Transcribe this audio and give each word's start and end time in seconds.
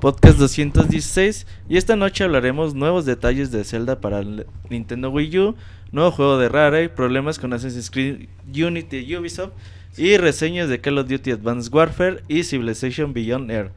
Podcast 0.00 0.38
216 0.38 1.46
y 1.68 1.76
esta 1.76 1.96
noche 1.96 2.22
hablaremos 2.22 2.74
nuevos 2.74 3.04
detalles 3.04 3.50
de 3.50 3.64
Zelda 3.64 4.00
para 4.00 4.22
Nintendo 4.70 5.10
Wii 5.10 5.38
U, 5.38 5.56
nuevo 5.90 6.12
juego 6.12 6.38
de 6.38 6.48
Rare, 6.48 6.88
problemas 6.88 7.40
con 7.40 7.52
Assassin's 7.52 7.90
Creed 7.90 8.28
Unity 8.46 8.98
y 8.98 9.16
Ubisoft 9.16 9.52
y 9.96 10.16
reseñas 10.16 10.68
de 10.68 10.80
Call 10.80 10.98
of 10.98 11.08
Duty 11.08 11.32
Advanced 11.32 11.74
Warfare 11.74 12.22
y 12.28 12.44
Civilization 12.44 13.12
Beyond 13.12 13.50
Air. 13.50 13.72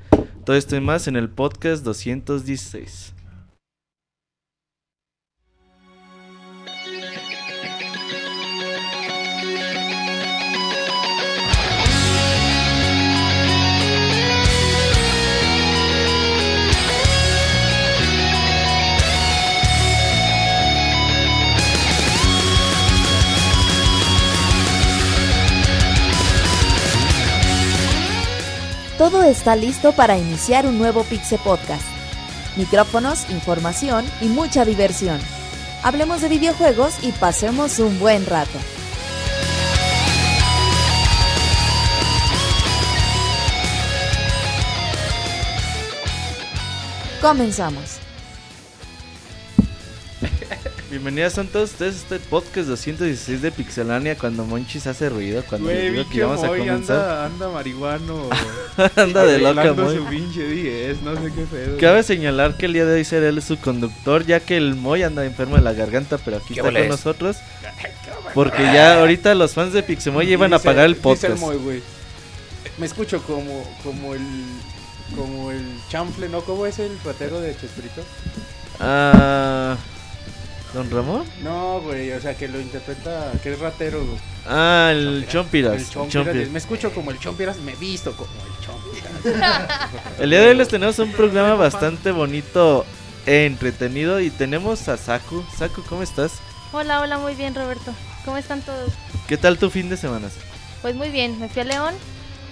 Todo 0.45 0.55
esto 0.55 0.75
y 0.75 0.81
más 0.81 1.07
en 1.07 1.16
el 1.16 1.30
podcast 1.30 1.84
216. 1.84 3.16
Todo 29.01 29.23
está 29.23 29.55
listo 29.55 29.93
para 29.93 30.19
iniciar 30.19 30.67
un 30.67 30.77
nuevo 30.77 31.03
Pixel 31.03 31.39
Podcast. 31.39 31.81
Micrófonos, 32.55 33.27
información 33.31 34.05
y 34.21 34.25
mucha 34.25 34.63
diversión. 34.63 35.19
Hablemos 35.81 36.21
de 36.21 36.30
videojuegos 36.30 37.03
y 37.03 37.11
pasemos 37.11 37.80
un 37.80 37.99
buen 37.99 38.27
rato. 38.27 38.59
Comenzamos. 47.21 48.11
Bienvenidos 50.92 51.38
a 51.38 51.45
todos 51.45 51.72
ustedes 51.72 51.95
a 51.95 51.97
este 52.16 52.20
podcast 52.20 52.67
216 52.67 53.42
de 53.42 53.50
Pixelania 53.53 54.17
cuando 54.17 54.44
Monchis 54.44 54.88
hace 54.88 55.08
ruido, 55.08 55.42
cuando 55.48 55.70
les 55.70 55.94
digo 55.94 56.09
que 56.09 56.22
vamos 56.22 56.44
a 56.44 56.48
Moy 56.48 56.59
comenzar. 56.59 56.98
anda, 57.00 57.25
anda 57.28 57.50
marihuano. 57.50 58.30
Anda 58.98 59.25
de 59.25 59.39
loca, 59.39 59.61
arreglando 59.61 59.83
Moy. 59.83 59.95
su 59.95 60.06
pinche 60.06 60.45
10, 60.45 61.02
no 61.03 61.16
sé 61.16 61.31
qué 61.33 61.44
pedo. 61.44 61.78
Cabe 61.78 62.03
señalar 62.03 62.58
que 62.58 62.66
el 62.66 62.73
día 62.73 62.83
de 62.83 62.95
hoy 62.95 63.06
será 63.06 63.30
él 63.30 63.42
su 63.42 63.58
conductor, 63.58 64.25
ya 64.25 64.42
que 64.42 64.58
el 64.58 64.75
Moy 64.75 65.03
anda 65.03 65.23
enfermo 65.23 65.56
de 65.56 65.61
la 65.61 65.72
garganta, 65.72 66.17
pero 66.17 66.38
aquí 66.38 66.56
¿Qué 66.56 66.59
está 66.59 66.73
con 66.73 66.88
nosotros. 66.89 67.38
Porque 68.33 68.61
ya 68.61 69.00
ahorita 69.00 69.33
los 69.33 69.53
fans 69.53 69.72
de 69.72 69.83
Pixemoy 69.83 70.26
ya 70.28 70.33
iban 70.33 70.52
a 70.52 70.58
apagar 70.58 70.83
el 70.83 70.95
dice 70.95 71.03
podcast. 71.03 71.39
Moy, 71.39 71.55
güey. 71.55 71.81
Me 72.78 72.86
escucho 72.86 73.23
como, 73.23 73.64
como 73.81 74.14
el 74.14 74.22
como 75.16 75.52
el 75.52 75.64
chanfle, 75.89 76.28
¿no? 76.28 76.42
¿Cómo 76.42 76.66
es 76.66 76.80
el 76.80 76.92
ratero 77.05 77.39
de 77.39 77.55
Chespirito? 77.55 78.03
Ah, 78.81 79.78
¿Don 80.73 80.89
Ramón? 80.89 81.25
No, 81.44 81.81
güey, 81.81 82.11
o 82.14 82.22
sea, 82.22 82.36
que 82.36 82.47
lo 82.47 82.59
interpreta, 82.59 83.31
que 83.44 83.53
es 83.53 83.59
ratero, 83.59 84.05
güey. 84.05 84.17
Ah, 84.47 84.89
el 84.94 85.25
Chompiras. 85.27 85.73
El 85.73 85.80
el 85.81 86.09
Chompiras. 86.09 86.50
Me 86.50 86.59
escucho 86.59 86.94
como 86.94 87.11
el 87.11 87.19
Chompiras, 87.19 87.58
me 87.58 87.75
visto 87.75 88.16
como 88.16 88.30
el 88.30 88.66
Chompiras. 88.66 90.19
El 90.19 90.30
día 90.30 90.39
de 90.39 90.47
hoy 90.47 90.55
les 90.55 90.69
tenemos 90.69 90.97
un 90.99 91.11
programa 91.11 91.55
bastante 91.55 92.11
bonito 92.11 92.86
e 93.25 93.45
entretenido 93.45 94.22
y 94.22 94.30
tenemos 94.30 94.88
a 94.88 94.95
Saku. 94.95 95.44
Saku, 95.58 95.83
¿cómo 95.83 96.03
estás? 96.03 96.33
Hola, 96.72 97.02
hola, 97.02 97.17
muy 97.17 97.36
bien 97.36 97.53
Roberto. 97.53 97.94
¿Cómo 98.23 98.38
están 98.38 98.61
todos? 98.61 98.92
¿Qué 99.27 99.36
tal 99.36 99.58
tu 99.58 99.69
fin 99.69 99.89
de 99.89 99.98
semana? 99.98 100.30
Pues 100.82 100.95
muy 100.95 101.09
bien, 101.09 101.38
me 101.39 101.49
fui 101.49 101.61
a 101.61 101.65
León 101.65 101.93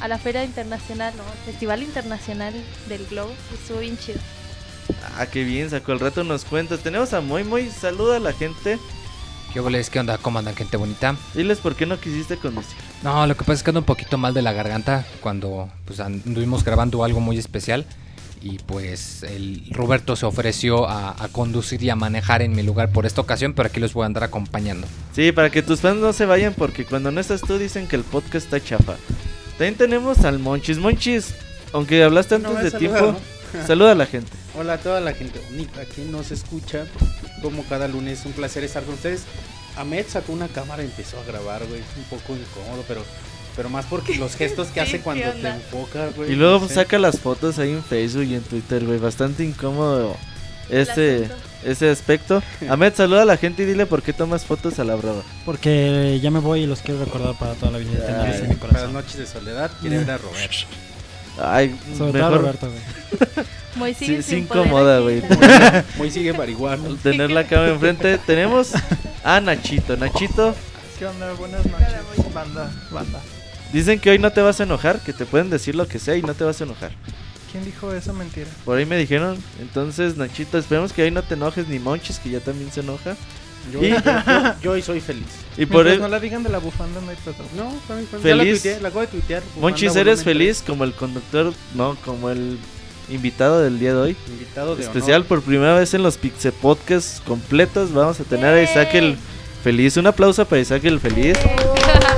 a 0.02 0.08
la 0.08 0.18
Feria 0.18 0.44
Internacional, 0.44 1.14
¿no? 1.16 1.24
Festival 1.46 1.84
Internacional 1.84 2.54
del 2.88 3.06
Globo. 3.08 3.32
Estuvo 3.54 3.80
bien 3.80 3.98
chido. 3.98 4.20
Ah, 5.18 5.26
qué 5.26 5.44
bien, 5.44 5.70
Saku. 5.70 5.92
Al 5.92 6.00
rato 6.00 6.24
nos 6.24 6.46
cuentas. 6.46 6.80
Tenemos 6.80 7.14
a 7.14 7.22
Moy 7.22 7.44
Moy. 7.44 7.70
Saluda 7.70 8.18
a 8.18 8.20
la 8.20 8.34
gente. 8.34 8.80
¿Qué 9.54 9.60
boles? 9.60 9.90
¿Qué 9.90 10.00
onda? 10.00 10.18
¿Cómo 10.18 10.40
andan, 10.40 10.56
gente 10.56 10.78
bonita? 10.78 11.16
Diles 11.34 11.58
por 11.58 11.76
qué 11.76 11.86
no 11.86 12.00
quisiste 12.00 12.38
conducir. 12.38 12.78
No, 13.04 13.26
lo 13.26 13.36
que 13.36 13.40
pasa 13.40 13.54
es 13.54 13.64
que 13.64 13.72
ando 13.72 13.80
un 13.80 13.86
poquito 13.86 14.18
mal 14.18 14.34
de 14.34 14.42
la 14.44 14.54
garganta 14.54 15.06
cuando 15.22 15.70
pues 15.86 16.00
anduvimos 16.00 16.64
grabando 16.64 17.04
algo 17.04 17.20
muy 17.20 17.38
especial 17.38 17.86
y 18.42 18.60
pues 18.60 19.24
el 19.24 19.64
Roberto 19.72 20.16
se 20.16 20.26
ofreció 20.26 20.88
a, 20.88 21.16
a 21.22 21.28
conducir 21.30 21.82
y 21.84 21.90
a 21.90 21.96
manejar 21.96 22.42
en 22.42 22.56
mi 22.56 22.62
lugar 22.62 22.92
por 22.92 23.06
esta 23.06 23.22
ocasión, 23.22 23.54
pero 23.54 23.68
aquí 23.68 23.80
los 23.80 23.94
voy 23.94 24.04
a 24.04 24.06
andar 24.06 24.24
acompañando. 24.24 24.88
Sí, 25.14 25.32
para 25.32 25.50
que 25.50 25.64
tus 25.64 25.82
fans 25.82 26.00
no 26.00 26.14
se 26.14 26.26
vayan 26.26 26.54
porque 26.54 26.86
cuando 26.86 27.12
no 27.12 27.20
estás 27.20 27.42
tú 27.42 27.58
dicen 27.58 27.88
que 27.88 27.96
el 27.96 28.04
podcast 28.04 28.46
está 28.46 28.64
chafa. 28.64 28.96
También 29.58 29.76
tenemos 29.76 30.20
al 30.26 30.40
Monchis. 30.40 30.78
Monchis, 30.78 31.34
aunque 31.74 32.04
hablaste 32.04 32.36
antes 32.36 32.72
de 32.72 32.78
tiempo, 32.78 33.02
¿no? 33.14 33.39
Saluda 33.66 33.92
a 33.92 33.96
la 33.96 34.06
gente. 34.06 34.32
Hola 34.58 34.74
a 34.74 34.78
toda 34.78 35.00
la 35.00 35.14
gente 35.14 35.40
bonita 35.50 35.86
que 35.86 36.04
nos 36.06 36.32
escucha. 36.32 36.86
Como 37.42 37.64
cada 37.64 37.88
lunes, 37.88 38.26
un 38.26 38.34
placer 38.34 38.64
estar 38.64 38.84
con 38.84 38.96
ustedes. 38.96 39.24
Ahmed 39.78 40.06
sacó 40.08 40.34
una 40.34 40.48
cámara 40.48 40.84
y 40.84 40.88
empezó 40.88 41.20
a 41.20 41.24
grabar, 41.24 41.66
güey. 41.66 41.82
Es 41.82 41.98
un 41.98 42.04
poco 42.04 42.36
incómodo, 42.36 42.84
pero, 42.88 43.02
pero 43.56 43.70
más 43.70 43.86
porque 43.86 44.16
los 44.16 44.36
gestos 44.36 44.68
que 44.68 44.82
hace 44.82 45.00
cuando 45.00 45.24
¿qué 45.24 45.40
te 45.42 45.48
enfoca, 45.48 46.10
güey. 46.16 46.32
Y 46.32 46.36
luego 46.36 46.60
no 46.60 46.68
sé. 46.68 46.76
saca 46.76 47.00
las 47.00 47.20
fotos 47.20 47.60
ahí 47.60 47.72
en 47.72 47.84
Facebook 47.84 48.24
y 48.24 48.36
en 48.36 48.42
Twitter, 48.42 48.86
güey. 48.86 49.00
Bastante 49.00 49.44
incómodo 49.44 50.18
ese, 50.70 51.30
ese 51.64 51.90
aspecto. 51.90 52.44
Ahmed, 52.70 52.94
saluda 52.94 53.24
a 53.24 53.26
la 53.26 53.38
gente 53.38 53.64
y 53.64 53.66
dile 53.66 53.86
por 53.86 54.02
qué 54.02 54.14
tomas 54.14 54.46
fotos 54.46 54.80
a 54.80 54.84
la 54.84 54.96
brava. 54.96 55.24
Porque 55.46 56.20
ya 56.22 56.32
me 56.32 56.40
voy 56.40 56.62
y 56.62 56.68
los 56.68 56.82
quiero 56.82 57.04
recordar 57.04 57.38
para 57.38 57.54
toda 57.54 57.72
la 57.74 57.78
vida. 57.80 57.92
Ay, 58.02 58.06
Tenerlos 58.08 58.36
en 58.42 58.50
mi 58.50 58.56
para 58.56 58.88
noches 58.88 59.18
de 59.18 59.26
soledad, 59.26 59.72
quiere 59.82 60.00
ver 60.00 60.12
a 60.12 60.18
Roberto. 60.18 60.68
Ay, 61.42 61.78
Sobre 61.98 62.20
todo 62.20 62.32
mejor 62.32 62.42
Roberto, 62.42 62.70
güey. 62.70 63.46
Muy 63.76 63.94
sigue 63.94 64.22
sí 64.22 64.32
sin 64.36 64.48
aquí, 64.50 64.60
güey. 64.60 65.24
Muy 65.98 66.12
sigue 66.12 66.34
marihuano. 66.34 66.96
tener 67.04 67.32
la 67.32 67.46
cámara 67.46 67.72
enfrente. 67.72 68.18
Tenemos 68.18 68.74
a 69.24 69.40
Nachito. 69.40 69.96
Nachito, 69.96 70.56
¿Qué 70.98 71.06
onda? 71.06 71.32
Buenas 71.34 71.66
noches, 71.66 72.34
banda, 72.34 72.72
banda. 72.92 73.22
dicen 73.72 74.00
que 74.00 74.10
hoy 74.10 74.20
no 74.20 74.32
te 74.32 74.42
vas 74.42 74.60
a 74.60 74.64
enojar, 74.64 75.00
que 75.00 75.14
te 75.14 75.26
pueden 75.26 75.50
decir 75.50 75.76
lo 75.76 75.88
que 75.88 75.98
sea 75.98 76.18
y 76.18 76.22
no 76.22 76.34
te 76.34 76.44
vas 76.44 76.60
a 76.60 76.66
enojar. 76.66 76.92
¿Quién 77.52 77.64
dijo 77.64 77.94
esa 77.94 78.12
mentira? 78.14 78.48
Por 78.66 78.78
ahí 78.78 78.86
me 78.86 78.98
dijeron. 78.98 79.42
Entonces, 79.62 80.18
Nachito, 80.18 80.58
esperemos 80.58 80.94
que 80.94 81.04
hoy 81.04 81.12
no 81.12 81.24
te 81.24 81.36
enojes 81.36 81.68
ni 81.68 81.80
Monchis, 81.80 82.20
que 82.20 82.30
ya 82.30 82.40
también 82.42 82.72
se 82.72 82.82
enoja. 82.82 83.16
Yo, 83.72 83.84
Y- 83.84 83.90
yo- 83.90 83.98
yo- 83.98 84.54
yo 84.62 84.72
hoy 84.72 84.82
soy 84.82 85.00
feliz. 85.02 85.26
Y 85.58 85.66
por 85.66 85.84
Mientras 85.86 85.96
ahí, 85.96 86.02
no 86.02 86.08
la 86.08 86.20
digan 86.20 86.44
de 86.44 86.50
la 86.50 86.58
bufanda, 86.60 87.00
no 87.02 87.10
hay. 87.10 87.18
No, 87.56 87.72
fue- 87.88 88.04
fue- 88.04 88.20
ya 88.30 88.36
la 88.36 88.44
Feliz. 88.44 88.62
tuiteé, 88.62 88.82
la 88.82 88.88
acabo 88.90 89.02
de 89.02 89.08
tuitear. 89.08 89.44
Monchis, 89.60 89.96
eres 89.96 90.20
volumen 90.20 90.24
feliz 90.24 90.64
como 90.66 90.84
el 90.84 90.94
conductor, 90.94 91.54
no, 91.76 91.96
como 92.06 92.30
el 92.30 92.58
invitado 93.10 93.60
del 93.62 93.80
día 93.80 93.94
de 93.94 94.00
hoy. 94.00 94.18
Invitado 94.28 94.76
de 94.76 94.84
Especial 94.84 95.18
honor. 95.22 95.28
por 95.28 95.42
primera 95.42 95.76
vez 95.76 95.94
en 95.94 96.04
los 96.04 96.18
Pixel 96.18 96.52
Podcasts 96.54 97.22
completos. 97.26 97.92
Vamos 97.94 98.20
a 98.20 98.24
tener 98.24 98.46
a 98.54 98.62
Isaac 98.64 98.94
el 98.96 99.18
feliz. 99.64 99.98
Un 99.98 100.08
aplauso 100.08 100.46
para 100.46 100.62
Isaac 100.62 100.84
el 100.86 101.00
feliz. 101.00 101.38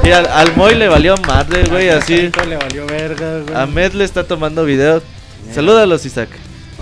Y 0.04 0.12
al, 0.12 0.26
al 0.28 0.56
Moy 0.56 0.76
le 0.76 0.88
valió 0.88 1.16
madre, 1.28 1.64
güey, 1.70 1.90
A 1.90 1.98
así. 1.98 2.30
Le 2.48 2.58
valió 2.58 2.86
verga, 2.86 3.40
güey. 3.42 3.56
Ahmed 3.56 3.94
le 3.94 4.04
está 4.04 4.24
tomando 4.26 4.64
video. 4.66 5.02
Salúdalos, 5.54 6.06
Isaac. 6.06 6.30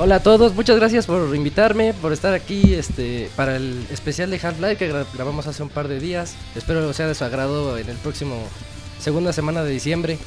Hola 0.01 0.15
a 0.15 0.19
todos, 0.23 0.55
muchas 0.55 0.77
gracias 0.77 1.05
por 1.07 1.35
invitarme, 1.35 1.93
por 1.93 2.13
estar 2.13 2.33
aquí 2.33 2.73
este, 2.73 3.29
para 3.35 3.57
el 3.57 3.85
especial 3.91 4.31
de 4.31 4.37
Half-Life 4.41 4.77
que 4.77 4.89
gra- 4.93 5.05
grabamos 5.13 5.45
hace 5.47 5.61
un 5.61 5.67
par 5.67 5.89
de 5.89 5.99
días. 5.99 6.35
Espero 6.55 6.93
sea 6.93 7.07
de 7.07 7.15
su 7.15 7.25
agrado 7.25 7.77
en 7.77 7.89
el 7.89 7.97
próximo 7.97 8.41
segunda 9.01 9.33
semana 9.33 9.61
de 9.63 9.71
diciembre. 9.71 10.17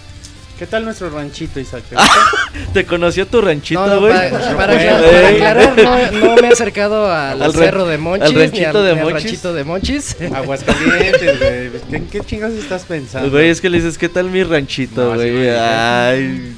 ¿Qué 0.58 0.66
tal 0.66 0.84
nuestro 0.84 1.08
ranchito, 1.08 1.58
Isaac? 1.58 1.84
Te 2.74 2.84
conoció 2.84 3.26
tu 3.26 3.40
ranchito, 3.40 3.84
No, 3.86 3.94
no, 3.94 4.00
güey. 4.00 4.12
para, 4.12 4.30
para 4.30 4.56
para 4.56 5.28
aclarar, 5.28 5.76
no, 5.82 6.20
no 6.28 6.36
me 6.36 6.48
he 6.48 6.52
acercado 6.52 7.10
al, 7.10 7.40
Al 7.42 7.54
cerro 7.54 7.86
de 7.86 7.96
Monchis, 7.96 8.28
al 8.28 8.34
ranchito 8.34 8.58
ni 8.58 8.64
al, 8.66 8.84
de 8.84 8.90
al 8.90 8.96
Monchis. 9.06 9.24
ranchito 9.24 9.54
de 9.54 9.64
Monchis. 9.64 10.16
Aguascalientes, 10.34 11.38
güey. 11.38 11.96
¿En 11.96 12.06
qué 12.08 12.20
chingados 12.20 12.58
estás 12.58 12.84
pensando? 12.84 13.30
Güey, 13.30 13.48
es 13.48 13.62
que 13.62 13.70
le 13.70 13.78
dices, 13.78 13.96
¿qué 13.96 14.10
tal 14.10 14.28
mi 14.28 14.44
ranchito, 14.44 15.14
güey? 15.14 15.32
güey. 15.32 15.48
Ay. 15.50 16.56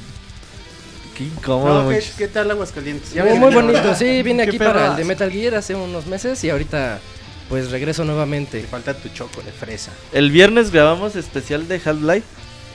Qué 1.15 1.23
incómodo, 1.23 1.91
No, 1.91 1.97
¿qué, 2.17 2.27
tal 2.27 2.51
Aguascalientes? 2.51 3.15
Muy, 3.15 3.23
ves 3.23 3.39
muy 3.39 3.53
bonito, 3.53 3.95
sí, 3.95 4.21
vine 4.21 4.43
¿Qué 4.43 4.49
aquí 4.49 4.59
para 4.59 4.91
el 4.91 4.95
de 4.97 5.05
Metal 5.05 5.31
Gear 5.31 5.55
hace 5.55 5.73
unos 5.73 6.05
meses 6.07 6.43
y 6.43 6.49
ahorita 6.49 6.99
pues 7.49 7.71
regreso 7.71 8.01
Te 8.01 8.07
nuevamente. 8.07 8.61
falta 8.63 8.93
tu 8.93 9.09
choco 9.09 9.41
de 9.41 9.51
fresa. 9.51 9.91
El 10.11 10.31
viernes 10.31 10.71
grabamos 10.71 11.15
especial 11.15 11.67
de 11.67 11.75
Half-Life. 11.83 12.25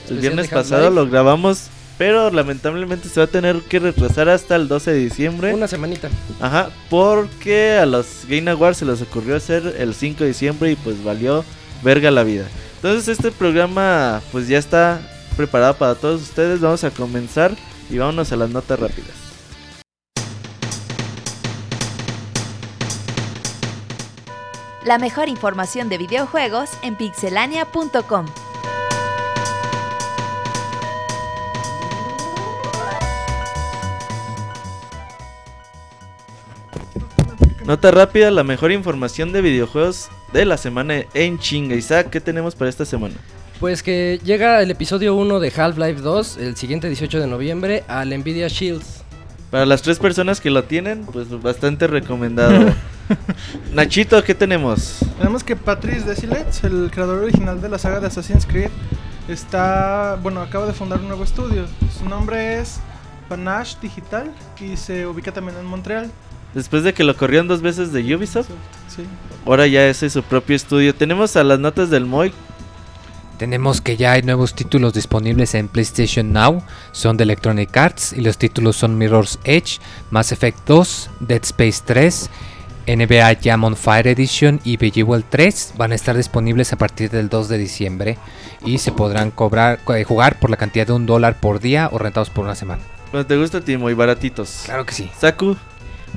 El 0.08 0.18
viernes 0.18 0.48
pasado 0.48 0.90
lo 0.90 1.08
grabamos, 1.08 1.66
pero 1.98 2.30
lamentablemente 2.30 3.08
se 3.08 3.20
va 3.20 3.24
a 3.24 3.28
tener 3.28 3.60
que 3.60 3.78
retrasar 3.78 4.28
hasta 4.28 4.56
el 4.56 4.68
12 4.68 4.92
de 4.92 4.98
diciembre. 4.98 5.54
Una 5.54 5.68
semanita. 5.68 6.08
Ajá, 6.40 6.70
porque 6.88 7.78
a 7.78 7.86
los 7.86 8.24
Game 8.28 8.50
Awards 8.50 8.78
se 8.78 8.84
les 8.86 9.02
ocurrió 9.02 9.36
hacer 9.36 9.76
el 9.78 9.94
5 9.94 10.20
de 10.20 10.28
diciembre 10.28 10.70
y 10.70 10.76
pues 10.76 11.02
valió 11.04 11.44
verga 11.82 12.10
la 12.10 12.22
vida. 12.22 12.46
Entonces 12.76 13.08
este 13.08 13.30
programa 13.30 14.22
pues 14.32 14.48
ya 14.48 14.58
está 14.58 15.00
preparado 15.36 15.74
para 15.74 15.94
todos 15.94 16.22
ustedes. 16.22 16.60
Vamos 16.60 16.82
a 16.84 16.90
comenzar 16.90 17.54
y 17.90 17.98
vámonos 17.98 18.32
a 18.32 18.36
las 18.36 18.50
notas 18.50 18.78
rápidas. 18.78 19.30
La 24.84 24.98
mejor 24.98 25.28
información 25.28 25.88
de 25.88 25.98
videojuegos 25.98 26.70
en 26.82 26.96
pixelania.com. 26.96 28.26
Nota 37.64 37.90
rápida, 37.90 38.30
la 38.30 38.42
mejor 38.42 38.72
información 38.72 39.32
de 39.32 39.42
videojuegos 39.42 40.08
de 40.32 40.44
la 40.44 40.56
semana 40.56 41.04
en 41.14 41.38
chinga. 41.38 41.76
Isaac, 41.76 42.10
¿qué 42.10 42.20
tenemos 42.20 42.54
para 42.54 42.70
esta 42.70 42.84
semana? 42.84 43.14
Pues 43.60 43.82
que 43.82 44.18
llega 44.24 44.62
el 44.62 44.70
episodio 44.70 45.14
1 45.14 45.38
de 45.38 45.52
Half-Life 45.54 46.00
2, 46.00 46.38
el 46.38 46.56
siguiente 46.56 46.88
18 46.88 47.20
de 47.20 47.26
noviembre, 47.26 47.84
al 47.88 48.08
Nvidia 48.18 48.48
Shields. 48.48 49.02
Para 49.50 49.66
las 49.66 49.82
tres 49.82 49.98
personas 49.98 50.40
que 50.40 50.48
lo 50.48 50.64
tienen, 50.64 51.04
pues 51.04 51.28
bastante 51.42 51.86
recomendado. 51.86 52.72
Nachito, 53.74 54.22
¿qué 54.24 54.34
tenemos? 54.34 55.00
Tenemos 55.18 55.44
que 55.44 55.56
Patrice 55.56 56.06
Desilets, 56.08 56.64
el 56.64 56.90
creador 56.90 57.22
original 57.22 57.60
de 57.60 57.68
la 57.68 57.78
saga 57.78 58.00
de 58.00 58.06
Assassin's 58.06 58.46
Creed, 58.46 58.70
está, 59.28 60.18
bueno, 60.22 60.40
acaba 60.40 60.66
de 60.66 60.72
fundar 60.72 61.00
un 61.00 61.08
nuevo 61.08 61.24
estudio. 61.24 61.66
Su 61.98 62.08
nombre 62.08 62.60
es 62.60 62.80
Panache 63.28 63.76
Digital 63.82 64.32
y 64.58 64.76
se 64.78 65.06
ubica 65.06 65.32
también 65.32 65.58
en 65.58 65.66
Montreal. 65.66 66.10
Después 66.54 66.82
de 66.82 66.94
que 66.94 67.04
lo 67.04 67.14
corrieron 67.14 67.46
dos 67.46 67.60
veces 67.60 67.92
de 67.92 68.14
Ubisoft, 68.16 68.48
Sí. 68.88 69.02
ahora 69.44 69.66
ya 69.66 69.86
ese 69.86 70.06
es 70.06 70.14
su 70.14 70.22
propio 70.22 70.56
estudio. 70.56 70.94
Tenemos 70.94 71.36
a 71.36 71.44
las 71.44 71.58
notas 71.58 71.90
del 71.90 72.06
Moy. 72.06 72.32
Tenemos 73.40 73.80
que 73.80 73.96
ya 73.96 74.12
hay 74.12 74.20
nuevos 74.20 74.52
títulos 74.52 74.92
disponibles 74.92 75.54
en 75.54 75.68
PlayStation 75.68 76.30
Now, 76.30 76.62
son 76.92 77.16
de 77.16 77.24
Electronic 77.24 77.74
Arts 77.74 78.12
y 78.12 78.20
los 78.20 78.36
títulos 78.36 78.76
son 78.76 78.98
Mirror's 78.98 79.38
Edge, 79.44 79.78
Mass 80.10 80.30
Effect 80.30 80.58
2, 80.66 81.10
Dead 81.20 81.42
Space 81.44 81.80
3, 81.86 82.28
NBA 82.86 83.38
Jam 83.42 83.64
on 83.64 83.76
Fire 83.76 84.06
Edition 84.08 84.60
y 84.62 84.76
Bejeweled 84.76 85.24
3 85.30 85.72
van 85.78 85.92
a 85.92 85.94
estar 85.94 86.18
disponibles 86.18 86.74
a 86.74 86.76
partir 86.76 87.08
del 87.08 87.30
2 87.30 87.48
de 87.48 87.56
diciembre 87.56 88.18
y 88.62 88.76
se 88.76 88.92
podrán 88.92 89.30
cobrar, 89.30 89.80
eh, 89.88 90.04
jugar 90.04 90.38
por 90.38 90.50
la 90.50 90.58
cantidad 90.58 90.86
de 90.86 90.92
un 90.92 91.06
dólar 91.06 91.40
por 91.40 91.60
día 91.60 91.88
o 91.92 91.96
rentados 91.96 92.28
por 92.28 92.44
una 92.44 92.54
semana. 92.54 92.82
Cuando 93.10 93.26
te 93.26 93.38
gusta, 93.38 93.62
Timo, 93.62 93.88
y 93.88 93.94
baratitos. 93.94 94.64
Claro 94.66 94.84
que 94.84 94.92
sí. 94.92 95.10
Saku, 95.18 95.56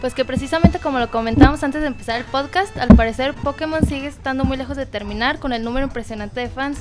Pues 0.02 0.14
que 0.14 0.26
precisamente 0.26 0.80
como 0.80 1.00
lo 1.00 1.10
comentábamos 1.10 1.64
antes 1.64 1.80
de 1.80 1.88
empezar 1.88 2.20
el 2.20 2.26
podcast, 2.26 2.76
al 2.78 2.90
parecer 2.98 3.34
Pokémon 3.34 3.88
sigue 3.88 4.08
estando 4.08 4.44
muy 4.44 4.58
lejos 4.58 4.76
de 4.76 4.86
terminar 4.86 5.40
con 5.40 5.54
el 5.54 5.64
número 5.64 5.86
impresionante 5.86 6.42
de 6.42 6.50
fans. 6.50 6.80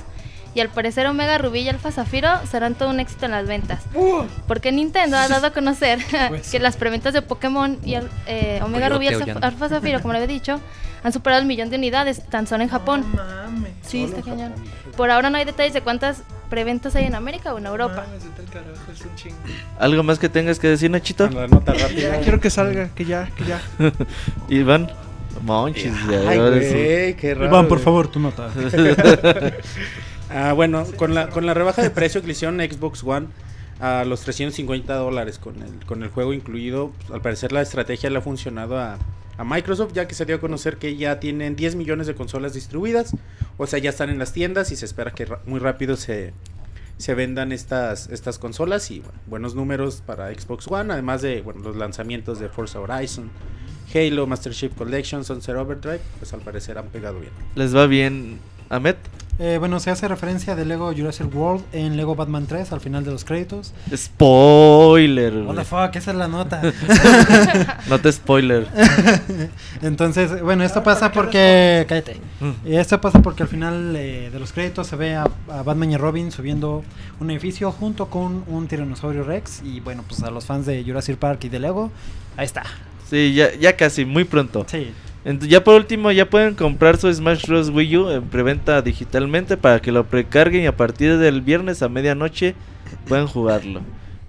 Y 0.55 0.61
al 0.61 0.69
parecer 0.69 1.07
Omega 1.07 1.39
Rubí 1.39 1.61
y 1.61 1.69
Alpha 1.71 1.91
Zafiro 1.91 2.29
serán 2.51 2.75
todo 2.75 2.91
un 2.91 3.01
éxito 3.01 3.25
en 3.25 3.31
las 3.33 3.47
ventas. 3.47 3.83
Porque 4.47 4.71
Nintendo 4.71 5.17
ha 5.17 5.27
dado 5.29 5.47
a 5.47 5.51
conocer 5.53 5.99
que 6.51 6.59
las 6.59 6.77
preventas 6.77 7.15
de 7.15 7.23
Pokémon 7.23 7.79
y 7.85 7.95
eh, 8.27 8.61
Omega 8.63 8.89
Rubí 8.91 9.07
y 9.07 9.09
Alfa- 9.09 9.69
Zafiro, 9.69 10.01
como 10.03 10.13
le 10.13 10.19
había 10.19 10.27
dicho, 10.33 10.61
han 11.03 11.13
superado 11.13 11.41
el 11.41 11.47
millón 11.49 11.71
de 11.71 11.77
unidades 11.77 12.23
tan 12.29 12.47
solo 12.47 12.63
en 12.63 12.69
Japón. 12.69 13.05
No 13.17 13.25
mames. 13.25 13.73
Sí, 13.83 14.05
está 14.05 14.21
cañón. 14.23 14.51
Japón. 14.53 14.93
Por 14.97 15.11
ahora 15.11 15.31
no 15.31 15.39
hay 15.39 15.45
detalles 15.47 15.73
de 15.73 15.81
cuántas 15.81 16.23
preventas 16.51 16.95
hay 16.97 17.07
en 17.07 17.15
América 17.15 17.55
o 17.55 17.59
en 17.59 17.65
Europa. 17.67 18.05
Mames, 18.07 18.25
vete 18.25 18.43
al 18.43 18.49
carajo, 18.49 18.93
es 18.93 19.01
un 19.01 19.15
chingo. 19.17 19.37
¿algo 19.79 20.03
más 20.03 20.19
que 20.19 20.29
tengas 20.29 20.59
que 20.59 20.69
decir, 20.69 20.91
Nachito? 20.91 21.29
Con 21.29 21.37
la 21.37 21.47
nota 21.49 21.73
rápida. 21.73 22.17
Ya 22.17 22.21
quiero 22.21 22.41
que 22.41 22.51
salga, 22.51 22.89
que 22.95 23.07
ya, 23.07 23.31
que 23.37 23.45
ya. 23.47 23.61
Iván. 24.49 24.91
Monchis, 25.41 25.93
ya, 26.09 26.29
Ay, 26.29 26.39
sí. 26.61 27.15
qué 27.19 27.35
raro. 27.35 27.47
Iván, 27.47 27.67
por 27.67 27.79
güey. 27.79 27.85
favor, 27.85 28.07
tu 28.09 28.21
nota. 28.21 28.49
Ah, 30.35 30.53
bueno, 30.55 30.87
con 30.97 31.15
la, 31.15 31.29
con 31.29 31.47
la 31.47 31.55
rebaja 31.55 31.83
de 31.83 31.91
precio 31.91 32.23
que 32.23 32.31
hicieron 32.31 32.59
Xbox 32.59 33.05
One 33.05 33.29
a 33.81 34.05
los 34.05 34.23
350 34.23 34.95
dólares 34.95 35.39
con 35.39 35.61
el, 35.63 35.85
con 35.87 36.03
el 36.03 36.09
juego 36.09 36.33
incluido, 36.33 36.93
pues, 36.99 37.11
al 37.11 37.21
parecer 37.21 37.53
la 37.53 37.63
estrategia 37.63 38.09
le 38.11 38.19
ha 38.19 38.23
funcionado 38.23 38.79
a, 38.79 38.97
a 39.37 39.45
Microsoft, 39.45 39.93
ya 39.93 40.07
que 40.07 40.15
se 40.15 40.25
dio 40.25 40.37
a 40.37 40.41
conocer 40.41 40.77
que 40.77 40.97
ya 40.97 41.21
tienen 41.21 41.57
10 41.57 41.75
millones 41.77 42.07
de 42.07 42.15
consolas 42.15 42.55
distribuidas, 42.55 43.15
o 43.59 43.67
sea, 43.67 43.79
ya 43.79 43.91
están 43.91 44.09
en 44.09 44.19
las 44.19 44.33
tiendas 44.33 44.71
y 44.71 44.77
se 44.77 44.85
espera 44.85 45.11
que 45.11 45.27
muy 45.47 45.59
rápido 45.59 45.97
se, 45.97 46.33
se 46.97 47.15
vendan 47.15 47.53
estas, 47.53 48.09
estas 48.09 48.39
consolas 48.39 48.91
y 48.91 49.01
bueno, 49.01 49.19
buenos 49.27 49.55
números 49.55 50.03
para 50.07 50.33
Xbox 50.33 50.69
One, 50.69 50.93
además 50.93 51.23
de 51.23 51.43
los 51.63 51.77
lanzamientos 51.77 52.39
de 52.39 52.49
Forza 52.49 52.81
Horizon, 52.81 53.31
Halo, 53.95 54.27
Master 54.27 54.53
Chief 54.53 54.73
Collection, 54.75 55.25
Sunset 55.25 55.57
Overdrive, 55.57 56.01
pues 56.19 56.33
al 56.33 56.41
parecer 56.41 56.79
han 56.79 56.87
pegado 56.87 57.21
bien. 57.21 57.33
¿Les 57.57 57.75
va 57.75 57.87
bien, 57.87 58.39
Ahmed? 58.71 58.97
Eh, 59.39 59.57
bueno, 59.59 59.81
se 59.81 59.91
hace 59.91 60.07
referencia 60.09 60.55
de 60.55 60.65
Lego 60.65 60.93
Jurassic 60.95 61.35
World 61.35 61.65
en 61.73 61.97
Lego 61.97 62.15
Batman 62.15 62.47
3 62.47 62.71
al 62.73 62.81
final 62.81 63.03
de 63.05 63.11
los 63.13 63.25
créditos. 63.25 63.73
Spoiler. 63.95 65.35
What 65.39 65.57
the 65.57 65.65
fuck, 65.65 65.97
esa 65.97 66.11
es 66.11 66.17
la 66.17 66.29
nota. 66.29 66.61
No 67.89 67.99
te 67.99 68.13
spoiler. 68.13 68.69
Entonces, 69.83 70.41
bueno, 70.43 70.65
esto 70.65 70.83
pasa 70.83 71.11
porque. 71.13 71.85
Cállate. 71.89 72.21
Y 72.65 72.77
Esto 72.77 73.01
pasa 73.01 73.21
porque 73.23 73.43
al 73.43 73.49
final 73.49 73.95
eh, 73.97 74.31
de 74.33 74.39
los 74.39 74.53
créditos 74.53 74.87
se 74.87 74.97
ve 74.97 75.15
a, 75.15 75.25
a 75.49 75.63
Batman 75.63 75.93
y 75.93 75.97
Robin 75.97 76.31
subiendo 76.31 76.85
un 77.21 77.31
edificio 77.31 77.73
junto 77.73 78.07
con 78.07 78.45
un 78.47 78.69
tiranosaurio 78.69 79.25
Rex. 79.25 79.63
Y 79.65 79.81
bueno, 79.81 80.05
pues 80.07 80.23
a 80.23 80.31
los 80.31 80.45
fans 80.47 80.67
de 80.67 80.85
Jurassic 80.85 81.17
Park 81.17 81.45
y 81.45 81.49
de 81.49 81.59
Lego, 81.59 81.91
ahí 82.37 82.45
está. 82.45 82.63
Sí, 83.09 83.35
ya, 83.35 83.55
ya 83.55 83.77
casi, 83.77 84.05
muy 84.05 84.25
pronto. 84.25 84.65
Sí. 84.69 84.93
Ya 85.25 85.63
por 85.63 85.77
último, 85.77 86.11
ya 86.11 86.29
pueden 86.29 86.55
comprar 86.55 86.97
su 86.97 87.13
Smash 87.13 87.47
Bros. 87.47 87.69
Wii 87.71 87.97
U 87.97 88.11
en 88.11 88.23
preventa 88.25 88.83
digitalmente 88.83 89.57
para 89.57 89.81
que 89.81 89.93
lo 89.93 90.05
precarguen 90.05 90.63
y 90.63 90.67
a 90.67 90.77
partir 90.77 91.19
del 91.19 91.41
viernes 91.43 91.83
a 91.83 91.89
medianoche 91.89 92.55
puedan 93.07 93.29
jugarlo. 93.29 93.83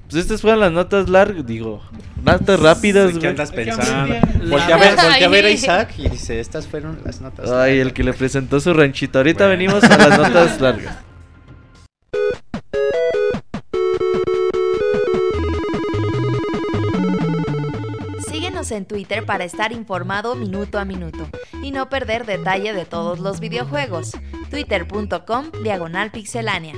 Pues 0.10 0.22
estas 0.22 0.42
fueron 0.42 0.60
las 0.60 0.72
notas 0.72 1.10
largas, 1.10 1.46
digo, 1.48 1.82
notas 2.24 2.60
rápidas, 2.60 3.18
¿Qué 3.18 3.28
andas 3.30 3.52
pensando? 3.52 4.14
Voltea 4.48 4.76
a 4.76 4.78
ver, 4.78 4.96
voltea 4.96 5.26
a 5.26 5.30
ver 5.30 5.46
a. 5.46 5.50
Isaac 5.50 5.94
y 5.98 6.10
dice, 6.10 6.40
estas 6.40 6.68
fueron 6.68 7.00
las 7.04 7.20
notas. 7.22 7.50
Ay, 7.50 7.80
el 7.80 7.94
que 7.94 8.04
le 8.04 8.14
presentó 8.14 8.60
su 8.60 8.72
ranchito. 8.74 9.18
Ahorita 9.18 9.48
Bueno. 9.48 9.58
venimos 9.58 9.84
a 9.84 9.98
las 9.98 10.20
notas 10.20 10.62
largas. 10.62 10.98
En 18.74 18.86
Twitter 18.86 19.26
para 19.26 19.44
estar 19.44 19.72
informado 19.72 20.36
minuto 20.36 20.80
a 20.80 20.86
minuto 20.86 21.28
y 21.62 21.72
no 21.72 21.90
perder 21.90 22.26
detalle 22.26 22.74
de 22.74 22.86
todos 22.86 23.20
los 23.20 23.40
videojuegos. 23.40 24.12
Twitter.com 24.50 25.52
Diagonal 25.64 26.12
Pixelánea. 26.12 26.74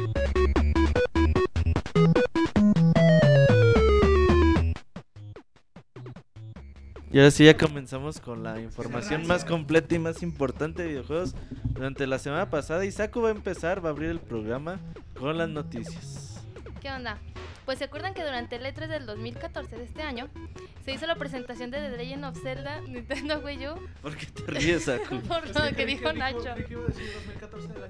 Y 7.16 7.18
ahora 7.20 7.32
sí 7.32 7.46
ya 7.46 7.56
comenzamos 7.56 8.20
con 8.20 8.44
la 8.44 8.60
información 8.60 9.26
más 9.26 9.46
completa 9.46 9.96
y 9.96 10.00
más 10.00 10.22
importante 10.22 10.84
de 10.84 10.90
videojuegos. 10.90 11.34
Durante 11.64 12.08
la 12.08 12.20
semana 12.20 12.50
pasada, 12.50 12.84
Isaku 12.84 13.22
va 13.22 13.30
a 13.30 13.32
empezar, 13.32 13.84
va 13.84 13.88
a 13.88 13.92
abrir 13.94 14.10
el 14.10 14.20
programa 14.20 14.82
con 15.18 15.38
las 15.38 15.48
noticias. 15.48 16.46
¿Qué 16.82 16.92
onda? 16.92 17.18
Pues 17.66 17.80
se 17.80 17.86
acuerdan 17.86 18.14
que 18.14 18.24
durante 18.24 18.56
el 18.58 18.66
E3 18.66 18.88
del 18.88 19.06
2014 19.06 19.76
de 19.76 19.84
este 19.84 20.04
año 20.04 20.30
se 20.84 20.92
hizo 20.92 21.08
la 21.08 21.16
presentación 21.16 21.72
de 21.72 21.80
The 21.80 21.98
Legend 21.98 22.26
of 22.26 22.42
Zelda 22.42 22.80
Nintendo 22.88 23.40
Wii 23.40 23.68
U 23.70 23.76
¿Por 24.02 24.16
qué 24.16 24.28
te 24.28 24.52
ríes, 24.52 24.84
Saku? 24.84 25.20
por 25.28 25.48
lo 25.48 25.76
que 25.76 25.86
dijo 25.86 26.14
Nacho. 26.14 26.54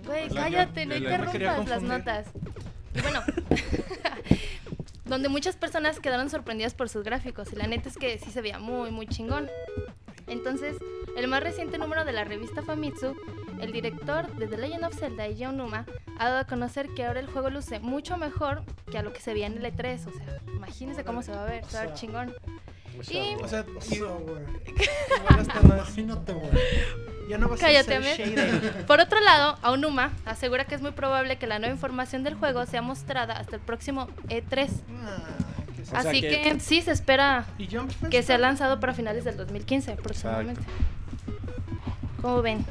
Güey, 0.05 0.29
cállate, 0.29 0.86
no 0.86 0.96
interrumpas 0.96 1.67
las 1.67 1.82
notas. 1.82 2.27
Y 2.94 3.01
bueno, 3.01 3.22
donde 5.05 5.27
muchas 5.27 5.58
personas 5.58 6.00
quedaron 6.00 6.29
sorprendidas 6.29 6.74
por 6.74 6.88
sus 6.88 7.03
gráficos 7.03 7.51
y 7.51 7.58
la 7.58 7.67
neta 7.67 7.89
es 7.89 7.98
que 7.98 8.17
sí 8.17 8.32
se 8.32 8.41
veía 8.41 8.60
muy, 8.60 8.91
muy 8.91 9.08
chingón. 9.08 9.50
Entonces, 10.27 10.77
el 11.15 11.27
más 11.27 11.41
reciente 11.43 11.77
número 11.77 12.05
de 12.05 12.12
la 12.13 12.24
revista 12.24 12.62
Famitsu, 12.62 13.15
el 13.62 13.72
director 13.72 14.27
de 14.36 14.48
The 14.48 14.57
Legend 14.57 14.84
of 14.86 14.95
Zelda, 15.00 15.25
Eiji 15.25 15.45
Onuma, 15.45 15.86
ha 16.17 16.25
dado 16.29 16.39
a 16.39 16.45
conocer 16.45 16.89
que 16.95 17.05
ahora 17.05 17.19
el 17.19 17.27
juego 17.27 17.50
luce 17.50 17.79
mucho 17.79 18.17
mejor 18.17 18.63
que 18.91 18.98
a 18.98 19.03
lo 19.03 19.13
que 19.13 19.22
se 19.22 19.34
veía 19.34 19.48
en 19.48 19.57
el 19.57 19.63
E3. 19.63 20.07
O 20.07 20.12
sea, 20.12 20.39
imagínense 20.53 21.03
cómo 21.03 21.22
se 21.24 21.31
va 21.31 21.43
a 21.43 21.45
ver, 21.45 21.65
se 21.65 21.77
va 21.77 21.84
a 21.84 21.86
ver 21.88 21.95
chingón. 21.95 22.34
Y 23.10 23.36
O 23.41 23.48
sea, 23.48 23.65
Cállate. 27.60 28.00
Por 28.88 29.00
otro 29.00 29.19
lado, 29.19 29.57
Aonuma 29.62 30.13
asegura 30.25 30.65
que 30.65 30.75
es 30.75 30.81
muy 30.81 30.91
probable 30.91 31.38
que 31.38 31.48
la 31.48 31.60
nueva 31.60 31.74
información 31.74 32.24
del 32.24 32.36
juego 32.36 32.65
sea 32.65 32.81
mostrada 32.81 33.34
hasta 33.38 33.55
el 33.55 33.62
próximo 33.62 34.07
E3. 34.27 34.69
Ah, 35.03 35.17
Así 35.93 36.22
que- 36.22 36.41
que, 36.41 36.60
sí 36.60 36.81
se 36.81 36.91
espera 36.91 37.45
que 38.10 38.24
sea 38.24 38.38
lanzado 38.38 38.79
para 38.79 38.93
finales 38.93 39.24
del 39.24 39.38
2015 39.38 39.93
aproximadamente. 39.93 40.62
¿Cómo 42.25 42.41
ven? 42.41 42.65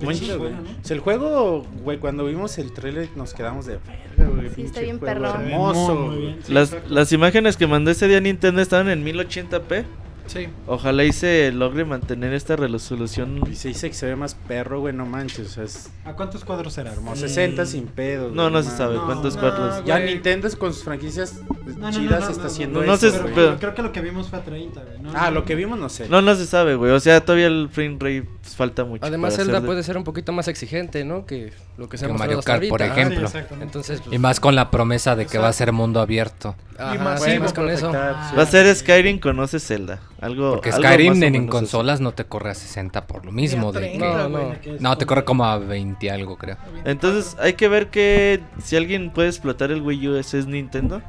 Muy 0.00 0.16
chido, 0.16 0.40
güey. 0.40 0.50
¿no? 0.50 0.62
O 0.62 0.84
sea, 0.84 0.96
el 0.96 1.00
juego, 1.00 1.64
güey, 1.84 1.98
cuando 1.98 2.24
vimos 2.24 2.58
el 2.58 2.72
trailer 2.72 3.08
nos 3.14 3.32
quedamos 3.32 3.64
de 3.64 3.78
verga, 3.78 4.28
güey. 4.34 4.50
Sí, 4.50 4.62
está 4.62 4.80
bien 4.80 4.98
perrón. 4.98 5.40
Hermoso. 5.40 5.94
Muy, 5.94 6.16
bien. 6.16 6.38
Sí, 6.42 6.52
Las, 6.52 6.74
las 6.90 7.12
imágenes 7.12 7.56
que 7.56 7.68
mandó 7.68 7.92
ese 7.92 8.08
día 8.08 8.20
Nintendo 8.20 8.60
estaban 8.60 8.88
en 8.88 9.04
1080p. 9.04 9.84
Sí. 10.32 10.48
Ojalá 10.66 11.04
y 11.04 11.12
se 11.12 11.52
logre 11.52 11.84
mantener 11.84 12.32
esta 12.32 12.56
resolución. 12.56 13.40
Y 13.50 13.54
se 13.56 13.68
dice 13.68 13.88
que 13.88 13.94
se 13.94 14.06
ve 14.06 14.16
más 14.16 14.34
perro, 14.34 14.80
güey, 14.80 14.94
no 14.94 15.04
manches. 15.04 15.46
O 15.46 15.50
sea, 15.50 15.64
es 15.64 15.90
¿A 16.04 16.12
cuántos 16.14 16.44
cuadros 16.44 16.72
será? 16.72 16.94
como 16.94 17.14
60 17.14 17.66
sin 17.66 17.86
pedos. 17.86 18.32
No, 18.32 18.42
güey, 18.44 18.54
no 18.54 18.62
se 18.62 18.76
sabe 18.76 18.94
No, 18.94 19.06
cuántos 19.06 19.34
no, 19.34 19.40
cuadros. 19.40 19.84
Ya 19.84 19.98
güey. 19.98 20.14
Nintendo 20.14 20.48
con 20.58 20.72
sus 20.72 20.84
franquicias 20.84 21.40
No, 21.66 21.74
no, 21.76 21.78
no, 21.78 21.90
chidas 21.90 22.20
no, 22.24 22.30
está 22.30 22.42
no, 22.42 22.48
haciendo 22.48 22.80
no, 22.80 22.86
no 22.86 22.94
eso, 22.94 23.10
se- 23.10 23.18
güey. 23.20 23.34
pero- 23.34 23.58
Creo 23.58 23.74
que 23.74 23.82
lo 23.82 23.92
que 23.92 24.00
vimos 24.00 24.28
fue 24.28 24.38
a 24.38 24.42
30, 24.42 24.80
güey. 24.82 25.00
¿no? 25.02 25.12
Ah, 25.14 25.30
lo 25.30 25.44
que 25.44 25.54
vimos 25.54 25.78
no 25.78 25.88
sé. 25.88 26.08
No, 26.08 26.22
no 26.22 26.34
se 26.34 26.46
sabe, 26.46 26.74
güey. 26.76 26.92
O 26.92 27.00
sea, 27.00 27.20
todavía 27.24 27.46
el 27.48 27.68
frame 27.70 27.96
rate 28.00 28.28
pues, 28.40 28.56
falta 28.56 28.84
mucho. 28.84 29.04
Además, 29.04 29.36
Zelda 29.36 29.60
de- 29.60 29.66
puede 29.66 29.82
ser 29.82 29.96
un 29.96 30.04
poquito 30.04 30.32
más 30.32 30.48
exigente, 30.48 31.04
¿no? 31.04 31.26
Que 31.26 31.52
lo 31.76 31.88
que 31.88 31.98
se 31.98 32.06
ha 32.06 32.08
Que 32.08 32.14
Mario 32.14 32.40
Kart, 32.42 32.66
por 32.68 32.80
ejemplo. 32.82 33.28
Sí. 33.28 33.38
Entonces, 33.60 34.00
pues, 34.00 34.14
Y 34.14 34.18
más 34.18 34.40
con 34.40 34.54
la 34.54 34.70
promesa 34.70 35.14
de 35.16 35.26
que 35.26 35.38
va 35.38 35.48
a 35.48 35.52
ser 35.52 35.72
mundo 35.72 36.00
abierto. 36.00 36.54
ajá, 36.78 36.94
Y 36.94 36.98
más- 36.98 37.22
sí, 37.22 37.30
sí, 37.32 37.38
más 37.38 37.52
con 37.52 37.68
eso. 37.70 37.92
Va 37.92 38.42
a 38.42 38.46
ser 38.46 38.74
Skyrim 38.74 39.18
conoce 39.20 39.60
Zelda. 39.60 40.00
Algo, 40.22 40.52
Porque 40.52 40.70
algo 40.70 40.82
Skyrim 40.82 41.22
en, 41.24 41.34
en 41.34 41.48
consolas 41.48 42.00
no 42.00 42.12
te 42.12 42.24
corre 42.24 42.50
a 42.50 42.54
60 42.54 43.06
por 43.08 43.26
lo 43.26 43.32
mismo. 43.32 43.72
De 43.72 43.80
que- 43.80 43.86
30, 43.98 44.06
No, 44.06 44.30
güey. 44.30 44.44
no. 44.44 44.72
no, 44.78 44.96
te 44.98 45.04
corre 45.04 45.24
como 45.24 45.44
a 45.44 45.58
20 45.58 46.10
algo, 46.12 46.38
creo. 46.38 46.56
Entonces 46.84 47.36
hay 47.40 47.54
que 47.54 47.66
ver 47.68 47.88
que 47.88 48.40
si 48.62 48.76
alguien 48.76 49.10
puede 49.10 49.28
explotar 49.28 49.72
el 49.72 49.82
Wii 49.82 50.08
U, 50.08 50.16
ese 50.16 50.38
es 50.38 50.46
Nintendo. 50.46 51.02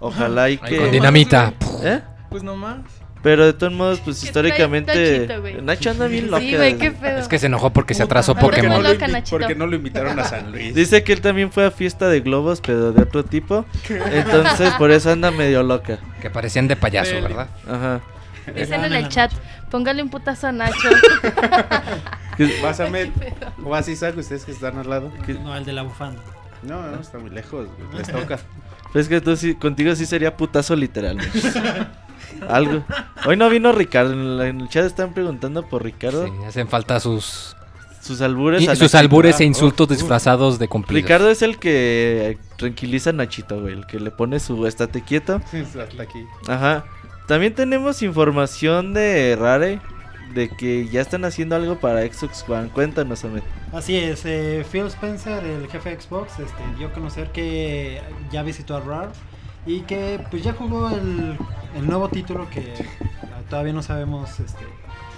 Ojalá 0.00 0.50
y 0.50 0.58
que... 0.58 0.76
con 0.76 0.90
dinamita. 0.90 1.54
¿Eh? 1.82 2.00
Pues 2.30 2.42
nomás. 2.42 2.78
Pero 3.22 3.46
de 3.46 3.52
todos 3.52 3.72
modos, 3.72 4.00
pues 4.00 4.22
históricamente... 4.22 5.26
Nachito. 5.26 5.62
Nacho 5.62 5.90
anda 5.90 6.06
bien 6.06 6.30
loca. 6.30 6.40
Sí, 6.40 6.54
güey, 6.56 6.78
qué 6.78 6.90
pedo. 6.92 7.18
Es 7.18 7.26
que 7.28 7.38
se 7.38 7.46
enojó 7.46 7.70
porque 7.70 7.94
se 7.94 8.04
atrasó 8.04 8.34
no, 8.34 8.40
Pokémon. 8.40 8.82
Loca, 8.82 9.08
Nachito. 9.08 9.38
porque 9.38 9.54
no 9.56 9.66
lo 9.66 9.74
invitaron 9.76 10.18
a 10.20 10.24
San 10.24 10.52
Luis. 10.52 10.74
Dice 10.74 11.02
que 11.02 11.12
él 11.12 11.20
también 11.20 11.50
fue 11.50 11.64
a 11.66 11.70
fiesta 11.72 12.08
de 12.08 12.20
globos, 12.20 12.60
pero 12.60 12.92
de 12.92 13.02
otro 13.02 13.24
tipo. 13.24 13.64
Entonces, 14.12 14.72
por 14.74 14.90
eso 14.92 15.10
anda 15.10 15.30
medio 15.32 15.62
loca. 15.64 15.98
Que 16.20 16.30
parecían 16.30 16.68
de 16.68 16.76
payaso. 16.76 17.14
¿verdad? 17.20 17.48
Ajá. 17.68 18.00
Dicen 18.54 18.84
en 18.84 18.92
el 18.92 19.08
chat, 19.08 19.32
póngale 19.70 20.02
un 20.02 20.10
putazo 20.10 20.46
a 20.48 20.52
Nacho. 20.52 20.88
Pásame. 22.62 23.10
O 23.64 23.74
así 23.74 23.92
Isaac, 23.92 24.16
ustedes 24.16 24.44
que 24.44 24.52
están 24.52 24.78
al 24.78 24.88
lado. 24.88 25.12
No, 25.42 25.56
el 25.56 25.64
de 25.64 25.72
la 25.72 25.82
bufanda. 25.82 26.20
No, 26.62 26.82
no, 26.82 27.00
está 27.00 27.18
muy 27.18 27.30
lejos. 27.30 27.68
Les 27.96 28.06
toca. 28.10 28.38
Pues 28.90 29.06
que 29.06 29.20
tú 29.20 29.36
sí, 29.36 29.54
contigo 29.54 29.94
sí 29.94 30.06
sería 30.06 30.34
putazo 30.34 30.74
literal. 30.74 31.18
Algo. 32.48 32.82
Hoy 33.26 33.36
no 33.36 33.50
vino 33.50 33.70
Ricardo. 33.72 34.12
En, 34.14 34.38
la- 34.38 34.46
en 34.48 34.62
el 34.62 34.68
chat 34.70 34.86
están 34.86 35.12
preguntando 35.12 35.62
por 35.68 35.84
Ricardo. 35.84 36.24
Sí, 36.26 36.32
hacen 36.46 36.68
falta 36.68 36.98
sus, 36.98 37.54
Sus 38.00 38.22
albures. 38.22 38.62
y- 38.62 38.68
a 38.68 38.74
sus 38.76 38.94
albures 38.94 39.40
e 39.40 39.44
insultos 39.44 39.88
disfrazados 39.90 40.58
de 40.58 40.68
cumplidos. 40.68 41.02
Ricardo 41.02 41.28
es 41.30 41.42
el 41.42 41.58
que 41.58 42.38
tranquiliza 42.56 43.10
a 43.10 43.12
Nachito, 43.12 43.60
güey. 43.60 43.74
El 43.74 43.86
que 43.86 44.00
le 44.00 44.10
pone 44.10 44.40
su 44.40 44.66
estate 44.66 45.02
quieto. 45.02 45.42
Hasta 45.52 46.02
aquí. 46.02 46.24
Ajá. 46.46 46.86
También 47.28 47.54
tenemos 47.54 48.02
información 48.02 48.94
de 48.94 49.36
Rare. 49.38 49.80
De 50.34 50.50
que 50.50 50.88
ya 50.88 51.00
están 51.00 51.24
haciendo 51.24 51.56
algo 51.56 51.78
para 51.78 52.02
Xbox 52.02 52.44
One. 52.46 52.68
Cuéntanos, 52.68 53.24
Ahmed. 53.24 53.42
Así 53.72 53.96
es, 53.96 54.26
eh, 54.26 54.64
Phil 54.70 54.86
Spencer, 54.86 55.42
el 55.42 55.68
jefe 55.68 55.90
de 55.90 56.00
Xbox, 56.00 56.38
este, 56.38 56.62
dio 56.76 56.88
a 56.88 56.92
conocer 56.92 57.30
que 57.32 58.02
ya 58.30 58.42
visitó 58.42 58.76
a 58.76 58.80
Rare 58.80 59.08
y 59.66 59.80
que 59.80 60.22
pues 60.30 60.42
ya 60.42 60.52
jugó 60.52 60.90
el, 60.90 61.38
el 61.76 61.86
nuevo 61.86 62.08
título 62.10 62.48
que 62.50 62.74
todavía 63.48 63.72
no 63.72 63.82
sabemos 63.82 64.38
este, 64.38 64.64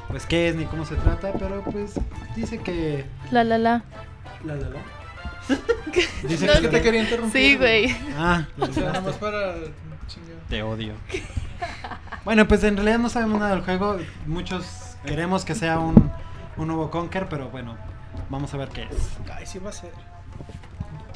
pues 0.09 0.27
qué 0.27 0.49
es 0.49 0.55
ni 0.55 0.65
cómo 0.65 0.85
se 0.85 0.95
trata, 0.97 1.33
pero 1.33 1.63
pues 1.65 1.95
dice 2.37 2.59
que... 2.59 3.05
La 3.33 3.43
la 3.43 3.59
la. 3.59 3.83
La, 4.45 4.55
la, 4.55 4.69
la. 4.69 4.81
Dice 6.29 6.47
No, 6.47 6.53
Es 6.53 6.61
que 6.61 6.69
te 6.69 6.83
quería 6.83 7.03
interrumpir. 7.03 7.43
Sí, 7.43 7.57
güey. 7.57 7.97
Ah, 8.17 8.47
O 8.61 8.67
sea, 8.67 8.85
nada 8.85 9.01
más 9.01 9.17
para. 9.17 9.55
Te 10.49 10.63
odio. 10.63 10.95
Bueno, 12.25 12.47
pues 12.47 12.63
en 12.65 12.77
realidad 12.77 12.99
no 12.99 13.09
sabemos 13.09 13.41
nada 13.41 13.53
del 13.55 13.65
juego. 13.65 13.97
Muchos 14.27 14.65
queremos 15.07 15.45
que 15.45 15.55
sea 15.55 15.79
un, 15.79 16.11
un 16.59 16.67
nuevo 16.67 16.91
Conker, 16.91 17.29
pero 17.29 17.49
bueno, 17.49 17.77
vamos 18.29 18.53
a 18.53 18.59
ver 18.59 18.69
qué 18.69 18.83
es. 18.83 19.11
Ay, 19.35 19.47
sí 19.47 19.59
va 19.59 19.71
a 19.71 19.73
ser. 19.73 19.91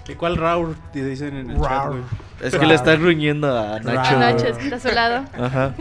¿Y 0.09 0.15
cuál 0.15 0.37
Raur? 0.37 0.77
Te 0.93 1.03
dicen 1.05 1.35
en 1.37 1.51
el 1.51 1.61
chat, 1.61 1.89
güey. 1.89 2.03
Es 2.43 2.55
que 2.57 2.67
le 2.67 2.75
está 2.75 2.95
gruñendo 2.97 3.59
a 3.59 3.81
Nacho. 3.81 4.17
A 4.17 4.19
Nacho 4.19 4.47
está 4.49 4.77
a 4.77 4.81
su 4.81 4.89
lado. 4.89 5.25
Ajá. 5.39 5.75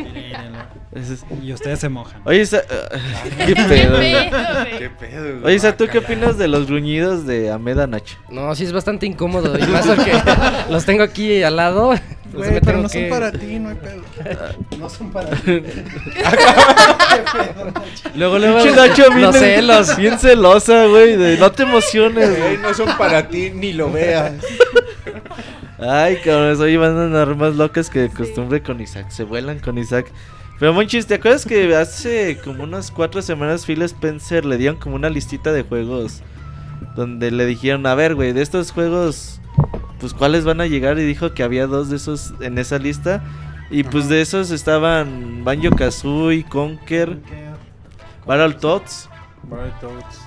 Es- 0.94 1.26
Y 1.42 1.52
ustedes 1.52 1.80
se 1.80 1.90
mojan. 1.90 2.22
Oye, 2.26 2.42
Isa... 2.42 2.62
qué 3.46 3.54
Qué 3.54 3.56
pedo. 3.56 4.00
¿Qué 4.00 4.90
pedo, 4.98 5.24
güey? 5.40 5.44
Oye, 5.46 5.56
Isa, 5.56 5.76
¿tú 5.76 5.88
qué 5.92 5.98
opinas 5.98 6.38
de 6.38 6.48
los 6.48 6.68
gruñidos 6.68 7.26
de 7.26 7.52
Ameda 7.52 7.88
Nacho? 7.88 8.18
No, 8.30 8.54
sí 8.56 8.64
es 8.64 8.72
bastante 8.72 9.06
incómodo. 9.06 9.58
Y 9.58 9.64
más 9.68 9.86
porque 9.88 10.14
los 10.70 10.86
tengo 10.86 11.04
aquí 11.04 11.44
al 11.44 11.56
lado. 11.58 11.94
Güey, 12.34 12.60
pero 12.62 12.80
no 12.80 12.90
son 12.90 13.10
para 13.10 13.32
ti, 13.32 13.60
no 13.60 13.70
hay 13.70 13.76
pedo. 13.76 14.02
No 14.80 14.90
son 14.90 15.12
para 15.12 15.30
Luego, 18.16 18.40
luego, 18.40 18.58
Los- 18.66 18.76
Nacho 18.76 19.04
los 19.10 19.16
bien, 19.16 19.34
celos. 19.34 19.98
bien 19.98 20.20
celosa, 20.20 20.86
güey, 20.88 21.16
de 21.16 21.38
no 21.38 21.52
te 21.52 21.64
emociones, 21.64 22.30
Güey, 22.30 22.42
güey. 22.42 22.58
no 22.58 22.74
son 22.74 22.90
para 22.98 23.28
ti, 23.28 23.52
ni 23.54 23.74
lo 23.74 23.92
veas. 23.92 24.34
Ay, 25.80 26.18
cabrón, 26.24 26.60
hoy 26.62 26.78
van 26.78 26.98
a 26.98 27.04
andar 27.06 27.36
más 27.36 27.56
locas 27.56 27.90
que 27.90 28.00
de 28.00 28.10
costumbre 28.10 28.62
con 28.62 28.80
Isaac. 28.82 29.10
Se 29.10 29.24
vuelan 29.24 29.60
con 29.60 29.78
Isaac. 29.78 30.08
Pero 30.60 30.72
Monchis, 30.74 31.08
¿te 31.08 31.16
acuerdas 31.16 31.46
que 31.46 31.76
hace 31.76 32.38
como 32.44 32.64
unas 32.64 32.92
cuatro 32.92 33.22
semanas 33.22 33.66
Phil 33.66 33.82
Spencer 33.82 34.46
le 34.46 34.58
dieron 34.58 34.78
como 34.78 34.96
una 34.96 35.10
listita 35.10 35.52
de 35.52 35.64
juegos? 35.64 36.22
Donde 36.96 37.32
le 37.32 37.46
dijeron, 37.46 37.86
a 37.88 37.96
ver, 37.96 38.16
güey, 38.16 38.34
de 38.34 38.42
estos 38.42 38.72
juegos, 38.72 39.42
pues 40.04 40.14
cuáles 40.14 40.44
van 40.44 40.60
a 40.60 40.68
llegar? 40.68 41.00
Y 41.00 41.06
dijo 41.06 41.34
que 41.34 41.44
había 41.44 41.66
dos 41.66 41.90
de 41.90 41.96
esos 41.96 42.34
en 42.42 42.58
esa 42.58 42.78
lista. 42.78 43.24
Y 43.72 43.86
pues 43.86 44.10
de 44.10 44.20
esos 44.20 44.52
estaban 44.52 45.46
Banjo 45.46 45.74
Kazooie, 45.74 46.44
Conker, 46.44 47.20
Battletoads. 48.26 49.10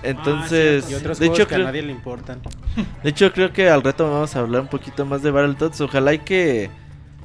Entonces, 0.02 0.90
Y 0.90 0.94
otros 0.94 1.18
de 1.18 1.26
hecho, 1.26 1.46
que 1.46 1.56
a 1.56 1.58
creo, 1.58 1.66
nadie 1.66 1.82
le 1.82 1.92
importan. 1.92 2.40
de 3.02 3.10
hecho, 3.10 3.30
creo 3.34 3.52
que 3.52 3.68
al 3.68 3.82
rato 3.82 4.10
vamos 4.10 4.34
a 4.34 4.40
hablar 4.40 4.62
un 4.62 4.68
poquito 4.68 5.04
más 5.04 5.22
de 5.22 5.30
Battletoads. 5.30 5.82
Ojalá 5.82 6.14
y 6.14 6.20
que 6.20 6.70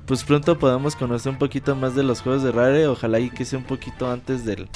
pues 0.05 0.25
pronto 0.25 0.59
podamos 0.59 0.97
conocer 0.97 1.31
un 1.31 1.39
poquito 1.39 1.73
más 1.77 1.95
de 1.95 2.03
los 2.03 2.19
juegos 2.19 2.43
de 2.43 2.51
Rare. 2.51 2.87
Ojalá 2.87 3.21
y 3.21 3.29
que 3.29 3.45
sea 3.45 3.59
un 3.59 3.65
poquito 3.65 4.11
antes 4.11 4.43
del, 4.43 4.67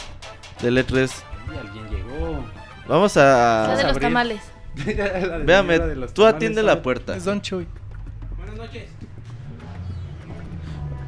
del 0.62 0.78
E3. 0.78 1.12
Y 1.54 1.58
alguien 1.58 1.90
llegó. 1.90 2.42
Vamos 2.88 3.18
La 3.18 3.24
de 3.24 3.30
a... 3.30 3.80
A 3.80 3.88
los 3.90 4.00
tamales. 4.00 4.55
Véame, 5.46 5.80
tú 6.14 6.26
atiende 6.26 6.62
la 6.64 6.82
puerta. 6.82 7.16
Es 7.16 7.24
Don 7.26 7.42
Chuy. 7.42 7.68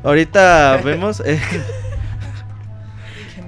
Ahorita 0.03 0.77
vemos 0.83 1.21
eh, 1.25 1.39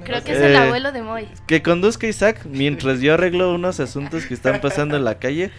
Creo 0.04 0.24
que 0.24 0.32
es 0.32 0.38
Eh, 0.38 0.46
el 0.50 0.56
abuelo 0.56 0.92
de 0.92 1.02
Moy. 1.02 1.28
que 1.46 1.62
conduzca 1.62 2.06
Isaac 2.06 2.44
mientras 2.46 3.00
yo 3.00 3.14
arreglo 3.14 3.54
unos 3.54 3.78
asuntos 3.80 4.26
que 4.26 4.34
están 4.34 4.60
pasando 4.60 4.96
en 4.96 5.04
la 5.04 5.18
calle. 5.18 5.50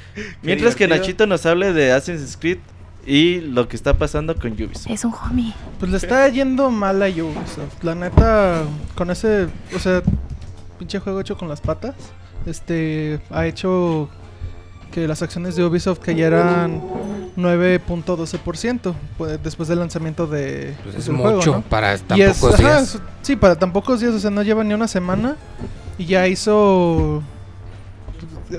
Mientras 0.41 0.75
que. 0.75 0.87
Nachito 0.87 1.25
nos 1.27 1.45
hable 1.45 1.73
de 1.73 1.91
Assassin's 1.91 2.37
Creed 2.37 2.57
y 3.05 3.39
lo 3.41 3.67
que 3.67 3.75
está 3.75 3.93
pasando 3.97 4.35
con 4.35 4.51
Ubisoft. 4.51 4.91
Es 4.91 5.05
un 5.05 5.13
homie. 5.13 5.53
Pues 5.79 5.91
le 5.91 5.97
está 5.97 6.27
yendo 6.27 6.69
mal 6.69 7.01
a 7.01 7.07
Ubisoft. 7.07 7.81
La 7.83 7.95
neta, 7.95 8.63
con 8.95 9.09
ese, 9.09 9.47
o 9.75 9.79
sea, 9.79 10.01
pinche 10.77 10.99
juego 10.99 11.21
hecho 11.21 11.37
con 11.37 11.47
las 11.47 11.61
patas, 11.61 11.95
este, 12.45 13.19
ha 13.29 13.45
hecho 13.47 14.09
que 14.91 15.07
las 15.07 15.21
acciones 15.21 15.55
de 15.55 15.63
Ubisoft 15.65 15.99
cayeran 15.99 16.81
9.12% 17.37 18.93
pues, 19.17 19.41
después 19.43 19.69
del 19.69 19.79
lanzamiento 19.79 20.27
de 20.27 20.73
Pues 20.83 20.95
pues, 20.95 20.95
es 20.97 21.05
del 21.05 21.15
mucho 21.15 21.41
juego, 21.41 21.57
¿no? 21.57 21.61
para 21.63 21.97
tan 21.97 22.17
Y 22.17 22.21
es- 22.21 22.37
pocos 22.37 22.55
ajá, 22.59 22.63
días. 22.77 22.95
es- 22.95 23.01
sí, 23.21 23.35
para 23.35 23.55
tan 23.57 23.71
pocos 23.73 23.99
días, 24.01 24.13
o 24.13 24.19
sea, 24.19 24.29
no 24.29 24.43
lleva 24.43 24.63
ni 24.63 24.73
una 24.73 24.87
semana 24.87 25.35
y 25.97 26.05
ya 26.05 26.27
hizo, 26.27 27.17
o 27.17 27.23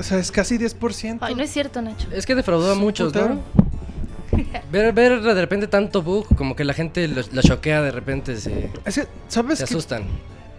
sea, 0.02 0.18
es 0.18 0.30
casi 0.32 0.58
10%. 0.58 1.18
Ay, 1.20 1.34
no 1.34 1.42
es 1.42 1.50
cierto, 1.50 1.82
Nacho. 1.82 2.08
Es 2.12 2.26
que 2.26 2.34
defraudó 2.34 2.72
a 2.72 2.74
muchos. 2.74 3.14
¿no? 3.14 3.40
Ver, 4.72 4.94
ver 4.94 5.20
de 5.20 5.34
repente 5.34 5.66
tanto 5.66 6.00
bug, 6.02 6.26
como 6.36 6.56
que 6.56 6.64
la 6.64 6.72
gente 6.72 7.06
lo- 7.06 7.20
la 7.32 7.42
choquea 7.42 7.82
de 7.82 7.90
repente, 7.90 8.38
se, 8.38 8.70
Es 8.86 8.94
que, 8.94 9.06
¿sabes 9.28 9.58
se 9.58 9.64
asustan. 9.64 10.04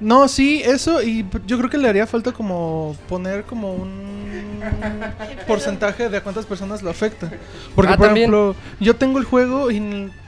No, 0.04 0.28
sí, 0.28 0.62
eso 0.66 1.02
y 1.02 1.26
yo 1.48 1.58
creo 1.58 1.70
que 1.70 1.78
le 1.78 1.88
haría 1.90 2.06
falta 2.06 2.32
como 2.32 2.96
poner 3.08 3.44
como 3.44 3.74
un 3.74 4.60
porcentaje 5.48 6.10
de 6.10 6.18
a 6.18 6.22
cuántas 6.22 6.46
personas 6.46 6.82
lo 6.84 6.90
afecta. 6.90 7.32
Porque 7.76 7.94
Ah, 7.94 7.98
por 7.98 8.08
también. 8.08 8.26
ejemplo, 8.34 8.56
yo 8.80 8.96
tengo 8.96 9.18
el 9.20 9.26
juego 9.26 9.72
y 9.72 9.80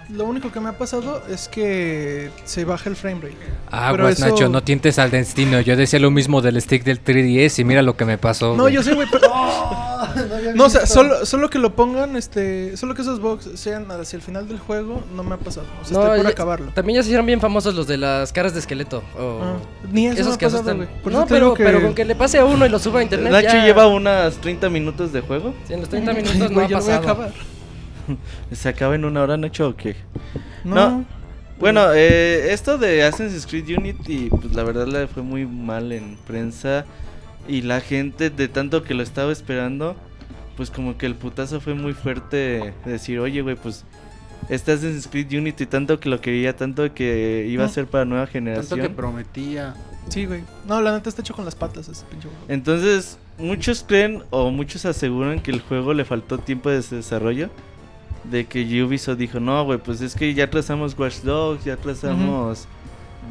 lo 0.10 0.26
único 0.26 0.52
que 0.52 0.60
me 0.60 0.70
ha 0.70 0.78
pasado 0.78 1.24
es 1.30 1.48
que 1.48 2.30
se 2.46 2.64
baja 2.66 2.90
el 2.90 2.96
frame 2.96 3.22
rate. 3.22 3.36
Pero 3.70 3.82
Aguas, 3.84 4.20
eso- 4.20 4.30
Nacho, 4.30 4.50
no 4.50 4.62
tientes 4.64 5.00
al 5.00 5.10
destino. 5.12 5.60
Yo 5.62 5.76
decía 5.76 6.00
lo 6.00 6.12
mismo 6.12 6.42
del 6.42 6.62
stick 6.62 6.84
del 6.84 7.04
3DS 7.04 7.60
y 7.60 7.64
mira 7.64 7.82
lo 7.82 7.98
que 7.98 8.06
me 8.06 8.18
pasó. 8.18 8.56
No, 8.56 8.64
güey. 8.64 8.76
yo 8.76 8.84
sé, 8.84 8.94
güey, 8.94 9.08
pero 9.12 9.28
No, 10.56 10.66
o 10.66 10.70
sea, 10.70 10.86
solo, 10.86 11.26
solo 11.26 11.50
que 11.50 11.58
lo 11.60 11.76
pongan, 11.76 12.16
este, 12.16 12.78
solo 12.78 12.94
que 12.96 13.02
esos 13.02 13.20
bugs 13.20 13.50
sean 13.56 13.90
hacia 13.92 14.16
el 14.18 14.22
final 14.24 14.48
del 14.48 14.60
juego, 14.60 15.04
no 15.16 15.24
me 15.24 15.36
ha 15.36 15.38
pasado. 15.38 15.66
O 15.82 15.86
sea, 15.86 15.98
No, 15.98 16.04
estoy 16.04 16.18
por 16.20 16.26
ya- 16.28 16.32
acabarlo. 16.32 16.72
También 16.74 16.98
ya 16.98 17.04
se 17.04 17.08
hicieron 17.10 17.26
bien 17.26 17.42
famosos 17.42 17.74
los 17.76 17.88
de 17.88 17.98
las 17.98 18.32
caras 18.32 18.54
de 18.54 18.60
esqueleto. 18.60 19.04
o- 19.18 19.40
Ah, 19.44 19.54
ni 19.92 20.06
eso 20.08 20.16
me 20.16 20.22
esos 20.22 20.36
ha 20.36 20.38
que 20.38 20.46
pasado. 20.46 20.86
Por 21.04 21.12
No, 21.12 21.26
pero, 21.26 21.46
digo 21.48 21.54
que- 21.56 21.64
pero 21.64 21.82
con 21.82 21.96
que 21.96 22.06
le 22.06 22.16
pase 22.16 22.38
a 22.38 22.46
uno 22.46 22.66
y 22.66 22.70
lo 22.70 22.80
suba 22.80 23.00
a 23.00 23.04
internet. 23.04 23.32
Nacho 23.32 23.48
ya- 23.48 23.66
lleva 23.66 23.88
unos 23.88 24.36
30 24.38 24.70
minutos 24.70 25.12
de 25.12 25.22
juego. 25.22 25.54
Sí, 25.68 25.74
en 25.74 25.82
los 25.82 25.90
30 25.90 26.14
minutos 26.14 26.38
no 26.38 26.50
Güey, 26.50 26.66
ha 26.66 26.70
lo 26.70 26.80
voy 26.80 26.94
a 26.94 27.00
pasado. 27.00 27.00
acabar. 27.02 27.55
¿Se 28.52 28.70
acaba 28.70 28.96
en 28.96 29.06
una 29.06 29.22
hora, 29.24 29.38
Nacho, 29.38 29.70
o 29.70 29.76
qué? 29.76 29.96
No. 30.64 30.76
No. 30.76 31.06
Bueno, 31.60 31.94
eh, 31.94 32.52
esto 32.52 32.78
de 32.78 33.04
Assassin's 33.04 33.48
Creed 33.48 33.78
Unity, 33.78 34.30
pues 34.30 34.54
la 34.54 34.64
verdad 34.64 34.88
le 34.88 35.08
fue 35.08 35.24
muy 35.24 35.46
mal 35.46 35.92
en 35.92 36.18
prensa. 36.28 36.86
Y 37.48 37.62
la 37.62 37.80
gente, 37.80 38.30
de 38.30 38.48
tanto 38.48 38.84
que 38.84 38.94
lo 38.94 39.04
estaba 39.04 39.32
esperando, 39.32 39.96
pues 40.58 40.70
como 40.70 40.98
que 40.98 41.06
el 41.06 41.16
putazo 41.16 41.62
fue 41.62 41.74
muy 41.74 41.94
fuerte. 41.94 42.74
de 42.86 42.92
Decir, 42.92 43.20
oye, 43.20 43.42
güey, 43.42 43.56
pues 43.56 43.86
este 44.50 44.74
Assassin's 44.74 45.08
Creed 45.08 45.32
Unity, 45.32 45.66
tanto 45.66 46.00
que 46.00 46.10
lo 46.10 46.20
quería, 46.20 46.56
tanto 46.56 46.94
que 46.94 47.46
iba 47.50 47.64
a 47.64 47.70
ser 47.70 47.86
para 47.88 48.04
nueva 48.06 48.26
Tanto 48.26 48.34
generación. 48.34 48.82
que 48.82 48.90
prometía. 48.90 49.76
Sí, 50.10 50.26
güey. 50.26 50.44
No, 50.68 50.82
la 50.82 50.92
neta 50.94 51.10
está 51.10 51.22
hecho 51.22 51.34
con 51.34 51.46
las 51.46 51.56
patas 51.56 51.88
ese 51.88 52.04
pinche 52.06 52.28
juego. 52.28 52.44
Entonces, 52.48 53.18
muchos 53.38 53.84
creen 53.88 54.24
o 54.30 54.52
muchos 54.52 54.86
aseguran 54.86 55.40
que 55.40 55.52
el 55.52 55.62
juego 55.62 55.94
le 55.94 56.06
faltó 56.06 56.38
tiempo 56.38 56.70
de 56.70 56.82
desarrollo. 56.82 57.50
De 58.32 58.46
que 58.46 58.84
Ubisoft 58.84 59.18
dijo, 59.18 59.40
no, 59.40 59.64
güey, 59.66 59.78
pues 59.80 60.02
es 60.02 60.16
que 60.16 60.34
ya 60.34 60.50
trazamos 60.50 60.98
Watch 60.98 61.18
Dogs, 61.22 61.64
ya 61.64 61.78
trazamos 61.78 62.68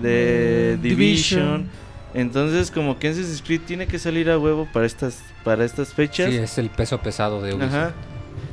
de 0.00 0.76
de 0.76 0.78
Division. 0.88 1.68
Entonces, 2.14 2.70
como 2.70 2.98
que 2.98 3.08
Assassin's 3.08 3.42
Creed 3.42 3.62
tiene 3.66 3.86
que 3.88 3.98
salir 3.98 4.30
a 4.30 4.38
huevo 4.38 4.68
para 4.72 4.86
estas 4.86 5.22
para 5.42 5.64
estas 5.64 5.92
fechas. 5.92 6.30
Sí, 6.30 6.36
es 6.36 6.58
el 6.58 6.70
peso 6.70 6.98
pesado 7.00 7.42
de 7.42 7.54
Ubisoft. 7.54 7.74
Ajá. 7.74 7.92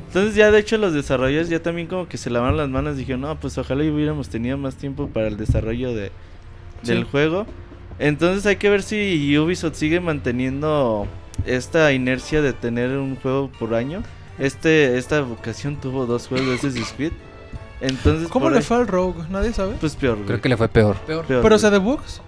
Entonces 0.08 0.34
ya 0.34 0.50
de 0.50 0.58
hecho 0.58 0.76
los 0.76 0.92
desarrolladores 0.92 1.48
ya 1.48 1.62
también 1.62 1.86
como 1.86 2.06
que 2.06 2.18
se 2.18 2.28
lavaron 2.28 2.56
las 2.58 2.68
manos 2.68 2.96
y 2.96 2.98
dijeron, 2.98 3.22
no, 3.22 3.40
pues 3.40 3.56
ojalá 3.56 3.82
hubiéramos 3.84 4.28
tenido 4.28 4.58
más 4.58 4.74
tiempo 4.74 5.06
para 5.08 5.28
el 5.28 5.38
desarrollo 5.38 5.94
de, 5.94 6.10
del 6.82 7.04
Sí. 7.04 7.08
juego. 7.10 7.46
Entonces 7.98 8.44
hay 8.44 8.56
que 8.56 8.68
ver 8.68 8.82
si 8.82 9.38
Ubisoft 9.38 9.76
sigue 9.76 10.00
manteniendo 10.00 11.06
esta 11.46 11.92
inercia 11.92 12.42
de 12.42 12.52
tener 12.52 12.90
un 12.90 13.16
juego 13.16 13.50
por 13.58 13.74
año. 13.74 14.02
Este, 14.38 14.96
esta 14.98 15.22
ocasión 15.22 15.76
tuvo 15.76 16.06
dos 16.06 16.26
juegos 16.28 16.48
de 16.48 16.54
Assassin's 16.54 16.92
Creed. 16.96 17.12
Entonces, 17.80 18.28
¿Cómo 18.28 18.48
le 18.50 18.58
ahí- 18.58 18.62
fue 18.62 18.76
al 18.78 18.86
Rogue? 18.86 19.24
¿Nadie 19.30 19.52
sabe? 19.52 19.74
Pues 19.80 19.96
peor, 19.96 20.14
güey. 20.16 20.26
Creo 20.26 20.40
que 20.40 20.48
le 20.48 20.56
fue 20.56 20.68
peor. 20.68 20.96
Peor. 20.98 21.24
Peor, 21.24 21.42
Pero, 21.42 21.56
o 21.56 21.58
sea, 21.58 21.70
de 21.70 21.78
bugs. 21.78 22.20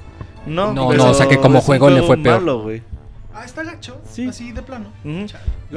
No, 0.46 0.72
No, 0.74 0.88
pero 0.88 1.04
no, 1.04 1.10
o 1.10 1.14
sea 1.14 1.26
que 1.28 1.38
como 1.38 1.60
juego 1.60 1.88
le 1.90 2.02
fue 2.02 2.16
peor. 2.18 2.40
malo, 2.40 2.62
güey. 2.62 2.82
Ah, 3.32 3.44
está 3.44 3.64
gacho. 3.64 4.00
Sí. 4.08 4.28
Así 4.28 4.52
de 4.52 4.62
plano. 4.62 4.86
De 5.02 5.24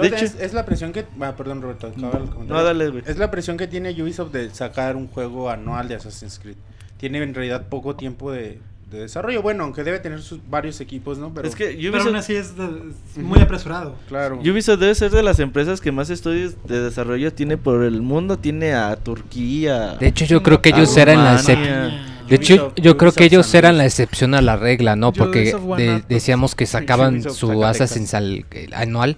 es, 0.07 0.13
hecho, 0.13 0.25
es 0.39 0.53
la 0.53 0.65
presión 0.65 0.91
que. 0.93 1.05
Ah, 1.21 1.33
perdón, 1.35 1.61
Roberto. 1.61 1.87
acaba 1.87 2.17
el 2.19 2.29
comentario. 2.29 2.47
no, 2.53 2.63
dale, 2.63 2.89
güey. 2.89 3.03
Es 3.07 3.17
la 3.17 3.31
presión 3.31 3.57
que 3.57 3.67
tiene 3.67 3.91
Ubisoft 4.01 4.31
de 4.31 4.49
sacar 4.53 4.95
un 4.95 5.07
juego 5.07 5.49
anual 5.49 5.87
de 5.87 5.95
Assassin's 5.95 6.37
Creed. 6.39 6.57
Tiene 6.97 7.21
en 7.23 7.33
realidad 7.33 7.67
poco 7.69 7.95
tiempo 7.95 8.31
de, 8.31 8.59
de 8.89 8.99
desarrollo. 8.99 9.41
Bueno, 9.41 9.65
aunque 9.65 9.83
debe 9.83 9.99
tener 9.99 10.21
sus 10.21 10.39
varios 10.49 10.79
equipos, 10.79 11.17
¿no? 11.17 11.33
Pero, 11.33 11.47
Es 11.47 11.55
que 11.55 11.65
Pero 11.79 11.97
aún 11.97 12.07
Ubisoft, 12.07 12.15
así 12.19 12.35
es, 12.35 12.55
de- 12.57 12.63
es 13.11 13.17
muy 13.17 13.39
apresurado. 13.39 13.95
claro. 14.07 14.39
Ubisoft 14.39 14.79
debe 14.79 14.95
ser 14.95 15.11
de 15.11 15.23
las 15.23 15.39
empresas 15.39 15.81
que 15.81 15.91
más 15.91 16.09
estudios 16.09 16.53
de 16.67 16.81
desarrollo 16.81 17.33
tiene 17.33 17.57
por 17.57 17.83
el 17.83 18.01
mundo. 18.01 18.37
Tiene 18.37 18.73
a 18.73 18.95
Turquía. 18.95 19.95
De 19.99 20.07
hecho, 20.07 20.25
yo 20.25 20.41
creo 20.43 20.61
que 20.61 20.69
ellos 20.69 20.95
eran 20.97 21.23
la 21.23 21.33
excepción. 21.35 22.17
De 22.29 22.35
hecho, 22.35 22.55
Ubisoft- 22.73 22.81
yo 22.81 22.97
creo 22.97 23.11
que 23.11 23.25
ellos 23.25 23.53
eran 23.53 23.77
la 23.77 23.85
excepción 23.85 24.33
a 24.35 24.41
la 24.41 24.55
regla, 24.57 24.95
¿no? 24.95 25.11
Porque 25.13 25.53
de- 25.77 26.03
decíamos 26.07 26.55
que 26.55 26.65
sacaban 26.65 27.15
Ubisoft 27.15 27.35
su. 27.37 27.63
Assassin's 27.65 28.13
al- 28.13 28.45
el 28.51 28.73
anual 28.73 29.17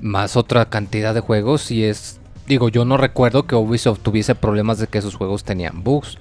más 0.00 0.36
otra 0.36 0.70
cantidad 0.70 1.12
de 1.14 1.20
juegos 1.20 1.70
y 1.70 1.84
es 1.84 2.18
digo, 2.46 2.68
yo 2.68 2.84
no 2.84 2.96
recuerdo 2.96 3.46
que 3.46 3.54
Ubisoft 3.54 4.00
tuviese 4.00 4.34
problemas 4.34 4.78
de 4.78 4.86
que 4.88 4.98
esos 4.98 5.14
juegos 5.14 5.44
tenían 5.44 5.84
bugs. 5.84 6.18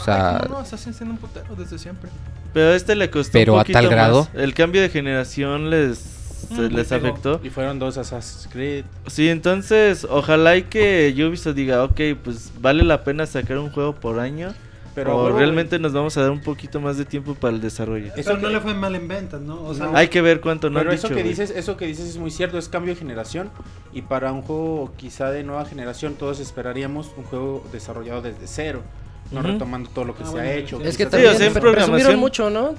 O 0.00 0.04
sea, 0.04 0.36
Ay, 0.36 0.42
no, 0.48 0.54
no, 0.54 0.58
Assassin's 0.60 0.96
tiene 0.98 1.12
un 1.12 1.18
putero 1.18 1.54
desde 1.56 1.78
siempre. 1.78 2.10
Pero 2.52 2.70
a 2.70 2.76
este 2.76 2.94
le 2.96 3.10
costó 3.10 3.32
Pero 3.32 3.54
un 3.54 3.58
a 3.60 3.62
poquito 3.62 3.78
tal 3.78 3.88
grado. 3.88 4.20
más. 4.32 4.42
El 4.42 4.54
cambio 4.54 4.80
de 4.82 4.88
generación 4.88 5.70
les, 5.70 5.98
se- 5.98 6.54
Mm, 6.68 6.74
les 6.74 6.88
pegó. 6.88 7.06
afectó. 7.08 7.40
Y 7.44 7.50
fueron 7.50 7.78
dos 7.78 7.96
Assassin's 7.98 8.48
Creed. 8.52 8.84
Sí, 9.06 9.28
entonces 9.28 10.06
ojalá 10.08 10.56
y 10.56 10.62
que 10.64 11.14
Ubisoft 11.28 11.54
diga, 11.54 11.84
ok, 11.84 12.00
pues 12.24 12.50
vale 12.60 12.82
la 12.82 13.04
pena 13.04 13.26
sacar 13.26 13.58
un 13.58 13.70
juego 13.70 13.94
por 13.94 14.18
año. 14.18 14.52
Pero 14.92 15.16
o 15.16 15.30
realmente 15.30 15.78
nos 15.78 15.92
vamos 15.92 16.16
a 16.16 16.22
dar 16.22 16.32
un 16.32 16.40
poquito 16.40 16.80
más 16.80 16.98
de 16.98 17.04
tiempo 17.04 17.36
para 17.36 17.54
el 17.54 17.60
desarrollo. 17.60 18.12
Eso 18.16 18.36
no 18.36 18.48
le 18.50 18.58
fue 18.60 18.74
mal 18.74 18.92
en 18.96 19.06
ventas, 19.06 19.40
¿no? 19.40 19.62
O 19.62 19.72
sea, 19.72 19.86
No. 19.86 19.96
Hay 19.96 20.08
que 20.08 20.20
ver 20.20 20.40
cuánto 20.40 20.68
no 20.68 20.80
Pero 20.80 20.90
han 20.90 20.96
eso 20.96 21.06
dicho, 21.06 21.14
que 21.14 21.22
güey. 21.22 21.28
dices, 21.32 21.50
eso 21.56 21.76
que 21.76 21.86
dices 21.86 22.06
es 22.08 22.16
muy 22.18 22.32
cierto, 22.32 22.58
es 22.58 22.68
cambio 22.68 22.92
de 22.94 22.98
generación 22.98 23.50
y 23.92 24.02
para 24.02 24.32
un 24.32 24.42
juego 24.42 24.92
quizá 24.96 25.30
de 25.30 25.44
nueva 25.44 25.64
generación 25.64 26.14
todos 26.14 26.40
esperaríamos 26.40 27.12
un 27.16 27.22
juego 27.22 27.64
desarrollado 27.72 28.20
desde 28.20 28.48
cero, 28.48 28.82
no 29.32 29.42
retomando 29.42 29.90
todo 29.90 30.04
lo 30.04 30.14
que 30.16 30.22
Ah, 30.22 30.26
se 30.26 30.32
bueno, 30.32 30.48
ha 30.48 30.52
hecho. 30.52 30.80
Es 30.82 30.96
que 30.96 31.06
también 31.06 31.36
pre- 31.52 31.72
presumieron 31.72 32.18
mucho, 32.18 32.50
¿no? 32.50 32.74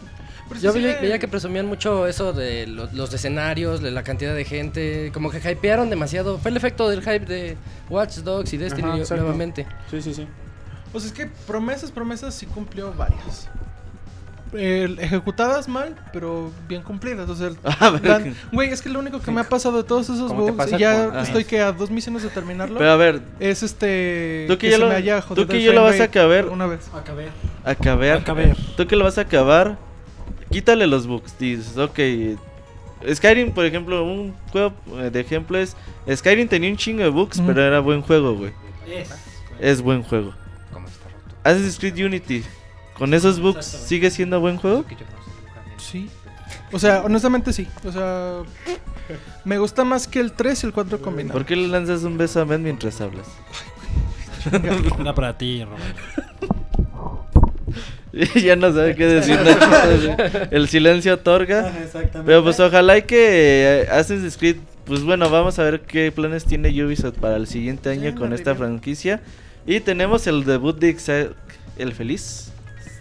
Yo 0.61 0.73
veía 0.73 1.17
que 1.17 1.29
presumían 1.29 1.65
mucho 1.65 2.07
eso 2.07 2.33
de 2.33 2.67
lo- 2.67 2.89
los 2.91 3.13
escenarios, 3.13 3.81
de 3.81 3.89
la 3.91 4.03
cantidad 4.03 4.35
de 4.35 4.43
gente, 4.43 5.09
como 5.13 5.29
que 5.31 5.37
hypearon 5.37 5.89
demasiado. 5.89 6.37
Fue 6.39 6.51
el 6.51 6.57
efecto 6.57 6.89
del 6.89 6.99
hype 7.01 7.25
de 7.25 7.57
Watch 7.89 8.17
Dogs 8.17 8.51
y 8.51 8.57
Destiny 8.57 9.01
Ajá, 9.01 9.15
nuevamente. 9.15 9.65
Sí, 9.89 10.01
sí, 10.01 10.13
sí. 10.13 10.27
Pues 10.91 11.05
es 11.05 11.13
que 11.13 11.27
promesas, 11.47 11.89
promesas 11.89 12.33
sí 12.35 12.45
cumplió 12.45 12.93
varias. 12.93 13.47
Eh, 14.53 14.95
ejecutadas 14.99 15.67
mal, 15.69 15.95
pero 16.11 16.51
bien 16.67 16.81
cumplidas. 16.81 17.29
O 17.29 17.35
sea, 17.35 17.51
A 17.79 17.89
ver, 17.91 18.01
dan- 18.01 18.35
güey, 18.51 18.69
es 18.69 18.81
que 18.81 18.89
lo 18.89 18.99
único 18.99 19.21
que 19.21 19.31
me 19.31 19.39
ha 19.41 19.45
pasado 19.47 19.77
de 19.77 19.83
todos 19.83 20.09
esos 20.09 20.27
¿Cómo 20.31 20.45
te 20.45 20.51
bugs, 20.51 20.71
y 20.73 20.77
ya 20.77 21.07
con- 21.09 21.19
estoy 21.19 21.45
que 21.45 21.61
a 21.61 21.71
dos 21.71 21.89
misiones 21.89 22.23
de 22.23 22.29
terminarlo, 22.29 22.77
Pero 22.77 22.91
a 22.91 22.95
ver, 22.97 23.21
es 23.39 23.63
este. 23.63 24.45
Tú 24.49 24.57
que 24.57 24.69
ya 24.69 24.75
se 24.75 24.81
lo- 24.81 24.89
me 24.89 24.95
haya 24.95 25.21
tú 25.21 25.47
que 25.47 25.61
ya 25.63 25.71
lo 25.71 25.83
vas 25.83 25.99
a 25.99 26.03
acabar. 26.03 26.47
Una 26.49 26.65
vez. 26.67 26.89
acabar. 26.93 27.29
acabar. 27.63 28.17
Acabar. 28.17 28.57
Tú 28.75 28.87
que 28.87 28.95
lo 28.97 29.05
vas 29.05 29.17
a 29.17 29.21
acabar, 29.21 29.77
quítale 30.49 30.85
los 30.87 31.07
bugs. 31.07 31.37
Dices, 31.39 31.77
ok. 31.77 31.99
Skyrim, 33.13 33.51
por 33.51 33.65
ejemplo, 33.65 34.03
un 34.03 34.33
juego 34.51 34.73
eh, 34.99 35.09
de 35.09 35.19
ejemplo 35.21 35.57
es. 35.57 35.75
Skyrim 36.13 36.47
tenía 36.47 36.69
un 36.69 36.77
chingo 36.77 37.01
de 37.03 37.09
bugs, 37.09 37.41
pero 37.45 37.61
era 37.63 37.79
buen 37.79 38.01
juego, 38.01 38.35
güey. 38.35 38.51
Es. 38.87 39.09
Es 39.59 39.81
buen 39.81 40.03
juego. 40.03 40.33
¿Cómo 40.73 40.87
está 40.87 41.05
roto? 41.05 41.35
Assassin's 41.43 41.79
Creed 41.79 42.05
Unity, 42.05 42.43
con 43.01 43.15
esos 43.15 43.39
bugs. 43.39 43.65
¿sigue 43.65 44.11
siendo 44.11 44.39
buen 44.39 44.57
juego? 44.57 44.85
Sí. 45.77 46.07
O 46.71 46.77
sea, 46.77 47.01
honestamente 47.01 47.51
sí. 47.51 47.67
O 47.83 47.91
sea, 47.91 48.43
me 49.43 49.57
gusta 49.57 49.83
más 49.83 50.07
que 50.07 50.19
el 50.19 50.33
3 50.33 50.61
y 50.61 50.67
el 50.67 50.71
4 50.71 51.01
combinados. 51.01 51.33
¿Por 51.33 51.47
qué 51.47 51.55
le 51.55 51.67
lanzas 51.67 52.03
un 52.03 52.15
beso 52.19 52.39
a 52.41 52.43
Ben 52.43 52.61
mientras 52.61 53.01
hablas? 53.01 53.25
Era 54.99 55.15
para 55.15 55.35
ti, 55.35 55.65
Robert. 55.65 55.97
ya 58.35 58.55
no 58.55 58.71
sabe 58.71 58.95
qué 58.95 59.07
decir. 59.07 59.39
Nacho. 59.41 60.47
El 60.51 60.67
silencio 60.67 61.15
otorga. 61.15 61.69
Exactamente. 61.69 62.21
Pero 62.23 62.43
pues 62.43 62.59
ojalá 62.59 62.99
y 62.99 63.01
que 63.01 63.81
eh, 63.81 63.87
Assassin's 63.89 64.37
Creed, 64.37 64.57
pues 64.85 65.01
bueno, 65.01 65.27
vamos 65.31 65.57
a 65.57 65.63
ver 65.63 65.81
qué 65.81 66.11
planes 66.11 66.45
tiene 66.45 66.69
Ubisoft 66.85 67.17
para 67.17 67.37
el 67.37 67.47
siguiente 67.47 67.89
año 67.89 68.11
Sí, 68.11 68.15
con 68.15 68.31
esta 68.31 68.53
franquicia. 68.53 69.21
Y 69.65 69.79
tenemos 69.79 70.27
el 70.27 70.43
debut 70.43 70.77
de 70.77 70.89
Isaac 70.91 71.33
el 71.79 71.93
Feliz. 71.93 72.50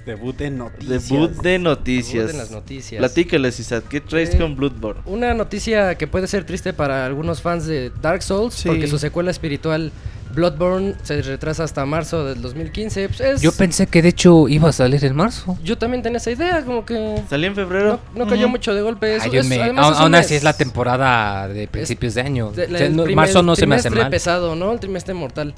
Debut 0.07 0.35
de 0.37 0.51
noticias. 0.51 1.09
Debut 1.09 1.31
de 1.43 1.59
noticias. 1.59 2.15
Debut 2.27 2.31
en 2.33 2.39
las 2.39 2.51
noticias. 2.51 2.99
Platícales, 2.99 3.61
Isaac, 3.61 3.85
¿qué 3.89 4.01
traes 4.01 4.35
Eh, 4.35 4.39
con 4.39 4.57
Bloodborne? 4.57 5.03
Una 5.07 5.35
noticia 5.35 5.95
que 5.97 6.07
puede 6.07 6.27
ser 6.27 6.45
triste 6.45 6.73
para 6.73 7.05
algunos 7.07 7.43
fans 7.43 7.67
de 7.67 7.93
Dark 8.01 8.23
Souls, 8.23 8.55
Sí. 8.55 8.69
porque 8.69 8.87
su 8.89 8.99
secuela 8.99 9.31
espiritual 9.31 9.93
Bloodborne 10.35 10.95
se 11.03 11.21
retrasa 11.23 11.65
hasta 11.65 11.85
marzo 11.85 12.25
del 12.25 12.41
2015. 12.41 13.09
Pues, 13.09 13.21
es- 13.21 13.41
Yo 13.43 13.51
pensé 13.53 13.89
que 13.89 14.01
de 14.01 14.11
hecho 14.11 14.49
iba 14.49 14.69
a 14.69 14.73
salir 14.73 15.05
en 15.05 15.17
marzo. 15.17 15.59
yo 15.65 15.77
también 15.77 16.03
tenía 16.03 16.19
esa 16.19 16.31
idea, 16.31 16.65
como 16.65 16.87
que 16.87 17.21
¿Salí 17.29 17.47
en 17.47 17.55
febrero? 17.57 17.99
no, 18.15 18.25
no 18.25 18.31
cayó 18.31 18.49
mucho 18.49 18.73
de 18.73 18.81
golpe. 18.81 19.17
Eso, 19.17 19.25
Ayúdame. 19.27 19.57
es- 19.57 19.63
además 19.63 19.99
Aún 19.99 20.15
es 20.15 20.21
así 20.27 20.35
es 20.37 20.45
la 20.45 20.53
temporada 20.55 21.49
de 21.49 21.67
principios 21.67 22.15
de 22.15 22.21
año. 22.23 22.53
de- 22.53 22.65
O 22.65 22.69
sea, 22.69 22.87
el 22.87 22.95
no- 22.97 23.03
primer- 23.05 23.17
marzo 23.17 23.43
no 23.43 23.57
se 23.57 23.67
me 23.67 23.75
hace 23.75 23.83
trimestre 23.89 24.03
mal. 24.05 24.11
pesado, 24.11 24.55
¿no? 24.55 24.73
El 24.73 24.79
trimestre 24.81 25.15
mortal. 25.15 25.53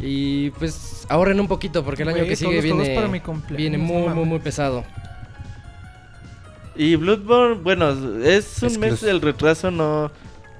Y 0.00 0.50
pues 0.50 1.06
ahorren 1.08 1.40
un 1.40 1.48
poquito 1.48 1.84
porque 1.84 2.02
el 2.02 2.10
año 2.10 2.24
que 2.24 2.36
sigue 2.36 2.62
todos 2.62 2.62
viene, 2.62 2.94
para 2.94 3.08
viene 3.50 3.78
no 3.78 3.84
muy, 3.84 4.08
muy, 4.08 4.24
muy 4.24 4.38
pesado. 4.38 4.84
Y 6.76 6.94
Bloodborne, 6.94 7.60
bueno, 7.60 7.90
es 8.22 8.62
un 8.62 8.78
mes 8.78 9.00
del 9.00 9.20
retraso, 9.20 9.70
no... 9.70 10.12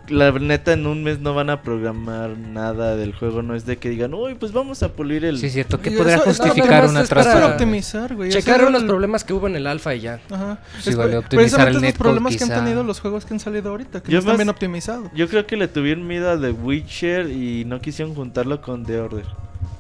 La 0.09 0.31
neta, 0.33 0.73
en 0.73 0.87
un 0.87 1.03
mes 1.03 1.21
no 1.21 1.35
van 1.35 1.51
a 1.51 1.62
programar 1.62 2.31
nada 2.38 2.97
del 2.97 3.14
juego, 3.14 3.42
no 3.42 3.55
es 3.55 3.66
de 3.66 3.77
que 3.77 3.90
digan, 3.90 4.14
uy, 4.14 4.35
pues 4.35 4.53
vamos 4.53 4.83
a 4.83 4.88
pulir 4.92 5.25
el... 5.25 5.38
Sí, 5.38 5.47
es 5.47 5.53
cierto. 5.53 5.81
¿Qué 5.81 5.90
Y 5.90 5.97
podría 5.97 6.18
justificar 6.18 6.73
además 6.85 6.90
un 6.92 6.97
es 7.03 7.09
para- 7.09 7.21
Es 7.21 7.27
para 7.27 7.38
atraso? 7.38 7.53
optimizar, 7.53 8.14
güey. 8.14 8.31
Checar 8.31 8.57
Ese 8.61 8.62
unos 8.68 8.81
era 8.81 8.85
el- 8.85 8.87
problemas 8.88 9.25
que 9.25 9.33
hubo 9.35 9.47
en 9.47 9.57
el 9.57 9.66
alfa 9.66 9.94
y 9.94 10.01
ya. 10.01 10.21
Ajá. 10.31 10.59
Sí, 10.81 10.90
Es 10.90 10.97
vale, 10.97 11.16
optimizar 11.18 11.68
el 11.68 11.75
netcode, 11.81 11.99
problemas 11.99 12.33
que 12.33 12.38
quizá. 12.44 12.59
han 12.59 12.64
tenido 12.64 12.83
los 12.85 13.01
juegos 13.01 13.25
que 13.25 13.35
han 13.35 13.40
salido 13.40 13.71
ahorita, 13.71 14.03
que 14.03 14.11
Yo 14.11 14.16
no 14.16 14.18
están 14.21 14.33
más- 14.33 14.38
bien 14.38 14.49
optimizados. 14.49 15.11
Yo 15.14 15.29
creo 15.29 15.47
que 15.47 15.57
le 15.57 15.68
tuvieron 15.68 16.07
miedo 16.07 16.31
a 16.31 16.40
The 16.40 16.51
Witcher 16.53 17.31
y 17.31 17.64
no 17.66 17.81
quisieron 17.81 18.14
juntarlo 18.14 18.61
con 18.62 18.85
The 18.85 19.01
Order, 19.01 19.25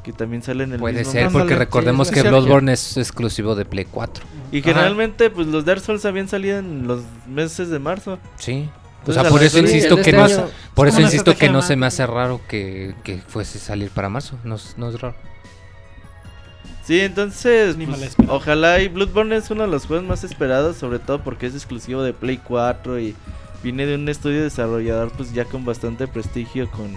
que 0.04 0.12
también 0.12 0.42
sale 0.42 0.64
en 0.64 0.72
el 0.74 0.78
Puede 0.80 0.98
mismo 0.98 1.12
ser, 1.12 1.24
mes. 1.24 1.32
porque 1.32 1.54
recordemos 1.54 2.08
sí, 2.08 2.14
que. 2.14 2.22
Bloodborne 2.22 2.72
es 2.72 2.96
exclusivo 2.96 3.54
de 3.54 3.64
Play 3.64 3.86
4. 3.90 4.24
Y 4.52 4.62
generalmente, 4.62 5.28
pues 5.30 5.46
los 5.46 5.64
Dark 5.64 5.80
Souls 5.80 6.04
habían 6.06 6.28
salido 6.28 6.58
en 6.58 6.86
los 6.86 7.02
meses 7.26 7.68
de 7.68 7.78
marzo. 7.78 8.18
Sí. 8.36 8.68
O 9.08 9.12
sea, 9.12 9.22
a 9.22 9.28
por 9.28 9.42
eso 9.42 9.58
insisto 9.58 9.96
que 9.96 10.10
este 10.10 10.12
no, 10.12 10.48
por 10.74 10.88
es 10.88 10.94
eso 10.94 11.02
insisto 11.02 11.36
que 11.36 11.48
no 11.48 11.62
se 11.62 11.76
me 11.76 11.86
hace 11.86 12.06
raro 12.06 12.40
que, 12.48 12.94
que 13.04 13.18
fuese 13.18 13.58
salir 13.58 13.90
para 13.90 14.08
marzo. 14.08 14.36
No, 14.44 14.54
es- 14.56 14.74
no 14.76 14.88
es 14.88 15.00
raro. 15.00 15.16
Sí, 16.84 17.00
entonces, 17.00 17.76
pues, 17.76 18.16
ojalá 18.28 18.80
y 18.80 18.88
Bloodborne 18.88 19.36
es 19.36 19.50
uno 19.50 19.62
de 19.64 19.68
los 19.68 19.84
juegos 19.86 20.06
más 20.06 20.24
esperados, 20.24 20.76
sobre 20.78 20.98
todo 20.98 21.20
porque 21.22 21.46
es 21.46 21.54
exclusivo 21.54 22.02
de 22.02 22.14
Play 22.14 22.38
4 22.38 22.98
y 22.98 23.14
viene 23.62 23.84
de 23.84 23.96
un 23.96 24.08
estudio 24.08 24.42
desarrollador 24.42 25.12
pues 25.12 25.34
ya 25.34 25.44
con 25.44 25.66
bastante 25.66 26.06
prestigio, 26.08 26.70
con 26.70 26.96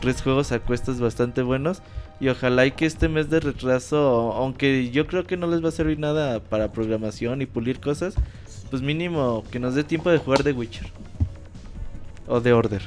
tres 0.00 0.22
juegos 0.22 0.50
a 0.50 0.58
cuestas 0.58 0.98
bastante 0.98 1.42
buenos. 1.42 1.82
Y 2.20 2.28
ojalá 2.30 2.66
y 2.66 2.72
que 2.72 2.84
este 2.84 3.08
mes 3.08 3.30
de 3.30 3.38
retraso, 3.38 4.32
aunque 4.32 4.90
yo 4.90 5.06
creo 5.06 5.22
que 5.24 5.36
no 5.36 5.46
les 5.46 5.62
va 5.64 5.68
a 5.68 5.72
servir 5.72 6.00
nada 6.00 6.40
para 6.40 6.72
programación 6.72 7.40
y 7.40 7.46
pulir 7.46 7.78
cosas, 7.78 8.14
pues 8.70 8.82
mínimo 8.82 9.44
que 9.52 9.60
nos 9.60 9.76
dé 9.76 9.84
tiempo 9.84 10.10
de 10.10 10.18
jugar 10.18 10.42
The 10.42 10.50
Witcher. 10.50 10.90
O 12.28 12.40
The 12.40 12.52
Order. 12.52 12.82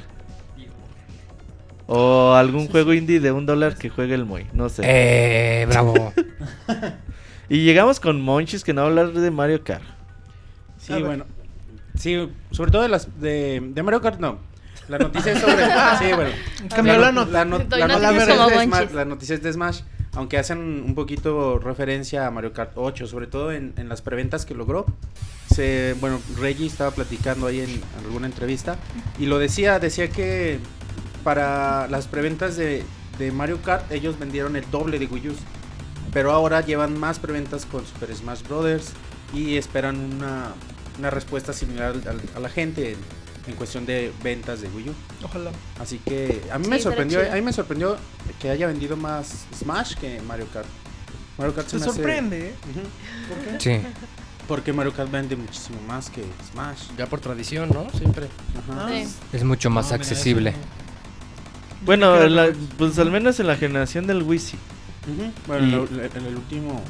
O 1.86 2.32
algún 2.34 2.68
juego 2.68 2.94
indie 2.94 3.20
de 3.20 3.32
un 3.32 3.44
dólar 3.44 3.76
que 3.76 3.90
juegue 3.90 4.14
el 4.14 4.24
Moy, 4.24 4.46
no 4.52 4.68
sé. 4.68 4.82
Eh, 4.84 5.66
bravo. 5.68 6.12
Y 7.48 7.64
llegamos 7.64 8.00
con 8.00 8.22
Monchis 8.22 8.64
que 8.64 8.72
no 8.72 8.80
va 8.80 8.86
a 8.86 8.90
hablar 8.90 9.12
de 9.12 9.30
Mario 9.30 9.62
Kart. 9.62 9.82
Sí, 10.78 10.94
bueno. 11.02 11.26
Sí, 11.98 12.30
sobre 12.50 12.70
todo 12.70 12.80
de 12.80 12.88
las 12.88 13.20
de, 13.20 13.60
de 13.62 13.82
Mario 13.82 14.00
Kart 14.00 14.18
no. 14.20 14.38
La 14.88 14.96
noticia 14.98 15.32
es 15.32 15.40
sobre 15.40 15.56
Sí, 15.98 16.14
bueno. 16.14 16.30
Cambió 16.74 16.96
la 16.96 17.12
no- 17.12 17.26
la, 17.26 17.44
no- 17.44 17.58
la 17.58 17.88
noticia 17.88 18.22
es 18.22 18.26
de 18.56 18.64
Smash, 18.64 18.90
la 18.92 19.04
noticia 19.04 19.34
es 19.34 19.42
de 19.42 19.52
Smash. 19.52 19.80
Aunque 20.14 20.38
hacen 20.38 20.58
un 20.58 20.94
poquito 20.94 21.58
referencia 21.58 22.26
a 22.26 22.30
Mario 22.30 22.52
Kart 22.52 22.72
8, 22.74 23.06
sobre 23.06 23.26
todo 23.26 23.52
en, 23.52 23.72
en 23.76 23.88
las 23.88 24.02
preventas 24.02 24.44
que 24.44 24.54
logró. 24.54 24.86
Bueno, 26.00 26.18
Reggie 26.38 26.66
estaba 26.66 26.92
platicando 26.92 27.46
ahí 27.46 27.60
en 27.60 27.80
alguna 28.04 28.26
entrevista 28.26 28.78
y 29.18 29.26
lo 29.26 29.38
decía, 29.38 29.78
decía 29.78 30.08
que 30.08 30.58
para 31.24 31.88
las 31.88 32.06
preventas 32.06 32.56
de, 32.56 32.82
de 33.18 33.32
Mario 33.32 33.60
Kart 33.62 33.90
ellos 33.92 34.18
vendieron 34.18 34.56
el 34.56 34.70
doble 34.70 34.98
de 34.98 35.06
Wii 35.06 35.28
U. 35.28 35.34
Pero 36.12 36.32
ahora 36.32 36.60
llevan 36.60 36.98
más 36.98 37.18
preventas 37.18 37.66
con 37.66 37.86
Super 37.86 38.14
Smash 38.14 38.42
Brothers 38.42 38.92
y 39.34 39.56
esperan 39.56 39.98
una, 39.98 40.52
una 40.98 41.10
respuesta 41.10 41.52
similar 41.52 41.94
a 42.34 42.40
la 42.40 42.48
gente 42.48 42.96
en, 43.46 43.54
cuestión 43.54 43.84
de 43.86 44.12
ventas 44.22 44.60
de 44.60 44.68
Wii 44.68 44.90
U. 44.90 44.94
Ojalá. 45.24 45.50
Así 45.80 45.98
que 45.98 46.42
a 46.52 46.58
mí 46.58 46.64
Sí, 46.64 46.70
me 46.70 46.78
sorprendió, 46.80 47.20
a 47.30 47.34
mí 47.34 47.42
me 47.42 47.52
sorprendió 47.52 47.96
que 48.40 48.50
haya 48.50 48.66
vendido 48.66 48.96
más 48.96 49.44
Smash 49.58 49.94
que 49.96 50.20
Mario 50.22 50.46
Kart. 50.52 50.66
Mario 51.38 51.54
Kart 51.54 51.66
se 51.68 51.78
Se 51.78 51.84
me 51.84 51.90
hace- 51.90 51.94
sorprende, 51.96 52.48
¿eh? 52.48 52.54
¿Por 53.28 53.58
qué? 53.58 53.60
Sí. 53.80 53.86
Porque 54.48 54.72
Mario 54.72 54.92
Kart 54.92 55.10
vende 55.10 55.34
muchísimo 55.36 55.80
más 55.86 56.10
que 56.10 56.22
Smash. 56.52 56.78
Ya 56.98 57.06
por 57.06 57.20
tradición, 57.20 57.70
¿no? 57.72 57.88
Siempre. 57.96 58.28
Ajá. 58.70 58.88
Sí. 58.88 59.08
Es 59.32 59.44
mucho 59.44 59.70
más 59.70 59.86
No, 59.86 59.92
mira, 59.92 60.02
accesible. 60.02 60.50
eso 60.50 60.58
Bueno, 61.84 62.26
la- 62.28 62.52
pues 62.78 62.98
al 62.98 63.10
menos 63.10 63.40
en 63.40 63.46
la 63.48 63.56
generación 63.56 64.06
del 64.06 64.22
Wii 64.22 64.38
sí. 64.38 64.56
Ujú. 65.12 65.32
Bueno, 65.46 65.66
Y- 65.66 65.98
el 66.26 66.36
último 66.36 66.82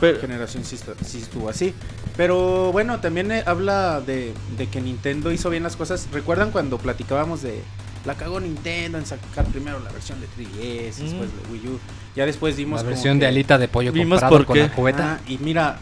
Pero, 0.00 0.20
generación 0.20 0.64
sí, 0.64 0.76
sí 1.04 1.18
estuvo 1.18 1.48
así. 1.48 1.74
Pero 2.16 2.72
bueno, 2.72 3.00
también 3.00 3.30
eh, 3.32 3.42
habla 3.46 4.00
de, 4.00 4.32
de 4.56 4.66
que 4.68 4.80
Nintendo 4.80 5.30
hizo 5.32 5.50
bien 5.50 5.62
las 5.62 5.76
cosas. 5.76 6.08
¿Recuerdan 6.12 6.50
cuando 6.50 6.78
platicábamos 6.78 7.42
de 7.42 7.62
la 8.04 8.14
cagó 8.14 8.40
Nintendo 8.40 8.96
en 8.98 9.06
sacar 9.06 9.44
primero 9.46 9.78
la 9.80 9.90
versión 9.90 10.18
de 10.20 10.26
3DS, 10.28 10.96
después 10.96 11.30
de 11.30 11.52
Wii 11.52 11.68
U? 11.68 11.78
Ya 12.16 12.26
después 12.26 12.56
dimos 12.56 12.78
La 12.80 12.84
como 12.84 12.90
versión 12.94 13.18
de 13.18 13.24
que- 13.24 13.28
alita 13.28 13.58
de 13.58 13.68
pollo 13.68 13.92
Vimos 13.92 14.20
comprado 14.20 14.36
por 14.38 14.46
con 14.46 14.54
qué. 14.54 14.62
la 14.62 14.72
cubeta. 14.72 15.12
Ah, 15.14 15.20
y 15.28 15.38
mira, 15.38 15.78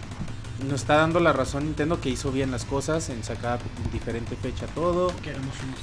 nos 0.65 0.81
está 0.81 0.97
dando 0.97 1.21
la 1.21 1.33
razón 1.35 1.65
Nintendo 1.65 2.01
que 2.01 2.09
hizo 2.09 2.33
bien 2.33 2.51
las 2.51 2.65
cosas 2.65 3.11
en 3.11 3.23
sacar 3.23 3.59
en 3.85 3.93
diferente 3.93 4.37
fecha 4.37 4.67
todo. 4.75 5.13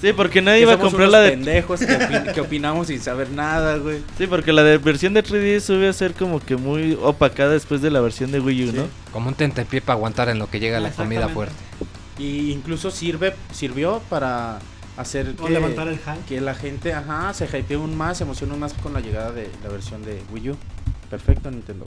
sí, 0.02 0.14
porque 0.14 0.42
nadie 0.42 0.60
Que 0.60 0.64
iba 0.64 0.74
a 0.74 0.80
comprar 0.80 1.02
unos 1.08 1.12
la 1.12 1.20
de... 1.22 1.32
pendejos 1.32 1.80
que, 1.80 1.86
opin- 2.00 2.34
que 2.34 2.42
opinamos 2.42 2.88
sin 2.88 3.00
saber 3.00 3.30
nada, 3.30 3.78
güey. 3.78 4.00
Sí, 4.18 4.26
porque 4.28 4.52
la 4.52 4.64
de 4.64 4.78
versión 4.80 5.14
de 5.14 5.24
3DS 5.24 5.76
iba 5.80 5.90
a 5.90 5.94
ser 5.94 6.14
como 6.14 6.40
que 6.40 6.56
muy 6.56 6.98
opacada 7.02 7.52
después 7.52 7.82
de 7.82 7.92
la 7.92 8.02
versión 8.02 8.32
de 8.32 8.40
Wii 8.40 8.64
U, 8.70 8.72
Sí. 8.72 8.78
¿no? 8.78 8.88
Como 9.12 9.28
un 9.30 9.36
tentempié 9.36 9.80
para 9.82 9.94
aguantar 9.98 10.30
en 10.30 10.40
lo 10.40 10.50
que 10.50 10.60
llega 10.60 10.80
la 10.80 10.90
comida 10.92 11.26
Exactamente. 11.26 11.34
fuerte. 11.34 11.56
Y 12.24 12.52
incluso 12.52 12.90
sirve, 12.92 13.36
sirvió 13.52 14.02
para 14.10 14.60
hacer 14.98 15.36
O 15.40 15.46
que, 15.46 15.52
levantar 15.54 15.88
el 15.88 15.98
hype. 16.00 16.26
que 16.28 16.42
la 16.42 16.54
gente, 16.56 16.94
ajá, 16.94 17.34
se 17.34 17.46
hypee 17.46 17.76
aún 17.78 17.96
más, 17.98 18.18
se 18.18 18.24
emocione 18.24 18.52
aún 18.54 18.60
más 18.60 18.74
con 18.74 18.94
la 18.94 19.00
llegada 19.02 19.32
de 19.32 19.50
la 19.64 19.70
versión 19.70 20.04
de 20.04 20.22
Wii 20.32 20.50
U. 20.52 20.58
Perfecto, 21.10 21.50
Nintendo. 21.52 21.86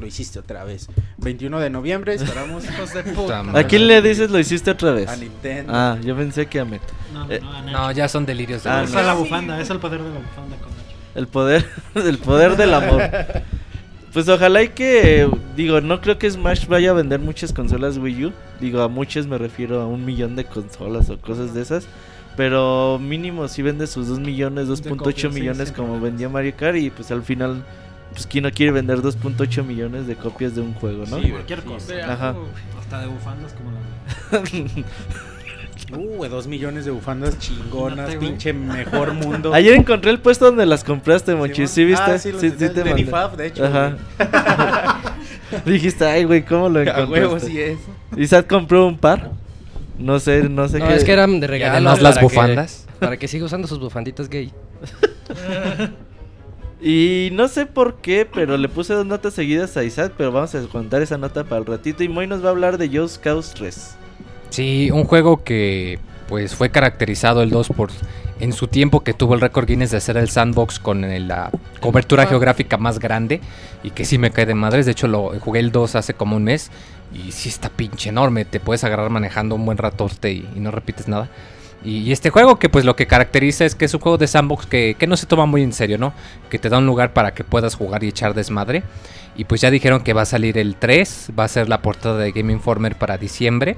Lo 0.00 0.06
hiciste 0.06 0.38
otra 0.38 0.64
vez. 0.64 0.88
21 1.18 1.60
de 1.60 1.70
noviembre, 1.70 2.14
esperamos 2.14 2.64
Hijos 2.64 2.94
de 2.94 3.02
Puta. 3.02 3.40
¿A 3.54 3.64
quién 3.64 3.86
le 3.86 4.00
dices 4.02 4.30
lo 4.30 4.38
hiciste 4.38 4.70
otra 4.70 4.92
vez? 4.92 5.08
a 5.08 5.16
Nintendo. 5.16 5.72
Ah, 5.74 5.98
yo 6.02 6.16
pensé 6.16 6.46
que 6.46 6.60
a 6.60 6.64
Met. 6.64 6.80
No, 7.12 7.30
Eh, 7.30 7.40
no, 7.40 7.52
Nacho. 7.62 7.70
No, 7.78 7.92
ya 7.92 8.08
son 8.08 8.24
delirios 8.26 8.64
de 8.64 8.70
Ah, 8.70 8.82
es 8.84 8.92
la 8.92 9.14
bufanda, 9.14 9.60
es 9.60 9.70
el 9.70 9.78
poder 9.78 10.02
de 10.02 10.08
la 10.08 10.18
bufanda 10.18 10.56
con 10.56 10.68
Nacho. 10.70 10.82
El 11.14 11.26
poder, 11.28 11.66
el 11.94 12.18
poder 12.18 12.56
del 12.56 12.72
amor. 12.74 13.02
Pues 14.12 14.28
ojalá 14.28 14.62
y 14.62 14.68
que, 14.68 15.28
digo, 15.56 15.80
no 15.80 16.00
creo 16.00 16.18
que 16.18 16.30
Smash 16.30 16.66
vaya 16.66 16.90
a 16.90 16.94
vender 16.94 17.20
muchas 17.20 17.52
consolas 17.52 17.96
Wii 17.98 18.26
U. 18.26 18.32
Digo, 18.60 18.82
a 18.82 18.88
muchas 18.88 19.26
me 19.26 19.38
refiero 19.38 19.80
a 19.80 19.86
un 19.86 20.04
millón 20.04 20.36
de 20.36 20.44
consolas 20.44 21.08
o 21.10 21.18
cosas 21.18 21.54
de 21.54 21.62
esas. 21.62 21.86
Pero 22.36 22.98
mínimo 22.98 23.46
si 23.48 23.60
vende 23.62 23.86
sus 23.86 24.08
2 24.08 24.20
millones, 24.20 24.66
2.8 24.68 24.96
copias, 24.96 25.16
sí, 25.20 25.28
millones 25.40 25.68
sin 25.68 25.76
como 25.76 26.00
vendía 26.00 26.28
Mario 26.28 26.54
Kart. 26.56 26.76
Y 26.76 26.90
pues 26.90 27.10
al 27.10 27.22
final, 27.22 27.62
pues 28.12 28.26
quién 28.26 28.44
no 28.44 28.50
quiere 28.50 28.72
vender 28.72 28.98
2.8 28.98 29.64
millones 29.64 30.06
de 30.06 30.14
copias 30.16 30.54
de 30.54 30.60
un 30.60 30.74
juego, 30.74 31.04
¿no? 31.10 31.20
Sí, 31.20 31.30
Cualquier 31.30 31.60
sí. 31.60 31.66
cosa. 31.68 32.12
Ajá. 32.12 32.34
Hasta 32.80 33.00
de 33.00 33.06
bufandas 33.08 33.52
como 33.54 33.70
la 33.72 34.82
Uh, 35.94 36.24
dos 36.26 36.46
millones 36.46 36.84
de 36.86 36.90
bufandas 36.90 37.38
chingonas, 37.38 38.14
pinche 38.14 38.52
mejor 38.54 39.12
mundo. 39.14 39.52
Ayer 39.52 39.74
encontré 39.74 40.10
el 40.10 40.20
puesto 40.20 40.46
donde 40.46 40.64
las 40.64 40.84
compraste, 40.84 41.34
Monchi. 41.34 41.66
¿Sí 41.66 41.84
viste? 41.84 42.10
Ah, 42.12 42.18
sí, 42.18 42.32
lo 42.32 42.38
tenía 42.38 42.56
te 42.56 42.68
de 42.68 42.84
mandé. 43.10 43.36
De 43.36 43.46
hecho. 43.48 43.64
Ajá. 43.66 43.96
Dijiste, 45.66 46.06
ay, 46.06 46.24
güey, 46.24 46.44
¿cómo 46.46 46.70
lo 46.70 46.78
A 46.78 46.82
encontraste? 46.82 47.12
huevo, 47.12 47.38
sí 47.38 47.60
es. 47.60 47.78
Isaac 48.16 48.46
compró 48.46 48.86
un 48.86 48.96
par. 48.96 49.32
No 49.98 50.18
sé, 50.18 50.48
no 50.48 50.66
sé 50.68 50.78
No, 50.78 50.88
qué. 50.88 50.94
es 50.94 51.04
que 51.04 51.12
eran 51.12 51.40
de 51.40 51.46
Y 51.46 51.50
regalo. 51.50 51.72
además 51.74 52.00
las 52.00 52.16
que- 52.16 52.22
bufandas. 52.24 52.86
para 52.98 53.18
que 53.18 53.28
siga 53.28 53.44
usando 53.44 53.68
sus 53.68 53.78
bufanditas 53.78 54.30
gay. 54.30 54.50
Y 56.82 57.28
no 57.32 57.46
sé 57.46 57.66
por 57.66 57.96
qué, 57.96 58.26
pero 58.26 58.56
le 58.56 58.68
puse 58.68 58.92
dos 58.92 59.06
notas 59.06 59.34
seguidas 59.34 59.76
a 59.76 59.84
Isaac, 59.84 60.14
pero 60.16 60.32
vamos 60.32 60.52
a 60.56 60.60
contar 60.62 61.00
esa 61.00 61.16
nota 61.16 61.44
para 61.44 61.60
el 61.60 61.66
ratito. 61.66 62.02
Y 62.02 62.08
Moy 62.08 62.26
nos 62.26 62.42
va 62.42 62.48
a 62.48 62.50
hablar 62.50 62.76
de 62.76 62.88
Just 62.88 63.22
Cause 63.22 63.54
3. 63.54 63.96
Sí, 64.50 64.90
un 64.90 65.04
juego 65.04 65.44
que 65.44 66.00
pues 66.28 66.56
fue 66.56 66.70
caracterizado 66.70 67.42
el 67.42 67.50
2 67.50 67.68
por 67.68 67.90
en 68.40 68.52
su 68.52 68.66
tiempo 68.66 69.00
que 69.04 69.14
tuvo 69.14 69.34
el 69.34 69.40
récord 69.40 69.68
Guinness 69.68 69.92
de 69.92 70.00
ser 70.00 70.16
el 70.16 70.28
sandbox 70.28 70.80
con 70.80 71.02
la 71.28 71.50
cobertura 71.80 72.26
geográfica 72.26 72.76
más 72.76 72.98
grande 72.98 73.40
y 73.84 73.90
que 73.90 74.04
sí 74.04 74.18
me 74.18 74.32
cae 74.32 74.46
de 74.46 74.54
madres. 74.54 74.84
De 74.84 74.92
hecho, 74.92 75.06
lo 75.06 75.38
jugué 75.38 75.60
el 75.60 75.70
2 75.70 75.94
hace 75.94 76.14
como 76.14 76.34
un 76.34 76.42
mes 76.42 76.72
y 77.14 77.30
sí 77.30 77.48
está 77.48 77.68
pinche 77.68 78.08
enorme. 78.08 78.44
Te 78.44 78.58
puedes 78.58 78.82
agarrar 78.82 79.10
manejando 79.10 79.54
un 79.54 79.64
buen 79.64 79.78
ratote 79.78 80.32
y, 80.32 80.48
y 80.56 80.58
no 80.58 80.72
repites 80.72 81.06
nada. 81.06 81.28
Y, 81.84 81.98
y 81.98 82.12
este 82.12 82.30
juego 82.30 82.58
que 82.58 82.68
pues 82.68 82.84
lo 82.84 82.96
que 82.96 83.06
caracteriza 83.06 83.64
es 83.64 83.74
que 83.74 83.84
es 83.84 83.94
un 83.94 84.00
juego 84.00 84.18
de 84.18 84.26
sandbox 84.26 84.66
que, 84.66 84.96
que 84.98 85.06
no 85.06 85.16
se 85.16 85.26
toma 85.26 85.46
muy 85.46 85.62
en 85.62 85.72
serio, 85.72 85.98
¿no? 85.98 86.12
Que 86.50 86.58
te 86.58 86.68
da 86.68 86.78
un 86.78 86.86
lugar 86.86 87.12
para 87.12 87.34
que 87.34 87.44
puedas 87.44 87.74
jugar 87.74 88.04
y 88.04 88.08
echar 88.08 88.34
desmadre. 88.34 88.82
Y 89.36 89.44
pues 89.44 89.60
ya 89.60 89.70
dijeron 89.70 90.02
que 90.02 90.12
va 90.12 90.22
a 90.22 90.26
salir 90.26 90.58
el 90.58 90.76
3, 90.76 91.30
va 91.38 91.44
a 91.44 91.48
ser 91.48 91.68
la 91.68 91.80
portada 91.80 92.18
de 92.18 92.32
Game 92.32 92.52
Informer 92.52 92.96
para 92.96 93.18
diciembre. 93.18 93.76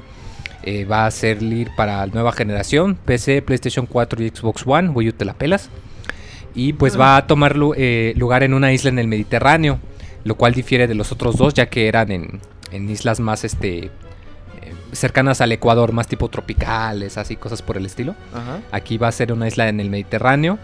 Eh, 0.67 0.87
va 0.87 1.07
a 1.07 1.11
salir 1.11 1.71
para 1.77 2.07
nueva 2.07 2.33
generación, 2.33 2.97
PC, 2.97 3.43
PlayStation 3.43 3.85
4 3.85 4.23
y 4.23 4.31
Xbox 4.31 4.63
One, 4.67 4.89
Wii 4.89 5.09
U 5.11 5.13
te 5.13 5.27
la 5.27 5.35
pelas. 5.35 5.69
Y 6.55 6.73
pues 6.73 6.99
va 6.99 7.17
a 7.17 7.27
tomar 7.27 7.57
eh, 7.77 8.15
lugar 8.17 8.43
en 8.43 8.55
una 8.55 8.73
isla 8.73 8.89
en 8.89 8.99
el 8.99 9.07
Mediterráneo, 9.07 9.79
lo 10.25 10.37
cual 10.37 10.55
difiere 10.55 10.87
de 10.87 10.95
los 10.95 11.13
otros 11.13 11.37
dos, 11.37 11.53
ya 11.53 11.67
que 11.67 11.87
eran 11.87 12.11
en, 12.11 12.41
en 12.71 12.89
islas 12.89 13.21
más 13.21 13.45
este 13.45 13.91
cercanas 14.93 15.41
al 15.41 15.53
Ecuador, 15.53 15.93
más 15.93 16.07
tipo 16.07 16.29
tropicales, 16.29 17.19
así 17.19 17.37
cosas 17.37 17.63
por 17.63 17.77
el 17.77 17.87
estilo. 17.87 18.15
Ajá. 18.33 18.61
Aquí 18.73 18.99
va 18.99 19.09
a 19.09 19.13
ser 19.13 19.33
una 19.33 19.49
isla 19.49 19.69
en 19.69 19.81
el 19.81 19.91
Mediterráneo. 19.91 20.59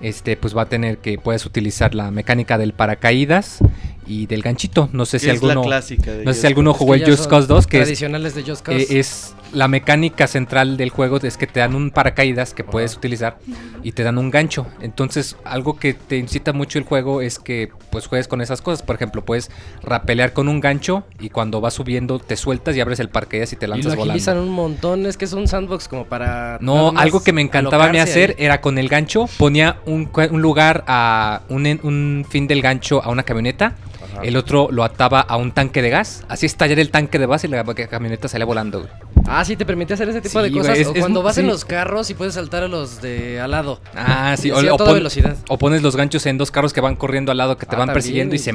Este, 0.00 0.36
pues 0.36 0.56
va 0.56 0.62
a 0.62 0.66
tener 0.66 0.98
que 0.98 1.18
puedes 1.18 1.44
utilizar 1.44 1.94
la 1.94 2.10
mecánica 2.10 2.56
del 2.56 2.72
paracaídas 2.72 3.58
y 4.06 4.26
del 4.26 4.42
ganchito. 4.42 4.88
No 4.92 5.04
sé 5.04 5.18
si 5.18 5.28
es 5.28 5.42
la 5.42 5.52
alguno, 5.52 5.66
clásica 5.66 6.12
de 6.12 6.24
no 6.24 6.32
sé 6.32 6.40
si 6.42 6.46
alguno 6.46 6.72
jugó 6.72 6.94
el 6.94 7.04
Just 7.04 7.26
Cause 7.26 7.46
2, 7.46 7.66
que 7.66 7.78
es 7.78 7.82
Tradicionales 7.84 8.34
de 8.34 8.42
Just 8.42 8.66
eh, 8.68 8.78
Cause. 8.78 8.98
es 8.98 9.34
la 9.52 9.66
mecánica 9.68 10.26
central 10.26 10.76
del 10.76 10.90
juego 10.90 11.18
es 11.18 11.36
que 11.36 11.46
te 11.46 11.60
dan 11.60 11.74
un 11.74 11.90
paracaídas 11.90 12.54
que 12.54 12.62
puedes 12.64 12.96
utilizar 12.96 13.38
y 13.82 13.92
te 13.92 14.02
dan 14.04 14.16
un 14.18 14.30
gancho. 14.30 14.66
Entonces, 14.80 15.36
algo 15.44 15.76
que 15.78 15.94
te 15.94 16.16
incita 16.18 16.52
mucho 16.52 16.78
el 16.78 16.84
juego 16.84 17.20
es 17.20 17.38
que 17.38 17.70
pues 17.90 18.06
juegues 18.06 18.28
con 18.28 18.40
esas 18.40 18.62
cosas. 18.62 18.82
Por 18.82 18.94
ejemplo, 18.96 19.24
puedes 19.24 19.50
rapelear 19.82 20.32
con 20.32 20.48
un 20.48 20.60
gancho 20.60 21.04
y 21.18 21.30
cuando 21.30 21.60
vas 21.60 21.74
subiendo 21.74 22.18
te 22.18 22.36
sueltas 22.36 22.76
y 22.76 22.80
abres 22.80 23.00
el 23.00 23.08
paracaídas 23.08 23.52
y 23.52 23.56
te 23.56 23.66
y 23.66 23.68
lo 23.68 23.74
lanzas 23.76 23.92
agilizan 23.94 24.34
volando. 24.36 24.50
un 24.50 24.56
montón. 24.56 25.06
Es 25.06 25.16
que 25.16 25.24
es 25.24 25.32
un 25.32 25.48
sandbox 25.48 25.88
como 25.88 26.04
para. 26.06 26.58
No, 26.60 26.92
algo 26.96 27.22
que 27.22 27.32
me 27.32 27.42
encantaba 27.42 27.86
a 27.86 27.92
mí 27.92 27.98
hacer 27.98 28.36
ahí. 28.38 28.44
era 28.44 28.60
con 28.60 28.78
el 28.78 28.88
gancho, 28.88 29.26
ponía 29.38 29.78
un, 29.86 30.08
lugar 30.40 30.84
a 30.86 31.40
un, 31.48 31.66
en- 31.66 31.80
un 31.82 32.24
fin 32.28 32.46
del 32.46 32.62
gancho 32.62 33.02
a 33.02 33.08
una 33.10 33.22
camioneta, 33.24 33.74
el 34.22 34.36
otro 34.36 34.68
lo 34.70 34.84
ataba 34.84 35.20
a 35.20 35.36
un 35.36 35.52
tanque 35.52 35.82
de 35.82 35.90
gas, 35.90 36.24
así 36.28 36.46
estallar 36.46 36.78
el 36.78 36.90
tanque 36.90 37.18
de 37.18 37.26
gas 37.26 37.44
y 37.44 37.48
la 37.48 37.64
ca- 37.64 37.86
camioneta 37.88 38.28
salía 38.28 38.44
volando. 38.46 38.80
güey. 38.80 38.90
Ah, 39.40 39.44
sí, 39.44 39.56
te 39.56 39.64
permite 39.64 39.94
hacer 39.94 40.06
ese 40.10 40.20
tipo 40.20 40.38
Sí, 40.42 40.50
de 40.50 40.58
cosas. 40.58 40.78
es- 40.78 40.86
o 40.88 40.92
es 40.92 41.00
cuando 41.00 41.22
vas 41.22 41.38
en 41.38 41.46
los 41.46 41.64
carros 41.64 42.10
y 42.10 42.14
puedes 42.14 42.34
saltar 42.34 42.62
a 42.62 42.68
los 42.68 43.00
de 43.00 43.40
al 43.40 43.50
lado. 43.52 43.80
Ah, 43.96 44.34
sí, 44.36 44.42
Sí, 44.42 44.50
o, 44.50 44.56
a 44.56 44.74
o 44.74 44.76
toda 44.76 44.90
pon- 44.90 44.94
velocidad. 44.98 45.36
o 45.48 45.56
pones 45.56 45.82
los 45.82 45.96
ganchos 45.96 46.26
en 46.26 46.36
dos 46.36 46.50
carros 46.50 46.72
que 46.74 46.80
van 46.82 46.94
corriendo 46.94 47.32
al 47.32 47.38
lado 47.38 47.56
que 47.56 47.64
te 47.64 47.74
Ah, 47.74 47.78
van 47.78 47.86
también. 47.88 47.94
persiguiendo 47.94 48.34
y 48.34 48.38
se... 48.38 48.52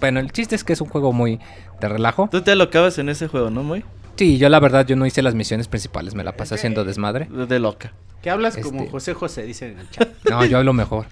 Bueno, 0.00 0.20
el 0.20 0.30
chiste 0.30 0.54
es 0.54 0.62
que 0.62 0.74
es 0.74 0.80
un 0.80 0.88
juego 0.88 1.12
muy 1.12 1.40
de 1.80 1.88
relajo. 1.88 2.28
Tú 2.30 2.40
te 2.42 2.52
alocabas 2.52 2.98
en 2.98 3.08
ese 3.08 3.26
juego, 3.26 3.50
¿no, 3.50 3.62
Moy? 3.64 3.84
Sí, 4.16 4.38
yo 4.38 4.48
la 4.48 4.60
verdad 4.60 4.86
yo 4.86 4.94
no 4.94 5.06
hice 5.06 5.22
las 5.22 5.34
misiones 5.34 5.66
principales, 5.66 6.14
me 6.14 6.22
la 6.22 6.36
pasé 6.36 6.54
haciendo 6.54 6.84
desmadre. 6.84 7.26
De, 7.28 7.46
de 7.46 7.58
loca. 7.58 7.92
Que 8.22 8.30
hablas 8.30 8.56
como 8.56 8.80
Este- 8.82 8.90
José 8.92 9.14
José, 9.14 9.42
dicen 9.42 9.72
en 9.72 9.78
el 9.80 9.90
chat. 9.90 10.08
No, 10.30 10.44
yo 10.44 10.58
hablo 10.58 10.72
mejor. 10.72 11.06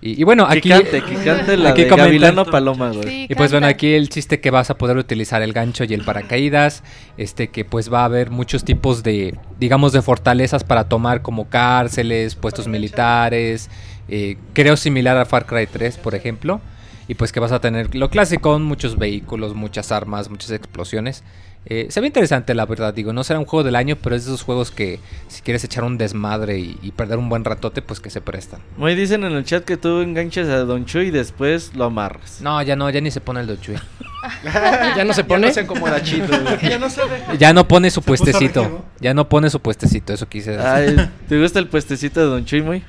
Y, 0.00 0.20
y 0.20 0.24
bueno, 0.24 0.44
aquí... 0.48 0.62
que 0.62 0.68
cante, 0.70 1.02
que 1.02 1.14
cante 1.24 1.56
la 1.56 1.70
aquí 1.70 1.82
de 1.84 1.88
comentan- 1.90 1.96
Gavilano 2.06 2.44
Paloma, 2.46 2.90
güey. 2.90 3.02
Sí, 3.08 3.26
Y 3.28 3.34
pues 3.34 3.50
bueno, 3.52 3.66
aquí 3.66 3.94
el 3.94 4.08
chiste 4.08 4.40
que 4.40 4.50
vas 4.50 4.70
a 4.70 4.78
poder 4.78 4.96
utilizar 4.96 5.42
el 5.42 5.52
gancho 5.52 5.84
y 5.84 5.94
el 5.94 6.04
paracaídas, 6.04 6.82
este 7.16 7.48
que 7.48 7.64
pues 7.64 7.92
va 7.92 8.02
a 8.02 8.04
haber 8.06 8.30
muchos 8.30 8.64
tipos 8.64 9.02
de, 9.02 9.36
digamos, 9.58 9.92
de 9.92 10.02
fortalezas 10.02 10.64
para 10.64 10.88
tomar 10.88 11.22
como 11.22 11.48
cárceles, 11.48 12.34
puestos 12.34 12.68
militares, 12.68 13.70
eh, 14.08 14.36
creo 14.52 14.76
similar 14.76 15.16
a 15.16 15.24
Far 15.24 15.46
Cry 15.46 15.66
3, 15.66 15.98
por 15.98 16.14
ejemplo, 16.14 16.60
y 17.08 17.14
pues 17.14 17.32
que 17.32 17.40
vas 17.40 17.52
a 17.52 17.60
tener 17.60 17.94
lo 17.94 18.10
clásico, 18.10 18.58
muchos 18.58 18.98
vehículos, 18.98 19.54
muchas 19.54 19.92
armas, 19.92 20.28
muchas 20.30 20.50
explosiones, 20.50 21.24
Eh, 21.66 21.88
se 21.90 22.00
ve 22.00 22.06
interesante, 22.06 22.54
la 22.54 22.64
verdad. 22.64 22.94
Digo, 22.94 23.12
no 23.12 23.24
será 23.24 23.38
un 23.38 23.44
juego 23.44 23.62
del 23.62 23.76
año, 23.76 23.96
pero 24.02 24.16
es 24.16 24.24
de 24.24 24.30
esos 24.30 24.42
juegos 24.42 24.70
que 24.70 25.00
si 25.28 25.42
quieres 25.42 25.62
echar 25.64 25.84
un 25.84 25.98
desmadre 25.98 26.58
y, 26.58 26.78
y 26.82 26.92
perder 26.92 27.18
un 27.18 27.28
buen 27.28 27.44
ratote, 27.44 27.82
pues 27.82 28.00
que 28.00 28.08
se 28.08 28.20
prestan. 28.22 28.60
Muy 28.78 28.94
dicen 28.94 29.22
en 29.24 29.32
el 29.32 29.44
chat 29.44 29.64
que 29.64 29.76
tú 29.76 30.00
enganchas 30.00 30.48
a 30.48 30.60
Don 30.64 30.86
Chu 30.86 31.00
y 31.00 31.10
después 31.10 31.74
lo 31.74 31.84
amarras. 31.84 32.40
No, 32.40 32.62
ya 32.62 32.74
no, 32.74 32.88
ya 32.88 33.00
ni 33.02 33.10
se 33.10 33.20
pone 33.20 33.40
el 33.40 33.46
Dochui. 33.48 33.74
¿Ya 34.96 35.04
no 35.04 35.12
se 35.12 35.22
Ya 35.22 35.28
pone? 35.28 35.46
no 35.48 35.52
se 35.52 35.60
acomoda 35.60 36.02
chido. 36.02 36.26
Ya 36.62 36.78
no 36.78 36.88
se 36.88 37.04
ve. 37.04 37.22
Ya 37.38 37.52
no 37.52 37.68
pone 37.68 37.90
su 37.90 38.00
Se 38.00 38.06
puestecito. 38.06 38.84
Ya 39.00 39.12
no 39.12 39.28
pone 39.28 39.50
su 39.50 39.60
puestecito, 39.60 40.12
eso 40.14 40.26
quise 40.28 40.52
decir. 40.52 40.66
Ay, 40.66 41.10
¿Te 41.28 41.38
gusta 41.40 41.58
el 41.58 41.68
puestecito 41.68 42.20
de 42.20 42.26
Don 42.26 42.44
Chuy, 42.46 42.62
muy? 42.62 42.82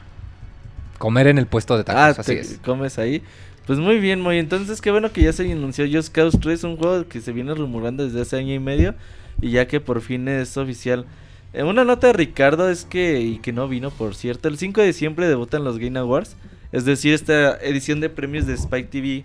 Comer 0.97 1.27
en 1.27 1.37
el 1.37 1.47
puesto 1.47 1.77
de 1.77 1.83
tacos, 1.83 2.01
Ah, 2.17 2.21
así 2.21 2.33
te 2.35 2.39
es. 2.41 2.59
comes 2.63 2.97
ahí. 2.99 3.23
Pues 3.69 3.77
muy 3.77 3.99
bien, 3.99 4.19
muy. 4.19 4.39
Entonces, 4.39 4.81
qué 4.81 4.89
bueno 4.89 5.11
que 5.11 5.21
ya 5.21 5.31
se 5.31 5.43
anunció 5.51 5.85
Just 5.85 6.11
Cause 6.11 6.39
3, 6.39 6.63
un 6.63 6.75
juego 6.75 7.07
que 7.07 7.21
se 7.21 7.31
viene 7.31 7.53
rumorando 7.53 8.03
desde 8.03 8.21
hace 8.21 8.35
año 8.35 8.51
y 8.51 8.57
medio. 8.57 8.95
Y 9.43 9.51
ya 9.51 9.67
que 9.67 9.79
por 9.79 10.01
fin 10.01 10.27
es 10.27 10.57
oficial. 10.57 11.05
Eh, 11.53 11.61
una 11.61 11.83
nota 11.83 12.07
de 12.07 12.13
Ricardo 12.13 12.67
es 12.67 12.83
que, 12.83 13.21
y 13.21 13.37
que 13.37 13.53
no 13.53 13.67
vino, 13.67 13.91
por 13.91 14.15
cierto, 14.15 14.47
el 14.47 14.57
5 14.57 14.81
de 14.81 14.87
diciembre 14.87 15.27
debutan 15.27 15.63
los 15.63 15.77
Game 15.77 15.99
Awards. 15.99 16.35
Es 16.71 16.83
decir, 16.83 17.13
esta 17.13 17.57
edición 17.57 17.99
de 17.99 18.09
premios 18.09 18.47
de 18.47 18.55
Spike 18.55 18.89
TV 18.89 19.23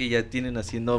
que 0.00 0.08
ya 0.08 0.22
tienen 0.22 0.56
haciendo 0.56 0.98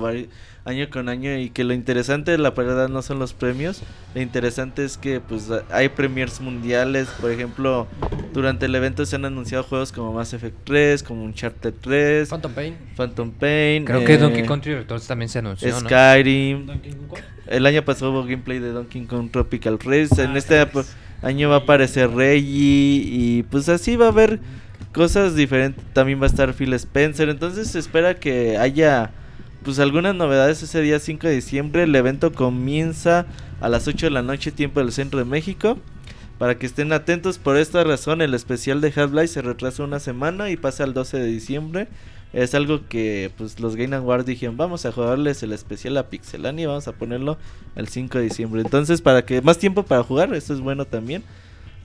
año 0.64 0.90
con 0.92 1.10
año 1.10 1.36
y 1.40 1.50
que 1.50 1.64
lo 1.64 1.74
interesante 1.74 2.30
de 2.30 2.38
la 2.38 2.52
verdad 2.52 2.88
no 2.88 3.02
son 3.02 3.18
los 3.18 3.34
premios, 3.34 3.82
lo 4.14 4.22
interesante 4.22 4.86
es 4.86 4.96
que 4.98 5.20
pues 5.20 5.50
hay 5.72 5.90
premiers 5.90 6.40
mundiales, 6.40 7.08
por 7.20 7.32
ejemplo, 7.32 7.88
durante 8.32 8.68
el 8.68 8.76
evento 8.76 9.04
se 9.08 9.16
han 9.16 9.26
anunciado 9.26 9.64
juegos 9.64 9.92
como 9.92 10.14
Mass 10.14 10.34
Effect 10.34 10.56
3, 10.66 11.02
como 11.02 11.24
Uncharted 11.24 11.74
3, 11.82 12.30
Phantom 12.30 12.52
Pain. 12.54 12.76
Phantom 12.96 13.32
Pain, 13.32 13.86
Creo 13.86 14.06
que 14.06 14.14
eh, 14.14 14.18
Donkey 14.20 14.44
Country 14.46 14.76
Returns 14.76 15.08
también 15.08 15.30
se 15.30 15.40
anunció, 15.40 15.68
¿no? 15.72 15.80
Skyrim, 15.80 16.68
el 17.48 17.66
año 17.66 17.84
pasado 17.84 18.12
hubo 18.12 18.22
gameplay 18.24 18.60
de 18.60 18.72
Donkey 18.72 19.06
Kong 19.06 19.32
Tropical 19.32 19.80
Race, 19.80 20.22
en 20.24 20.38
este 20.38 20.60
ap- 20.60 20.86
año 21.24 21.50
va 21.50 21.56
a 21.56 21.60
aparecer 21.60 22.12
Reggie 22.12 23.02
y 23.04 23.44
pues 23.50 23.68
así 23.68 23.96
va 23.96 24.06
a 24.06 24.10
haber 24.10 24.40
cosas 24.94 25.36
diferentes, 25.36 25.84
también 25.94 26.20
va 26.20 26.26
a 26.26 26.30
estar 26.30 26.54
Phil 26.54 26.74
Spencer, 26.74 27.30
entonces 27.30 27.70
se 27.70 27.80
espera 27.80 28.16
que 28.16 28.58
haya 28.58 29.12
pues 29.64 29.80
algunas 29.80 30.16
novedades 30.16 30.64
ese 30.64 30.82
día 30.82 31.00
5 31.00 31.28
de 31.28 31.36
diciembre, 31.36 31.84
el 31.84 31.96
evento 31.96 32.32
comienza 32.32 33.28
a 33.60 33.70
las 33.70 33.88
8 33.88 34.08
de 34.08 34.12
la 34.12 34.24
noche 34.24 34.52
tiempo 34.52 34.80
del 34.80 34.92
centro 34.92 35.20
de 35.20 35.26
México. 35.26 35.78
Para 36.40 36.58
que 36.58 36.66
estén 36.66 36.92
atentos, 36.92 37.38
por 37.38 37.56
esta 37.56 37.84
razón 37.84 38.20
el 38.24 38.34
especial 38.34 38.82
de 38.82 38.92
Half-Life 38.96 39.28
se 39.28 39.44
retrasa 39.44 39.84
una 39.84 40.00
semana 40.00 40.50
y 40.50 40.58
pasa 40.58 40.84
al 40.84 40.96
12 40.96 41.20
de 41.20 41.28
diciembre. 41.28 41.88
Es 42.34 42.56
algo 42.56 42.88
que 42.88 43.30
pues 43.38 43.60
los 43.60 43.76
Game 43.76 43.96
Awards 43.96 44.26
dijeron, 44.26 44.58
vamos 44.58 44.88
a 44.88 44.92
jugarles 44.92 45.44
el 45.44 45.52
especial 45.52 45.98
a 45.98 46.10
Pixelania 46.10 46.64
y 46.64 46.66
vamos 46.66 46.88
a 46.88 46.94
ponerlo 46.94 47.38
el 47.76 47.90
5 47.90 48.18
de 48.18 48.24
diciembre. 48.24 48.62
Entonces, 48.62 49.02
para 49.02 49.24
que 49.24 49.44
más 49.44 49.60
tiempo 49.60 49.84
para 49.84 50.02
jugar, 50.02 50.34
esto 50.34 50.56
es 50.56 50.62
bueno 50.62 50.86
también. 50.86 51.24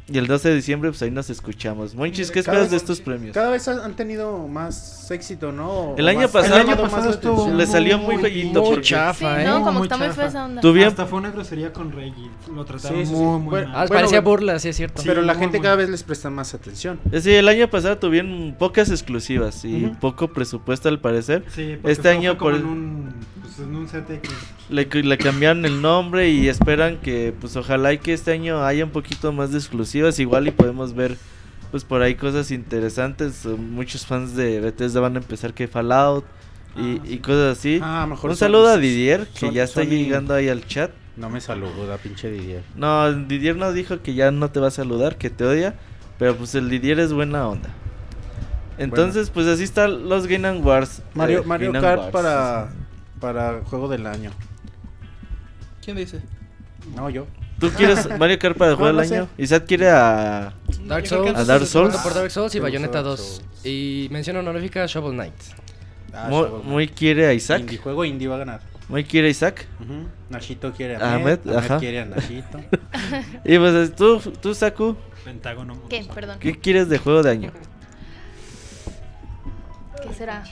Y 0.09 0.19
el 0.19 0.29
12 0.29 0.51
de 0.51 0.55
diciembre, 0.55 0.91
pues 0.91 1.03
ahí 1.03 1.11
nos 1.11 1.31
escuchamos. 1.31 1.97
Monchis, 1.97 2.31
¿qué 2.31 2.41
Cada 2.45 2.59
esperas 2.59 2.71
de 2.71 2.77
estos 2.77 3.01
premios? 3.01 3.35
Cada 3.35 3.51
vez 3.51 3.67
han 3.67 3.95
tenido 3.97 4.47
más 4.47 5.11
éxito, 5.11 5.51
¿no? 5.51 5.95
El 5.99 6.07
año 6.07 6.21
más- 6.21 6.31
pasado- 6.31 6.55
han 6.55 6.61
el 6.61 6.67
año 6.69 6.77
llamado 6.77 6.83
pasado 6.85 7.03
más 7.03 7.09
la 7.11 7.15
estuvo 7.17 7.33
atención. 7.35 7.57
Le 7.59 7.67
salió 7.67 7.99
muy 7.99 8.17
muy- 8.19 8.23
Muy 8.63 8.77
Sí, 8.77 8.81
chafa, 8.83 9.43
¿eh? 9.43 9.47
no, 9.47 9.59
como 9.65 9.73
Muy 9.81 9.83
está 9.87 9.97
muy 9.97 10.09
fea 10.11 10.27
esa 10.27 10.45
onda. 10.45 10.61
Tuvieron- 10.61 10.91
Hasta 10.93 11.07
fue 11.07 11.19
una 11.19 11.31
grosería 11.33 11.73
con 11.73 11.91
Reggie. 11.91 12.31
Lo 12.55 12.65
trataron 12.65 12.99
Sí, 13.01 13.07
sí, 13.07 13.11
sí. 13.13 13.21
muy, 13.21 13.41
muy 13.41 13.51
Bueno, 13.51 13.67
mal. 13.69 13.77
Ah, 13.77 13.81
Bueno, 13.81 13.95
parecía 13.95 14.21
bueno. 14.21 14.31
burla, 14.31 14.59
sí 14.61 14.69
es 14.69 14.77
cierto. 14.77 15.03
Pero 15.05 15.23
la 15.23 15.33
muy, 15.35 15.41
gente 15.43 15.59
muy. 15.59 15.65
cada 15.65 15.75
vez 15.77 15.89
les 15.91 16.03
presta 16.05 16.31
más 16.31 16.55
atención. 16.55 17.01
Es 17.07 17.25
decir, 17.25 17.33
el 17.35 17.49
año 17.49 17.69
pasado 17.69 17.99
tuvieron 17.99 18.55
pocas 18.57 18.89
exclusivas 18.91 19.65
y 19.65 19.87
poco 20.01 20.29
presupuesto 20.29 20.89
al 20.89 21.01
parecer. 21.01 21.45
Sí, 21.53 21.79
porque 21.83 21.91
este 21.93 22.09
año 22.11 22.39
por- 22.39 22.55
en 22.55 22.65
un, 22.65 23.15
pues, 23.43 23.59
en 23.59 23.75
un 23.75 23.87
CTX. 23.89 24.29
Le, 24.69 24.85
le 24.87 25.19
cambiaron 25.19 25.65
el 25.65 25.81
nombre 25.81 26.29
y 26.31 26.49
esperan 26.49 26.97
que, 26.99 27.33
pues 27.41 27.57
ojalá 27.57 27.93
y 27.93 27.99
que 27.99 28.13
este 28.13 28.33
año 28.33 28.65
haya 28.65 28.85
un 28.85 28.91
poquito 28.91 29.33
más 29.33 29.53
de 29.53 29.59
exclusivas. 29.59 30.19
Igual 30.19 30.49
y 30.49 30.51
podemos 30.51 30.95
ver, 30.95 31.17
pues 31.71 31.85
por 31.85 32.03
ahí 32.03 32.17
cosas 32.17 32.51
interesantes. 32.51 33.45
Muchos 33.47 34.07
fans 34.07 34.35
de 34.35 34.61
Bethesda 34.61 35.01
van 35.01 35.15
a 35.15 35.19
empezar 35.19 35.55
que 35.55 35.69
Fallout 35.69 36.25
y, 36.77 36.99
Ah, 36.99 37.03
y 37.05 37.19
cosas 37.19 37.59
así. 37.59 37.79
Ah, 37.83 38.07
mejor 38.09 38.31
un 38.31 38.37
son- 38.37 38.47
saludo 38.49 38.69
a 38.69 38.77
Didier, 38.77 39.27
que 39.29 39.39
son- 39.41 39.55
ya 39.55 39.63
está 39.65 39.85
llegando 39.85 40.35
ahí 40.35 40.49
al 40.49 40.67
chat. 40.67 40.91
No 41.17 41.31
me 41.31 41.41
saluda, 41.41 41.97
pinche 41.99 42.31
Didier. 42.31 42.63
No, 42.75 43.11
Didier 43.13 43.57
nos 43.57 43.73
dijo 43.73 44.03
que 44.03 44.15
ya 44.15 44.31
no 44.33 44.51
te 44.51 44.61
va 44.61 44.69
a 44.69 44.73
saludar, 44.73 45.17
que 45.17 45.31
te 45.31 45.45
odia. 45.45 45.75
Pero 46.19 46.35
pues 46.37 46.55
el 46.55 46.69
Didier 46.71 46.99
es 46.99 47.13
buena 47.13 47.47
onda. 47.47 47.69
Entonces, 48.79 49.31
pues 49.31 49.47
así 49.47 49.63
están 49.63 50.09
los 50.09 50.27
Game 50.27 50.47
Awards. 50.47 51.03
Mario, 51.15 51.41
eh, 51.41 51.43
Mario 51.47 51.73
Kart 51.73 52.11
para, 52.11 52.69
sí. 52.71 52.77
Para 53.21 53.63
juego 53.65 53.89
del 53.89 54.07
año. 54.07 54.31
¿Quién 55.85 55.97
dice? 55.97 56.21
No, 56.95 57.09
yo. 57.11 57.27
¿Tú 57.59 57.71
quieres 57.71 58.09
Mario 58.19 58.39
Kart 58.39 58.57
para 58.57 58.73
el 58.73 58.77
juego 58.77 58.93
no 58.93 59.01
del 59.03 59.13
año? 59.13 59.29
Isaac 59.39 59.65
quiere 59.67 59.91
a... 59.91 60.53
Dark 60.85 61.07
Souls. 61.07 61.35
A 61.37 61.45
Dark 61.45 61.67
Souls. 61.67 61.97
Por 61.97 62.15
Dark 62.15 62.31
Souls 62.31 62.55
y 62.55 62.59
Bayonetta 62.61 63.03
Dark 63.03 63.17
2. 63.17 63.21
Souls. 63.21 63.43
Y 63.65 64.09
mención 64.11 64.37
honorífica 64.37 64.85
Shovel 64.87 65.13
Knight. 65.15 65.35
Ah, 66.13 66.27
Muy, 66.29 66.43
Shovel 66.43 66.63
muy 66.65 66.87
Knight. 66.87 66.99
quiere 66.99 67.27
a 67.27 67.33
Isaac. 67.33 67.61
Indie, 67.61 67.79
juego 67.79 68.05
indie 68.05 68.29
va 68.29 68.37
a 68.37 68.39
ganar. 68.39 68.61
Muy 68.89 69.05
quiere 69.05 69.29
a 69.29 69.31
Isaac. 69.31 69.67
Ujú. 69.81 70.07
Nachito 70.31 70.73
quiere 70.73 70.97
a 70.97 71.15
Ahmed, 71.15 71.41
Ahmed. 71.49 71.79
Quiere 71.81 72.01
a 72.01 72.05
Nachito. 72.05 72.61
Y 73.45 73.59
pues 73.59 73.95
tú, 73.97 74.21
tú 74.41 74.55
Saku, 74.55 74.97
Pentágono. 75.25 75.77
¿Qué? 75.89 76.07
Perdón. 76.15 76.39
¿qué 76.39 76.59
quieres 76.59 76.89
de 76.89 76.99
juego 76.99 77.23
de 77.23 77.31
año? 77.31 77.53
¿Qué 80.03 80.15
será? 80.15 80.45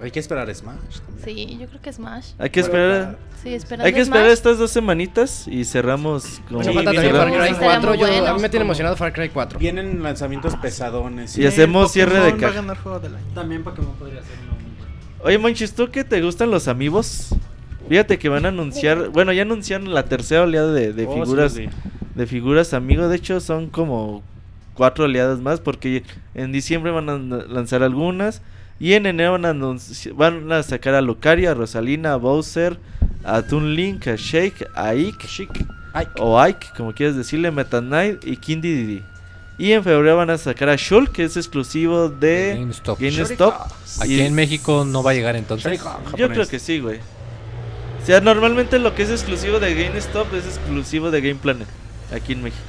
Hay 0.00 0.10
que 0.10 0.20
esperar 0.20 0.54
Smash. 0.54 1.00
también. 1.00 1.24
Sí, 1.24 1.58
yo 1.58 1.66
creo 1.68 1.80
que 1.80 1.92
Smash. 1.92 2.32
Hay 2.38 2.50
que 2.50 2.60
Bueno, 2.62 2.74
esperar, 2.76 3.18
Sí, 3.42 3.54
esperando 3.54 3.86
hay 3.86 3.92
que 3.94 4.00
esperar 4.00 4.24
Smash. 4.26 4.32
estas 4.34 4.58
dos 4.58 4.70
semanitas 4.70 5.48
y 5.48 5.64
cerramos 5.64 6.40
con 6.48 6.56
Bueno, 6.56 6.70
Sí, 6.70 6.74
falta 6.74 6.92
también 6.92 7.14
Far. 7.16 7.26
Cry 7.28 7.36
Estaría 7.52 7.58
4. 7.80 7.90
muy 7.90 7.98
Yo, 7.98 8.26
a 8.26 8.34
mí 8.34 8.40
me 8.42 8.48
tiene 8.48 8.64
emocionado 8.64 8.96
Far 8.96 9.12
Cry 9.12 9.28
4. 9.30 9.58
Vienen 9.58 10.02
lanzamientos 10.02 10.54
pesadones. 10.56 11.38
Y 11.38 11.46
hacemos 11.46 11.92
cierre 11.92 12.20
de 12.20 12.36
caja. 12.36 12.62
También 13.34 13.64
Pokémon 13.64 13.94
podría 13.94 14.20
ser. 14.22 14.36
Oye, 15.22 15.38
Monchis, 15.38 15.72
¿tú 15.74 15.90
qué 15.90 16.04
te 16.04 16.20
gustan 16.20 16.50
los 16.50 16.68
amigos? 16.68 17.34
Fíjate 17.88 18.18
que 18.18 18.28
van 18.28 18.44
a 18.44 18.48
anunciar, 18.48 19.08
bueno, 19.10 19.32
ya 19.32 19.42
anunciaron 19.42 19.94
la 19.94 20.04
tercera 20.04 20.42
oleada 20.42 20.72
de, 20.72 20.92
de 20.92 21.06
Oh, 21.06 21.14
sí, 21.14 21.20
figuras, 21.20 21.52
sí. 21.52 21.68
de 22.14 22.26
figuras 22.26 22.74
amigos. 22.74 23.08
De 23.08 23.16
hecho, 23.16 23.40
son 23.40 23.70
como 23.70 24.22
cuatro 24.74 25.04
oleadas 25.06 25.38
más 25.40 25.60
porque 25.60 26.02
en 26.34 26.52
diciembre 26.52 26.90
van 26.92 27.08
a 27.08 27.16
lanzar 27.16 27.82
algunas 27.82 28.42
y 28.78 28.92
en 28.92 29.06
enero 29.06 29.32
van 29.32 29.44
a, 29.46 29.52
anunci- 29.52 30.14
van 30.14 30.50
a 30.52 30.62
sacar 30.62 30.94
a 30.94 31.00
Lucaria, 31.00 31.50
a 31.52 31.54
Rosalina, 31.54 32.12
a 32.12 32.16
Bowser, 32.16 32.78
a 33.24 33.42
Toon 33.42 33.74
Link, 33.74 34.06
a 34.08 34.16
Shake, 34.16 34.68
a 34.74 34.90
Ike, 34.94 35.26
o 36.18 36.38
Ike, 36.40 36.68
como 36.76 36.92
quieras 36.92 37.16
decirle, 37.16 37.50
Meta 37.50 37.80
Knight 37.80 38.24
y 38.26 38.36
Kindy 38.36 38.72
Didi. 38.74 39.02
Y 39.58 39.72
en 39.72 39.82
febrero 39.82 40.18
van 40.18 40.28
a 40.28 40.36
sacar 40.36 40.68
a 40.68 40.76
Shulk, 40.76 41.12
que 41.12 41.24
es 41.24 41.36
exclusivo 41.38 42.10
de 42.10 42.56
GameStop. 42.58 43.00
GameStop. 43.00 43.54
Aquí 44.02 44.20
en 44.20 44.34
México 44.34 44.84
no 44.84 45.02
va 45.02 45.12
a 45.12 45.14
llegar 45.14 45.34
entonces. 45.34 45.80
Yo 46.18 46.28
creo 46.28 46.46
que 46.50 46.58
sí, 46.58 46.78
güey. 46.80 46.98
O 48.02 48.06
sea, 48.06 48.20
normalmente 48.20 48.78
lo 48.78 48.94
que 48.94 49.02
es 49.04 49.10
exclusivo 49.10 49.58
de 49.58 49.74
GameStop 49.74 50.32
es 50.34 50.44
exclusivo 50.44 51.10
de 51.10 51.22
Game 51.22 51.40
Planet. 51.40 51.66
Aquí 52.12 52.34
en 52.34 52.42
México. 52.42 52.62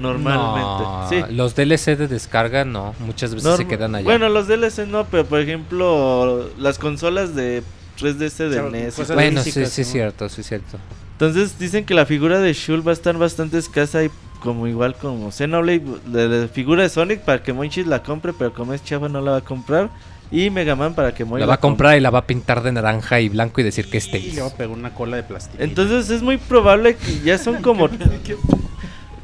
Normalmente. 0.00 0.82
No, 0.84 1.06
sí. 1.08 1.34
Los 1.34 1.54
DLC 1.54 1.96
de 1.96 2.08
descarga 2.08 2.64
no, 2.64 2.94
muchas 3.00 3.34
veces 3.34 3.56
se 3.56 3.66
quedan 3.66 3.94
allá. 3.94 4.04
Bueno, 4.04 4.28
los 4.28 4.46
DLC 4.48 4.86
no, 4.86 5.04
pero 5.06 5.24
por 5.24 5.40
ejemplo, 5.40 6.48
las 6.58 6.78
consolas 6.78 7.34
de 7.34 7.62
3DS 7.98 8.48
de 8.48 8.50
Claro, 8.50 8.70
NES. 8.70 9.08
bueno, 9.14 9.42
sí, 9.42 9.52
sí 9.52 9.62
es 9.62 9.78
¿no? 9.78 9.84
cierto, 9.84 10.28
sí 10.28 10.40
es 10.42 10.46
cierto. 10.48 10.78
Entonces 11.12 11.58
dicen 11.58 11.84
que 11.84 11.94
la 11.94 12.04
figura 12.04 12.40
de 12.40 12.52
Shul 12.52 12.86
va 12.86 12.90
a 12.90 12.94
estar 12.94 13.16
bastante 13.16 13.56
escasa 13.58 14.04
y 14.04 14.10
como 14.40 14.66
igual 14.66 14.94
como 14.94 15.32
Xenoblade, 15.32 15.82
la, 16.12 16.26
la 16.26 16.48
figura 16.48 16.82
de 16.82 16.90
Sonic 16.90 17.20
para 17.20 17.42
que 17.42 17.54
Monchis 17.54 17.86
la 17.86 18.02
compre, 18.02 18.34
pero 18.34 18.52
como 18.52 18.74
es 18.74 18.84
chafa 18.84 19.08
no 19.08 19.22
la 19.22 19.30
va 19.32 19.36
a 19.38 19.40
comprar. 19.40 19.88
Y 20.30 20.50
Mega 20.50 20.74
Man 20.74 20.94
para 20.94 21.14
que 21.14 21.24
Moy 21.24 21.40
La 21.40 21.46
va 21.46 21.54
a 21.54 21.60
comprar 21.60 21.96
y 21.96 22.00
la 22.00 22.10
va 22.10 22.18
a 22.18 22.26
pintar 22.26 22.62
de 22.62 22.72
naranja 22.72 23.20
y 23.20 23.28
blanco 23.28 23.60
y 23.60 23.64
decir 23.64 23.88
que 23.88 23.98
es 23.98 24.08
Y 24.12 24.32
le 24.32 24.42
va 24.42 24.48
a 24.48 24.50
pegar 24.50 24.76
una 24.76 24.92
cola 24.92 25.16
de 25.16 25.22
plástico. 25.22 25.62
Entonces 25.62 26.10
es 26.10 26.20
muy 26.20 26.36
probable 26.36 26.96
que 26.96 27.20
ya 27.20 27.38
son 27.38 27.62
como 27.62 27.88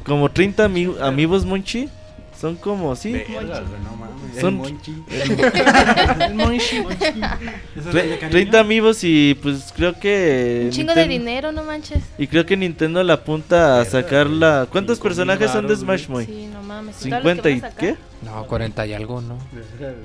como 0.05 0.29
30 0.29 0.67
ami- 0.67 0.99
amigos 1.01 1.45
Monchi. 1.45 1.89
Son 2.39 2.57
como, 2.57 2.93
sí. 2.97 3.13
no 3.13 3.95
mames. 3.95 4.41
Son- 4.41 4.55
El 4.55 4.57
Monchi. 4.57 5.03
El 5.09 6.35
Monchi. 6.35 6.77
Eso 6.77 7.89
es 7.89 7.95
tre- 7.95 8.01
el 8.01 8.09
de 8.09 8.17
cariño. 8.19 8.29
30 8.31 8.59
amigos 8.59 8.99
y 9.03 9.35
pues 9.41 9.71
creo 9.73 9.97
que 9.97 10.63
Un 10.65 10.71
chingo 10.71 10.93
de 10.93 11.05
Ninten- 11.05 11.09
dinero, 11.09 11.51
no 11.53 11.63
manches. 11.63 12.03
Y 12.17 12.27
creo 12.27 12.45
que 12.45 12.57
Nintendo 12.57 13.01
la 13.01 13.13
apunta 13.13 13.79
a 13.79 13.85
sacarla. 13.85 14.67
¿Cuántos 14.69 14.97
Cinco 14.97 15.07
mil 15.07 15.15
personajes 15.15 15.51
son 15.51 15.67
de 15.67 15.75
Smash. 15.77 16.09
Moy? 16.09 16.25
Sí, 16.25 16.49
no 16.51 16.61
mames. 16.63 17.05
¿Y 17.05 17.09
todos 17.09 17.23
los 17.23 17.33
que 17.37 17.41
50 17.43 17.49
y 17.49 17.59
sacar? 17.61 17.77
qué? 17.77 17.95
No, 18.25 18.45
40 18.45 18.87
y 18.87 18.93
algo, 18.93 19.21
¿no? 19.21 19.37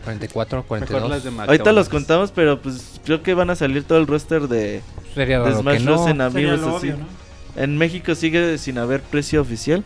44, 0.05 0.59
Mejor 0.63 0.81
las 1.11 1.23
42. 1.23 1.25
de 1.25 1.43
Ahorita 1.43 1.73
los 1.73 1.89
contamos, 1.89 2.31
pero 2.31 2.61
pues 2.63 3.01
creo 3.05 3.23
que 3.23 3.35
van 3.35 3.51
a 3.51 3.57
salir 3.57 3.83
todo 3.83 3.99
el 3.99 4.07
roster 4.07 4.43
de, 4.43 4.81
Sería 5.15 5.41
de 5.41 5.55
Smash 5.57 5.83
Bros. 5.83 6.01
no. 6.01 6.09
en 6.09 6.33
Sería 6.33 6.53
amigos 6.53 6.61
así. 6.77 6.87
obvio, 6.91 6.97
¿no? 6.99 7.28
En 7.59 7.77
México 7.77 8.15
sigue 8.15 8.57
sin 8.59 8.79
haber 8.79 9.03
precio 9.03 9.41
oficial. 9.43 9.85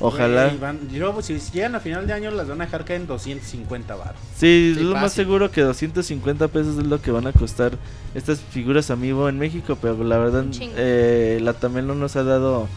Ojalá. 0.00 0.46
Güey, 0.48 0.58
van- 0.58 0.80
y 0.92 0.96
luego, 0.98 1.22
si 1.22 1.38
llegan 1.52 1.74
a 1.74 1.80
final 1.80 2.06
de 2.06 2.12
año, 2.12 2.30
las 2.30 2.48
van 2.48 2.60
a 2.60 2.64
dejar 2.64 2.84
caer 2.84 3.00
en 3.02 3.06
250 3.06 3.94
baros. 3.94 4.20
Sí, 4.36 4.72
Sí, 4.74 4.80
es 4.80 4.84
lo 4.84 4.94
más 4.94 5.12
seguro 5.12 5.50
que 5.50 5.60
250 5.62 6.48
pesos 6.48 6.78
es 6.78 6.86
lo 6.86 7.00
que 7.00 7.10
van 7.12 7.26
a 7.26 7.32
costar 7.32 7.72
estas 8.14 8.40
figuras 8.40 8.90
amiibo 8.90 9.28
en 9.28 9.38
México, 9.38 9.78
pero 9.80 10.02
la 10.04 10.18
verdad 10.18 10.44
eh, 10.76 11.38
la 11.42 11.52
Tamel 11.54 11.86
no 11.86 11.94
nos 11.94 12.16
ha 12.16 12.24
dado 12.24 12.68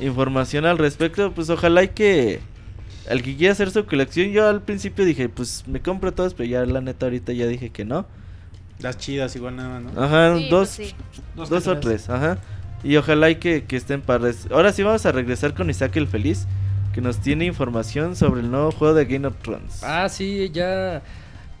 información 0.00 0.64
al 0.66 0.78
respecto, 0.78 1.32
pues 1.32 1.50
ojalá 1.50 1.82
y 1.82 1.88
que 1.88 2.40
al 3.08 3.22
que 3.22 3.36
quiera 3.36 3.52
hacer 3.52 3.70
su 3.70 3.86
colección, 3.86 4.30
yo 4.30 4.46
al 4.48 4.62
principio 4.62 5.04
dije, 5.04 5.28
pues 5.28 5.64
me 5.66 5.80
compro 5.80 6.12
todas, 6.12 6.34
pero 6.34 6.48
ya 6.48 6.64
la 6.64 6.80
neta 6.80 7.06
ahorita 7.06 7.32
ya 7.32 7.46
dije 7.46 7.70
que 7.70 7.84
no. 7.84 8.06
Las 8.80 8.96
chidas 8.98 9.34
igual 9.36 9.56
nada 9.56 9.80
más, 9.80 9.92
¿no? 9.94 10.02
Ajá, 10.02 10.36
Sí, 10.36 10.48
dos, 10.48 10.68
pues 10.76 10.88
sí. 10.88 10.94
dos 11.50 11.66
o 11.66 11.78
tres, 11.78 12.08
ajá. 12.08 12.38
Y 12.82 12.96
ojalá 12.96 13.30
y 13.30 13.36
que, 13.36 13.64
que 13.64 13.76
estén 13.76 14.00
padres. 14.00 14.46
Ahora 14.50 14.72
sí 14.72 14.82
vamos 14.82 15.04
a 15.06 15.12
regresar 15.12 15.54
con 15.54 15.68
Isaac 15.68 15.96
el 15.96 16.06
Feliz, 16.08 16.46
que 16.94 17.00
nos 17.00 17.18
tiene 17.20 17.44
información 17.44 18.16
sobre 18.16 18.40
el 18.40 18.50
nuevo 18.50 18.72
juego 18.72 18.94
de 18.94 19.04
Game 19.04 19.26
of 19.26 19.34
Thrones. 19.42 19.82
Ah, 19.84 20.08
sí, 20.08 20.50
ya 20.52 21.02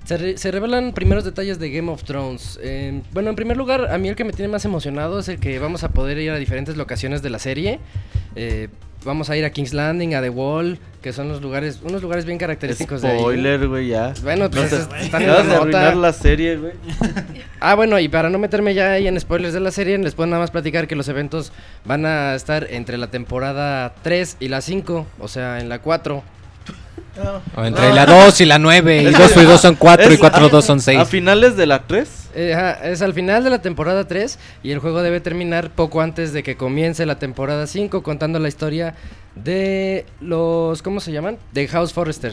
se, 0.04 0.16
re- 0.16 0.38
se 0.38 0.50
revelan 0.50 0.92
primeros 0.92 1.24
detalles 1.24 1.58
de 1.58 1.70
Game 1.70 1.90
of 1.90 2.02
Thrones. 2.04 2.58
Eh, 2.62 3.02
bueno, 3.12 3.30
en 3.30 3.36
primer 3.36 3.56
lugar, 3.56 3.92
a 3.92 3.98
mí 3.98 4.08
el 4.08 4.16
que 4.16 4.24
me 4.24 4.32
tiene 4.32 4.50
más 4.50 4.64
emocionado 4.64 5.18
es 5.18 5.28
el 5.28 5.38
que 5.38 5.58
vamos 5.58 5.84
a 5.84 5.90
poder 5.90 6.16
ir 6.18 6.30
a 6.30 6.36
diferentes 6.36 6.76
locaciones 6.76 7.20
de 7.22 7.30
la 7.30 7.38
serie. 7.38 7.80
Eh, 8.34 8.68
vamos 9.04 9.30
a 9.30 9.36
ir 9.36 9.44
a 9.44 9.50
King's 9.50 9.72
Landing, 9.72 10.14
a 10.14 10.20
The 10.22 10.30
Wall, 10.30 10.78
que 11.02 11.12
son 11.12 11.28
los 11.28 11.40
lugares, 11.40 11.80
unos 11.82 12.02
lugares 12.02 12.24
bien 12.26 12.38
característicos 12.38 13.00
de. 13.02 13.18
Spoiler, 13.18 13.66
güey, 13.68 13.88
ya. 13.88 14.12
Bueno, 14.22 14.50
pues 14.50 14.70
No 14.72 14.78
es- 14.78 14.88
te- 14.88 15.00
están 15.00 15.22
en 15.22 15.28
la 15.28 15.42
de 15.42 15.54
arruinar 15.54 15.96
la 15.96 16.12
serie, 16.12 16.56
güey. 16.56 16.72
Ah, 17.62 17.74
bueno, 17.74 17.98
y 17.98 18.08
para 18.08 18.30
no 18.30 18.38
meterme 18.38 18.72
ya 18.72 18.92
ahí 18.92 19.06
en 19.06 19.20
spoilers 19.20 19.52
de 19.52 19.60
la 19.60 19.70
serie, 19.70 19.98
les 19.98 20.14
puedo 20.14 20.26
nada 20.28 20.40
más 20.40 20.50
platicar 20.50 20.88
que 20.88 20.96
los 20.96 21.08
eventos 21.08 21.52
van 21.84 22.06
a 22.06 22.34
estar 22.34 22.66
entre 22.70 22.96
la 22.96 23.08
temporada 23.10 23.94
3 24.02 24.38
y 24.40 24.48
la 24.48 24.60
5, 24.62 25.06
o 25.18 25.28
sea, 25.28 25.60
en 25.60 25.68
la 25.68 25.80
4. 25.80 26.22
Ah, 27.18 27.40
O 27.56 27.64
entre 27.64 27.92
la 27.92 28.06
2 28.06 28.40
y 28.40 28.44
la 28.46 28.58
9. 28.58 29.02
Y 29.02 29.04
2 29.06 29.36
y 29.36 29.44
2 29.44 29.60
son 29.60 29.74
4 29.74 30.10
y 30.10 30.14
Es 30.14 30.20
4 30.20 30.46
a- 30.46 30.48
2 30.48 30.64
son 30.64 30.78
A 30.78 30.82
6. 30.82 31.08
finales 31.08 31.56
de 31.56 31.66
la 31.66 31.82
3. 31.86 32.08
Eh, 32.34 32.54
ajá, 32.54 32.88
es 32.88 33.02
al 33.02 33.12
final 33.12 33.42
de 33.42 33.50
la 33.50 33.60
temporada 33.60 34.06
3 34.06 34.38
y 34.62 34.70
el 34.70 34.78
juego 34.78 35.02
debe 35.02 35.20
terminar 35.20 35.70
poco 35.70 36.00
antes 36.00 36.32
de 36.32 36.42
que 36.44 36.56
comience 36.56 37.04
la 37.06 37.18
temporada 37.18 37.66
5 37.66 38.02
contando 38.04 38.38
la 38.38 38.46
historia 38.48 38.94
de 39.34 40.06
los, 40.20 40.82
¿cómo 40.82 41.00
se 41.00 41.10
llaman? 41.12 41.38
De 41.52 41.66
House 41.68 41.92
Forrester. 41.92 42.32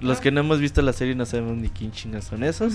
Los 0.00 0.18
que 0.20 0.30
no 0.32 0.40
hemos 0.40 0.58
visto 0.60 0.80
la 0.82 0.92
serie 0.92 1.14
no 1.14 1.26
sabemos 1.26 1.56
ni 1.56 1.68
quién 1.68 1.92
chingas 1.92 2.24
son 2.24 2.42
esos. 2.42 2.72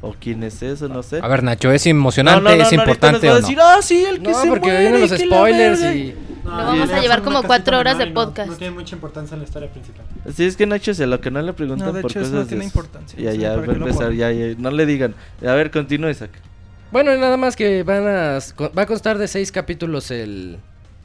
O 0.00 0.14
quién 0.18 0.42
es 0.42 0.62
eso, 0.62 0.88
no 0.88 1.02
sé. 1.02 1.20
A 1.22 1.28
ver, 1.28 1.42
Nacho, 1.42 1.70
¿es 1.72 1.86
emocionante? 1.86 2.52
¿Es 2.56 2.64
ahorita 2.64 2.74
importante 2.82 3.26
nos 3.26 3.26
va 3.26 3.28
o 3.28 3.36
a 3.36 3.40
no? 3.40 3.46
decir, 3.46 3.58
ah, 3.62 3.76
sí, 3.82 4.04
el 4.04 4.20
que 4.20 4.30
No, 4.32 4.42
se 4.42 4.48
porque 4.48 4.66
muere, 4.66 4.80
vienen 4.80 5.00
los 5.00 5.10
spoilers 5.10 5.80
verga". 5.80 6.12
Lo 6.44 6.50
vamos 6.50 6.90
a 6.90 7.00
llevar 7.00 7.22
como 7.22 7.42
cuatro 7.42 7.78
horas 7.78 7.98
de 7.98 8.08
podcast. 8.08 8.50
No, 8.50 8.56
tiene 8.56 8.74
mucha 8.74 8.94
importancia 8.94 9.34
en 9.34 9.40
la 9.40 9.46
historia 9.46 9.70
principal. 9.70 10.04
Sí, 10.34 10.44
es 10.44 10.56
que 10.56 10.66
Nacho 10.66 10.92
a 10.92 11.06
lo 11.06 11.20
que 11.20 11.30
no 11.30 11.40
le 11.40 11.52
preguntan 11.52 12.00
por 12.00 12.10
hecho, 12.10 12.20
eso 12.20 12.30
cosas 12.30 12.32
no 12.32 12.46
tiene 12.46 12.64
importancia, 12.64 13.18
Ya, 13.18 13.32
ya, 13.32 13.56
va 13.56 13.62
a 13.62 13.76
empezar, 13.76 14.12
ya, 14.12 14.30
ya. 14.30 14.54
No 14.58 14.70
le 14.70 14.86
digan. 14.86 15.14
A 15.40 15.52
ver, 15.52 15.70
continúa, 15.70 16.10
Isaac. 16.10 16.30
Bueno, 16.92 17.14
y 17.14 17.18
nada 17.18 17.36
más 17.36 17.56
que 17.56 17.82
van 17.82 18.06
a... 18.06 18.38
Va 18.76 18.82
a 18.82 18.86
constar 18.86 19.18
de 19.18 19.26
seis 19.26 19.50
capítulos 19.50 20.10
el, 20.10 20.58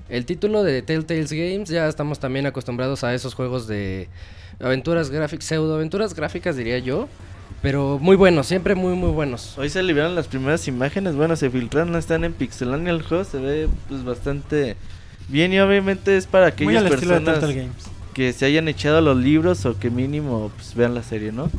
el 0.10 0.26
título 0.26 0.64
de 0.64 0.82
Telltales 0.82 1.32
Games. 1.32 1.70
Ya 1.70 1.88
estamos 1.88 2.20
también 2.20 2.46
acostumbrados 2.46 3.04
a 3.04 3.14
esos 3.14 3.34
juegos 3.34 3.66
de 3.68 4.10
aventuras 4.60 5.10
gráficas, 5.10 5.46
pseudo 5.46 5.76
aventuras 5.76 6.14
gráficas 6.14 6.58
diría 6.58 6.80
yo. 6.80 7.08
Pero 7.62 7.98
muy 8.00 8.16
buenos, 8.16 8.48
siempre 8.48 8.76
muy 8.76 8.94
muy 8.94 9.10
buenos. 9.12 9.58
Hoy 9.58 9.70
se 9.70 9.84
liberaron 9.84 10.16
las 10.16 10.28
primeras 10.28 10.68
imágenes. 10.68 11.16
Bueno, 11.16 11.36
se 11.36 11.50
filtraron, 11.50 11.96
están 11.96 12.24
en 12.24 12.34
Pixelania 12.34 12.92
el 12.92 13.02
juego. 13.02 13.24
Se 13.26 13.38
ve 13.38 13.68
pues 13.90 14.06
bastante 14.06 14.78
bien 15.30 15.54
y 15.54 15.60
obviamente 15.60 16.18
es 16.18 16.28
para 16.28 16.46
Muy 16.46 16.76
aquellas 16.76 16.86
al 16.86 16.94
estilo 16.94 17.14
de 17.14 17.22
personas 17.22 17.56
Games. 17.56 17.99
Que 18.20 18.34
se 18.34 18.44
hayan 18.46 18.68
echado 18.68 19.00
los 19.00 19.16
libros 19.16 19.66
o 19.66 19.80
que 19.80 19.90
mínimo 19.90 20.52
pues 20.58 20.76
vean 20.76 20.94
la 20.94 21.04
serie, 21.04 21.32
¿no? 21.32 21.50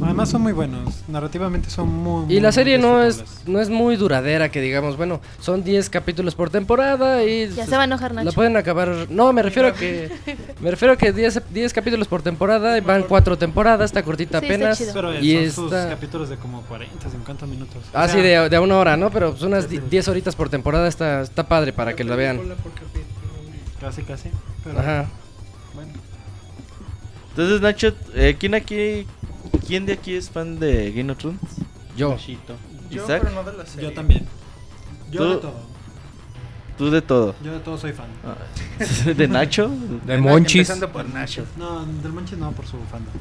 Además 0.00 0.30
son 0.30 0.40
muy 0.40 0.52
buenos. 0.52 1.02
Narrativamente 1.06 1.68
son 1.68 1.88
muy, 1.88 2.22
Y 2.22 2.26
muy, 2.26 2.40
la 2.40 2.48
muy 2.48 2.52
serie 2.54 2.78
no 2.78 3.02
es, 3.02 3.22
no 3.46 3.60
es 3.60 3.68
muy 3.68 3.96
duradera, 3.96 4.48
que 4.48 4.62
digamos, 4.62 4.96
bueno, 4.96 5.20
son 5.38 5.62
10 5.64 5.90
capítulos 5.90 6.34
por 6.34 6.48
temporada 6.48 7.22
y... 7.24 7.50
Ya 7.50 7.66
se 7.66 7.72
va 7.76 7.82
a 7.82 7.84
enojar 7.84 8.14
La 8.14 8.24
Nacho. 8.24 8.34
pueden 8.36 8.56
acabar... 8.56 8.88
No, 9.10 9.34
me 9.34 9.42
refiero 9.42 9.68
a 9.68 9.74
que... 9.74 10.10
Me 10.62 10.70
refiero 10.70 10.94
a 10.94 10.96
que 10.96 11.12
10, 11.12 11.42
10 11.52 11.72
capítulos 11.74 12.08
por 12.08 12.22
temporada 12.22 12.78
y 12.78 12.80
van 12.80 13.02
4 13.02 13.36
temporadas, 13.36 13.84
está 13.90 14.02
cortita 14.02 14.40
Sí, 14.40 14.46
está 14.46 14.54
apenas. 14.54 14.78
chido. 14.78 14.92
Pero 14.94 15.20
y 15.20 15.50
son 15.50 15.66
está- 15.66 15.82
sus 15.82 15.90
capítulos 15.90 16.28
de 16.30 16.36
como 16.36 16.62
40, 16.62 17.10
50 17.10 17.44
minutos. 17.46 17.76
O 17.92 17.98
Ah, 17.98 18.06
sea, 18.08 18.14
sí, 18.16 18.22
de, 18.22 18.48
de 18.48 18.58
una 18.58 18.78
hora, 18.78 18.96
¿no? 18.96 19.10
Pero 19.10 19.32
pues 19.32 19.42
unas 19.42 19.64
Sí, 19.64 19.70
di- 19.72 19.76
sí. 19.76 19.82
10 19.90 20.08
horitas 20.08 20.34
por 20.36 20.48
temporada 20.48 20.88
está, 20.88 21.20
está 21.20 21.46
padre 21.46 21.74
para 21.74 21.94
que 21.94 22.04
la 22.04 22.16
vean. 22.16 22.40
Casi, 23.78 24.02
casi. 24.04 24.30
Pero, 24.64 24.78
Ajá. 24.78 25.06
Bueno. 25.78 25.92
Entonces, 27.30 27.60
Nacho, 27.60 27.92
eh, 28.14 28.34
¿quién 28.36 28.54
aquí, 28.56 29.06
quién 29.64 29.86
de 29.86 29.92
aquí 29.92 30.14
es 30.14 30.28
fan 30.28 30.58
de 30.58 30.90
Game 30.90 31.12
of 31.12 31.18
Thrones? 31.18 31.40
Yo. 31.96 32.10
Nachito. 32.10 32.56
Yo, 32.90 33.04
Isaac. 33.04 33.22
pero 33.22 33.34
no 33.44 33.48
de 33.48 33.56
la 33.56 33.64
serie. 33.64 33.88
Yo 33.88 33.94
también. 33.94 34.26
Yo 35.12 35.20
Tú- 35.22 35.28
de 35.30 35.36
todo. 35.36 35.54
Tú 36.78 36.90
de 36.90 37.02
todo. 37.02 37.34
Yo 37.44 37.52
de 37.52 37.60
todo 37.60 37.78
soy 37.78 37.92
fan. 37.92 38.06
Ah, 38.24 38.36
¿De 39.16 39.28
Nacho? 39.28 39.70
De 40.04 40.18
Monchis. 40.18 40.68
Empezando 40.68 40.90
por 40.90 41.08
Nacho. 41.08 41.44
No, 41.56 41.86
del 41.86 42.12
Manches 42.12 42.38
no, 42.38 42.50
por 42.50 42.66
su 42.66 42.76
fandom. 42.90 43.12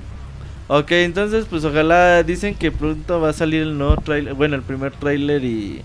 Ok, 0.67 0.91
entonces 0.93 1.45
pues 1.47 1.63
ojalá 1.63 2.23
dicen 2.23 2.55
que 2.55 2.71
pronto 2.71 3.21
va 3.21 3.29
a 3.29 3.33
salir 3.33 3.61
el 3.61 3.77
nuevo 3.77 3.97
trailer, 3.97 4.33
bueno, 4.33 4.55
el 4.55 4.63
primer 4.63 4.93
trailer 4.93 5.43
y 5.43 5.83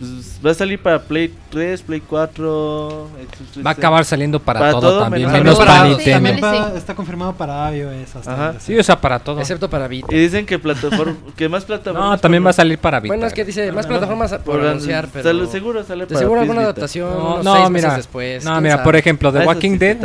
pues, 0.00 0.40
va 0.44 0.50
a 0.50 0.54
salir 0.54 0.80
para 0.82 0.98
Play 1.02 1.32
3, 1.50 1.82
Play 1.82 2.00
4, 2.00 3.08
Xbox 3.20 3.64
Va 3.66 3.70
a 3.70 3.72
acabar 3.74 4.04
saliendo 4.04 4.40
para, 4.40 4.58
Para 4.58 4.72
todo, 4.72 4.80
todo, 4.80 5.00
también, 5.02 5.30
menos 5.30 5.44
menos 5.44 5.58
para. 5.58 5.82
Sí, 5.82 5.88
Nintendo. 5.90 6.12
también. 6.16 6.42
Va- 6.42 6.72
está 6.76 6.94
confirmado 6.94 7.34
para 7.34 7.76
iOS 7.76 8.16
hasta 8.16 8.58
Sí, 8.58 8.78
o 8.78 8.82
sea, 8.82 9.00
para 9.00 9.18
todo. 9.18 9.38
Excepto 9.40 9.68
para 9.70 9.86
Vita. 9.86 10.08
Y 10.14 10.18
dicen 10.18 10.46
que 10.46 10.58
plataforma, 10.58 11.16
que 11.36 11.48
más 11.48 11.64
plataformas 11.64 12.10
No, 12.12 12.18
también 12.18 12.44
va 12.44 12.50
a 12.50 12.54
salir 12.54 12.78
para 12.78 12.98
Vita. 12.98 13.10
Bueno, 13.14 13.26
es 13.26 13.34
que 13.34 13.44
dice 13.44 13.70
más 13.72 13.84
No, 13.84 13.90
plataformas 13.90 14.30
por 14.32 14.40
por 14.42 14.66
anunciar, 14.66 15.08
pero... 15.12 15.22
sale- 15.22 15.46
seguro 15.46 15.84
sale 15.84 16.06
para 16.06 16.18
seguro 16.18 16.40
alguna 16.40 16.60
Vita. 16.60 16.70
adaptación 16.70 17.10
No, 17.12 17.32
unos 17.34 17.44
no, 17.44 17.52
seis 17.56 17.70
mira. 17.70 17.88
meses 17.88 17.96
después. 17.98 18.44
no, 18.44 18.60
mira, 18.60 18.72
sabe. 18.76 18.84
por 18.84 18.96
ejemplo, 18.96 19.32
The 19.32 19.38
Ah, 19.40 19.46
Walking 19.46 19.72
sí, 19.72 19.78
Dead 19.78 19.98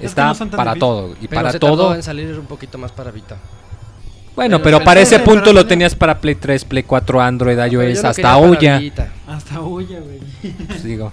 está 0.00 0.34
para 0.56 0.74
todo. 0.74 1.14
Y 1.20 1.28
Pero 1.28 1.42
para 1.42 1.58
todo. 1.58 1.94
en 1.94 2.02
salir 2.02 2.38
un 2.38 2.46
poquito 2.46 2.78
más 2.78 2.90
para 2.90 3.10
Vita. 3.10 3.36
Bueno, 4.36 4.62
Pero 4.62 4.84
para 4.84 5.00
ese 5.00 5.18
punto 5.18 5.52
lo 5.52 5.66
tenías 5.66 5.94
para 5.94 6.20
Play 6.20 6.34
3, 6.36 6.64
Play 6.66 6.82
4, 6.84 7.20
Android, 7.20 7.58
yo 7.70 7.82
iOS, 7.82 8.04
hasta. 8.04 8.38
Vita. 8.78 9.08
Hasta 9.26 9.60
huya, 9.60 9.98
güey. 10.00 10.52
Pues 10.68 10.84
digo. 10.84 11.10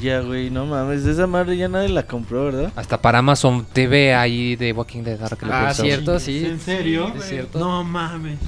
Ya, 0.00 0.20
güey, 0.20 0.50
no 0.50 0.66
mames, 0.66 1.04
esa 1.06 1.26
madre 1.26 1.56
ya 1.56 1.68
nadie 1.68 1.88
la 1.88 2.02
compró, 2.02 2.44
¿verdad? 2.46 2.72
Hasta 2.76 3.00
para 3.00 3.18
Amazon 3.20 3.64
TV 3.72 4.12
ahí 4.14 4.56
de 4.56 4.72
Walking 4.72 5.02
Dead. 5.02 5.22
ahora 5.22 5.36
que 5.36 5.46
lo 5.46 5.54
Ah, 5.54 5.72
cierto, 5.72 6.18
sí. 6.18 6.44
¿En 6.44 6.60
serio? 6.60 7.10
Sí, 7.14 7.18
es 7.20 7.28
cierto. 7.28 7.58
No 7.58 7.84
mames. 7.84 8.38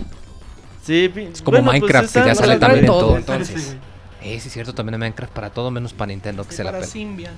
Sí, 0.82 1.10
Es 1.32 1.40
como 1.40 1.62
Minecraft, 1.62 2.12
que 2.12 2.18
ya 2.20 2.26
no 2.26 2.34
sale 2.34 2.56
también 2.58 2.80
en 2.80 2.86
todo, 2.86 3.00
todo. 3.00 3.16
entonces. 3.16 3.76
Eh, 4.22 4.38
sí, 4.40 4.48
es 4.48 4.52
cierto, 4.52 4.74
también 4.74 4.94
en 4.94 5.00
Minecraft 5.00 5.32
para 5.32 5.50
todo, 5.50 5.70
menos 5.70 5.92
para 5.94 6.08
Nintendo, 6.08 6.44
que 6.44 6.50
Sí, 6.50 6.56
se 6.56 6.64
la 6.64 6.72
para 6.72 6.80
pela. 6.80 6.92
Symbian. 6.92 7.34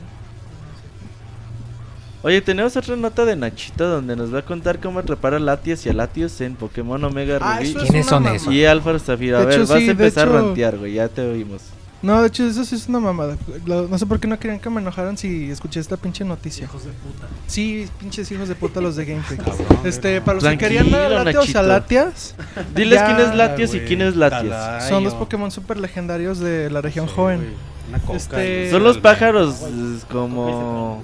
Oye, 2.27 2.41
tenemos 2.41 2.77
otra 2.77 2.97
nota 2.97 3.25
de 3.25 3.37
Nachito 3.37 3.87
donde 3.89 4.17
nos 4.17 4.35
va 4.35 4.41
a 4.41 4.43
contar 4.43 4.81
cómo 4.81 4.99
atrapar 4.99 5.35
a 5.35 5.39
Latios 5.39 5.87
y 5.87 5.91
a 5.91 5.93
Latios 5.93 6.41
en 6.41 6.57
Pokémon 6.57 7.03
Omega 7.05 7.39
Ah, 7.41 7.59
Rubí 7.61 7.73
¿Quiénes 7.73 8.07
son 8.07 8.27
esos? 8.27 8.53
y 8.53 8.65
Alfa 8.65 8.99
Zafiro. 8.99 9.37
A 9.37 9.41
De 9.41 9.47
ver, 9.47 9.55
hecho, 9.61 9.67
vas 9.73 9.79
sí, 9.79 9.87
a 9.89 9.91
empezar 9.93 10.27
hecho- 10.27 10.37
a 10.37 10.41
rantear, 10.43 10.77
güey, 10.77 10.95
ya 10.95 11.07
te 11.07 11.21
oímos. 11.23 11.63
No, 12.03 12.21
de 12.21 12.27
hecho, 12.27 12.45
eso 12.45 12.65
sí 12.65 12.75
es 12.75 12.89
una 12.89 12.99
mamada. 12.99 13.37
Lo- 13.65 13.87
no 13.87 13.97
sé 13.97 14.07
por 14.07 14.19
qué 14.19 14.27
no 14.27 14.39
querían 14.41 14.59
que 14.59 14.69
me 14.71 14.81
enojaran 14.81 15.17
si 15.17 15.51
escuché 15.53 15.79
esta 15.79 15.97
pinche 15.97 16.25
noticia. 16.25 16.65
Hijos 16.65 16.85
de 16.85 16.91
puta. 16.91 17.29
Sí, 17.47 17.87
pinches 18.01 18.29
hijos 18.33 18.49
de 18.49 18.57
puta 18.57 18.81
los 18.81 18.97
de 18.97 19.05
Gameplay. 19.05 19.39
este, 19.85 20.21
para 20.21 20.35
los 20.41 20.45
que 20.51 20.59
querían 20.59 20.93
a 20.93 21.09
Latios 21.09 21.55
a 21.55 21.63
Latias, 21.63 22.35
Diles 22.75 22.99
Ya, 22.99 23.07
quién 23.07 23.29
es 23.29 23.37
Latios 23.37 23.73
y 23.75 23.81
quién 23.81 24.03
es 24.03 24.17
Latios. 24.17 24.51
Talayo. 24.53 24.89
son 24.89 25.05
los 25.05 25.15
Pokémon 25.15 25.53
super 25.53 25.79
legendarios 25.79 26.41
de 26.41 26.71
la 26.71 26.81
región 26.81 27.07
Sí, 27.09 27.15
joven. 27.15 27.55
Una 27.89 27.99
coca 28.01 28.17
Este- 28.17 28.71
¿Son 28.71 28.83
los 28.83 28.99
pájaros 28.99 29.63
eh, 29.63 29.99
como 30.11 31.03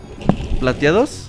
plateados? 0.61 1.29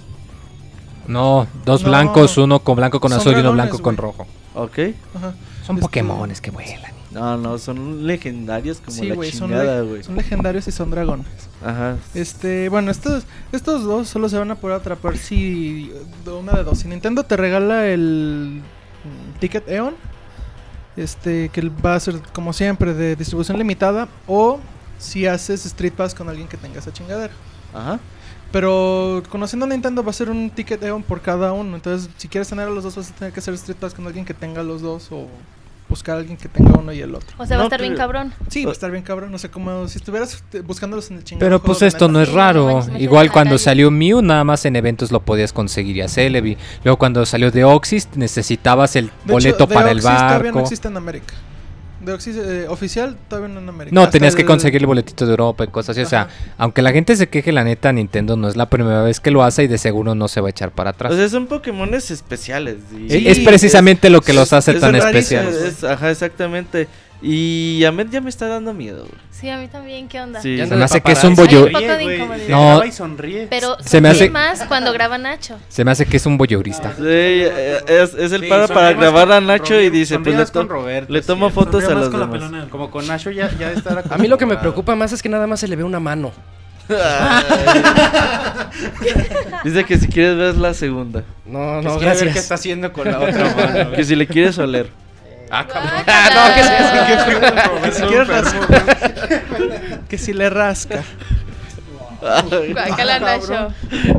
No, 1.08 1.48
dos 1.66 1.84
No. 1.84 1.90
blancos, 1.90 2.38
uno 2.38 2.60
con 2.60 2.76
blanco 2.78 3.00
con 3.00 3.12
Son 3.12 3.20
azul 3.20 3.34
y 3.36 3.40
uno 3.42 3.52
blanco 3.54 3.80
con 3.82 3.98
rojo. 3.98 4.26
Ok. 4.56 4.80
Ajá. 5.16 5.34
Son 5.66 5.76
Este- 5.76 5.82
Pokémones 5.82 6.42
que 6.42 6.52
vuelan. 6.52 6.92
No, 7.12 7.38
no, 7.38 7.58
son 7.60 8.08
legendarios 8.08 8.80
como 8.80 8.98
Sí, 8.98 9.06
la 9.10 9.14
güey, 9.16 9.32
son, 9.32 9.52
le- 9.52 10.04
legendarios 10.16 10.68
y 10.68 10.72
son 10.72 10.90
dragones. 10.90 11.28
Ajá. 11.64 11.98
Este, 12.16 12.70
bueno, 12.70 12.90
estos, 12.90 13.26
estos 13.52 13.84
dos 13.84 14.08
solo 14.08 14.30
se 14.30 14.38
van 14.40 14.50
a 14.50 14.56
poder 14.56 14.78
atrapar 14.78 15.18
si 15.18 15.92
de 16.26 16.32
una 16.32 16.54
de 16.54 16.64
dos. 16.64 16.80
Si 16.80 16.88
Nintendo 16.88 17.24
te 17.24 17.38
regala 17.38 17.86
el 17.86 18.62
Ticket 19.40 19.70
Eon, 19.70 19.94
este, 20.98 21.50
que 21.50 21.70
va 21.70 21.94
a 21.96 22.00
ser 22.00 22.20
como 22.34 22.52
siempre 22.52 22.94
de 22.96 23.16
distribución 23.16 23.58
limitada, 23.60 24.08
o 24.26 24.60
si 25.04 25.28
haces 25.28 25.66
Street 25.66 25.94
Pass 25.94 26.16
con 26.16 26.30
alguien 26.30 26.48
que 26.48 26.58
tenga 26.58 26.80
esa 26.80 26.92
chingadera. 26.92 27.34
Ajá. 27.74 28.00
Pero 28.52 29.24
conociendo 29.30 29.66
a 29.66 29.70
Nintendo 29.70 30.04
va 30.04 30.12
a 30.12 30.14
ser 30.14 30.30
un 30.30 30.50
Ticket 30.52 30.82
Eon 30.84 31.02
por 31.02 31.22
cada 31.22 31.54
uno. 31.54 31.76
Entonces, 31.76 32.10
si 32.18 32.28
quieres 32.28 32.48
tener 32.48 32.68
a 32.68 32.70
los 32.70 32.84
dos, 32.84 32.96
vas 32.96 33.10
a 33.10 33.14
tener 33.14 33.34
que 33.34 33.40
hacer 33.40 33.54
Street 33.56 33.78
Pass 33.80 33.94
con 33.94 34.06
alguien 34.06 34.26
que 34.26 34.34
tenga 34.36 34.62
los 34.62 34.82
dos 34.82 35.08
o 35.12 35.28
buscar 35.90 36.16
a 36.16 36.20
alguien 36.20 36.38
que 36.38 36.48
tenga 36.48 36.72
uno 36.80 36.94
y 36.94 37.02
el 37.02 37.14
otro. 37.16 37.36
O 37.38 37.46
sea, 37.46 37.58
va 37.58 37.64
No 37.64 37.64
a 37.64 37.68
estar 37.68 37.82
bien 37.82 37.96
cabrón. 37.96 38.34
Sí, 38.50 38.64
va 38.64 38.72
a 38.72 38.74
estar 38.74 38.92
bien 38.92 39.04
cabrón. 39.04 39.32
No 39.32 39.38
sé, 39.38 39.50
como 39.50 39.88
si 39.88 39.98
estuvieras 39.98 40.44
buscándolos 40.66 41.10
en 41.12 41.18
el 41.18 41.24
chingado. 41.24 41.46
Pero 41.48 41.62
pues 41.62 41.80
de 41.80 41.88
esto 41.88 42.08
no 42.08 42.22
es 42.22 42.32
raro. 42.32 42.70
imagínate 42.70 43.04
Igual 43.04 43.32
cuando 43.32 43.58
salió 43.58 43.90
Mew, 43.90 44.22
nada 44.22 44.44
más 44.44 44.66
en 44.66 44.76
eventos 44.76 45.12
lo 45.12 45.20
podías 45.22 45.52
conseguir 45.52 45.98
y 45.98 46.02
a 46.02 46.08
Celebi. 46.08 46.58
Luego 46.84 46.98
cuando 46.98 47.26
salió 47.26 47.50
Deoxys, 47.52 48.10
necesitabas 48.16 48.96
el 48.96 49.06
De 49.06 49.12
hecho, 49.12 49.34
boleto 49.34 49.68
para 49.68 49.92
el 49.92 50.00
Deoxys 50.00 50.20
Todavía 50.20 50.38
no 50.38 50.44
barco. 50.44 50.60
existe 50.60 50.88
en 50.88 50.98
América. 50.98 51.34
Eh, 52.06 52.66
oficial 52.70 53.16
todavía 53.30 53.54
no 53.54 53.60
en 53.62 53.70
América. 53.70 53.94
No, 53.96 54.02
Hasta 54.02 54.12
tenías 54.12 54.36
que 54.36 54.46
conseguir 54.46 54.82
el 54.82 54.88
boletito 54.88 55.26
de 55.26 55.32
Europa 55.32 55.64
y 55.64 55.68
cosas 55.68 55.96
así. 55.98 56.02
O 56.06 56.10
sea, 56.10 56.28
aunque 56.58 56.82
la 56.82 56.92
gente 56.92 57.16
se 57.16 57.28
queje, 57.30 57.52
la 57.52 57.64
neta, 57.64 57.92
Nintendo 57.94 58.36
no 58.36 58.48
es 58.48 58.56
la 58.56 58.70
primera 58.70 59.02
vez 59.04 59.20
que 59.20 59.32
lo 59.32 59.44
hace 59.44 59.64
y 59.64 59.68
de 59.68 59.78
seguro 59.78 60.14
no 60.16 60.28
se 60.28 60.42
va 60.42 60.48
a 60.48 60.52
echar 60.52 60.72
para 60.72 60.92
atrás. 60.92 61.14
O 61.14 61.16
sea, 61.16 61.30
son 61.30 61.48
Pokémones 61.48 62.12
especiales. 62.12 62.78
y- 62.98 63.28
es 63.28 63.40
precisamente 63.40 64.10
lo 64.10 64.22
que 64.22 64.34
los 64.34 64.52
hace 64.54 64.72
es 64.72 64.80
tan 64.80 64.94
rarísimo, 64.94 65.42
especiales. 65.42 65.78
es- 65.78 65.84
ajá, 65.84 66.12
exactamente. 66.12 66.88
Y 67.26 67.86
a 67.86 67.92
mí 67.94 68.04
ya 68.12 68.20
me 68.20 68.30
está 68.30 68.48
dando 68.50 68.74
miedo, 68.74 69.06
güey. 69.06 69.16
Sí, 69.32 69.50
a 69.50 69.58
mí 69.58 69.70
también, 69.70 70.10
¿qué 70.10 70.20
onda? 70.20 70.42
Sí. 70.42 70.58
Ya 70.58 70.68
Se 70.68 70.76
me 70.76 70.84
hace 70.84 71.00
que 71.00 71.14
es 71.14 71.24
un 71.24 71.36
bollo- 71.38 71.68
Hay 71.68 71.68
un 71.68 71.72
poco 71.74 71.94
de 71.98 72.04
güey, 72.04 72.16
incomodidad. 72.18 72.46
se 72.46 72.52
No. 72.52 72.66
graba 72.68 72.86
y 72.86 72.92
sonríe. 72.92 73.48
Pero 73.50 73.78
Se 73.80 74.02
me 74.02 74.10
hace- 74.10 74.30
más 74.30 74.64
cuando 74.66 74.92
graba 74.92 75.18
Nacho. 75.18 75.58
Se 75.70 75.86
me 75.86 75.92
hace 75.92 76.06
que 76.06 76.18
es 76.18 76.26
un 76.26 76.38
voyeurista. 76.38 76.90
Sí, 76.98 77.02
eh, 77.06 77.80
es, 77.88 78.14
es 78.14 78.32
el 78.34 78.42
Sí, 78.42 78.48
para 78.48 78.68
para 78.68 78.92
grabar 78.92 79.32
a 79.32 79.40
Nacho 79.40 79.80
y 79.80 79.90
dice, 79.90 80.20
pues 80.20 80.36
le, 80.36 80.46
to- 80.46 80.64
Roberto, 80.66 81.14
le 81.14 81.22
tomo 81.22 81.50
fotos 81.50 81.86
a 81.86 81.92
los 81.94 82.10
con 82.10 82.30
demás. 82.32 82.66
Como 82.70 82.92
con 82.92 83.08
Nacho 83.08 83.32
ya, 83.32 83.50
ya 83.58 83.72
estará 83.72 84.04
A 84.10 84.18
mí 84.18 84.28
lo 84.28 84.38
que 84.38 84.46
me 84.46 84.58
preocupa 84.58 84.94
más 84.96 85.14
es 85.14 85.22
que 85.24 85.30
nada 85.30 85.48
más 85.48 85.62
se 85.62 85.68
le 85.70 85.78
ve 85.78 85.84
una 85.86 86.02
mano. 86.02 86.32
Dice 89.64 89.86
que 89.86 89.98
si 89.98 90.08
quieres 90.08 90.36
ver 90.38 90.56
la 90.58 90.74
segunda. 90.74 91.24
No, 91.46 91.80
Que 91.82 91.88
no, 91.88 91.98
quiere 91.98 92.06
ver 92.10 92.18
qué 92.18 92.24
gracias. 92.26 92.36
está 92.38 92.56
haciendo 92.56 92.92
con 92.92 93.10
la 93.10 93.20
otra 93.20 93.56
mano. 93.56 93.92
Que 93.94 94.04
si 94.04 94.16
le 94.16 94.28
quieres 94.28 94.58
oler. 94.58 94.90
Ah, 95.56 95.68
cabrón. 95.68 96.04
Ah, 96.08 96.30
no, 96.34 97.86
Que 97.86 97.92
si 97.92 98.02
quieres 98.04 98.28
rascar. 98.28 100.02
que 100.10 100.18
si 100.18 100.34
le 100.34 100.50
rasca. 100.50 101.04
Guácala, 102.72 103.20
Nacho. 103.20 103.68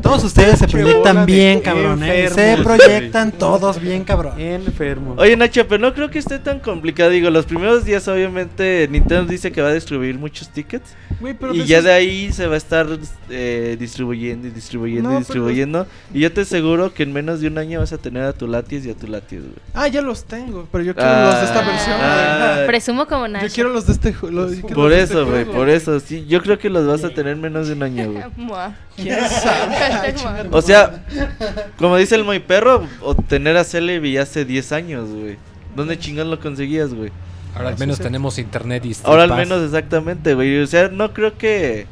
Todos 0.03 0.25
ustedes 0.25 0.59
se 0.59 0.69
proyectan 0.69 1.27
bien, 1.27 1.61
cabrón. 1.61 2.03
¿eh? 2.05 2.29
Se 2.29 2.57
proyectan 2.63 3.33
todos 3.33 3.81
bien, 3.81 4.05
cabrón. 4.05 4.39
Enfermo. 4.41 5.15
Oye, 5.19 5.37
Nacho, 5.37 5.67
pero 5.67 5.81
no 5.81 5.95
creo 5.95 6.11
que 6.11 6.19
esté 6.19 6.39
tan 6.39 6.61
complicado. 6.61 7.11
Digo, 7.11 7.31
los 7.31 7.47
primeros 7.47 7.85
días, 7.85 8.07
obviamente, 8.09 8.87
Nintendo 8.91 9.25
dice 9.31 9.51
que 9.53 9.63
va 9.63 9.69
a 9.69 9.73
distribuir 9.75 10.19
muchos 10.19 10.49
tickets. 10.51 10.95
Güey, 11.21 11.35
pero 11.35 11.55
y 11.55 11.59
pues 11.59 11.69
ya 11.69 11.79
es- 11.79 11.85
de 11.85 11.93
ahí 11.93 12.33
se 12.33 12.47
va 12.47 12.55
a 12.55 12.59
estar 12.59 12.87
eh, 13.31 13.77
distribuyendo 13.79 14.49
y 14.49 14.51
distribuyendo 14.51 15.03
No, 15.03 15.09
y 15.11 15.13
pero- 15.13 15.19
distribuyendo. 15.21 15.87
Y 16.13 16.21
yo 16.21 16.33
te 16.33 16.43
aseguro 16.43 16.93
que 16.93 17.05
en 17.05 17.13
menos 17.13 17.41
de 17.41 17.49
un 17.49 17.59
año 17.59 17.81
vas 17.81 17.93
a 17.93 17.99
tener 17.99 18.25
a 18.25 18.33
tu 18.33 18.47
Latias 18.47 18.85
y 18.85 18.91
a 18.91 18.95
tu 18.95 19.07
Latias, 19.07 19.43
güey. 19.43 19.55
Ah, 19.75 19.89
ya 19.89 20.03
los 20.03 20.25
tengo. 20.25 20.69
Pero 20.71 20.85
yo 20.85 20.95
quiero 20.95 21.11
los 21.25 21.35
de 21.41 21.45
esta 21.45 21.61
Ah. 21.61 21.67
versión. 21.71 21.97
Ah, 22.01 22.63
Presumo 22.67 23.07
como. 23.07 23.29
Nacho. 23.29 23.47
Yo 23.47 23.53
quiero 23.55 23.71
los 23.71 23.87
de 23.87 23.93
este 23.93 24.13
juego. 24.13 24.49
por 24.75 24.93
eso, 24.93 25.27
güey, 25.27 25.45
por 25.45 25.69
eso. 25.69 26.01
Sí, 26.01 26.25
yo 26.29 26.43
creo 26.43 26.59
que 26.59 26.69
los 26.69 26.87
vas 26.87 27.05
a 27.05 27.11
tener 27.11 27.35
en 27.35 27.41
menos 27.41 27.69
de 27.69 27.75
un 27.75 27.83
año, 27.83 27.94
güey. 28.03 28.25
Mua. 28.37 28.75
¿Quién 28.97 29.19
sabe? 29.29 29.77
Hashtag 29.77 30.17
mua. 30.23 30.59
O 30.59 30.63
sea, 30.63 31.05
como 31.79 31.97
dice 31.97 32.15
el 32.17 32.25
muy 32.25 32.41
perro, 32.41 32.87
obtener 33.01 33.57
a 33.57 33.65
Celebi 33.65 34.17
hace 34.17 34.45
10 34.45 34.73
años, 34.73 35.09
güey. 35.11 35.37
¿Dónde 35.77 35.99
chingas 35.99 36.27
lo 36.27 36.41
conseguías, 36.41 36.95
güey? 36.95 37.11
Ahora 37.55 37.69
al 37.69 37.79
menos 37.79 37.99
tenemos 37.99 38.39
internet 38.39 38.85
y 38.85 38.91
Street 38.91 39.09
Ahora 39.09 39.23
al 39.25 39.29
Pass. 39.29 39.39
menos 39.39 39.63
exactamente, 39.63 40.35
güey. 40.35 40.61
O 40.61 40.67
sea, 40.67 40.89
no 40.89 41.13
creo 41.13 41.39
que, 41.39 41.87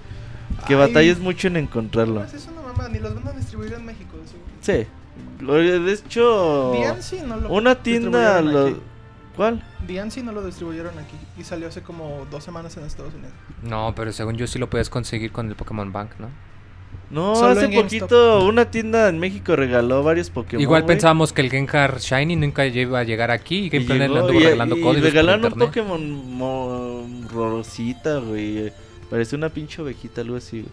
que 0.66 0.74
Ay. 0.74 0.78
batalles 0.80 1.18
mucho 1.20 1.48
en 1.48 1.56
encontrarlo. 1.56 2.20
Pues 2.20 2.34
es 2.34 2.48
una 2.48 2.62
mamá, 2.62 2.88
ni 2.88 2.98
los 2.98 3.14
van 3.14 3.28
a 3.28 3.32
distribuir 3.38 3.72
en 3.72 3.84
México. 3.84 4.16
seguro. 4.26 4.50
Sí. 4.60 4.86
De 5.40 5.92
hecho, 5.92 6.72
DNC 6.72 7.26
no 7.26 7.36
lo 7.36 7.48
una 7.52 7.74
tienda... 7.76 8.40
Lo... 8.40 8.91
¿Cuál? 9.36 9.62
DNC 9.86 10.18
no 10.24 10.32
lo 10.32 10.44
distribuyeron 10.44 10.98
aquí. 10.98 11.16
Y 11.38 11.44
salió 11.44 11.68
hace 11.68 11.82
como 11.82 12.26
dos 12.30 12.44
semanas 12.44 12.76
en 12.76 12.84
Estados 12.84 13.14
Unidos. 13.14 13.32
No, 13.62 13.94
pero 13.96 14.12
según 14.12 14.36
yo 14.36 14.46
sí 14.46 14.58
lo 14.58 14.68
puedes 14.68 14.90
conseguir 14.90 15.32
con 15.32 15.48
el 15.48 15.56
Pokémon 15.56 15.90
Bank, 15.92 16.10
¿no? 16.18 16.28
No, 17.10 17.34
Solo 17.36 17.48
hace 17.52 17.62
GameStop. 17.68 17.82
poquito 17.84 18.44
una 18.46 18.70
tienda 18.70 19.08
en 19.08 19.18
México 19.18 19.54
regaló 19.56 20.02
varios 20.02 20.28
Pokémon. 20.30 20.60
Igual 20.62 20.82
güey, 20.82 20.88
pensábamos 20.94 21.32
que 21.32 21.42
el 21.42 21.50
Gengar 21.50 21.98
Shiny 21.98 22.36
nunca 22.36 22.64
iba 22.66 22.98
a 23.00 23.04
llegar 23.04 23.30
aquí 23.30 23.60
y 23.60 23.64
y 23.66 23.68
Game 23.70 23.84
Planet 23.84 24.08
le 24.10 24.14
llegó, 24.14 24.26
anduvo 24.26 24.40
y- 24.40 24.44
regalando 24.44 24.76
y 24.76 24.80
códigos 24.80 25.02
por 25.10 25.10
regalaron 25.14 25.44
un. 25.52 25.58
Pokémon 25.58 26.36
mo- 26.36 27.06
rosita, 27.30 28.18
güey. 28.18 28.72
Parece 29.10 29.36
una 29.36 29.48
pinche 29.50 29.82
ovejita, 29.82 30.20
algo 30.22 30.36
así, 30.36 30.60
güey. 30.62 30.72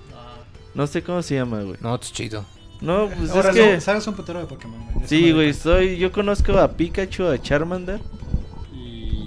No 0.75 0.87
sé 0.87 1.01
cómo 1.03 1.21
se 1.21 1.35
llama, 1.35 1.61
güey. 1.61 1.77
No, 1.81 1.95
es 1.95 2.11
chido. 2.13 2.45
No, 2.81 3.09
pues 3.09 3.31
Ahora 3.31 3.49
es 3.49 3.55
que... 3.55 3.81
sabes 3.81 4.07
un 4.07 4.13
putero 4.15 4.39
de 4.39 4.45
Pokémon. 4.45 4.79
güey. 4.93 5.07
Sí, 5.07 5.31
güey, 5.33 5.53
soy... 5.53 5.97
Yo 5.97 6.11
conozco 6.13 6.57
a 6.57 6.69
Pikachu, 6.71 7.25
a 7.25 7.37
Charmander 7.41 7.99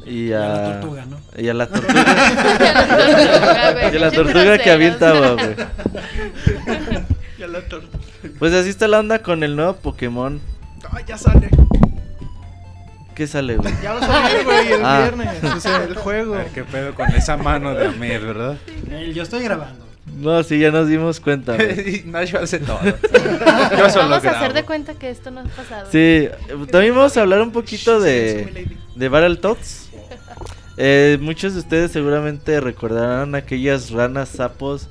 Y, 0.06 0.10
y 0.10 0.28
y 0.28 0.32
a 0.32 0.44
a... 0.44 0.48
la 0.48 0.80
tortuga, 0.80 1.06
¿no? 1.06 1.16
Y 1.40 1.48
a 1.48 1.54
la 1.54 1.66
tortuga. 1.72 2.04
y 3.92 3.96
a 3.96 3.98
la 4.00 4.10
tortuga 4.10 4.58
que 4.58 4.70
groseros. 4.70 4.74
avienta 4.74 5.10
agua, 5.10 5.32
güey. 5.34 5.54
Ya 7.38 7.46
la 7.48 7.60
torta. 7.62 7.98
Pues 8.38 8.52
así 8.54 8.68
está 8.68 8.86
la 8.86 9.00
onda 9.00 9.18
con 9.20 9.42
el 9.42 9.56
nuevo 9.56 9.74
Pokémon. 9.74 10.40
Ay, 10.92 11.02
ya 11.08 11.18
sale. 11.18 11.48
¿Qué 13.16 13.26
sale, 13.26 13.56
güey? 13.56 13.74
Ya 13.82 13.94
va 13.94 13.98
a 14.00 14.06
salir, 14.06 14.44
güey, 14.44 14.72
el 14.72 14.84
Ah. 14.84 15.00
viernes. 15.02 15.42
O 15.56 15.60
sea, 15.60 15.82
el 15.84 15.94
juego. 15.96 16.34
A 16.34 16.38
ver 16.38 16.46
qué 16.48 16.62
pedo 16.64 16.94
con 16.94 17.10
esa 17.10 17.36
mano 17.36 17.74
de 17.74 17.86
Amer, 17.88 18.20
¿verdad? 18.20 18.56
Eh, 18.90 19.12
Yo 19.14 19.24
estoy 19.24 19.42
grabando. 19.42 19.84
No, 20.18 20.42
sí, 20.44 20.58
ya 20.58 20.70
nos 20.70 20.88
dimos 20.88 21.18
cuenta. 21.20 21.56
Y 21.62 22.02
Nacho 22.06 22.38
hace 22.38 22.58
todo. 22.60 22.78
Yo 22.84 23.90
solo 23.90 24.08
Vamos 24.08 24.24
a 24.24 24.30
hacer 24.38 24.52
de 24.52 24.64
cuenta 24.64 24.94
que 24.94 25.10
esto 25.10 25.30
no 25.30 25.40
ha 25.40 25.44
pasado. 25.44 25.88
Sí, 25.90 26.28
también 26.70 26.94
vamos 26.94 27.16
a 27.16 27.22
hablar 27.22 27.40
un 27.42 27.50
poquito 27.52 27.98
de, 28.00 28.44
mi 28.46 28.52
lady. 28.62 28.76
de 28.94 29.08
Battletoads. 29.08 29.90
Eh, 30.76 31.18
muchos 31.20 31.52
de 31.52 31.60
ustedes 31.60 31.92
seguramente 31.92 32.58
recordarán 32.60 33.34
aquellas 33.34 33.90
ranas 33.90 34.30
sapos 34.30 34.88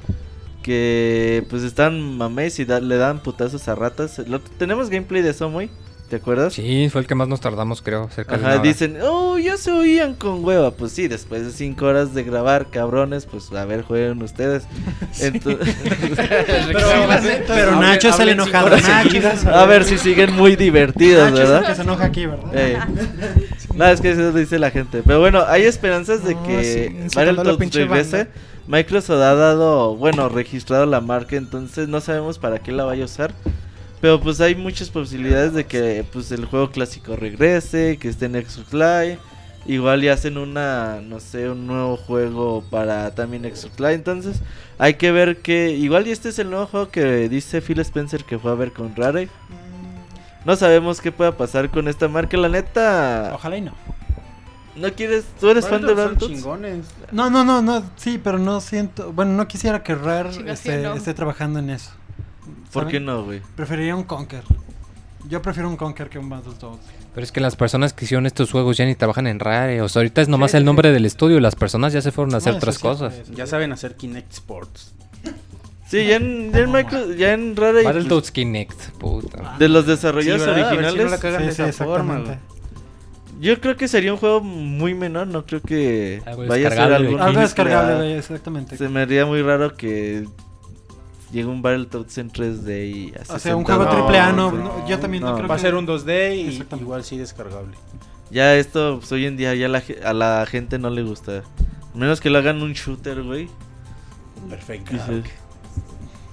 que 0.61 1.43
pues 1.49 1.63
están 1.63 2.17
mamés 2.17 2.59
y 2.59 2.65
le 2.65 2.97
dan 2.97 3.24
putazos 3.24 3.67
a 3.67 3.76
ratas. 3.76 4.22
Tenemos 4.57 4.89
gameplay 4.89 5.22
de 5.22 5.32
eso, 5.32 5.49
muy. 5.49 5.69
¿Te 6.12 6.18
acuerdas? 6.18 6.51
Sí, 6.51 6.89
fue 6.91 6.99
el 6.99 7.07
que 7.07 7.16
más 7.16 7.30
nos 7.30 7.39
tardamos, 7.39 7.82
creo, 7.82 8.09
cerca 8.14 8.34
de 8.34 8.39
una 8.39 8.49
Ajá, 8.49 8.59
hora. 8.59 8.68
dicen, 8.68 8.97
oh, 9.01 9.38
ya 9.39 9.55
se 9.55 9.72
oían 9.72 10.14
con 10.16 10.43
hueva. 10.43 10.72
Pues 10.72 10.91
sí, 10.91 11.07
después 11.07 11.45
de 11.45 11.51
cinco 11.53 11.86
horas 11.86 12.14
de 12.14 12.24
grabar, 12.24 12.68
cabrones, 12.70 13.26
pues 13.26 13.49
a 13.53 13.64
ver, 13.64 13.84
jueguen 13.84 14.22
ustedes. 14.22 14.64
Entonces, 15.22 15.74
Pero 17.47 17.80
Nacho 17.80 18.09
es 18.09 18.20
el 18.20 18.28
enojado. 18.28 18.76
es 18.76 19.45
a 19.45 19.66
ver 19.66 19.86
si 19.86 19.97
siguen 19.97 20.36
muy 20.36 20.57
divertidos, 20.57 21.32
Nacho 21.32 21.43
es 21.43 21.47
el 21.47 21.53
¿verdad? 21.53 21.70
que 21.70 21.76
se 21.76 21.82
enoja 21.84 22.03
aquí, 22.03 22.26
¿verdad? 22.26 22.51
Eh, 22.53 22.78
Nada, 23.74 23.93
es 23.93 24.01
que 24.01 24.12
eso 24.12 24.34
dice 24.34 24.59
la 24.59 24.70
gente. 24.70 25.03
Pero 25.05 25.22
bueno, 25.22 25.45
hay 25.47 25.64
esperanzas 25.64 26.26
de 26.26 26.36
No, 26.36 26.41
sí, 26.45 26.47
que 26.51 27.07
Battletoads 27.16 27.57
pinche 27.57 27.80
regrese. 27.86 28.18
banda. 28.18 28.32
Microsoft 28.68 29.12
ha 29.22 29.34
dado, 29.36 29.95
bueno, 29.95 30.28
registrado 30.28 30.86
la 30.86 30.99
marca, 30.99 31.38
entonces 31.38 31.88
no 31.88 32.01
sabemos 32.01 32.38
para 32.38 32.59
qué 32.59 32.74
la 32.74 32.84
vaya 32.84 33.03
a 33.03 33.05
usar. 33.05 33.34
Pero 34.02 34.20
pues 34.20 34.41
hay 34.41 34.56
muchas 34.56 34.89
posibilidades 34.89 35.54
de 35.54 35.66
que 35.66 36.04
pues 36.12 36.32
el 36.32 36.45
juego 36.45 36.72
clásico 36.72 37.16
regrese, 37.16 37.97
que 37.97 38.10
esté 38.10 38.26
en 38.26 38.34
Xbox 38.34 38.74
Live. 38.74 39.20
Igual 39.68 40.04
y 40.04 40.08
hacen 40.08 40.39
una, 40.39 41.02
no 41.02 41.20
sé, 41.20 41.47
un 41.47 41.68
nuevo 41.68 41.95
juego 41.95 42.64
para 42.72 43.14
también 43.14 43.43
Xbox 43.43 43.80
Live. 43.80 43.93
Entonces 43.93 44.41
hay 44.80 44.95
que 44.95 45.12
ver 45.12 45.38
que, 45.38 45.70
igual 45.70 46.08
y 46.08 46.12
este 46.12 46.30
es 46.30 46.39
el 46.39 46.49
nuevo 46.49 46.66
juego 46.66 46.89
que 46.89 47.30
dice 47.30 47.62
Phil 47.62 47.80
Spencer 47.80 48.26
que 48.26 48.39
fue 48.39 48.52
a 48.52 48.56
ver 48.56 48.72
con 48.72 48.95
Rare. 48.95 49.30
No 50.45 50.56
sabemos 50.56 50.99
qué 50.99 51.12
pueda 51.12 51.38
pasar 51.38 51.70
con 51.70 51.88
esta 51.88 52.08
marca, 52.08 52.36
la 52.38 52.49
neta. 52.49 53.32
Ojalá 53.36 53.58
y 53.58 53.62
no. 53.62 53.74
¿No 54.76 54.91
quieres? 54.93 55.26
¿Tú 55.39 55.49
eres 55.49 55.68
fan 55.68 55.82
de 55.82 55.89
Son 55.89 55.97
Battletoads? 55.97 56.34
chingones. 56.34 56.86
No, 57.12 57.30
no, 57.30 57.43
no, 57.43 57.62
no, 57.62 57.84
sí, 57.97 58.20
pero 58.24 58.39
no 58.39 58.62
siento, 58.62 59.14
bueno, 59.14 59.34
no 59.34 59.47
quisiera 59.47 59.84
que 59.84 59.93
Rare 59.93 60.30
esté, 60.52 60.91
esté 60.95 61.14
trabajando 61.14 61.60
en 61.60 61.70
eso. 61.70 61.91
¿Por 62.74 62.88
qué 62.88 62.99
no, 62.99 63.24
güey? 63.24 63.41
Preferiría 63.55 63.95
un 63.95 64.03
Conker. 64.03 64.43
Yo 65.30 65.41
prefiero 65.41 65.69
un 65.69 65.78
Conker 65.78 66.09
que 66.09 66.17
un 66.19 66.30
Battletoads. 66.30 66.80
Pero 67.13 67.24
es 67.24 67.32
que 67.32 67.39
las 67.41 67.55
personas 67.55 67.93
que 67.93 68.05
hicieron 68.05 68.26
estos 68.26 68.51
juegos 68.51 68.78
ya 68.78 68.86
ni 68.86 68.95
trabajan 68.95 69.28
en 69.28 69.39
Rare. 69.39 69.82
O 69.82 69.89
sea, 69.89 69.99
ahorita 69.99 70.22
es 70.22 70.30
nomás 70.30 70.53
el 70.53 70.63
nombre 70.65 70.91
del 70.91 71.05
estudio 71.05 71.38
y 71.38 71.41
las 71.41 71.55
personas 71.55 71.93
ya 71.93 72.01
se 72.01 72.11
fueron 72.11 72.34
a 72.34 72.38
hacer 72.38 72.53
No, 72.53 72.57
otras 72.57 72.76
sí, 72.76 72.82
cosas. 72.82 73.13
sí. 73.26 73.34
Ya 73.36 73.45
saben 73.45 73.72
hacer 73.72 73.95
Kinect 73.95 74.32
Sports. 74.32 74.93
Sí, 75.88 76.05
ya 76.07 76.15
en, 76.15 76.53
ya 76.53 76.59
en, 76.59 76.72
Micro- 76.72 77.13
ya 77.15 77.34
en 77.34 77.55
Rare. 77.57 77.84
pues, 77.84 77.86
Battletoads 77.86 78.32
Kinect, 78.32 78.82
puta. 78.97 79.57
de 79.59 79.67
los 79.67 79.84
Sí, 79.84 79.91
desarrolladores 79.91 80.45
ver 80.45 80.55
si 80.55 80.61
originales. 80.61 81.03
no 81.03 81.09
la 81.11 81.17
cagan 81.19 81.41
Sí, 81.41 81.47
de 81.47 81.53
sí, 81.53 81.61
esa 81.63 81.84
forma. 81.86 82.24
Yo 83.41 83.59
creo 83.59 83.76
que 83.76 83.88
sería 83.88 84.13
un 84.13 84.19
juego 84.19 84.39
muy 84.41 84.93
menor. 84.93 85.28
No 85.28 85.45
creo 85.45 85.61
que 85.61 86.22
Algo 86.26 86.45
vaya 86.47 86.67
a 86.67 86.69
ser 86.72 86.80
descargable, 86.80 87.07
algo. 87.09 87.22
Algo 87.24 87.41
descargable, 87.41 88.17
exactamente. 88.17 88.78
Se 88.78 88.88
me 88.88 89.01
haría 89.01 89.26
muy 89.26 89.41
raro 89.41 89.76
que 89.76 90.28
llegue 91.32 91.47
un 91.47 91.61
Battletoads 91.61 92.17
en 92.17 92.32
3D 92.32 92.91
y 92.91 93.13
así. 93.19 93.32
O 93.34 93.39
sea, 93.39 93.55
un 93.55 93.63
juego 93.63 93.88
triple 93.89 94.19
A, 94.19 94.32
no, 94.32 94.51
no, 94.51 94.88
yo 94.88 94.99
también 94.99 95.23
no, 95.23 95.32
no. 95.32 95.36
creo 95.38 95.47
Va 95.47 95.55
a 95.55 95.57
que... 95.57 95.61
ser 95.63 95.75
un 95.75 95.88
2D 95.88 96.36
y 96.36 96.77
igual 96.82 97.03
sí 97.03 97.17
descargable. 97.17 97.75
Ya 98.29 98.55
esto, 98.55 98.97
pues, 98.99 99.11
hoy 99.11 99.25
en 99.25 99.36
día, 99.38 99.53
ya 99.55 99.67
la 99.67 99.84
a 100.05 100.13
la 100.13 100.45
gente 100.45 100.77
no 100.79 100.89
le 100.89 101.03
gusta. 101.03 101.43
Menos 101.93 102.21
que 102.21 102.29
lo 102.29 102.38
hagan 102.38 102.61
un 102.61 102.73
shooter, 102.73 103.21
güey. 103.23 103.49
Perfecto. 104.49 104.93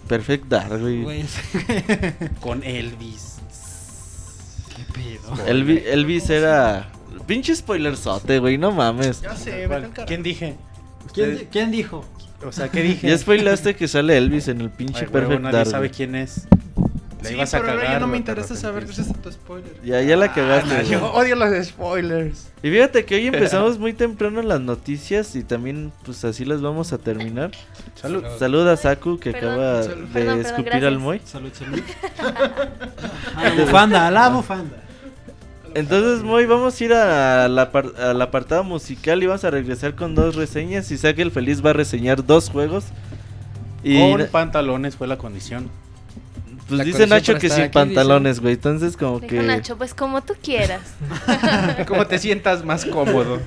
Perfect 0.07 0.47
Dark, 0.47 0.81
güey. 0.81 1.25
Con 2.41 2.63
Elvis. 2.65 3.37
qué 4.75 4.85
pedo. 4.93 5.35
Elvi- 5.47 5.83
Elvis 5.85 6.31
era 6.31 6.91
Pinche 7.27 7.55
spoilerzote, 7.55 8.39
güey, 8.39 8.57
no 8.57 8.73
mames. 8.73 9.21
Ya 9.21 9.37
sé. 9.37 9.69
¿Quién 10.07 10.23
dije? 10.23 10.57
¿Quién, 11.13 11.49
quién 11.51 11.71
dijo? 11.71 12.05
O 12.47 12.53
sea, 12.53 12.69
¿qué 12.69 12.83
dije? 12.83 13.09
Ya 13.09 13.19
spoilaste 13.19 13.75
que 13.75 13.89
sale 13.89 14.17
Elvis 14.17 14.49
en 14.49 14.61
el 14.61 14.71
pinche 14.71 15.01
Ay, 15.01 15.07
huevo, 15.07 15.13
Perfect 15.13 15.43
nadie 15.43 15.57
Dark. 15.59 15.71
sabe 15.71 15.91
quién 15.91 16.15
es. 16.15 16.47
Le 17.21 17.31
Sí, 17.31 17.35
ibas 17.35 17.53
a 17.53 17.59
pero 17.59 17.71
ahora 17.73 17.83
cagar. 17.83 17.97
ya 17.97 18.01
no 18.01 18.07
me 18.07 18.13
güey, 18.13 18.23
te 18.23 18.31
interesa 18.31 18.55
saber 18.55 18.85
arrepentiste. 18.85 19.13
gracias 19.13 19.19
a 19.19 19.23
tu 19.23 19.33
spoiler. 19.33 19.73
Ya, 19.85 20.01
ya 20.03 20.17
la 20.17 20.33
cagaste. 20.33 20.71
Ah, 20.73 20.77
güey. 20.83 20.89
yo 20.93 21.13
odio 21.15 21.35
los 21.35 21.67
spoilers. 21.67 22.47
Y 22.63 22.71
fíjate 22.71 23.05
que 23.05 23.17
hoy 23.17 23.27
empezamos 23.27 23.77
muy 23.81 23.93
temprano 23.93 24.41
las 24.41 24.61
noticias 24.61 25.35
y 25.35 25.43
también 25.43 25.91
pues 26.05 26.25
así 26.25 26.45
las 26.45 26.61
vamos 26.63 26.93
a 26.93 26.99
terminar. 26.99 27.51
Salud. 27.97 28.23
Saluda 28.39 28.75
a 28.75 28.77
Saku 28.77 29.19
que 29.19 29.33
Perdón, 29.33 29.53
acaba 29.55 29.83
salud. 29.83 29.97
de 29.97 30.13
Perdón, 30.13 30.13
perdón, 30.13 30.41
escupir 30.47 30.65
gracias. 30.67 30.85
al 30.93 30.99
Moy. 31.01 31.21
Salud, 31.25 31.51
salud. 31.59 31.81
A 33.37 33.43
la 33.49 33.65
bufanda, 33.65 34.07
a 34.07 34.11
la 34.13 34.29
bufanda. 34.29 34.77
Entonces 35.75 36.23
Moy, 36.25 36.47
vamos 36.47 36.81
a 36.81 36.85
ir 36.85 36.93
a 36.93 37.49
la 37.49 37.71
par- 37.71 37.93
al 37.99 38.21
apartado 38.23 38.65
musical 38.65 39.23
y 39.23 39.27
vamos 39.27 39.45
a 39.45 39.51
regresar 39.51 39.95
con 39.95 40.15
dos 40.15 40.35
reseñas. 40.35 40.91
Isaac 40.91 41.19
el 41.19 41.31
Feliz 41.31 41.65
va 41.65 41.71
a 41.71 41.75
reseñar 41.75 42.25
dos 42.25 42.51
juegos. 42.51 42.87
Y 43.85 43.99
Con 44.01 44.27
pantalones 44.27 44.97
fue 44.97 45.07
la 45.07 45.17
condición. 45.19 45.69
pues 46.67 46.79
La 46.79 46.85
dice 46.85 47.07
Nacho 47.07 47.39
que 47.39 47.49
sin 47.49 47.65
aquí, 47.65 47.73
pantalones, 47.75 48.41
güey. 48.41 48.55
Entonces 48.55 48.97
como 48.97 49.21
Dijo 49.21 49.29
que... 49.31 49.43
Nacho, 49.43 49.77
pues 49.79 49.95
como 49.95 50.21
tú 50.23 50.35
quieras. 50.43 50.81
Como 51.87 52.07
te 52.07 52.19
sientas 52.19 52.65
más 52.65 52.85
cómodo. 52.85 53.41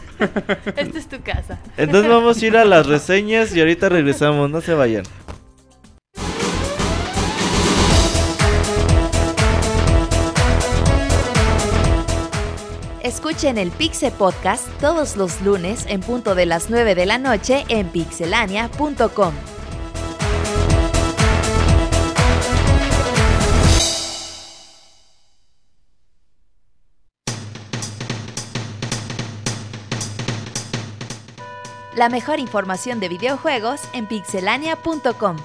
Esta 0.78 0.98
es 0.98 1.08
tu 1.08 1.22
casa. 1.22 1.60
Entonces 1.78 2.10
vamos 2.10 2.42
a 2.42 2.46
ir 2.46 2.56
a 2.58 2.64
las 2.66 2.86
reseñas 2.86 3.54
y 3.56 3.60
ahorita 3.60 3.90
regresamos, 3.90 4.50
no 4.50 4.62
se 4.62 4.74
vayan. 4.74 5.04
Escuchen 13.12 13.58
el 13.58 13.72
Pixe 13.72 14.10
Podcast 14.10 14.66
todos 14.80 15.18
los 15.18 15.42
lunes 15.42 15.86
en 15.90 16.00
punto 16.00 16.34
de 16.34 16.46
las 16.46 16.70
9 16.70 16.96
de 16.96 17.06
la 17.06 17.18
noche 17.18 17.66
en 17.68 17.90
pixelania.com. 17.90 19.34
La 31.98 32.08
mejor 32.08 32.40
información 32.40 33.02
de 33.02 33.10
videojuegos 33.10 33.82
en 33.92 34.08
pixelania.com. 34.08 35.36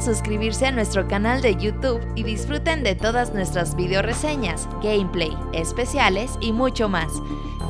Suscribirse 0.00 0.66
a 0.66 0.72
nuestro 0.72 1.06
canal 1.06 1.42
de 1.42 1.56
YouTube 1.56 2.00
y 2.14 2.22
disfruten 2.22 2.82
de 2.82 2.94
todas 2.94 3.34
nuestras 3.34 3.76
video 3.76 4.00
reseñas, 4.00 4.66
gameplay, 4.82 5.36
especiales 5.52 6.32
y 6.40 6.52
mucho 6.52 6.88
más. 6.88 7.12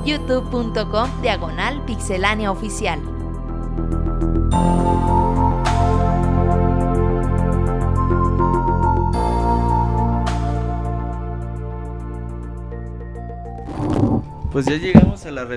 youtube.com 0.05 1.23
diagonal 1.23 1.85
pixelánea 1.87 2.53
oficial. 2.53 3.01
Pues 14.53 14.67
ya 14.67 14.77
llegamos 14.77 15.27
a 15.27 15.31
la, 15.31 15.49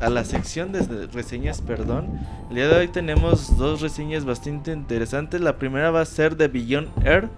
a 0.00 0.10
la 0.10 0.24
sección 0.24 0.72
de 0.72 1.06
reseñas, 1.08 1.60
perdón. 1.60 2.20
El 2.50 2.54
día 2.56 2.68
de 2.68 2.76
hoy 2.78 2.88
tenemos 2.88 3.56
dos 3.58 3.80
reseñas 3.80 4.24
bastante 4.24 4.72
interesantes. 4.72 5.40
La 5.40 5.56
primera 5.58 5.90
va 5.90 6.00
a 6.00 6.04
ser 6.06 6.36
de 6.36 6.48
Beyond 6.48 6.88
Earth 7.06 7.30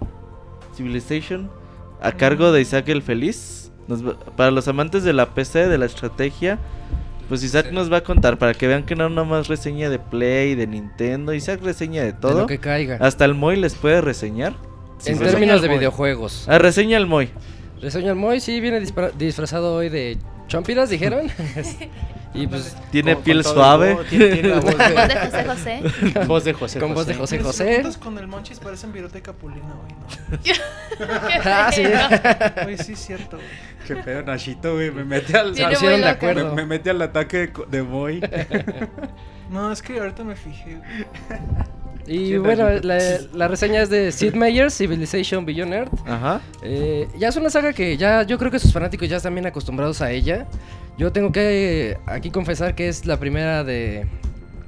Civilization, 0.77 1.51
a 2.01 2.13
cargo 2.13 2.53
de 2.53 2.61
Isaac 2.61 2.89
el 2.89 3.03
Feliz. 3.03 3.73
Nos 3.89 4.07
va- 4.07 4.15
para 4.37 4.51
los 4.53 4.69
amantes 4.69 5.03
de 5.03 5.13
la 5.13 5.27
PC, 5.35 5.67
de 5.69 5.79
la 5.79 5.87
estrategia, 5.87 6.59
pues 7.29 7.43
Isaac 7.43 7.73
nos 7.73 7.93
va 7.93 7.99
a 7.99 8.05
contar 8.05 8.39
para 8.39 8.55
que 8.55 8.69
vean 8.69 8.85
que 8.85 8.95
no 8.95 9.09
nomás 9.09 9.49
reseña 9.49 9.91
de 9.91 9.99
Play, 9.99 10.55
de 10.55 10.67
Nintendo. 10.69 11.35
Isaac 11.35 11.61
reseña 11.63 12.03
de 12.03 12.13
De 12.13 12.19
todo. 12.19 12.41
lo 12.43 12.47
que 12.47 12.59
caiga. 12.59 12.99
Hasta 13.01 13.25
el 13.25 13.35
Moy 13.35 13.57
les 13.57 13.75
puede 13.75 14.01
reseñar. 14.01 14.53
en 15.07 15.19
reseña 15.19 15.31
términos 15.31 15.63
de 15.63 15.69
videojuegos. 15.69 16.45
Ah, 16.49 16.59
reseña 16.59 16.97
el 16.99 17.07
Moy. 17.07 17.31
Reseña 17.81 18.11
el 18.11 18.17
Moy, 18.17 18.39
sí, 18.41 18.61
viene 18.61 18.81
disfrazado 19.19 19.75
hoy 19.75 19.89
de 19.89 20.19
chompiras, 20.47 20.89
dijeron. 20.91 21.27
y 22.33 22.47
pues 22.47 22.77
Tiene 22.91 23.15
Con- 23.15 23.25
piel 23.25 23.37
con 23.39 23.45
todo 23.45 23.55
suave. 23.55 23.99
tiene- 24.09 24.29
tiene 24.29 24.49
la 24.51 24.61
voz 24.61 24.75
Voz 24.75 24.85
de 25.09 25.15
José 25.17 25.45
José. 25.45 25.83
voz 26.27 26.45
de 26.45 26.53
José 26.53 26.79
con 26.81 26.95
voz 26.95 27.07
de 27.07 27.15
José 27.15 27.39
José. 27.41 27.65
preguntas 27.65 27.97
con 27.99 28.19
el 28.19 28.27
Monchis 28.29 28.59
parecen 28.61 28.93
virote 28.93 29.21
capulina 29.23 29.67
hoy, 29.85 29.93
¿no? 29.93 30.39
Ah, 31.45 31.71
sí. 31.73 31.83
Oye, 32.67 32.79
sí, 32.79 32.93
es 32.93 32.99
cierto. 33.01 33.39
Qué 33.87 33.97
pedo, 33.97 34.23
Nachito, 34.23 34.75
güey. 34.75 34.91
Me 34.91 35.05
mete 35.05 35.37
al, 35.37 35.51
pusieron 35.51 35.81
muy 35.81 36.01
de 36.01 36.09
acuerdo. 36.09 36.49
me, 36.55 36.63
me 36.63 36.67
mete 36.67 36.91
al 36.91 37.01
ataque 37.03 37.37
de 37.39 37.53
co- 37.53 37.65
de 37.67 37.81
Boy. 37.81 38.21
No, 39.51 39.73
es 39.73 39.83
que 39.83 39.99
ahorita 39.99 40.23
me 40.23 40.37
fijé. 40.37 40.77
güey. 40.77 41.41
Y 42.07 42.27
Sí, 42.29 42.37
bueno, 42.39 42.69
la, 42.83 42.99
la 43.33 43.49
reseña 43.49 43.83
es 43.83 43.91
de 43.91 44.11
Sid 44.13 44.35
Meier's 44.35 44.75
Civilization 44.77 45.45
Beyond 45.45 45.73
Earth. 45.75 45.93
Ajá. 46.07 46.41
Eh, 46.63 47.07
ya 47.19 47.29
es 47.29 47.37
una 47.37 47.51
saga 47.51 47.73
que 47.73 47.97
ya 47.97 48.23
yo 48.25 48.39
creo 48.39 48.51
que 48.51 48.59
sus 48.59 48.73
fanáticos 48.73 49.09
ya 49.09 49.17
están 49.19 49.35
bien 49.35 49.47
acostumbrados 49.47 50.01
a 50.03 50.11
ella. 50.11 50.47
Yo 50.99 51.13
tengo 51.13 51.33
que 51.33 51.93
eh, 51.93 51.99
aquí 52.07 52.31
confesar 52.31 52.75
que 52.75 52.89
es 52.89 53.07
la 53.07 53.19
primera 53.19 53.65
de, 53.65 54.07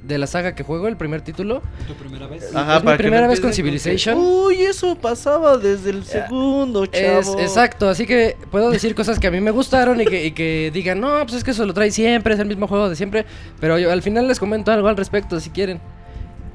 de 0.03 0.17
la 0.17 0.25
saga 0.27 0.55
que 0.55 0.63
juego, 0.63 0.87
el 0.87 0.97
primer 0.97 1.21
título. 1.21 1.61
¿Tu 1.87 1.93
primera 1.93 2.27
vez? 2.27 2.55
Ajá, 2.55 2.77
Es 2.77 2.81
mi 2.81 2.85
para 2.85 2.97
que 2.97 3.03
no 3.03 3.09
primera 3.09 3.27
vez 3.27 3.39
con 3.39 3.53
Civilization. 3.53 4.17
Uy, 4.17 4.61
eso 4.63 4.95
pasaba 4.95 5.57
desde 5.57 5.91
el 5.91 6.03
segundo, 6.05 6.85
Es, 6.85 6.91
chavo. 7.27 7.39
exacto, 7.39 7.87
así 7.89 8.05
que 8.07 8.35
puedo 8.51 8.69
decir 8.71 8.95
cosas 8.95 9.19
que 9.19 9.27
a 9.27 9.31
mí 9.31 9.41
me 9.41 9.51
gustaron 9.51 10.01
y 10.01 10.05
que, 10.05 10.25
y 10.25 10.31
que 10.31 10.71
digan, 10.73 10.99
no, 10.99 11.19
pues 11.23 11.33
es 11.35 11.43
que 11.43 11.51
eso 11.51 11.65
lo 11.65 11.73
trae 11.73 11.91
siempre, 11.91 12.33
es 12.33 12.39
el 12.39 12.47
mismo 12.47 12.67
juego 12.67 12.89
de 12.89 12.95
siempre. 12.95 13.25
Pero 13.59 13.77
yo 13.77 13.91
al 13.91 14.01
final 14.01 14.27
les 14.27 14.39
comento 14.39 14.71
algo 14.71 14.87
al 14.87 14.97
respecto 14.97 15.39
si 15.39 15.49
quieren. 15.51 15.79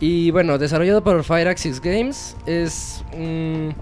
Y 0.00 0.30
bueno, 0.30 0.58
desarrollado 0.58 1.02
por 1.02 1.24
Fireaxis 1.24 1.80
Games, 1.80 2.36
es 2.46 3.02
un 3.12 3.74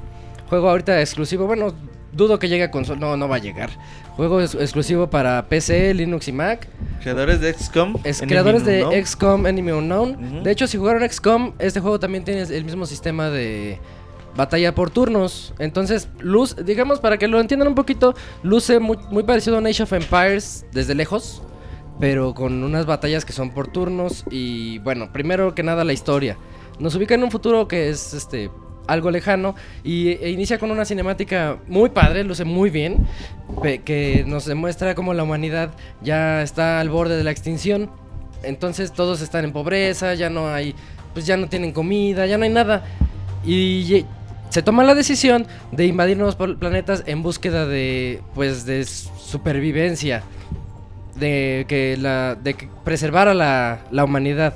juego 0.49 0.71
ahorita 0.71 1.01
exclusivo. 1.01 1.47
Bueno, 1.47 1.75
dudo 2.13 2.39
que 2.39 2.49
llegue 2.49 2.65
a 2.65 2.71
consola, 2.71 2.99
no, 3.01 3.17
no 3.17 3.29
va 3.29 3.37
a 3.37 3.41
llegar. 3.41 3.71
Juego 4.17 4.41
es- 4.41 4.55
exclusivo 4.55 5.11
para 5.11 5.47
PC, 5.47 5.93
Linux 5.93 6.29
y 6.29 6.33
Mac. 6.33 6.69
Creadores 7.03 7.41
de 7.41 7.53
XCOM. 7.53 7.97
Es 8.03 8.19
Enemy 8.21 8.31
creadores 8.31 8.65
de 8.65 8.85
Unknown. 8.85 9.05
XCOM 9.05 9.47
Enemy 9.47 9.73
Unknown. 9.73 10.43
De 10.43 10.51
hecho, 10.51 10.67
si 10.67 10.79
jugaron 10.79 11.07
XCOM, 11.09 11.53
este 11.59 11.81
juego 11.81 12.01
también 12.01 12.25
tiene 12.25 12.43
el 12.43 12.65
mismo 12.65 12.87
sistema 12.87 13.29
de 13.29 13.79
batalla 14.35 14.75
por 14.75 14.89
turnos. 14.91 15.53
Entonces, 15.59 16.09
luz, 16.19 16.57
digamos, 16.65 16.99
para 17.01 17.19
que 17.19 17.29
lo 17.29 17.39
entiendan 17.41 17.69
un 17.69 17.75
poquito, 17.75 18.15
luce 18.43 18.79
muy, 18.79 18.97
muy 19.11 19.23
parecido 19.23 19.59
a 19.59 19.61
Age 19.61 19.83
of 19.83 19.93
Empires 19.93 20.65
desde 20.73 20.95
lejos, 20.95 21.43
pero 21.99 22.35
con 22.35 22.63
unas 22.63 22.87
batallas 22.87 23.25
que 23.25 23.33
son 23.33 23.51
por 23.51 23.69
turnos. 23.69 24.25
Y 24.31 24.79
bueno, 24.79 25.13
primero 25.13 25.55
que 25.55 25.63
nada 25.63 25.85
la 25.85 25.93
historia. 25.93 26.37
Nos 26.79 26.95
ubica 26.95 27.15
en 27.15 27.25
un 27.25 27.31
futuro 27.31 27.69
que 27.69 27.89
es 27.89 28.15
este 28.15 28.51
algo 28.87 29.11
lejano 29.11 29.57
y 29.83 30.11
e 30.11 30.31
inicia 30.31 30.59
con 30.59 30.71
una 30.71 30.85
cinemática 30.85 31.59
muy 31.67 31.91
padre, 31.91 32.23
luce 32.23 32.45
muy 32.45 32.71
bien, 32.71 33.07
que 33.85 34.25
nos 34.27 34.45
demuestra 34.45 34.95
cómo 34.95 35.13
la 35.13 35.25
humanidad 35.25 35.71
ya 36.03 36.43
está 36.43 36.81
al 36.81 36.89
borde 36.89 37.17
de 37.17 37.25
la 37.25 37.31
extinción. 37.31 37.91
Entonces 38.43 38.93
todos 38.93 39.23
están 39.23 39.45
en 39.45 39.53
pobreza, 39.53 40.15
ya 40.15 40.31
no 40.31 40.49
hay, 40.49 40.75
pues 41.15 41.27
ya 41.27 41.37
no 41.37 41.49
tienen 41.49 41.73
comida, 41.73 42.27
ya 42.27 42.39
no 42.39 42.45
hay 42.45 42.51
nada. 42.51 42.85
Y 43.45 44.05
se 44.51 44.63
toma 44.63 44.85
la 44.85 44.95
decisión 44.95 45.47
de 45.73 45.87
invadir 45.87 46.17
nuevos 46.17 46.37
planetas 46.37 47.03
en 47.07 47.23
búsqueda 47.23 47.67
de, 47.67 48.23
pues, 48.35 48.65
de 48.65 48.85
supervivencia, 48.85 50.23
de 51.19 51.65
que 51.69 51.97
la, 51.97 52.35
de 52.35 52.55
que 52.55 52.69
preservar 52.85 53.29
a 53.29 53.35
la, 53.35 53.81
la 53.91 54.05
humanidad. 54.05 54.55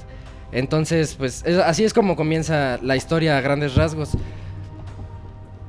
Entonces, 0.53 1.15
pues 1.15 1.43
es- 1.47 1.59
así 1.59 1.85
es 1.85 1.93
como 1.95 2.17
comienza 2.17 2.79
la 2.83 2.97
historia 2.97 3.39
a 3.39 3.41
grandes 3.41 3.75
rasgos. 3.75 4.11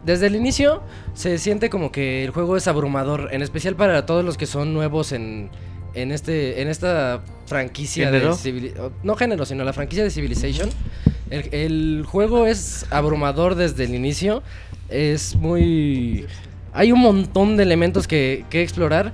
Desde 0.06 0.28
el 0.28 0.36
inicio 0.36 0.82
se 1.14 1.38
siente 1.38 1.70
como 1.70 1.92
que 1.92 2.24
el 2.24 2.32
juego 2.32 2.58
es 2.58 2.68
abrumador, 2.68 3.30
en 3.32 3.42
especial 3.44 3.76
para 3.76 4.06
todos 4.06 4.26
los 4.26 4.36
que 4.38 4.48
son 4.48 4.74
nuevos 4.74 5.12
en, 5.12 5.50
en, 5.94 6.12
este, 6.12 6.62
en 6.62 6.68
esta 6.70 7.22
franquicia 7.46 8.08
¿Género? 8.08 8.36
de 8.36 8.74
o- 8.82 8.92
No 9.04 9.16
género, 9.16 9.46
sino 9.46 9.64
la 9.64 9.74
franquicia 9.74 10.04
de 10.04 10.10
Civilization. 10.10 10.70
El, 11.30 11.54
el 11.54 12.04
juego 12.08 12.48
es 12.48 12.88
abrumador 12.90 13.54
desde 13.56 13.84
el 13.84 13.94
inicio. 13.94 14.42
Es 14.90 15.36
muy... 15.36 16.26
Hay 16.74 16.92
un 16.92 17.00
montón 17.02 17.56
de 17.58 17.64
elementos 17.64 18.08
que, 18.08 18.46
que 18.50 18.64
explorar. 18.64 19.14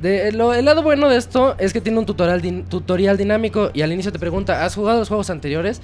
De, 0.00 0.32
lo- 0.32 0.54
el 0.54 0.64
lado 0.64 0.82
bueno 0.82 1.08
de 1.08 1.16
esto 1.18 1.54
es 1.58 1.72
que 1.72 1.80
tiene 1.80 1.98
un 1.98 2.06
tutorial, 2.06 2.64
tutorial 2.68 3.16
dinámico 3.18 3.70
y 3.74 3.82
al 3.82 3.92
inicio 3.92 4.10
te 4.12 4.18
pregunta, 4.18 4.64
¿has 4.64 4.74
jugado 4.74 4.98
los 5.00 5.08
juegos 5.08 5.28
anteriores? 5.30 5.80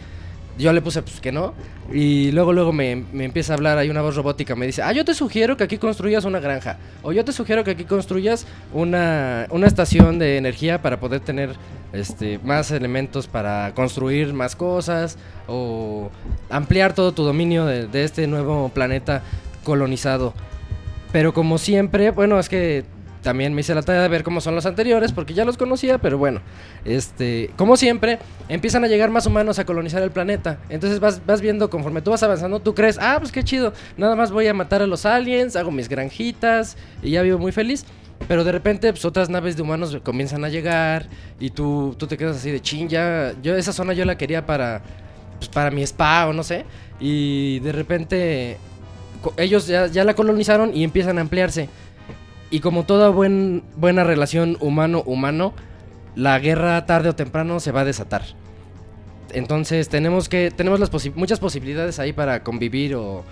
Yo 0.59 0.73
le 0.73 0.81
puse 0.81 1.03
pues 1.03 1.21
que 1.21 1.33
no. 1.33 1.53
Y 1.93 2.33
luego 2.33 2.55
luego 2.55 2.73
me, 2.73 3.05
me 3.12 3.27
empieza 3.27 3.53
a 3.53 3.57
hablar, 3.57 3.77
hay 3.77 3.91
una 3.91 4.01
voz 4.01 4.17
robótica, 4.17 4.57
me 4.57 4.64
dice, 4.64 4.81
ah, 4.83 4.91
yo 4.93 5.05
te 5.05 5.12
sugiero 5.12 5.59
que 5.59 5.64
aquí 5.64 5.77
construyas 5.77 6.25
una 6.25 6.41
granja. 6.41 6.79
O 7.03 7.12
yo 7.12 7.27
te 7.27 7.33
sugiero 7.33 7.62
que 7.62 7.73
aquí 7.73 7.85
construyas 7.85 8.47
una, 8.73 9.47
una 9.51 9.67
estación 9.67 10.19
de 10.19 10.39
energía 10.39 10.81
para 10.81 10.99
poder 10.99 11.21
tener 11.21 11.51
este, 11.93 12.39
más 12.39 12.71
elementos 12.71 13.27
para 13.27 13.73
construir 13.75 14.33
más 14.33 14.57
cosas. 14.57 15.19
O 15.47 16.11
ampliar 16.49 16.95
todo 16.95 17.12
tu 17.12 17.23
dominio 17.23 17.67
de 17.67 18.05
este 18.05 18.27
nuevo 18.27 18.71
planeta 18.71 19.21
colonizado. 19.62 20.33
Pero 21.12 21.35
como 21.35 21.59
siempre, 21.59 22.12
bueno, 22.12 22.39
es 22.41 22.49
que 22.49 22.85
también 23.27 23.55
me 23.55 23.62
hice 23.62 23.74
la 23.74 23.83
tarea 23.83 24.03
de 24.03 24.09
ver 24.09 24.22
cómo 24.22 24.41
son 24.41 24.55
los 24.55 24.66
anteriores, 24.66 25.11
porque 25.11 25.35
ya 25.35 25.45
los 25.45 25.57
conocía, 25.57 25.99
pero 25.99 26.16
bueno, 26.16 26.43
este, 26.85 27.51
como 27.57 27.77
siempre, 27.77 28.20
empiezan 28.49 28.85
a 28.85 28.87
llegar 28.87 29.11
más 29.11 29.27
humanos 29.27 29.59
a 29.59 29.64
colonizar 29.64 30.01
el 30.05 30.12
planeta. 30.12 30.61
Entonces 30.68 31.01
vas, 31.01 31.27
vas 31.27 31.41
viendo 31.41 31.68
conforme 31.68 32.03
tú 32.03 32.12
vas 32.12 32.22
avanzando, 32.22 32.61
tú 32.61 32.72
crees, 32.77 32.99
ah, 33.01 33.16
pues 33.18 33.33
qué 33.33 33.43
chido, 33.43 33.72
nada 33.97 34.14
más 34.14 34.31
voy 34.31 34.47
a 34.47 34.55
matar 34.55 34.81
a 34.81 34.87
los 34.87 35.05
aliens, 35.05 35.57
hago 35.57 35.72
mis 35.72 35.89
granjitas 35.89 36.77
y 37.03 37.11
ya 37.11 37.22
vivo 37.22 37.41
muy 37.41 37.51
feliz. 37.51 37.85
Pero 38.29 38.45
de 38.45 38.53
repente, 38.53 38.93
pues 38.93 39.05
otras 39.05 39.29
naves 39.29 39.57
de 39.57 39.62
humanos 39.62 39.99
comienzan 40.05 40.45
a 40.45 40.49
llegar 40.49 41.09
y 41.41 41.51
tú, 41.51 41.97
tú 41.99 42.07
te 42.07 42.16
quedas 42.16 42.37
así 42.37 42.53
de 42.53 42.61
chin, 42.61 42.89
ya, 42.89 43.35
yo 43.43 43.57
esa 43.57 43.72
zona 43.72 43.93
yo 43.93 44.05
la 44.05 44.16
quería 44.16 44.47
para, 44.47 44.83
pues, 45.39 45.49
para 45.49 45.72
mi 45.72 45.83
spa 45.83 46.29
o 46.29 46.33
no 46.33 46.45
sé. 46.45 46.64
Y 47.01 47.59
de 47.59 47.72
repente 47.72 48.57
ellos 49.37 49.66
ya, 49.66 49.89
ya 49.89 50.05
la 50.05 50.14
colonizaron 50.14 50.77
y 50.77 50.85
empiezan 50.85 51.18
a 51.18 51.22
ampliarse. 51.22 51.68
Y 52.51 52.61
como 52.61 52.85
toda 52.85 53.09
buen, 53.09 53.63
buena 53.77 54.05
relación 54.05 54.57
humano-humano, 54.61 55.53
la 56.15 56.39
guerra 56.39 56.87
tarde 56.87 57.09
o 57.11 57.15
temprano 57.15 57.61
se 57.61 57.73
va 57.73 57.81
a 57.81 57.85
desatar. 57.85 58.23
Entonces 59.33 59.89
tenemos 59.89 60.29
que 60.29 60.51
tenemos 60.51 60.79
las 60.81 60.91
posi- 60.91 61.13
muchas 61.15 61.41
posibilidades 61.41 61.99
ahí 61.99 62.13
para 62.13 62.43
convivir 62.43 62.95
o 62.95 63.25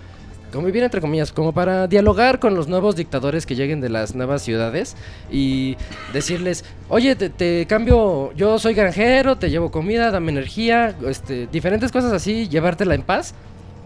convivir 0.51 0.83
entre 0.83 1.01
comillas, 1.01 1.31
como 1.31 1.53
para 1.53 1.87
dialogar 1.87 2.39
con 2.39 2.55
los 2.55 2.67
nuevos 2.67 2.95
dictadores 2.95 3.45
que 3.45 3.55
lleguen 3.55 3.81
de 3.81 3.89
las 3.89 4.15
nuevas 4.15 4.41
ciudades 4.41 4.95
y 5.31 5.75
decirles, 6.13 6.63
oye, 6.87 7.15
te, 7.15 7.29
te 7.29 7.65
cambio, 7.65 8.31
yo 8.33 8.59
soy 8.59 8.73
granjero, 8.73 9.37
te 9.37 9.49
llevo 9.49 9.71
comida, 9.71 10.11
dame 10.11 10.31
energía, 10.31 10.95
este, 11.07 11.47
diferentes 11.47 11.91
cosas 11.91 12.13
así, 12.13 12.47
llevártela 12.47 12.95
en 12.95 13.01
paz. 13.01 13.33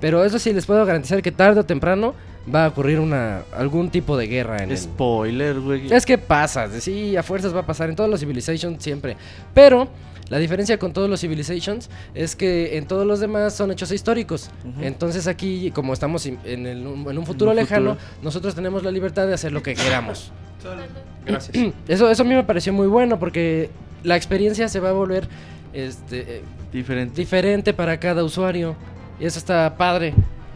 Pero 0.02 0.24
eso 0.24 0.39
sí 0.39 0.54
les 0.54 0.66
puedo 0.66 0.86
garantizar 0.86 1.22
que 1.22 1.32
tarde 1.32 1.60
o 1.60 1.66
temprano 1.66 2.14
va 2.54 2.66
a 2.66 2.68
ocurrir 2.70 3.00
una 3.00 3.41
algún 3.56 3.89
tipo 3.89 4.18
de 4.18 4.28
guerra 4.28 4.64
en 4.64 4.72
el, 4.72 4.78
Spoiler, 4.78 5.60
güey. 5.60 5.91
es 5.93 6.06
que 6.06 6.18
pasa, 6.18 6.68
sí, 6.80 7.16
a 7.18 7.22
fuerzas 7.24 7.54
va 7.56 7.60
a 7.62 7.66
pasar 7.66 7.89
en 7.89 7.95
todos 7.95 8.10
los 8.10 8.20
Civilizations 8.20 8.82
siempre. 8.84 9.18
Pero 9.54 9.88
la 10.30 10.38
diferencia 10.38 10.78
con 10.80 10.93
todos 10.93 11.10
los 11.10 11.20
Civilizations 11.22 11.89
es 12.16 12.36
que 12.36 12.78
en 12.78 12.86
todos 12.88 13.06
los 13.06 13.20
demás 13.20 13.54
son 13.56 13.72
hechos 13.72 13.91
históricos. 13.91 14.50
Entonces 14.82 15.28
aquí, 15.28 15.72
como 15.72 15.93
estamos 15.93 16.26
in- 16.26 16.39
en, 16.45 16.66
el- 16.66 16.80
en 16.86 17.18
un 17.18 17.26
futuro 17.26 17.52
un 17.52 17.58
lejano, 17.58 17.95
futuro. 17.95 18.10
nosotros 18.24 18.56
tenemos 18.56 18.84
la 18.84 18.91
libertad 18.91 19.28
de 19.28 19.34
hacer 19.34 19.52
lo 19.52 19.62
que 19.62 19.76
queramos. 19.76 20.32
Gracias. 21.26 21.56
Eso, 21.88 22.10
eso 22.10 22.24
a 22.24 22.26
mí 22.26 22.34
me 22.36 22.43
pareció 22.43 22.74
muy 22.74 22.88
bueno 22.88 23.20
porque 23.20 23.70
la 24.04 24.16
experiencia 24.16 24.68
se 24.70 24.80
va 24.80 24.89
a 24.89 24.93
volver 24.93 25.28
este, 25.74 26.38
eh, 26.38 26.41
Diferente. 26.72 27.16
diferente 27.20 27.74
para 27.74 28.00
cada 28.00 28.24
usuario. 28.24 28.76
Y 29.20 29.26
eso 29.26 29.39
está 29.39 29.76
padre. 29.78 30.13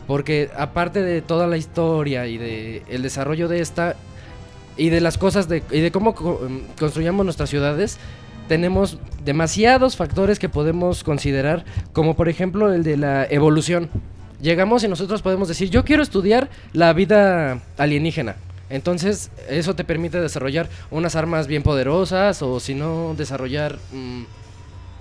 Porque 0.07 0.49
aparte 0.57 1.01
de 1.01 1.21
toda 1.21 1.47
la 1.47 1.57
historia 1.57 2.27
y 2.27 2.37
de 2.37 2.83
el 2.89 3.01
desarrollo 3.01 3.47
de 3.47 3.61
esta 3.61 3.95
y 4.75 4.89
de 4.89 5.01
las 5.01 5.17
cosas 5.17 5.47
de, 5.47 5.63
y 5.71 5.79
de 5.79 5.91
cómo 5.91 6.15
em, 6.45 6.61
construyamos 6.77 7.23
nuestras 7.25 7.49
ciudades, 7.49 7.99
tenemos 8.47 8.97
demasiados 9.23 9.95
factores 9.95 10.39
que 10.39 10.49
podemos 10.49 11.03
considerar, 11.03 11.63
como 11.93 12.15
por 12.15 12.27
ejemplo 12.27 12.73
el 12.73 12.83
de 12.83 12.97
la 12.97 13.25
evolución. 13.29 13.89
Llegamos 14.41 14.83
y 14.83 14.89
nosotros 14.89 15.21
podemos 15.21 15.47
decir, 15.47 15.69
yo 15.69 15.85
quiero 15.85 16.03
estudiar 16.03 16.49
la 16.73 16.91
vida 16.91 17.61
alienígena. 17.77 18.35
Entonces, 18.69 19.29
eso 19.47 19.75
te 19.75 19.83
permite 19.83 20.19
desarrollar 20.19 20.67
unas 20.91 21.15
armas 21.15 21.47
bien 21.47 21.63
poderosas 21.63 22.41
o 22.41 22.59
si 22.59 22.73
no, 22.73 23.13
desarrollar... 23.15 23.77
mm, 23.93 24.23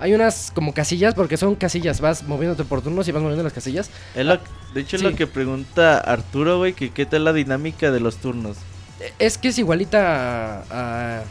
hay 0.02 0.14
unas 0.14 0.50
como 0.54 0.74
casillas, 0.74 1.14
porque 1.14 1.36
son 1.36 1.54
casillas, 1.54 2.00
vas 2.00 2.24
moviéndote 2.24 2.64
por 2.64 2.82
turnos 2.82 3.06
y 3.08 3.12
vas 3.12 3.22
moviendo 3.22 3.44
las 3.44 3.52
casillas. 3.52 3.88
Es 4.14 4.26
lo- 4.26 4.38
de 4.74 4.80
hecho, 4.80 4.96
es 4.96 5.02
lo 5.02 5.14
que 5.14 5.26
pregunta 5.26 5.98
Arturo, 5.98 6.58
güey, 6.58 6.72
que 6.72 6.90
qué 6.90 7.06
tal 7.06 7.24
la 7.24 7.32
dinámica 7.32 7.90
de 7.90 8.00
los 8.00 8.16
turnos. 8.16 8.56
E- 9.00 9.12
Es 9.18 9.38
que 9.38 9.48
es 9.48 9.58
igualita 9.58 10.62
a, 10.70 11.20
a 11.20 11.22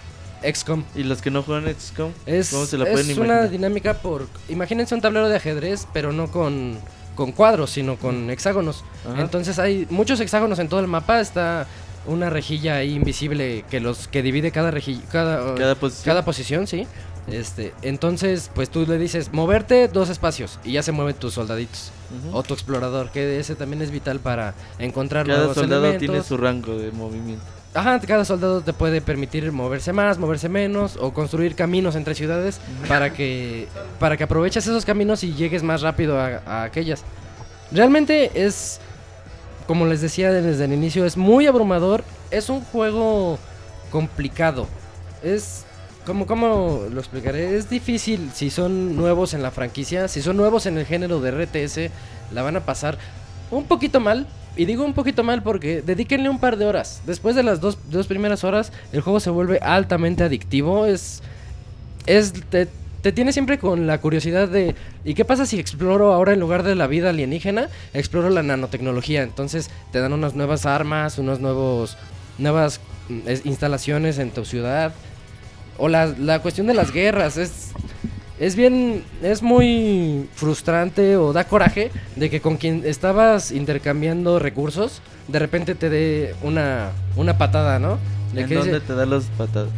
XCOM. 0.54 0.84
Y 0.96 1.04
los 1.04 1.22
que 1.22 1.32
no 1.32 1.44
juegan 1.44 1.74
XCOM, 1.74 2.12
Es, 2.26 2.50
¿cómo 2.52 2.66
se 2.66 2.78
la 2.78 2.86
es 2.86 2.92
pueden 2.92 3.08
una 3.20 3.26
imaginar? 3.26 3.50
dinámica 3.50 3.94
por... 3.96 4.28
Imagínense 4.50 4.96
un 4.96 5.02
tablero 5.02 5.28
de 5.30 5.36
ajedrez, 5.36 5.88
pero 5.94 6.12
no 6.14 6.32
con, 6.32 6.78
con 7.16 7.32
cuadros, 7.32 7.72
sino 7.72 7.98
con 7.98 8.30
hexágonos. 8.30 8.84
Ajá. 9.12 9.22
Entonces 9.22 9.60
hay 9.60 9.86
muchos 9.90 10.20
hexágonos 10.20 10.60
en 10.60 10.70
todo 10.70 10.80
el 10.80 10.88
mapa. 10.88 11.20
Está 11.20 11.68
una 12.08 12.30
rejilla 12.32 12.78
ahí 12.78 12.96
invisible 12.96 13.64
que 13.70 13.80
los 13.80 14.08
que 14.08 14.24
divide 14.24 14.52
cada 14.52 14.72
rejilla, 14.72 15.02
cada, 15.12 15.54
Cada 15.56 15.76
posición. 15.76 16.06
cada 16.06 16.26
posición, 16.26 16.66
sí. 16.68 16.88
Este, 17.28 17.74
entonces, 17.82 18.50
pues 18.54 18.70
tú 18.70 18.86
le 18.86 18.98
dices 18.98 19.32
moverte 19.32 19.88
dos 19.88 20.10
espacios 20.10 20.60
y 20.64 20.74
ya 20.74 20.84
se 20.84 20.92
mueven 20.92 21.16
tus 21.16 21.36
soldaditos 21.36 21.92
o 22.34 22.44
tu 22.44 22.54
explorador, 22.54 23.10
que 23.12 23.40
ese 23.40 23.56
también 23.56 23.82
es 23.82 23.92
vital 23.92 24.20
para 24.20 24.54
encontrar 24.80 25.26
Cada 25.26 25.38
nuevos 25.38 25.56
soldado 25.56 25.86
elementos. 25.86 26.08
tiene 26.08 26.24
su 26.24 26.38
rango 26.38 26.78
de 26.78 26.92
movimiento. 26.92 27.44
Ajá, 27.74 28.00
cada 28.02 28.26
soldado 28.26 28.62
te 28.62 28.74
puede 28.74 29.00
permitir 29.00 29.50
moverse 29.52 29.94
más, 29.94 30.18
moverse 30.18 30.50
menos 30.50 30.98
o 30.98 31.14
construir 31.14 31.56
caminos 31.56 31.96
entre 31.96 32.16
ciudades 32.16 32.60
para 32.88 33.14
que 33.14 33.70
para 33.98 34.18
que 34.18 34.26
aproveches 34.26 34.68
esos 34.68 34.84
caminos 34.84 35.24
y 35.24 35.34
llegues 35.34 35.64
más 35.64 35.82
rápido 35.82 36.20
a, 36.20 36.42
a 36.46 36.64
aquellas. 36.64 37.04
Realmente 37.72 38.32
es 38.34 38.82
como 39.68 39.86
les 39.86 40.02
decía 40.02 40.34
desde 40.34 40.66
el 40.66 40.74
inicio, 40.74 41.06
es 41.06 41.16
muy 41.16 41.48
abrumador, 41.48 42.04
es 42.30 42.50
un 42.50 42.62
juego 42.62 43.40
complicado. 43.90 44.68
Es 45.24 45.64
como 46.06 46.26
cómo 46.26 46.84
lo 46.92 47.00
explicaré, 47.00 47.56
es 47.56 47.70
difícil 47.70 48.32
si 48.34 48.50
son 48.50 48.96
nuevos 48.96 49.34
en 49.34 49.42
la 49.44 49.52
franquicia, 49.52 50.08
si 50.08 50.22
son 50.22 50.38
nuevos 50.38 50.66
en 50.66 50.78
el 50.78 50.86
género 50.86 51.20
de 51.22 51.32
RTS, 51.32 51.92
la 52.34 52.42
van 52.42 52.56
a 52.56 52.62
pasar 52.62 52.98
un 53.52 53.66
poquito 53.66 54.00
mal. 54.00 54.28
Y 54.58 54.66
digo 54.66 54.84
un 54.84 54.94
poquito 54.94 55.24
mal 55.24 55.44
porque 55.44 55.82
dedíquenle 55.82 56.28
un 56.30 56.38
par 56.40 56.58
de 56.58 56.66
horas. 56.66 57.02
Después 57.06 57.36
de 57.38 57.44
las 57.44 57.62
dos, 57.62 57.78
dos 57.90 58.08
primeras 58.08 58.44
horas, 58.44 58.74
el 58.92 59.00
juego 59.00 59.22
se 59.22 59.30
vuelve 59.30 59.60
altamente 59.60 60.24
adictivo. 60.26 60.86
Es. 60.86 61.22
Es. 62.06 62.34
Te, 62.50 62.68
te 63.02 63.14
tiene 63.14 63.32
siempre 63.32 63.58
con 63.60 63.88
la 63.88 64.00
curiosidad 64.02 64.50
de. 64.50 64.76
¿Y 65.06 65.14
qué 65.14 65.24
pasa 65.24 65.46
si 65.46 65.58
exploro 65.58 66.12
ahora 66.14 66.34
en 66.34 66.42
lugar 66.42 66.64
de 66.64 66.76
la 66.76 66.88
vida 66.88 67.12
alienígena? 67.12 67.70
Exploro 67.94 68.30
la 68.30 68.44
nanotecnología. 68.44 69.22
Entonces 69.24 69.70
te 69.94 70.00
dan 70.02 70.12
unas 70.12 70.36
nuevas 70.36 70.66
armas, 70.66 71.18
unos 71.18 71.40
nuevos. 71.40 71.98
nuevas 72.38 72.82
mm, 73.08 73.20
es- 73.28 73.46
instalaciones 73.46 74.18
en 74.20 74.32
tu 74.32 74.44
ciudad. 74.44 74.92
O 75.82 75.90
la, 75.90 76.06
la 76.06 76.40
cuestión 76.40 76.68
de 76.68 76.74
las 76.74 76.92
guerras. 76.92 77.38
Es. 77.38 77.72
Es 78.40 78.56
bien, 78.56 79.04
es 79.22 79.44
muy 79.44 80.28
frustrante 80.34 81.16
o 81.16 81.32
da 81.32 81.44
coraje 81.44 81.92
de 82.16 82.32
que 82.32 82.42
con 82.42 82.58
quien 82.58 82.82
estabas 82.86 83.52
intercambiando 83.52 84.40
recursos, 84.40 85.04
de 85.28 85.38
repente 85.38 85.76
te 85.76 85.92
dé 85.92 86.34
una, 86.42 86.90
una 87.16 87.38
patada, 87.38 87.78
¿no? 87.78 88.00
De 88.34 88.42
¿En 88.42 88.48
que 88.48 88.56
dónde 88.56 88.74
dice, 88.74 88.86
te 88.88 88.96
da 88.96 89.06
los 89.06 89.26
patadas? 89.38 89.70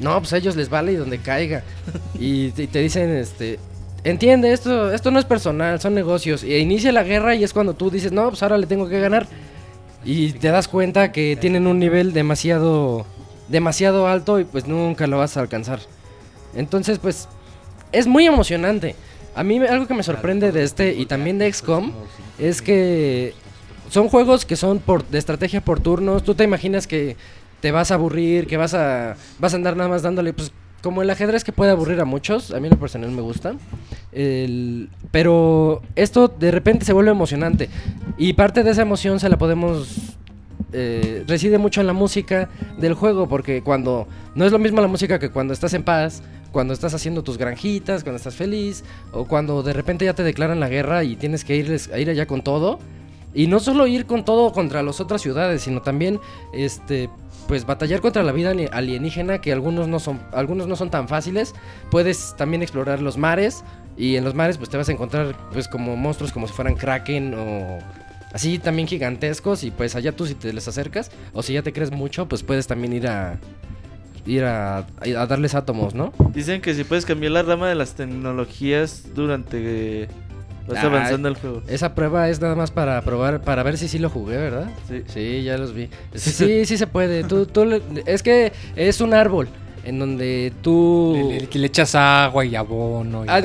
no, 0.00 0.18
pues 0.20 0.32
a 0.32 0.38
ellos 0.38 0.56
les 0.56 0.70
vale 0.70 0.92
y 0.92 0.96
donde 0.96 1.18
caiga. 1.18 1.62
y 2.18 2.50
te, 2.52 2.62
y 2.62 2.66
te 2.68 2.78
dicen, 2.78 3.10
este, 3.10 3.58
entiende, 4.04 4.52
esto, 4.52 4.90
esto 4.92 5.10
no 5.10 5.18
es 5.18 5.26
personal, 5.26 5.78
son 5.80 5.94
negocios. 5.94 6.44
Y 6.44 6.54
inicia 6.56 6.92
la 6.92 7.02
guerra 7.02 7.34
y 7.34 7.44
es 7.44 7.52
cuando 7.52 7.74
tú 7.74 7.90
dices, 7.90 8.10
no, 8.12 8.30
pues 8.30 8.42
ahora 8.42 8.56
le 8.56 8.66
tengo 8.66 8.88
que 8.88 9.00
ganar. 9.00 9.26
Y 10.04 10.32
te 10.32 10.48
das 10.48 10.68
cuenta 10.68 11.12
que 11.12 11.36
tienen 11.36 11.66
un 11.66 11.78
nivel 11.78 12.12
demasiado, 12.12 13.04
demasiado 13.48 14.06
alto 14.08 14.38
y 14.40 14.44
pues 14.44 14.66
nunca 14.66 15.06
lo 15.06 15.18
vas 15.18 15.36
a 15.36 15.40
alcanzar. 15.40 15.80
Entonces, 16.54 16.98
pues, 16.98 17.28
es 17.92 18.06
muy 18.06 18.26
emocionante. 18.26 18.94
A 19.34 19.42
mí 19.44 19.58
algo 19.58 19.86
que 19.86 19.94
me 19.94 20.02
sorprende 20.02 20.50
de 20.52 20.64
este 20.64 20.94
y 20.94 21.06
también 21.06 21.38
de 21.38 21.52
XCOM 21.52 21.92
es 22.38 22.60
que 22.62 23.34
son 23.88 24.08
juegos 24.08 24.44
que 24.44 24.56
son 24.56 24.78
por, 24.80 25.06
de 25.08 25.18
estrategia 25.18 25.60
por 25.60 25.80
turnos. 25.80 26.24
Tú 26.24 26.34
te 26.34 26.44
imaginas 26.44 26.86
que 26.86 27.16
te 27.60 27.70
vas 27.72 27.90
a 27.90 27.94
aburrir, 27.94 28.46
que 28.46 28.56
vas 28.56 28.74
a, 28.74 29.16
vas 29.38 29.52
a 29.52 29.56
andar 29.56 29.76
nada 29.76 29.88
más 29.88 30.02
dándole, 30.02 30.32
pues 30.32 30.52
como 30.82 31.02
el 31.02 31.10
ajedrez 31.10 31.42
que 31.44 31.52
puede 31.52 31.70
aburrir 31.72 32.00
a 32.00 32.04
muchos, 32.04 32.52
a 32.52 32.60
mí 32.60 32.68
en 32.68 32.74
lo 32.74 32.78
personal 32.80 33.10
me 33.10 33.20
gusta. 33.22 33.54
El- 34.12 34.90
pero 35.10 35.82
esto 35.96 36.28
de 36.28 36.50
repente 36.50 36.84
se 36.84 36.92
vuelve 36.92 37.10
emocionante. 37.10 37.68
Y 38.16 38.32
parte 38.34 38.62
de 38.62 38.70
esa 38.70 38.82
emoción 38.82 39.20
se 39.20 39.28
la 39.28 39.38
podemos 39.38 40.16
eh, 40.72 41.24
reside 41.26 41.58
mucho 41.58 41.80
en 41.80 41.86
la 41.86 41.92
música 41.92 42.48
del 42.78 42.94
juego, 42.94 43.28
porque 43.28 43.62
cuando 43.62 44.06
no 44.34 44.44
es 44.44 44.52
lo 44.52 44.58
mismo 44.58 44.80
la 44.80 44.88
música 44.88 45.18
que 45.18 45.30
cuando 45.30 45.52
estás 45.52 45.74
en 45.74 45.82
paz, 45.82 46.22
cuando 46.52 46.72
estás 46.74 46.94
haciendo 46.94 47.22
tus 47.22 47.38
granjitas, 47.38 48.02
cuando 48.02 48.16
estás 48.16 48.34
feliz, 48.34 48.84
o 49.12 49.26
cuando 49.26 49.62
de 49.62 49.72
repente 49.72 50.04
ya 50.04 50.14
te 50.14 50.22
declaran 50.22 50.60
la 50.60 50.68
guerra 50.68 51.04
y 51.04 51.16
tienes 51.16 51.44
que 51.44 51.56
irles, 51.56 51.90
ir 51.96 52.10
allá 52.10 52.26
con 52.26 52.42
todo. 52.42 52.78
Y 53.34 53.46
no 53.46 53.60
solo 53.60 53.86
ir 53.86 54.06
con 54.06 54.24
todo 54.24 54.52
contra 54.52 54.82
las 54.82 55.00
otras 55.00 55.20
ciudades, 55.20 55.62
sino 55.62 55.82
también 55.82 56.18
este 56.52 57.10
pues 57.46 57.64
batallar 57.64 58.00
contra 58.00 58.22
la 58.22 58.32
vida 58.32 58.50
ali- 58.50 58.68
alienígena 58.70 59.40
que 59.40 59.52
algunos 59.52 59.88
no 59.88 60.00
son 60.00 60.20
algunos 60.32 60.66
no 60.66 60.76
son 60.76 60.90
tan 60.90 61.08
fáciles. 61.08 61.54
Puedes 61.90 62.34
también 62.36 62.62
explorar 62.62 63.00
los 63.00 63.16
mares 63.18 63.64
y 63.96 64.16
en 64.16 64.24
los 64.24 64.34
mares 64.34 64.56
pues 64.56 64.70
te 64.70 64.76
vas 64.76 64.88
a 64.88 64.92
encontrar 64.92 65.36
pues 65.52 65.68
como 65.68 65.96
monstruos 65.96 66.32
como 66.32 66.46
si 66.46 66.52
fueran 66.54 66.74
kraken 66.74 67.34
o 67.34 67.78
así 68.32 68.58
también 68.58 68.86
gigantescos 68.88 69.64
y 69.64 69.70
pues 69.70 69.96
allá 69.96 70.12
tú 70.12 70.26
si 70.26 70.34
te 70.34 70.52
les 70.52 70.66
acercas 70.68 71.10
o 71.32 71.42
si 71.42 71.54
ya 71.54 71.62
te 71.62 71.72
crees 71.72 71.90
mucho 71.90 72.26
pues 72.28 72.42
puedes 72.42 72.66
también 72.66 72.92
ir 72.92 73.06
a 73.08 73.38
ir 74.26 74.44
a, 74.44 74.78
a 75.00 75.26
darles 75.26 75.54
átomos, 75.54 75.94
¿no? 75.94 76.12
Dicen 76.34 76.60
que 76.60 76.74
si 76.74 76.84
puedes 76.84 77.06
cambiar 77.06 77.32
la 77.32 77.42
rama 77.42 77.68
de 77.68 77.74
las 77.74 77.94
tecnologías 77.94 79.14
durante... 79.14 80.02
eh, 80.02 80.08
vas 80.68 80.76
Ah, 80.78 80.86
avanzando 80.86 81.28
el 81.28 81.36
juego. 81.36 81.62
Esa 81.66 81.94
prueba 81.94 82.28
es 82.28 82.38
nada 82.40 82.54
más 82.54 82.70
para 82.70 83.00
probar, 83.02 83.40
para 83.40 83.62
ver 83.62 83.78
si 83.78 83.88
sí 83.88 83.98
lo 83.98 84.10
jugué, 84.10 84.36
¿verdad? 84.36 84.68
Sí. 84.86 85.02
Sí, 85.06 85.42
ya 85.44 85.56
los 85.56 85.72
vi. 85.72 85.88
Sí, 86.14 86.30
sí, 86.32 86.66
sí 86.66 86.76
se 86.76 86.86
puede. 86.86 87.24
Tú, 87.24 87.46
tú 87.46 87.64
le- 87.64 87.80
es 88.04 88.22
que 88.22 88.52
es 88.76 89.00
un 89.00 89.14
árbol 89.14 89.48
en 89.88 89.98
donde 89.98 90.52
tú... 90.62 91.14
Le, 91.30 91.40
le- 91.40 91.48
le 91.60 91.66
echas 91.66 91.94
agua 91.94 92.44
y 92.44 92.54
abono. 92.54 93.24
y- 93.24 93.28
Ah, 93.28 93.40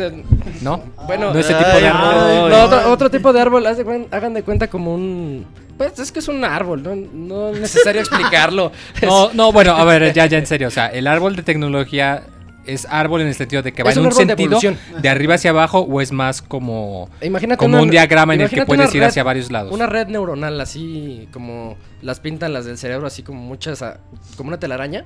¿No? 0.61 0.81
bueno, 1.07 1.33
No 1.33 1.39
ese 1.39 1.53
Ay, 1.53 1.63
tipo 1.63 1.77
de 1.79 1.87
árbol. 1.87 2.49
no, 2.51 2.63
otro, 2.65 2.91
otro 2.91 3.09
tipo 3.09 3.33
de 3.33 3.41
árbol, 3.41 3.65
haz 3.65 3.77
de 3.77 3.85
cuen- 3.85 4.07
hagan 4.11 4.33
de 4.33 4.43
cuenta 4.43 4.67
como 4.67 4.93
un... 4.93 5.45
Pues 5.77 5.97
es 5.97 6.11
que 6.11 6.19
es 6.19 6.27
un 6.27 6.43
árbol, 6.45 6.83
no, 6.83 6.95
no 6.95 7.49
es 7.49 7.59
necesario 7.59 8.01
explicarlo. 8.05 8.71
No, 9.01 9.31
no, 9.33 9.51
bueno, 9.51 9.71
a 9.71 9.83
ver, 9.85 10.13
ya, 10.13 10.25
ya 10.27 10.37
en 10.37 10.45
serio. 10.45 10.67
O 10.67 10.71
sea, 10.71 10.87
el 10.87 11.07
árbol 11.07 11.35
de 11.35 11.41
tecnología 11.43 12.23
es 12.65 12.85
árbol 12.89 13.21
en 13.21 13.27
el 13.27 13.35
sentido 13.35 13.61
de 13.63 13.73
que 13.73 13.83
va 13.83 13.89
Es 13.89 13.97
en 13.97 14.01
un 14.01 14.05
un 14.07 14.11
árbol 14.13 14.27
de 14.27 14.35
sentido 14.59 14.75
de, 15.01 15.09
arriba 15.09 15.35
hacia 15.35 15.49
abajo 15.49 15.79
o 15.79 15.99
es 15.99 16.11
más 16.11 16.41
como, 16.41 17.09
Imagínate 17.21 17.57
como 17.57 17.73
una- 17.75 17.83
un 17.83 17.89
diagrama 17.89 18.35
en 18.35 18.41
el 18.41 18.49
que 18.49 18.65
puedes 18.65 18.93
ir 18.93 19.03
hacia 19.03 19.23
varios 19.23 19.49
lados. 19.51 19.73
Una 19.73 19.87
red 19.87 20.07
neuronal, 20.07 20.61
así 20.61 21.27
como 21.33 21.75
las 22.01 22.19
pintan 22.19 22.53
las 22.53 22.65
del 22.65 22.77
cerebro, 22.77 23.07
así 23.07 23.23
como 23.23 23.41
muchas, 23.41 23.81
ah, 23.81 23.97
como 24.37 24.49
una 24.49 24.59
telaraña, 24.59 25.05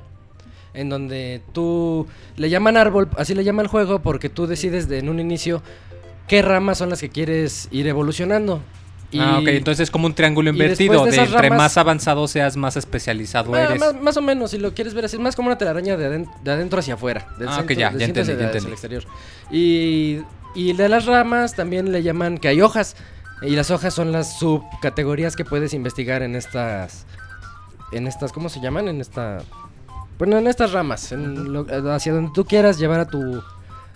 en 0.77 0.89
donde 0.89 1.41
tú 1.53 2.07
le 2.37 2.49
llaman 2.49 2.77
árbol, 2.77 3.09
así 3.17 3.33
le 3.35 3.43
llama 3.43 3.61
el 3.61 3.67
juego, 3.67 3.99
porque 3.99 4.29
tú 4.29 4.47
decides 4.47 4.87
de, 4.87 4.99
en 4.99 5.09
un 5.09 5.19
inicio 5.19 5.61
qué 6.27 6.41
ramas 6.41 6.77
son 6.77 6.89
las 6.89 7.01
que 7.01 7.09
quieres 7.09 7.67
ir 7.71 7.87
evolucionando. 7.87 8.61
Y 9.09 9.19
Ah, 9.21 9.39
ok, 9.39 9.47
entonces 9.47 9.83
es 9.85 9.91
como 9.91 10.05
un 10.05 10.13
triángulo 10.13 10.49
invertido. 10.49 11.05
de 11.05 11.15
entre 11.15 11.49
ramas- 11.49 11.57
más 11.57 11.77
avanzado 11.77 12.27
seas, 12.27 12.57
más 12.57 12.75
especializado 12.75 13.55
Ah, 13.55 13.63
eres. 13.63 13.79
más, 13.79 14.01
más 14.01 14.17
o 14.17 14.21
menos, 14.21 14.51
si 14.51 14.57
lo 14.57 14.73
quieres 14.73 14.93
ver 14.93 15.05
así, 15.05 15.15
es 15.15 15.21
más 15.21 15.35
como 15.35 15.47
una 15.47 15.57
telaraña 15.57 15.95
de, 15.95 16.05
aden- 16.09 16.29
de 16.43 16.51
adentro 16.51 16.79
hacia 16.79 16.95
afuera. 16.95 17.25
Del 17.39 17.47
Ah, 17.47 17.61
ok, 17.63 17.69
ya, 17.71 17.93
ya 17.93 18.05
entendí, 18.05 18.35
ya 18.35 18.45
entendí. 18.47 18.71
exterior. 18.71 19.03
Y, 19.49 20.19
y 20.55 20.73
de 20.73 20.89
las 20.89 21.05
ramas 21.05 21.55
también 21.55 21.91
le 21.93 22.03
llaman 22.03 22.37
que 22.37 22.49
hay 22.49 22.59
hojas. 22.61 22.95
Y 23.41 23.51
las 23.55 23.71
hojas 23.71 23.93
son 23.93 24.11
las 24.11 24.39
subcategorías 24.39 25.35
que 25.37 25.45
puedes 25.45 25.73
investigar 25.73 26.21
en 26.23 26.35
estas. 26.35 27.05
En 27.93 28.07
estas, 28.07 28.33
¿cómo 28.33 28.49
se 28.49 28.59
llaman? 28.59 28.89
En 28.89 28.99
esta. 28.99 29.37
Bueno, 30.17 30.37
en 30.37 30.47
estas 30.47 30.71
ramas. 30.71 31.11
en 31.11 31.53
lo- 31.53 31.65
hacia 31.93 32.13
donde 32.13 32.31
tú 32.33 32.45
quieras 32.45 32.79
llevar 32.79 32.99
a 32.99 33.05
tu. 33.07 33.41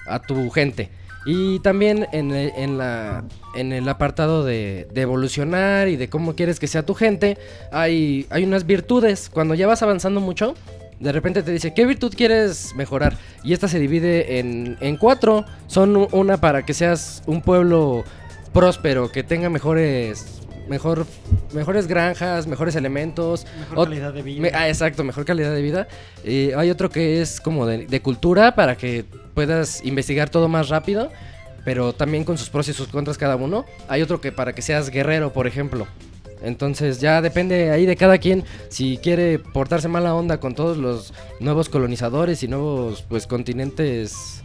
a 0.07 0.19
tu 0.19 0.49
gente. 0.49 0.89
Y 1.25 1.59
también 1.59 2.07
en, 2.13 2.31
en 2.31 2.79
la, 2.79 3.23
en 3.55 3.73
el 3.73 3.87
apartado 3.87 4.43
de, 4.43 4.87
de 4.91 5.01
evolucionar 5.01 5.87
y 5.87 5.95
de 5.95 6.09
cómo 6.09 6.33
quieres 6.35 6.59
que 6.59 6.65
sea 6.65 6.83
tu 6.83 6.95
gente, 6.95 7.37
hay, 7.71 8.25
hay 8.31 8.43
unas 8.43 8.65
virtudes. 8.65 9.29
Cuando 9.31 9.53
ya 9.53 9.67
vas 9.67 9.83
avanzando 9.83 10.19
mucho, 10.19 10.55
de 10.99 11.11
repente 11.11 11.43
te 11.43 11.51
dice, 11.51 11.75
¿qué 11.75 11.85
virtud 11.85 12.11
quieres 12.17 12.73
mejorar? 12.75 13.15
Y 13.43 13.53
esta 13.53 13.67
se 13.67 13.77
divide 13.77 14.39
en, 14.39 14.77
en 14.81 14.97
cuatro. 14.97 15.45
Son 15.67 16.07
una 16.11 16.37
para 16.37 16.65
que 16.65 16.73
seas 16.73 17.21
un 17.27 17.41
pueblo 17.43 18.03
próspero, 18.51 19.11
que 19.11 19.21
tenga 19.23 19.49
mejores 19.51 20.40
mejor 20.67 21.05
mejores 21.53 21.87
granjas, 21.87 22.47
mejores 22.47 22.75
elementos, 22.75 23.45
Mejor 23.59 23.85
calidad 23.89 24.13
de 24.13 24.21
vida. 24.21 24.41
me- 24.41 24.51
ah, 24.53 24.67
exacto, 24.69 25.03
mejor 25.03 25.25
calidad 25.25 25.53
de 25.53 25.61
vida. 25.61 25.87
Eh, 26.23 26.53
hay 26.55 26.69
otro 26.69 26.89
que 26.89 27.21
es 27.21 27.41
como 27.41 27.65
de, 27.65 27.87
de 27.87 28.01
cultura 28.01 28.55
para 28.55 28.77
que 28.77 29.05
puedas 29.33 29.83
investigar 29.85 30.29
todo 30.29 30.47
más 30.47 30.69
rápido, 30.69 31.11
pero 31.65 31.93
también 31.93 32.23
con 32.23 32.37
sus 32.37 32.49
pros 32.49 32.67
y 32.69 32.73
sus 32.73 32.87
contras 32.87 33.17
cada 33.17 33.35
uno. 33.35 33.65
Hay 33.89 34.01
otro 34.01 34.21
que 34.21 34.31
para 34.31 34.53
que 34.53 34.61
seas 34.61 34.89
guerrero, 34.89 35.33
por 35.33 35.45
ejemplo. 35.47 35.87
Entonces 36.43 36.99
ya 36.99 37.21
depende 37.21 37.69
ahí 37.69 37.85
de 37.85 37.95
cada 37.95 38.17
quien 38.17 38.43
si 38.69 38.97
quiere 38.97 39.37
portarse 39.37 39.87
mala 39.87 40.15
onda 40.15 40.39
con 40.39 40.55
todos 40.55 40.75
los 40.75 41.13
nuevos 41.39 41.69
colonizadores 41.69 42.41
y 42.41 42.47
nuevos 42.47 43.03
pues 43.07 43.27
continentes 43.27 44.41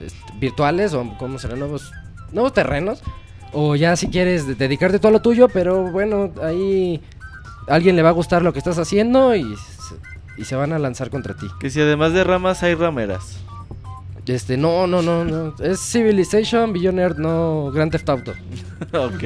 este, 0.00 0.18
virtuales 0.40 0.94
o 0.94 1.14
como 1.16 1.38
serán 1.38 1.60
nuevos 1.60 1.92
nuevos 2.32 2.52
terrenos 2.54 3.02
o 3.52 3.76
ya 3.76 3.96
si 3.96 4.08
quieres 4.08 4.46
de- 4.46 4.54
dedicarte 4.54 4.98
todo 4.98 5.08
a 5.08 5.12
lo 5.12 5.22
tuyo, 5.22 5.48
pero 5.48 5.90
bueno, 5.90 6.30
ahí 6.42 7.00
a 7.68 7.74
alguien 7.74 7.96
le 7.96 8.02
va 8.02 8.10
a 8.10 8.12
gustar 8.12 8.42
lo 8.42 8.52
que 8.52 8.58
estás 8.58 8.78
haciendo 8.78 9.34
y 9.34 9.42
se, 9.56 9.94
y 10.40 10.44
se 10.44 10.56
van 10.56 10.72
a 10.72 10.78
lanzar 10.78 11.10
contra 11.10 11.34
ti. 11.34 11.46
Que 11.60 11.70
si 11.70 11.80
además 11.80 12.12
de 12.12 12.24
ramas 12.24 12.62
hay 12.62 12.74
rameras. 12.74 13.38
Este, 14.26 14.58
no, 14.58 14.86
no, 14.86 15.00
no, 15.00 15.24
no, 15.24 15.54
es 15.58 15.80
Civilization, 15.80 16.76
Earth, 16.98 17.16
no 17.16 17.70
Grand 17.72 17.90
Theft 17.90 18.08
Auto. 18.10 18.32
ok. 18.92 19.24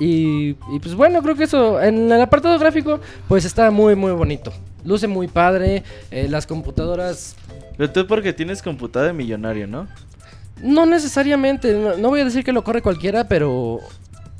Y, 0.00 0.50
y 0.70 0.78
pues 0.80 0.94
bueno, 0.94 1.20
creo 1.22 1.34
que 1.34 1.44
eso, 1.44 1.80
en 1.82 2.10
el 2.12 2.20
apartado 2.22 2.56
gráfico, 2.58 3.00
pues 3.26 3.44
está 3.44 3.70
muy, 3.72 3.96
muy 3.96 4.12
bonito. 4.12 4.52
Luce 4.84 5.08
muy 5.08 5.26
padre, 5.26 5.82
eh, 6.12 6.28
las 6.30 6.46
computadoras 6.46 7.34
Pero 7.76 7.90
tú 7.90 8.06
porque 8.06 8.32
tienes 8.32 8.62
computadora 8.62 9.08
de 9.12 9.18
millonario, 9.18 9.66
¿no? 9.66 9.88
No 10.62 10.86
necesariamente, 10.86 11.72
no, 11.74 11.96
no 11.96 12.08
voy 12.08 12.20
a 12.20 12.24
decir 12.24 12.44
que 12.44 12.52
lo 12.52 12.64
corre 12.64 12.82
cualquiera, 12.82 13.28
pero 13.28 13.80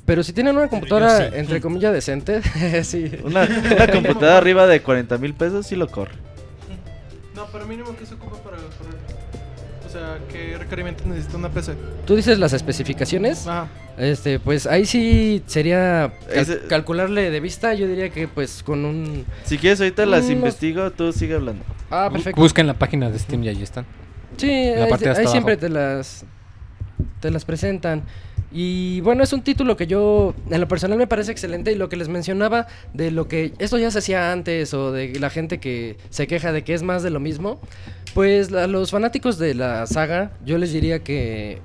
pero 0.05 0.23
si 0.23 0.33
tienen 0.33 0.57
una 0.57 0.69
computadora 0.69 1.19
sí. 1.19 1.35
entre 1.37 1.61
comillas 1.61 1.93
decente, 1.93 2.41
sí. 2.85 3.11
Una, 3.25 3.43
una 3.75 3.87
computadora 3.89 4.39
arriba 4.39 4.67
de 4.67 4.81
40 4.83 5.19
mil 5.19 5.35
pesos 5.35 5.67
sí 5.67 5.77
lo 5.77 5.87
corre. 5.89 6.13
No, 7.35 7.47
pero 7.53 7.67
mínimo 7.67 7.95
que 7.97 8.07
se 8.07 8.15
ocupa 8.15 8.37
para 8.39 8.57
correr. 8.57 9.19
O 9.87 9.91
sea, 9.91 10.19
¿qué 10.31 10.57
requerimientos 10.59 11.07
necesita 11.07 11.37
una 11.39 11.49
PC? 11.51 11.75
Tú 12.05 12.17
dices 12.17 12.39
las 12.39 12.53
especificaciones, 12.53 13.47
Ajá. 13.47 13.69
este, 13.97 14.39
pues 14.39 14.67
ahí 14.67 14.85
sí 14.85 15.43
sería 15.47 16.13
cal- 16.29 16.39
Ese- 16.39 16.61
calcularle 16.69 17.31
de 17.31 17.41
vista, 17.41 17.73
yo 17.75 17.87
diría 17.87 18.11
que 18.11 18.29
pues 18.29 18.63
con 18.63 18.85
un 18.85 19.25
Si 19.45 19.57
quieres 19.57 19.81
ahorita 19.81 20.05
las 20.05 20.29
investigo, 20.29 20.91
tú 20.91 21.11
sigue 21.13 21.35
hablando. 21.37 21.65
ah 21.91 22.11
perfecto. 22.13 22.39
Busca 22.41 22.61
en 22.61 22.67
la 22.67 22.75
página 22.75 23.09
de 23.11 23.19
Steam 23.19 23.45
y 23.45 23.49
ahí 23.49 23.63
están. 23.63 23.87
Sí, 24.39 24.71
la 24.75 24.85
ahí, 24.85 24.91
parte 24.91 25.05
de 25.05 25.11
hasta 25.11 25.23
ahí 25.23 25.29
siempre 25.29 25.57
te 25.57 25.69
las 25.69 26.25
te 27.21 27.31
las 27.31 27.45
presentan. 27.45 28.03
Y 28.51 29.03
bueno, 29.03 29.23
es 29.23 29.33
un 29.35 29.43
título 29.43 29.77
que 29.77 29.87
yo 29.87 30.35
en 30.51 30.61
lo 30.61 30.69
personal 30.69 30.97
me 30.97 31.07
parece 31.07 31.33
excelente. 31.33 31.73
Y 31.73 31.75
lo 31.75 31.89
que 31.89 31.97
les 31.97 32.09
mencionaba 32.09 32.67
de 32.95 33.11
lo 33.11 33.29
que 33.29 33.53
esto 33.59 33.77
ya 33.79 33.91
se 33.91 33.99
hacía 33.99 34.33
antes 34.33 34.73
o 34.73 34.91
de 34.93 35.19
la 35.21 35.29
gente 35.29 35.59
que 35.59 35.97
se 36.09 36.27
queja 36.27 36.53
de 36.53 36.65
que 36.65 36.73
es 36.73 36.83
más 36.83 37.03
de 37.03 37.11
lo 37.11 37.21
mismo, 37.21 37.61
pues 38.15 38.53
a 38.53 38.67
los 38.67 38.91
fanáticos 38.91 39.39
de 39.39 39.55
la 39.55 39.87
saga 39.87 40.33
yo 40.45 40.57
les 40.57 40.73
diría 40.73 41.01
que 41.01 41.61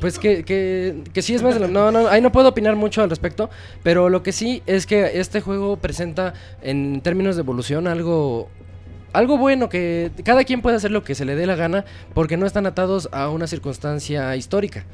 pues 0.00 0.18
que, 0.18 0.44
que, 0.44 1.02
que 1.12 1.22
sí 1.22 1.34
es 1.34 1.42
más 1.42 1.54
de 1.54 1.60
lo... 1.60 1.68
No, 1.68 1.92
no, 1.92 2.08
ahí 2.08 2.20
no 2.20 2.32
puedo 2.32 2.48
opinar 2.48 2.74
mucho 2.74 3.02
al 3.02 3.10
respecto, 3.10 3.50
pero 3.84 4.08
lo 4.08 4.24
que 4.24 4.32
sí 4.32 4.62
es 4.66 4.86
que 4.86 5.20
este 5.20 5.40
juego 5.40 5.76
presenta 5.76 6.34
en 6.60 7.00
términos 7.02 7.36
de 7.36 7.42
evolución 7.42 7.86
algo... 7.86 8.50
Algo 9.12 9.36
bueno, 9.36 9.68
que 9.68 10.10
cada 10.24 10.44
quien 10.44 10.62
puede 10.62 10.76
hacer 10.76 10.90
lo 10.90 11.04
que 11.04 11.14
se 11.14 11.24
le 11.24 11.36
dé 11.36 11.46
la 11.46 11.54
gana 11.54 11.84
porque 12.14 12.36
no 12.36 12.46
están 12.46 12.66
atados 12.66 13.08
a 13.12 13.28
una 13.28 13.46
circunstancia 13.46 14.34
histórica. 14.36 14.84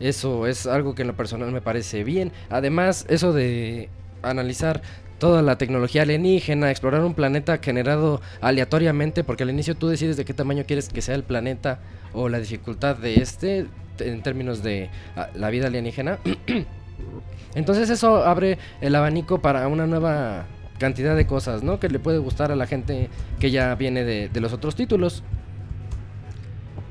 Eso 0.00 0.46
es 0.46 0.66
algo 0.66 0.94
que 0.94 1.02
en 1.02 1.08
lo 1.08 1.16
personal 1.16 1.52
me 1.52 1.60
parece 1.60 2.04
bien. 2.04 2.32
Además, 2.50 3.06
eso 3.08 3.32
de 3.32 3.88
analizar 4.22 4.82
toda 5.18 5.42
la 5.42 5.58
tecnología 5.58 6.02
alienígena, 6.02 6.70
explorar 6.70 7.02
un 7.02 7.14
planeta 7.14 7.58
generado 7.58 8.20
aleatoriamente, 8.40 9.24
porque 9.24 9.42
al 9.42 9.50
inicio 9.50 9.74
tú 9.74 9.88
decides 9.88 10.16
de 10.16 10.24
qué 10.24 10.34
tamaño 10.34 10.64
quieres 10.66 10.88
que 10.88 11.02
sea 11.02 11.14
el 11.14 11.22
planeta 11.22 11.80
o 12.12 12.28
la 12.28 12.38
dificultad 12.38 12.96
de 12.96 13.16
este 13.16 13.66
en 13.98 14.22
términos 14.22 14.62
de 14.62 14.90
ah, 15.16 15.28
la 15.34 15.50
vida 15.50 15.68
alienígena. 15.68 16.18
Entonces 17.54 17.88
eso 17.88 18.24
abre 18.24 18.58
el 18.80 18.94
abanico 18.94 19.40
para 19.40 19.66
una 19.68 19.86
nueva 19.86 20.46
cantidad 20.78 21.16
de 21.16 21.26
cosas, 21.26 21.62
¿no? 21.62 21.78
Que 21.80 21.88
le 21.88 21.98
puede 21.98 22.18
gustar 22.18 22.52
a 22.52 22.56
la 22.56 22.66
gente 22.66 23.08
que 23.40 23.50
ya 23.50 23.74
viene 23.74 24.04
de, 24.04 24.28
de 24.28 24.40
los 24.40 24.52
otros 24.52 24.74
títulos. 24.74 25.22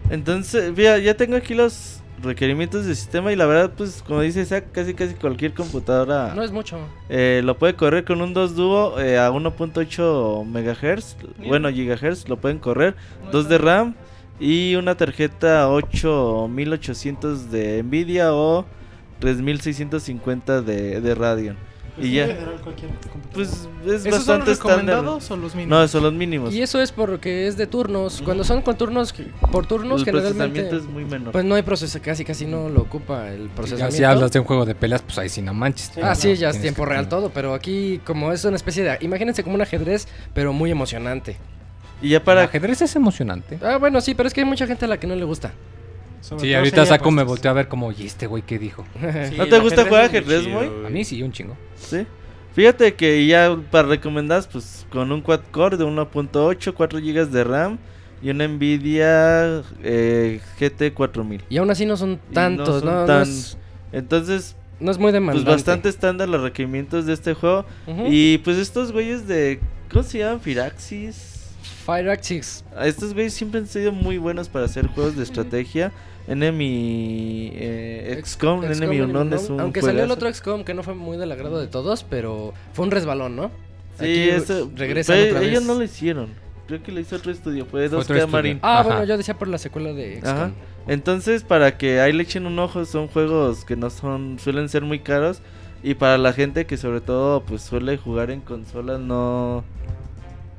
Entonces, 0.09 0.73
mira, 0.75 0.97
ya 0.99 1.15
tengo 1.15 1.35
aquí 1.35 1.53
los 1.55 2.01
requerimientos 2.21 2.85
del 2.85 2.95
sistema 2.95 3.33
y 3.33 3.35
la 3.35 3.45
verdad, 3.45 3.71
pues 3.75 4.01
como 4.05 4.21
dice 4.21 4.45
casi 4.71 4.93
casi 4.93 5.13
cualquier 5.15 5.53
computadora 5.53 6.33
No 6.33 6.43
es 6.43 6.51
mucho. 6.51 6.77
eh, 7.09 7.41
lo 7.43 7.57
puede 7.57 7.75
correr 7.75 8.05
con 8.05 8.21
un 8.21 8.33
2 8.33 8.55
Duo 8.55 8.99
eh, 8.99 9.17
a 9.19 9.29
1.8 9.31 10.45
MHz, 10.45 11.17
Bien. 11.37 11.49
bueno, 11.49 11.69
gigahertz, 11.69 12.29
lo 12.29 12.37
pueden 12.37 12.59
correr, 12.59 12.95
No 13.25 13.31
2 13.31 13.43
está 13.45 13.57
de. 13.57 13.57
RAM 13.59 13.95
y 14.39 14.75
una 14.75 14.95
tarjeta 14.95 15.69
8800 15.69 17.51
de 17.51 17.83
Nvidia 17.83 18.33
o 18.33 18.65
3650 19.19 20.61
de, 20.61 21.01
de 21.01 21.15
Radeon. 21.15 21.57
Pues 21.95 22.07
y 22.07 22.09
sí, 22.09 22.15
ya, 22.17 22.27
general, 22.27 22.55
pues 23.33 23.49
es 23.85 24.05
¿Esos 24.05 24.25
son 24.25 24.39
bastante 24.39 24.45
los 24.49 24.57
estándar. 24.57 24.77
recomendados 24.97 25.31
o 25.31 25.37
los 25.37 25.55
mínimos? 25.55 25.79
No, 25.79 25.87
son 25.87 26.03
los 26.03 26.13
mínimos. 26.13 26.53
Y 26.53 26.61
eso 26.61 26.81
es 26.81 26.91
porque 26.91 27.47
es 27.47 27.55
de 27.55 27.67
turnos. 27.67 28.21
Cuando 28.21 28.43
son 28.43 28.61
con 28.61 28.77
turnos, 28.77 29.13
por 29.51 29.65
turnos 29.65 30.01
el 30.01 30.05
generalmente... 30.05 30.61
procesamiento 30.61 30.77
es 30.77 30.83
muy 30.85 31.05
menor. 31.05 31.31
Pues 31.31 31.45
no 31.45 31.55
hay 31.55 31.63
proceso, 31.63 31.97
casi 32.01 32.25
casi 32.25 32.45
no 32.45 32.67
lo 32.67 32.81
ocupa 32.81 33.29
el 33.31 33.47
Ya, 33.47 33.55
procesamiento. 33.55 33.95
si 33.95 34.03
hablas 34.03 34.31
de 34.33 34.39
un 34.39 34.45
juego 34.45 34.65
de 34.65 34.75
peleas, 34.75 35.01
pues 35.03 35.17
ahí 35.19 35.29
sí 35.29 35.41
no 35.41 35.53
manches. 35.53 35.91
Ah, 35.97 36.09
No, 36.09 36.15
sí, 36.15 36.35
ya 36.35 36.49
es 36.49 36.59
tiempo 36.61 36.83
real 36.85 37.05
tener- 37.07 37.09
todo, 37.09 37.29
pero 37.29 37.53
aquí 37.53 38.01
como 38.05 38.33
es 38.33 38.43
una 38.43 38.57
especie 38.57 38.83
de... 38.83 38.97
Imagínense 38.99 39.43
como 39.43 39.55
un 39.55 39.61
ajedrez, 39.61 40.07
pero 40.33 40.51
muy 40.51 40.71
emocionante. 40.71 41.37
y 42.01 42.09
ya 42.09 42.17
El 42.17 42.23
para 42.23 42.43
ajedrez 42.43 42.81
es 42.81 42.93
emocionante. 42.97 43.57
Ah, 43.63 43.77
bueno, 43.77 44.01
sí, 44.01 44.15
pero 44.15 44.27
es 44.27 44.33
que 44.33 44.41
hay 44.41 44.45
mucha 44.47 44.67
gente 44.67 44.83
a 44.83 44.89
la 44.89 44.97
que 44.99 45.07
no 45.07 45.15
le 45.15 45.23
gusta. 45.23 45.53
Sobre 46.19 46.41
Sí, 46.41 46.53
ahorita 46.55 46.85
Saco 46.87 47.11
me 47.11 47.23
volteó 47.23 47.51
a 47.51 47.53
ver 47.53 47.67
como, 47.67 47.91
¿y 47.91 48.05
este 48.05 48.25
güey 48.27 48.41
qué 48.41 48.57
dijo? 48.59 48.83
Sí, 48.99 49.35
¿No 49.37 49.45
te 49.47 49.55
el 49.55 49.61
gusta 49.61 49.85
jugar 49.85 50.05
ajedrez, 50.05 50.47
Moy? 50.47 50.69
A 50.85 50.89
mí 50.89 51.03
sí, 51.05 51.21
un 51.23 51.31
chingo. 51.31 51.55
Sí. 51.85 52.05
Fíjate 52.53 52.93
que 52.95 53.25
ya 53.27 53.57
para 53.71 53.87
recomendar, 53.89 54.43
pues 54.51 54.85
con 54.89 55.11
un 55.11 55.21
quad 55.21 55.41
core 55.51 55.75
de 55.77 55.83
1.8, 55.85 56.73
4 56.73 56.99
GB 56.99 57.27
de 57.29 57.43
RAM 57.43 57.77
y 58.21 58.29
una 58.29 58.47
Nvidia 58.47 59.61
eh, 59.83 60.39
GT 60.59 60.93
4000. 60.93 61.43
Y 61.49 61.57
aún 61.57 61.69
así 61.69 61.85
no 61.85 61.97
son 61.97 62.11
no 62.11 62.17
tantos, 62.33 62.79
son 62.81 62.85
no, 62.85 62.99
no 63.01 63.05
tan- 63.05 63.23
es, 63.23 63.57
Entonces, 63.91 64.55
no 64.79 64.91
es 64.91 64.97
muy 64.97 65.05
pues 65.05 65.13
demandante. 65.13 65.51
bastante 65.51 65.89
estándar 65.89 66.29
los 66.29 66.41
requerimientos 66.41 67.05
de 67.05 67.13
este 67.13 67.33
juego. 67.33 67.65
Y 68.07 68.37
pues 68.39 68.57
estos 68.57 68.91
güeyes 68.91 69.27
de. 69.27 69.59
¿Cómo 69.91 70.03
se 70.03 70.19
llaman? 70.19 70.39
Firaxis. 70.39 71.33
Fire 71.85 72.09
Axis. 72.09 72.63
A 72.75 72.87
Estos 72.87 73.13
güeyes 73.13 73.33
siempre 73.33 73.59
han 73.59 73.67
sido 73.67 73.91
muy 73.91 74.17
buenos 74.17 74.49
para 74.49 74.65
hacer 74.65 74.87
juegos 74.87 75.15
de 75.15 75.23
estrategia. 75.23 75.91
Enemy 76.27 77.51
eh, 77.53 78.21
XCOM, 78.23 78.61
XCOM, 78.63 78.71
Enemy 78.71 79.01
Unknown 79.01 79.33
es 79.33 79.49
un 79.49 79.59
Aunque 79.59 79.81
salió 79.81 80.03
el 80.03 80.11
otro 80.11 80.31
XCOM 80.33 80.63
que 80.63 80.73
no 80.73 80.83
fue 80.83 80.95
muy 80.95 81.17
del 81.17 81.31
agrado 81.31 81.59
de 81.59 81.67
todos, 81.67 82.03
pero 82.03 82.53
fue 82.73 82.85
un 82.85 82.91
resbalón, 82.91 83.35
¿no? 83.35 83.51
Sí, 83.99 84.03
Aquí 84.05 84.29
eso, 84.29 84.69
regresan 84.75 85.15
pero 85.17 85.35
otra 85.37 85.47
ellos 85.47 85.59
vez. 85.61 85.67
no 85.67 85.73
lo 85.75 85.83
hicieron. 85.83 86.29
Creo 86.67 86.81
que 86.81 86.91
lo 86.91 86.99
hizo 86.99 87.15
otro 87.15 87.31
estudio, 87.31 87.65
fue 87.65 87.87
Fue 87.87 87.97
2K 87.97 88.01
otro 88.01 88.15
estudio. 88.15 88.27
Marine. 88.27 88.59
Ah, 88.63 88.79
Ajá. 88.79 88.87
bueno, 88.89 89.03
yo 89.05 89.17
decía 89.17 89.37
por 89.37 89.47
la 89.47 89.57
secuela 89.59 89.93
de 89.93 90.15
XCOM. 90.17 90.31
Ajá. 90.35 90.51
Entonces, 90.87 91.43
para 91.43 91.77
que 91.77 91.99
ahí 92.01 92.11
le 92.11 92.23
echen 92.23 92.45
un 92.47 92.57
ojo, 92.59 92.85
son 92.85 93.07
juegos 93.07 93.63
que 93.65 93.75
no 93.75 93.89
son, 93.89 94.37
suelen 94.39 94.67
ser 94.69 94.81
muy 94.81 94.99
caros. 94.99 95.41
Y 95.83 95.93
para 95.93 96.17
la 96.17 96.33
gente 96.33 96.65
que 96.65 96.77
sobre 96.77 96.99
todo 97.01 97.41
pues 97.43 97.61
suele 97.61 97.97
jugar 97.97 98.31
en 98.31 98.41
consolas, 98.41 98.99
no... 98.99 99.63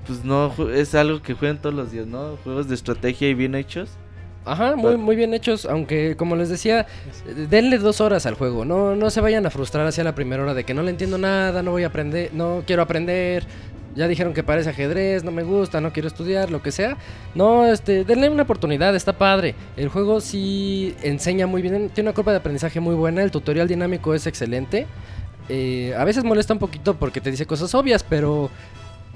Pues 0.07 0.25
no, 0.25 0.53
ju- 0.55 0.71
es 0.71 0.95
algo 0.95 1.21
que 1.21 1.35
juegan 1.35 1.61
todos 1.61 1.75
los 1.75 1.91
días, 1.91 2.07
¿no? 2.07 2.37
Juegos 2.45 2.69
de 2.69 2.77
estrategia 2.77 3.29
y 3.29 3.35
bien 3.35 3.57
hechos. 3.57 3.91
Ajá, 4.47 4.77
muy, 4.77 4.97
muy 4.97 5.17
bien 5.17 5.35
hechos, 5.35 5.67
aunque 5.67 6.17
como 6.17 6.37
les 6.37 6.49
decía, 6.49 6.87
denle 7.51 7.79
dos 7.79 8.01
horas 8.01 8.27
al 8.27 8.35
juego, 8.35 8.65
no, 8.65 8.95
no 8.95 9.11
se 9.11 9.21
vayan 9.21 9.45
a 9.45 9.51
frustrar 9.51 9.87
hacia 9.89 10.05
la 10.05 10.15
primera 10.15 10.45
hora 10.45 10.55
de 10.55 10.63
que 10.63 10.73
no 10.73 10.85
le 10.85 10.91
entiendo 10.91 11.19
nada, 11.19 11.65
no 11.65 11.73
voy 11.73 11.83
a 11.83 11.89
aprender, 11.89 12.31
no 12.33 12.63
quiero 12.65 12.83
aprender, 12.83 13.45
ya 13.97 14.07
dijeron 14.07 14.35
que 14.35 14.45
parece 14.45 14.71
ajedrez, 14.71 15.25
no 15.25 15.33
me 15.33 15.43
gusta, 15.43 15.81
no 15.81 15.93
quiero 15.93 16.07
estudiar, 16.07 16.51
lo 16.51 16.63
que 16.63 16.71
sea. 16.71 16.97
No, 17.35 17.67
este, 17.67 18.05
denle 18.05 18.29
una 18.29 18.43
oportunidad, 18.43 18.95
está 18.95 19.15
padre. 19.15 19.55
El 19.77 19.89
juego 19.89 20.21
sí 20.21 20.95
enseña 21.03 21.47
muy 21.47 21.63
bien, 21.63 21.89
tiene 21.89 22.11
una 22.11 22.15
curva 22.15 22.33
de 22.33 22.39
aprendizaje 22.39 22.79
muy 22.79 22.95
buena, 22.95 23.23
el 23.23 23.31
tutorial 23.31 23.67
dinámico 23.67 24.15
es 24.15 24.27
excelente. 24.27 24.87
Eh, 25.49 25.95
a 25.97 26.05
veces 26.05 26.25
molesta 26.25 26.53
un 26.53 26.59
poquito 26.59 26.95
porque 26.97 27.21
te 27.21 27.31
dice 27.31 27.47
cosas 27.47 27.75
obvias, 27.75 28.05
pero 28.05 28.51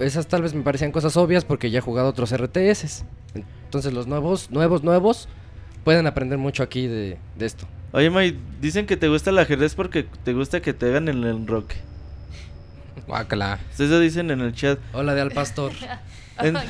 esas 0.01 0.26
tal 0.26 0.42
vez 0.42 0.55
me 0.55 0.62
parecían 0.62 0.92
cosas 0.92 1.16
obvias 1.16 1.44
porque 1.44 1.70
ya 1.70 1.78
he 1.78 1.82
jugado 1.82 2.09
otros 2.09 2.34
RTS. 2.34 3.05
Entonces 3.64 3.92
los 3.92 4.07
nuevos, 4.07 4.51
nuevos, 4.51 4.82
nuevos 4.82 5.28
pueden 5.84 6.07
aprender 6.07 6.38
mucho 6.38 6.62
aquí 6.62 6.86
de, 6.86 7.18
de 7.36 7.46
esto. 7.46 7.66
Oye, 7.92 8.11
May, 8.11 8.38
dicen 8.61 8.86
que 8.86 8.96
te 8.96 9.09
gusta 9.09 9.30
el 9.30 9.38
ajedrez 9.38 9.74
porque 9.74 10.07
te 10.24 10.32
gusta 10.32 10.61
que 10.61 10.72
te 10.72 10.86
hagan 10.86 11.09
el 11.09 11.24
enroque. 11.24 11.76
Guácala. 13.07 13.59
Eso 13.72 13.98
dicen 13.98 14.30
en 14.30 14.40
el 14.40 14.55
chat. 14.55 14.78
Hola 14.92 15.14
de 15.14 15.20
al 15.20 15.30
pastor. 15.30 15.72
En-. 16.38 16.57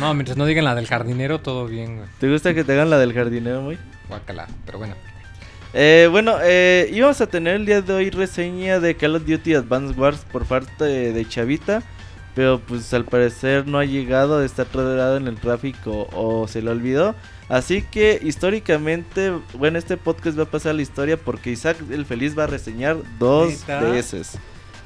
No, 0.00 0.14
mientras 0.14 0.36
no 0.36 0.44
digan 0.44 0.64
la 0.64 0.74
del 0.74 0.86
jardinero, 0.86 1.40
todo 1.40 1.66
bien, 1.66 1.96
güey. 1.96 2.08
¿Te 2.20 2.30
gusta 2.30 2.54
que 2.54 2.64
te 2.64 2.72
hagan 2.72 2.90
la 2.90 2.98
del 2.98 3.12
jardinero, 3.12 3.62
muy? 3.62 3.78
Guácala, 4.08 4.46
pero 4.64 4.78
bueno. 4.78 4.94
Eh, 5.78 6.08
bueno, 6.10 6.38
eh, 6.42 6.88
íbamos 6.90 7.20
a 7.20 7.26
tener 7.26 7.56
el 7.56 7.66
día 7.66 7.82
de 7.82 7.92
hoy 7.92 8.08
reseña 8.08 8.80
de 8.80 8.96
Call 8.96 9.14
of 9.14 9.26
Duty 9.26 9.56
Advanced 9.56 9.98
Wars 9.98 10.24
por 10.32 10.46
parte 10.46 10.84
de, 10.84 11.28
Chavita. 11.28 11.82
Pero 12.34 12.60
pues 12.60 12.94
al 12.94 13.04
parecer 13.04 13.66
no 13.66 13.78
ha 13.78 13.84
llegado, 13.84 14.42
está 14.42 14.62
atorado 14.62 15.18
en 15.18 15.26
el 15.26 15.36
tráfico 15.36 16.08
o 16.14 16.48
se 16.48 16.62
le 16.62 16.70
olvidó. 16.70 17.14
Así 17.50 17.82
que 17.82 18.18
históricamente, 18.22 19.32
bueno, 19.52 19.78
este 19.78 19.98
podcast 19.98 20.38
va 20.38 20.44
a 20.44 20.50
pasar 20.50 20.70
a 20.70 20.74
la 20.74 20.82
historia 20.82 21.18
porque 21.18 21.50
Isaac 21.50 21.76
el 21.90 22.06
Feliz 22.06 22.36
va 22.38 22.44
a 22.44 22.46
reseñar 22.46 22.96
dos 23.18 23.66
veces. 23.66 24.38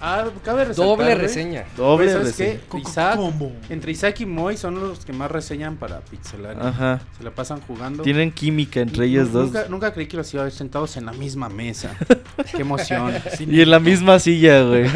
Ah, 0.02 0.24
cabe 0.44 0.64
resaltar, 0.64 0.96
Doble 0.96 1.14
reseña. 1.14 1.64
Doble 1.76 2.04
Pues, 2.06 2.12
¿sabes 2.12 2.26
reseña. 2.38 2.60
qué? 2.72 2.78
Isaac, 2.78 3.20
entre 3.68 3.92
Isaac 3.92 4.20
y 4.20 4.26
Moy 4.26 4.56
son 4.56 4.80
los 4.80 5.04
que 5.04 5.12
más 5.12 5.30
reseñan 5.30 5.76
para 5.76 6.00
Pixelania. 6.00 6.68
Ajá. 6.68 7.00
Se 7.18 7.22
la 7.24 7.30
pasan 7.32 7.60
jugando. 7.60 8.02
Tienen 8.02 8.32
química 8.32 8.80
entre 8.80 9.04
ellos 9.06 9.30
dos. 9.32 9.46
Nunca, 9.46 9.66
nunca 9.68 9.92
creí 9.92 10.06
que 10.06 10.16
los 10.16 10.32
iba 10.32 10.42
a 10.42 10.44
ver 10.44 10.52
sentados 10.54 10.96
en 10.96 11.04
la 11.06 11.12
misma 11.12 11.48
mesa. 11.50 11.94
Qué 12.56 12.62
emoción. 12.62 13.12
Y 13.46 13.60
en 13.60 13.70
la 13.70 13.78
misma 13.78 14.18
silla, 14.18 14.62
güey. 14.62 14.86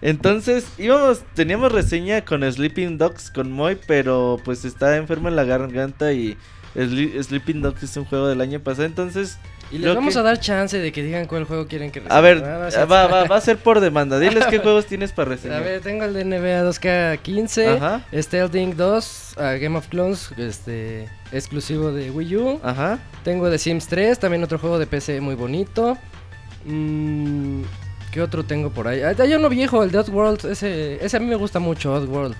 Entonces, 0.00 0.66
íbamos, 0.78 1.20
teníamos 1.34 1.70
reseña 1.72 2.24
con 2.24 2.50
Sleeping 2.50 2.96
Dogs 2.98 3.30
con 3.30 3.52
Moy, 3.52 3.78
pero 3.86 4.38
pues 4.44 4.64
está 4.64 4.96
enfermo 4.96 5.28
en 5.28 5.36
la 5.36 5.44
garganta 5.44 6.12
y 6.12 6.36
Sli- 6.74 7.22
Sleeping 7.22 7.60
Dogs 7.60 7.82
es 7.82 7.96
un 7.96 8.04
juego 8.06 8.26
del 8.28 8.40
año 8.40 8.60
pasado, 8.60 8.86
entonces 8.86 9.38
Y 9.70 9.78
les 9.78 9.94
vamos 9.94 10.14
que- 10.14 10.20
a 10.20 10.22
dar 10.22 10.40
chance 10.40 10.78
de 10.78 10.92
que 10.92 11.02
digan 11.02 11.26
cuál 11.26 11.44
juego 11.44 11.66
quieren 11.66 11.90
que 11.90 12.02
A 12.08 12.20
ver. 12.22 12.42
Ah, 12.44 12.68
no, 12.74 12.86
va, 12.86 13.06
va, 13.06 13.24
va 13.24 13.36
a 13.36 13.40
ser 13.40 13.58
por 13.58 13.80
demanda. 13.80 14.18
Diles 14.18 14.46
qué 14.46 14.58
juegos 14.60 14.86
tienes 14.86 15.12
para 15.12 15.26
A 15.32 15.34
reseñar. 15.34 15.62
ver, 15.62 15.80
tengo 15.82 16.04
el 16.04 16.14
de 16.14 16.24
NBA 16.24 16.64
2K15, 16.64 17.76
Ajá. 17.76 18.00
Stealthing 18.14 18.76
2, 18.76 19.34
ah, 19.36 19.52
Game 19.60 19.76
of 19.76 19.88
Clones, 19.88 20.30
este, 20.38 21.08
exclusivo 21.32 21.92
de 21.92 22.10
Wii 22.10 22.36
U. 22.36 22.60
Ajá. 22.62 22.98
Tengo 23.24 23.50
The 23.50 23.58
Sims 23.58 23.86
3, 23.88 24.18
también 24.18 24.42
otro 24.42 24.58
juego 24.58 24.78
de 24.78 24.86
PC 24.86 25.20
muy 25.20 25.34
bonito. 25.34 25.98
Mm, 26.64 27.62
¿Qué 28.10 28.22
otro 28.22 28.44
tengo 28.44 28.70
por 28.70 28.88
ahí? 28.88 29.02
Ah, 29.02 29.14
Hay 29.18 29.34
uno 29.34 29.48
viejo, 29.50 29.82
el 29.84 29.90
de 29.90 29.98
Oddworld, 29.98 30.46
ese, 30.46 31.04
ese 31.04 31.16
a 31.16 31.20
mí 31.20 31.26
me 31.26 31.36
gusta 31.36 31.58
mucho, 31.58 31.92
Oddworld. 31.92 32.36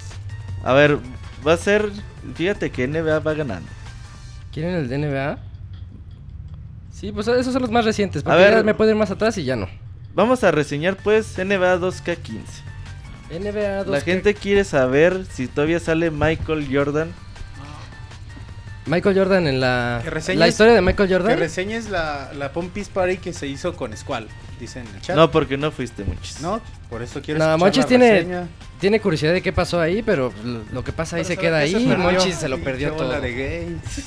A 0.64 0.72
ver, 0.72 0.98
va 1.46 1.52
a 1.52 1.56
ser, 1.58 1.90
fíjate 2.34 2.70
que 2.70 2.86
NBA 2.88 3.18
va 3.20 3.34
ganando. 3.34 3.68
¿Quieren 4.52 4.74
el 4.74 4.88
de 4.88 4.98
NBA? 4.98 5.38
Sí, 6.98 7.12
pues 7.12 7.28
esos 7.28 7.52
son 7.52 7.62
los 7.62 7.70
más 7.70 7.84
recientes, 7.84 8.22
A 8.22 8.24
porque 8.24 8.38
ver. 8.42 8.54
ya 8.56 8.62
me 8.62 8.74
puedo 8.74 8.90
ir 8.90 8.96
más 8.96 9.10
atrás 9.10 9.36
y 9.38 9.44
ya 9.44 9.54
no. 9.56 9.68
Vamos 10.14 10.42
a 10.42 10.50
reseñar 10.50 10.96
pues 10.96 11.38
NBA 11.38 11.78
2K15. 11.78 12.42
NBA 13.30 13.84
2K. 13.84 13.86
La 13.86 14.00
gente 14.00 14.34
quiere 14.34 14.64
saber 14.64 15.24
si 15.30 15.46
todavía 15.46 15.78
sale 15.78 16.10
Michael 16.10 16.66
Jordan. 16.72 17.12
Michael 18.86 19.16
Jordan 19.18 19.46
en 19.46 19.60
la... 19.60 20.00
Que 20.02 20.10
reseñes- 20.10 20.36
La 20.38 20.48
historia 20.48 20.72
de 20.72 20.80
Michael 20.80 21.08
Que 21.08 21.14
Jordan. 21.14 21.38
reseñes 21.38 21.90
la, 21.90 22.30
la 22.34 22.52
Pompis 22.52 22.88
Party 22.88 23.18
que 23.18 23.34
se 23.34 23.46
hizo 23.46 23.76
con 23.76 23.94
Squall, 23.94 24.26
dicen 24.58 24.86
en 24.88 24.94
el 24.94 25.02
chat. 25.02 25.14
No, 25.14 25.30
porque 25.30 25.58
no 25.58 25.70
fuiste 25.70 26.04
muchos. 26.04 26.40
No, 26.40 26.60
por 26.88 27.02
eso 27.02 27.20
quiero 27.20 27.38
No, 27.38 27.58
Monchis 27.58 27.82
la 27.84 27.88
tiene- 27.88 28.10
reseña. 28.12 28.48
Tiene 28.80 29.00
curiosidad 29.00 29.32
de 29.34 29.42
qué 29.42 29.52
pasó 29.52 29.80
ahí, 29.80 30.02
pero 30.02 30.32
lo, 30.44 30.62
lo 30.72 30.84
que 30.84 30.92
pasa 30.92 31.16
ahí 31.16 31.24
se 31.24 31.36
queda 31.36 31.58
ahí. 31.58 31.74
Monchis 31.98 32.36
se 32.36 32.48
lo 32.48 32.58
perdió 32.64 32.92
todo. 32.92 33.20
de 33.20 33.32
gays. 33.34 34.04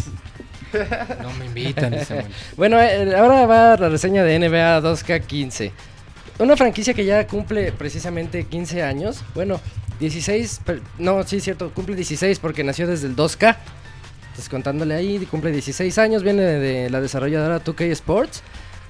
No 1.21 1.31
me 1.39 1.45
invitan. 1.45 1.95
Bueno, 2.57 2.79
eh, 2.79 3.15
ahora 3.15 3.45
va 3.45 3.77
la 3.77 3.89
reseña 3.89 4.23
de 4.23 4.37
NBA 4.39 4.81
2K15. 4.81 5.71
Una 6.39 6.55
franquicia 6.57 6.93
que 6.93 7.05
ya 7.05 7.27
cumple 7.27 7.71
precisamente 7.71 8.45
15 8.45 8.83
años. 8.83 9.23
Bueno, 9.35 9.59
16. 9.99 10.61
per- 10.65 10.81
No, 10.97 11.21
sí, 11.23 11.39
cierto, 11.39 11.71
cumple 11.73 11.95
16 11.95 12.39
porque 12.39 12.63
nació 12.63 12.87
desde 12.87 13.07
el 13.07 13.15
2K. 13.15 13.57
Entonces, 14.29 14.49
contándole 14.49 14.95
ahí, 14.95 15.19
cumple 15.29 15.51
16 15.51 15.97
años. 15.97 16.23
Viene 16.23 16.41
de 16.43 16.89
la 16.89 17.01
desarrolladora 17.01 17.61
2K 17.63 17.81
Sports. 17.91 18.43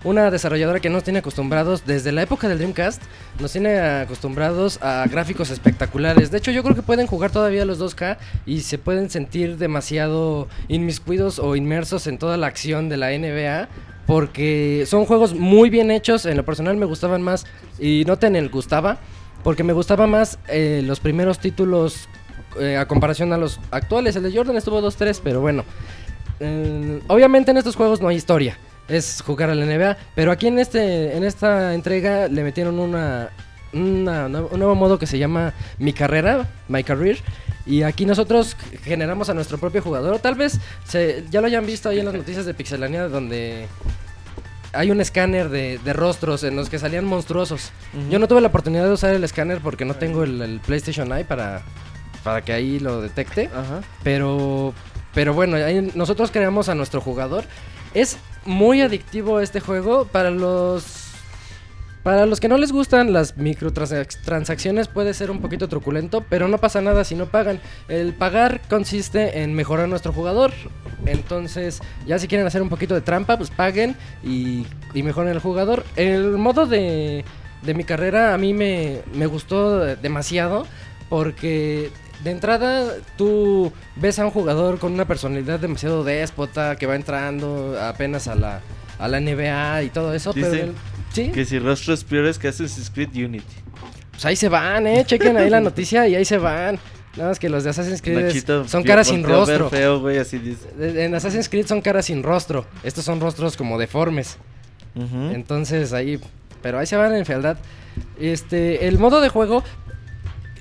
Una 0.03 0.31
desarrolladora 0.31 0.79
que 0.79 0.89
nos 0.89 1.03
tiene 1.03 1.19
acostumbrados 1.19 1.85
desde 1.85 2.11
la 2.11 2.23
época 2.23 2.49
del 2.49 2.57
Dreamcast. 2.57 3.03
Nos 3.39 3.51
tiene 3.51 3.79
acostumbrados 3.79 4.81
a 4.81 5.05
gráficos 5.07 5.51
espectaculares. 5.51 6.31
De 6.31 6.39
hecho, 6.39 6.49
yo 6.49 6.63
creo 6.63 6.75
que 6.75 6.81
pueden 6.81 7.05
jugar 7.05 7.29
todavía 7.29 7.65
los 7.65 7.79
2K 7.79 8.17
y 8.47 8.61
se 8.61 8.79
pueden 8.79 9.11
sentir 9.11 9.57
demasiado 9.57 10.47
inmiscuidos 10.69 11.37
o 11.37 11.55
inmersos 11.55 12.07
en 12.07 12.17
toda 12.17 12.37
la 12.37 12.47
acción 12.47 12.89
de 12.89 12.97
la 12.97 13.11
NBA. 13.11 13.69
Porque 14.07 14.85
son 14.87 15.05
juegos 15.05 15.35
muy 15.35 15.69
bien 15.69 15.91
hechos. 15.91 16.25
En 16.25 16.35
lo 16.35 16.45
personal 16.45 16.77
me 16.77 16.87
gustaban 16.87 17.21
más. 17.21 17.45
Y 17.77 18.03
no 18.07 18.17
te 18.17 18.47
gustaba. 18.47 18.97
Porque 19.43 19.63
me 19.63 19.73
gustaba 19.73 20.07
más 20.07 20.39
eh, 20.47 20.81
los 20.83 20.99
primeros 20.99 21.37
títulos 21.37 22.09
eh, 22.59 22.75
a 22.75 22.87
comparación 22.87 23.33
a 23.33 23.37
los 23.37 23.59
actuales. 23.69 24.15
El 24.15 24.23
de 24.23 24.35
Jordan 24.35 24.57
estuvo 24.57 24.81
2-3, 24.81 25.21
pero 25.23 25.41
bueno. 25.41 25.63
Eh, 26.39 27.01
obviamente 27.07 27.51
en 27.51 27.57
estos 27.57 27.75
juegos 27.75 28.01
no 28.01 28.07
hay 28.07 28.15
historia. 28.15 28.57
Es 28.91 29.21
jugar 29.25 29.49
a 29.49 29.55
la 29.55 29.65
NBA. 29.65 29.97
Pero 30.15 30.31
aquí 30.31 30.47
en 30.47 30.59
este 30.59 31.15
en 31.15 31.23
esta 31.23 31.73
entrega 31.73 32.27
le 32.27 32.43
metieron 32.43 32.79
una, 32.79 33.29
una- 33.73 34.25
un 34.25 34.59
nuevo 34.59 34.75
modo 34.75 34.99
que 34.99 35.07
se 35.07 35.17
llama 35.17 35.53
Mi 35.77 35.93
Carrera, 35.93 36.47
My 36.67 36.83
Career. 36.83 37.19
Y 37.65 37.83
aquí 37.83 38.05
nosotros 38.05 38.57
generamos 38.83 39.29
a 39.29 39.33
nuestro 39.35 39.57
propio 39.59 39.81
jugador. 39.81 40.19
Tal 40.19 40.35
vez 40.35 40.59
se, 40.83 41.23
ya 41.29 41.41
lo 41.41 41.47
hayan 41.47 41.65
visto 41.65 41.89
ahí 41.89 41.99
en 41.99 42.05
las 42.05 42.13
noticias 42.15 42.45
de 42.45 42.53
Pixelania 42.55 43.07
donde 43.07 43.67
hay 44.73 44.89
un 44.89 44.99
escáner 45.01 45.49
de, 45.49 45.79
de 45.83 45.93
rostros 45.93 46.43
en 46.43 46.55
los 46.55 46.69
que 46.69 46.79
salían 46.79 47.05
monstruosos. 47.05 47.71
Yo 48.09 48.19
no 48.19 48.27
tuve 48.27 48.41
la 48.41 48.47
oportunidad 48.47 48.85
de 48.85 48.91
usar 48.91 49.13
el 49.13 49.23
escáner 49.23 49.59
porque 49.59 49.85
no 49.85 49.93
tengo 49.95 50.23
el, 50.23 50.41
el 50.41 50.59
PlayStation 50.61 51.11
Eye 51.13 51.25
para, 51.25 51.61
para 52.23 52.41
que 52.41 52.53
ahí 52.53 52.79
lo 52.79 53.01
detecte. 53.01 53.49
Pero, 54.03 54.73
pero 55.13 55.33
bueno, 55.33 55.57
ahí 55.57 55.91
nosotros 55.93 56.31
creamos 56.31 56.67
a 56.69 56.73
nuestro 56.75 56.99
jugador. 57.01 57.43
Es 57.93 58.17
muy 58.45 58.81
adictivo 58.81 59.39
este 59.39 59.59
juego 59.59 60.05
para 60.05 60.31
los... 60.31 61.07
Para 62.03 62.25
los 62.25 62.39
que 62.39 62.47
no 62.47 62.57
les 62.57 62.71
gustan 62.71 63.13
las 63.13 63.37
microtransacciones 63.37 64.87
puede 64.87 65.13
ser 65.13 65.29
un 65.29 65.39
poquito 65.39 65.67
truculento, 65.67 66.25
pero 66.27 66.47
no 66.47 66.57
pasa 66.57 66.81
nada 66.81 67.03
si 67.03 67.13
no 67.13 67.27
pagan. 67.27 67.59
El 67.89 68.13
pagar 68.13 68.59
consiste 68.67 69.43
en 69.43 69.53
mejorar 69.53 69.87
nuestro 69.87 70.11
jugador. 70.11 70.51
Entonces, 71.05 71.79
ya 72.07 72.17
si 72.17 72.27
quieren 72.27 72.47
hacer 72.47 72.63
un 72.63 72.69
poquito 72.69 72.95
de 72.95 73.01
trampa, 73.01 73.37
pues 73.37 73.51
paguen 73.51 73.95
y, 74.23 74.65
y 74.95 75.03
mejoren 75.03 75.31
el 75.31 75.39
jugador. 75.39 75.85
El 75.95 76.39
modo 76.39 76.65
de, 76.65 77.23
de 77.61 77.73
mi 77.75 77.83
carrera 77.83 78.33
a 78.33 78.37
mí 78.39 78.55
me, 78.55 79.01
me 79.13 79.27
gustó 79.27 79.81
demasiado 79.95 80.65
porque 81.07 81.91
de 82.23 82.31
entrada 82.31 82.93
tú 83.17 83.71
ves 83.95 84.19
a 84.19 84.25
un 84.25 84.31
jugador 84.31 84.79
con 84.79 84.93
una 84.93 85.05
personalidad 85.05 85.59
demasiado 85.59 86.03
déspota 86.03 86.75
que 86.75 86.85
va 86.85 86.95
entrando 86.95 87.77
apenas 87.81 88.27
a 88.27 88.35
la, 88.35 88.61
a 88.99 89.07
la 89.07 89.19
NBA 89.19 89.83
y 89.83 89.89
todo 89.89 90.13
eso, 90.13 90.33
pero 90.33 90.73
sí, 91.11 91.29
Que 91.31 91.45
si 91.45 91.59
rostros 91.59 92.03
peores 92.03 92.37
que 92.37 92.47
Assassin's 92.47 92.89
Creed 92.89 93.09
Unity. 93.15 93.45
pues 94.11 94.25
ahí 94.25 94.35
se 94.35 94.49
van, 94.49 94.87
eh, 94.87 95.03
chequen 95.05 95.35
ahí 95.37 95.49
la 95.49 95.59
noticia 95.61 96.07
y 96.07 96.15
ahí 96.15 96.25
se 96.25 96.37
van. 96.37 96.79
Nada 97.17 97.29
más 97.29 97.39
que 97.39 97.49
los 97.49 97.65
de 97.65 97.71
Assassin's 97.71 98.01
Creed 98.01 98.31
son 98.67 98.83
caras 98.83 99.07
sin 99.07 99.23
rostro. 99.23 99.69
feo, 99.69 99.99
güey, 99.99 100.17
así 100.17 100.37
dice. 100.37 100.69
En 100.79 101.13
Assassin's 101.13 101.49
Creed 101.49 101.65
son 101.65 101.81
caras 101.81 102.05
sin 102.05 102.23
rostro. 102.23 102.65
Estos 102.83 103.03
son 103.03 103.19
rostros 103.19 103.57
como 103.57 103.77
deformes. 103.77 104.37
Entonces 104.95 105.91
ahí, 105.93 106.19
pero 106.61 106.79
ahí 106.79 106.85
se 106.85 106.95
van 106.95 107.13
en 107.15 107.25
fealdad. 107.25 107.57
Este, 108.19 108.87
el 108.87 108.97
modo 108.97 109.19
de 109.19 109.27
juego 109.29 109.63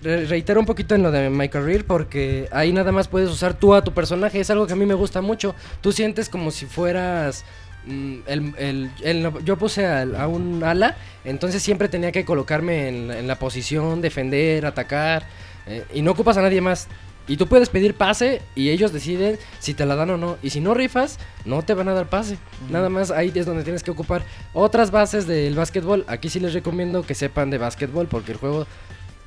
reitero 0.02 0.60
un 0.60 0.66
poquito 0.66 0.94
en 0.94 1.02
lo 1.02 1.10
de 1.10 1.28
My 1.30 1.48
Career 1.48 1.84
porque 1.84 2.48
ahí 2.52 2.72
nada 2.72 2.92
más 2.92 3.08
puedes 3.08 3.28
usar 3.30 3.54
tú 3.54 3.74
a 3.74 3.82
tu 3.84 3.92
personaje, 3.92 4.40
es 4.40 4.50
algo 4.50 4.66
que 4.66 4.72
a 4.72 4.76
mí 4.76 4.86
me 4.86 4.94
gusta 4.94 5.20
mucho. 5.20 5.54
Tú 5.80 5.92
sientes 5.92 6.28
como 6.28 6.50
si 6.50 6.66
fueras 6.66 7.44
mm, 7.86 8.14
el, 8.26 8.54
el- 8.58 8.90
el- 9.02 9.44
yo 9.44 9.56
puse 9.56 9.86
a, 9.86 10.26
un 10.26 10.62
ala, 10.64 10.96
entonces 11.24 11.62
siempre 11.62 11.88
tenía 11.88 12.12
que 12.12 12.24
colocarme 12.24 12.88
en, 12.88 13.08
la- 13.08 13.18
en 13.18 13.26
la 13.26 13.36
posición, 13.38 14.00
defender, 14.00 14.66
atacar 14.66 15.24
eh, 15.66 15.84
y 15.94 16.02
no 16.02 16.12
ocupas 16.12 16.36
a 16.36 16.42
nadie 16.42 16.60
más. 16.60 16.88
Y 17.28 17.36
tú 17.36 17.46
puedes 17.46 17.68
pedir 17.68 17.94
pase 17.94 18.42
y 18.56 18.70
ellos 18.70 18.92
deciden 18.92 19.38
si 19.60 19.72
te 19.74 19.86
la 19.86 19.94
dan 19.94 20.10
o 20.10 20.16
no. 20.16 20.36
Y 20.42 20.50
si 20.50 20.60
no 20.60 20.74
rifas, 20.74 21.18
no 21.44 21.62
te 21.62 21.74
van 21.74 21.86
a 21.88 21.94
dar 21.94 22.08
pase. 22.08 22.38
Nada 22.70 22.88
más 22.88 23.12
ahí 23.12 23.30
es 23.32 23.46
donde 23.46 23.62
tienes 23.62 23.84
que 23.84 23.92
ocupar 23.92 24.22
otras 24.52 24.90
bases 24.90 25.28
del 25.28 25.54
básquetbol. 25.54 26.04
Aquí 26.08 26.28
sí 26.28 26.40
les 26.40 26.54
recomiendo 26.54 27.02
que 27.02 27.14
sepan 27.14 27.50
de 27.50 27.58
básquetbol 27.58 28.08
porque 28.08 28.32
el 28.32 28.38
juego, 28.38 28.66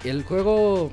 el 0.03 0.23
juego 0.23 0.91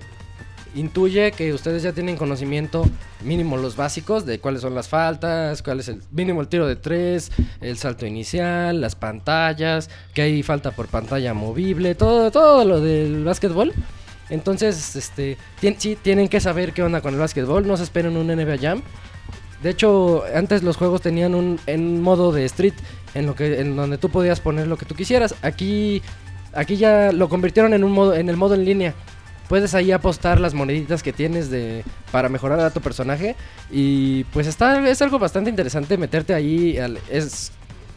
intuye 0.74 1.32
que 1.32 1.52
ustedes 1.52 1.82
ya 1.82 1.92
tienen 1.92 2.16
conocimiento 2.16 2.84
mínimo 3.24 3.56
los 3.56 3.76
básicos 3.76 4.24
de 4.24 4.38
cuáles 4.38 4.62
son 4.62 4.74
las 4.74 4.88
faltas, 4.88 5.62
cuál 5.62 5.80
es 5.80 5.88
el 5.88 6.02
mínimo 6.10 6.40
el 6.40 6.48
tiro 6.48 6.66
de 6.66 6.76
tres, 6.76 7.32
el 7.60 7.76
salto 7.76 8.06
inicial, 8.06 8.80
las 8.80 8.94
pantallas, 8.94 9.90
que 10.14 10.22
hay 10.22 10.42
falta 10.42 10.70
por 10.70 10.86
pantalla 10.86 11.34
movible, 11.34 11.94
todo, 11.94 12.30
todo 12.30 12.64
lo 12.64 12.80
del 12.80 13.24
básquetbol. 13.24 13.72
Entonces, 14.28 14.94
este, 14.94 15.36
sí, 15.78 15.98
tienen 16.00 16.28
que 16.28 16.40
saber 16.40 16.72
qué 16.72 16.82
onda 16.82 17.00
con 17.00 17.14
el 17.14 17.20
básquetbol, 17.20 17.66
no 17.66 17.76
se 17.76 17.82
esperen 17.82 18.16
un 18.16 18.28
NBA 18.28 18.58
Jam. 18.58 18.82
De 19.62 19.70
hecho, 19.70 20.22
antes 20.34 20.62
los 20.62 20.76
juegos 20.76 21.02
tenían 21.02 21.34
un 21.34 21.60
en 21.66 22.00
modo 22.00 22.32
de 22.32 22.44
street 22.46 22.74
en 23.14 23.26
lo 23.26 23.34
que 23.34 23.60
en 23.60 23.76
donde 23.76 23.98
tú 23.98 24.08
podías 24.08 24.40
poner 24.40 24.68
lo 24.68 24.78
que 24.78 24.86
tú 24.86 24.94
quisieras. 24.94 25.34
Aquí 25.42 26.00
aquí 26.54 26.76
ya 26.76 27.12
lo 27.12 27.28
convirtieron 27.28 27.72
en 27.74 27.84
un 27.84 27.92
modo, 27.92 28.14
en 28.14 28.28
el 28.28 28.36
modo 28.36 28.54
en 28.54 28.64
línea. 28.64 28.94
Puedes 29.48 29.74
ahí 29.74 29.90
apostar 29.90 30.38
las 30.38 30.54
moneditas 30.54 31.02
que 31.02 31.12
tienes 31.12 31.50
de 31.50 31.84
para 32.12 32.28
mejorar 32.28 32.60
a 32.60 32.70
tu 32.70 32.80
personaje 32.80 33.34
y 33.70 34.22
pues 34.24 34.46
está 34.46 34.88
es 34.88 35.02
algo 35.02 35.18
bastante 35.18 35.50
interesante 35.50 35.96
meterte 35.98 36.34
ahí 36.34 36.78
al- 36.78 36.98
es 37.10 37.50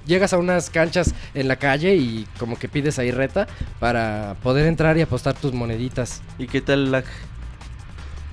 llegas 0.08 0.34
a 0.34 0.38
unas 0.40 0.70
canchas 0.72 1.14
en 1.36 1.48
la 1.48 1.56
calle 1.58 1.96
y 1.96 2.28
como 2.40 2.58
que 2.58 2.68
pides 2.68 2.98
ahí 3.00 3.12
reta 3.12 3.48
para 3.80 4.36
poder 4.42 4.66
entrar 4.66 4.98
y 4.98 5.02
apostar 5.02 5.36
tus 5.36 5.54
moneditas. 5.54 6.22
¿Y 6.40 6.48
qué 6.48 6.60
tal 6.60 6.92
lag? 6.92 7.06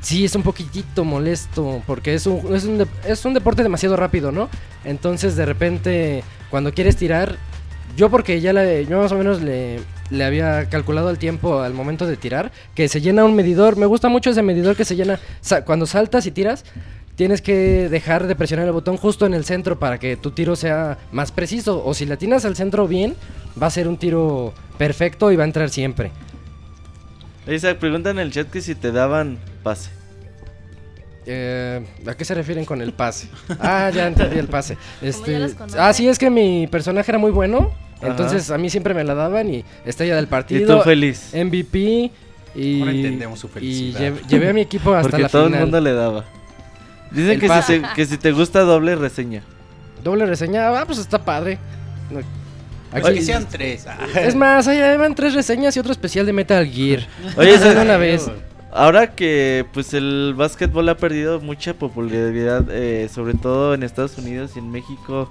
Sí, 0.00 0.24
es 0.24 0.34
un 0.34 0.42
poquitito 0.42 1.04
molesto 1.04 1.82
porque 1.86 2.14
es 2.14 2.26
un, 2.26 2.54
es 2.56 2.64
un, 2.64 2.78
de- 2.78 2.86
es 3.06 3.22
un 3.26 3.34
deporte 3.34 3.62
demasiado 3.62 3.96
rápido, 3.96 4.32
¿no? 4.32 4.48
Entonces 4.84 5.36
de 5.36 5.44
repente 5.44 6.24
cuando 6.50 6.72
quieres 6.72 6.96
tirar, 6.96 7.36
yo 7.96 8.10
porque 8.10 8.40
ya 8.40 8.52
le, 8.52 8.86
yo 8.86 8.98
más 8.98 9.12
o 9.12 9.18
menos 9.18 9.42
le, 9.42 9.80
había 10.24 10.68
calculado 10.68 11.10
el 11.10 11.18
tiempo 11.18 11.60
al 11.60 11.74
momento 11.74 12.06
de 12.06 12.16
tirar, 12.16 12.52
que 12.74 12.88
se 12.88 13.00
llena 13.00 13.24
un 13.24 13.34
medidor, 13.34 13.76
me 13.76 13.86
gusta 13.86 14.08
mucho 14.08 14.30
ese 14.30 14.42
medidor 14.42 14.76
que 14.76 14.84
se 14.84 14.96
llena 14.96 15.18
cuando 15.64 15.86
saltas 15.86 16.26
y 16.26 16.30
tiras. 16.30 16.64
Tienes 17.16 17.42
que 17.42 17.90
dejar 17.90 18.26
de 18.26 18.34
presionar 18.34 18.66
el 18.66 18.72
botón 18.72 18.96
justo 18.96 19.26
en 19.26 19.34
el 19.34 19.44
centro 19.44 19.78
para 19.78 19.98
que 19.98 20.16
tu 20.16 20.30
tiro 20.30 20.56
sea 20.56 20.96
más 21.12 21.32
preciso. 21.32 21.84
O 21.84 21.92
si 21.92 22.06
la 22.06 22.14
atinas 22.14 22.46
al 22.46 22.56
centro 22.56 22.88
bien, 22.88 23.14
va 23.60 23.66
a 23.66 23.70
ser 23.70 23.88
un 23.88 23.98
tiro 23.98 24.54
perfecto 24.78 25.30
y 25.30 25.36
va 25.36 25.44
a 25.44 25.46
entrar 25.46 25.68
siempre. 25.68 26.12
Isaac, 27.46 27.78
pregunta 27.78 28.08
en 28.08 28.20
el 28.20 28.32
chat 28.32 28.48
que 28.48 28.62
si 28.62 28.74
te 28.74 28.90
daban 28.90 29.38
pase. 29.62 29.99
Eh, 31.32 31.80
¿A 32.08 32.14
qué 32.14 32.24
se 32.24 32.34
refieren 32.34 32.64
con 32.64 32.82
el 32.82 32.92
pase? 32.92 33.28
Ah, 33.60 33.88
ya 33.94 34.08
entendí 34.08 34.36
el 34.38 34.48
pase. 34.48 34.76
Este, 35.02 35.46
ah, 35.78 35.92
sí, 35.92 36.08
es 36.08 36.18
que 36.18 36.28
mi 36.28 36.66
personaje 36.66 37.08
era 37.10 37.18
muy 37.18 37.30
bueno. 37.30 37.70
Ajá. 37.98 38.08
Entonces 38.08 38.50
a 38.50 38.58
mí 38.58 38.68
siempre 38.68 38.94
me 38.94 39.04
la 39.04 39.14
daban 39.14 39.48
y 39.54 39.64
estrella 39.84 40.16
del 40.16 40.24
Y 40.24 40.28
partido. 40.28 40.78
tú 40.78 40.82
feliz. 40.82 41.30
MVP. 41.34 42.10
Y, 42.56 42.80
Ahora 42.80 42.90
entendemos 42.92 43.38
su 43.38 43.46
y 43.46 43.50
felicidad. 43.50 44.00
lle- 44.00 44.26
llevé 44.26 44.48
a 44.48 44.52
mi 44.52 44.62
equipo 44.62 44.92
hasta 44.92 45.02
Porque 45.08 45.22
la 45.22 45.28
todo 45.28 45.44
final. 45.44 45.60
el 45.60 45.66
mundo 45.66 45.80
le 45.80 45.92
daba. 45.92 46.24
Dicen 47.12 47.30
El 47.32 47.40
que 47.40 47.48
si, 47.62 47.80
te, 47.80 47.82
que 47.94 48.06
si 48.06 48.18
te 48.18 48.32
gusta 48.32 48.60
doble 48.62 48.96
reseña. 48.96 49.42
Doble 50.02 50.26
reseña. 50.26 50.68
Ah, 50.80 50.84
pues 50.84 50.98
está 50.98 51.24
padre. 51.24 51.58
No- 52.10 52.18
Aquí- 52.92 53.06
Aquí 53.08 53.22
sean 53.22 53.46
tres. 53.48 53.86
ah. 53.86 53.98
es 54.20 54.34
más, 54.34 54.66
ahí 54.66 54.96
van 54.96 55.14
tres 55.14 55.32
reseñas 55.34 55.76
y 55.76 55.78
otro 55.78 55.92
especial 55.92 56.26
de 56.26 56.32
Metal 56.32 56.66
Gear. 56.66 57.06
Oye, 57.36 57.54
Isaac, 57.54 57.78
una 57.80 57.96
vez. 57.96 58.28
Ahora 58.72 59.14
que 59.16 59.66
pues 59.72 59.94
el 59.94 60.34
básquetbol 60.36 60.88
ha 60.88 60.96
perdido 60.96 61.40
mucha 61.40 61.74
popularidad, 61.74 62.66
eh, 62.70 63.08
sobre 63.12 63.34
todo 63.34 63.74
en 63.74 63.82
Estados 63.82 64.16
Unidos 64.16 64.52
y 64.54 64.60
en 64.60 64.70
México, 64.70 65.30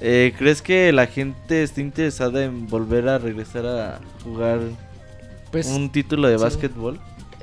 eh, 0.00 0.34
¿crees 0.36 0.60
que 0.60 0.90
la 0.92 1.06
gente 1.06 1.62
está 1.62 1.80
interesada 1.80 2.42
en 2.44 2.66
volver 2.66 3.08
a 3.08 3.18
regresar 3.18 3.64
a 3.66 4.00
jugar 4.24 4.60
Pues 5.52 5.68
un 5.68 5.90
título 5.90 6.28
de 6.28 6.36
sí. 6.38 6.42
básquetbol? 6.42 6.98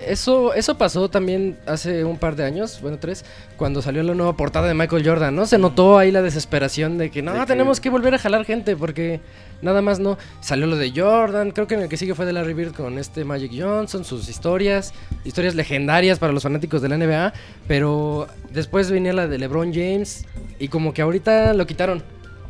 Eso, 0.06 0.54
eso 0.54 0.78
pasó 0.78 1.10
también 1.10 1.58
hace 1.66 2.04
un 2.04 2.18
par 2.20 2.36
de 2.36 2.44
años, 2.46 2.80
bueno, 2.82 2.98
tres, 3.00 3.26
cuando 3.58 3.82
salió 3.82 4.04
la 4.04 4.14
nueva 4.14 4.38
portada 4.38 4.68
de 4.68 4.76
Michael 4.76 5.04
Jordan, 5.08 5.36
¿no? 5.36 5.48
Se 5.48 5.58
notó 5.58 5.98
ahí 5.98 6.12
la 6.12 6.22
desesperación 6.22 7.00
de 7.00 7.10
que 7.10 7.24
no, 7.24 7.34
De 7.34 7.40
que- 7.40 7.46
tenemos 7.48 7.80
que 7.80 7.90
volver 7.90 8.14
a 8.14 8.20
jalar 8.20 8.46
gente 8.46 8.76
porque 8.76 9.22
nada 9.64 9.82
más 9.82 10.00
no. 10.00 10.20
Salió 10.40 10.68
lo 10.68 10.76
de 10.76 10.92
Jordan, 10.96 11.50
creo 11.50 11.66
que 11.66 11.74
en 11.74 11.82
el 11.82 11.90
que 11.90 11.98
sigue 11.98 12.14
fue 12.14 12.28
de 12.28 12.34
Larry 12.34 12.54
Bird 12.54 12.74
con 12.76 13.00
este 13.00 13.26
Magic 13.26 13.52
Johnson, 13.58 14.06
sus 14.06 14.30
historias, 14.30 14.94
historias 15.26 15.56
legendarias 15.56 16.20
para 16.20 16.32
los 16.32 16.44
fanáticos 16.44 16.82
de 16.84 16.90
la 16.90 16.98
NBA, 16.98 17.34
pero 17.68 18.28
después 18.52 18.92
venía 18.92 19.14
la 19.14 19.28
de 19.28 19.40
LeBron 19.40 19.74
James 19.74 20.26
y 20.60 20.68
como 20.68 20.94
que 20.94 21.02
ahorita 21.02 21.56
lo 21.56 21.66
quitaron. 21.66 22.04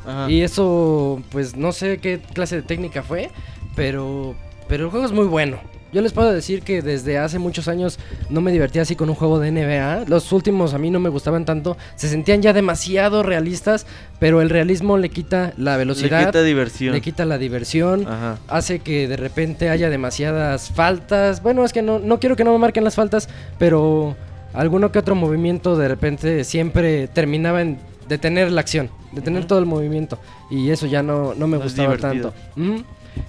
Ajá. 0.06 0.30
Y 0.30 0.42
eso, 0.42 1.22
pues 1.32 1.56
no 1.56 1.72
sé 1.72 2.00
qué 2.00 2.20
clase 2.34 2.58
de 2.58 2.62
técnica 2.62 3.04
fue, 3.04 3.30
pero, 3.76 4.36
pero 4.68 4.84
el 4.86 4.90
juego 4.92 5.06
es 5.06 5.14
muy 5.14 5.26
bueno. 5.28 5.60
Yo 5.94 6.02
les 6.02 6.12
puedo 6.12 6.32
decir 6.32 6.62
que 6.64 6.82
desde 6.82 7.18
hace 7.18 7.40
muchos 7.40 7.68
años 7.68 7.98
no 8.30 8.42
me 8.42 8.52
divertía 8.52 8.82
así 8.82 8.96
con 8.96 9.10
un 9.10 9.16
juego 9.16 9.40
de 9.40 9.52
NBA. 9.52 10.06
Los 10.08 10.32
últimos 10.34 10.74
a 10.74 10.78
mí 10.78 10.90
no 10.92 11.00
me 11.00 11.10
gustaban 11.10 11.46
tanto. 11.46 11.78
Se 11.96 12.10
sentían 12.10 12.42
ya 12.42 12.52
demasiado 12.54 13.24
realistas, 13.24 13.86
pero 14.20 14.42
el 14.42 14.50
realismo 14.50 14.98
le 14.98 15.10
quita 15.10 15.54
la 15.58 15.74
Le 15.74 15.78
velocidad, 15.80 16.26
quita 16.26 16.44
diversión. 16.44 16.94
le 16.94 17.02
quita 17.02 17.26
la 17.26 17.38
diversión, 17.38 18.06
Ajá. 18.08 18.38
hace 18.48 18.80
que 18.80 19.08
de 19.08 19.16
repente 19.18 19.70
haya 19.70 19.90
demasiadas 19.90 20.72
faltas. 20.72 21.42
Bueno, 21.42 21.64
es 21.64 21.72
que 21.74 21.82
no, 21.82 22.00
no 22.00 22.20
quiero 22.20 22.36
que 22.36 22.44
no 22.44 22.52
me 22.52 22.60
marquen 22.60 22.84
las 22.84 22.96
faltas, 22.96 23.30
pero 23.58 24.16
alguno 24.54 24.92
que 24.92 25.00
otro 25.00 25.16
movimiento 25.16 25.78
de 25.78 25.88
repente 25.88 26.44
siempre 26.44 27.08
terminaba 27.08 27.62
en 27.62 27.78
detener 28.10 28.52
la 28.52 28.62
acción, 28.62 28.90
detener 29.12 29.46
todo 29.46 29.60
el 29.60 29.66
movimiento. 29.66 30.18
Y 30.50 30.70
eso 30.70 30.86
ya 30.88 31.04
no, 31.04 31.34
no 31.34 31.48
me 31.48 31.58
No 31.58 31.64
gustaba 31.64 31.98
tanto. 31.98 32.34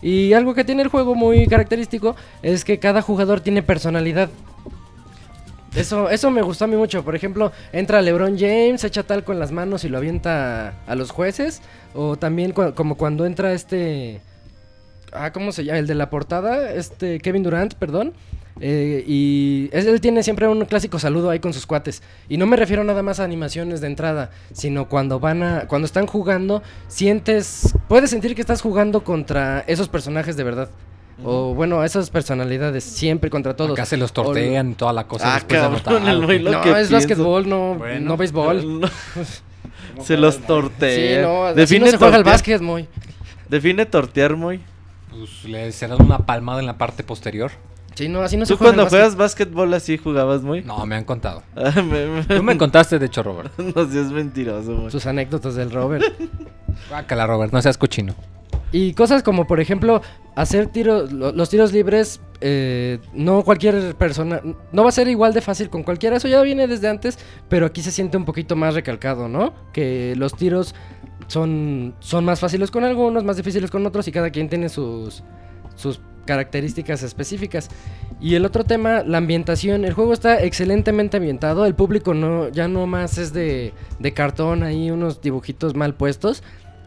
Y 0.02 0.32
algo 0.32 0.54
que 0.54 0.64
tiene 0.64 0.82
el 0.82 0.88
juego 0.88 1.14
muy 1.14 1.46
característico 1.46 2.16
es 2.42 2.64
que 2.64 2.78
cada 2.78 3.02
jugador 3.02 3.40
tiene 3.40 3.62
personalidad. 3.62 4.30
Eso, 5.74 6.10
eso 6.10 6.30
me 6.30 6.42
gustó 6.42 6.64
a 6.64 6.68
mí 6.68 6.76
mucho. 6.76 7.04
Por 7.04 7.14
ejemplo, 7.14 7.52
entra 7.72 8.02
LeBron 8.02 8.38
James, 8.38 8.82
echa 8.84 9.02
tal 9.02 9.24
con 9.24 9.38
las 9.38 9.52
manos 9.52 9.84
y 9.84 9.88
lo 9.88 9.98
avienta 9.98 10.74
a 10.86 10.94
los 10.94 11.10
jueces. 11.10 11.62
O 11.94 12.16
también 12.16 12.52
como 12.52 12.96
cuando 12.96 13.26
entra 13.26 13.52
este... 13.52 14.20
Ah, 15.12 15.32
¿cómo 15.32 15.52
se 15.52 15.64
llama? 15.64 15.78
El 15.78 15.86
de 15.86 15.94
la 15.94 16.10
portada, 16.10 16.72
este 16.72 17.18
Kevin 17.20 17.42
Durant, 17.42 17.74
perdón. 17.74 18.12
Eh, 18.60 19.04
y 19.06 19.68
es- 19.72 19.86
él 19.86 20.00
tiene 20.00 20.22
siempre 20.22 20.48
un 20.48 20.64
clásico 20.64 20.98
saludo 20.98 21.30
ahí 21.30 21.38
con 21.38 21.52
sus 21.52 21.64
cuates. 21.66 22.02
Y 22.28 22.36
no 22.38 22.46
me 22.46 22.56
refiero 22.56 22.82
nada 22.84 23.02
más 23.02 23.20
a 23.20 23.24
animaciones 23.24 23.80
de 23.80 23.86
entrada, 23.86 24.30
sino 24.52 24.88
cuando 24.88 25.20
van 25.20 25.42
a, 25.42 25.66
cuando 25.68 25.86
están 25.86 26.06
jugando, 26.06 26.62
sientes, 26.88 27.74
puedes 27.88 28.10
sentir 28.10 28.34
que 28.34 28.40
estás 28.40 28.60
jugando 28.60 29.04
contra 29.04 29.60
esos 29.66 29.88
personajes 29.88 30.36
de 30.36 30.44
verdad. 30.44 30.70
O 31.24 31.52
bueno, 31.54 31.82
esas 31.82 32.10
personalidades, 32.10 32.84
siempre 32.84 33.28
contra 33.28 33.56
todos. 33.56 33.72
Acá 33.72 33.84
se 33.86 33.96
los 33.96 34.12
tortean 34.12 34.70
y 34.70 34.74
toda 34.74 34.92
la 34.92 35.06
cosa. 35.08 35.34
Ah, 35.34 35.40
de 35.40 35.46
cabrón, 35.46 36.06
el 36.08 36.24
güey. 36.24 36.38
Lo 36.38 36.52
no, 36.52 36.58
es 36.58 36.64
pienso. 36.64 36.92
básquetbol, 36.94 37.48
no, 37.48 37.74
Bueno. 37.74 38.06
no 38.10 38.16
béisbol. 38.16 38.80
No. 38.80 38.88
Se 40.04 40.16
los 40.16 40.38
tortea. 40.38 41.16
Sí, 41.16 41.22
no, 41.22 41.52
Define 41.54 41.86
no 41.86 41.90
se 41.90 41.96
juega 41.96 42.16
el 42.18 42.22
tortear- 42.22 42.32
básquet, 42.32 42.60
muy. 42.60 42.86
Define 43.48 43.84
tortear 43.86 44.36
muy. 44.36 44.60
Pues 45.10 45.44
le 45.44 45.72
se 45.72 45.88
dan 45.88 46.00
una 46.02 46.18
palmada 46.18 46.60
en 46.60 46.66
la 46.66 46.78
parte 46.78 47.02
posterior. 47.02 47.50
Sí, 47.98 48.08
no, 48.08 48.20
así 48.20 48.36
no 48.36 48.46
se 48.46 48.52
¿Tú 48.52 48.58
juega 48.58 48.70
cuando 48.74 48.82
básquet. 48.84 49.00
juegas 49.00 49.16
básquetbol 49.16 49.74
así 49.74 49.96
jugabas 49.98 50.42
muy? 50.42 50.62
No, 50.62 50.86
me 50.86 50.94
han 50.94 51.04
contado. 51.04 51.42
Ah, 51.56 51.72
Tú 52.28 52.42
me 52.44 52.56
contaste, 52.56 52.98
de 53.00 53.06
hecho, 53.06 53.24
Robert. 53.24 53.50
no 53.58 53.88
seas 53.90 54.12
mentiroso, 54.12 54.70
muy. 54.70 54.90
Sus 54.92 55.04
anécdotas 55.06 55.56
del 55.56 55.72
Robert. 55.72 56.04
Bácala, 56.92 57.26
Robert, 57.26 57.52
no 57.52 57.60
seas 57.60 57.76
cochino. 57.76 58.14
Y 58.70 58.92
cosas 58.92 59.22
como, 59.24 59.46
por 59.48 59.60
ejemplo, 59.60 60.00
hacer 60.36 60.68
tiros, 60.68 61.10
lo- 61.10 61.32
los 61.32 61.50
tiros 61.50 61.72
libres, 61.72 62.20
eh, 62.40 63.00
no 63.14 63.42
cualquier 63.42 63.96
persona, 63.96 64.42
no 64.70 64.82
va 64.84 64.90
a 64.90 64.92
ser 64.92 65.08
igual 65.08 65.34
de 65.34 65.40
fácil 65.40 65.68
con 65.68 65.82
cualquiera, 65.82 66.18
eso 66.18 66.28
ya 66.28 66.40
viene 66.42 66.68
desde 66.68 66.86
antes, 66.88 67.18
pero 67.48 67.66
aquí 67.66 67.82
se 67.82 67.90
siente 67.90 68.16
un 68.16 68.24
poquito 68.26 68.54
más 68.54 68.74
recalcado, 68.74 69.26
¿no? 69.26 69.54
Que 69.72 70.14
los 70.16 70.34
tiros 70.34 70.74
son, 71.26 71.94
son 71.98 72.24
más 72.24 72.38
fáciles 72.40 72.70
con 72.70 72.84
algunos, 72.84 73.24
más 73.24 73.36
difíciles 73.38 73.70
con 73.72 73.84
otros 73.86 74.06
y 74.06 74.12
cada 74.12 74.30
quien 74.30 74.48
tiene 74.48 74.68
sus, 74.68 75.24
sus 75.74 76.00
características 76.28 77.02
específicas. 77.02 77.70
Y 78.20 78.34
el 78.34 78.44
otro 78.44 78.62
tema, 78.64 79.02
la 79.02 79.16
ambientación. 79.18 79.84
El 79.86 79.94
juego 79.94 80.12
está 80.12 80.42
excelentemente 80.42 81.16
ambientado. 81.16 81.64
El 81.64 81.74
público 81.74 82.12
no, 82.12 82.48
ya 82.50 82.68
no 82.68 82.86
más 82.86 83.16
es 83.16 83.32
de, 83.32 83.72
de 83.98 84.12
cartón, 84.12 84.62
ahí 84.62 84.90
unos 84.90 85.22
dibujitos 85.22 85.74
mal 85.74 85.94
puestos. 85.94 86.42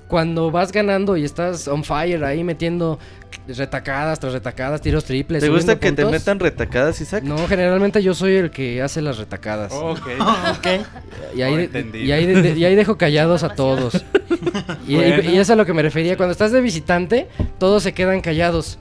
Cuando 0.08 0.52
vas 0.52 0.74
ganando 0.74 1.16
y 1.16 1.24
estás 1.24 1.70
on 1.70 1.86
fire 1.86 2.24
ahí 2.26 2.44
metiendo 2.44 3.00
retacadas 3.48 4.20
tras 4.20 4.34
retacadas, 4.34 4.82
tiros 4.82 5.06
triples. 5.06 5.42
¿Te 5.42 5.48
gusta 5.50 5.80
que 5.80 5.92
te 5.94 6.04
puntos. 6.04 6.12
metan 6.12 6.38
retacadas, 6.40 7.00
Isaac? 7.00 7.24
No, 7.24 7.38
generalmente 7.48 8.04
yo 8.04 8.14
soy 8.14 8.36
el 8.36 8.52
que 8.52 8.82
hace 8.82 9.02
las 9.02 9.18
retacadas. 9.18 9.72
Ok. 9.74 10.08
Y 11.34 11.42
ahí, 11.44 11.54
Oh, 11.54 11.60
entendido. 11.60 12.04
y, 12.06 12.12
ahí 12.12 12.26
de- 12.26 12.42
de- 12.42 12.60
y 12.60 12.66
ahí 12.66 12.76
dejo 12.76 12.98
callados 12.98 13.44
a 13.44 13.56
todos. 13.56 14.04
Y, 14.88 14.94
y- 14.94 14.96
Bueno. 14.98 15.24
y 15.24 15.28
eso 15.34 15.42
es 15.42 15.50
a 15.50 15.56
lo 15.56 15.66
que 15.66 15.74
me 15.74 15.82
refería. 15.82 16.18
Cuando 16.18 16.32
estás 16.34 16.52
de 16.52 16.60
visitante, 16.60 17.28
todos 17.58 17.84
se 17.84 17.94
quedan 17.94 18.20
callados. 18.20 18.80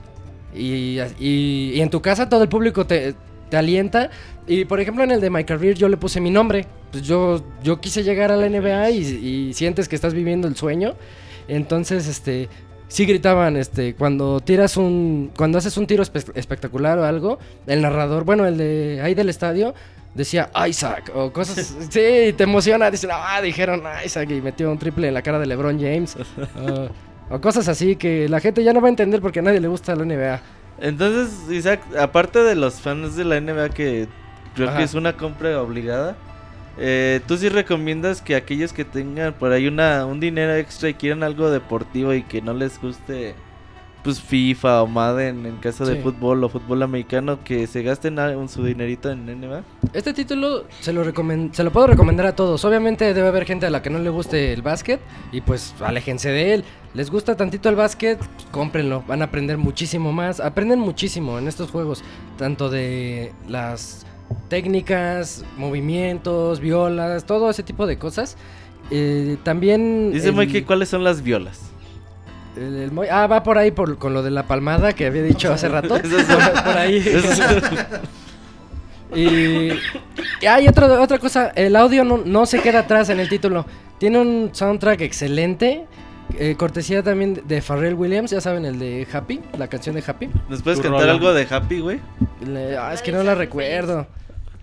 Y, 0.55 0.99
y- 1.19 1.71
y 1.75 1.81
en 1.81 1.89
tu 1.89 2.01
casa 2.01 2.27
todo 2.29 2.43
el 2.43 2.49
público 2.49 2.85
te, 2.85 3.15
te 3.49 3.57
alienta. 3.57 4.09
Y 4.47 4.65
por 4.65 4.79
ejemplo 4.79 5.03
en 5.03 5.11
el 5.11 5.21
de 5.21 5.29
My 5.29 5.43
Career 5.43 5.75
yo 5.75 5.87
le 5.89 5.97
puse 5.97 6.19
mi 6.21 6.29
nombre. 6.31 6.65
Pues 6.91 7.03
yo, 7.03 7.41
yo 7.63 7.79
quise 7.79 8.03
llegar 8.03 8.31
a 8.31 8.35
la 8.37 8.49
NBA 8.49 8.89
y, 8.91 8.97
y 9.49 9.53
sientes 9.53 9.87
que 9.87 9.95
estás 9.95 10.13
viviendo 10.13 10.47
el 10.47 10.55
sueño. 10.55 10.95
Entonces, 11.47 12.07
este... 12.07 12.49
Sí 12.87 13.05
gritaban, 13.05 13.55
este, 13.55 13.93
cuando 13.95 14.41
tiras 14.41 14.75
un, 14.75 15.31
cuando 15.37 15.57
haces 15.57 15.77
un 15.77 15.87
tiro 15.87 16.03
espe- 16.03 16.29
espectacular 16.35 16.99
o 16.99 17.05
algo, 17.05 17.39
el 17.65 17.81
narrador, 17.81 18.25
bueno, 18.25 18.45
el 18.45 18.57
de 18.57 18.99
ahí 19.01 19.13
del 19.15 19.29
estadio, 19.29 19.73
decía 20.13 20.51
Isaac 20.67 21.09
o 21.15 21.31
cosas, 21.31 21.73
sí, 21.89 22.33
te 22.35 22.43
emociona, 22.43 22.91
dicen, 22.91 23.11
ah, 23.13 23.39
dijeron 23.41 23.81
Isaac 24.05 24.29
y 24.31 24.41
metió 24.41 24.69
un 24.69 24.77
triple 24.77 25.07
en 25.07 25.13
la 25.13 25.21
cara 25.21 25.39
de 25.39 25.45
LeBron 25.45 25.79
James, 25.79 26.17
o 27.31 27.39
cosas 27.41 27.67
así 27.67 27.95
que 27.95 28.27
la 28.27 28.39
gente 28.39 28.63
ya 28.63 28.73
no 28.73 28.81
va 28.81 28.87
a 28.87 28.89
entender 28.89 29.21
porque 29.21 29.39
a 29.39 29.41
nadie 29.41 29.59
le 29.59 29.67
gusta 29.67 29.95
la 29.95 30.05
NBA. 30.05 30.41
Entonces, 30.79 31.49
Isaac, 31.49 31.81
aparte 31.97 32.39
de 32.39 32.55
los 32.55 32.81
fans 32.81 33.15
de 33.15 33.23
la 33.23 33.39
NBA 33.39 33.69
que 33.69 34.07
creo 34.55 34.69
Ajá. 34.69 34.77
que 34.79 34.83
es 34.83 34.93
una 34.93 35.15
compra 35.15 35.61
obligada, 35.61 36.15
eh, 36.77 37.21
¿tú 37.27 37.37
sí 37.37 37.49
recomiendas 37.49 38.21
que 38.21 38.35
aquellos 38.35 38.73
que 38.73 38.83
tengan 38.85 39.33
por 39.33 39.51
ahí 39.51 39.67
una, 39.67 40.05
un 40.05 40.19
dinero 40.19 40.55
extra 40.55 40.89
y 40.89 40.93
quieran 40.93 41.23
algo 41.23 41.49
deportivo 41.49 42.13
y 42.13 42.23
que 42.23 42.41
no 42.41 42.53
les 42.53 42.81
guste 42.81 43.35
pues 44.03 44.19
FIFA 44.21 44.83
o 44.83 44.87
Madden 44.87 45.45
en 45.45 45.57
caso 45.57 45.85
de 45.85 45.97
fútbol 46.01 46.43
o 46.43 46.49
fútbol 46.49 46.81
americano 46.83 47.43
que 47.43 47.67
se 47.67 47.83
gasten 47.83 48.17
un 48.19 48.49
su 48.49 48.63
dinerito 48.63 49.11
en 49.11 49.25
NBA. 49.25 49.63
Este 49.93 50.13
título 50.13 50.63
se 50.79 50.91
lo, 50.93 51.03
se 51.51 51.63
lo 51.63 51.71
puedo 51.71 51.87
recomendar 51.87 52.25
a 52.25 52.35
todos. 52.35 52.63
Obviamente 52.65 53.13
debe 53.13 53.27
haber 53.27 53.45
gente 53.45 53.65
a 53.65 53.69
la 53.69 53.81
que 53.81 53.89
no 53.89 53.99
le 53.99 54.09
guste 54.09 54.53
el 54.53 54.61
básquet 54.61 54.99
y 55.31 55.41
pues 55.41 55.75
aléjense 55.81 56.29
de 56.29 56.53
él. 56.55 56.63
Les 56.93 57.09
gusta 57.09 57.37
tantito 57.37 57.69
el 57.69 57.75
básquet, 57.75 58.17
pues, 58.17 58.47
cómprenlo. 58.51 59.03
Van 59.07 59.21
a 59.21 59.25
aprender 59.25 59.57
muchísimo 59.57 60.11
más. 60.11 60.39
Aprenden 60.39 60.79
muchísimo 60.79 61.37
en 61.39 61.47
estos 61.47 61.71
juegos, 61.71 62.03
tanto 62.37 62.69
de 62.69 63.31
las 63.47 64.05
técnicas, 64.49 65.45
movimientos, 65.57 66.59
violas, 66.59 67.25
todo 67.25 67.49
ese 67.49 67.63
tipo 67.63 67.85
de 67.87 67.97
cosas. 67.97 68.37
Eh, 68.89 69.37
también... 69.43 70.11
Dice 70.11 70.29
el- 70.29 70.35
Mikey 70.35 70.63
cuáles 70.63 70.89
son 70.89 71.03
las 71.03 71.21
violas. 71.21 71.70
El- 72.57 72.75
el 72.77 72.91
mo- 72.91 73.03
ah, 73.09 73.27
va 73.27 73.43
por 73.43 73.57
ahí 73.57 73.71
por, 73.71 73.97
con 73.97 74.13
lo 74.13 74.23
de 74.23 74.31
la 74.31 74.43
palmada 74.43 74.93
que 74.93 75.05
había 75.05 75.23
dicho 75.23 75.51
hace 75.53 75.67
rato. 75.69 75.95
Esas 75.95 76.23
por, 76.25 76.63
por 76.63 76.77
ahí. 76.77 76.97
Esas- 76.97 77.61
Y, 79.13 79.69
y 80.41 80.45
hay 80.47 80.67
otra, 80.67 81.01
otra 81.01 81.17
cosa, 81.19 81.49
el 81.55 81.75
audio 81.75 82.03
no, 82.05 82.21
no 82.23 82.45
se 82.45 82.61
queda 82.61 82.79
atrás 82.79 83.09
en 83.09 83.19
el 83.19 83.27
título. 83.27 83.65
Tiene 83.97 84.19
un 84.19 84.49
soundtrack 84.53 85.01
excelente, 85.01 85.85
eh, 86.39 86.55
cortesía 86.57 87.03
también 87.03 87.41
de 87.45 87.61
Pharrell 87.61 87.93
Williams, 87.95 88.31
ya 88.31 88.39
saben, 88.39 88.63
el 88.65 88.79
de 88.79 89.05
Happy, 89.11 89.41
la 89.57 89.67
canción 89.67 89.95
de 89.95 90.03
Happy. 90.07 90.29
¿Nos 90.47 90.61
puedes 90.61 90.79
cantar 90.79 91.09
algo 91.09 91.33
de 91.33 91.45
Happy, 91.49 91.81
güey? 91.81 91.99
Ah, 92.79 92.91
es 92.93 93.01
que 93.01 93.11
no 93.11 93.21
la 93.23 93.35
recuerdo. 93.35 94.07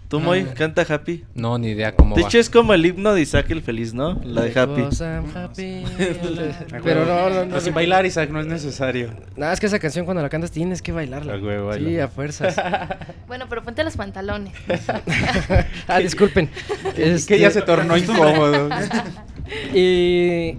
Tú, 0.09 0.21
Moy, 0.21 0.47
Ah. 0.51 0.55
canta 0.55 0.87
Happy. 0.89 1.25
No, 1.35 1.59
ni 1.59 1.69
idea 1.69 1.95
cómo 1.95 2.17
De 2.17 2.23
va. 2.23 2.29
hecho, 2.29 2.39
es 2.39 2.49
como 2.49 2.73
el 2.73 2.87
himno 2.87 3.13
de 3.13 3.21
Isaac 3.21 3.51
el 3.51 3.61
Feliz, 3.61 3.93
¿no? 3.93 4.19
La 4.25 4.41
de 4.43 4.59
Happy. 4.59 4.73
Because 4.81 5.05
I'm 5.05 5.27
happy. 5.37 5.85
Pero 6.83 7.05
no, 7.05 7.29
no, 7.29 7.45
no. 7.45 7.61
Sin 7.61 7.75
bailar, 7.75 8.07
Isaac, 8.07 8.31
no 8.31 8.41
es 8.41 8.47
necesario. 8.47 9.11
Nada, 9.37 9.53
es 9.53 9.61
que 9.61 9.67
esa 9.67 9.79
canción 9.79 10.07
cuando 10.07 10.23
la 10.23 10.31
cantas 10.31 10.51
tienes 10.51 10.81
que 10.81 10.93
bailarla. 10.93 11.35
A 11.35 11.39
huevo, 11.39 11.75
sí, 11.75 11.85
baila. 11.85 12.05
a 12.05 12.09
fuerzas. 12.09 12.57
Bueno, 13.29 13.45
pero 13.51 13.63
ponte 13.63 13.85
los 13.85 13.95
pantalones. 13.95 14.55
ah, 15.87 15.99
disculpen. 15.99 16.49
Es 16.97 17.27
que 17.27 17.39
ya 17.39 17.51
se 17.51 17.61
tornó 17.61 17.95
incómodo. 17.95 18.71
Y, 19.75 20.57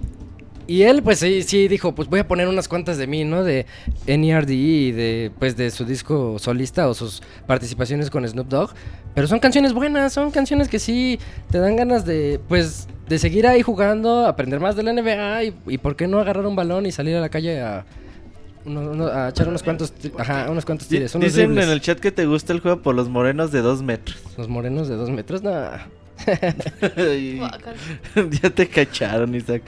y 0.72 0.82
él, 0.84 1.02
pues 1.02 1.18
sí, 1.18 1.42
sí 1.42 1.66
dijo, 1.68 1.94
pues 1.94 2.08
voy 2.08 2.20
a 2.20 2.28
poner 2.28 2.46
unas 2.48 2.68
cuantas 2.68 2.96
de 2.98 3.06
mí, 3.06 3.24
¿no? 3.24 3.42
De 3.42 3.66
NERD 4.06 4.50
y 4.50 4.92
de, 4.92 5.32
pues, 5.38 5.56
de 5.56 5.70
su 5.70 5.84
disco 5.84 6.38
solista 6.38 6.88
o 6.88 6.94
sus 6.94 7.22
participaciones 7.46 8.10
con 8.10 8.26
Snoop 8.26 8.48
Dogg. 8.48 8.70
Pero 9.14 9.26
son 9.26 9.40
canciones 9.40 9.72
buenas, 9.72 10.12
son 10.12 10.30
canciones 10.30 10.68
que 10.68 10.78
sí 10.78 11.18
te 11.50 11.58
dan 11.58 11.74
ganas 11.76 12.04
de, 12.04 12.40
pues, 12.48 12.86
de 13.08 13.18
seguir 13.18 13.46
ahí 13.46 13.62
jugando, 13.62 14.26
aprender 14.26 14.60
más 14.60 14.76
de 14.76 14.84
la 14.84 14.92
NBA 14.92 15.44
y, 15.44 15.54
y 15.66 15.78
por 15.78 15.96
qué 15.96 16.06
no 16.06 16.20
agarrar 16.20 16.46
un 16.46 16.54
balón 16.54 16.86
y 16.86 16.92
salir 16.92 17.16
a 17.16 17.20
la 17.20 17.28
calle 17.28 17.60
a, 17.60 17.84
uno- 18.64 18.92
uno- 18.92 19.06
a 19.08 19.30
echar 19.30 19.48
unos 19.48 19.62
cuantos, 19.64 19.92
ajá, 20.18 20.46
unos 20.50 20.64
cuantos 20.64 20.86
tires. 20.86 21.12
Unos 21.16 21.32
Dicen 21.32 21.46
dribles. 21.48 21.64
en 21.66 21.70
el 21.72 21.80
chat 21.80 21.98
que 21.98 22.12
te 22.12 22.26
gusta 22.26 22.52
el 22.52 22.60
juego 22.60 22.80
por 22.82 22.94
los 22.94 23.08
morenos 23.08 23.50
de 23.50 23.60
dos 23.62 23.82
metros. 23.82 24.16
Los 24.36 24.48
morenos 24.48 24.86
de 24.88 24.94
dos 24.94 25.10
metros, 25.10 25.42
no. 25.42 25.50
Ya 28.42 28.50
te 28.50 28.68
cacharon, 28.68 29.34
Isaac. 29.34 29.62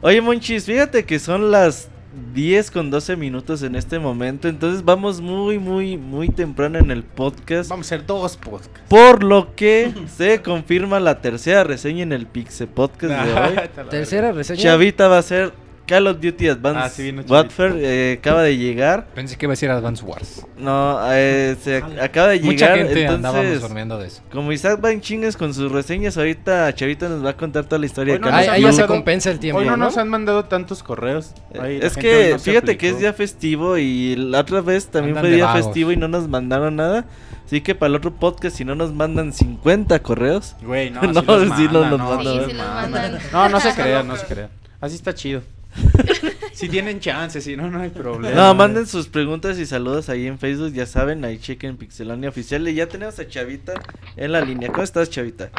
Oye, 0.00 0.20
Monchis, 0.20 0.64
fíjate 0.64 1.04
que 1.04 1.18
son 1.18 1.50
las 1.50 1.88
10 2.34 2.70
con 2.70 2.90
12 2.90 3.16
minutos 3.16 3.62
en 3.62 3.74
este 3.74 3.98
momento. 3.98 4.48
Entonces 4.48 4.84
vamos 4.84 5.20
muy, 5.20 5.58
muy, 5.58 5.96
muy 5.96 6.28
temprano 6.28 6.78
en 6.78 6.90
el 6.90 7.02
podcast. 7.02 7.70
Vamos 7.70 7.86
a 7.86 7.94
hacer 7.94 8.06
dos 8.06 8.36
podcasts. 8.36 8.80
Por 8.88 9.22
lo 9.22 9.54
que 9.54 9.92
se 10.16 10.42
confirma 10.42 11.00
la 11.00 11.20
tercera 11.20 11.64
reseña 11.64 12.02
en 12.02 12.12
el 12.12 12.26
Pixel 12.26 12.68
Podcast 12.68 13.24
de 13.24 13.34
hoy. 13.40 13.88
Tercera 13.90 14.32
reseña. 14.32 14.60
Chavita 14.60 15.08
va 15.08 15.18
a 15.18 15.22
ser 15.22 15.52
Call 15.88 16.06
of 16.06 16.20
Duty 16.20 16.48
Advanced 16.48 16.82
Ah, 16.82 16.88
sí. 16.90 17.12
Warfare. 17.26 17.74
eh, 17.78 18.18
acaba 18.20 18.42
de 18.42 18.56
llegar. 18.58 19.06
Pensé 19.14 19.36
que 19.36 19.46
iba 19.46 19.52
a 19.52 19.54
decir 19.54 19.70
Advance 19.70 20.04
Wars. 20.04 20.46
No, 20.58 20.98
eh, 21.12 21.56
se 21.62 21.82
ac- 21.82 22.00
acaba 22.02 22.28
de 22.28 22.40
Mucha 22.40 22.74
llegar. 22.74 22.76
gente 22.88 23.06
andábamos 23.08 23.44
entonces, 23.44 23.62
durmiendo 23.62 23.98
de 23.98 24.06
eso. 24.08 24.22
como 24.30 24.52
Isaac 24.52 24.78
va 24.84 24.92
en 24.92 25.00
chingas 25.00 25.36
con 25.36 25.54
sus 25.54 25.72
reseñas, 25.72 26.16
ahorita 26.18 26.74
Chavita 26.74 27.08
nos 27.08 27.24
va 27.24 27.30
a 27.30 27.36
contar 27.36 27.64
toda 27.64 27.78
la 27.78 27.86
historia 27.86 28.12
Hoy 28.14 28.18
de 28.18 28.24
no 28.24 28.30
Call 28.30 28.34
Ahí, 28.38 28.44
of 28.44 28.46
nos 28.48 28.54
ahí 28.58 28.64
han 28.64 28.70
ya 28.70 28.82
se 28.82 28.86
compensa 28.86 29.30
el 29.30 29.38
tiempo. 29.40 29.60
Hoy 29.60 29.64
no, 29.64 29.76
¿no? 29.76 29.84
nos 29.86 29.96
han 29.96 30.08
mandado 30.08 30.44
tantos 30.44 30.82
correos. 30.82 31.32
Ahí 31.58 31.78
la 31.78 31.86
Es 31.86 31.94
gente 31.94 32.00
que 32.00 32.30
no 32.32 32.38
fíjate 32.38 32.76
que 32.76 32.88
es 32.90 32.98
día 32.98 33.12
festivo 33.14 33.78
y 33.78 34.14
la 34.16 34.40
otra 34.40 34.60
vez 34.60 34.88
también 34.88 35.16
Andan 35.16 35.24
fue 35.30 35.36
día 35.36 35.46
vagos. 35.46 35.64
festivo 35.64 35.92
y 35.92 35.96
no 35.96 36.06
nos 36.08 36.28
mandaron 36.28 36.76
nada. 36.76 37.06
Así 37.46 37.62
que 37.62 37.74
para 37.74 37.88
el 37.88 37.96
otro 37.96 38.12
podcast, 38.14 38.54
si 38.56 38.64
no 38.66 38.74
nos 38.74 38.92
mandan 38.92 39.32
50 39.32 39.98
correos. 40.02 40.54
Güey, 40.60 40.90
no, 40.90 41.00
No, 41.12 41.20
sí, 41.22 41.26
los 41.26 41.56
sí 41.56 41.64
nos 41.64 41.72
mandan, 41.72 41.98
no. 41.98 42.18
Sí, 42.20 42.24
los 42.26 42.54
mandan. 42.54 42.90
mandan. 42.90 43.18
No, 43.32 43.48
no 43.48 43.58
se 43.60 43.72
crean, 43.72 44.06
no 44.06 44.16
se 44.16 44.26
crean. 44.26 44.50
Así 44.82 44.96
está 44.96 45.14
chido. 45.14 45.40
si 46.52 46.68
tienen 46.68 47.00
chance, 47.00 47.40
si 47.40 47.56
no, 47.56 47.70
no 47.70 47.80
hay 47.80 47.90
problema. 47.90 48.34
No, 48.34 48.54
manden 48.54 48.86
sus 48.86 49.08
preguntas 49.08 49.58
y 49.58 49.66
saludos 49.66 50.08
ahí 50.08 50.26
en 50.26 50.38
Facebook, 50.38 50.72
ya 50.72 50.86
saben, 50.86 51.24
ahí 51.24 51.38
chequen 51.38 51.76
Pixelania 51.76 52.28
Oficial. 52.28 52.66
Y 52.68 52.74
ya 52.74 52.86
tenemos 52.88 53.18
a 53.18 53.28
Chavita 53.28 53.74
en 54.16 54.32
la 54.32 54.40
línea. 54.40 54.68
¿Cómo 54.70 54.82
estás, 54.82 55.10
Chavita? 55.10 55.50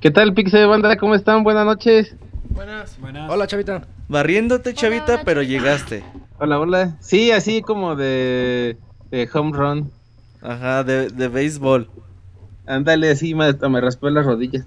¿Qué 0.00 0.10
tal, 0.10 0.32
Pixel 0.34 0.66
Banda? 0.68 0.96
¿Cómo 0.96 1.14
están? 1.14 1.42
Buenas 1.42 1.66
noches. 1.66 2.14
Buenas. 2.50 2.98
Hola, 3.28 3.46
chavita. 3.46 3.86
Barriéndote, 4.08 4.74
Chavita, 4.74 5.14
hola, 5.14 5.22
pero 5.24 5.42
Chavita. 5.42 5.58
llegaste. 5.58 6.04
Hola, 6.38 6.58
hola. 6.58 6.96
Sí, 7.00 7.30
así 7.30 7.62
como 7.62 7.94
de, 7.96 8.76
de 9.10 9.28
home 9.32 9.56
run. 9.56 9.90
Ajá, 10.40 10.84
de, 10.84 11.08
de 11.08 11.28
béisbol. 11.28 11.88
Ándale, 12.66 13.10
así 13.10 13.34
me, 13.34 13.52
me 13.52 13.80
raspé 13.80 14.10
las 14.10 14.26
rodillas. 14.26 14.66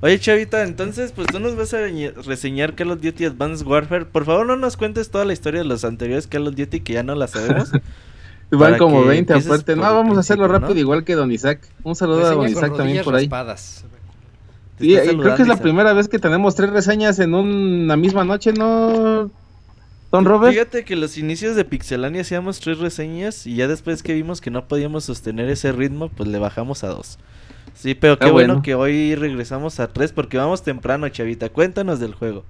Oye, 0.00 0.20
Chavita, 0.20 0.62
entonces, 0.62 1.10
pues 1.10 1.26
tú 1.26 1.40
nos 1.40 1.56
vas 1.56 1.74
a 1.74 1.78
reseñar 2.24 2.74
Call 2.76 2.92
of 2.92 3.00
Duty 3.00 3.24
Advanced 3.24 3.66
Warfare. 3.66 4.04
Por 4.04 4.24
favor, 4.24 4.46
no 4.46 4.56
nos 4.56 4.76
cuentes 4.76 5.10
toda 5.10 5.24
la 5.24 5.32
historia 5.32 5.60
de 5.60 5.66
los 5.66 5.84
anteriores 5.84 6.28
Call 6.28 6.46
of 6.46 6.54
Duty 6.54 6.80
que 6.80 6.92
ya 6.92 7.02
no 7.02 7.16
la 7.16 7.26
sabemos. 7.26 7.72
Van 8.50 8.78
como 8.78 9.02
que 9.02 9.08
20 9.08 9.32
empieces 9.32 9.50
aparte. 9.50 9.76
No, 9.76 9.82
vamos 9.82 10.16
a 10.16 10.20
hacerlo 10.20 10.48
rápido, 10.48 10.74
¿no? 10.74 10.80
igual 10.80 11.04
que 11.04 11.14
Don 11.14 11.30
Isaac. 11.32 11.60
Un 11.82 11.96
saludo 11.96 12.26
a 12.26 12.30
Don 12.30 12.48
Isaac 12.48 12.76
también 12.76 13.04
por 13.04 13.14
ahí. 13.14 13.24
raspadas. 13.24 13.84
Sí, 14.78 14.96
creo 14.96 15.34
que 15.34 15.42
es 15.42 15.48
la 15.48 15.54
Isaac. 15.54 15.62
primera 15.62 15.92
vez 15.92 16.08
que 16.08 16.18
tenemos 16.18 16.54
tres 16.54 16.70
reseñas 16.70 17.18
en 17.18 17.34
una 17.34 17.96
misma 17.96 18.24
noche, 18.24 18.52
¿no? 18.52 19.30
Don 20.10 20.24
Robert. 20.24 20.52
Fíjate 20.54 20.84
que 20.84 20.96
los 20.96 21.18
inicios 21.18 21.56
de 21.56 21.64
Pixelania 21.64 22.22
hacíamos 22.22 22.60
tres 22.60 22.78
reseñas 22.78 23.46
y 23.46 23.56
ya 23.56 23.68
después 23.68 24.02
que 24.02 24.14
vimos 24.14 24.40
que 24.40 24.50
no 24.50 24.66
podíamos 24.66 25.04
sostener 25.04 25.50
ese 25.50 25.72
ritmo, 25.72 26.08
pues 26.08 26.28
le 26.30 26.38
bajamos 26.38 26.84
a 26.84 26.88
dos. 26.88 27.18
Sí, 27.78 27.94
pero 27.94 28.18
qué 28.18 28.26
Ah, 28.26 28.32
bueno. 28.32 28.54
bueno. 28.54 28.62
que 28.62 28.74
hoy 28.74 29.14
regresamos 29.14 29.78
a 29.78 29.86
tres 29.92 30.12
porque 30.12 30.36
vamos 30.36 30.62
temprano, 30.64 31.08
Chavita. 31.08 31.48
Cuéntanos 31.48 32.00
del 32.00 32.12
juego. 32.12 32.44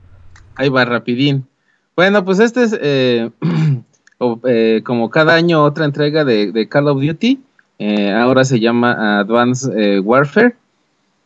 Ahí 0.55 0.71
va, 0.71 0.87
rapidín. 0.87 1.47
Bueno, 1.95 2.25
pues 2.25 2.39
este 2.39 2.63
es 2.63 2.79
eh, 2.81 3.31
o, 4.19 4.41
eh, 4.45 4.81
como 4.85 5.11
cada 5.11 5.35
año 5.35 5.63
otra 5.65 5.85
entrega 5.85 6.25
de, 6.25 6.51
de 6.51 6.67
Call 6.69 6.89
of 6.89 7.03
Duty. 7.03 7.41
Eh, 7.79 8.11
ahora 8.13 8.45
se 8.47 8.59
llama 8.59 9.21
Advanced 9.21 10.01
Warfare. 10.01 10.57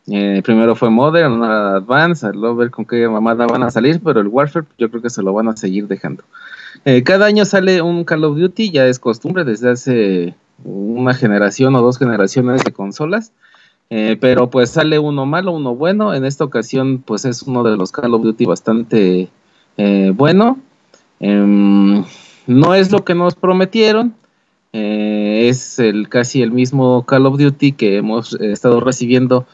Primero 0.05 0.75
fue 0.75 0.89
Modern, 0.89 1.41
ahora 1.41 1.77
Advanced. 1.77 2.33
Luego 2.33 2.57
ver 2.57 2.71
con 2.71 2.83
qué 2.83 3.07
mamada 3.07 3.47
van 3.47 3.63
a 3.63 3.71
salir, 3.71 4.01
pero 4.03 4.19
el 4.19 4.27
Warfare 4.27 4.65
yo 4.77 4.89
creo 4.89 5.01
que 5.01 5.09
se 5.09 5.23
lo 5.23 5.31
van 5.31 5.47
a 5.47 5.55
seguir 5.55 5.87
dejando. 5.87 6.23
Cada 7.05 7.25
año 7.27 7.45
sale 7.45 7.81
un 7.81 8.03
Call 8.03 8.25
of 8.25 8.37
Duty, 8.37 8.69
ya 8.71 8.85
es 8.85 8.99
costumbre 8.99 9.45
desde 9.45 9.69
hace 9.71 10.35
una 10.65 11.13
generación 11.13 11.73
o 11.75 11.81
dos 11.81 11.97
generaciones 11.97 12.65
de 12.65 12.73
consolas. 12.73 13.31
Eh, 13.89 14.17
pero 14.19 14.49
pues 14.49 14.71
sale 14.71 14.97
uno 14.97 15.25
malo, 15.25 15.51
uno 15.51 15.75
bueno. 15.75 16.13
En 16.13 16.25
esta 16.25 16.43
ocasión, 16.43 17.03
pues 17.05 17.25
es 17.25 17.43
uno 17.43 17.63
de 17.63 17.77
los 17.77 17.91
Call 17.91 18.13
of 18.13 18.23
Duty 18.23 18.45
bastante 18.45 19.29
eh, 19.77 20.11
bueno. 20.15 20.57
Em, 21.19 22.03
no 22.47 22.73
es 22.73 22.91
lo 22.91 23.03
que 23.05 23.13
nos 23.15 23.35
prometieron. 23.35 24.15
eh, 24.73 25.47
es 25.49 25.77
el 25.77 26.09
casi 26.09 26.41
el 26.41 26.51
mismo 26.51 27.05
Call 27.05 27.27
of 27.27 27.37
Duty 27.37 27.73
que 27.73 27.97
hemos 27.97 28.33
estado 28.33 28.79
recibiendo 28.79 29.45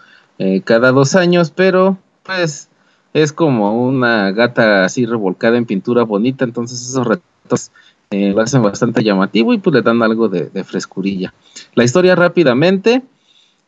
cada 0.63 0.93
dos 0.93 1.15
años, 1.15 1.51
pero 1.51 1.97
pues 2.23 2.69
es 3.13 3.33
como 3.33 3.83
una 3.83 4.31
gata 4.31 4.85
así 4.85 5.05
revolcada 5.05 5.57
en 5.57 5.65
pintura 5.65 6.03
bonita. 6.03 6.45
Entonces 6.45 6.81
esos 6.81 7.05
retos 7.05 7.71
lo 8.09 8.41
hacen 8.41 8.61
bastante 8.61 9.03
llamativo 9.03 9.53
y 9.53 9.57
pues 9.57 9.73
le 9.73 9.81
dan 9.81 10.01
algo 10.01 10.29
de 10.29 10.63
frescurilla. 10.63 11.33
La 11.75 11.83
historia 11.83 12.15
rápidamente. 12.15 13.03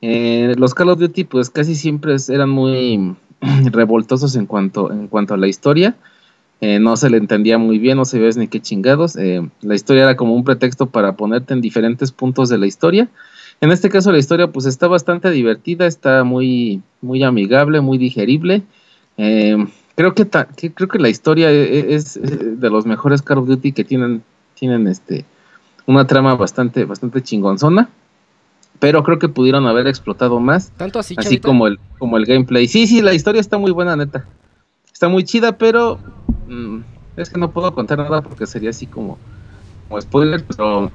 Eh, 0.01 0.55
los 0.57 0.73
Call 0.73 0.89
of 0.89 0.99
Duty 0.99 1.23
pues 1.25 1.49
casi 1.49 1.75
siempre 1.75 2.15
es- 2.15 2.29
eran 2.29 2.49
muy 2.49 3.15
revoltosos 3.71 4.35
en 4.35 4.45
cuanto, 4.45 4.91
en 4.91 5.07
cuanto 5.07 5.33
a 5.33 5.37
la 5.37 5.47
historia. 5.47 5.95
Eh, 6.59 6.79
no 6.79 6.95
se 6.95 7.09
le 7.09 7.17
entendía 7.17 7.57
muy 7.57 7.79
bien, 7.79 7.97
no 7.97 8.05
se 8.05 8.19
veía 8.19 8.31
ni 8.37 8.47
qué 8.47 8.59
chingados. 8.59 9.15
Eh, 9.15 9.41
la 9.61 9.75
historia 9.75 10.03
era 10.03 10.15
como 10.15 10.35
un 10.35 10.43
pretexto 10.43 10.87
para 10.87 11.15
ponerte 11.15 11.53
en 11.53 11.61
diferentes 11.61 12.11
puntos 12.11 12.49
de 12.49 12.57
la 12.59 12.67
historia. 12.67 13.09
En 13.61 13.71
este 13.71 13.89
caso 13.89 14.11
la 14.11 14.17
historia 14.19 14.47
pues 14.51 14.65
está 14.65 14.87
bastante 14.87 15.29
divertida, 15.31 15.85
está 15.87 16.23
muy, 16.23 16.81
muy 17.01 17.23
amigable, 17.23 17.81
muy 17.81 17.97
digerible. 17.97 18.63
Eh, 19.17 19.57
creo, 19.95 20.13
que 20.13 20.27
creo 20.27 20.87
que 20.87 20.99
la 20.99 21.09
historia 21.09 21.51
e- 21.51 21.79
e- 21.79 21.95
es, 21.95 22.17
eh, 22.17 22.21
de 22.21 22.69
los 22.69 22.85
mejores 22.85 23.21
Call 23.21 23.39
of 23.39 23.47
Duty 23.47 23.71
que 23.71 23.83
tienen, 23.83 24.23
tienen 24.55 24.87
este, 24.87 25.25
una 25.85 26.05
trama 26.07 26.35
bastante, 26.35 26.85
bastante 26.85 27.21
chingonzona. 27.21 27.89
Pero 28.81 29.03
creo 29.03 29.19
que 29.19 29.29
pudieron 29.29 29.65
haber 29.67 29.87
explotado 29.87 30.41
más. 30.41 30.71
Tanto 30.75 30.99
así, 30.99 31.13
Así 31.17 31.25
chavita? 31.25 31.47
como 31.47 31.67
el, 31.67 31.79
como 31.99 32.17
el 32.17 32.25
gameplay. 32.25 32.67
Sí, 32.67 32.87
sí, 32.87 33.01
la 33.01 33.13
historia 33.13 33.39
está 33.39 33.57
muy 33.57 33.71
buena, 33.71 33.95
neta. 33.95 34.25
Está 34.91 35.07
muy 35.07 35.23
chida, 35.23 35.57
pero 35.57 35.99
mm, 36.47 36.79
es 37.15 37.29
que 37.29 37.39
no 37.39 37.51
puedo 37.51 37.73
contar 37.73 37.99
nada 37.99 38.21
porque 38.21 38.45
sería 38.45 38.71
así 38.71 38.87
como 38.87 39.17
como 39.91 40.01
spoiler, 40.01 40.43
pero, 40.45 40.91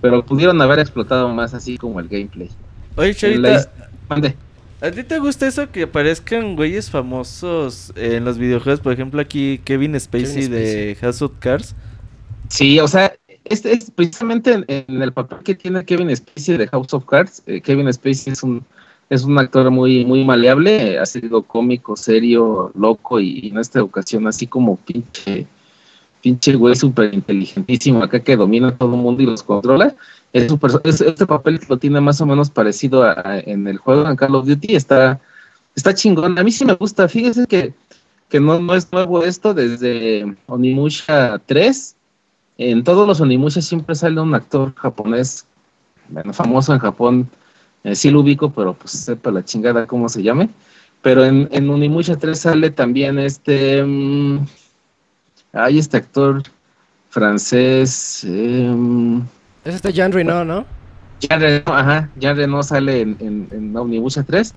pero 0.00 0.24
pudieron 0.24 0.60
haber 0.62 0.78
explotado 0.78 1.28
más 1.28 1.52
así 1.52 1.76
como 1.76 2.00
el 2.00 2.08
gameplay. 2.08 2.50
Oye, 2.96 3.10
La 3.10 3.14
Chavita, 3.14 3.70
Mande. 4.08 4.36
¿a 4.80 4.90
ti 4.90 5.04
te 5.04 5.18
gusta 5.18 5.46
eso 5.46 5.70
que 5.70 5.82
aparezcan 5.82 6.56
güeyes 6.56 6.90
famosos 6.90 7.92
en 7.94 8.24
los 8.24 8.38
videojuegos? 8.38 8.80
Por 8.80 8.92
ejemplo, 8.92 9.20
aquí 9.20 9.60
Kevin 9.64 9.98
Spacey, 10.00 10.48
Kevin 10.48 10.50
de 10.50 10.96
House 11.00 11.22
of 11.22 11.32
Cards. 11.38 11.76
Sí, 12.48 12.80
o 12.80 12.88
sea, 12.88 13.12
este 13.50 13.72
es 13.72 13.90
precisamente 13.90 14.64
en, 14.66 15.02
el 15.02 15.12
papel 15.12 15.38
que 15.44 15.54
tiene 15.54 15.84
Kevin 15.84 16.14
Spacey 16.14 16.56
de 16.56 16.68
House 16.68 16.92
of 16.94 17.04
Cards. 17.06 17.42
eh, 17.46 17.60
Kevin 17.60 17.92
Spacey 17.92 18.32
es 18.32 18.42
un 18.42 18.64
es 19.10 19.24
un 19.24 19.38
actor 19.38 19.70
muy 19.70 20.04
muy 20.04 20.24
maleable, 20.24 20.92
eh, 20.92 20.98
ha 20.98 21.06
sido 21.06 21.42
cómico, 21.42 21.96
serio, 21.96 22.70
loco 22.74 23.18
y, 23.20 23.48
en 23.48 23.58
esta 23.58 23.82
ocasión 23.82 24.26
así 24.26 24.46
como 24.46 24.76
pinche 24.76 25.46
pinche 26.20 26.54
güey 26.54 26.74
súper 26.74 27.14
inteligentísimo 27.14 28.02
acá 28.02 28.20
que 28.20 28.36
domina 28.36 28.68
a 28.68 28.76
todo 28.76 28.94
el 28.94 29.00
mundo 29.00 29.22
y 29.22 29.26
los 29.26 29.42
controla. 29.42 29.94
Es 30.32 30.48
su 30.48 30.58
perso- 30.58 30.80
es- 30.84 31.00
este 31.00 31.26
papel 31.26 31.60
lo 31.68 31.78
tiene 31.78 32.00
más 32.00 32.20
o 32.20 32.26
menos 32.26 32.50
parecido 32.50 33.02
a, 33.04 33.38
en 33.38 33.66
el 33.66 33.78
juego 33.78 34.06
en 34.08 34.16
Call 34.16 34.34
of 34.34 34.46
Duty. 34.46 34.74
Está, 34.76 35.20
está 35.74 35.94
chingón. 35.94 36.38
A 36.38 36.42
mí 36.42 36.50
sí 36.52 36.64
me 36.66 36.74
gusta. 36.74 37.08
Fíjese 37.08 37.46
que, 37.46 37.72
que 38.28 38.40
no, 38.40 38.58
no 38.60 38.74
es 38.74 38.92
nuevo 38.92 39.22
esto 39.24 39.54
desde 39.54 40.36
Onimusha 40.46 41.38
3. 41.46 41.94
En 42.58 42.82
todos 42.84 43.06
los 43.06 43.20
Onimusha 43.20 43.62
siempre 43.62 43.94
sale 43.94 44.20
un 44.20 44.34
actor 44.34 44.74
japonés, 44.74 45.46
bueno, 46.08 46.32
famoso 46.32 46.72
en 46.74 46.80
Japón. 46.80 47.28
Eh, 47.84 47.94
sí 47.94 48.10
lo 48.10 48.20
ubico, 48.20 48.50
pero 48.52 48.74
pues 48.74 48.90
sepa 48.92 49.30
la 49.30 49.44
chingada 49.44 49.86
cómo 49.86 50.08
se 50.08 50.22
llame. 50.22 50.50
Pero 51.00 51.24
en, 51.24 51.48
en 51.52 51.70
Onimusha 51.70 52.16
3 52.16 52.38
sale 52.40 52.70
también 52.70 53.18
este... 53.20 53.82
mm, 53.84 54.40
Hay 55.52 55.78
este 55.78 55.96
actor 55.96 56.42
francés. 57.10 58.24
em, 58.24 59.20
Es 59.64 59.76
este 59.76 59.92
Jean 59.92 60.12
Reno, 60.12 60.44
¿no? 60.44 60.64
Jean 61.20 61.40
Reno, 61.40 61.62
ajá, 61.66 62.10
Jean 62.18 62.36
Reno 62.36 62.62
sale 62.62 63.00
en, 63.00 63.16
en, 63.20 63.48
en 63.52 63.76
Omnibusha 63.76 64.22
3. 64.24 64.54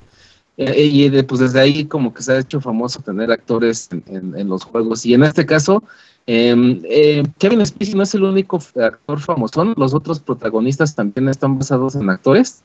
eh, 0.58 0.86
y 0.86 1.10
de- 1.10 1.24
pues 1.24 1.40
desde 1.42 1.60
ahí 1.60 1.86
como 1.86 2.14
que 2.14 2.22
se 2.24 2.34
ha 2.34 2.40
hecho 2.40 2.60
famoso 2.62 3.00
tener 3.02 3.32
actores 3.32 3.90
en 4.08 4.50
los 4.50 4.64
juegos. 4.64 5.06
Y 5.06 5.14
en 5.14 5.24
este 5.24 5.46
caso, 5.46 5.84
em, 6.28 6.82
eh, 6.86 7.24
Kevin 7.40 7.66
Spacey 7.66 7.96
no 7.96 8.04
es 8.04 8.14
el 8.16 8.24
único 8.24 8.58
actor 8.58 9.20
famosón, 9.20 9.74
los 9.78 9.94
otros 9.94 10.20
protagonistas 10.20 10.96
también 10.96 11.30
están 11.30 11.58
basados 11.58 11.96
en 11.96 12.10
actores. 12.10 12.62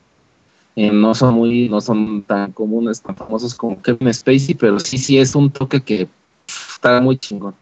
Eh, 0.75 0.91
no 0.91 1.15
son 1.15 1.33
muy, 1.33 1.69
no 1.69 1.81
son 1.81 2.21
tan 2.21 2.51
comunes, 2.51 3.01
tan 3.01 3.15
famosos 3.15 3.55
como 3.55 3.81
Kevin 3.81 4.13
Spacey, 4.13 4.53
pero 4.53 4.79
sí, 4.79 4.99
sí 4.99 5.17
es 5.17 5.33
un 5.33 5.49
toque 5.49 5.81
que 5.81 6.05
pff, 6.05 6.75
está 6.75 7.01
muy 7.01 7.17
chingón. 7.17 7.55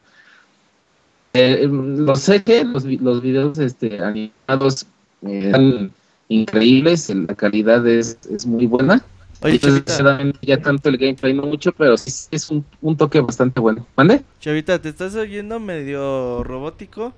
Eh, 1.34 1.68
lo 1.70 2.16
sé 2.16 2.44
que 2.44 2.66
los, 2.66 2.84
los 2.84 3.22
videos 3.22 3.58
este, 3.58 4.00
animados 4.02 4.86
eh, 5.22 5.44
están 5.46 5.92
increíbles, 6.28 7.10
la 7.10 7.36
calidad 7.36 7.88
es, 7.88 8.18
es 8.30 8.46
muy 8.46 8.66
buena. 8.66 9.04
Oye, 9.46 9.60
Chavita, 9.60 10.20
ya 10.42 10.60
tanto 10.62 10.90
el 10.90 10.98
gameplay 10.98 11.34
no 11.34 11.44
mucho, 11.44 11.72
pero 11.72 11.98
sí 11.98 12.10
sí 12.10 12.28
es 12.32 12.50
un, 12.50 12.66
un 12.82 12.98
toque 12.98 13.22
bastante 13.22 13.60
bueno. 13.60 13.88
¿Mande? 13.96 14.26
Chavita, 14.40 14.82
te 14.82 14.90
estás 14.90 15.16
oyendo 15.16 15.60
medio 15.60 16.44
robótico. 16.44 17.14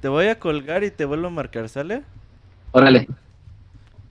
Te 0.00 0.08
voy 0.08 0.26
a 0.28 0.38
colgar 0.38 0.84
y 0.84 0.90
te 0.92 1.04
vuelvo 1.04 1.26
a 1.28 1.30
marcar, 1.30 1.68
¿sale? 1.68 2.04
Órale. 2.72 3.08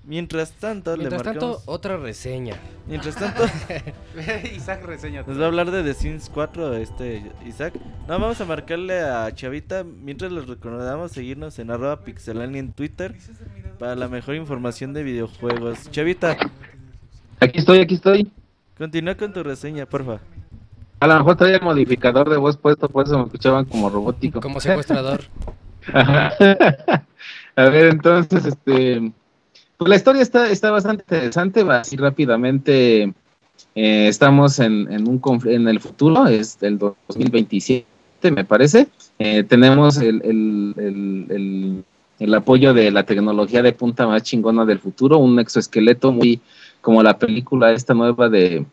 Mientras 0.04 0.54
tanto, 0.60 0.98
Mientras 0.98 1.22
le 1.22 1.24
tanto, 1.24 1.48
marcamos. 1.48 1.64
otra 1.68 1.98
reseña. 1.98 2.60
Mientras 2.86 3.18
tanto, 3.18 3.44
Isaac 4.56 4.84
reseña. 4.84 5.24
nos 5.28 5.40
va 5.40 5.44
a 5.44 5.48
hablar 5.48 5.72
de 5.72 5.84
The 5.84 5.94
Sims 5.94 6.30
4 6.30 6.76
este 6.76 7.36
Isaac. 7.46 7.80
No, 8.08 8.20
vamos 8.20 8.42
a 8.42 8.46
marcarle 8.46 9.02
a 9.02 9.32
Chavita. 9.34 9.84
Mientras 9.84 10.32
les 10.32 10.48
recordamos 10.48 11.12
seguirnos 11.12 11.60
en 11.60 11.72
arroba 11.72 12.04
pixelania 12.04 12.60
en 12.60 12.74
Twitter 12.74 13.16
para 13.78 13.96
la 13.96 14.10
mejor 14.10 14.36
información 14.36 14.94
de 14.94 15.04
videojuegos. 15.04 15.90
Chavita, 15.92 16.38
Aquí 17.42 17.60
estoy, 17.60 17.80
aquí 17.80 17.96
estoy. 17.96 18.32
continúa 18.78 19.16
con 19.16 19.34
tu 19.34 19.44
reseña, 19.44 19.86
porfa. 19.86 20.20
A 21.00 21.08
lo 21.08 21.16
mejor 21.18 21.36
traía 21.36 21.56
el 21.58 21.64
modificador 21.64 22.30
de 22.30 22.38
voz 22.38 22.56
puesto, 22.58 22.88
por 22.88 23.06
eso 23.06 23.18
me 23.18 23.26
escuchaban 23.26 23.66
como 23.66 23.90
robótico. 23.90 24.40
Como 24.40 24.60
secuestrador. 24.60 25.22
Ajá. 25.94 26.32
A 27.56 27.64
ver, 27.70 27.88
entonces, 27.88 28.46
este, 28.46 29.12
pues 29.78 29.90
la 29.90 29.96
historia 29.96 30.22
está, 30.22 30.50
está 30.50 30.70
bastante 30.70 31.04
interesante, 31.04 31.64
va 31.64 31.80
así 31.80 31.98
rápidamente. 31.98 33.04
eh, 33.74 34.08
estamos 34.08 34.60
en, 34.60 34.92
en 34.92 35.08
un 35.08 35.20
en 35.46 35.68
el 35.68 35.80
futuro, 35.80 36.28
es 36.28 36.58
el 36.62 36.78
2027, 36.78 37.86
me 38.32 38.46
parece. 38.46 38.88
Eh, 39.18 39.44
tenemos 39.44 39.98
el, 39.98 40.22
el, 40.24 40.74
el, 40.78 41.26
el- 41.30 41.84
el 42.20 42.36
apoyo 42.36 42.76
de 42.76 42.92
la 42.92 43.02
tecnología 43.02 43.64
de 43.64 43.74
punta 43.74 44.06
más 44.06 44.22
chingona 44.22 44.64
del 44.64 44.78
futuro, 44.78 45.18
un 45.18 45.40
exoesqueleto 45.40 46.12
muy 46.12 46.40
como 46.82 47.04
la 47.04 47.18
película 47.18 47.72
esta 47.72 47.94
nueva 47.94 48.30
de 48.30 48.66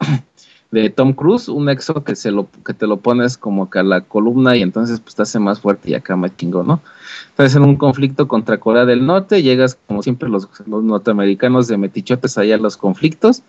de 0.70 0.90
Tom 0.90 1.14
Cruise, 1.14 1.48
un 1.48 1.68
exo 1.68 2.04
que 2.04 2.14
se 2.14 2.30
lo 2.30 2.48
que 2.64 2.74
te 2.74 2.86
lo 2.86 2.98
pones 2.98 3.38
como 3.38 3.70
que 3.70 3.78
a 3.78 3.82
la 3.82 4.02
columna 4.02 4.54
y 4.56 4.62
entonces 4.62 5.00
pues 5.00 5.14
te 5.14 5.22
hace 5.22 5.38
más 5.38 5.60
fuerte 5.60 5.90
y 5.90 5.94
acá 5.94 6.14
más 6.16 6.32
¿no? 6.42 6.82
Estás 7.30 7.54
en 7.54 7.62
un 7.62 7.76
conflicto 7.76 8.28
contra 8.28 8.60
Corea 8.60 8.84
del 8.84 9.06
Norte, 9.06 9.42
llegas 9.42 9.78
como 9.86 10.02
siempre 10.02 10.28
los, 10.28 10.48
los 10.66 10.84
norteamericanos 10.84 11.68
de 11.68 11.78
metichotes 11.78 12.36
allá 12.36 12.56
a 12.56 12.58
los 12.58 12.76
conflictos 12.76 13.42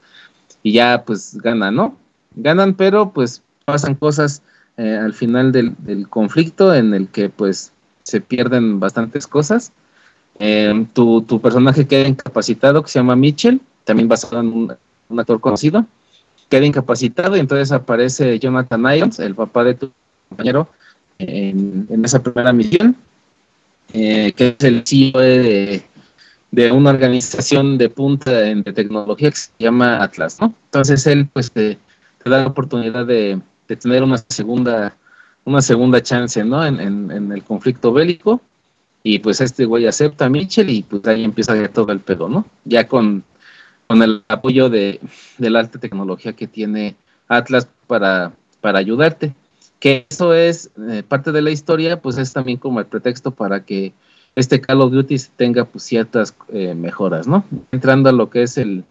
y 0.63 0.73
ya 0.73 1.03
pues 1.05 1.37
ganan, 1.37 1.75
¿no? 1.75 1.97
Ganan, 2.35 2.73
pero 2.75 3.11
pues 3.11 3.41
pasan 3.65 3.95
cosas 3.95 4.41
eh, 4.77 4.95
al 4.95 5.13
final 5.13 5.51
del, 5.51 5.75
del 5.79 6.07
conflicto 6.07 6.73
en 6.73 6.93
el 6.93 7.09
que 7.09 7.29
pues 7.29 7.73
se 8.03 8.21
pierden 8.21 8.79
bastantes 8.79 9.27
cosas. 9.27 9.73
Eh, 10.39 10.85
tu, 10.93 11.21
tu 11.23 11.41
personaje 11.41 11.85
queda 11.85 12.07
incapacitado, 12.07 12.81
que 12.81 12.89
se 12.89 12.99
llama 12.99 13.17
Mitchell, 13.17 13.59
también 13.89 14.07
basado 14.07 14.39
en 14.39 14.53
un, 15.09 15.19
actor 15.19 15.41
conocido 15.41 15.83
queda 16.47 16.63
incapacitado 16.63 17.35
y 17.35 17.39
entonces 17.39 17.71
aparece 17.71 18.37
Jonathan 18.37 18.95
Irons, 18.95 19.17
el 19.19 19.33
papá 19.33 19.63
de 19.63 19.73
tu 19.73 19.91
compañero, 20.29 20.69
en, 21.17 22.05
esa 22.05 22.21
primera 22.21 22.53
misión, 22.53 22.95
eh, 23.93 24.31
que 24.35 24.55
es 24.57 24.63
el 24.63 24.83
CEO 24.85 25.19
de, 25.19 25.83
de 26.51 26.71
una 26.71 26.91
organización 26.91 27.79
de 27.79 27.89
punta 27.89 28.31
de 28.31 28.73
tecnología 28.73 29.31
que 29.31 29.37
se 29.37 29.49
llama 29.57 30.03
Atlas, 30.03 30.39
¿no? 30.39 30.53
Entonces 30.65 31.07
él 31.07 31.27
pues 31.33 31.51
te, 31.51 31.79
da 32.25 32.41
la 32.41 32.47
oportunidad 32.47 33.07
de, 33.07 33.39
de 33.67 33.75
tener 33.75 34.03
una 34.03 34.17
segunda 34.29 34.95
una 35.45 35.63
segunda 35.63 35.99
chance, 36.03 36.43
¿no? 36.43 36.63
En, 36.63 37.31
el 37.31 37.43
conflicto 37.43 37.91
bélico 37.91 38.39
y 39.01 39.17
pues 39.17 39.41
este 39.41 39.65
güey 39.65 39.87
acepta 39.87 40.25
a 40.25 40.29
Mitchell 40.29 40.69
y 40.69 40.83
pues 40.83 41.03
ahí 41.07 41.23
empieza 41.23 41.67
todo 41.69 41.91
el 41.91 41.99
pedo, 41.99 42.29
¿no? 42.29 42.45
Ya 42.65 42.87
con, 42.87 43.23
con 43.89 44.03
el 44.03 44.23
apoyo 44.27 44.69
de, 44.69 44.99
la 45.39 45.59
alta 45.59 45.79
tecnología 45.79 46.33
que 46.33 46.45
tiene 46.47 46.95
Atlas 47.27 47.67
para, 47.87 48.33
ayudarte. 48.61 49.33
Que 49.79 50.05
eso 50.07 50.35
es 50.35 50.69
eh, 50.89 51.01
parte 51.07 51.31
de 51.31 51.41
la 51.41 51.49
historia, 51.49 51.99
pues 51.99 52.19
es 52.19 52.31
también 52.31 52.59
como 52.59 52.79
el 52.79 52.85
pretexto 52.85 53.31
para 53.31 53.65
que 53.65 53.93
este 54.35 54.61
Call 54.61 54.81
of 54.81 54.91
Duty 54.91 55.15
tenga 55.35 55.65
pues 55.65 55.85
ciertas 55.85 56.35
eh, 56.49 56.75
mejoras, 56.75 57.27
¿no? 57.27 57.43
Entrando 57.71 58.09
a 58.09 58.13
lo 58.13 58.29
que 58.29 58.43
es 58.43 58.59
el, 58.59 58.83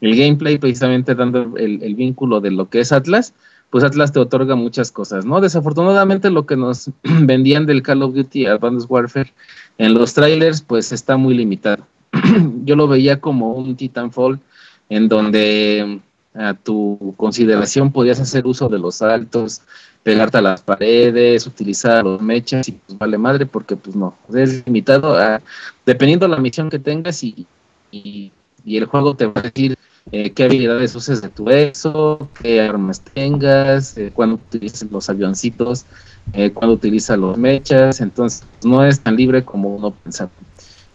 el 0.00 0.16
gameplay, 0.16 0.56
precisamente 0.56 1.14
dando 1.14 1.58
el, 1.58 1.82
el 1.82 1.94
vínculo 1.94 2.40
de 2.40 2.50
lo 2.50 2.70
que 2.70 2.80
es 2.80 2.92
Atlas, 2.92 3.34
pues 3.68 3.84
Atlas 3.84 4.12
te 4.12 4.20
otorga 4.20 4.54
muchas 4.54 4.90
cosas, 4.90 5.26
¿no? 5.26 5.42
Desafortunadamente 5.42 6.30
lo 6.30 6.46
que 6.46 6.56
nos 6.56 6.90
vendían 7.02 7.66
del 7.66 7.82
Call 7.82 8.02
of 8.02 8.14
Duty 8.14 8.46
Advanced 8.46 8.88
Warfare 8.88 9.34
en 9.76 9.92
los 9.92 10.14
trailers, 10.14 10.62
pues 10.62 10.92
está 10.92 11.18
muy 11.18 11.34
limitado. 11.34 11.84
Yo 12.64 12.76
lo 12.76 12.88
veía 12.88 13.20
como 13.20 13.52
un 13.52 13.76
Titanfall 13.76 14.40
en 14.88 15.08
donde 15.08 16.00
a 16.34 16.54
tu 16.54 17.14
consideración 17.16 17.92
podías 17.92 18.20
hacer 18.20 18.46
uso 18.46 18.68
de 18.68 18.78
los 18.78 18.96
saltos, 18.96 19.62
pegarte 20.02 20.38
a 20.38 20.42
las 20.42 20.62
paredes, 20.62 21.46
utilizar 21.46 22.04
los 22.04 22.20
mechas 22.20 22.68
y 22.68 22.72
pues 22.72 22.98
vale 22.98 23.16
madre 23.18 23.46
porque 23.46 23.76
pues 23.76 23.96
no, 23.96 24.14
es 24.34 24.64
limitado 24.66 25.16
a, 25.16 25.40
dependiendo 25.86 26.26
de 26.26 26.34
la 26.34 26.40
misión 26.40 26.70
que 26.70 26.78
tengas 26.78 27.22
y, 27.22 27.46
y, 27.90 28.30
el 28.66 28.86
juego 28.86 29.14
te 29.14 29.26
va 29.26 29.34
a 29.36 29.42
decir 29.42 29.76
eh, 30.10 30.30
qué 30.30 30.44
habilidades 30.44 30.94
uses 30.94 31.20
de 31.22 31.28
tu 31.28 31.50
exo, 31.50 32.28
qué 32.42 32.60
armas 32.60 33.00
tengas, 33.00 33.96
eh, 33.96 34.10
cuándo 34.12 34.36
utilices 34.36 34.90
los 34.90 35.08
avioncitos, 35.08 35.84
eh, 36.32 36.50
cuándo 36.50 36.74
utilizas 36.74 37.18
los 37.18 37.36
mechas, 37.36 38.00
entonces 38.00 38.42
no 38.64 38.84
es 38.84 39.00
tan 39.00 39.16
libre 39.16 39.44
como 39.44 39.74
uno 39.76 39.90
pensaba. 39.90 40.30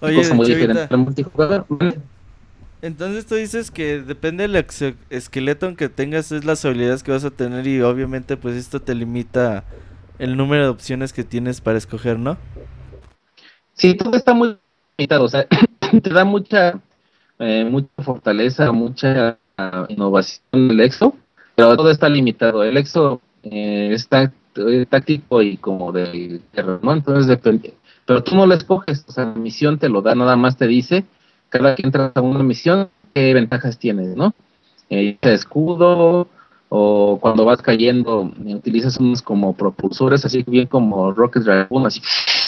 Oye, 0.01 0.15
cosa 0.15 0.33
muy 0.33 0.45
Chavita, 0.47 0.67
diferente 0.67 0.93
al 0.93 0.99
multijugador. 0.99 1.65
entonces 2.81 3.25
tú 3.25 3.35
dices 3.35 3.71
que 3.71 4.01
depende 4.01 4.47
del 4.47 4.65
esqueleto 5.09 5.75
que 5.75 5.89
tengas 5.89 6.31
es 6.31 6.45
las 6.45 6.63
habilidades 6.65 7.03
que 7.03 7.11
vas 7.11 7.25
a 7.25 7.31
tener 7.31 7.67
y 7.67 7.81
obviamente 7.81 8.37
pues 8.37 8.55
esto 8.55 8.81
te 8.81 8.95
limita 8.95 9.65
el 10.19 10.37
número 10.37 10.63
de 10.63 10.69
opciones 10.69 11.13
que 11.13 11.23
tienes 11.23 11.61
para 11.61 11.77
escoger, 11.77 12.19
¿no? 12.19 12.37
Sí, 13.73 13.95
todo 13.95 14.15
está 14.15 14.33
muy 14.33 14.57
limitado, 14.97 15.23
o 15.23 15.29
sea, 15.29 15.47
te 16.03 16.09
da 16.09 16.25
mucha, 16.25 16.79
eh, 17.39 17.63
mucha 17.63 17.89
fortaleza, 18.03 18.71
mucha 18.71 19.37
ah, 19.57 19.85
innovación 19.87 20.41
el 20.53 20.79
EXO, 20.81 21.15
pero 21.55 21.75
todo 21.77 21.89
está 21.89 22.09
limitado. 22.09 22.63
El 22.63 22.75
EXO 22.77 23.21
eh, 23.43 23.91
está 23.93 24.33
eh, 24.55 24.85
táctico 24.89 25.41
y 25.41 25.57
como 25.57 25.91
del 25.91 26.41
terror, 26.51 26.79
¿no? 26.83 26.93
Entonces 26.93 27.27
depende, 27.27 27.73
pero 28.09 28.23
tú 28.23 28.35
no 28.35 28.47
la 28.47 28.55
escoges, 28.55 29.05
o 29.07 29.11
sea, 29.11 29.25
la 29.25 29.35
misión 29.35 29.77
te 29.77 29.87
lo 29.87 30.01
da, 30.01 30.15
nada 30.15 30.35
más 30.35 30.57
te 30.57 30.65
dice, 30.65 31.05
cada 31.49 31.75
que 31.75 31.83
entras 31.83 32.11
a 32.15 32.21
una 32.21 32.41
misión, 32.41 32.89
qué 33.13 33.35
ventajas 33.35 33.77
tienes, 33.77 34.15
¿no? 34.15 34.33
Eh, 34.89 35.15
escudo, 35.21 36.27
o 36.69 37.19
cuando 37.21 37.45
vas 37.45 37.61
cayendo, 37.61 38.33
eh, 38.47 38.55
utilizas 38.55 38.97
unos 38.97 39.21
como 39.21 39.53
propulsores, 39.53 40.25
así 40.25 40.41
bien 40.41 40.65
como 40.65 41.11
Rocket 41.11 41.43
Dragon, 41.43 41.85
así 41.85 42.01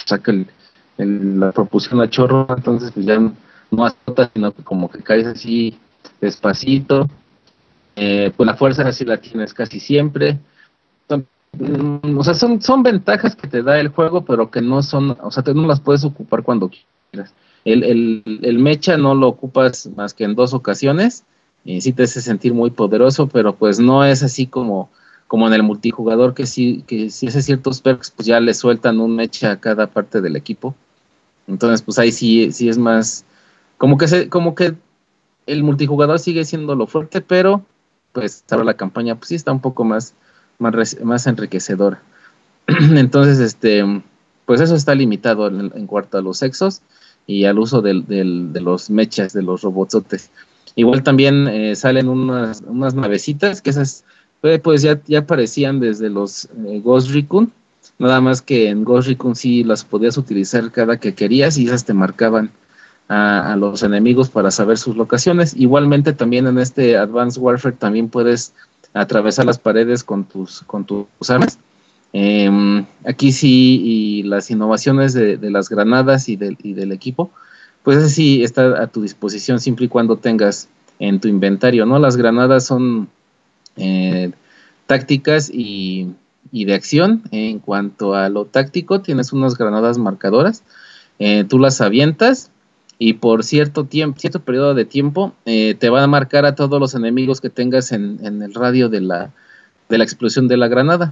saca 0.03 0.31
el, 0.31 1.39
la 1.39 1.51
propulsión 1.51 2.01
a 2.01 2.09
chorro, 2.09 2.47
entonces 2.57 2.89
pues 2.91 3.05
ya 3.05 3.19
no 3.19 3.85
azotas, 3.85 4.31
sino 4.33 4.51
que 4.53 4.63
como 4.63 4.89
que 4.89 5.03
caes 5.03 5.27
así 5.27 5.77
despacito. 6.19 7.07
Eh, 7.95 8.33
pues 8.35 8.47
la 8.47 8.55
fuerza 8.55 8.81
así 8.87 9.05
la 9.05 9.17
tienes 9.17 9.53
casi 9.53 9.79
siempre. 9.79 10.39
Mm, 11.57 12.17
o 12.17 12.23
sea, 12.23 12.33
son, 12.33 12.61
son 12.61 12.83
ventajas 12.83 13.35
que 13.35 13.47
te 13.47 13.61
da 13.61 13.79
el 13.79 13.89
juego, 13.89 14.23
pero 14.23 14.49
que 14.49 14.61
no 14.61 14.81
son, 14.83 15.17
o 15.21 15.31
sea, 15.31 15.43
tú 15.43 15.53
no 15.53 15.67
las 15.67 15.79
puedes 15.81 16.03
ocupar 16.03 16.43
cuando 16.43 16.69
quieras. 16.69 17.33
El, 17.65 17.83
el, 17.83 18.39
el 18.41 18.59
mecha 18.59 18.97
no 18.97 19.13
lo 19.13 19.27
ocupas 19.27 19.89
más 19.95 20.13
que 20.13 20.23
en 20.23 20.35
dos 20.35 20.53
ocasiones, 20.53 21.25
y 21.63 21.81
sí 21.81 21.93
te 21.93 22.03
hace 22.03 22.21
sentir 22.21 22.53
muy 22.53 22.71
poderoso, 22.71 23.27
pero 23.27 23.55
pues 23.55 23.79
no 23.79 24.03
es 24.03 24.23
así 24.23 24.47
como, 24.47 24.89
como 25.27 25.47
en 25.47 25.53
el 25.53 25.63
multijugador, 25.63 26.33
que 26.33 26.45
sí, 26.47 26.83
que 26.87 27.09
si 27.09 27.27
hace 27.27 27.41
ciertos 27.41 27.81
perks, 27.81 28.11
pues 28.11 28.25
ya 28.25 28.39
le 28.39 28.53
sueltan 28.53 28.99
un 28.99 29.15
mecha 29.15 29.51
a 29.51 29.59
cada 29.59 29.87
parte 29.87 30.21
del 30.21 30.35
equipo. 30.35 30.73
Entonces, 31.47 31.81
pues 31.81 31.99
ahí 31.99 32.11
sí, 32.11 32.51
sí 32.51 32.69
es 32.69 32.77
más, 32.77 33.25
como 33.77 33.97
que 33.97 34.07
se, 34.07 34.29
como 34.29 34.55
que 34.55 34.75
el 35.45 35.63
multijugador 35.63 36.19
sigue 36.19 36.45
siendo 36.45 36.75
lo 36.75 36.87
fuerte, 36.87 37.21
pero 37.21 37.63
pues 38.13 38.43
ahora 38.49 38.65
la 38.65 38.73
campaña 38.75 39.15
pues 39.15 39.29
sí 39.29 39.35
está 39.35 39.51
un 39.51 39.61
poco 39.61 39.83
más 39.83 40.15
más, 40.61 41.27
enriquecedora. 41.27 42.01
Entonces, 42.67 43.39
este, 43.39 43.83
pues 44.45 44.61
eso 44.61 44.75
está 44.75 44.95
limitado 44.95 45.47
en, 45.47 45.87
cuanto 45.87 46.17
a 46.17 46.21
los 46.21 46.37
sexos 46.37 46.81
y 47.27 47.45
al 47.45 47.59
uso 47.59 47.81
del, 47.81 48.05
de 48.07 48.61
los 48.61 48.89
mechas, 48.89 49.33
de 49.33 49.41
los 49.41 49.61
robotsotes. 49.61 50.29
Igual 50.75 51.03
también 51.03 51.47
eh, 51.47 51.75
salen 51.75 52.07
unas, 52.07 52.61
unas 52.65 52.95
navecitas 52.95 53.61
que 53.61 53.71
esas 53.71 54.05
eh, 54.43 54.57
pues 54.57 54.81
ya, 54.81 54.99
ya 55.05 55.19
aparecían 55.19 55.79
desde 55.79 56.09
los 56.09 56.45
eh, 56.65 56.81
Ghost 56.83 57.11
Recon, 57.11 57.51
nada 57.99 58.21
más 58.21 58.41
que 58.41 58.69
en 58.69 58.83
Ghost 58.83 59.07
Recon 59.07 59.35
sí 59.35 59.63
las 59.63 59.83
podías 59.83 60.17
utilizar 60.17 60.71
cada 60.71 60.97
que 60.97 61.13
querías 61.13 61.57
y 61.57 61.67
esas 61.67 61.85
te 61.85 61.93
marcaban 61.93 62.51
a, 63.07 63.55
los 63.57 63.83
enemigos 63.83 64.29
para 64.29 64.51
saber 64.51 64.77
sus 64.77 64.95
locaciones. 64.95 65.53
Igualmente 65.55 66.13
también 66.13 66.47
en 66.47 66.57
este 66.57 66.97
Advanced 66.97 67.41
Warfare 67.41 67.75
también 67.75 68.07
puedes 68.07 68.53
atravesar 68.93 69.45
las 69.45 69.59
paredes 69.59 70.03
con 70.03 70.25
tus, 70.25 70.61
con 70.61 70.85
tus 70.85 71.29
armas. 71.29 71.57
Em, 72.13 72.85
aquí 73.05 73.31
sí, 73.31 73.81
y 73.83 74.23
las 74.23 74.51
innovaciones 74.51 75.13
de, 75.13 75.37
las 75.49 75.69
granadas 75.69 76.27
y, 76.27 76.35
del 76.35 76.91
equipo, 76.91 77.31
pues 77.83 78.13
sí 78.13 78.43
está 78.43 78.81
a 78.81 78.87
tu 78.87 79.01
disposición 79.01 79.59
siempre 79.59 79.85
y 79.85 79.87
cuando 79.87 80.17
tengas 80.17 80.67
en 80.99 81.19
tu 81.19 81.27
inventario, 81.27 81.85
¿no? 81.85 81.99
Las 81.99 82.17
granadas 82.17 82.65
son 82.65 83.09
eh, 83.77 84.31
tácticas 84.87 85.49
y, 85.49 86.13
y, 86.51 86.65
de 86.65 86.73
acción. 86.73 87.23
En 87.31 87.59
cuanto 87.59 88.13
a 88.13 88.29
lo 88.29 88.45
táctico, 88.45 89.01
tienes 89.01 89.33
unas 89.33 89.57
granadas 89.57 89.97
marcadoras, 89.97 90.63
eh, 91.17 91.45
tú 91.47 91.59
las 91.59 91.81
avientas 91.81 92.50
y 93.03 93.13
por 93.13 93.43
cierto 93.43 93.85
tiempo, 93.85 94.19
cierto 94.19 94.41
periodo 94.41 94.75
de 94.75 94.85
tiempo 94.85 95.33
eh, 95.45 95.73
te 95.73 95.89
va 95.89 96.03
a 96.03 96.07
marcar 96.07 96.45
a 96.45 96.53
todos 96.53 96.79
los 96.79 96.93
enemigos 96.93 97.41
que 97.41 97.49
tengas 97.49 97.91
en, 97.93 98.19
el 98.23 98.53
radio 98.53 98.89
de 98.89 99.01
la, 99.01 99.31
de 99.89 99.97
la 99.97 100.03
explosión 100.03 100.47
de 100.47 100.55
la 100.55 100.67
granada. 100.67 101.11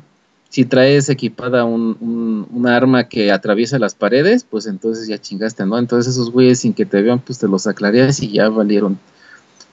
Si 0.49 0.65
traes 0.65 1.09
equipada 1.09 1.63
un, 1.63 2.47
una 2.51 2.75
arma 2.75 3.05
que 3.05 3.31
atraviesa 3.31 3.79
las 3.79 3.95
paredes, 3.95 4.45
pues 4.47 4.67
entonces 4.67 5.07
ya 5.07 5.17
chingaste, 5.17 5.65
¿no? 5.65 5.79
Entonces 5.79 6.13
esos 6.13 6.29
güeyes 6.29 6.59
sin 6.59 6.75
que 6.75 6.85
te 6.85 7.01
vean, 7.01 7.17
pues 7.21 7.39
te 7.39 7.47
los 7.47 7.65
aclarías 7.65 8.21
y 8.21 8.33
ya 8.33 8.49
valieron 8.49 8.99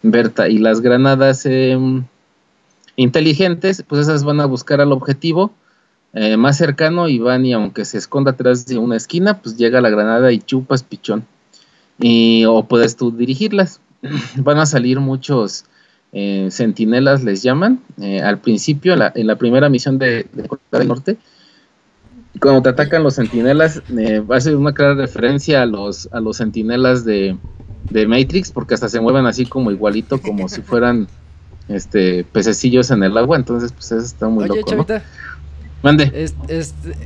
Berta. 0.02 0.48
Y 0.48 0.56
las 0.56 0.80
granadas 0.80 1.44
em, 1.44 2.02
inteligentes, 2.96 3.84
pues 3.86 4.00
esas 4.00 4.24
van 4.24 4.40
a 4.40 4.46
buscar 4.46 4.80
al 4.80 4.92
objetivo 4.92 5.52
eh, 6.14 6.38
más 6.38 6.56
cercano 6.56 7.10
y 7.10 7.18
van 7.18 7.44
y 7.44 7.52
aunque 7.52 7.84
se 7.84 7.98
esconda 7.98 8.30
atrás 8.30 8.64
de 8.64 8.78
una 8.78 8.96
esquina, 8.96 9.42
pues 9.42 9.58
llega 9.58 9.82
la 9.82 9.90
granada 9.90 10.32
y 10.32 10.38
chupas 10.38 10.82
pichón 10.82 11.26
y, 11.98 12.44
o 12.44 12.64
puedes 12.64 12.96
tú 12.96 13.10
dirigirlas. 13.10 13.80
Van 14.36 14.58
a 14.58 14.66
salir 14.66 15.00
muchos 15.00 15.64
eh, 16.12 16.48
sentinelas, 16.50 17.24
les 17.24 17.42
llaman. 17.42 17.80
Eh, 18.00 18.20
al 18.22 18.38
principio, 18.38 18.94
en 18.94 19.26
la 19.26 19.36
primera 19.36 19.68
misión 19.68 19.98
de, 19.98 20.26
de 20.32 20.48
del 20.72 20.88
Norte, 20.88 21.16
cuando 22.40 22.62
te 22.62 22.68
atacan 22.68 23.02
los 23.02 23.14
sentinelas, 23.14 23.82
eh, 23.96 24.20
va 24.20 24.36
a 24.36 24.40
ser 24.40 24.56
una 24.56 24.72
clara 24.72 24.94
referencia 24.94 25.62
a 25.62 25.66
los, 25.66 26.08
a 26.12 26.20
los 26.20 26.36
sentinelas 26.36 27.04
de, 27.04 27.36
de 27.90 28.06
Matrix, 28.06 28.50
porque 28.50 28.74
hasta 28.74 28.88
se 28.88 29.00
mueven 29.00 29.26
así 29.26 29.46
como 29.46 29.70
igualito, 29.70 30.20
como 30.20 30.48
si 30.48 30.62
fueran 30.62 31.08
este 31.68 32.24
pececillos 32.24 32.90
en 32.90 33.02
el 33.02 33.16
agua. 33.16 33.36
Entonces, 33.36 33.72
pues 33.72 33.92
eso 33.92 34.04
está 34.04 34.28
muy 34.28 34.44
Oye, 34.44 34.60
loco. 34.60 34.86
Mande. 35.86 36.30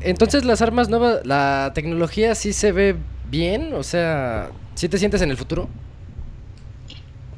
entonces, 0.02 0.44
las 0.44 0.62
armas 0.62 0.88
nuevas, 0.88 1.24
la 1.24 1.72
tecnología 1.74 2.34
sí 2.34 2.52
se 2.52 2.72
ve 2.72 2.96
bien, 3.30 3.74
o 3.74 3.82
sea, 3.82 4.50
¿Sí 4.80 4.88
te 4.88 4.96
sientes 4.96 5.20
en 5.20 5.30
el 5.30 5.36
futuro? 5.36 5.68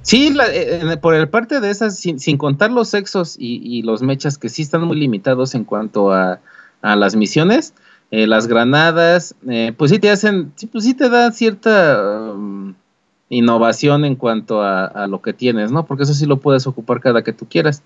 Sí, 0.03 0.33
eh, 0.53 0.97
por 1.03 1.17
el 1.17 1.29
parte 1.29 1.59
de 1.59 1.71
esas, 1.71 1.99
sin, 1.99 2.37
contar 2.37 2.71
los 2.71 2.87
sexos 2.87 3.35
y, 3.37 3.83
los 3.83 4.01
mechas 4.01 4.39
que 4.39 4.49
sí 4.49 4.63
están 4.63 4.85
muy 4.85 4.97
limitados 4.97 5.57
en 5.57 5.65
cuanto 5.65 6.13
a, 6.13 6.39
las 6.83 7.17
misiones, 7.17 7.75
eh, 8.13 8.29
las 8.29 8.47
granadas, 8.47 9.35
eh, 9.49 9.73
pues 9.77 9.91
sí 9.91 9.99
te 9.99 10.11
hacen, 10.11 10.53
sí, 10.55 10.69
pues 10.69 10.85
sí 10.85 10.95
te 10.95 11.09
da 11.09 11.33
cierta 11.33 12.33
um, 12.33 12.75
innovación 13.29 14.05
en 14.05 14.15
cuanto 14.15 14.63
a, 14.63 15.09
lo 15.09 15.21
que 15.21 15.33
tienes, 15.33 15.73
¿no? 15.73 15.85
Porque 15.85 16.05
eso 16.05 16.15
sí 16.15 16.27
lo 16.27 16.37
puedes 16.37 16.69
ocupar 16.69 17.01
cada 17.01 17.25
que 17.25 17.33
tú 17.33 17.49
quieras. 17.49 17.83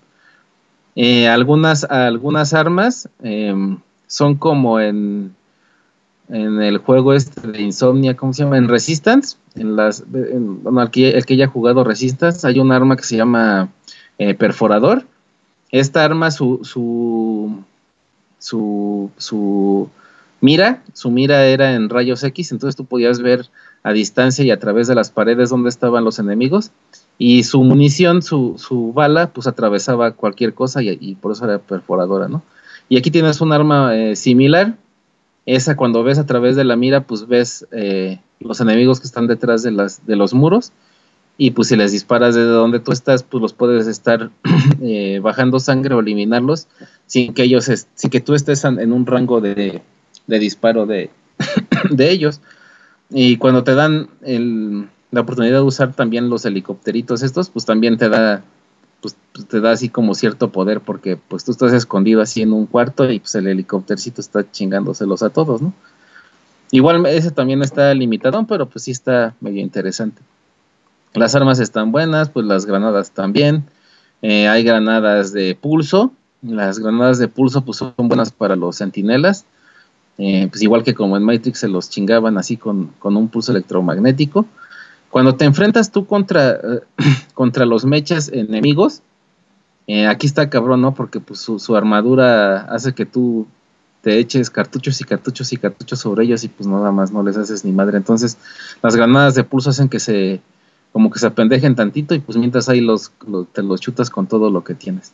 Algunas, 1.27 1.83
algunas 1.83 2.53
armas 2.53 3.09
em, 3.21 3.77
son 4.07 4.35
como 4.35 4.79
en, 4.79 5.35
en 6.29 6.61
el 6.61 6.77
juego 6.79 7.13
este 7.13 7.47
de 7.47 7.61
Insomnia, 7.61 8.15
¿cómo 8.15 8.33
se 8.33 8.43
llama? 8.43 8.57
En 8.57 8.67
Resistance, 8.67 9.37
en 9.55 9.75
las, 9.75 10.03
bueno, 10.07 10.81
el 10.81 10.89
que, 10.91 11.33
haya 11.33 11.47
jugado 11.47 11.83
Resistance, 11.83 12.45
hay 12.47 12.59
un 12.59 12.71
arma 12.71 12.95
que 12.95 13.03
se 13.03 13.15
llama 13.15 13.69
eh, 14.17 14.33
Perforador. 14.33 15.05
Esta 15.71 16.03
arma, 16.03 16.31
su, 16.31 16.61
su, 16.63 17.63
su, 18.39 19.11
su 19.17 19.89
mira, 20.41 20.83
su 20.93 21.11
mira 21.11 21.45
era 21.45 21.73
en 21.73 21.89
rayos 21.89 22.23
X, 22.23 22.51
entonces 22.51 22.75
tú 22.75 22.85
podías 22.85 23.19
ver 23.19 23.49
a 23.83 23.93
distancia 23.93 24.43
y 24.43 24.51
a 24.51 24.59
través 24.59 24.87
de 24.87 24.95
las 24.95 25.11
paredes 25.11 25.49
donde 25.49 25.69
estaban 25.69 26.03
los 26.03 26.19
enemigos. 26.19 26.71
Y 27.19 27.43
su 27.43 27.63
munición, 27.63 28.21
su, 28.21 28.55
su 28.57 28.93
bala, 28.93 29.31
pues 29.33 29.47
atravesaba 29.47 30.11
cualquier 30.11 30.53
cosa 30.53 30.83
y, 30.83 31.15
por 31.15 31.31
eso 31.31 31.45
era 31.45 31.57
perforadora, 31.59 32.27
¿no? 32.27 32.43
Y 32.89 32.97
aquí 32.97 33.11
tienes 33.11 33.41
un 33.41 33.51
arma 33.51 33.95
eh, 33.95 34.15
similar, 34.15 34.77
esa 35.47 35.75
cuando 35.75 36.03
ves 36.03 36.19
a 36.19 36.25
través 36.25 36.55
de 36.55 36.63
la 36.63 36.75
mira, 36.75 37.01
pues 37.01 37.27
ves 37.27 37.65
eh, 37.71 38.19
los 38.39 38.61
enemigos 38.61 38.99
que 38.99 39.07
están 39.07 39.27
detrás 39.27 39.63
de, 39.63 39.71
las, 39.71 40.05
de 40.05 40.15
los 40.15 40.33
muros. 40.33 40.73
Y 41.37 41.51
pues 41.51 41.69
si 41.69 41.75
les 41.75 41.91
disparas 41.91 42.35
desde 42.35 42.49
donde 42.49 42.79
tú 42.79 42.91
estás, 42.91 43.23
pues 43.23 43.41
los 43.41 43.53
puedes 43.53 43.87
estar 43.87 44.29
eh, 44.81 45.19
bajando 45.21 45.59
sangre 45.59 45.95
o 45.95 45.99
eliminarlos 45.99 46.67
sin 47.05 47.33
que 47.33 47.43
ellos, 47.43 47.69
sin 47.93 48.09
que 48.09 48.19
tú 48.19 48.33
estés 48.33 48.65
en 48.65 48.91
un 48.91 49.05
rango 49.05 49.39
de, 49.39 49.81
disparo 50.27 50.85
de, 50.85 51.11
de 51.91 52.11
ellos. 52.11 52.41
Y 53.09 53.37
cuando 53.37 53.63
te 53.63 53.73
dan 53.73 54.09
la 55.11 55.21
oportunidad 55.21 55.57
de 55.57 55.63
usar 55.63 55.93
también 55.93 56.29
los 56.29 56.45
helicópteritos 56.45 57.23
estos, 57.23 57.49
pues 57.49 57.65
también 57.65 57.97
te 57.97 58.09
da 58.09 58.43
pues, 59.01 59.15
pues, 59.31 59.47
te 59.47 59.61
da 59.61 59.71
así 59.71 59.89
como 59.89 60.15
cierto 60.15 60.51
poder 60.51 60.81
porque 60.81 61.17
pues 61.17 61.45
tú 61.45 61.51
estás 61.51 61.73
escondido 61.73 62.21
así 62.21 62.41
en 62.41 62.51
un 62.51 62.65
cuarto 62.65 63.09
y 63.09 63.19
pues 63.19 63.35
el 63.35 63.47
helicóptercito 63.47 64.21
está 64.21 64.49
chingándoselos 64.51 65.23
a 65.23 65.29
todos, 65.29 65.61
¿no? 65.61 65.73
Igual 66.71 67.05
ese 67.05 67.31
también 67.31 67.61
está 67.61 67.93
limitado, 67.93 68.45
pero 68.45 68.65
pues 68.65 68.83
sí 68.83 68.91
está 68.91 69.35
medio 69.39 69.61
interesante. 69.61 70.21
Las 71.13 71.33
armas 71.35 71.59
están 71.59 71.91
buenas, 71.91 72.29
pues 72.29 72.45
las 72.45 72.65
granadas 72.65 73.11
también. 73.11 73.63
Eh, 74.21 74.47
hay 74.47 74.63
granadas 74.63 75.31
de 75.31 75.55
pulso. 75.55 76.11
Las 76.41 76.79
granadas 76.79 77.19
de 77.19 77.27
pulso 77.27 77.61
pues 77.63 77.77
son 77.77 77.93
buenas 77.97 78.31
para 78.31 78.55
los 78.55 78.75
sentinelas. 78.75 79.45
Eh, 80.17 80.47
pues 80.49 80.61
igual 80.61 80.83
que 80.83 80.93
como 80.93 81.15
en 81.15 81.23
Matrix 81.23 81.59
se 81.59 81.67
los 81.67 81.89
chingaban 81.89 82.37
así 82.37 82.57
con, 82.57 82.87
con 82.99 83.15
un 83.15 83.29
pulso 83.29 83.51
electromagnético. 83.53 84.45
Cuando 85.09 85.35
te 85.35 85.45
enfrentas 85.45 85.91
tú 85.91 86.05
contra, 86.05 86.51
eh, 86.51 86.81
contra 87.33 87.65
los 87.65 87.85
mechas 87.85 88.29
enemigos, 88.29 89.01
eh, 89.87 90.05
aquí 90.05 90.27
está 90.27 90.49
cabrón, 90.49 90.81
¿no? 90.81 90.93
Porque 90.93 91.19
pues, 91.19 91.39
su, 91.39 91.75
armadura 91.75 92.61
hace 92.63 92.93
que 92.93 93.05
tú 93.05 93.47
te 94.01 94.19
eches 94.19 94.49
cartuchos 94.49 94.99
y 95.01 95.05
cartuchos 95.05 95.51
y 95.53 95.57
cartuchos 95.57 95.99
sobre 95.99 96.25
ellos 96.25 96.43
y 96.43 96.49
pues 96.49 96.67
nada 96.67 96.91
más 96.91 97.11
no 97.11 97.23
les 97.23 97.37
haces 97.37 97.63
ni 97.63 97.71
madre. 97.71 97.97
Entonces, 97.97 98.37
las 98.81 98.95
granadas 98.95 99.35
de 99.35 99.43
pulso 99.43 99.69
hacen 99.69 99.89
que 99.89 99.99
se, 99.99 100.41
como 100.91 101.09
que 101.09 101.19
se 101.19 101.27
apendejen 101.27 101.75
tantito 101.75 102.13
y 102.13 102.19
pues 102.19 102.37
mientras 102.37 102.69
ahí 102.69 102.81
los, 102.81 103.11
te 103.53 103.63
los 103.63 103.81
chutas 103.81 104.09
con 104.09 104.27
todo 104.27 104.49
lo 104.49 104.63
que 104.63 104.75
tienes. 104.75 105.13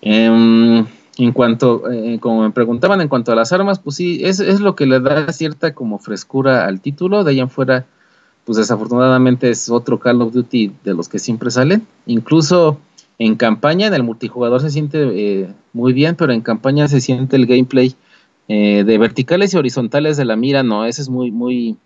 Em, 0.00 0.86
en 1.16 1.32
cuanto, 1.32 1.90
eh, 1.90 2.18
como 2.20 2.42
me 2.42 2.50
preguntaban 2.50 3.00
en 3.00 3.08
cuanto 3.08 3.32
a 3.32 3.36
las 3.36 3.52
armas, 3.52 3.78
pues 3.78 3.96
sí, 3.96 4.20
es, 4.24 4.40
es 4.40 4.60
lo 4.60 4.74
que 4.74 4.86
le 4.86 5.00
da 5.00 5.32
cierta 5.32 5.74
como 5.74 5.98
frescura 5.98 6.66
al 6.66 6.80
título. 6.80 7.22
De 7.22 7.32
ahí 7.32 7.40
en 7.40 7.50
fuera, 7.50 7.86
pues 8.44 8.58
desafortunadamente 8.58 9.50
es 9.50 9.70
otro 9.70 9.98
Call 9.98 10.22
of 10.22 10.32
Duty 10.32 10.72
de 10.84 10.94
los 10.94 11.08
que 11.08 11.18
siempre 11.18 11.50
salen. 11.50 11.86
Incluso 12.06 12.78
en 13.18 13.36
campaña, 13.36 13.86
en 13.86 13.94
el 13.94 14.02
multijugador 14.02 14.60
se 14.60 14.70
siente 14.70 14.98
eh, 15.02 15.48
muy 15.72 15.92
bien, 15.92 16.16
pero 16.16 16.32
en 16.32 16.40
campaña 16.40 16.88
se 16.88 17.00
siente 17.00 17.36
el 17.36 17.46
gameplay 17.46 17.94
eh, 18.48 18.84
de 18.84 18.98
verticales 18.98 19.54
y 19.54 19.56
horizontales 19.56 20.18
de 20.18 20.26
la 20.26 20.36
mira, 20.36 20.62
no, 20.62 20.84
ese 20.84 21.00
es 21.00 21.08
muy, 21.08 21.30
muy, 21.30 21.78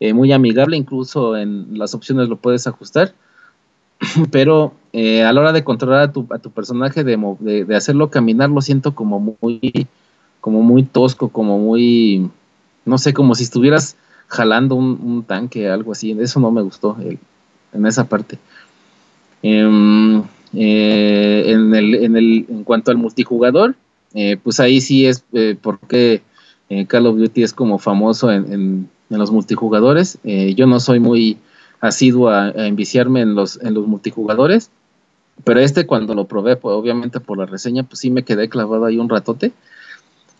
eh, 0.00 0.12
muy 0.12 0.32
amigable, 0.32 0.76
incluso 0.76 1.34
en 1.34 1.78
las 1.78 1.94
opciones 1.94 2.28
lo 2.28 2.36
puedes 2.36 2.66
ajustar, 2.66 3.14
pero 4.30 4.74
eh, 4.92 5.24
a 5.24 5.32
la 5.32 5.40
hora 5.40 5.52
de 5.52 5.64
controlar 5.64 6.00
a 6.00 6.12
tu, 6.12 6.26
a 6.30 6.38
tu 6.38 6.50
personaje, 6.50 7.04
de, 7.04 7.16
de, 7.40 7.64
de 7.64 7.76
hacerlo 7.76 8.10
caminar, 8.10 8.50
lo 8.50 8.60
siento 8.60 8.94
como 8.94 9.38
muy, 9.40 9.88
como 10.42 10.60
muy 10.60 10.82
tosco, 10.82 11.30
como 11.30 11.58
muy, 11.58 12.30
no 12.84 12.98
sé, 12.98 13.14
como 13.14 13.34
si 13.34 13.44
estuvieras 13.44 13.96
jalando 14.28 14.74
un, 14.76 14.98
un 15.02 15.22
tanque, 15.24 15.68
algo 15.68 15.92
así, 15.92 16.12
eso 16.20 16.40
no 16.40 16.50
me 16.50 16.62
gustó 16.62 16.96
el- 17.00 17.18
en 17.72 17.86
esa 17.86 18.08
parte. 18.08 18.38
Em, 19.42 20.22
eh, 20.54 21.44
en, 21.46 21.74
el, 21.74 21.94
en, 21.94 22.16
el, 22.16 22.46
en 22.48 22.64
cuanto 22.64 22.90
al 22.90 22.96
multijugador, 22.96 23.74
eh, 24.14 24.36
pues 24.42 24.58
ahí 24.60 24.80
sí 24.80 25.06
es 25.06 25.24
eh, 25.32 25.56
porque 25.60 26.22
eh, 26.70 26.86
Call 26.86 27.06
of 27.06 27.16
Duty 27.18 27.42
es 27.42 27.52
como 27.52 27.78
famoso 27.78 28.32
en, 28.32 28.52
en- 28.52 28.90
en 29.10 29.18
los 29.18 29.30
multijugadores. 29.30 30.18
Eh, 30.24 30.54
yo 30.54 30.66
no 30.66 30.80
soy 30.80 31.00
muy 31.00 31.38
asiduo 31.80 32.28
a, 32.30 32.46
a 32.46 32.66
enviciarme 32.66 33.20
en 33.20 33.34
los, 33.34 33.62
en 33.62 33.74
los 33.74 33.86
multijugadores, 33.86 34.70
pero 35.44 35.60
este 35.60 35.86
cuando 35.86 36.14
lo 36.14 36.26
probé, 36.26 36.56
pues, 36.56 36.74
obviamente 36.74 37.20
por 37.20 37.38
la 37.38 37.46
reseña, 37.46 37.84
pues 37.84 38.00
sí 38.00 38.10
me 38.10 38.24
quedé 38.24 38.48
clavado 38.48 38.84
ahí 38.84 38.98
un 38.98 39.08
ratote. 39.08 39.52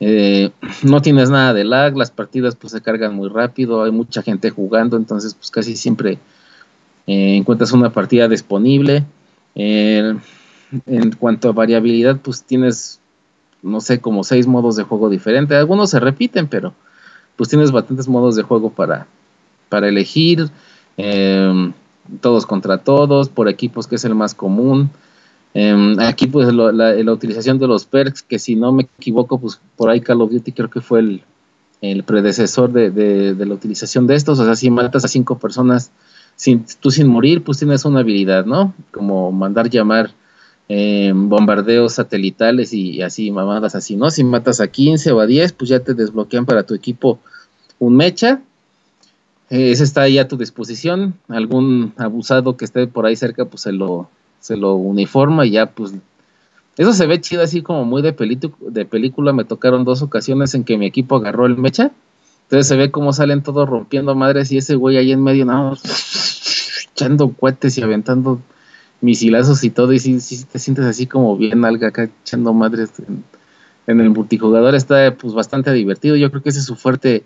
Eh, 0.01 0.51
no 0.83 1.03
tienes 1.03 1.31
nada 1.31 1.53
de 1.53 1.65
lag, 1.65 1.97
las 1.97 2.11
partidas 2.11 2.55
pues 2.55 2.73
se 2.73 2.81
cargan 2.81 3.15
muy 3.15 3.29
rápido, 3.29 3.83
hay 3.83 3.91
mucha 3.91 4.23
gente 4.23 4.51
jugando, 4.51 4.97
entonces 4.97 5.35
pues 5.35 5.51
casi 5.51 5.77
siempre 5.77 6.19
eh, 7.07 7.37
encuentras 7.37 7.73
una 7.73 7.91
partida 7.91 8.29
disponible. 8.29 9.05
Eh, 9.55 10.17
en 10.87 11.13
cuanto 11.13 11.49
a 11.49 11.53
variabilidad, 11.53 12.19
pues 12.21 12.45
tienes, 12.45 13.01
no 13.63 13.81
sé, 13.81 14.01
como 14.01 14.23
seis 14.23 14.47
modos 14.47 14.77
de 14.77 14.85
juego 14.85 15.09
diferentes. 15.09 15.57
Algunos 15.57 15.91
se 15.91 16.01
repiten, 16.01 16.47
pero 16.47 16.75
pues 17.37 17.49
tienes 17.49 17.73
bastantes 17.73 18.07
modos 18.09 18.37
de 18.37 18.43
juego 18.43 18.71
para, 18.71 19.07
para 19.69 19.89
elegir. 19.89 20.51
eh, 20.97 21.73
todos 22.21 22.47
contra 22.47 22.79
todos, 22.79 23.29
por 23.29 23.49
equipos, 23.49 23.87
que 23.87 23.97
es 23.97 24.05
el 24.05 24.15
más 24.15 24.35
común. 24.35 24.91
Eh, 25.55 25.97
aquí, 26.01 26.27
pues, 26.27 26.53
lo- 26.53 26.73
la, 26.73 26.93
la 26.93 27.13
utilización 27.13 27.59
de 27.59 27.67
los 27.67 27.85
perks, 27.85 28.23
que 28.23 28.39
si 28.39 28.55
no 28.55 28.73
me 28.73 28.83
equivoco, 28.99 29.39
pues 29.39 29.61
por 29.77 29.91
ahí 29.91 30.01
Call 30.01 30.21
of 30.21 30.31
Duty 30.31 30.53
creo 30.53 30.71
que 30.71 30.81
fue 30.81 31.01
el, 31.01 31.23
el 31.81 32.03
predecesor 32.05 32.73
de, 32.73 32.91
de- 32.91 33.47
la 33.47 33.55
utilización 33.55 34.07
de 34.07 34.15
estos. 34.15 34.39
O 34.39 34.45
sea, 34.45 34.55
si 34.57 34.71
matas 34.71 35.05
a 35.05 35.09
cinco 35.09 35.39
personas 35.39 35.91
sin, 36.37 36.65
tú 36.81 36.91
sin 36.91 37.09
morir, 37.09 37.43
pues 37.43 37.59
tienes 37.59 37.85
una 37.85 38.01
habilidad, 38.01 38.45
¿no? 38.47 38.75
Como 38.93 39.33
mandar 39.33 39.69
llamar 39.71 40.13
eh, 40.69 41.13
bombardeos 41.15 41.95
satelitales 41.95 42.73
y, 42.75 43.01
así, 43.03 43.31
mamadas 43.31 43.75
así, 43.75 43.97
¿no? 43.97 44.11
Si 44.11 44.23
matas 44.23 44.61
a 44.61 44.69
15 44.69 45.11
o 45.13 45.21
a 45.21 45.27
10, 45.27 45.53
pues 45.55 45.71
ya 45.71 45.81
te 45.81 45.95
desbloquean 45.95 46.45
para 46.47 46.63
tu 46.65 46.75
equipo 46.75 47.19
un 47.79 47.97
mecha. 47.97 48.43
Eh, 49.51 49.71
ese 49.71 49.85
está 49.85 50.03
ahí 50.03 50.19
a 50.19 50.29
tu 50.29 50.37
disposición. 50.37 51.15
Algún 51.29 51.95
abusado 51.97 52.57
que 52.57 52.65
esté 52.67 52.87
por 52.87 53.07
ahí 53.07 53.17
cerca, 53.17 53.47
pues 53.47 53.63
se 53.63 53.73
lo, 53.73 54.11
se 54.49 54.57
lo 54.57 54.75
uniforma 54.77 55.45
y 55.45 55.51
ya, 55.51 55.67
pues. 55.67 55.93
Eso 56.79 56.95
se 56.95 57.07
ve 57.07 57.21
chido, 57.21 57.43
así 57.43 57.61
como 57.61 57.85
muy 57.85 58.01
de, 58.01 58.15
de 58.61 58.85
película. 58.87 59.33
Me 59.35 59.45
tocaron 59.45 59.85
dos 59.85 60.01
ocasiones 60.01 60.55
en 60.55 60.65
que 60.65 60.79
mi 60.79 60.87
equipo 60.87 61.17
agarró 61.17 61.45
el 61.45 61.59
mecha. 61.59 61.91
Entonces 62.45 62.67
se 62.67 62.77
ve 62.77 62.91
cómo 62.91 63.13
salen 63.13 63.43
todos 63.43 63.69
rompiendo 63.69 64.15
madres 64.15 64.51
y 64.51 64.57
ese 64.57 64.75
güey 64.75 64.97
ahí 64.97 65.13
en 65.13 65.23
medio, 65.23 65.45
nada 65.45 65.71
más 65.71 66.87
echando 66.91 67.29
cohetes 67.31 67.77
y 67.77 67.83
aventando 67.83 68.41
misilazos 69.03 69.65
y 69.65 69.71
todo. 69.71 69.93
Y 69.93 69.99
sí 69.99 70.45
te 70.51 70.59
sientes 70.59 70.87
así 70.87 71.07
como 71.07 71.37
bien 71.37 71.63
alga 71.67 71.89
acá 71.89 72.09
echando 72.23 72.55
madres 72.55 72.91
en, 73.07 73.23
en 73.87 74.01
el 74.01 74.09
multijugador. 74.09 74.75
Está 74.75 75.15
pues 75.15 75.35
bastante 75.35 75.75
divertido. 75.75 76.17
Yo 76.17 76.31
creo 76.31 76.43
que 76.43 76.49
ese 76.49 76.61
es 76.61 76.65
su 76.65 76.77
fuerte, 76.77 77.23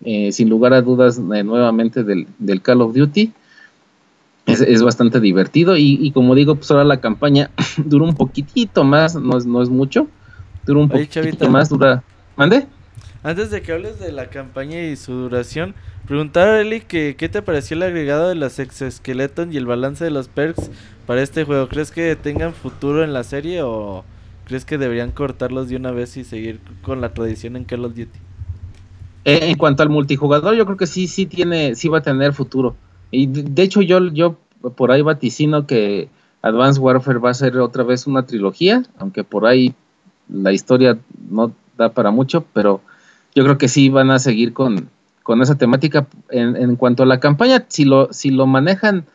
eh, 0.00 0.32
sin 0.32 0.48
lugar 0.48 0.72
a 0.72 0.82
dudas, 0.82 1.18
eh, 1.18 1.44
nuevamente 1.44 2.02
del, 2.02 2.26
del 2.40 2.60
Call 2.60 2.80
of 2.80 2.92
Duty. 2.92 3.32
Es, 4.46 4.60
es 4.60 4.82
bastante 4.82 5.20
divertido 5.20 5.76
y, 5.76 5.98
y 6.00 6.12
como 6.12 6.34
digo, 6.34 6.54
pues 6.54 6.70
ahora 6.70 6.84
la 6.84 7.00
campaña 7.00 7.50
dura 7.84 8.04
un 8.04 8.14
poquitito 8.14 8.84
más, 8.84 9.14
no 9.16 9.36
es, 9.36 9.44
no 9.44 9.60
es 9.60 9.68
mucho, 9.68 10.08
dura 10.64 10.80
un 10.80 10.86
Oye, 10.86 11.06
poquitito 11.06 11.20
Chavita. 11.20 11.48
más, 11.50 11.68
dura... 11.68 12.02
¿Mande? 12.36 12.66
Antes 13.22 13.50
de 13.50 13.60
que 13.60 13.72
hables 13.72 13.98
de 13.98 14.12
la 14.12 14.30
campaña 14.30 14.80
y 14.84 14.94
su 14.94 15.12
duración, 15.12 15.74
preguntar 16.06 16.46
a 16.46 16.60
Eli 16.60 16.80
que 16.80 17.16
qué 17.18 17.28
te 17.28 17.42
pareció 17.42 17.76
el 17.76 17.82
agregado 17.82 18.28
de 18.28 18.36
los 18.36 18.58
exoesqueletos 18.60 19.48
y 19.50 19.56
el 19.56 19.66
balance 19.66 20.04
de 20.04 20.12
los 20.12 20.28
perks 20.28 20.70
para 21.06 21.22
este 21.22 21.42
juego. 21.42 21.68
¿Crees 21.68 21.90
que 21.90 22.14
tengan 22.14 22.54
futuro 22.54 23.02
en 23.02 23.12
la 23.12 23.24
serie 23.24 23.62
o 23.62 24.04
crees 24.44 24.64
que 24.64 24.78
deberían 24.78 25.10
cortarlos 25.10 25.68
de 25.68 25.74
una 25.74 25.90
vez 25.90 26.16
y 26.16 26.22
seguir 26.22 26.60
con 26.82 27.00
la 27.00 27.14
tradición 27.14 27.56
en 27.56 27.64
Call 27.64 27.84
of 27.84 27.96
Duty? 27.96 28.18
Eh, 29.24 29.40
en 29.42 29.56
cuanto 29.56 29.82
al 29.82 29.88
multijugador, 29.88 30.54
yo 30.54 30.64
creo 30.64 30.76
que 30.76 30.86
sí, 30.86 31.08
sí 31.08 31.26
tiene, 31.26 31.74
sí 31.74 31.88
va 31.88 31.98
a 31.98 32.02
tener 32.02 32.32
futuro. 32.32 32.76
Y 33.10 33.26
de, 33.26 33.62
hecho 33.62 33.82
yo, 33.82 34.08
yo 34.08 34.36
por 34.76 34.90
ahí 34.90 35.02
vaticino 35.02 35.66
que 35.66 36.08
Advanced 36.42 36.80
Warfare 36.80 37.18
va 37.18 37.30
a 37.30 37.34
ser 37.34 37.58
otra 37.58 37.84
vez 37.84 38.06
una 38.06 38.26
trilogía, 38.26 38.82
aunque 38.98 39.24
por 39.24 39.46
ahí 39.46 39.74
la 40.28 40.52
historia 40.52 40.98
no 41.30 41.52
da 41.76 41.90
para 41.90 42.10
mucho, 42.10 42.44
pero 42.52 42.80
yo 43.34 43.44
creo 43.44 43.58
que 43.58 43.68
sí 43.68 43.88
van 43.88 44.10
a 44.10 44.18
seguir 44.18 44.52
con, 44.52 44.88
con 45.22 45.42
esa 45.42 45.56
temática. 45.56 46.06
En, 46.30 46.56
en 46.56 46.76
cuanto 46.76 47.02
a 47.02 47.06
la 47.06 47.20
campaña, 47.20 47.64
si 47.68 47.84
lo, 47.84 48.12
si 48.12 48.30
lo 48.30 48.46
manejan 48.46 49.06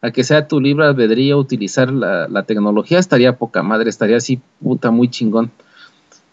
a 0.00 0.10
que 0.10 0.22
sea 0.22 0.48
tu 0.48 0.60
libre 0.60 0.84
albedrío 0.84 1.38
utilizar 1.38 1.90
la, 1.90 2.28
la 2.28 2.42
tecnología, 2.42 2.98
estaría 2.98 3.36
poca 3.36 3.62
madre, 3.62 3.88
estaría 3.88 4.18
así 4.18 4.40
puta 4.62 4.90
muy 4.90 5.08
chingón. 5.08 5.50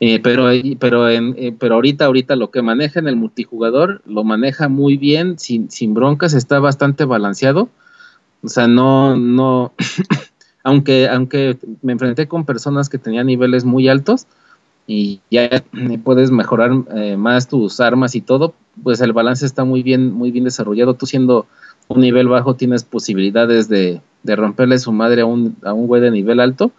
Eh, 0.03 0.19
pero, 0.19 0.49
pero, 0.79 1.07
en, 1.09 1.35
eh, 1.37 1.55
pero 1.57 1.75
ahorita, 1.75 2.05
ahorita 2.05 2.35
lo 2.35 2.49
que 2.49 2.63
maneja 2.63 2.99
en 2.99 3.07
el 3.07 3.15
multijugador 3.15 4.01
lo 4.07 4.23
maneja 4.23 4.67
muy 4.67 4.97
bien, 4.97 5.37
sin, 5.37 5.69
sin 5.69 5.93
broncas, 5.93 6.33
está 6.33 6.59
bastante 6.59 7.05
balanceado. 7.05 7.69
O 8.41 8.49
sea, 8.49 8.67
no, 8.67 9.15
no, 9.15 9.73
aunque, 10.63 11.07
aunque 11.07 11.55
me 11.83 11.91
enfrenté 11.93 12.27
con 12.27 12.45
personas 12.45 12.89
que 12.89 12.97
tenían 12.97 13.27
niveles 13.27 13.63
muy 13.63 13.89
altos 13.89 14.25
y 14.87 15.21
ya 15.29 15.63
puedes 16.03 16.31
mejorar 16.31 16.71
eh, 16.95 17.15
más 17.15 17.47
tus 17.47 17.79
armas 17.79 18.15
y 18.15 18.21
todo, 18.21 18.55
pues 18.81 19.01
el 19.01 19.13
balance 19.13 19.45
está 19.45 19.65
muy 19.65 19.83
bien, 19.83 20.11
muy 20.11 20.31
bien 20.31 20.45
desarrollado. 20.45 20.95
Tú 20.95 21.05
siendo 21.05 21.45
un 21.89 22.01
nivel 22.01 22.27
bajo 22.27 22.55
tienes 22.55 22.83
posibilidades 22.83 23.69
de, 23.69 24.01
de 24.23 24.35
romperle 24.35 24.79
su 24.79 24.91
madre 24.91 25.21
a 25.21 25.25
un, 25.27 25.57
a 25.63 25.73
un 25.73 25.85
güey 25.85 26.01
de 26.01 26.09
nivel 26.09 26.39
alto 26.39 26.71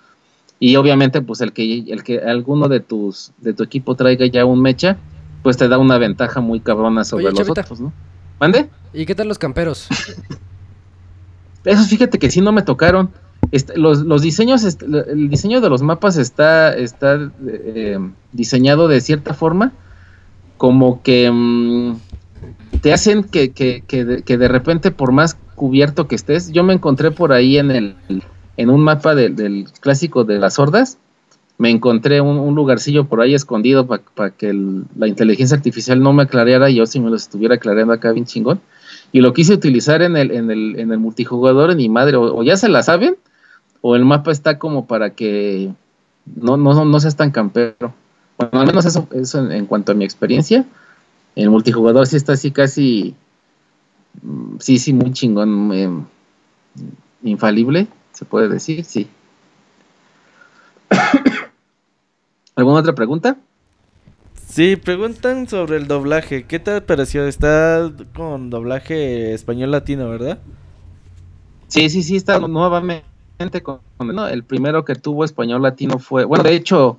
y 0.62 0.76
obviamente 0.76 1.20
pues 1.22 1.40
el 1.40 1.52
que 1.52 1.86
el 1.88 2.04
que 2.04 2.20
alguno 2.20 2.68
de 2.68 2.78
tus 2.78 3.32
de 3.38 3.52
tu 3.52 3.64
equipo 3.64 3.96
traiga 3.96 4.26
ya 4.26 4.44
un 4.44 4.62
mecha 4.62 4.96
pues 5.42 5.56
te 5.56 5.66
da 5.66 5.76
una 5.76 5.98
ventaja 5.98 6.40
muy 6.40 6.60
cabrona 6.60 7.02
sobre 7.02 7.24
Oye, 7.26 7.32
los 7.32 7.38
Chavita. 7.48 7.62
otros 7.62 7.80
no 7.80 7.92
mande 8.38 8.70
¿Y 8.94 9.04
qué 9.04 9.16
tal 9.16 9.26
los 9.26 9.40
camperos? 9.40 9.88
esos 11.64 11.88
fíjate 11.88 12.20
que 12.20 12.30
sí 12.30 12.40
no 12.40 12.52
me 12.52 12.62
tocaron 12.62 13.10
los, 13.74 14.02
los 14.02 14.22
diseños 14.22 14.62
el 14.64 15.28
diseño 15.28 15.60
de 15.60 15.68
los 15.68 15.82
mapas 15.82 16.16
está 16.16 16.72
está 16.76 17.18
eh, 17.44 17.98
diseñado 18.30 18.86
de 18.86 19.00
cierta 19.00 19.34
forma 19.34 19.72
como 20.58 21.02
que 21.02 21.28
mm, 21.28 21.96
te 22.82 22.92
hacen 22.92 23.24
que, 23.24 23.50
que, 23.50 23.82
que, 23.84 24.04
de, 24.04 24.22
que 24.22 24.38
de 24.38 24.46
repente 24.46 24.92
por 24.92 25.10
más 25.10 25.36
cubierto 25.56 26.06
que 26.06 26.14
estés 26.14 26.52
yo 26.52 26.62
me 26.62 26.72
encontré 26.72 27.10
por 27.10 27.32
ahí 27.32 27.58
en 27.58 27.72
el 27.72 27.96
en 28.56 28.70
un 28.70 28.80
mapa 28.82 29.14
del- 29.14 29.68
clásico 29.80 30.24
de 30.24 30.38
las 30.38 30.58
hordas 30.58 30.98
me 31.58 31.70
encontré 31.70 32.20
un, 32.20 32.54
lugarcillo 32.54 33.04
por 33.04 33.20
ahí 33.20 33.34
escondido 33.34 33.86
para 33.86 34.30
que 34.30 34.52
la 34.96 35.06
inteligencia 35.06 35.56
artificial 35.56 36.02
no 36.02 36.12
me 36.12 36.24
aclareara 36.24 36.70
y 36.70 36.76
yo 36.76 36.86
si 36.86 36.98
me 36.98 37.08
lo 37.08 37.14
estuviera 37.16 37.54
aclarando 37.54 37.92
acá 37.92 38.10
bien 38.10 38.26
chingón. 38.26 38.60
Y 39.12 39.20
lo 39.20 39.32
quise 39.32 39.54
utilizar 39.54 40.02
en 40.02 40.16
el, 40.16 40.30
en 40.32 40.50
el, 40.50 40.80
en 40.80 40.90
el 40.90 40.98
multijugador 40.98 41.70
en 41.70 41.76
mi 41.76 41.88
madre, 41.88 42.16
o, 42.16 42.42
ya 42.42 42.56
se 42.56 42.68
la 42.68 42.82
saben, 42.82 43.16
o 43.80 43.94
el 43.94 44.04
mapa 44.04 44.32
está 44.32 44.58
como 44.58 44.86
para 44.86 45.10
que 45.10 45.70
no, 46.34 46.56
no, 46.56 46.84
no 46.84 47.00
seas 47.00 47.14
tan 47.14 47.30
campero. 47.30 47.94
Bueno, 48.38 48.60
al 48.60 48.66
menos 48.66 48.84
eso, 48.84 49.06
eso 49.12 49.38
en, 49.38 49.52
en 49.52 49.66
cuanto 49.66 49.92
a 49.92 49.94
mi 49.94 50.04
experiencia. 50.04 50.64
El 51.36 51.50
multijugador 51.50 52.06
sí 52.06 52.16
está 52.16 52.32
así 52.32 52.50
casi, 52.50 53.14
mm, 54.22 54.56
sí, 54.58 54.78
sí, 54.78 54.92
muy 54.92 55.12
chingón, 55.12 55.70
eh, 55.72 55.90
infalible, 57.22 57.86
se 58.12 58.24
puede 58.24 58.48
decir, 58.48 58.84
sí. 58.84 59.08
¿Alguna 62.54 62.80
otra 62.80 62.94
pregunta? 62.94 63.36
Sí, 64.46 64.76
preguntan 64.76 65.48
sobre 65.48 65.76
el 65.76 65.88
doblaje. 65.88 66.44
¿Qué 66.44 66.58
te 66.58 66.80
pareció? 66.82 67.26
Está 67.26 67.90
con 68.14 68.50
doblaje 68.50 69.32
español 69.32 69.70
latino, 69.70 70.10
¿verdad? 70.10 70.38
Sí, 71.68 71.88
sí, 71.88 72.02
sí, 72.02 72.16
está 72.16 72.38
nuevamente 72.38 73.02
con, 73.62 73.80
no, 73.98 74.28
el 74.28 74.44
primero 74.44 74.84
que 74.84 74.94
tuvo 74.94 75.24
español 75.24 75.62
latino 75.62 75.98
fue, 75.98 76.26
bueno, 76.26 76.44
de 76.44 76.54
hecho, 76.54 76.98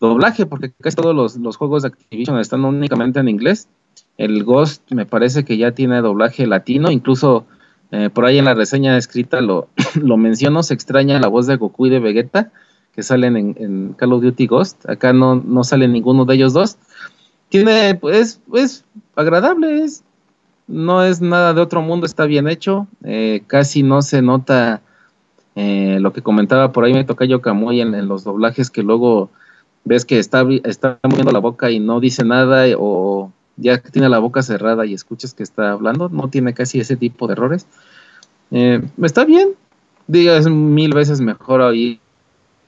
doblaje, 0.00 0.46
porque 0.46 0.72
casi 0.80 0.96
todos 0.96 1.14
los, 1.14 1.36
los 1.36 1.56
juegos 1.58 1.82
de 1.82 1.88
Activision 1.88 2.38
están 2.38 2.64
únicamente 2.64 3.20
en 3.20 3.28
inglés. 3.28 3.68
El 4.16 4.42
Ghost 4.44 4.90
me 4.90 5.04
parece 5.04 5.44
que 5.44 5.58
ya 5.58 5.72
tiene 5.72 6.00
doblaje 6.00 6.46
latino, 6.46 6.90
incluso 6.90 7.44
eh, 7.90 8.10
por 8.10 8.24
ahí 8.24 8.38
en 8.38 8.44
la 8.44 8.54
reseña 8.54 8.96
escrita 8.96 9.40
lo, 9.40 9.68
menciono, 10.16 10.62
se 10.62 10.74
extraña 10.74 11.20
la 11.20 11.28
voz 11.28 11.46
de 11.46 11.56
Goku 11.56 11.86
y 11.86 11.90
de 11.90 12.00
Vegeta 12.00 12.50
que 12.94 13.02
salen 13.02 13.36
en, 13.36 13.94
Call 13.94 14.12
of 14.12 14.22
Duty 14.22 14.46
Ghost. 14.46 14.88
Acá 14.88 15.12
no, 15.12 15.36
no 15.36 15.64
sale 15.64 15.88
ninguno 15.88 16.24
de 16.24 16.34
ellos 16.34 16.52
dos. 16.52 16.78
Tiene, 17.48 17.96
pues, 17.96 18.40
es 18.54 18.84
agradable, 19.16 19.82
es, 19.82 20.04
no 20.68 21.02
es 21.02 21.20
nada 21.20 21.54
de 21.54 21.60
otro 21.60 21.82
mundo, 21.82 22.06
está 22.06 22.24
bien 22.24 22.48
hecho. 22.48 22.86
eh, 23.02 23.42
casi 23.48 23.82
no 23.82 24.00
se 24.00 24.22
nota 24.22 24.80
eh, 25.56 25.98
lo 26.00 26.12
que 26.12 26.22
comentaba 26.22 26.72
por 26.72 26.84
ahí 26.84 26.92
me 26.92 27.04
toca 27.04 27.24
yo 27.26 27.40
Camuy 27.40 27.80
en, 27.80 28.08
los 28.08 28.24
doblajes 28.24 28.70
que 28.70 28.82
luego 28.82 29.30
ves 29.84 30.04
que 30.04 30.18
está, 30.18 30.44
está 30.64 30.98
moviendo 31.04 31.30
la 31.30 31.38
boca 31.38 31.70
y 31.70 31.78
no 31.78 32.00
dice 32.00 32.24
nada 32.24 32.64
o 32.76 33.30
ya 33.56 33.80
que 33.80 33.90
tiene 33.90 34.08
la 34.08 34.18
boca 34.18 34.42
cerrada 34.42 34.86
y 34.86 34.94
escuchas 34.94 35.34
que 35.34 35.42
está 35.42 35.72
hablando, 35.72 36.08
no 36.08 36.28
tiene 36.28 36.54
casi 36.54 36.80
ese 36.80 36.96
tipo 36.96 37.26
de 37.26 37.32
errores. 37.34 37.66
Eh, 38.50 38.82
está 39.02 39.24
bien, 39.24 39.50
diga, 40.06 40.36
es 40.36 40.48
mil 40.48 40.92
veces 40.92 41.20
mejor 41.20 41.60
oír 41.60 42.00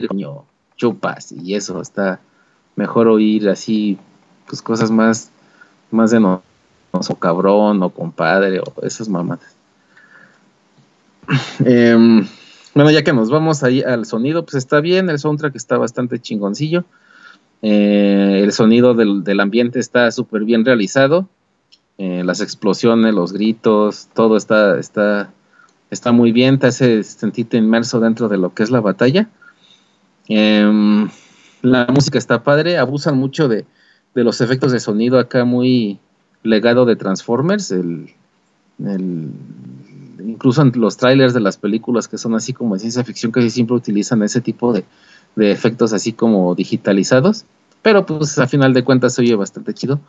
coño, 0.08 0.44
chupas 0.76 1.32
y 1.32 1.54
eso, 1.54 1.80
está 1.80 2.20
mejor 2.74 3.08
oír 3.08 3.48
así, 3.48 3.98
pues 4.46 4.60
cosas 4.60 4.90
más, 4.90 5.30
más 5.90 6.10
de 6.10 6.20
no, 6.20 6.42
o 6.92 7.14
cabrón 7.16 7.82
o 7.82 7.90
compadre 7.90 8.60
o 8.60 8.72
esas 8.82 9.08
mamadas. 9.08 9.54
Em, 11.64 12.26
bueno, 12.74 12.90
ya 12.90 13.02
que 13.02 13.12
nos 13.12 13.30
vamos 13.30 13.62
ahí 13.62 13.82
al 13.82 14.04
sonido, 14.06 14.44
pues 14.44 14.54
está 14.54 14.80
bien, 14.80 15.08
el 15.08 15.18
soundtrack 15.18 15.56
está 15.56 15.78
bastante 15.78 16.20
chingoncillo. 16.20 16.84
Eh, 17.62 18.40
el 18.42 18.52
sonido 18.52 18.94
del, 18.94 19.24
del 19.24 19.40
ambiente 19.40 19.78
está 19.78 20.10
súper 20.10 20.44
bien 20.44 20.64
realizado. 20.64 21.28
Eh, 21.98 22.22
las 22.24 22.40
explosiones, 22.40 23.14
los 23.14 23.32
gritos, 23.32 24.08
todo 24.12 24.36
está, 24.36 24.78
está, 24.78 25.32
está 25.90 26.12
muy 26.12 26.30
bien, 26.30 26.58
te 26.58 26.66
hace 26.66 27.02
sentirte 27.02 27.56
inmerso 27.56 28.00
dentro 28.00 28.28
de 28.28 28.36
lo 28.36 28.52
que 28.52 28.62
es 28.62 28.70
la 28.70 28.80
batalla. 28.80 29.30
Em, 30.28 31.08
la 31.62 31.86
música 31.86 32.18
está 32.18 32.42
padre, 32.42 32.76
abusan 32.76 33.16
mucho 33.16 33.48
de, 33.48 33.64
de 34.14 34.24
los 34.24 34.40
efectos 34.40 34.72
de 34.72 34.80
sonido 34.80 35.18
acá 35.18 35.44
muy 35.44 35.98
legado 36.42 36.84
de 36.84 36.96
Transformers, 36.96 37.74
incluso 40.18 40.62
en 40.62 40.72
los 40.74 40.96
trailers 40.98 41.32
de 41.32 41.40
las 41.40 41.56
películas 41.56 42.08
que 42.08 42.18
son 42.18 42.34
así 42.34 42.52
como 42.52 42.74
de 42.74 42.80
ciencia 42.80 43.04
ficción 43.04 43.32
casi 43.32 43.48
siempre 43.48 43.76
utilizan 43.76 44.22
ese 44.22 44.40
tipo 44.40 44.72
de, 44.72 44.84
de 45.36 45.50
efectos 45.52 45.92
así 45.92 46.12
como 46.12 46.54
digitalizados, 46.54 47.44
pero 47.82 48.04
pues 48.04 48.38
a 48.38 48.48
final 48.48 48.74
de 48.74 48.82
cuentas 48.84 49.14
se 49.14 49.22
oye 49.22 49.34
bastante 49.36 49.72
chido. 49.74 50.00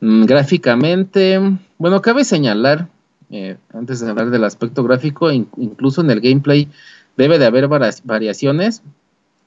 Mm, 0.00 0.24
gráficamente, 0.26 1.40
bueno, 1.78 2.02
cabe 2.02 2.24
señalar, 2.24 2.88
eh, 3.30 3.56
antes 3.72 4.00
de 4.00 4.10
hablar 4.10 4.30
del 4.30 4.44
aspecto 4.44 4.82
gráfico, 4.84 5.32
in- 5.32 5.48
incluso 5.56 6.00
en 6.02 6.10
el 6.10 6.20
gameplay 6.20 6.68
debe 7.16 7.38
de 7.38 7.46
haber 7.46 7.68
variaciones. 7.68 8.82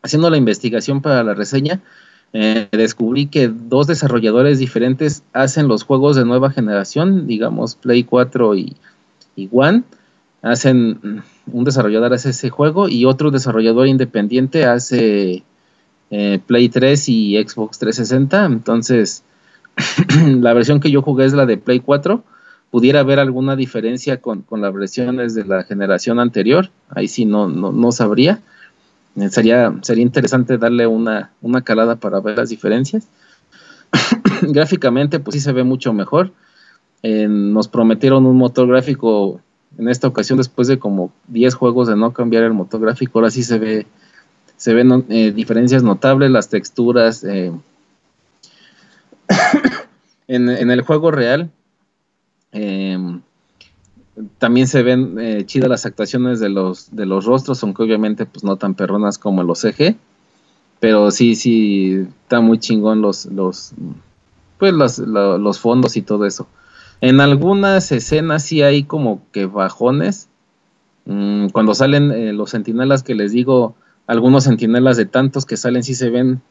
Haciendo 0.02 0.30
la 0.30 0.38
investigación 0.38 1.02
para 1.02 1.24
la 1.24 1.34
reseña, 1.34 1.82
eh, 2.32 2.68
descubrí 2.72 3.26
que 3.28 3.50
dos 3.50 3.86
desarrolladores 3.88 4.58
diferentes 4.58 5.24
hacen 5.34 5.68
los 5.68 5.84
juegos 5.84 6.16
de 6.16 6.26
nueva 6.26 6.52
generación, 6.52 7.28
digamos 7.28 7.76
Play 7.76 8.04
4 8.06 8.56
y, 8.56 8.76
y 9.36 9.50
One. 9.52 9.84
Hacen, 10.41 11.22
un 11.53 11.63
desarrollador 11.63 12.13
hace 12.13 12.30
ese 12.30 12.49
juego 12.49 12.89
y 12.89 13.05
otro 13.05 13.31
desarrollador 13.31 13.88
independiente 13.88 14.65
hace 14.65 15.43
eh, 16.11 16.39
Play 16.45 16.69
3 16.69 17.09
y 17.09 17.38
Xbox 17.38 17.80
360. 17.80 18.45
Entonces, 18.45 19.23
la 20.26 20.53
versión 20.53 20.80
que 20.80 20.91
yo 20.91 21.01
jugué 21.01 21.26
es 21.26 21.34
la 21.34 21.45
de 21.45 21.57
Play 21.57 21.80
4. 21.80 22.23
Pudiera 22.71 22.99
haber 22.99 23.19
alguna 23.19 23.55
diferencia 23.55 24.21
con, 24.21 24.45
las 24.51 24.73
versiones 24.73 25.34
de 25.34 25.45
la 25.45 25.63
generación 25.63 26.19
anterior. 26.19 26.69
Ahí 26.89 27.07
sí 27.07 27.26
no, 27.26 27.47
no, 27.47 27.71
no 27.71 27.91
sabría. 27.91 28.41
Eh, 29.15 29.30
Sería, 29.30 29.73
sería 29.81 30.03
interesante 30.03 30.57
darle 30.57 30.88
una, 30.88 31.31
una 31.41 31.63
calada 31.63 31.95
para 31.95 32.19
ver 32.19 32.38
las 32.38 32.49
diferencias. 32.49 33.07
Gráficamente, 34.41 35.19
pues 35.19 35.35
sí 35.35 35.39
se 35.39 35.51
ve 35.51 35.63
mucho 35.63 35.93
mejor. 35.93 36.31
Eh, 37.01 37.27
nos 37.30 37.67
prometieron 37.67 38.26
un 38.26 38.38
motor 38.38 38.67
gráfico 38.67 39.41
en 39.78 39.88
esta 39.88 40.08
ocasión, 40.08 40.38
después 40.38 40.68
de 40.68 40.80
como 40.80 41.12
10 41.28 41.54
juegos 41.56 41.88
de 41.88 41.96
no 41.96 42.12
cambiar 42.14 42.44
el 42.44 42.54
motor 42.54 42.82
gráfico. 42.82 43.20
Ahora 43.20 43.32
sí 43.32 43.44
se 43.44 43.60
ve, 43.60 43.88
se 44.58 44.74
ven 44.74 45.06
eh, 45.10 45.32
diferencias 45.32 45.84
notables, 45.84 46.32
las 46.32 46.50
texturas. 46.50 47.24
eh. 47.24 47.52
en, 50.28 50.50
el 50.72 50.82
juego 50.82 51.12
real, 51.12 51.50
em, 52.52 53.22
también 54.38 54.68
se 54.68 54.84
ven 54.84 55.18
eh, 55.20 55.46
chidas 55.46 55.70
las 55.70 55.86
actuaciones 55.86 56.40
de 56.40 56.50
los, 56.50 56.94
de 56.96 57.06
los 57.06 57.26
rostros, 57.26 57.64
aunque 57.64 57.84
obviamente 57.84 58.26
pues 58.26 58.44
no 58.44 58.58
tan 58.58 58.74
perronas 58.76 59.18
como 59.18 59.44
los 59.44 59.60
CG. 59.62 59.96
Pero 60.80 61.12
sí, 61.12 61.36
sí, 61.36 62.08
está 62.24 62.40
muy 62.40 62.58
chingón 62.58 63.02
los, 63.02 63.26
los, 63.26 63.74
pues 64.58 64.74
los, 64.74 64.98
lo- 65.00 65.38
los 65.38 65.60
fondos 65.60 65.98
y 65.98 66.02
todo 66.02 66.26
eso. 66.26 66.48
En 67.01 67.21
algunas 67.21 67.91
escenas 67.91 68.43
sí 68.43 68.61
hay 68.61 68.84
como 68.84 69.21
que 69.31 69.45
bajones. 69.45 70.27
Mm, 71.05 71.49
cuando 71.49 71.76
salen 71.76 72.11
eh, 72.11 72.34
los 72.34 72.51
sentinelas 72.51 73.03
que 73.03 73.15
les 73.15 73.31
digo, 73.31 73.76
algunos 74.07 74.45
sentinelas 74.45 74.97
de 74.97 75.05
tantos 75.05 75.45
que 75.45 75.57
salen 75.57 75.84
sí 75.84 75.95
se 75.95 76.09
ven 76.09 76.41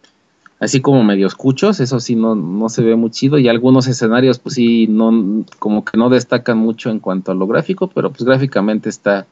así 0.60 0.80
como 0.80 1.04
medio 1.04 1.26
escuchos, 1.26 1.80
eso 1.80 2.00
sí 2.00 2.16
no, 2.16 2.34
no 2.34 2.68
se 2.68 2.82
ve 2.82 2.96
muy 2.96 3.10
chido 3.10 3.38
y 3.38 3.48
algunos 3.48 3.88
escenarios 3.88 4.38
pues 4.40 4.56
sí 4.56 4.88
no 4.88 5.44
como 5.58 5.84
que 5.84 5.98
no 5.98 6.10
destacan 6.10 6.58
mucho 6.58 6.90
en 6.90 7.00
cuanto 7.00 7.32
a 7.32 7.36
lo 7.36 7.46
gráfico, 7.46 7.88
pero 7.88 8.10
pues 8.10 8.24
gráficamente 8.24 8.88
está 8.88 9.26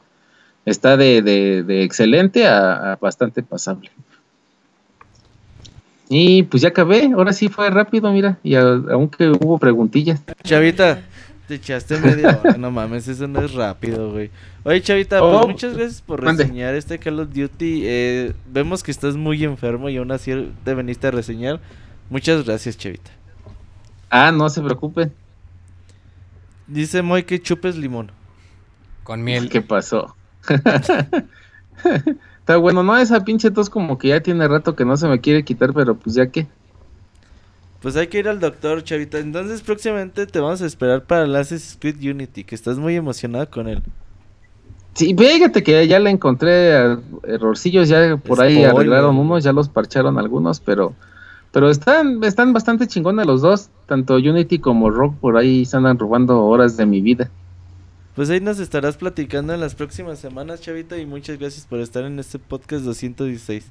está 0.67 0.97
de, 0.97 1.23
de- 1.23 1.63
de 1.65 1.83
excelente 1.85 2.47
a, 2.47 2.93
a 2.93 2.97
bastante 2.97 3.43
pasable. 3.43 3.91
Y 6.09 6.45
pues 6.45 6.63
ya 6.63 6.69
acabé, 6.69 7.11
ahora 7.15 7.33
sí 7.33 7.49
fue 7.49 7.69
rápido, 7.71 8.13
mira, 8.13 8.39
y 8.45 8.55
a- 8.55 8.63
aunque 8.93 9.29
hubo 9.29 9.59
preguntillas. 9.59 10.23
Chavita, 10.45 11.03
te 11.49 11.55
echaste 11.57 11.99
media 11.99 12.39
hora, 12.45 12.57
no 12.57 12.71
mames, 12.71 13.09
eso 13.09 13.27
no 13.27 13.41
es 13.43 13.53
rápido, 13.55 14.13
güey. 14.13 14.31
Oye, 14.65 14.81
Chavita, 14.83 15.19
pues 15.21 15.33
Oh, 15.35 15.49
muchas 15.49 15.77
gracias 15.77 16.03
por 16.03 16.23
mande. 16.23 16.45
reseñar 16.45 16.75
este 16.77 16.99
Call 16.99 17.19
of 17.21 17.31
Duty. 17.33 17.83
Eh, 17.85 18.33
vemos 18.53 18.83
que 18.85 18.91
estás 18.93 19.17
muy 19.17 19.43
enfermo 19.45 19.89
y 19.89 19.97
aún 19.97 20.13
así 20.13 20.53
te 20.65 20.75
veniste 20.75 21.09
a 21.09 21.11
reseñar. 21.11 21.61
Muchas 22.11 22.45
gracias, 22.45 22.77
Chavita. 22.79 23.11
Ah, 24.11 24.31
no 24.33 24.49
se 24.49 24.63
preocupe. 24.63 25.11
Dice 26.69 27.03
Moy 27.03 27.25
que 27.25 27.41
chupes 27.41 27.77
limón. 27.77 28.11
Con 29.05 29.23
miel. 29.23 29.49
¿Qué 29.49 29.61
pasó? 29.63 30.17
Está 32.47 32.59
bueno, 32.59 32.85
no, 32.85 32.97
esa 32.97 33.25
pinche 33.25 33.51
tos 33.51 33.69
como 33.69 33.99
que 33.99 34.07
ya 34.07 34.21
tiene 34.21 34.47
rato 34.47 34.77
que 34.77 34.85
no 34.85 34.97
se 34.97 35.09
me 35.09 35.21
quiere 35.21 35.45
quitar, 35.45 35.75
pero 35.75 35.97
pues 35.97 36.15
ya 36.15 36.29
que. 36.29 36.47
Pues 37.83 37.97
hay 37.97 38.07
que 38.07 38.21
ir 38.21 38.29
al 38.29 38.39
doctor, 38.39 38.85
Chavita. 38.85 39.19
Entonces 39.19 39.63
próximamente 39.63 40.29
te 40.29 40.39
vamos 40.39 40.63
a 40.63 40.67
esperar 40.67 41.03
para 41.03 41.25
el 41.25 41.35
Assassin's 41.35 41.77
Creed 41.81 41.97
Unity, 42.09 42.45
que 42.45 42.55
estás 42.55 42.79
muy 42.79 42.95
emocionado 42.95 43.51
con 43.51 43.67
él. 43.67 43.83
Sí, 44.95 45.13
fíjate 45.19 45.65
que 45.65 45.89
ya 45.89 45.99
le 45.99 46.09
encontré 46.09 46.71
errorcillos, 47.25 47.89
ya 47.89 48.17
por 48.17 48.41
ahí 48.41 48.63
arreglaron 48.63 49.19
unos, 49.19 49.43
ya 49.43 49.53
los 49.53 49.69
parcharon 49.69 50.17
algunos, 50.17 50.61
pero 50.61 50.95
pero 51.51 51.69
están 51.69 52.23
están 52.23 52.53
bastante 52.53 52.87
chingones 52.87 53.27
los 53.27 53.43
dos, 53.43 53.71
tanto 53.87 54.15
Unity 54.15 54.61
como 54.61 54.89
Rock 54.89 55.17
por 55.17 55.37
ahí 55.37 55.65
se 55.65 55.79
andan 55.79 55.99
robando 55.99 56.45
horas 56.45 56.77
de 56.77 56.87
mi 56.87 57.01
vida. 57.01 57.29
Pues 58.17 58.31
ahí 58.31 58.41
nos 58.41 58.59
estarás 58.59 58.97
platicando 58.97 59.53
en 59.53 59.61
las 59.61 59.75
próximas 59.75 60.19
semanas, 60.19 60.63
Chavita, 60.63 60.97
y 60.97 61.05
muchas 61.05 61.39
gracias 61.39 61.67
por 61.67 61.81
estar 61.81 62.03
en 62.05 62.19
este 62.19 62.39
podcast 62.39 62.83
216. 62.83 63.71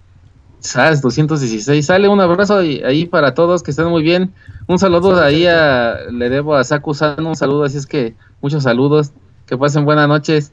SAS 0.59 1.01
216, 1.01 1.84
sale 1.84 2.07
un 2.07 2.22
abrazo 2.22 2.57
ahí, 2.57 2.80
ahí 2.85 3.07
para 3.07 3.34
todos, 3.34 3.63
que 3.63 3.72
estén 3.72 3.88
muy 3.88 4.03
bien. 4.03 4.35
Un 4.67 4.77
saludo 4.77 5.19
ahí 5.19 5.47
a, 5.47 5.97
le 6.11 6.30
debo 6.30 6.55
a 6.55 6.63
Saku-san 6.63 7.26
un 7.26 7.35
saludo, 7.35 7.63
así 7.63 7.77
es 7.77 7.88
que 7.88 8.13
muchos 8.39 8.61
saludos, 8.61 9.13
que 9.47 9.57
pasen 9.57 9.84
buenas 9.84 10.07
noches. 10.07 10.51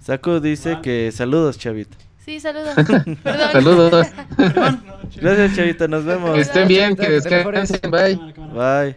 Saku 0.00 0.40
dice 0.40 0.78
que 0.82 1.12
saludos, 1.12 1.58
Chavita. 1.58 1.94
Sí, 2.24 2.40
saludos. 2.40 2.74
Perdón. 3.22 3.52
Saludos. 3.52 4.06
Gracias, 5.20 5.56
Chavita, 5.56 5.88
nos 5.88 6.06
vemos. 6.06 6.34
Que 6.34 6.40
estén 6.40 6.68
bien, 6.68 6.96
que 6.96 7.10
descansen, 7.10 7.90
bye. 7.90 8.18
Bye. 8.54 8.96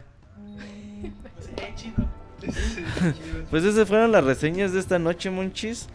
Pues 3.50 3.64
esas 3.64 3.88
fueron 3.88 4.12
las 4.12 4.24
reseñas 4.24 4.74
de 4.74 4.80
esta 4.80 5.00
noche, 5.00 5.32
Monchis. 5.32 5.88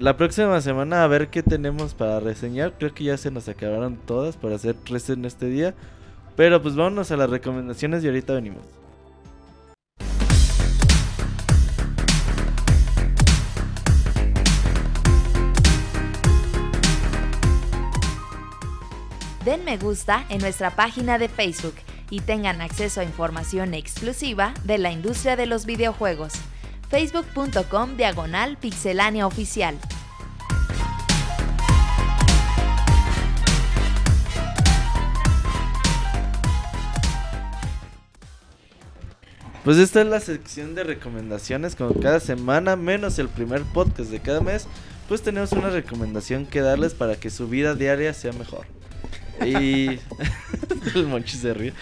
La 0.00 0.16
próxima 0.16 0.60
semana 0.62 1.04
a 1.04 1.06
ver 1.06 1.28
qué 1.28 1.42
tenemos 1.42 1.92
para 1.92 2.20
reseñar. 2.20 2.72
Creo 2.78 2.94
que 2.94 3.04
ya 3.04 3.18
se 3.18 3.30
nos 3.30 3.48
acabaron 3.48 3.96
todas 4.06 4.38
para 4.38 4.56
hacer 4.56 4.74
reseña 4.86 5.28
este 5.28 5.46
día. 5.46 5.74
Pero 6.36 6.62
pues 6.62 6.74
vámonos 6.74 7.10
a 7.10 7.18
las 7.18 7.28
recomendaciones 7.28 8.02
y 8.02 8.06
ahorita 8.06 8.32
venimos. 8.32 8.64
Den 19.44 19.66
me 19.66 19.76
gusta 19.76 20.24
en 20.30 20.38
nuestra 20.38 20.74
página 20.74 21.18
de 21.18 21.28
Facebook 21.28 21.74
y 22.08 22.20
tengan 22.20 22.62
acceso 22.62 23.02
a 23.02 23.04
información 23.04 23.74
exclusiva 23.74 24.54
de 24.64 24.78
la 24.78 24.90
industria 24.90 25.36
de 25.36 25.44
los 25.44 25.66
videojuegos. 25.66 26.32
facebook.com 26.88 27.96
diagonal 27.96 28.56
pixelánea 28.56 29.26
oficial. 29.26 29.78
Pues 39.64 39.78
esta 39.78 40.02
es 40.02 40.06
la 40.06 40.20
sección 40.20 40.74
de 40.74 40.84
recomendaciones 40.84 41.74
como 41.74 41.94
cada 41.98 42.20
semana, 42.20 42.76
menos 42.76 43.18
el 43.18 43.30
primer 43.30 43.62
podcast 43.62 44.10
de 44.10 44.20
cada 44.20 44.42
mes, 44.42 44.66
pues 45.08 45.22
tenemos 45.22 45.52
una 45.52 45.70
recomendación 45.70 46.44
que 46.44 46.60
darles 46.60 46.92
para 46.92 47.16
que 47.16 47.30
su 47.30 47.48
vida 47.48 47.74
diaria 47.74 48.12
sea 48.12 48.32
mejor. 48.32 48.66
Y 49.42 49.86
el 50.94 51.06
monchi 51.06 51.38
se 51.38 51.54
ríe. 51.54 51.72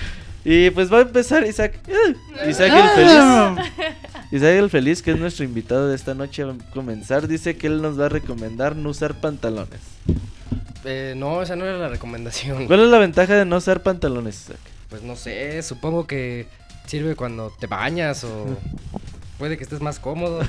Y 0.44 0.70
pues 0.70 0.92
va 0.92 0.98
a 0.98 1.02
empezar 1.02 1.44
Isaac. 1.44 1.80
Isaac 2.48 2.72
el 2.72 2.88
feliz. 2.90 4.11
Isaac 4.32 4.56
el 4.56 4.70
feliz, 4.70 5.02
que 5.02 5.10
es 5.10 5.18
nuestro 5.18 5.44
invitado 5.44 5.88
de 5.88 5.94
esta 5.94 6.14
noche, 6.14 6.42
va 6.42 6.54
a 6.54 6.70
comenzar. 6.72 7.28
Dice 7.28 7.59
que 7.59 7.66
él 7.66 7.82
nos 7.82 8.00
va 8.00 8.06
a 8.06 8.09
recomendar 8.09 8.74
no 8.74 8.88
usar 8.88 9.20
pantalones. 9.20 9.80
Eh, 10.86 11.12
no, 11.18 11.42
esa 11.42 11.54
no 11.54 11.66
era 11.66 11.76
la 11.76 11.88
recomendación. 11.88 12.66
¿Cuál 12.66 12.80
es 12.80 12.88
la 12.88 12.98
ventaja 12.98 13.34
de 13.34 13.44
no 13.44 13.59
usar 13.59 13.82
pantalones, 13.82 14.40
Isaac? 14.40 14.59
Pues 14.88 15.02
no 15.02 15.16
sé, 15.16 15.62
supongo 15.62 16.06
que 16.06 16.46
sirve 16.86 17.14
cuando 17.14 17.52
te 17.60 17.66
bañas 17.66 18.24
o 18.24 18.46
puede 19.38 19.59
que 19.59 19.64
estés 19.64 19.82
más 19.82 19.98
cómodo. 19.98 20.40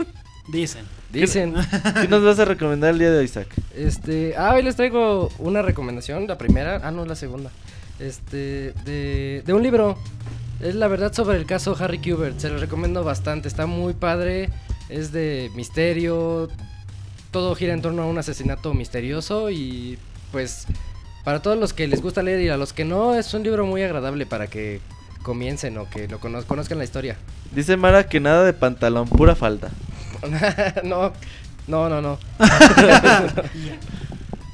Dicen. 0.52 0.86
Dicen. 1.10 1.56
¿Qué 2.00 2.06
nos 2.06 2.22
vas 2.22 2.38
a 2.38 2.44
recomendar 2.44 2.90
el 2.90 3.00
día 3.00 3.10
de 3.10 3.18
hoy, 3.18 3.24
Isaac? 3.24 3.48
Este, 3.74 4.36
ah, 4.36 4.54
hoy 4.54 4.62
les 4.62 4.76
traigo 4.76 5.30
una 5.38 5.62
recomendación, 5.62 6.28
la 6.28 6.38
primera, 6.38 6.80
ah, 6.84 6.92
no, 6.92 7.04
la 7.04 7.16
segunda. 7.16 7.50
Este, 7.98 8.72
de, 8.84 9.42
de 9.44 9.52
un 9.52 9.64
libro. 9.64 9.98
Es 10.62 10.74
la 10.76 10.86
verdad 10.88 11.12
sobre 11.12 11.38
el 11.38 11.46
caso 11.46 11.76
Harry 11.78 11.98
Kubert. 11.98 12.38
Se 12.38 12.48
lo 12.48 12.58
recomiendo 12.58 13.02
bastante. 13.04 13.48
Está 13.48 13.66
muy 13.66 13.94
padre. 13.94 14.48
Es 14.88 15.12
de 15.12 15.50
misterio. 15.54 16.48
Todo 17.32 17.54
gira 17.54 17.74
en 17.74 17.82
torno 17.82 18.02
a 18.02 18.06
un 18.06 18.18
asesinato 18.18 18.72
misterioso. 18.72 19.50
Y 19.50 19.98
pues, 20.30 20.66
para 21.24 21.42
todos 21.42 21.58
los 21.58 21.72
que 21.72 21.88
les 21.88 22.00
gusta 22.00 22.22
leer 22.22 22.40
y 22.42 22.48
a 22.48 22.56
los 22.56 22.72
que 22.72 22.84
no, 22.84 23.14
es 23.14 23.34
un 23.34 23.42
libro 23.42 23.66
muy 23.66 23.82
agradable 23.82 24.24
para 24.24 24.46
que 24.46 24.80
comiencen 25.22 25.76
o 25.78 25.88
que 25.90 26.06
lo 26.08 26.20
conoz- 26.20 26.46
conozcan 26.46 26.78
la 26.78 26.84
historia. 26.84 27.16
Dice 27.52 27.76
Mara 27.76 28.08
que 28.08 28.20
nada 28.20 28.44
de 28.44 28.52
pantalón, 28.52 29.08
pura 29.08 29.34
falda. 29.34 29.70
no, 30.84 31.12
no, 31.66 31.88
no, 31.88 32.00
no. 32.00 32.18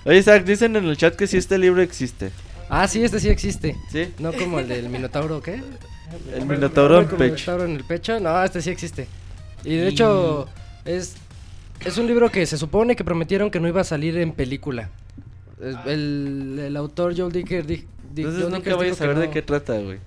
Oye, 0.04 0.18
Isaac, 0.18 0.44
dicen 0.44 0.74
en 0.76 0.86
el 0.86 0.96
chat 0.96 1.14
que 1.16 1.26
si 1.26 1.36
este 1.36 1.58
libro 1.58 1.82
existe. 1.82 2.30
Ah, 2.70 2.86
sí, 2.88 3.02
este 3.02 3.20
sí 3.20 3.28
existe. 3.28 3.76
¿Sí? 3.90 4.12
No 4.18 4.32
como 4.32 4.58
el 4.58 4.68
del 4.68 4.88
Minotauro, 4.88 5.42
¿qué? 5.42 5.62
El 6.34 6.46
Minotauro 6.46 7.00
en 7.00 7.06
Con 7.06 7.18
pecho. 7.18 7.34
Minotauro 7.34 7.64
en 7.64 7.76
el 7.76 7.84
pecho. 7.84 8.20
No, 8.20 8.42
este 8.42 8.62
sí 8.62 8.70
existe. 8.70 9.06
Y 9.64 9.76
de 9.76 9.88
hecho, 9.88 10.48
es, 10.84 11.16
es 11.84 11.98
un 11.98 12.06
libro 12.06 12.30
que 12.30 12.46
se 12.46 12.56
supone 12.56 12.96
que 12.96 13.04
prometieron 13.04 13.50
que 13.50 13.60
no 13.60 13.68
iba 13.68 13.80
a 13.80 13.84
salir 13.84 14.16
en 14.18 14.32
película. 14.32 14.88
Es- 15.60 15.76
El, 15.86 16.58
el 16.66 16.76
autor 16.76 17.16
Joel 17.16 17.32
Dicker. 17.32 17.66
Dick- 17.66 17.84
Dick- 18.14 18.18
Entonces 18.24 18.40
Joel 18.42 18.54
nunca 18.54 18.74
voy 18.74 18.82
a 18.82 18.84
dijo 18.86 18.96
que 18.96 18.98
saber 18.98 19.18
de 19.18 19.26
no. 19.26 19.32
qué 19.32 19.42
trata, 19.42 19.78
güey. 19.78 19.98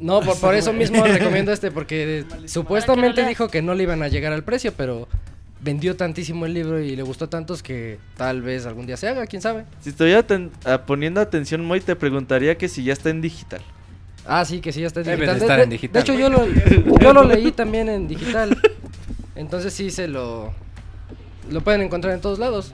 No, 0.00 0.20
por, 0.20 0.38
por 0.38 0.54
eso 0.54 0.72
mismo 0.72 1.02
recomiendo 1.06 1.52
este, 1.52 1.70
porque 1.70 2.24
supuestamente 2.46 3.26
dijo 3.26 3.48
que 3.48 3.62
no 3.62 3.74
le 3.74 3.84
iban 3.84 4.02
a 4.02 4.08
llegar 4.08 4.32
al 4.32 4.44
precio, 4.44 4.72
pero 4.76 5.08
vendió 5.60 5.96
tantísimo 5.96 6.44
el 6.46 6.52
libro 6.54 6.78
y 6.80 6.94
le 6.94 7.02
gustó 7.02 7.28
tantos 7.28 7.62
que 7.62 7.98
tal 8.16 8.42
vez 8.42 8.66
algún 8.66 8.86
día 8.86 8.96
se 8.98 9.08
haga, 9.08 9.26
quién 9.26 9.40
sabe. 9.40 9.64
Si 9.80 9.90
estuviera 9.90 10.26
aten- 10.26 10.50
ah, 10.64 10.82
poniendo 10.84 11.20
atención, 11.20 11.64
Moy, 11.64 11.80
te 11.80 11.96
preguntaría 11.96 12.56
que 12.58 12.68
si 12.68 12.84
ya 12.84 12.92
está 12.92 13.08
en 13.10 13.20
digital. 13.22 13.62
Ah, 14.26 14.44
sí, 14.44 14.60
que 14.60 14.72
sí, 14.72 14.80
ya 14.80 14.86
está 14.86 15.00
en 15.00 15.06
digital. 15.06 15.34
de 15.38 15.40
estar 15.40 15.60
en 15.60 15.70
digital. 15.70 15.92
De 15.92 16.00
hecho, 16.00 16.18
yo 16.18 16.30
lo, 16.30 16.46
yo 16.98 17.12
lo 17.12 17.24
leí 17.24 17.52
también 17.52 17.88
en 17.88 18.08
digital. 18.08 18.56
Entonces 19.36 19.72
sí 19.72 19.90
se 19.90 20.08
lo... 20.08 20.52
Lo 21.50 21.60
pueden 21.60 21.82
encontrar 21.82 22.14
en 22.14 22.20
todos 22.20 22.38
lados. 22.38 22.72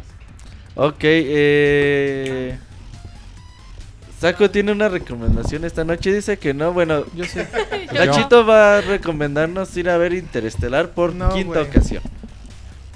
Ok, 0.76 0.98
eh... 1.02 2.58
Saco 4.20 4.50
tiene 4.50 4.70
una 4.70 4.88
recomendación 4.90 5.64
esta 5.64 5.82
noche, 5.82 6.12
dice 6.12 6.38
que 6.38 6.52
no, 6.52 6.72
bueno, 6.74 7.04
Yo 7.14 7.24
sé. 7.24 7.48
Nachito 7.92 8.44
va 8.44 8.76
a 8.76 8.80
recomendarnos 8.82 9.74
ir 9.76 9.88
a 9.88 9.96
ver 9.96 10.12
Interestelar 10.12 10.90
por 10.90 11.14
No, 11.14 11.30
quinta 11.30 11.60
güey. 11.60 11.70
ocasión. 11.70 12.02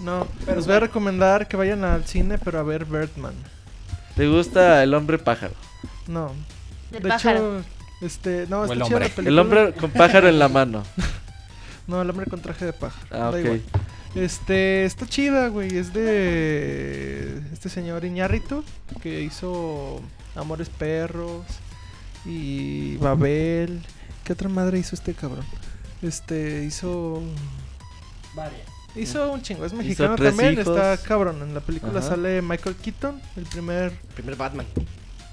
No, 0.02 0.28
les 0.54 0.66
voy 0.66 0.76
a 0.76 0.80
recomendar 0.80 1.48
que 1.48 1.56
vayan 1.56 1.82
al 1.82 2.04
cine, 2.04 2.36
pero 2.38 2.58
a 2.58 2.62
ver 2.62 2.84
Birdman. 2.84 3.32
¿Te 4.14 4.28
gusta 4.28 4.82
el 4.82 4.92
hombre 4.92 5.18
pájaro? 5.18 5.54
No. 6.06 6.32
Del 6.90 7.02
de 7.02 7.08
pájaro. 7.08 7.58
hecho, 7.60 7.66
este, 8.00 8.46
no, 8.48 8.62
está 8.64 8.74
el 8.74 8.82
chida 8.82 8.96
hombre. 8.96 9.12
la 9.16 9.28
El 9.28 9.38
hombre 9.38 9.72
con 9.74 9.90
pájaro 9.90 10.28
en 10.28 10.38
la 10.38 10.48
mano. 10.48 10.82
No, 11.86 12.00
el 12.00 12.08
hombre 12.08 12.24
con 12.24 12.40
traje 12.40 12.64
de 12.64 12.72
pájaro. 12.72 13.06
Ah, 13.10 13.18
da 13.18 13.28
ok. 13.30 13.36
igual. 13.40 13.62
Este, 14.14 14.86
está 14.86 15.06
chida, 15.06 15.48
güey. 15.48 15.76
Es 15.76 15.92
de 15.92 17.42
este 17.52 17.68
señor 17.68 18.06
Iñárritu 18.06 18.64
que 19.02 19.20
hizo 19.20 20.00
Amores 20.34 20.70
Perros 20.70 21.44
y 22.24 22.96
Babel. 22.96 23.82
¿Qué 24.24 24.32
otra 24.32 24.48
madre 24.48 24.78
hizo 24.78 24.94
este 24.94 25.12
cabrón? 25.12 25.44
Este, 26.00 26.64
hizo 26.64 27.22
Hizo 28.96 29.32
un 29.32 29.42
chingo, 29.42 29.64
es 29.66 29.72
mexicano 29.72 30.16
también, 30.16 30.52
Hijos. 30.54 30.68
está 30.68 30.96
cabrón. 30.96 31.42
En 31.42 31.52
la 31.52 31.60
película 31.60 31.98
Ajá. 31.98 32.10
sale 32.10 32.40
Michael 32.40 32.76
Keaton, 32.76 33.20
el 33.36 33.44
primer, 33.44 33.92
Primer 34.14 34.36
Batman. 34.36 34.66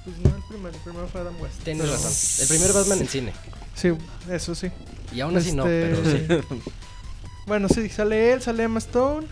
Pues 0.05 0.17
no 0.19 0.35
el 0.35 0.43
primero, 0.49 0.69
el 0.75 0.81
primero 0.81 1.07
fue 1.07 1.21
Adam 1.21 1.39
West. 1.41 1.63
Tienes 1.63 1.83
Pero- 1.83 1.93
razón. 1.93 2.11
El 2.41 2.47
primer 2.47 2.73
Batman 2.73 2.99
en 2.99 3.07
cine. 3.07 3.33
Sí, 3.75 3.89
eso 4.29 4.55
sí. 4.55 4.69
Y 5.13 5.21
aún 5.21 5.35
así 5.37 5.51
no, 5.53 5.65
Este, 5.67 5.95
pero 6.27 6.41
sí. 6.51 6.61
Bueno, 7.47 7.67
sí, 7.69 7.89
sale 7.89 8.33
él, 8.33 8.41
sale 8.41 8.63
Emma 8.63 8.77
Stone. 8.79 9.27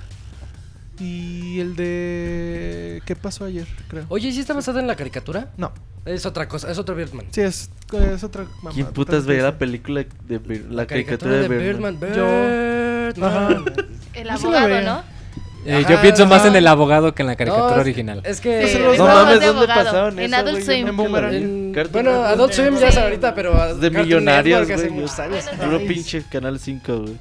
Y 0.99 1.59
el 1.61 1.75
de. 1.77 3.01
¿Qué 3.05 3.15
pasó 3.15 3.45
ayer? 3.45 3.65
Creo. 3.87 4.05
Oye, 4.09 4.27
¿y 4.27 4.33
si 4.33 4.41
está 4.41 4.53
basada 4.53 4.81
en 4.81 4.87
la 4.87 4.95
caricatura? 4.97 5.51
No, 5.55 5.71
Es 6.05 6.25
otra 6.25 6.47
cosa, 6.49 6.69
es 6.69 6.77
otro 6.77 6.93
Birdman. 6.95 7.27
sí, 7.31 7.39
es, 7.41 7.69
es 7.93 8.23
otra. 8.23 8.43
mamada, 8.57 8.73
¿Quién 8.75 8.87
putas 8.87 9.25
veía 9.25 9.43
la 9.43 9.57
película 9.57 10.03
de 10.27 10.63
la, 10.69 10.85
caricatura 10.87 11.35
de 11.37 11.47
Birdman? 11.47 11.99
Yo- 12.01 12.07
Birdman. 12.07 13.23
Ajá. 13.23 13.63
El 14.13 14.27
sí 14.27 14.29
abogado. 14.33 14.81
¿no? 14.81 15.18
Eh, 15.65 15.81
Ajá, 15.83 15.89
yo 15.93 16.01
pienso 16.01 16.25
más 16.25 16.45
en 16.45 16.55
el 16.55 16.65
abogado 16.67 17.13
que 17.13 17.21
en 17.21 17.27
la 17.27 17.35
caricatura 17.35 17.75
No, 17.75 17.81
original. 17.81 18.21
Es 18.23 18.39
que... 18.39 18.67
Sí, 18.67 18.79
No 18.97 19.05
mames, 19.05 19.39
de 19.41 19.45
¿dónde 19.47 19.67
pasaban 19.67 20.17
En 20.17 20.33
eso, 20.33 20.35
Adult 20.41 20.61
Swim. 20.63 20.87
En- 20.87 21.73
bueno. 21.91 22.11
Adult 22.23 22.53
Swim 22.53 22.77
ya 22.79 22.87
es 22.87 22.97
ahorita, 22.97 23.35
pero... 23.35 23.53
a- 23.61 23.73
De 23.73 23.89
millonarios, 23.89 24.61
hace 24.69 24.87
güey. 24.87 24.89
muchos 25.01 25.19
años. 25.19 25.45
Puro 25.61 25.79
pinche 25.79 26.23
Canal 26.31 26.59
5, 26.59 26.97
güey. 26.99 27.17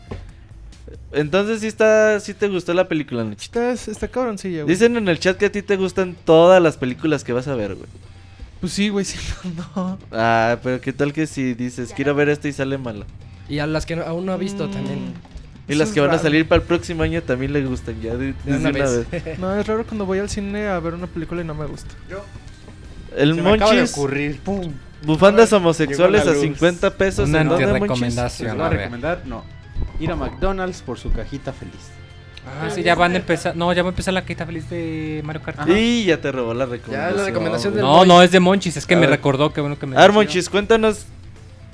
Entonces 1.12 1.60
sí 1.60 1.66
está, 1.66 2.20
sí 2.20 2.34
te 2.34 2.48
gustó 2.48 2.74
la 2.74 2.86
película, 2.86 3.24
Nachito. 3.24 3.60
Está, 3.70 3.90
está 3.90 4.08
cabroncilla, 4.08 4.62
güey. 4.62 4.74
Dicen 4.74 4.96
en 4.96 5.08
el 5.08 5.18
chat 5.18 5.36
que 5.36 5.46
a 5.46 5.52
ti 5.52 5.62
te 5.62 5.76
gustan 5.76 6.14
todas 6.24 6.62
las 6.62 6.76
películas 6.76 7.24
que 7.24 7.32
vas 7.32 7.48
a 7.48 7.54
ver, 7.54 7.74
güey. 7.74 7.88
Pues 8.60 8.72
sí, 8.72 8.88
güey, 8.88 9.04
sí, 9.06 9.18
no. 9.74 9.98
Ah, 10.12 10.58
pero 10.62 10.80
qué 10.80 10.92
tal 10.92 11.12
que 11.12 11.26
si 11.26 11.54
dices, 11.54 11.92
quiero 11.94 12.14
ver 12.14 12.28
esta 12.28 12.46
y 12.48 12.52
sale 12.52 12.76
mala. 12.78 13.06
Y 13.48 13.58
a 13.60 13.66
las 13.66 13.86
que 13.86 13.96
no- 13.96 14.02
aún 14.04 14.26
no 14.26 14.32
ha 14.32 14.36
visto 14.36 14.66
Mm, 14.68 14.70
también. 14.70 15.14
Y 15.68 15.72
eso 15.72 15.78
las 15.80 15.90
que 15.90 16.00
van 16.00 16.10
a 16.10 16.18
salir 16.18 16.46
para 16.48 16.60
el 16.62 16.66
próximo 16.66 17.02
año 17.02 17.22
también 17.22 17.52
le 17.52 17.64
gustan 17.64 18.00
ya 18.00 18.16
de, 18.16 18.34
una 18.46 18.56
una 18.56 18.70
vez. 18.72 19.10
vez. 19.10 19.38
No, 19.38 19.54
es 19.54 19.66
raro 19.66 19.84
cuando 19.84 20.06
voy 20.06 20.18
al 20.18 20.28
cine 20.30 20.66
a 20.68 20.78
ver 20.80 20.94
una 20.94 21.06
película 21.06 21.42
y 21.42 21.44
no 21.44 21.54
me 21.54 21.66
gusta. 21.66 21.94
El 23.16 23.34
Se 23.34 23.42
me 23.42 23.52
acaba 23.54 23.72
de 23.72 23.76
Monchis, 23.78 23.92
ocurrir. 23.96 24.40
¡Pum! 24.40 24.72
bufandas 25.02 25.52
homosexuales 25.52 26.22
a 26.22 26.26
la 26.26 26.32
luz. 26.32 26.40
50 26.42 26.90
pesos. 26.96 27.28
Una 27.28 27.40
¿En 27.42 27.48
dónde, 27.48 27.66
Monchis? 27.66 27.80
Antirrecomendación. 27.82 28.56
voy 28.56 28.66
a 28.66 28.68
recomendar, 28.70 29.22
no. 29.26 29.44
Ir 30.00 30.10
a 30.10 30.16
McDonald's 30.16 30.82
por 30.82 30.98
su 30.98 31.12
cajita 31.12 31.52
feliz. 31.52 31.74
Ah, 32.46 32.70
sí, 32.70 32.82
ya 32.82 32.94
van 32.94 33.12
a 33.12 33.16
empezar. 33.16 33.54
No, 33.56 33.70
ya 33.74 33.82
va 33.82 33.88
a 33.88 33.92
empezar 33.92 34.14
la 34.14 34.24
quita 34.24 34.46
feliz 34.46 34.70
de 34.70 35.20
Mario 35.24 35.42
Kart. 35.42 35.60
Ajá. 35.60 35.70
Y 35.70 36.06
ya 36.06 36.18
te 36.20 36.32
robó 36.32 36.54
la 36.54 36.64
Ya 36.64 36.70
recomendación. 36.72 37.16
la 37.16 37.24
recomendación 37.26 37.74
del 37.74 37.82
No, 37.82 38.04
no, 38.06 38.22
es 38.22 38.30
de 38.30 38.40
Monchis. 38.40 38.76
Es 38.78 38.86
que 38.86 38.94
A 38.94 38.96
me 38.96 39.02
ver. 39.02 39.10
recordó 39.16 39.52
que 39.52 39.60
bueno 39.60 39.78
que 39.78 39.86
me. 39.86 39.96
A 39.96 40.00
ver, 40.00 40.12
Monchis, 40.12 40.48
cuéntanos. 40.48 41.04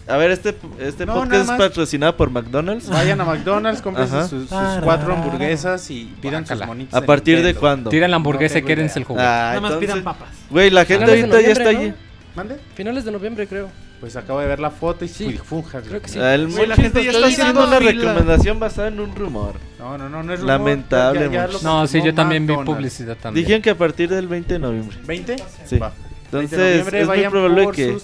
A 0.06 0.16
ver, 0.18 0.31
este, 0.32 0.55
este 0.81 1.06
No, 1.06 1.14
podcast 1.14 1.51
es 1.51 1.56
patrocinado 1.56 2.16
por 2.16 2.28
McDonald's. 2.31 2.89
Vayan 2.90 3.20
a 3.20 3.24
McDonald's, 3.24 3.81
compren 3.82 4.06
sus, 4.09 4.28
sus 4.28 4.52
Ah, 4.52 4.81
cuatro 4.85 5.14
hamburguesas 5.14 5.90
y 5.90 6.14
pidan 6.20 6.47
sus 6.47 6.64
monitos. 6.66 6.94
¿A 6.94 7.06
partir 7.06 7.43
de 7.43 7.55
cuándo? 7.55 7.89
Tiran 7.90 8.10
la 8.10 8.16
hamburguesa 8.16 8.55
No 8.55 8.59
y 8.60 8.62
quédense 8.68 8.98
el 8.98 9.05
juguete. 9.06 9.26
Ah, 9.26 9.48
Nada 9.48 9.60
más 9.62 9.70
entonces- 9.72 9.90
pidan 9.90 10.05
papas. 10.05 10.28
Güey, 10.51 10.70
la 10.70 10.85
gente 10.85 11.05
ahorita 11.10 11.40
ya 11.40 11.48
está 11.48 11.64
noviembre, 11.64 11.86
allí. 11.89 11.94
¿Mande? 12.36 12.56
Finales 12.74 13.05
de 13.05 13.12
noviembre, 13.12 13.47
creo. 13.47 13.70
Pues 14.01 14.16
acabo 14.16 14.40
de 14.40 14.47
ver 14.47 14.60
la 14.60 14.70
foto 14.70 15.06
y 15.06 15.09
Sí, 15.09 15.32
funja. 15.43 15.81
creo 15.81 16.02
que 16.02 16.09
sí. 16.09 16.18
Ah, 16.18 16.35
El 16.35 16.52
la 16.68 16.76
gente 16.76 17.02
ya 17.02 17.10
está 17.12 17.26
haciendo 17.26 17.66
una 17.66 17.78
fila. 17.78 17.93
recomendación 17.93 18.60
basada 18.60 18.89
en 18.89 19.01
un 19.01 19.14
rumor. 19.16 19.55
No, 19.78 19.97
no, 19.97 20.10
no, 20.10 20.22
no 20.22 20.35
es 20.35 20.40
rumor, 20.40 20.59
Lamentable, 20.59 21.31
ya- 21.31 21.47
ya 21.48 21.59
No, 21.62 21.86
sí, 21.86 22.02
yo 22.05 22.12
también 22.12 22.47
vi 22.47 22.55
publicidad 22.56 23.16
también. 23.16 23.43
Dijeron 23.47 23.62
que 23.62 23.70
a 23.70 23.78
partir 23.78 24.10
del 24.10 24.28
20 24.28 24.52
de 24.55 24.59
noviembre. 24.59 24.98
¿20? 25.06 25.43
Sí. 25.64 25.78
Va. 25.78 25.93
20 26.31 26.56
de 26.56 26.74
Entonces, 26.81 26.94
es 27.01 27.06
muy 27.06 27.22
probable 27.31 27.68
que 27.72 27.97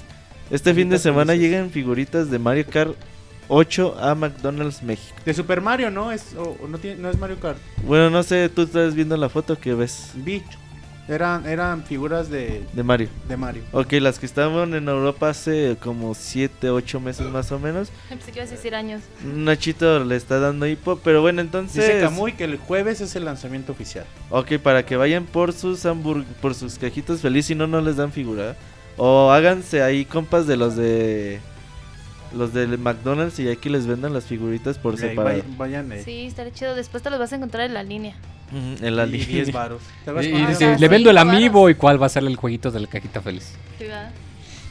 este 0.51 0.74
fin 0.74 0.89
de 0.90 0.98
semana 0.98 1.35
lleguen 1.35 1.70
figuritas 1.70 2.31
de 2.31 2.39
Mario 2.39 2.66
Kart 2.68 2.94
8 3.48 3.97
a 4.01 4.14
McDonald's 4.14 4.82
México. 4.82 5.16
De 5.24 5.35
Super 5.35 5.60
Mario, 5.60 5.90
¿no? 5.90 6.12
Es, 6.12 6.35
o- 6.36 6.56
no, 6.68 6.78
tiene, 6.78 7.01
no 7.01 7.10
es 7.10 7.18
Mario 7.18 7.39
Kart. 7.40 7.59
Bueno, 7.85 8.09
no 8.10 8.22
sé, 8.22 8.48
tú 8.48 8.62
estás 8.62 8.94
viendo 8.94 9.16
la 9.16 9.28
foto 9.28 9.59
que 9.59 9.74
ves. 9.74 10.10
Vi. 10.14 10.43
Eran, 11.09 11.44
eran 11.48 11.82
figuras 11.82 12.31
de, 12.31 12.62
De 12.72 12.85
Mario. 12.85 13.09
de 13.28 13.36
Mario. 13.36 13.64
Ok, 13.72 13.94
las 13.94 14.20
que 14.20 14.27
estaban 14.27 14.74
en 14.74 14.86
Europa 14.89 15.31
hace 15.31 15.77
como 15.82 16.14
7, 16.14 16.70
8 16.70 17.01
meses 17.01 17.27
más 17.27 17.51
o 17.51 17.59
menos. 17.59 17.90
Pensé 18.09 18.31
que 18.31 18.39
ibas 18.39 18.52
a 18.52 18.55
decir 18.55 18.77
años. 18.77 19.02
Nachito 19.24 20.05
le 20.05 20.14
está 20.14 20.39
dando 20.39 20.68
hipo, 20.68 21.01
pero 21.02 21.20
bueno, 21.20 21.40
entonces... 21.40 21.85
Dice 21.85 22.01
Kamui 22.02 22.35
que 22.35 22.44
el 22.44 22.59
jueves 22.59 23.01
es 23.01 23.16
el 23.16 23.24
lanzamiento 23.24 23.72
oficial. 23.72 24.05
Ok, 24.28 24.59
para 24.62 24.86
que 24.86 24.94
vayan 24.94 25.24
por 25.27 25.52
sus 25.52 25.85
hambur 25.85 26.22
por 26.40 26.55
sus 26.55 26.78
cajitas 26.78 27.20
feliz, 27.20 27.47
si 27.47 27.56
no, 27.56 27.66
no 27.66 27.81
les 27.81 27.97
dan 27.97 28.12
figura. 28.12 28.55
O 29.02 29.31
háganse 29.32 29.82
ahí 29.82 30.05
compas 30.05 30.47
de 30.47 30.56
los 30.59 30.77
de... 30.77 31.40
Los 32.36 32.52
del 32.52 32.77
McDonald's 32.78 33.40
y 33.40 33.48
aquí 33.48 33.68
les 33.70 33.86
vendan 33.86 34.12
las 34.12 34.24
figuritas 34.24 34.78
por 34.78 34.97
separado. 34.98 35.39
vay- 35.43 35.56
Vayan 35.56 35.90
eh, 35.90 36.02
Sí, 36.05 36.27
estaría 36.27 36.52
chido. 36.52 36.74
Después 36.77 37.02
te 37.02 37.09
los 37.10 37.18
vas 37.18 37.32
a 37.32 37.36
encontrar 37.36 37.64
en 37.66 37.74
la 37.74 37.82
línea. 37.82 38.14
En 38.52 38.94
la 38.94 39.06
y 39.06 39.10
10 39.12 39.28
línea. 39.28 39.52
varos. 39.52 39.81
¿Te 40.05 40.12
Y, 40.28 40.77
le 40.78 40.89
vendo 40.89 41.10
el 41.10 41.18
amiibo 41.18 41.68
y 41.70 41.74
cuál 41.74 42.01
va 42.01 42.06
a 42.06 42.09
ser 42.10 42.22
el 42.24 42.36
jueguito 42.36 42.70
de 42.70 42.78
la 42.81 42.86
cajita 42.86 43.20
feliz. 43.20 43.55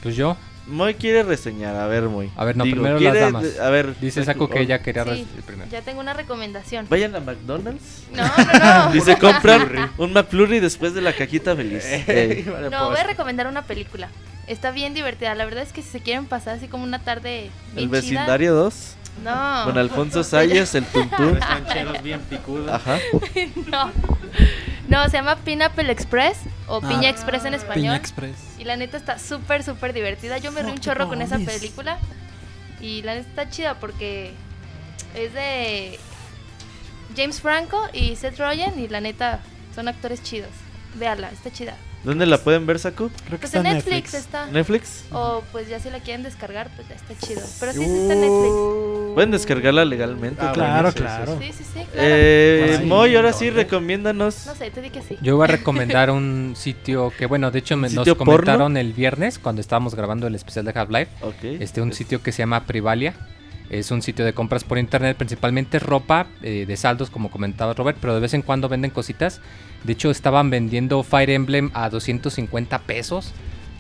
Pues 0.04 0.16
yo. 0.16 0.38
Moy 0.70 0.94
quiere 0.94 1.24
reseñar, 1.24 1.76
a 1.76 1.88
ver, 1.88 2.04
Moy. 2.04 2.30
A 2.36 2.46
ver, 2.46 2.56
no, 2.56 2.64
Digo, 2.64 2.76
primero 2.76 3.00
las 3.00 3.14
damas. 3.20 3.60
A 3.60 3.70
ver, 3.70 4.00
Dice 4.00 4.24
Saku 4.24 4.48
que 4.48 4.62
ella 4.62 4.82
quería 4.82 5.04
Sí, 5.06 5.28
primero. 5.46 5.70
ya 5.72 5.82
tengo 5.82 6.00
una 6.00 6.14
recomendación. 6.14 6.86
Vayan 6.90 7.16
a 7.16 7.20
McDonald's. 7.20 8.04
No, 8.14 8.24
no, 8.24 8.86
no. 8.88 8.92
Dice, 8.94 9.18
compran 9.18 9.92
un 9.98 10.14
McFlurry 10.14 10.60
después 10.60 10.94
de 10.94 11.02
la 11.02 11.14
cajita 11.14 11.56
feliz. 11.56 11.84
Vale, 12.08 12.70
No, 12.70 12.86
voy 12.86 12.90
pues. 12.96 13.00
a 13.00 13.08
recomendar 13.08 13.48
una 13.48 13.64
película. 13.64 14.10
Está 14.48 14.72
bien 14.72 14.94
divertida. 14.94 15.36
La 15.36 15.46
verdad 15.46 15.64
es 15.64 15.74
que 15.74 15.82
si 15.82 15.90
se 15.90 16.00
quieren 16.02 16.26
pasar 16.26 16.56
así 16.58 16.68
como 16.68 16.84
una 16.84 17.00
tarde 17.04 17.52
El 17.76 17.88
bien 17.90 17.90
chida- 17.90 17.92
vecindario 18.02 18.54
2. 18.56 18.96
No. 19.24 19.62
Con 19.66 19.78
Alfonso 19.78 20.24
Sayas, 20.24 20.74
el 20.76 20.86
tuntún. 20.86 21.40
Los 21.86 22.04
bien 22.04 22.22
picudos. 22.22 22.72
Ajá. 22.72 22.98
no. 23.70 23.92
No, 24.90 25.04
se 25.06 25.12
llama 25.12 25.36
Pineapple 25.38 25.92
Express 25.92 26.38
o 26.68 26.82
Ah. 26.84 26.88
Piña 26.90 27.10
Express 27.10 27.46
en 27.46 27.54
español. 27.54 27.76
Piña 27.84 27.96
Express. 27.96 28.36
Y 28.58 28.64
la 28.64 28.76
neta 28.76 28.98
está 28.98 29.20
súper, 29.20 29.64
súper 29.64 29.94
divertida. 29.94 30.38
Yo 30.40 30.52
me 30.52 30.62
reí 30.64 30.72
un 30.72 30.80
chorro 30.80 31.08
con 31.08 31.22
esa 31.22 31.38
película. 31.38 31.98
Y 32.82 33.02
la 33.04 33.16
neta 33.16 33.30
está 33.30 33.50
chida 33.50 33.76
porque 33.76 34.34
es 35.16 35.34
de 35.34 36.00
James 37.16 37.40
Franco 37.40 37.82
y 37.94 38.16
Seth 38.16 38.38
Rogen. 38.40 38.80
Y 38.80 38.88
la 38.88 39.00
neta 39.00 39.40
son 39.76 39.88
actores 39.88 40.24
chidos. 40.24 40.50
Véala, 40.96 41.30
está 41.30 41.52
chida. 41.52 41.76
¿Dónde 42.04 42.26
la 42.26 42.38
pueden 42.38 42.66
ver, 42.66 42.80
Saku? 42.80 43.10
Creo 43.10 43.40
que 43.40 43.48
Pues 43.48 43.54
está 43.54 43.58
en 43.58 43.64
Netflix, 43.76 43.86
Netflix. 43.96 44.14
está. 44.14 44.46
¿Netflix? 44.48 45.04
O 45.12 45.44
pues 45.52 45.68
ya 45.68 45.80
si 45.80 45.90
la 45.90 46.00
quieren 46.00 46.24
descargar, 46.24 46.70
pues 46.76 46.88
ya 46.88 46.96
está 46.96 47.14
chido. 47.28 47.42
Pero 47.60 47.74
sí, 47.74 47.80
sí 47.80 47.84
está 47.84 48.14
en 48.14 48.22
Netflix. 48.22 49.14
Pueden 49.16 49.32
descargarla 49.32 49.84
legalmente. 49.84 50.42
Ah. 50.42 50.52
Claro, 50.54 50.94
claro. 50.94 51.38
Sí, 51.42 51.48
sí, 51.52 51.64
sí, 51.66 51.74
claro. 51.74 51.88
Eh, 51.96 52.78
Ay, 52.80 52.86
Moy, 52.86 53.16
ahora 53.18 53.34
sí, 53.34 53.50
recomiéndanos. 53.50 54.46
No 54.46 54.56
sé, 54.56 54.72
tú 54.72 54.80
di 54.80 54.92
que 54.92 55.02
sí. 55.02 55.18
Yo 55.22 55.36
voy 55.36 55.44
a 55.44 55.48
recomendar 55.52 56.10
un 56.10 56.54
sitio 56.56 57.12
que, 57.18 57.26
bueno, 57.26 57.52
de 57.52 57.60
hecho 57.60 57.76
me, 57.76 57.90
¿Un 57.90 57.96
nos 57.96 58.08
porno? 58.08 58.26
comentaron 58.26 58.78
el 58.78 58.94
viernes 58.94 59.38
cuando 59.38 59.60
estábamos 59.60 59.94
grabando 59.94 60.26
el 60.28 60.36
especial 60.36 60.64
de 60.66 60.72
Half-Life. 60.74 61.12
Ok. 61.22 61.44
Este, 61.60 61.82
un 61.82 61.92
sitio 61.92 62.22
que 62.24 62.32
se 62.32 62.40
llama 62.44 62.66
Privalia. 62.66 63.14
Es 63.70 63.92
un 63.92 64.02
sitio 64.02 64.26
de 64.26 64.34
compras 64.34 64.64
por 64.64 64.78
internet, 64.78 65.16
principalmente 65.16 65.80
ropa 65.80 66.28
eh, 66.42 66.66
de 66.68 66.78
saldos, 66.78 67.10
como 67.10 67.30
comentaba 67.30 67.74
Robert, 67.74 67.98
pero 68.02 68.16
de 68.16 68.20
vez 68.20 68.34
en 68.34 68.42
cuando 68.42 68.70
venden 68.70 68.92
cositas. 68.92 69.42
De 69.84 69.94
hecho, 69.94 70.10
estaban 70.10 70.50
vendiendo 70.50 71.04
Fire 71.04 71.30
Emblem 71.30 71.70
a 71.74 71.90
250 71.90 72.80
pesos. 72.80 73.32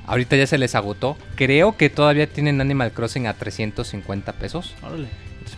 Ahorita 0.05 0.35
ya 0.35 0.47
se 0.47 0.57
les 0.57 0.75
agotó. 0.75 1.17
Creo 1.35 1.75
que 1.77 1.89
todavía 1.89 2.27
tienen 2.27 2.61
Animal 2.61 2.91
Crossing 2.91 3.27
a 3.27 3.33
350 3.33 4.33
pesos. 4.33 4.75
Órale. 4.81 5.07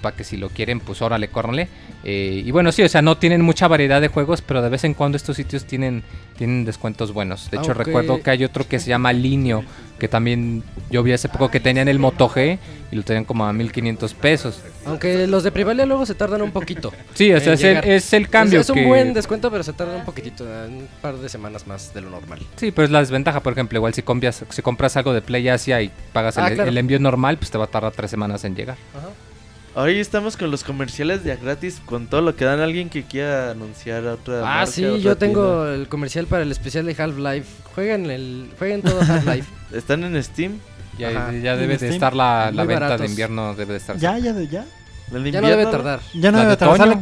Para 0.02 0.16
que 0.16 0.24
si 0.24 0.38
lo 0.38 0.50
quieren, 0.50 0.80
pues 0.80 1.02
órale, 1.02 1.28
córranle. 1.28 1.68
Eh, 2.04 2.42
y 2.44 2.50
bueno, 2.52 2.72
sí, 2.72 2.82
o 2.82 2.90
sea, 2.90 3.02
no 3.04 3.18
tienen 3.18 3.42
mucha 3.42 3.68
variedad 3.68 4.02
de 4.02 4.08
juegos, 4.08 4.42
pero 4.42 4.62
de 4.62 4.70
vez 4.70 4.84
en 4.84 4.94
cuando 4.96 5.16
estos 5.16 5.38
sitios 5.38 5.66
tienen, 5.66 6.04
tienen 6.38 6.66
descuentos 6.66 7.14
buenos. 7.14 7.52
De 7.52 7.58
hecho, 7.58 7.72
Aunque- 7.72 7.84
recuerdo 7.86 8.22
que 8.24 8.32
hay 8.32 8.44
otro 8.44 8.68
que 8.68 8.80
se 8.80 8.90
llama 8.90 9.14
Linio, 9.14 9.64
que 10.00 10.08
también 10.08 10.64
yo 10.90 11.04
vi 11.04 11.12
hace 11.14 11.30
poco 11.30 11.52
que 11.52 11.60
tenían 11.60 11.88
el 11.88 12.00
Moto 12.00 12.28
G 12.28 12.58
y 12.92 12.96
lo 12.96 13.04
tenían 13.04 13.24
como 13.26 13.46
a 13.46 13.54
1500 13.54 14.16
pesos. 14.16 14.60
Aunque 14.88 15.28
los 15.28 15.44
de 15.44 15.52
Privalia 15.52 15.86
luego 15.86 16.08
se 16.08 16.16
tardan 16.16 16.42
un 16.42 16.50
poquito. 16.52 16.92
Sí, 17.14 17.32
o 17.32 17.40
sea, 17.40 17.54
en 17.54 17.60
es 17.60 17.64
el, 17.64 17.78
es 17.92 18.14
el 18.14 18.28
cambio. 18.30 18.62
Es, 18.62 18.70
es 18.72 18.76
un 18.76 18.88
buen 18.88 19.14
descuento, 19.14 19.52
pero 19.52 19.62
se 19.64 19.74
tarda 19.74 19.96
un 19.98 20.04
poquitito, 20.06 20.44
un 20.44 20.88
par 21.04 21.18
de 21.18 21.30
semanas 21.30 21.68
más 21.68 21.94
de 21.94 22.02
lo 22.02 22.10
normal. 22.10 22.40
Sí, 22.56 22.72
pero 22.72 22.86
es 22.86 22.92
la 22.92 23.00
desventaja, 23.02 23.42
por 23.42 23.54
ejemplo, 23.54 23.78
igual 23.78 23.94
si 23.94 24.02
compras, 24.02 24.44
si 24.50 24.62
compras 24.64 24.98
algo 24.98 25.14
de 25.14 25.22
Play 25.22 25.48
Asia 25.50 25.80
y 25.84 25.92
pagas 26.14 26.36
Ah, 26.40 26.48
el, 26.48 26.56
claro. 26.56 26.70
el 26.72 26.78
envío 26.80 26.98
normal, 26.98 27.38
pues 27.38 27.52
te 27.52 27.60
va 27.60 27.66
a 27.66 27.68
tardar 27.68 27.92
tres 27.92 28.10
semanas 28.10 28.44
en 28.44 28.56
llegar. 28.56 28.78
Hoy 29.74 30.00
estamos 30.00 30.36
con 30.36 30.52
los 30.52 30.66
comerciales 30.66 31.24
de 31.24 31.32
a 31.32 31.38
gratis, 31.38 31.82
con 31.86 32.08
todo 32.08 32.22
lo 32.22 32.36
que 32.36 32.44
dan. 32.44 32.60
Alguien 32.60 32.90
que 32.90 33.04
quiera 33.04 33.52
anunciar 33.52 34.06
a 34.06 34.14
otra. 34.16 34.40
Ah, 34.42 34.44
marca, 34.44 34.66
sí, 34.68 34.84
otra 34.84 34.98
yo 35.00 35.18
tengo 35.18 35.64
tienda? 35.64 35.76
el 35.76 35.88
comercial 35.88 36.28
para 36.28 36.44
el 36.44 36.52
especial 36.52 36.86
de 36.86 36.96
Half-Life. 37.02 37.48
Jueguen 37.74 38.10
el 38.12 38.50
jueguen 38.60 38.82
todo 38.82 39.00
Half-Life. 39.00 39.48
Están 39.72 40.04
en 40.04 40.22
Steam. 40.22 40.60
Ya, 40.98 41.10
ya 41.12 41.30
¿En 41.30 41.42
debe 41.42 41.68
de 41.68 41.76
Steam? 41.78 41.94
estar 41.94 42.14
la, 42.14 42.52
la 42.54 42.66
venta 42.66 42.98
de 42.98 43.06
invierno, 43.06 43.56
debe 43.56 43.72
de 43.74 43.78
estar. 43.78 43.96
Ya, 43.98 44.18
ya, 44.18 44.34
de- 44.34 44.48
ya. 44.50 44.66
Ya 45.10 45.42
no 45.42 45.48
debe 45.48 45.66
tardar. 45.66 46.00
Ya 46.14 46.32
no 46.32 46.38
La 46.38 46.44
debe 46.44 46.52
de 46.52 46.58
tardar. 46.58 47.00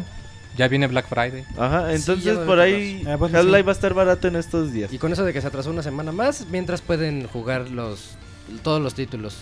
Ya 0.56 0.68
viene 0.68 0.88
Black 0.88 1.08
Friday. 1.08 1.46
Ajá, 1.58 1.94
entonces 1.94 2.38
por 2.40 2.60
ahí 2.60 3.04
Ah, 3.08 3.16
bueno, 3.16 3.36
Half-Life 3.38 3.58
sí. 3.60 3.64
va 3.66 3.72
a 3.72 3.76
estar 3.76 3.94
barato 3.96 4.28
en 4.28 4.36
estos 4.36 4.72
días. 4.72 4.94
Y 4.94 5.00
con 5.00 5.12
eso 5.12 5.24
de 5.26 5.34
que 5.34 5.42
se 5.42 5.48
atrasó 5.48 5.72
una 5.72 5.82
semana 5.82 6.12
más, 6.12 6.46
mientras 6.52 6.82
pueden 6.82 7.28
jugar 7.28 7.70
los 7.72 8.12
todos 8.64 8.80
los 8.82 8.94
títulos. 8.94 9.38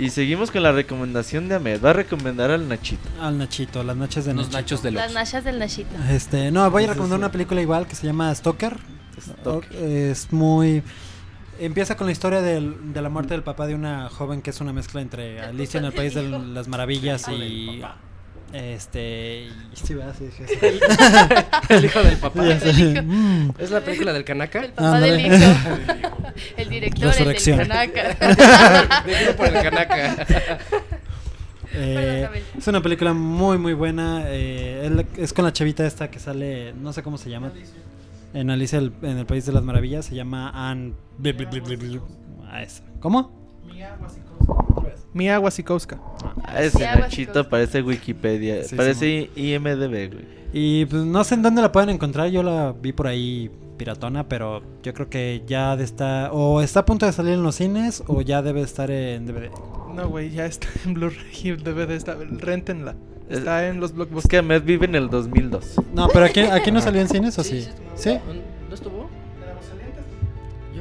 Y 0.00 0.10
seguimos 0.10 0.50
con 0.50 0.62
la 0.62 0.72
recomendación 0.72 1.48
de 1.48 1.56
Ahmed. 1.56 1.80
Va 1.84 1.90
a 1.90 1.92
recomendar 1.92 2.50
al 2.50 2.68
Nachito. 2.68 3.08
Al 3.20 3.36
Nachito, 3.38 3.82
las 3.82 3.96
noches 3.96 4.24
de 4.24 4.32
Unos 4.32 4.46
Nachito. 4.46 4.58
nachos 4.60 4.82
de 4.82 4.90
Las 4.92 5.04
los. 5.06 5.14
nachas 5.14 5.44
del 5.44 5.58
Nachito. 5.58 5.90
Este, 6.10 6.50
no, 6.50 6.70
voy 6.70 6.84
a 6.84 6.88
recomendar 6.88 7.18
una 7.18 7.30
película 7.30 7.60
igual 7.60 7.86
que 7.86 7.94
se 7.94 8.06
llama 8.06 8.34
Stalker. 8.34 8.76
Stalker. 9.20 9.72
Es 9.76 10.32
muy. 10.32 10.82
Empieza 11.58 11.96
con 11.96 12.06
la 12.06 12.12
historia 12.12 12.40
del- 12.40 12.94
de 12.94 13.02
la 13.02 13.10
muerte 13.10 13.34
del 13.34 13.42
papá 13.42 13.66
de 13.66 13.74
una 13.74 14.08
joven 14.08 14.40
que 14.40 14.48
es 14.50 14.60
una 14.62 14.72
mezcla 14.72 15.02
entre 15.02 15.40
Alicia 15.42 15.78
en 15.78 15.84
el 15.84 15.92
País 15.92 16.14
de 16.14 16.22
las 16.22 16.68
Maravillas 16.68 17.28
y. 17.28 17.82
Este. 18.52 19.48
sí. 19.74 19.94
El 21.68 21.84
hijo 21.84 22.02
del 22.02 22.16
papá. 22.16 22.42
Mm. 22.42 23.50
¿Es 23.58 23.70
la 23.70 23.80
película 23.80 24.12
del 24.12 24.24
Kanaka? 24.24 24.64
El 24.64 24.72
papá 24.72 25.00
del 25.00 25.20
hijo. 25.20 25.34
el 26.56 26.68
director, 26.68 27.12
el 27.18 27.24
del 27.24 27.36
Kanaka. 27.68 29.02
Dirigido 29.06 29.36
por 29.36 29.46
el 29.46 29.62
Kanaka. 29.62 30.26
Eh, 31.72 32.28
es 32.58 32.66
una 32.66 32.82
película 32.82 33.12
muy 33.12 33.56
muy 33.58 33.74
buena. 33.74 34.24
eh, 34.26 34.82
es, 34.86 34.90
la- 34.90 35.04
es 35.16 35.32
con 35.32 35.44
la 35.44 35.52
chavita 35.52 35.86
esta 35.86 36.10
que 36.10 36.18
sale, 36.18 36.72
no 36.74 36.92
sé 36.92 37.02
cómo 37.04 37.16
se 37.18 37.30
llama. 37.30 37.52
En 38.34 38.50
Alicia 38.50 38.78
el- 38.78 38.92
en 39.02 39.18
el 39.18 39.26
País 39.26 39.46
de 39.46 39.52
las 39.52 39.62
Maravillas 39.62 40.06
se 40.06 40.14
llama 40.16 40.50
Anne. 40.70 40.94
bli, 41.18 41.32
bli, 41.32 41.46
bli, 44.40 44.54
bli, 44.74 44.82
bli. 44.82 44.90
Ah. 45.28 46.34
Ah, 46.44 46.62
ese 46.62 46.78
Nachito 46.84 47.48
parece 47.48 47.82
Wikipedia. 47.82 48.64
Sí, 48.64 48.76
parece 48.76 49.30
IMDB, 49.36 50.12
güey. 50.12 50.40
Y 50.52 50.84
pues 50.86 51.04
no 51.04 51.22
sé 51.24 51.34
en 51.34 51.42
dónde 51.42 51.62
la 51.62 51.70
pueden 51.72 51.90
encontrar. 51.90 52.28
Yo 52.30 52.42
la 52.42 52.72
vi 52.80 52.92
por 52.92 53.06
ahí 53.06 53.50
piratona, 53.76 54.28
pero 54.28 54.62
yo 54.82 54.92
creo 54.94 55.08
que 55.08 55.42
ya 55.46 55.76
de 55.76 55.84
estar 55.84 56.30
o 56.32 56.60
está 56.60 56.80
a 56.80 56.84
punto 56.86 57.06
de 57.06 57.12
salir 57.12 57.32
en 57.34 57.42
los 57.42 57.54
cines 57.54 58.02
o 58.08 58.20
ya 58.20 58.42
debe 58.42 58.60
estar 58.62 58.90
en 58.90 59.26
DVD. 59.26 59.50
No, 59.94 60.08
güey, 60.08 60.30
ya 60.30 60.46
está 60.46 60.68
en 60.84 60.94
Blu-ray 60.94 61.30
y 61.44 61.50
DVD. 61.52 61.90
Está, 61.92 62.16
réntenla. 62.38 62.94
Es- 63.28 63.38
Está 63.38 63.68
en 63.68 63.78
los 63.78 63.90
Es 63.90 63.96
blockbusters. 63.96 64.28
que 64.30 64.38
Ahmed 64.38 64.62
vive 64.64 64.86
en 64.86 64.96
el 64.96 65.08
2002. 65.08 65.76
No, 65.94 66.08
pero 66.08 66.24
aquí, 66.24 66.40
aquí 66.40 66.72
no 66.72 66.80
salió 66.80 67.00
en 67.00 67.08
cines 67.08 67.38
o 67.38 67.44
sí. 67.44 67.66
¿Sí? 67.94 68.18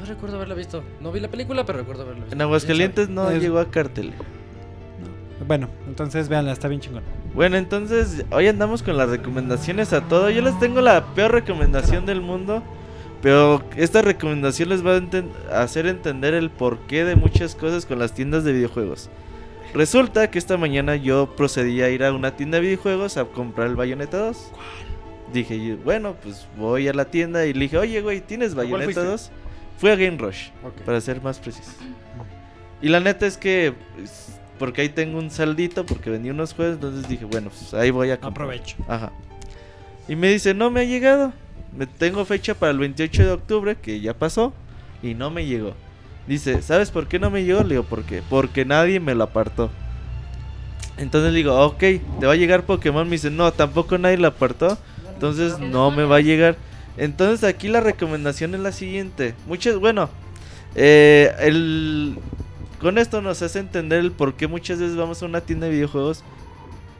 Recuerdo 0.09 0.35
haberla 0.37 0.55
visto. 0.55 0.83
No 0.99 1.11
vi 1.11 1.19
la 1.19 1.29
película, 1.29 1.65
pero 1.65 1.79
recuerdo 1.79 2.03
haberla 2.03 2.21
visto. 2.25 2.35
En 2.35 2.41
Aguascalientes 2.41 3.09
no 3.09 3.29
Es- 3.31 3.41
llegó 3.41 3.59
a 3.59 3.69
cartel. 3.71 4.13
Bueno, 5.47 5.69
entonces 5.87 6.27
véanla, 6.27 6.51
está 6.51 6.67
bien 6.67 6.81
chingón. 6.81 7.03
Bueno, 7.33 7.55
entonces 7.57 8.25
hoy 8.31 8.47
andamos 8.47 8.83
con 8.83 8.97
las 8.97 9.09
recomendaciones 9.09 9.93
a 9.93 10.01
todo. 10.01 10.29
Yo 10.29 10.41
les 10.41 10.57
tengo 10.59 10.81
la 10.81 11.05
peor 11.15 11.31
recomendación 11.31 12.05
del 12.05 12.21
mundo. 12.21 12.61
Pero 13.21 13.61
esta 13.75 14.01
recomendación 14.01 14.69
les 14.69 14.85
va 14.85 14.95
a 14.95 14.97
enten- 14.99 15.27
a 15.51 15.61
hacer 15.61 15.87
entender 15.87 16.33
el 16.33 16.49
porqué 16.49 17.03
de 17.03 17.15
muchas 17.17 17.53
cosas 17.53 17.85
con 17.85 17.99
las 17.99 18.13
tiendas 18.13 18.45
de 18.45 18.53
videojuegos. 18.53 19.09
Resulta 19.73 20.31
que 20.31 20.39
esta 20.39 20.55
mañana 20.55 20.95
yo 20.95 21.35
procedí 21.35 21.81
a 21.81 21.89
ir 21.89 22.05
a 22.05 22.13
una 22.13 22.37
tienda 22.37 22.55
de 22.57 22.61
videojuegos 22.61 23.17
a 23.17 23.25
comprar 23.25 23.67
el 23.67 23.75
Bayonetta 23.75 24.17
2. 24.19 24.51
Dije, 25.33 25.63
yo, 25.63 25.75
bueno, 25.83 26.15
pues 26.23 26.47
voy 26.57 26.87
a 26.87 26.93
la 26.93 27.05
tienda 27.05 27.45
y 27.45 27.51
le 27.53 27.59
dije, 27.59 27.77
oye, 27.77 28.01
güey, 28.01 28.21
¿tienes 28.21 28.53
cuál 28.55 28.67
Bayonetta 28.67 28.85
fuiste? 28.85 29.03
2? 29.03 29.31
Fui 29.79 29.89
a 29.89 29.95
Game 29.95 30.17
Rush, 30.17 30.49
para 30.85 30.99
ser 30.99 31.21
más 31.21 31.39
preciso. 31.39 31.71
Y 32.81 32.89
la 32.89 32.99
neta 32.99 33.25
es 33.25 33.37
que, 33.37 33.73
pues, 33.95 34.39
porque 34.57 34.81
ahí 34.81 34.89
tengo 34.89 35.17
un 35.17 35.31
saldito, 35.31 35.85
porque 35.85 36.09
vendí 36.09 36.29
unos 36.29 36.53
juegos, 36.53 36.75
entonces 36.75 37.07
dije, 37.07 37.25
bueno, 37.25 37.49
pues 37.49 37.73
ahí 37.73 37.89
voy 37.89 38.11
a 38.11 38.19
comprar. 38.19 38.47
Aprovecho. 38.47 38.75
Ajá. 38.87 39.11
Y 40.07 40.15
me 40.15 40.27
dice, 40.29 40.53
no 40.53 40.69
me 40.69 40.81
ha 40.81 40.83
llegado. 40.83 41.31
Me 41.77 41.87
tengo 41.87 42.25
fecha 42.25 42.55
para 42.55 42.71
el 42.71 42.79
28 42.79 43.23
de 43.23 43.31
octubre, 43.31 43.75
que 43.75 44.01
ya 44.01 44.13
pasó, 44.13 44.53
y 45.01 45.13
no 45.13 45.29
me 45.29 45.45
llegó. 45.45 45.73
Dice, 46.27 46.61
¿sabes 46.61 46.91
por 46.91 47.07
qué 47.07 47.17
no 47.17 47.29
me 47.29 47.43
llegó? 47.43 47.63
Le 47.63 47.69
digo, 47.69 47.83
¿por 47.83 48.03
qué? 48.03 48.21
Porque 48.29 48.65
nadie 48.65 48.99
me 48.99 49.15
lo 49.15 49.23
apartó. 49.23 49.69
Entonces 50.97 51.31
le 51.31 51.37
digo, 51.37 51.57
ok, 51.65 51.79
¿te 52.19 52.25
va 52.25 52.33
a 52.33 52.35
llegar 52.35 52.65
Pokémon? 52.65 53.05
Me 53.07 53.13
dice, 53.13 53.31
no, 53.31 53.51
tampoco 53.53 53.97
nadie 53.97 54.17
lo 54.17 54.27
apartó. 54.27 54.77
Entonces 55.13 55.57
no 55.59 55.89
me 55.91 56.03
va 56.03 56.17
a 56.17 56.21
llegar. 56.21 56.57
Entonces 56.99 57.43
aquí 57.47 57.69
la 57.69 57.79
recomendación 57.79 58.53
es 58.53 58.59
la 58.59 58.71
siguiente. 58.73 59.33
Muchas, 59.47 59.77
bueno, 59.77 60.09
eh, 60.75 61.33
el, 61.39 62.17
con 62.81 62.97
esto 62.97 63.21
nos 63.21 63.41
hace 63.41 63.59
entender 63.59 63.99
el 63.99 64.11
por 64.11 64.33
qué 64.35 64.47
muchas 64.47 64.79
veces 64.79 64.97
vamos 64.97 65.23
a 65.23 65.25
una 65.25 65.41
tienda 65.41 65.65
de 65.67 65.73
videojuegos 65.73 66.23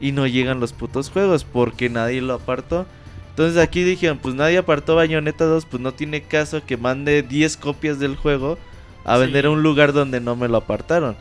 y 0.00 0.12
no 0.12 0.26
llegan 0.26 0.58
los 0.58 0.72
putos 0.72 1.10
juegos 1.10 1.44
porque 1.44 1.90
nadie 1.90 2.22
lo 2.22 2.32
apartó. 2.34 2.86
Entonces 3.28 3.62
aquí 3.62 3.82
dijeron, 3.84 4.18
pues 4.18 4.34
nadie 4.34 4.56
apartó 4.58 4.96
Bayonetta 4.96 5.44
2, 5.44 5.66
pues 5.66 5.82
no 5.82 5.92
tiene 5.92 6.22
caso 6.22 6.64
que 6.64 6.78
mande 6.78 7.22
10 7.22 7.58
copias 7.58 7.98
del 7.98 8.16
juego 8.16 8.58
a 9.04 9.16
Sí. 9.16 9.20
vender 9.20 9.46
a 9.46 9.50
un 9.50 9.62
lugar 9.62 9.92
donde 9.92 10.20
no 10.20 10.34
me 10.34 10.48
lo 10.48 10.56
apartaron. 10.56 11.14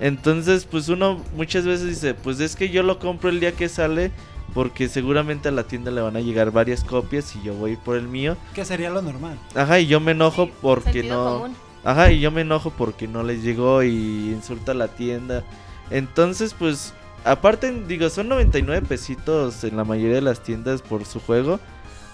Entonces, 0.00 0.64
pues 0.64 0.88
uno 0.88 1.22
muchas 1.36 1.64
veces 1.64 1.86
dice, 1.86 2.14
pues 2.14 2.40
es 2.40 2.56
que 2.56 2.68
yo 2.68 2.82
lo 2.82 2.98
compro 2.98 3.30
el 3.30 3.40
día 3.40 3.52
que 3.52 3.68
sale 3.68 4.10
porque 4.54 4.88
seguramente 4.88 5.48
a 5.48 5.52
la 5.52 5.64
tienda 5.64 5.90
le 5.90 6.00
van 6.00 6.16
a 6.16 6.20
llegar 6.20 6.50
varias 6.50 6.84
copias 6.84 7.34
y 7.36 7.42
yo 7.42 7.54
voy 7.54 7.70
a 7.70 7.72
ir 7.74 7.78
por 7.78 7.96
el 7.96 8.08
mío. 8.08 8.36
Que 8.54 8.64
sería 8.64 8.90
lo 8.90 9.02
normal. 9.02 9.38
Ajá, 9.54 9.80
y 9.80 9.86
yo 9.86 10.00
me 10.00 10.12
enojo 10.12 10.50
porque 10.60 11.02
no... 11.02 11.40
común. 11.40 11.56
Ajá, 11.84 12.12
y 12.12 12.20
yo 12.20 12.30
me 12.30 12.42
enojo 12.42 12.70
porque 12.70 13.08
no 13.08 13.22
les 13.22 13.42
llegó 13.42 13.82
y 13.82 14.30
insulta 14.30 14.72
a 14.72 14.74
la 14.76 14.88
tienda. 14.88 15.42
Entonces, 15.90 16.54
pues, 16.54 16.94
aparte, 17.24 17.72
digo, 17.88 18.08
son 18.08 18.28
99 18.28 18.86
pesitos 18.86 19.64
en 19.64 19.76
la 19.76 19.84
mayoría 19.84 20.16
de 20.16 20.22
las 20.22 20.42
tiendas 20.42 20.80
por 20.80 21.04
su 21.04 21.18
juego. 21.20 21.58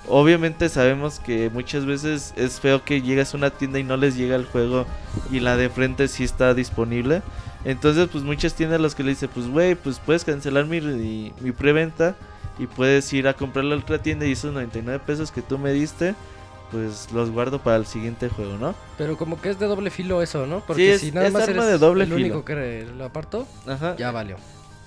Obviamente 0.08 0.70
sabemos 0.70 1.20
que 1.20 1.50
muchas 1.50 1.84
veces 1.84 2.32
es 2.36 2.60
feo 2.60 2.82
que 2.82 3.02
llegas 3.02 3.34
a 3.34 3.36
una 3.36 3.50
tienda 3.50 3.78
y 3.78 3.84
no 3.84 3.98
les 3.98 4.16
llega 4.16 4.36
el 4.36 4.46
juego 4.46 4.86
y 5.30 5.40
la 5.40 5.56
de 5.56 5.68
frente 5.68 6.08
sí 6.08 6.24
está 6.24 6.54
disponible. 6.54 7.20
Entonces, 7.68 8.08
pues 8.10 8.24
muchas 8.24 8.54
tiendas 8.54 8.80
los 8.80 8.94
que 8.94 9.02
le 9.02 9.10
dicen, 9.10 9.28
pues, 9.34 9.46
güey, 9.46 9.74
pues 9.74 9.98
puedes 9.98 10.24
cancelar 10.24 10.64
mi, 10.64 10.80
mi, 10.80 11.34
mi 11.40 11.52
preventa 11.52 12.16
y 12.58 12.66
puedes 12.66 13.12
ir 13.12 13.28
a 13.28 13.34
comprarla 13.34 13.74
a 13.74 13.78
otra 13.78 13.98
tienda 14.00 14.24
y 14.24 14.32
esos 14.32 14.54
99 14.54 15.02
pesos 15.06 15.30
que 15.30 15.42
tú 15.42 15.58
me 15.58 15.70
diste, 15.74 16.14
pues 16.70 17.08
los 17.12 17.30
guardo 17.30 17.58
para 17.58 17.76
el 17.76 17.84
siguiente 17.84 18.30
juego, 18.30 18.56
¿no? 18.56 18.74
Pero 18.96 19.18
como 19.18 19.38
que 19.38 19.50
es 19.50 19.58
de 19.58 19.66
doble 19.66 19.90
filo 19.90 20.22
eso, 20.22 20.46
¿no? 20.46 20.60
Porque 20.66 20.94
es- 20.94 21.02
si 21.02 21.12
nada 21.12 21.26
es 21.26 21.32
más 21.34 21.42
arma 21.42 21.64
eres 21.64 21.66
de 21.72 21.78
doble 21.78 22.04
el 22.04 22.10
filo. 22.10 22.20
único 22.24 22.44
que 22.46 22.86
lo 22.96 23.04
apartó, 23.04 23.46
Ajá. 23.66 23.96
ya 23.96 24.12
valió. 24.12 24.36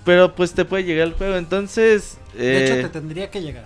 Pero 0.03 0.33
pues 0.33 0.53
te 0.53 0.65
puede 0.65 0.83
llegar 0.83 1.07
el 1.07 1.13
juego, 1.13 1.35
entonces... 1.35 2.17
De 2.33 2.65
hecho, 2.65 2.73
eh, 2.73 2.81
te 2.81 2.89
tendría 2.89 3.29
que 3.29 3.43
llegar. 3.43 3.65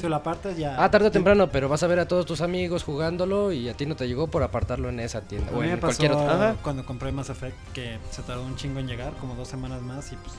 Si 0.00 0.08
lo 0.08 0.16
apartas 0.16 0.56
ya. 0.56 0.82
Ah, 0.82 0.90
tarde 0.90 1.08
o 1.08 1.10
temprano, 1.10 1.48
pero 1.50 1.68
vas 1.68 1.82
a 1.82 1.86
ver 1.88 1.98
a 1.98 2.06
todos 2.06 2.26
tus 2.26 2.40
amigos 2.40 2.84
jugándolo 2.84 3.50
y 3.52 3.68
a 3.68 3.74
ti 3.74 3.86
no 3.86 3.96
te 3.96 4.06
llegó 4.06 4.28
por 4.28 4.42
apartarlo 4.44 4.88
en 4.88 5.00
esa 5.00 5.22
tienda 5.22 5.50
A 5.50 5.54
o 5.56 5.60
mí 5.60 5.66
me 5.66 5.72
en 5.72 5.80
pasó 5.80 5.98
cualquier 5.98 6.12
otra. 6.12 6.34
Ajá. 6.50 6.56
cuando 6.62 6.86
compré 6.86 7.10
Mass 7.12 7.30
Effect 7.30 7.56
que 7.72 7.98
se 8.10 8.22
tardó 8.22 8.44
un 8.44 8.54
chingo 8.56 8.78
en 8.80 8.86
llegar, 8.86 9.12
como 9.20 9.34
dos 9.34 9.48
semanas 9.48 9.82
más 9.82 10.12
y 10.12 10.16
pues 10.16 10.32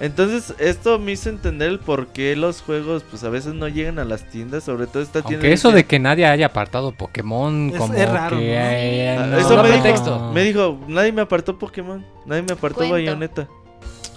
Entonces 0.00 0.54
esto 0.58 0.98
me 0.98 1.12
hizo 1.12 1.28
entender 1.30 1.68
el 1.70 1.78
por 1.80 2.08
qué 2.08 2.34
los 2.36 2.60
juegos 2.62 3.02
pues 3.10 3.24
a 3.24 3.28
veces 3.30 3.54
no 3.54 3.68
llegan 3.68 3.98
a 3.98 4.04
las 4.04 4.28
tiendas, 4.30 4.64
sobre 4.64 4.86
todo 4.86 5.02
esta 5.02 5.20
tienda... 5.22 5.36
Aunque 5.38 5.52
eso 5.52 5.70
de 5.72 5.84
que 5.84 5.98
nadie 5.98 6.26
haya 6.26 6.46
apartado 6.46 6.92
Pokémon 6.92 7.70
Es- 7.70 7.78
como 7.78 7.94
es 7.94 8.08
raro, 8.10 8.38
que... 8.38 8.44
¿no? 8.46 8.52
eh, 8.52 9.26
no, 9.30 9.38
eso 9.38 9.56
no 9.56 9.62
me, 9.62 9.72
dijo, 9.82 10.32
me 10.32 10.42
dijo, 10.44 10.78
nadie 10.88 11.12
me 11.12 11.22
apartó 11.22 11.58
Pokémon, 11.58 12.04
nadie 12.26 12.42
me 12.42 12.52
apartó 12.52 12.78
Cuento. 12.78 12.94
Bayonetta. 12.94 13.48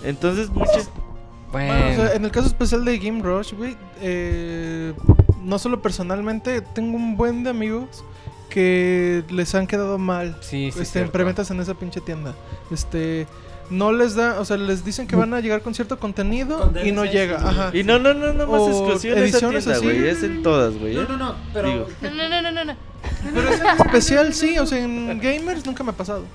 Entonces 0.03 0.49
muchas... 0.49 0.89
Bueno, 1.51 1.73
Bueno, 1.73 1.91
o 1.91 1.95
sea, 2.07 2.15
en 2.15 2.25
el 2.25 2.31
caso 2.31 2.47
especial 2.47 2.85
de 2.85 2.97
Game 2.99 3.21
Rush, 3.21 3.53
güey, 3.53 3.75
eh, 4.01 4.93
no 5.43 5.57
solo 5.59 5.81
personalmente, 5.81 6.61
tengo 6.61 6.95
un 6.95 7.17
buen 7.17 7.43
de 7.43 7.49
amigos 7.49 8.03
que 8.49 9.23
les 9.29 9.53
han 9.55 9.67
quedado 9.67 9.97
mal 9.97 10.37
sí, 10.41 10.71
sí, 10.71 10.81
este, 10.81 11.01
en 11.01 11.09
preventas 11.09 11.49
en 11.51 11.59
esa 11.59 11.73
pinche 11.75 12.01
tienda. 12.01 12.33
Este, 12.71 13.27
no 13.69 13.91
les 13.93 14.15
da, 14.15 14.39
o 14.39 14.45
sea, 14.45 14.57
les 14.57 14.83
dicen 14.83 15.07
que 15.07 15.15
van 15.15 15.33
a 15.33 15.39
llegar 15.39 15.61
con 15.61 15.75
cierto 15.75 15.99
contenido 15.99 16.71
Con 16.71 16.85
y 16.85 16.91
no 16.91 17.05
llega. 17.05 17.37
Ajá. 17.37 17.71
Y 17.73 17.83
no, 17.83 17.99
no, 17.99 18.13
no, 18.13 18.33
no 18.33 18.47
más 18.47 18.67
exclusión 18.67 19.17
esa 19.19 19.39
tienda, 19.39 19.57
así. 19.57 19.87
es 19.87 20.23
en 20.23 20.41
todas, 20.41 20.77
güey. 20.77 20.93
¿eh? 20.93 20.95
No, 20.95 21.07
no, 21.07 21.17
no, 21.17 21.35
pero 21.53 21.69
Digo. 21.69 21.87
No, 22.01 22.09
no, 22.11 22.29
no, 22.29 22.41
no, 22.41 22.51
no, 22.51 22.65
no. 22.65 22.75
Pero 23.33 23.49
es 23.49 23.59
en 23.61 23.67
especial 23.67 24.33
sí, 24.33 24.57
o 24.57 24.65
sea, 24.65 24.83
en 24.83 25.19
gamers 25.19 25.65
nunca 25.65 25.83
me 25.83 25.91
ha 25.91 25.95
pasado. 25.95 26.25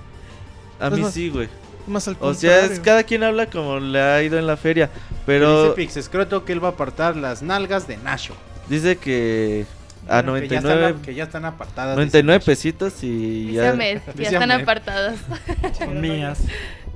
A 0.79 0.91
mí 0.91 1.05
sí, 1.11 1.29
güey. 1.29 1.49
Más 1.87 2.09
al 2.09 2.17
O 2.21 2.33
sea, 2.35 2.65
es 2.65 2.81
cada 2.81 3.03
quien 3.03 3.23
habla 3.23 3.47
como 3.47 3.79
le 3.79 4.01
ha 4.01 4.23
ido 4.23 4.39
en 4.39 4.47
la 4.47 4.57
feria, 4.57 4.91
Pero... 5.27 5.65
Dice 5.65 5.75
Pix 5.77 5.97
Escroto 5.97 6.45
que 6.45 6.53
él 6.53 6.63
va 6.65 6.69
a 6.69 6.71
apartar 6.73 7.17
las 7.17 7.43
nalgas 7.43 7.87
de 7.87 7.97
Nacho. 7.99 8.35
dice 8.69 8.97
que 8.97 9.67
a 10.09 10.23
Bueno, 10.23 10.35
que 10.41 10.49
ya 10.49 10.61
99 10.61 10.87
están- 10.89 11.03
Que 11.03 11.15
ya 11.15 11.25
están 11.25 11.45
apartadas. 11.45 11.97
99 11.97 12.39
dice 12.39 12.39
Nacho. 12.39 12.47
pesitos 12.47 13.03
y 13.05 13.53
ya. 13.53 13.75
Están 14.19 14.51
apartadas. 14.51 15.17
son 15.79 16.01
mías. 16.01 16.41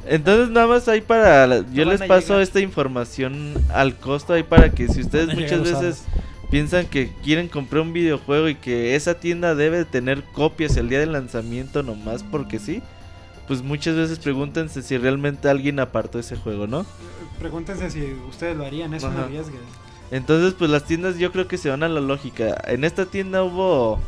Entonces 0.06 0.48
nada 0.50 0.66
más 0.66 0.88
ahí 0.88 1.00
para 1.00 1.46
la- 1.46 1.64
yo 1.72 1.84
les 1.84 2.00
paso 2.02 2.28
llegar. 2.28 2.42
esta 2.42 2.60
información 2.60 3.54
al 3.72 3.96
costo 3.96 4.32
ahí 4.32 4.42
para 4.42 4.70
que 4.70 4.88
si 4.88 5.00
ustedes 5.00 5.34
muchas 5.34 5.62
veces 5.62 6.04
piensan 6.50 6.86
que 6.86 7.12
quieren 7.22 7.48
comprar 7.48 7.82
un 7.82 7.92
videojuego 7.92 8.48
y 8.48 8.54
que 8.54 8.94
esa 8.94 9.14
tienda 9.20 9.54
debe 9.54 9.84
tener 9.84 10.22
copias 10.32 10.76
el 10.78 10.88
día 10.88 10.98
del 11.00 11.12
lanzamiento 11.12 11.82
nomás 11.82 12.22
porque 12.22 12.58
sí, 12.58 12.80
pues 13.48 13.62
muchas 13.62 13.96
veces 13.96 14.18
pregúntense 14.20 14.82
si 14.82 14.96
realmente 14.98 15.48
alguien 15.48 15.80
apartó 15.80 16.18
ese 16.18 16.36
juego, 16.36 16.66
¿no? 16.66 16.86
Pregúntense 17.38 17.90
si 17.90 18.12
ustedes 18.28 18.56
lo 18.56 18.64
harían, 18.64 18.94
eso 18.94 19.08
no 19.08 19.14
Ajá. 19.18 19.24
arriesguen. 19.24 19.60
Entonces, 20.10 20.54
pues 20.54 20.70
las 20.70 20.84
tiendas 20.84 21.18
yo 21.18 21.32
creo 21.32 21.48
que 21.48 21.58
se 21.58 21.68
van 21.70 21.82
a 21.82 21.88
la 21.88 22.00
lógica. 22.00 22.56
En 22.66 22.84
esta 22.84 23.06
tienda 23.06 23.42
hubo 23.42 23.98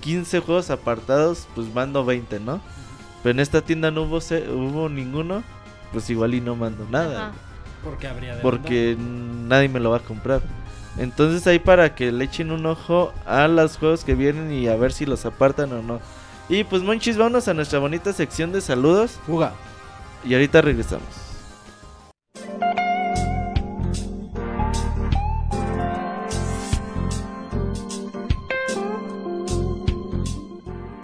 15 0.00 0.40
juegos 0.40 0.70
apartados, 0.70 1.46
pues 1.54 1.72
mando 1.72 2.04
20, 2.04 2.40
¿no? 2.40 2.60
Pero 3.22 3.32
en 3.32 3.40
esta 3.40 3.60
tienda 3.62 3.90
no 3.90 4.02
hubo, 4.02 4.20
se- 4.20 4.48
hubo 4.50 4.88
ninguno, 4.88 5.42
pues 5.92 6.08
igual 6.10 6.34
y 6.34 6.40
no 6.40 6.56
mando 6.56 6.86
nada. 6.90 7.28
Ajá. 7.28 7.32
Porque 7.84 8.08
habría 8.08 8.36
de 8.36 8.42
porque 8.42 8.96
nadie 8.98 9.68
me 9.70 9.80
lo 9.80 9.90
va 9.90 9.98
a 9.98 10.00
comprar. 10.00 10.42
Entonces 10.98 11.46
ahí 11.46 11.58
para 11.58 11.94
que 11.94 12.12
le 12.12 12.24
echen 12.24 12.50
un 12.50 12.66
ojo 12.66 13.12
a 13.24 13.48
los 13.48 13.78
juegos 13.78 14.04
que 14.04 14.14
vienen 14.14 14.52
y 14.52 14.68
a 14.68 14.76
ver 14.76 14.92
si 14.92 15.06
los 15.06 15.24
apartan 15.24 15.72
o 15.72 15.82
no. 15.82 16.00
Y 16.50 16.64
pues 16.64 16.82
monchis, 16.82 17.16
vámonos 17.16 17.46
a 17.46 17.54
nuestra 17.54 17.78
bonita 17.78 18.12
sección 18.12 18.50
de 18.50 18.60
saludos 18.60 19.20
Fuga. 19.24 19.52
y 20.24 20.34
ahorita 20.34 20.60
regresamos. 20.60 21.06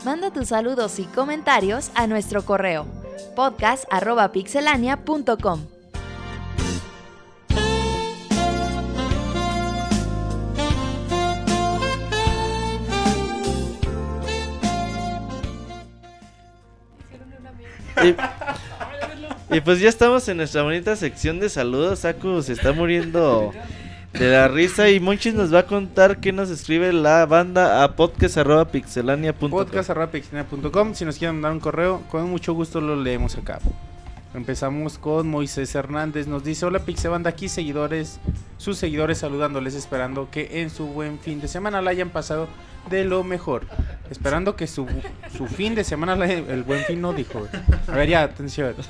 Manda 0.04 0.32
tus 0.32 0.48
saludos 0.48 0.98
y 0.98 1.04
comentarios 1.04 1.92
a 1.94 2.08
nuestro 2.08 2.44
correo 2.44 2.86
podcast@pixelania.com. 3.34 5.75
Y, 19.50 19.60
pues 19.60 19.80
ya 19.80 19.88
estamos 19.88 20.28
en 20.28 20.38
nuestra 20.38 20.62
bonita 20.62 20.96
sección 20.96 21.40
de 21.40 21.48
saludos. 21.48 22.00
Saku 22.00 22.42
se 22.42 22.52
está 22.52 22.72
muriendo 22.72 23.52
de 24.12 24.30
la 24.30 24.48
risa 24.48 24.90
y 24.90 25.00
Monchis 25.00 25.34
nos 25.34 25.52
va 25.52 25.60
a 25.60 25.66
contar 25.66 26.18
qué 26.18 26.32
nos 26.32 26.50
escribe 26.50 26.92
la 26.92 27.26
banda 27.26 27.84
a 27.84 27.94
podcast.pixelania.com. 27.94 29.50
Podcast.pixelania.com. 29.50 30.94
Si 30.94 31.04
nos 31.04 31.18
quieren 31.18 31.36
mandar 31.36 31.52
un 31.52 31.60
correo, 31.60 32.02
con 32.10 32.28
mucho 32.30 32.54
gusto 32.54 32.80
lo 32.80 32.96
leemos 32.96 33.36
acá. 33.36 33.60
Empezamos 34.34 34.98
con 34.98 35.28
Moisés 35.28 35.74
Hernández. 35.74 36.26
Nos 36.26 36.44
dice: 36.44 36.66
Hola 36.66 36.80
Pixebanda, 36.80 37.30
aquí 37.30 37.48
seguidores, 37.48 38.20
sus 38.58 38.76
seguidores 38.76 39.18
saludándoles, 39.18 39.74
esperando 39.74 40.28
que 40.30 40.60
en 40.60 40.70
su 40.70 40.86
buen 40.86 41.18
fin 41.18 41.40
de 41.40 41.48
semana 41.48 41.80
la 41.80 41.90
hayan 41.90 42.10
pasado 42.10 42.48
de 42.90 43.04
lo 43.04 43.24
mejor. 43.24 43.66
Esperando 44.10 44.54
que 44.54 44.68
su, 44.68 44.86
su 45.36 45.46
fin 45.48 45.74
de 45.74 45.82
semana, 45.82 46.14
el 46.26 46.62
buen 46.62 46.84
fin 46.84 47.00
no 47.00 47.12
dijo. 47.12 47.48
A 47.88 47.92
ver, 47.92 48.08
ya, 48.08 48.22
atención. 48.22 48.74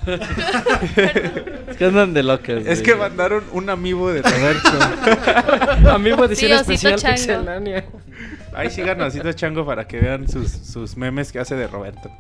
Es 1.67 1.77
que 1.79 1.85
andan 1.87 2.15
de 2.15 2.23
locas. 2.23 2.59
Es 2.59 2.81
güey. 2.81 2.83
que 2.83 2.95
mandaron 2.95 3.45
un 3.53 3.69
amigo 3.71 4.11
de 4.13 4.23
Roberto. 4.23 5.91
Amigo 5.91 6.29
de 6.29 6.37
Sí, 6.37 6.47
edición 6.47 6.61
Osito 6.61 6.73
especial 6.73 6.97
Chango. 6.97 7.15
Pixelania. 7.17 7.85
Ahí 8.55 8.71
sigan 8.71 9.03
a 9.03 9.07
Osito 9.07 9.31
Chango 9.33 9.67
para 9.67 9.87
que 9.87 10.01
vean 10.01 10.29
sus, 10.29 10.51
sus 10.51 10.97
memes 10.97 11.33
que 11.33 11.39
hace 11.39 11.55
de 11.57 11.67
Roberto. 11.67 12.11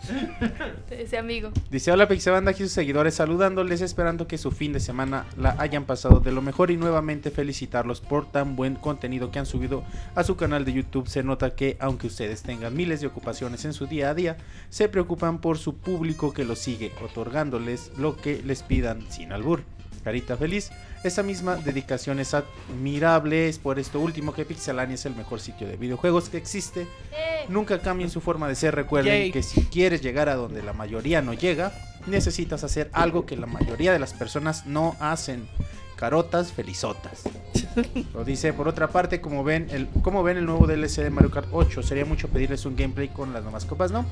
Ese 0.90 1.16
amigo. 1.16 1.50
Dice, 1.70 1.90
hola 1.92 2.06
Pixebanda, 2.08 2.50
aquí 2.50 2.64
sus 2.64 2.72
seguidores 2.72 3.14
saludándoles, 3.14 3.80
esperando 3.80 4.26
que 4.26 4.36
su 4.36 4.50
fin 4.50 4.72
de 4.74 4.80
semana 4.80 5.24
la 5.38 5.54
hayan 5.58 5.84
pasado 5.84 6.20
de 6.20 6.32
lo 6.32 6.42
mejor 6.42 6.70
y 6.70 6.76
nuevamente 6.76 7.30
felicitarlos 7.30 8.02
por 8.02 8.30
tan 8.30 8.54
buen 8.56 8.74
contenido 8.74 9.30
que 9.30 9.38
han 9.38 9.46
subido 9.46 9.82
a 10.14 10.24
su 10.24 10.36
canal 10.36 10.64
de 10.66 10.74
YouTube. 10.74 11.08
Se 11.08 11.22
nota 11.22 11.54
que 11.54 11.65
aunque 11.80 12.06
ustedes 12.06 12.42
tengan 12.42 12.74
miles 12.76 13.00
de 13.00 13.08
ocupaciones 13.08 13.64
en 13.64 13.72
su 13.72 13.86
día 13.86 14.10
a 14.10 14.14
día, 14.14 14.36
se 14.68 14.88
preocupan 14.88 15.40
por 15.40 15.58
su 15.58 15.76
público 15.76 16.32
que 16.32 16.44
los 16.44 16.58
sigue, 16.60 16.92
otorgándoles 17.02 17.90
lo 17.96 18.16
que 18.16 18.42
les 18.42 18.62
pidan 18.62 19.04
sin 19.10 19.32
albur. 19.32 19.62
Carita 20.04 20.36
feliz, 20.36 20.70
esa 21.02 21.24
misma 21.24 21.56
dedicación 21.56 22.20
es 22.20 22.32
admirable, 22.32 23.48
es 23.48 23.58
por 23.58 23.80
esto 23.80 23.98
último 23.98 24.32
que 24.32 24.44
Pixelania 24.44 24.94
es 24.94 25.04
el 25.04 25.16
mejor 25.16 25.40
sitio 25.40 25.66
de 25.66 25.76
videojuegos 25.76 26.28
que 26.28 26.36
existe 26.36 26.82
Eh, 27.12 27.44
Nunca 27.48 27.80
cambien 27.80 28.08
su 28.10 28.20
forma 28.20 28.46
de 28.48 28.54
ser. 28.54 28.74
Recuerden 28.74 29.12
Yay. 29.12 29.32
que 29.32 29.42
si 29.42 29.62
quieres 29.62 30.02
llegar 30.02 30.28
a 30.28 30.36
donde 30.36 30.62
la 30.62 30.72
mayoría 30.72 31.22
no 31.22 31.32
llega, 31.32 31.72
necesitas 32.06 32.62
hacer 32.64 32.88
algo 32.92 33.26
que 33.26 33.36
la 33.36 33.46
mayoría 33.46 33.92
de 33.92 33.98
las 33.98 34.14
personas 34.14 34.66
no 34.66 34.96
hacen. 35.00 35.48
Carotas 35.96 36.52
felizotas. 36.52 37.22
Lo 38.14 38.24
dice, 38.24 38.52
por 38.52 38.68
otra 38.68 38.88
parte, 38.88 39.20
como 39.20 39.42
ven, 39.42 39.68
el, 39.70 39.88
como 40.02 40.22
ven 40.22 40.36
el 40.36 40.46
nuevo 40.46 40.66
DLC 40.66 41.02
de 41.02 41.10
Mario 41.10 41.30
Kart 41.30 41.48
8, 41.50 41.82
sería 41.82 42.04
mucho 42.04 42.28
pedirles 42.28 42.64
un 42.66 42.76
gameplay 42.76 43.08
con 43.08 43.32
las 43.32 43.42
nuevas 43.42 43.64
copas, 43.64 43.90
¿no? 43.90 44.04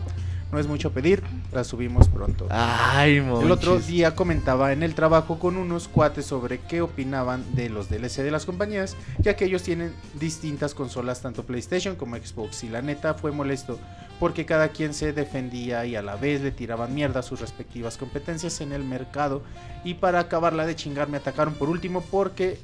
No 0.54 0.60
es 0.60 0.68
mucho 0.68 0.92
pedir, 0.92 1.20
las 1.52 1.66
subimos 1.66 2.08
pronto. 2.08 2.46
Ay, 2.48 3.16
El 3.16 3.50
otro 3.50 3.80
día 3.80 4.14
comentaba 4.14 4.72
en 4.72 4.84
el 4.84 4.94
trabajo 4.94 5.40
con 5.40 5.56
unos 5.56 5.88
cuates 5.88 6.26
sobre 6.26 6.58
qué 6.60 6.80
opinaban 6.80 7.44
de 7.56 7.68
los 7.68 7.88
DLC 7.90 8.22
de 8.22 8.30
las 8.30 8.46
compañías, 8.46 8.96
ya 9.18 9.34
que 9.34 9.46
ellos 9.46 9.64
tienen 9.64 9.92
distintas 10.20 10.72
consolas, 10.72 11.20
tanto 11.22 11.42
PlayStation 11.42 11.96
como 11.96 12.14
Xbox, 12.14 12.62
y 12.62 12.68
la 12.68 12.82
neta 12.82 13.14
fue 13.14 13.32
molesto 13.32 13.80
porque 14.20 14.46
cada 14.46 14.68
quien 14.68 14.94
se 14.94 15.12
defendía 15.12 15.84
y 15.86 15.96
a 15.96 16.02
la 16.02 16.14
vez 16.14 16.40
le 16.40 16.52
tiraban 16.52 16.94
mierda 16.94 17.18
a 17.18 17.22
sus 17.24 17.40
respectivas 17.40 17.96
competencias 17.98 18.60
en 18.60 18.70
el 18.72 18.84
mercado. 18.84 19.42
Y 19.82 19.94
para 19.94 20.20
acabarla 20.20 20.66
de 20.66 20.76
chingar 20.76 21.08
me 21.08 21.16
atacaron 21.16 21.54
por 21.54 21.68
último 21.68 22.00
porque, 22.12 22.60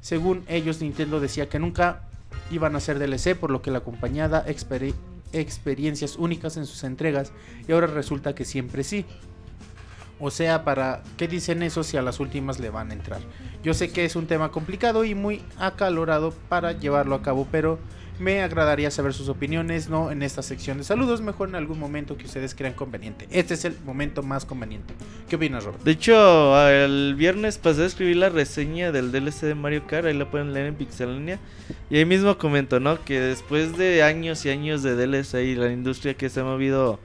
según 0.00 0.44
ellos, 0.48 0.80
Nintendo 0.80 1.20
decía 1.20 1.50
que 1.50 1.58
nunca 1.58 2.04
iban 2.50 2.74
a 2.74 2.78
hacer 2.78 2.98
DLC, 2.98 3.34
por 3.38 3.50
lo 3.50 3.60
que 3.60 3.70
la 3.70 3.80
compañía 3.80 4.28
da 4.30 4.46
experi- 4.46 4.94
experiencias 5.34 6.16
únicas 6.16 6.56
en 6.56 6.66
sus 6.66 6.84
entregas 6.84 7.32
y 7.68 7.72
ahora 7.72 7.86
resulta 7.86 8.34
que 8.34 8.44
siempre 8.44 8.84
sí. 8.84 9.04
O 10.20 10.30
sea, 10.30 10.64
¿para 10.64 11.02
qué 11.16 11.28
dicen 11.28 11.62
eso 11.62 11.82
si 11.82 11.96
a 11.96 12.02
las 12.02 12.20
últimas 12.20 12.60
le 12.60 12.70
van 12.70 12.90
a 12.90 12.94
entrar? 12.94 13.20
Yo 13.62 13.74
sé 13.74 13.90
que 13.90 14.04
es 14.04 14.16
un 14.16 14.26
tema 14.26 14.50
complicado 14.50 15.04
y 15.04 15.14
muy 15.14 15.42
acalorado 15.58 16.32
para 16.48 16.72
llevarlo 16.72 17.16
a 17.16 17.22
cabo, 17.22 17.48
pero 17.50 17.78
me 18.18 18.42
agradaría 18.42 18.90
saber 18.90 19.12
sus 19.12 19.28
opiniones, 19.28 19.88
no 19.88 20.10
en 20.10 20.22
esta 20.22 20.42
sección 20.42 20.78
de 20.78 20.84
saludos, 20.84 21.20
mejor 21.20 21.48
en 21.48 21.56
algún 21.56 21.78
momento 21.78 22.16
que 22.16 22.26
ustedes 22.26 22.54
crean 22.54 22.74
conveniente. 22.74 23.26
Este 23.30 23.54
es 23.54 23.64
el 23.64 23.76
momento 23.84 24.22
más 24.22 24.44
conveniente. 24.44 24.94
¿Qué 25.28 25.36
opinas, 25.36 25.64
Robert? 25.64 25.82
De 25.82 25.92
hecho, 25.92 26.68
el 26.68 27.14
viernes 27.16 27.58
pasé 27.58 27.82
a 27.82 27.86
escribir 27.86 28.16
la 28.16 28.28
reseña 28.28 28.92
del 28.92 29.10
DLC 29.10 29.42
de 29.42 29.54
Mario 29.54 29.86
Kart, 29.86 30.06
ahí 30.06 30.14
la 30.14 30.30
pueden 30.30 30.52
leer 30.52 30.66
en 30.66 30.74
Pixelania. 30.76 31.38
Y 31.90 31.96
ahí 31.96 32.04
mismo 32.04 32.38
comento, 32.38 32.80
¿no? 32.80 33.02
Que 33.04 33.20
después 33.20 33.76
de 33.76 34.02
años 34.02 34.44
y 34.46 34.50
años 34.50 34.82
de 34.82 34.94
DLC 34.94 35.42
y 35.44 35.54
la 35.54 35.72
industria 35.72 36.14
que 36.14 36.28
se 36.28 36.40
ha 36.40 36.44
movido 36.44 37.00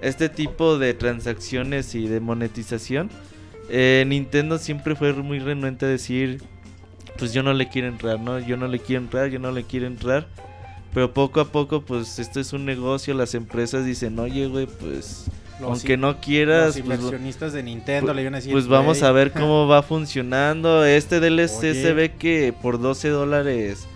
este 0.00 0.28
tipo 0.28 0.78
de 0.78 0.94
transacciones 0.94 1.94
y 1.94 2.06
de 2.06 2.20
monetización, 2.20 3.10
eh, 3.68 4.04
Nintendo 4.06 4.58
siempre 4.58 4.94
fue 4.94 5.12
muy 5.12 5.38
renuente 5.38 5.86
a 5.86 5.88
decir, 5.88 6.42
pues 7.18 7.32
yo 7.32 7.42
no 7.42 7.52
le 7.54 7.68
quiero 7.68 7.88
entrar, 7.88 8.20
¿no? 8.20 8.38
Yo 8.38 8.56
no 8.56 8.68
le 8.68 8.78
quiero 8.78 9.02
entrar, 9.02 9.28
yo 9.28 9.38
no 9.38 9.52
le 9.52 9.64
quiero 9.64 9.86
entrar. 9.86 10.26
Pero 10.94 11.12
poco 11.12 11.40
a 11.40 11.52
poco, 11.52 11.82
pues 11.82 12.18
esto 12.18 12.40
es 12.40 12.52
un 12.52 12.64
negocio, 12.64 13.14
las 13.14 13.34
empresas 13.34 13.84
dicen, 13.84 14.18
oye, 14.18 14.46
güey, 14.46 14.66
pues... 14.66 15.26
Los 15.60 15.70
aunque 15.70 15.96
no 15.96 16.20
quieras, 16.20 16.76
Los 16.76 16.86
pues, 16.86 16.98
inversionistas 16.98 17.52
de 17.54 17.62
Nintendo 17.62 18.12
le 18.12 18.20
iban 18.20 18.34
a 18.34 18.38
decir, 18.38 18.52
pues 18.52 18.68
vamos 18.68 19.02
a 19.02 19.10
ver 19.10 19.32
cómo 19.32 19.66
va 19.68 19.82
funcionando. 19.82 20.84
Este 20.84 21.18
DLC 21.18 21.60
Oye. 21.60 21.82
se 21.82 21.92
ve 21.94 22.12
que 22.12 22.52
por 22.52 22.78
12 22.78 23.08
dólares 23.08 23.86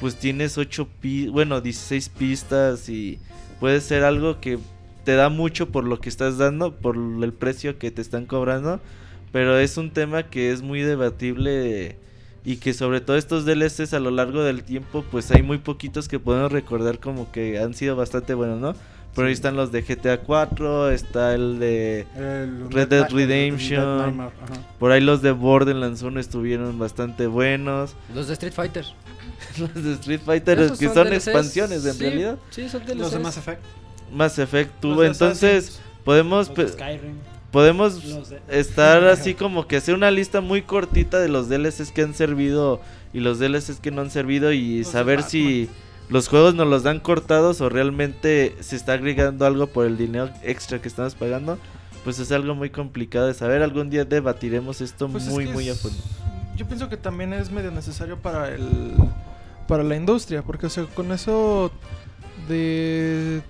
pues 0.00 0.16
tienes 0.16 0.58
8 0.58 0.88
pi 1.00 1.28
bueno, 1.28 1.60
16 1.60 2.08
pistas 2.10 2.88
y 2.88 3.18
puede 3.60 3.80
ser 3.80 4.04
algo 4.04 4.40
que 4.40 4.58
te 5.04 5.14
da 5.14 5.28
mucho 5.28 5.70
por 5.70 5.84
lo 5.84 6.00
que 6.00 6.08
estás 6.08 6.36
dando, 6.38 6.74
por 6.74 6.96
el 6.96 7.32
precio 7.32 7.78
que 7.78 7.90
te 7.90 8.02
están 8.02 8.26
cobrando, 8.26 8.80
pero 9.32 9.58
es 9.58 9.76
un 9.76 9.90
tema 9.90 10.24
que 10.24 10.50
es 10.50 10.62
muy 10.62 10.82
debatible 10.82 11.96
y 12.46 12.56
que 12.56 12.72
sobre 12.72 13.00
todo 13.02 13.16
estos 13.16 13.44
DLCs 13.44 13.92
a 13.92 13.98
lo 14.00 14.10
largo 14.10 14.42
del 14.44 14.62
tiempo 14.62 15.04
pues 15.10 15.30
hay 15.32 15.42
muy 15.42 15.58
poquitos 15.58 16.06
que 16.08 16.18
podemos 16.20 16.50
recordar 16.52 16.98
como 17.00 17.30
que 17.32 17.58
han 17.58 17.74
sido 17.74 17.96
bastante 17.96 18.32
buenos, 18.34 18.58
¿no? 18.60 18.74
Pero 19.14 19.28
ahí 19.28 19.32
están 19.34 19.56
los 19.56 19.72
de 19.72 19.82
GTA 19.82 20.18
4, 20.20 20.90
está 20.90 21.34
el 21.34 21.58
de 21.58 22.06
El 22.16 22.70
Red 22.70 22.88
Dead 22.88 23.02
Red- 23.08 23.12
Redemption. 23.14 23.82
Red 23.98 24.04
Nightmare, 24.06 24.30
ajá. 24.44 24.54
por 24.78 24.92
ahí 24.92 25.00
los 25.00 25.22
de 25.22 25.32
Borderlands 25.32 26.02
1 26.02 26.20
estuvieron 26.20 26.78
bastante 26.78 27.26
buenos. 27.26 27.96
Los 28.14 28.28
de 28.28 28.34
Street 28.34 28.52
Fighter. 28.52 28.84
Los 29.58 29.74
de 29.74 29.92
Street 29.94 30.20
Fighter 30.24 30.60
Esos 30.60 30.78
que 30.78 30.86
son 30.88 31.08
DLCs, 31.08 31.26
expansiones 31.28 31.84
en 31.84 31.94
sí, 31.94 32.00
realidad. 32.04 32.38
Sí, 32.50 32.68
son 32.68 32.82
Los 32.86 33.10
de 33.10 33.18
DLCs. 33.18 33.20
Mass 33.22 33.36
Effect. 33.38 33.62
Mass 34.12 34.38
Effect 34.38 34.80
tuvo. 34.80 35.02
Entonces 35.04 35.80
podemos 36.04 36.46
Skyrim. 36.48 37.16
Podemos 37.50 38.00
estar 38.48 39.04
así 39.08 39.34
como 39.34 39.66
que 39.66 39.76
hacer 39.76 39.94
una 39.94 40.10
lista 40.10 40.40
muy 40.40 40.62
cortita 40.62 41.18
de 41.18 41.28
los 41.28 41.48
DLCs 41.48 41.92
que 41.92 42.02
han 42.02 42.14
servido 42.14 42.80
y 43.12 43.20
los 43.20 43.38
DLCs 43.38 43.80
que 43.80 43.90
no 43.90 44.02
han 44.02 44.10
servido 44.10 44.52
y 44.52 44.84
saber 44.84 45.22
si 45.22 45.68
los 46.08 46.28
juegos 46.28 46.54
nos 46.54 46.68
los 46.68 46.82
dan 46.82 47.00
cortados 47.00 47.60
o 47.60 47.68
realmente 47.68 48.54
se 48.60 48.76
está 48.76 48.92
agregando 48.94 49.46
algo 49.46 49.66
por 49.66 49.86
el 49.86 49.96
dinero 49.96 50.30
extra 50.42 50.80
que 50.80 50.88
estamos 50.88 51.14
pagando. 51.14 51.58
Pues 52.04 52.20
es 52.20 52.30
algo 52.30 52.54
muy 52.54 52.70
complicado 52.70 53.26
de 53.26 53.34
saber. 53.34 53.62
Algún 53.62 53.90
día 53.90 54.04
debatiremos 54.04 54.80
esto 54.80 55.08
Pues 55.08 55.24
es 55.26 55.30
muy, 55.32 55.46
que 55.46 55.52
muy 55.52 55.68
a 55.68 55.72
es- 55.72 55.80
fondo. 55.80 55.98
Yo 56.56 56.64
pienso 56.66 56.88
que 56.88 56.96
también 56.96 57.32
es 57.32 57.50
medio 57.50 57.70
necesario 57.72 58.16
para 58.18 58.48
el 58.54 58.94
para 59.66 59.82
la 59.82 59.96
industria, 59.96 60.42
porque 60.42 60.66
o 60.66 60.70
sea, 60.70 60.84
con 60.84 61.10
eso 61.10 61.72
de 62.48 63.42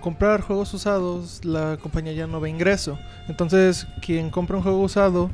comprar 0.00 0.40
juegos 0.40 0.72
usados, 0.74 1.44
la 1.44 1.76
compañía 1.76 2.12
ya 2.12 2.26
no 2.26 2.40
ve 2.40 2.50
ingreso. 2.50 2.98
Entonces, 3.28 3.86
quien 4.00 4.30
compra 4.30 4.56
un 4.56 4.62
juego 4.62 4.80
usado 4.80 5.30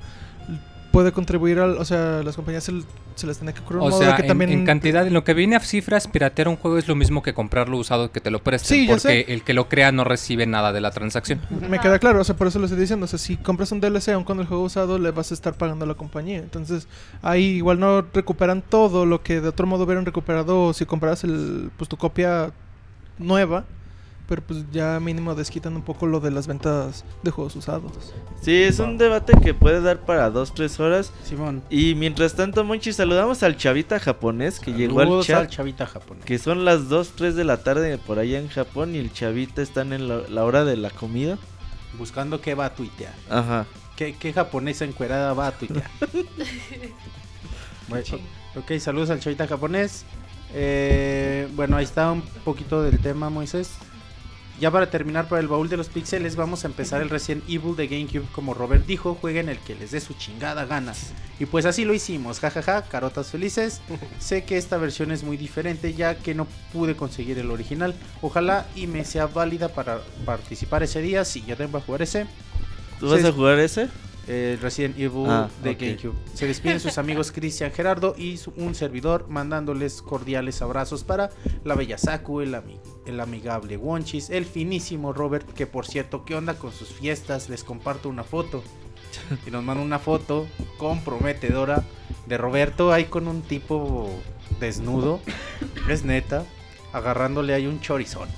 puede 0.97 1.13
contribuir 1.13 1.59
al, 1.59 1.77
o 1.77 1.85
sea, 1.85 2.23
las 2.23 2.37
compañías 2.37 2.65
se, 2.65 2.73
se 3.17 3.27
les 3.27 3.37
tiene 3.37 3.53
que 3.53 3.61
ocurrir 3.61 3.83
un 3.83 3.89
O 3.89 3.91
modo 3.91 4.01
de 4.01 4.07
sea, 4.07 4.17
que 4.17 4.23
en, 4.23 4.29
también 4.29 4.51
en 4.51 4.65
cantidad, 4.65 5.07
en 5.07 5.13
lo 5.13 5.25
que 5.25 5.35
viene 5.35 5.55
a 5.55 5.61
cifras, 5.61 6.09
piratear 6.09 6.49
un 6.49 6.57
juego 6.57 6.79
es 6.79 6.89
lo 6.89 6.95
mismo 6.95 7.23
que 7.23 7.35
comprarlo 7.35 7.77
usado 7.77 8.11
que 8.11 8.23
te 8.23 8.31
lo 8.31 8.43
presten. 8.43 8.79
Sí, 8.79 8.87
porque 8.87 9.01
sé. 9.01 9.33
el 9.33 9.43
que 9.43 9.53
lo 9.53 9.69
crea 9.69 9.93
no 9.93 10.05
recibe 10.05 10.47
nada 10.47 10.73
de 10.73 10.81
la 10.81 10.93
transacción. 10.93 11.43
Me 11.69 11.81
queda 11.81 11.99
claro, 11.99 12.23
o 12.23 12.25
sea, 12.25 12.35
por 12.35 12.47
eso 12.47 12.59
lo 12.59 12.65
estoy 12.65 12.81
diciendo. 12.81 13.05
O 13.05 13.09
sea, 13.09 13.19
si 13.19 13.37
compras 13.37 13.73
un 13.73 13.81
DLC 13.83 14.09
aun 14.09 14.25
con 14.25 14.41
el 14.41 14.47
juego 14.47 14.63
usado, 14.63 14.99
le 14.99 15.11
vas 15.11 15.31
a 15.33 15.35
estar 15.35 15.53
pagando 15.53 15.85
a 15.85 15.89
la 15.89 15.95
compañía. 15.97 16.39
Entonces, 16.39 16.89
ahí 17.21 17.45
igual 17.45 17.79
no 17.79 18.01
recuperan 18.01 18.63
todo 18.63 19.05
lo 19.05 19.23
que 19.23 19.43
de 19.43 19.49
otro 19.49 19.67
modo 19.67 19.85
hubieran 19.85 20.07
recuperado 20.07 20.73
si 20.73 20.87
compraras 20.87 21.25
el, 21.25 21.71
pues, 21.77 21.91
tu 21.91 21.99
copia 21.99 22.53
nueva. 23.19 23.67
Pero 24.29 24.43
pues 24.43 24.65
ya 24.73 24.99
mínimo 24.99 25.35
desquitan 25.37 25.77
un 25.77 25.83
poco 25.83 26.07
lo 26.07 26.19
de 26.19 26.33
las 26.33 26.49
ventas 26.49 27.05
de 27.23 27.31
juegos 27.31 27.55
usados. 27.55 27.93
Sí, 28.43 28.63
es 28.63 28.81
un 28.81 28.99
debate 28.99 29.35
que 29.41 29.55
puede 29.55 29.81
dar 29.81 30.01
para 30.05 30.31
dos, 30.31 30.53
tres 30.53 30.81
horas. 30.81 31.13
Simón. 31.23 31.63
Y 31.71 31.95
mientras 31.95 32.35
tanto, 32.35 32.65
Monchi, 32.65 32.93
saludamos 32.93 33.45
al 33.45 33.57
chavita 33.57 34.01
japonés 34.01 34.59
que 34.59 34.73
llegó 34.73 34.99
al 34.99 35.07
Saludos 35.07 35.27
chat. 35.27 35.39
al 35.39 35.49
chavita 35.49 35.87
japonés. 35.87 36.25
Que 36.25 36.39
son 36.39 36.65
las 36.65 36.89
2, 36.89 37.13
3 37.15 37.37
de 37.37 37.45
la 37.45 37.59
tarde 37.59 37.99
por 37.99 38.19
allá 38.19 38.41
en 38.41 38.49
Japón 38.49 38.97
y 38.97 38.99
el 38.99 39.13
chavita 39.13 39.63
están 39.63 39.93
en 39.93 40.09
la, 40.09 40.23
la 40.29 40.45
hora 40.45 40.65
de 40.65 40.77
la 40.77 40.91
comida. 40.91 41.39
Buscando 41.97 42.41
qué 42.41 42.55
va 42.57 42.67
a 42.67 42.75
tuitear. 42.75 43.15
Ajá. 43.31 43.65
¿Qué, 43.97 44.15
qué 44.19 44.33
japonesa 44.33 44.85
encuerada 44.85 45.33
va 45.35 45.47
a 45.47 45.53
tuitear? 45.53 45.89
Bueno, 47.89 48.05
ok, 48.57 48.79
saludos 48.81 49.11
al 49.11 49.21
chavita 49.21 49.47
japonés. 49.47 50.05
Eh, 50.53 51.49
bueno, 51.55 51.77
ahí 51.77 51.85
está 51.85 52.11
un 52.11 52.23
poquito 52.45 52.83
del 52.83 52.99
tema, 52.99 53.31
Moisés. 53.31 53.75
Ya 54.59 54.71
para 54.71 54.89
terminar, 54.89 55.29
para 55.29 55.43
el 55.43 55.49
baúl 55.49 55.69
de 55.69 55.77
los 55.77 55.89
píxeles, 55.89 56.35
vamos 56.35 56.65
a 56.65 56.69
empezar 56.69 57.03
el 57.03 57.11
Resident 57.11 57.45
Evil 57.47 57.77
de 57.77 57.89
GameCube. 57.89 58.27
Como 58.33 58.55
Robert 58.55 58.87
dijo, 58.87 59.15
jueguen 59.15 59.51
el 59.51 59.59
que 59.59 59.75
les 59.75 59.91
dé 59.91 60.01
su 60.01 60.15
chingada 60.15 60.65
gana. 60.65 60.95
Y 61.39 61.45
pues 61.45 61.67
así 61.67 61.85
lo 61.85 61.93
hicimos, 61.93 62.41
jajaja, 62.41 62.83
carotas 62.83 63.31
felices. 63.31 63.83
sé 64.19 64.45
que 64.45 64.57
esta 64.57 64.79
versión 64.79 65.13
es 65.13 65.25
muy 65.25 65.37
diferente 65.37 65.93
ya 65.93 66.17
que 66.17 66.35
no 66.35 66.47
pude 66.73 66.97
conseguir 66.97 67.39
el 67.39 67.51
original. 67.51 67.95
Ojalá 68.23 68.67
y 68.75 68.87
me 68.87 69.05
sea 69.05 69.27
válida 69.27 69.69
para 69.69 70.01
participar 70.25 70.83
ese 70.83 71.03
día. 71.03 71.27
Si 71.27 71.43
yo 71.45 71.57
tengo 71.57 71.77
a 71.77 71.83
jugar 71.83 72.01
ese. 72.01 72.27
¿Tú 72.99 73.11
vas 73.11 73.25
a 73.25 73.33
jugar 73.33 73.59
ese? 73.59 73.91
Resident 74.61 74.99
Evil 74.99 75.27
Ah, 75.29 75.49
de. 75.63 75.75
GameCube. 75.77 76.15
Se 76.35 76.47
despiden 76.47 76.81
sus 76.81 76.99
amigos 76.99 77.31
Cristian 77.33 77.71
Gerardo 77.73 78.15
y 78.19 78.37
su- 78.39 78.53
un 78.57 78.75
servidor 78.75 79.27
mandándoles 79.29 80.03
cordiales 80.03 80.63
abrazos 80.63 81.05
para 81.05 81.31
la 81.65 81.75
bella 81.77 81.97
Saku, 81.99 82.41
el, 82.41 82.55
ami- 82.55 82.81
el 83.07 83.21
amigable 83.21 83.77
Wonchis, 83.77 84.31
el 84.31 84.45
finísimo 84.45 85.13
Robert, 85.13 85.49
que 85.53 85.67
por 85.67 85.87
cierto, 85.87 86.25
¿qué 86.25 86.35
onda 86.35 86.55
con 86.55 86.73
sus 86.73 86.89
fiestas? 86.89 87.49
Les 87.49 87.63
comparto 87.63 88.09
una 88.09 88.25
foto. 88.25 88.65
Y 89.47 89.51
nos 89.51 89.63
manda 89.65 89.83
una 89.83 89.99
foto 89.99 90.47
comprometedora 90.79 91.85
de 92.27 92.37
Roberto 92.37 92.93
ahí 92.93 93.05
con 93.05 93.29
un 93.29 93.43
tipo 93.43 94.11
desnudo, 94.61 95.21
es 95.89 96.05
neta, 96.05 96.45
agarrándole 96.93 97.55
ahí 97.55 97.67
un 97.67 97.81
chorizón. 97.81 98.29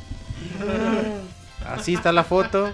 Así 1.67 1.95
está 1.95 2.13
la 2.13 2.25
foto. 2.25 2.71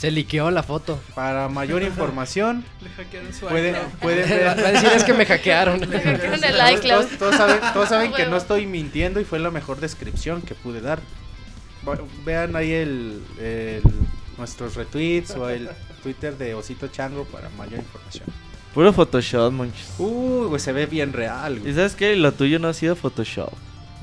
Se 0.00 0.10
liqueó 0.10 0.50
la 0.50 0.62
foto. 0.62 0.98
Para 1.14 1.48
mayor 1.50 1.82
información, 1.82 2.64
Le 2.80 2.88
hackearon 2.88 3.34
su 3.34 3.46
pueden, 3.46 3.74
iCloud. 3.76 3.90
pueden 4.00 4.24
Va 4.30 4.54
ver. 4.54 4.66
a 4.66 4.72
decir 4.72 4.88
es 4.96 5.04
que 5.04 5.12
me 5.12 5.26
hackearon. 5.26 5.80
Me 5.88 6.00
hackearon 6.00 6.42
el 6.42 6.56
Todos, 6.56 6.70
iCloud. 6.72 7.04
todos- 7.04 7.18
todos 7.18 7.36
saben, 7.36 7.58
todos 7.74 7.88
saben 7.90 8.12
que 8.14 8.24
no 8.26 8.36
estoy 8.38 8.66
mintiendo 8.66 9.20
y 9.20 9.24
fue 9.24 9.38
la 9.38 9.50
mejor 9.50 9.78
descripción 9.78 10.40
que 10.40 10.54
pude 10.54 10.80
dar. 10.80 11.00
Vean 12.24 12.56
ahí 12.56 12.72
el, 12.72 13.22
el- 13.38 13.82
nuestros 14.38 14.74
retweets 14.76 15.32
o 15.32 15.48
el 15.50 15.68
Twitter 16.02 16.36
de 16.38 16.54
Osito 16.54 16.88
Chango 16.88 17.24
para 17.24 17.50
mayor 17.50 17.80
información. 17.80 18.24
Puro 18.72 18.92
Photoshop, 18.94 19.52
Monchis. 19.52 19.86
Uy, 19.98 20.46
güey, 20.46 20.60
se 20.60 20.72
ve 20.72 20.86
bien 20.86 21.12
real, 21.12 21.56
¿Y 21.56 21.60
güey. 21.60 21.74
sabes 21.74 21.94
qué? 21.94 22.16
Lo 22.16 22.32
tuyo 22.32 22.58
no 22.58 22.68
ha 22.68 22.72
sido 22.74 22.96
Photoshop. 22.96 23.52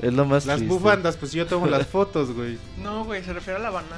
Es 0.00 0.12
lo 0.12 0.24
más 0.26 0.46
Las 0.46 0.58
triste. 0.58 0.74
bufandas, 0.74 1.16
pues 1.16 1.32
yo 1.32 1.46
tomo 1.46 1.66
las 1.66 1.86
fotos, 1.88 2.30
güey. 2.32 2.56
No, 2.80 3.04
güey, 3.04 3.24
se 3.24 3.32
refiere 3.32 3.58
a 3.58 3.62
la 3.62 3.70
banana. 3.70 3.96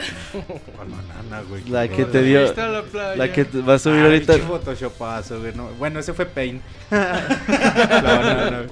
¿Cuál 0.76 0.88
banana, 0.88 1.42
güey? 1.48 1.64
La 1.68 1.88
que 1.88 2.04
te 2.04 2.22
dio. 2.22 2.40
Está 2.44 2.68
la 2.68 2.82
playa. 2.82 3.16
La 3.16 3.32
que 3.32 3.44
te 3.44 3.60
va 3.60 3.74
a 3.74 3.78
subir 3.78 4.00
Ah, 4.00 4.04
ahorita. 4.04 4.32
pinche 4.34 4.48
photoshopazo, 4.48 5.40
güey, 5.40 5.54
no. 5.54 5.68
Bueno, 5.78 6.00
ese 6.00 6.12
fue 6.14 6.26
Paint. 6.26 6.62
La 6.90 8.02
banana, 8.02 8.56
güey. 8.58 8.70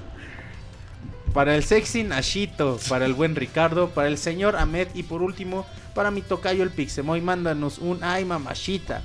Para 1.34 1.54
el 1.54 1.62
sexy 1.62 2.04
Nashito, 2.04 2.78
para 2.88 3.04
el 3.04 3.12
buen 3.12 3.36
Ricardo, 3.36 3.90
para 3.90 4.08
el 4.08 4.16
señor 4.18 4.56
Ahmed 4.56 4.88
y 4.94 5.02
por 5.04 5.22
último, 5.22 5.66
para 5.94 6.10
mi 6.10 6.22
tocayo 6.22 6.62
el 6.64 6.70
Pixemoy, 6.70 7.20
mándanos 7.20 7.78
un 7.78 8.02
ay 8.02 8.24
mamachita. 8.24 9.02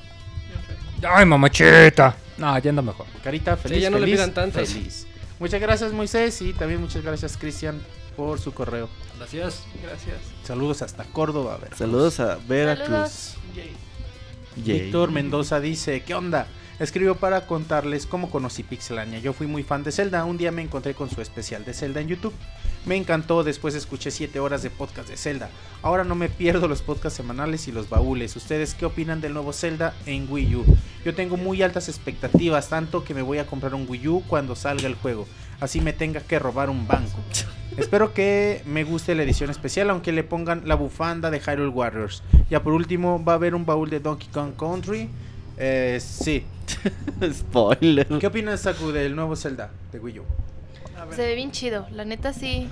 Ay, 1.07 1.25
mamachita. 1.25 2.15
No, 2.37 2.57
ya 2.57 2.69
anda 2.69 2.81
mejor. 2.81 3.05
Carita 3.23 3.57
feliz, 3.57 3.81
ya 3.81 3.89
no 3.89 3.99
le 3.99 4.05
pidan 4.05 4.33
tantas. 4.33 4.69
feliz. 4.69 5.05
Muchas 5.39 5.61
gracias 5.61 5.91
Moisés 5.91 6.41
y 6.41 6.53
también 6.53 6.79
muchas 6.81 7.03
gracias 7.03 7.37
Cristian 7.37 7.81
por 8.15 8.39
su 8.39 8.53
correo. 8.53 8.89
Gracias. 9.17 9.63
Gracias. 9.81 10.17
Saludos 10.43 10.81
hasta 10.81 11.03
Córdoba, 11.05 11.55
Veracruz. 11.55 11.79
Saludos 11.79 12.19
a 12.19 12.39
Veracruz. 12.47 12.87
Saludos. 12.87 13.35
Yay. 13.55 13.75
Yay. 14.63 14.81
Víctor 14.81 15.11
Mendoza 15.11 15.59
dice, 15.59 16.03
¿qué 16.03 16.13
onda? 16.13 16.47
Escribo 16.79 17.13
para 17.15 17.45
contarles 17.45 18.07
cómo 18.07 18.31
conocí 18.31 18.63
Pixelania. 18.63 19.19
Yo 19.19 19.31
fui 19.31 19.45
muy 19.45 19.61
fan 19.61 19.83
de 19.83 19.91
Zelda, 19.91 20.25
un 20.25 20.37
día 20.37 20.51
me 20.51 20.63
encontré 20.63 20.95
con 20.95 21.07
su 21.07 21.21
especial 21.21 21.63
de 21.65 21.73
Zelda 21.73 22.01
en 22.01 22.07
YouTube. 22.07 22.33
Me 22.85 22.97
encantó, 22.97 23.43
después 23.43 23.75
escuché 23.75 24.09
7 24.09 24.39
horas 24.39 24.63
de 24.63 24.71
podcast 24.71 25.07
de 25.07 25.15
Zelda. 25.15 25.49
Ahora 25.83 26.03
no 26.03 26.15
me 26.15 26.29
pierdo 26.29 26.67
los 26.67 26.81
podcasts 26.81 27.15
semanales 27.15 27.67
y 27.67 27.71
los 27.71 27.89
baúles. 27.89 28.35
¿Ustedes 28.35 28.73
qué 28.73 28.85
opinan 28.85 29.21
del 29.21 29.33
nuevo 29.33 29.53
Zelda 29.53 29.93
en 30.07 30.27
Wii 30.29 30.55
U? 30.55 30.65
Yo 31.05 31.13
tengo 31.13 31.37
muy 31.37 31.61
altas 31.61 31.89
expectativas, 31.89 32.69
tanto 32.69 33.03
que 33.03 33.13
me 33.13 33.21
voy 33.21 33.37
a 33.37 33.45
comprar 33.45 33.75
un 33.75 33.85
Wii 33.87 34.07
U 34.07 34.23
cuando 34.27 34.55
salga 34.55 34.87
el 34.87 34.95
juego. 34.95 35.27
Así 35.59 35.79
me 35.79 35.93
tenga 35.93 36.21
que 36.21 36.39
robar 36.39 36.71
un 36.71 36.87
banco. 36.87 37.19
Espero 37.77 38.13
que 38.13 38.63
me 38.65 38.83
guste 38.83 39.15
la 39.15 39.23
edición 39.23 39.51
especial, 39.51 39.91
aunque 39.91 40.11
le 40.11 40.23
pongan 40.23 40.63
la 40.65 40.75
bufanda 40.75 41.29
de 41.29 41.39
Hyrule 41.39 41.69
Warriors. 41.69 42.23
Ya 42.49 42.63
por 42.63 42.73
último, 42.73 43.23
va 43.23 43.33
a 43.33 43.35
haber 43.35 43.53
un 43.53 43.65
baúl 43.65 43.91
de 43.91 43.99
Donkey 43.99 44.27
Kong 44.29 44.53
Country. 44.57 45.09
Eh, 45.57 45.99
sí. 46.01 46.43
Spoiler. 47.33 48.07
¿Qué 48.19 48.27
opinas, 48.27 48.61
Saku, 48.61 48.91
del 48.91 49.15
nuevo 49.15 49.35
Zelda 49.35 49.69
de 49.91 49.99
Wii 49.99 50.19
U? 50.19 50.23
A. 50.97 51.13
Se 51.15 51.25
ve 51.25 51.35
bien 51.35 51.51
chido. 51.51 51.87
La 51.91 52.05
neta 52.05 52.33
sí. 52.33 52.69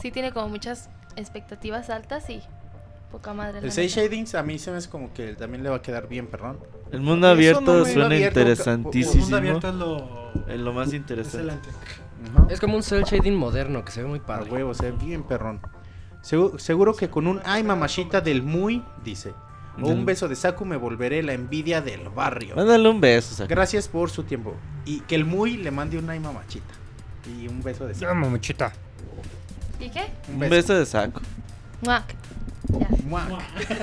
Sí 0.00 0.10
tiene 0.10 0.32
como 0.32 0.48
muchas 0.48 0.88
expectativas 1.16 1.90
altas 1.90 2.28
y 2.30 2.40
poca 3.10 3.32
madre. 3.34 3.58
El 3.58 3.66
la 3.66 3.70
6 3.70 3.96
neta. 3.96 4.06
Shadings 4.06 4.34
a 4.34 4.42
mí 4.42 4.58
se 4.58 4.70
me 4.70 4.76
hace 4.78 4.88
como 4.88 5.12
que 5.12 5.34
también 5.34 5.62
le 5.62 5.70
va 5.70 5.76
a 5.76 5.82
quedar 5.82 6.08
bien, 6.08 6.26
perdón. 6.26 6.58
El 6.92 7.00
mundo 7.00 7.28
abierto 7.28 7.60
no 7.60 7.84
suena 7.84 8.06
abierto, 8.06 8.40
El 8.40 8.46
interesantísimo. 8.48 9.22
mundo 9.22 9.36
abierto 9.36 9.68
es 9.68 9.74
lo. 9.74 10.28
Es 10.48 10.58
lo 10.60 10.72
más 10.72 10.92
interesante. 10.92 11.68
Es 12.50 12.60
como 12.60 12.76
un 12.76 12.82
cel 12.82 13.04
shading 13.04 13.34
moderno 13.36 13.84
que 13.84 13.92
se 13.92 14.02
ve 14.02 14.08
muy 14.08 14.18
A 14.18 14.26
padre. 14.26 14.50
huevo, 14.50 14.74
se 14.74 14.90
ve 14.90 14.96
bien, 15.04 15.22
perrón. 15.22 15.60
Segu- 16.22 16.58
seguro 16.58 16.94
que 16.96 17.08
con 17.08 17.26
un 17.26 17.40
ay 17.44 17.62
mamachita 17.62 18.20
del 18.20 18.42
muy, 18.42 18.82
dice. 19.04 19.32
O 19.82 19.88
un 19.88 20.04
beso 20.06 20.28
de 20.28 20.36
Saku 20.36 20.64
me 20.64 20.76
volveré 20.76 21.22
la 21.22 21.32
envidia 21.32 21.80
del 21.80 22.08
barrio. 22.08 22.56
Mándale 22.56 22.88
un 22.88 23.00
beso, 23.00 23.34
Saku. 23.34 23.48
Gracias 23.48 23.88
por 23.88 24.10
su 24.10 24.24
tiempo. 24.24 24.54
Y 24.84 25.00
que 25.00 25.14
el 25.14 25.24
muy 25.24 25.56
le 25.56 25.70
mande 25.70 25.98
un 25.98 26.08
ay 26.10 26.20
mamachita. 26.20 26.74
Y 27.40 27.46
un 27.48 27.62
beso 27.62 27.86
de 27.86 27.94
Saku. 27.94 28.14
mamachita. 28.14 28.72
¿Y 29.80 29.90
qué? 29.90 30.06
Un 30.32 30.40
beso 30.40 30.74
de 30.74 30.84
saco. 30.86 31.20
Muac. 31.82 32.14
Muac. 33.06 33.28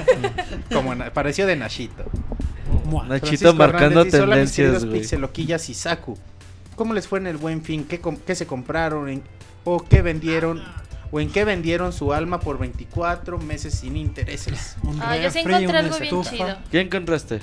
Como 0.74 0.94
na- 0.96 1.12
pareció 1.14 1.48
de 1.48 1.56
Nashito. 1.56 2.04
Mua. 2.86 3.06
Nachito 3.06 3.28
Francisco 3.28 3.54
marcando 3.54 3.86
Hernández 4.02 4.06
dice, 4.06 4.22
"Hola, 4.22 4.36
mis 4.36 4.52
tendencias, 4.54 4.86
güey. 4.86 5.00
Pixeloquillas 5.00 5.70
y 5.70 5.74
Saku. 5.74 6.18
¿Cómo 6.76 6.94
les 6.94 7.08
fue 7.08 7.20
en 7.20 7.28
el 7.28 7.38
buen 7.38 7.62
fin? 7.64 7.86
¿Qué, 7.86 8.02
com- 8.02 8.18
qué 8.18 8.36
se 8.36 8.46
compraron? 8.46 9.08
en- 9.08 9.24
¿O 9.64 9.80
qué 9.84 10.02
vendieron? 10.02 10.62
¿O 11.16 11.20
en 11.22 11.32
qué 11.32 11.46
vendieron 11.46 11.94
su 11.94 12.12
alma 12.12 12.42
por 12.42 12.58
24 12.60 13.38
meses 13.38 13.74
sin 13.74 13.96
intereses? 13.96 14.76
Un 14.84 15.02
Ah, 15.02 15.16
yo 15.16 15.32
sí 15.32 15.40
encontré 15.40 15.78
algo 15.78 15.94
bien 15.98 16.04
estufa. 16.04 16.30
chido. 16.30 16.58
¿Qué 16.70 16.82
encontraste? 16.82 17.40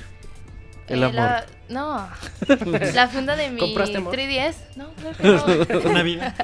El 0.89 1.03
Eh, 1.03 1.07
amor. 1.07 1.15
la- 1.15 1.47
No. 1.71 2.07
La 2.95 3.09
funda 3.09 3.35
de 3.35 3.49
mi 3.49 3.59
¿Compraste 3.59 3.97
amor? 3.97 4.13
3DS. 4.15 4.57
No, 4.77 4.91
claro 4.93 5.17
que 5.17 5.75
no. 5.75 5.79
Una 5.91 6.03
vida. 6.03 6.35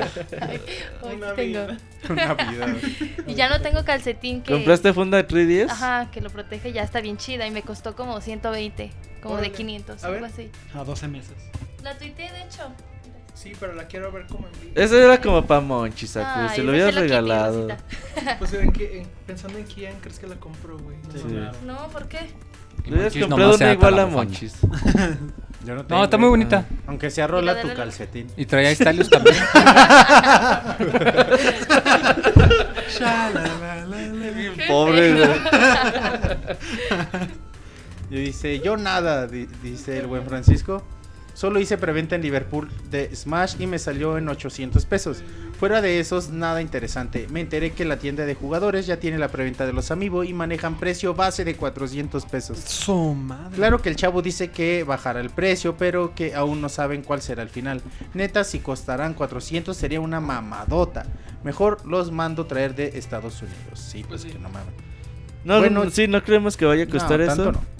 Ay, 0.40 0.58
hoy 1.02 1.16
Una 1.16 1.34
tengo. 1.34 1.66
vida. 1.66 1.76
Una 2.08 2.32
vida. 2.34 2.66
Y 3.26 3.34
ya 3.34 3.50
no 3.50 3.60
tengo 3.60 3.84
calcetín 3.84 4.40
que. 4.40 4.54
¿Compraste 4.54 4.94
funda 4.94 5.18
de 5.22 5.28
3DS? 5.28 5.68
Ajá, 5.70 6.10
que 6.10 6.22
lo 6.22 6.30
protege, 6.30 6.72
ya 6.72 6.82
está 6.82 7.02
bien 7.02 7.18
chida 7.18 7.46
y 7.46 7.50
me 7.50 7.60
costó 7.60 7.94
como 7.94 8.22
120, 8.22 8.90
como 9.22 9.34
Órale. 9.34 9.50
de 9.50 9.54
500, 9.54 10.02
A 10.02 10.06
algo 10.06 10.22
ver. 10.22 10.30
así. 10.32 10.50
A 10.74 10.82
12 10.82 11.08
meses. 11.08 11.34
La 11.82 11.94
tuiteé, 11.98 12.32
de 12.32 12.40
hecho. 12.44 12.72
Sí, 13.40 13.52
pero 13.60 13.72
la 13.74 13.86
quiero 13.86 14.10
ver 14.10 14.26
como 14.26 14.48
en 14.48 14.52
vivo. 14.60 14.72
Ese 14.74 15.00
era 15.04 15.20
como 15.20 15.46
pa' 15.46 15.60
Monchi, 15.60 16.06
Saku. 16.08 16.48
Se 16.54 16.62
lo 16.62 16.72
esa 16.74 16.88
hubieras 16.88 16.94
regalado. 16.96 17.68
Pues 18.40 18.52
en 18.54 18.72
que, 18.72 19.00
en- 19.02 19.08
pensando 19.26 19.58
en 19.58 19.64
quién 19.64 19.94
crees 20.00 20.18
que 20.18 20.26
la 20.26 20.34
compró, 20.36 20.76
güey. 20.78 20.96
No 20.96 21.12
Sí. 21.12 21.24
mames. 21.34 21.62
No, 21.62 21.86
¿por 21.88 22.08
qué? 22.08 22.30
Le 22.86 22.94
hubieras 22.94 23.14
comprado 23.16 23.54
una 23.54 23.72
igual 23.72 23.98
a. 24.00 24.06
Monchis. 24.06 24.54
Yo 25.64 25.74
no, 25.74 25.84
No, 25.88 26.04
está 26.04 26.16
muy 26.18 26.28
bonita. 26.30 26.64
Aunque 26.86 27.10
sea 27.10 27.26
rola 27.26 27.60
tu 27.60 27.72
calcetín. 27.74 28.28
Y 28.36 28.46
traía 28.46 28.72
Stylus 28.74 29.10
también. 29.10 29.36
Pobre, 34.68 35.14
güey. 35.14 35.28
Y 38.10 38.16
dice, 38.20 38.58
yo 38.60 38.78
nada, 38.78 39.26
di- 39.26 39.46
dice 39.62 39.98
el 39.98 40.06
buen 40.06 40.24
Francisco. 40.24 40.82
Solo 41.38 41.60
hice 41.60 41.78
preventa 41.78 42.16
en 42.16 42.22
Liverpool 42.22 42.68
de 42.90 43.14
Smash 43.14 43.54
y 43.60 43.68
me 43.68 43.78
salió 43.78 44.18
en 44.18 44.28
800 44.28 44.84
pesos. 44.86 45.22
Fuera 45.60 45.80
de 45.80 46.00
esos, 46.00 46.30
nada 46.30 46.60
interesante. 46.60 47.28
Me 47.30 47.40
enteré 47.40 47.70
que 47.70 47.84
la 47.84 48.00
tienda 48.00 48.26
de 48.26 48.34
jugadores 48.34 48.86
ya 48.88 48.96
tiene 48.98 49.18
la 49.18 49.28
preventa 49.28 49.64
de 49.64 49.72
los 49.72 49.92
Amiibo 49.92 50.24
y 50.24 50.32
manejan 50.32 50.80
precio 50.80 51.14
base 51.14 51.44
de 51.44 51.54
400 51.54 52.26
pesos. 52.26 52.58
Su 52.58 53.14
madre. 53.14 53.54
Claro 53.54 53.80
que 53.80 53.88
el 53.88 53.94
chavo 53.94 54.20
dice 54.20 54.50
que 54.50 54.82
bajará 54.82 55.20
el 55.20 55.30
precio, 55.30 55.76
pero 55.76 56.12
que 56.12 56.34
aún 56.34 56.60
no 56.60 56.68
saben 56.68 57.02
cuál 57.02 57.22
será 57.22 57.44
el 57.44 57.50
final. 57.50 57.82
Neta, 58.14 58.42
si 58.42 58.58
costarán 58.58 59.14
400 59.14 59.76
sería 59.76 60.00
una 60.00 60.18
mamadota. 60.18 61.06
Mejor 61.44 61.86
los 61.86 62.10
mando 62.10 62.46
traer 62.46 62.74
de 62.74 62.98
Estados 62.98 63.40
Unidos. 63.42 63.78
Sí, 63.78 63.98
pues, 64.08 64.22
Pues 64.22 64.22
sí. 64.22 64.30
que 64.30 64.38
no 64.40 64.48
mames. 64.48 64.74
No, 65.44 65.60
Bueno, 65.60 65.84
no, 65.84 65.90
sí, 65.92 66.08
no 66.08 66.20
creemos 66.20 66.56
que 66.56 66.64
vaya 66.64 66.82
a 66.82 66.88
costar 66.88 67.20
No, 67.20 67.32
eso. 67.32 67.52
no. 67.52 67.78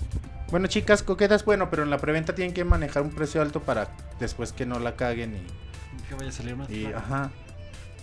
Bueno, 0.51 0.67
chicas, 0.67 1.03
coquetas, 1.03 1.45
bueno, 1.45 1.69
pero 1.71 1.83
en 1.83 1.91
la 1.91 1.99
preventa 1.99 2.35
tienen 2.35 2.55
que 2.55 2.65
manejar 2.65 3.03
un 3.03 3.11
precio 3.11 3.43
alto 3.43 3.61
para 3.61 3.89
después 4.19 4.53
que 4.53 4.65
no 4.65 4.79
la 4.79 4.97
caguen 4.97 5.35
y, 5.37 6.09
Que 6.09 6.15
vaya 6.15 6.31
a 6.31 6.33
salir 6.33 6.57
más. 6.57 6.71
y- 6.71 6.87
ajá. 6.87 7.31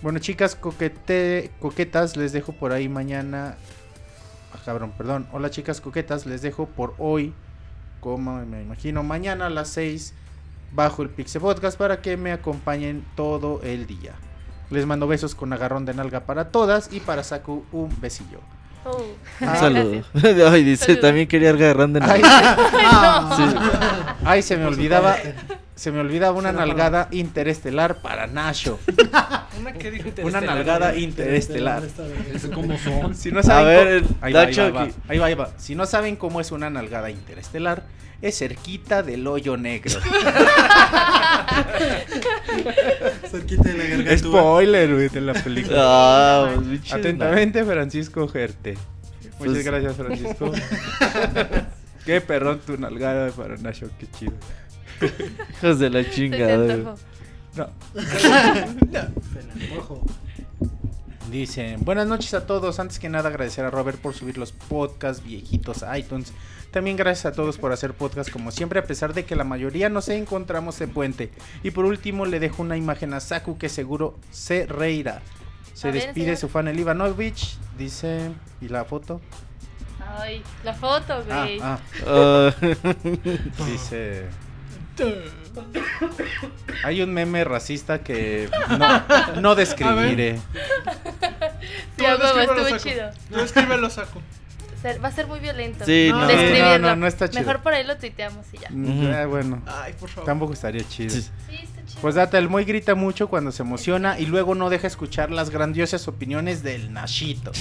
Bueno, 0.01 0.19
chicas, 0.19 0.55
coquete, 0.55 1.51
coquetas, 1.59 2.15
les 2.17 2.33
dejo 2.33 2.51
por 2.53 2.71
ahí 2.71 2.87
mañana. 2.87 3.55
Ah, 4.53 4.59
cabrón, 4.63 4.93
perdón. 4.95 5.27
Hola, 5.31 5.49
chicas 5.49 5.81
coquetas, 5.81 6.25
les 6.27 6.41
dejo 6.43 6.67
por 6.67 6.93
hoy, 6.99 7.33
como 7.99 8.45
me 8.45 8.61
imagino, 8.61 9.01
mañana 9.03 9.47
a 9.47 9.49
las 9.49 9.69
6 9.69 10.13
bajo 10.73 11.01
el 11.01 11.09
Pixel 11.09 11.41
Podcast 11.41 11.77
para 11.77 12.01
que 12.01 12.17
me 12.17 12.31
acompañen 12.31 13.03
todo 13.15 13.61
el 13.63 13.87
día. 13.87 14.13
Les 14.69 14.85
mando 14.85 15.07
besos 15.07 15.33
con 15.33 15.51
agarrón 15.53 15.85
de 15.85 15.93
nalga 15.95 16.21
para 16.21 16.49
todas 16.51 16.91
y 16.93 16.99
para 16.99 17.23
Saku 17.23 17.65
un 17.71 17.89
besillo. 18.01 18.39
Oh. 18.85 19.01
Un 19.41 19.49
Ah, 19.49 19.55
saludo. 19.55 20.03
Ay, 20.51 20.63
dice, 20.63 20.95
también 20.97 21.27
quería 21.27 21.49
agarrar 21.49 21.89
de 21.89 21.99
Ay. 22.03 22.21
Ay, 24.25 24.41
se 24.41 24.57
me 24.57 24.65
olvidaba. 24.65 25.15
Se 25.75 25.91
me 25.91 25.99
olvidaba 25.99 26.37
una 26.37 26.53
nalgada 26.53 27.09
interestelar 27.11 28.01
para 28.01 28.27
Nacho. 28.27 28.79
Una 29.59 29.73
que 29.73 29.91
dijo 29.91 30.09
Una 30.23 30.39
nalgada 30.39 30.95
interestelar. 30.95 31.83
Es 32.33 32.45
como 32.47 32.77
son. 32.77 33.13
Si 33.15 33.31
no 33.31 33.43
saben 33.43 33.77
A 33.77 33.83
ver, 33.83 34.03
cómo- 34.03 34.15
ahí, 34.21 34.33
va, 34.33 34.39
ahí, 34.41 34.45
Nacho, 34.47 34.73
va, 34.73 34.81
ahí 34.83 34.89
va, 34.89 34.93
ahí 35.09 35.17
va, 35.19 35.25
ahí 35.25 35.33
va. 35.35 35.49
Si 35.57 35.75
no 35.75 35.85
saben 35.85 36.15
cómo 36.15 36.39
es 36.39 36.51
una 36.53 36.69
nalgada 36.69 37.09
interestelar, 37.09 37.83
es 38.21 38.37
cerquita 38.37 39.03
del 39.03 39.25
hoyo 39.27 39.57
negro. 39.57 39.99
Cerquita 43.29 43.63
de 43.69 43.77
la 43.77 43.83
garganta. 43.85 44.17
Spoiler, 44.17 44.93
güey, 44.93 45.09
de 45.09 45.21
la 45.21 45.33
película. 45.33 45.77
Ah, 45.79 46.55
pues, 46.55 46.91
Atentamente, 46.93 47.63
Francisco 47.65 48.27
Gerte. 48.27 48.77
Muchas 49.39 49.53
Pues- 49.53 49.65
gracias, 49.65 49.95
Francisco. 49.95 50.51
Qué 52.05 52.21
perrón 52.21 52.59
tu 52.59 52.77
nalgada 52.77 53.31
para 53.31 53.57
Nacho, 53.57 53.89
qué 53.99 54.05
chido. 54.11 54.33
Hijos 55.57 55.79
de 55.79 55.89
la 55.89 56.07
chingada. 56.07 56.95
No. 57.55 57.69
Se 57.95 58.29
la 58.29 59.09
antojo. 59.53 60.05
Dicen, 61.31 61.83
buenas 61.83 62.05
noches 62.05 62.31
a 62.35 62.45
todos. 62.45 62.79
Antes 62.79 62.99
que 62.99 63.09
nada 63.09 63.29
agradecer 63.29 63.65
a 63.65 63.71
Robert 63.71 63.97
por 63.99 64.13
subir 64.13 64.37
los 64.37 64.51
podcasts 64.51 65.23
viejitos 65.23 65.81
a 65.81 65.97
iTunes. 65.97 66.31
También 66.75 66.97
gracias 66.97 67.25
a 67.27 67.31
todos 67.31 67.57
por 67.57 67.71
hacer 67.71 67.93
podcast 67.93 68.29
como 68.29 68.51
siempre, 68.51 68.81
a 68.81 68.83
pesar 68.83 69.13
de 69.13 69.23
que 69.23 69.37
la 69.37 69.45
mayoría 69.45 69.87
no 69.87 70.01
se 70.01 70.17
encontramos 70.17 70.77
de 70.77 70.89
puente. 70.89 71.31
Y 71.63 71.71
por 71.71 71.85
último 71.85 72.25
le 72.25 72.41
dejo 72.41 72.61
una 72.63 72.75
imagen 72.75 73.13
a 73.13 73.21
Saku 73.21 73.57
que 73.57 73.69
seguro 73.69 74.19
se 74.29 74.65
reirá. 74.65 75.21
Se 75.73 75.87
A 75.87 75.91
ver, 75.91 76.01
despide 76.01 76.23
enséñame. 76.31 76.35
su 76.35 76.49
fan 76.49 76.67
el 76.67 76.77
Ivanovich. 76.77 77.57
Dice, 77.77 78.29
¿y 78.59 78.67
la 78.67 78.83
foto? 78.83 79.21
Ay, 80.19 80.43
la 80.65 80.73
foto, 80.73 81.23
Ah, 81.29 81.43
güey. 81.45 81.59
ah, 81.61 81.79
Ah, 82.05 82.53
dice... 83.71 84.25
Hay 86.83 87.01
un 87.01 87.13
meme 87.13 87.45
racista 87.45 87.99
que 88.03 88.49
no, 88.77 89.39
no 89.41 89.55
describiré. 89.55 90.39
sí, 91.97 92.05
a 92.05 92.15
huevo, 92.17 92.37
descríbelo, 92.37 92.67
estuvo 92.67 92.67
Saco. 92.69 92.83
chido. 92.83 93.09
Tú 93.31 93.39
escríbelo, 93.39 93.89
saco. 93.89 94.21
Ser- 94.93 95.03
va 95.03 95.07
a 95.07 95.11
ser 95.11 95.27
muy 95.27 95.39
violento. 95.39 95.83
Sí, 95.85 96.07
no. 96.11 96.27
No, 96.27 96.79
no, 96.79 96.95
no 96.95 97.07
está 97.07 97.27
chido. 97.29 97.41
Mejor 97.41 97.61
por 97.61 97.73
ahí 97.73 97.85
lo 97.85 97.97
tuiteamos 97.97 98.45
y 98.53 98.57
ya. 98.57 98.69
Mm, 98.69 99.11
ah, 99.13 99.25
bueno, 99.25 99.61
Ay, 99.65 99.93
por 99.99 100.09
favor. 100.09 100.25
tampoco 100.25 100.53
estaría 100.53 100.87
chido. 100.87 101.09
Sí. 101.09 101.21
Sí, 101.21 101.55
está 101.63 101.85
chido. 101.85 102.01
Pues 102.01 102.15
data, 102.15 102.37
el 102.37 102.49
Moy 102.49 102.65
grita 102.65 102.93
mucho 102.95 103.27
cuando 103.27 103.51
se 103.51 103.63
emociona 103.63 104.19
y 104.19 104.25
luego 104.25 104.53
no 104.55 104.69
deja 104.69 104.87
escuchar 104.87 105.31
las 105.31 105.49
grandiosas 105.49 106.07
opiniones 106.07 106.61
del 106.63 106.93
Nashito. 106.93 107.51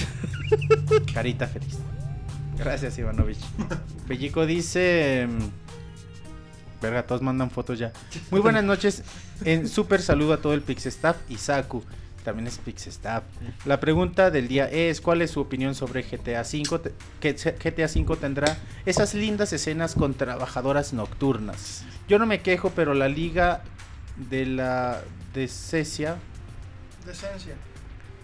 Carita 1.13 1.47
feliz. 1.47 1.77
Gracias, 2.57 2.97
Ivanovich. 2.97 3.39
Pellico 4.07 4.45
dice. 4.45 5.27
Verga, 6.81 7.03
todos 7.03 7.21
mandan 7.21 7.49
fotos 7.49 7.79
ya. 7.79 7.91
Muy 8.31 8.41
buenas 8.41 8.63
noches. 8.63 9.03
En 9.43 9.67
súper 9.67 10.01
saludo 10.01 10.33
a 10.33 10.37
todo 10.37 10.53
el 10.53 10.61
Pixestaff 10.61 11.17
y 11.29 11.37
Saku. 11.37 11.83
También 12.25 12.47
es 12.47 12.57
Pixestaff. 12.57 13.23
La 13.65 13.79
pregunta 13.79 14.31
del 14.31 14.47
día 14.47 14.67
es: 14.69 14.99
¿Cuál 14.99 15.21
es 15.21 15.31
su 15.31 15.39
opinión 15.39 15.75
sobre 15.75 16.01
GTA 16.01 16.41
V? 16.41 16.91
Que 17.21 17.33
GTA 17.33 17.85
V 17.85 18.17
tendrá 18.17 18.57
esas 18.85 19.13
lindas 19.13 19.53
escenas 19.53 19.93
con 19.93 20.15
trabajadoras 20.15 20.91
nocturnas. 20.91 21.85
Yo 22.09 22.17
no 22.17 22.25
me 22.25 22.41
quejo, 22.41 22.71
pero 22.75 22.95
la 22.95 23.07
liga 23.07 23.61
de 24.29 24.47
la 24.47 25.01
de 25.33 25.47
Cecia 25.47 26.17
Decencia. 27.05 27.53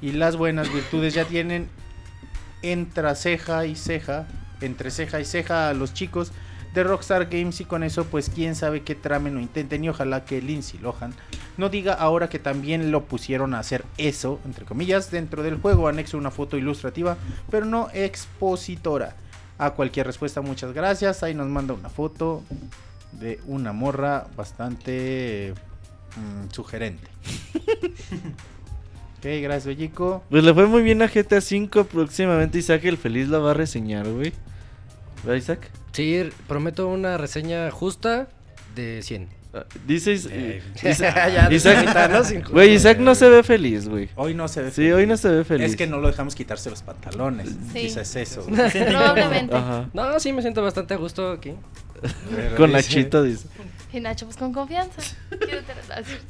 y 0.01 0.13
las 0.13 0.35
buenas 0.35 0.73
virtudes 0.73 1.13
ya 1.13 1.25
tienen 1.25 1.69
entre 2.63 3.13
ceja 3.15 3.65
y 3.65 3.75
ceja, 3.75 4.27
entre 4.61 4.89
ceja 4.89 5.19
y 5.19 5.25
ceja 5.25 5.69
a 5.69 5.73
los 5.73 5.93
chicos 5.93 6.31
de 6.73 6.83
Rockstar 6.83 7.27
Games 7.29 7.59
y 7.61 7.65
con 7.65 7.83
eso 7.83 8.05
pues 8.05 8.29
quién 8.29 8.55
sabe 8.55 8.83
qué 8.83 8.95
tramen 8.95 9.35
o 9.37 9.39
intenten 9.39 9.83
y 9.83 9.89
ojalá 9.89 10.23
que 10.23 10.41
Lindsay 10.41 10.79
Lohan 10.79 11.13
no 11.57 11.69
diga 11.69 11.93
ahora 11.93 12.29
que 12.29 12.39
también 12.39 12.91
lo 12.91 13.05
pusieron 13.05 13.53
a 13.53 13.59
hacer 13.59 13.83
eso, 13.97 14.39
entre 14.45 14.65
comillas, 14.65 15.11
dentro 15.11 15.43
del 15.43 15.57
juego 15.57 15.87
anexo 15.87 16.17
una 16.17 16.31
foto 16.31 16.57
ilustrativa, 16.57 17.17
pero 17.49 17.65
no 17.65 17.89
expositora. 17.93 19.15
A 19.57 19.71
cualquier 19.71 20.07
respuesta, 20.07 20.41
muchas 20.41 20.73
gracias. 20.73 21.21
Ahí 21.21 21.35
nos 21.35 21.47
manda 21.47 21.75
una 21.75 21.89
foto 21.89 22.41
de 23.11 23.39
una 23.45 23.73
morra 23.73 24.25
bastante 24.35 25.53
mm, 26.15 26.51
sugerente. 26.51 27.07
ok, 29.19 29.23
gracias, 29.43 29.67
Bellico. 29.67 30.23
Pues 30.31 30.43
le 30.43 30.51
fue 30.51 30.65
muy 30.65 30.81
bien 30.81 31.03
a 31.03 31.07
GTA 31.07 31.37
V. 31.37 31.83
Próximamente 31.83 32.57
Isaac 32.57 32.85
el 32.85 32.97
Feliz 32.97 33.27
la 33.27 33.37
va 33.37 33.51
a 33.51 33.53
reseñar, 33.53 34.09
güey. 34.09 34.33
¿Verdad, 35.23 35.35
Isaac? 35.37 35.69
Sí, 35.91 36.29
prometo 36.47 36.87
una 36.87 37.17
reseña 37.17 37.69
justa 37.71 38.27
de 38.75 39.01
100. 39.03 39.29
Ah, 39.53 39.65
Eh, 39.89 40.61
de 41.49 41.55
Isaac, 41.55 42.49
güey, 42.51 42.73
Isaac 42.73 42.99
no 42.99 43.15
se 43.15 43.29
ve 43.29 43.43
feliz, 43.43 43.89
güey. 43.89 44.09
Hoy 44.15 44.33
no 44.33 44.47
se 44.47 44.61
ve 44.61 44.71
Sí, 44.71 44.89
hoy 44.91 45.05
no 45.05 45.17
se 45.17 45.27
ve 45.29 45.43
feliz. 45.43 45.71
Es 45.71 45.75
que 45.75 45.87
no 45.87 45.97
lo 45.97 46.07
dejamos 46.07 46.35
quitarse 46.35 46.69
los 46.69 46.81
pantalones. 46.83 47.49
Sí. 47.73 47.81
Quizás 47.81 48.15
eso. 48.15 48.45
Probablemente. 48.45 49.55
Ajá. 49.55 49.89
No, 49.93 50.19
sí 50.21 50.31
me 50.31 50.41
siento 50.41 50.61
bastante 50.63 50.93
a 50.93 50.97
gusto 50.97 51.31
aquí. 51.31 51.53
Pero 52.33 52.55
Con 52.55 52.71
dice- 52.71 52.81
Nachito 52.81 53.23
dice. 53.23 53.47
Y 53.93 53.99
Nacho, 53.99 54.25
pues 54.25 54.37
con 54.37 54.53
confianza. 54.53 55.01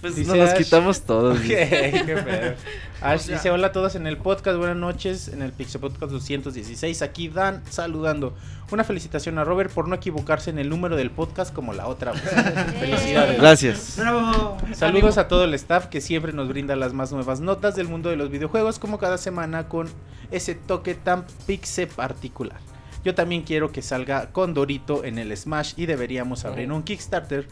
Pues 0.01 0.15
Dice 0.15 0.29
nos 0.29 0.37
los 0.37 0.49
Ash- 0.49 0.57
quitamos 0.57 1.01
todos. 1.01 1.37
Ok, 1.37 1.43
dice. 1.43 2.03
qué 2.05 2.17
feo. 2.17 2.53
Ash 3.01 3.27
dice 3.27 3.51
hola 3.51 3.67
a 3.67 3.71
todos 3.71 3.93
en 3.95 4.07
el 4.07 4.17
podcast, 4.17 4.57
buenas 4.57 4.75
noches 4.77 5.27
en 5.27 5.43
el 5.43 5.51
Pixel 5.51 5.79
Podcast 5.79 6.11
216. 6.11 7.01
Aquí 7.03 7.27
Dan 7.29 7.61
saludando. 7.69 8.35
Una 8.71 8.83
felicitación 8.83 9.37
a 9.37 9.43
Robert 9.43 9.71
por 9.71 9.87
no 9.87 9.93
equivocarse 9.95 10.49
en 10.49 10.57
el 10.57 10.69
número 10.69 10.95
del 10.95 11.11
podcast 11.11 11.53
como 11.53 11.73
la 11.73 11.87
otra 11.87 12.13
vez. 12.13 12.21
Felicidades. 12.79 13.39
Gracias. 13.39 13.95
¡Bravo! 13.97 14.57
Saludos 14.73 15.17
a 15.19 15.27
todo 15.27 15.43
el 15.43 15.53
staff 15.53 15.85
que 15.87 16.01
siempre 16.01 16.33
nos 16.33 16.47
brinda 16.47 16.75
las 16.75 16.93
más 16.93 17.11
nuevas 17.11 17.41
notas 17.41 17.75
del 17.75 17.87
mundo 17.87 18.09
de 18.09 18.15
los 18.15 18.31
videojuegos, 18.31 18.79
como 18.79 18.97
cada 18.97 19.17
semana 19.19 19.67
con 19.69 19.87
ese 20.31 20.55
toque 20.55 20.95
tan 20.95 21.25
pixe 21.45 21.85
particular. 21.85 22.59
Yo 23.03 23.15
también 23.15 23.41
quiero 23.41 23.71
que 23.71 23.81
salga 23.81 24.31
con 24.31 24.53
Dorito 24.53 25.03
en 25.03 25.17
el 25.17 25.35
Smash 25.35 25.73
y 25.75 25.87
deberíamos 25.87 26.45
abrir 26.45 26.71
un 26.71 26.83
Kickstarter 26.83 27.47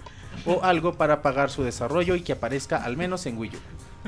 o 0.46 0.62
algo 0.64 0.94
para 0.94 1.22
pagar 1.22 1.50
su 1.50 1.64
desarrollo 1.64 2.16
y 2.16 2.22
que 2.22 2.34
aparezca 2.34 2.84
al 2.84 2.98
menos 2.98 3.26
en 3.26 3.38
Wii 3.38 3.52
U. 3.56 3.60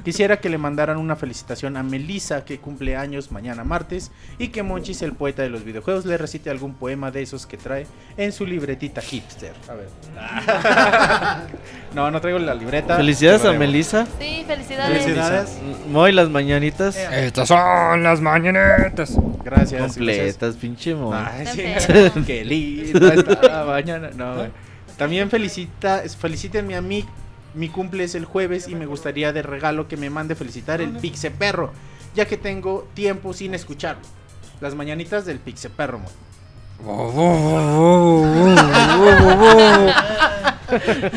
Quisiera 0.03 0.39
que 0.39 0.49
le 0.49 0.57
mandaran 0.57 0.97
una 0.97 1.15
felicitación 1.15 1.75
a 1.75 1.83
Melissa 1.83 2.45
que 2.45 2.59
cumple 2.59 2.95
años 2.95 3.31
mañana 3.31 3.63
martes 3.63 4.11
y 4.39 4.47
que 4.47 4.63
Monchis, 4.63 5.01
el 5.01 5.13
poeta 5.13 5.43
de 5.43 5.49
los 5.49 5.63
videojuegos, 5.63 6.05
le 6.05 6.17
recite 6.17 6.49
algún 6.49 6.73
poema 6.73 7.11
de 7.11 7.21
esos 7.21 7.45
que 7.45 7.57
trae 7.57 7.85
en 8.15 8.31
su 8.31 8.45
libretita 8.45 9.01
hipster. 9.01 9.53
A 9.67 9.73
ver. 9.73 9.89
no, 11.93 12.09
no 12.09 12.21
traigo 12.21 12.39
la 12.39 12.55
libreta. 12.55 12.95
Felicidades 12.95 13.45
a. 13.45 13.51
Melissa. 13.51 14.07
Sí, 14.17 14.43
felicidades. 14.47 15.03
Felicidades. 15.03 15.57
Moy, 15.89 16.13
las 16.13 16.29
mañanitas. 16.29 16.95
Estas 16.95 17.49
son 17.49 18.01
las 18.01 18.21
mañanetas. 18.21 19.15
Gracias. 19.43 19.81
Completas, 19.93 20.55
pinche 20.55 20.95
Moy. 20.95 21.17
Ay, 21.17 21.47
sí. 21.47 21.63
Qué 22.25 22.45
linda 22.45 23.13
está 23.13 23.65
mañana. 23.65 24.09
No, 24.15 24.35
güey. 24.37 24.49
También 24.97 25.29
felicita, 25.29 26.03
felicítenme 26.17 26.75
a 26.75 26.81
mí. 26.81 27.05
Mi 27.53 27.69
cumple 27.69 28.05
es 28.05 28.15
el 28.15 28.25
jueves 28.25 28.67
y 28.67 28.75
me 28.75 28.85
gustaría 28.85 29.33
de 29.33 29.41
regalo 29.41 29.87
que 29.87 29.97
me 29.97 30.09
mande 30.09 30.35
felicitar 30.35 30.81
el 30.81 30.91
Pixe 30.97 31.31
Perro, 31.31 31.71
ya 32.15 32.25
que 32.25 32.37
tengo 32.37 32.87
tiempo 32.93 33.33
sin 33.33 33.53
escucharlo. 33.53 34.03
Las 34.61 34.75
mañanitas 34.75 35.25
del 35.25 35.39
Pixe 35.39 35.69
Perro. 35.69 36.01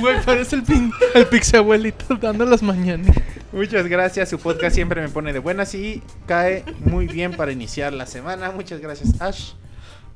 Güey, 0.00 0.20
parece 0.24 0.56
el, 0.56 0.64
pin, 0.64 0.92
el 1.14 1.26
pixie 1.26 1.58
abuelito 1.58 2.16
dando 2.16 2.44
las 2.44 2.62
mañanas. 2.62 3.16
Muchas 3.52 3.86
gracias, 3.86 4.28
su 4.28 4.38
podcast 4.38 4.74
siempre 4.74 5.00
me 5.00 5.08
pone 5.08 5.32
de 5.32 5.38
buenas 5.38 5.74
y 5.74 6.02
cae 6.26 6.64
muy 6.80 7.06
bien 7.06 7.36
para 7.36 7.52
iniciar 7.52 7.92
la 7.92 8.06
semana. 8.06 8.50
Muchas 8.50 8.80
gracias, 8.80 9.20
Ash, 9.20 9.52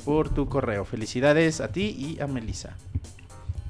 por 0.05 0.29
tu 0.29 0.49
correo. 0.49 0.85
Felicidades 0.85 1.61
a 1.61 1.69
ti 1.69 1.95
y 1.97 2.21
a 2.21 2.27
Melissa. 2.27 2.77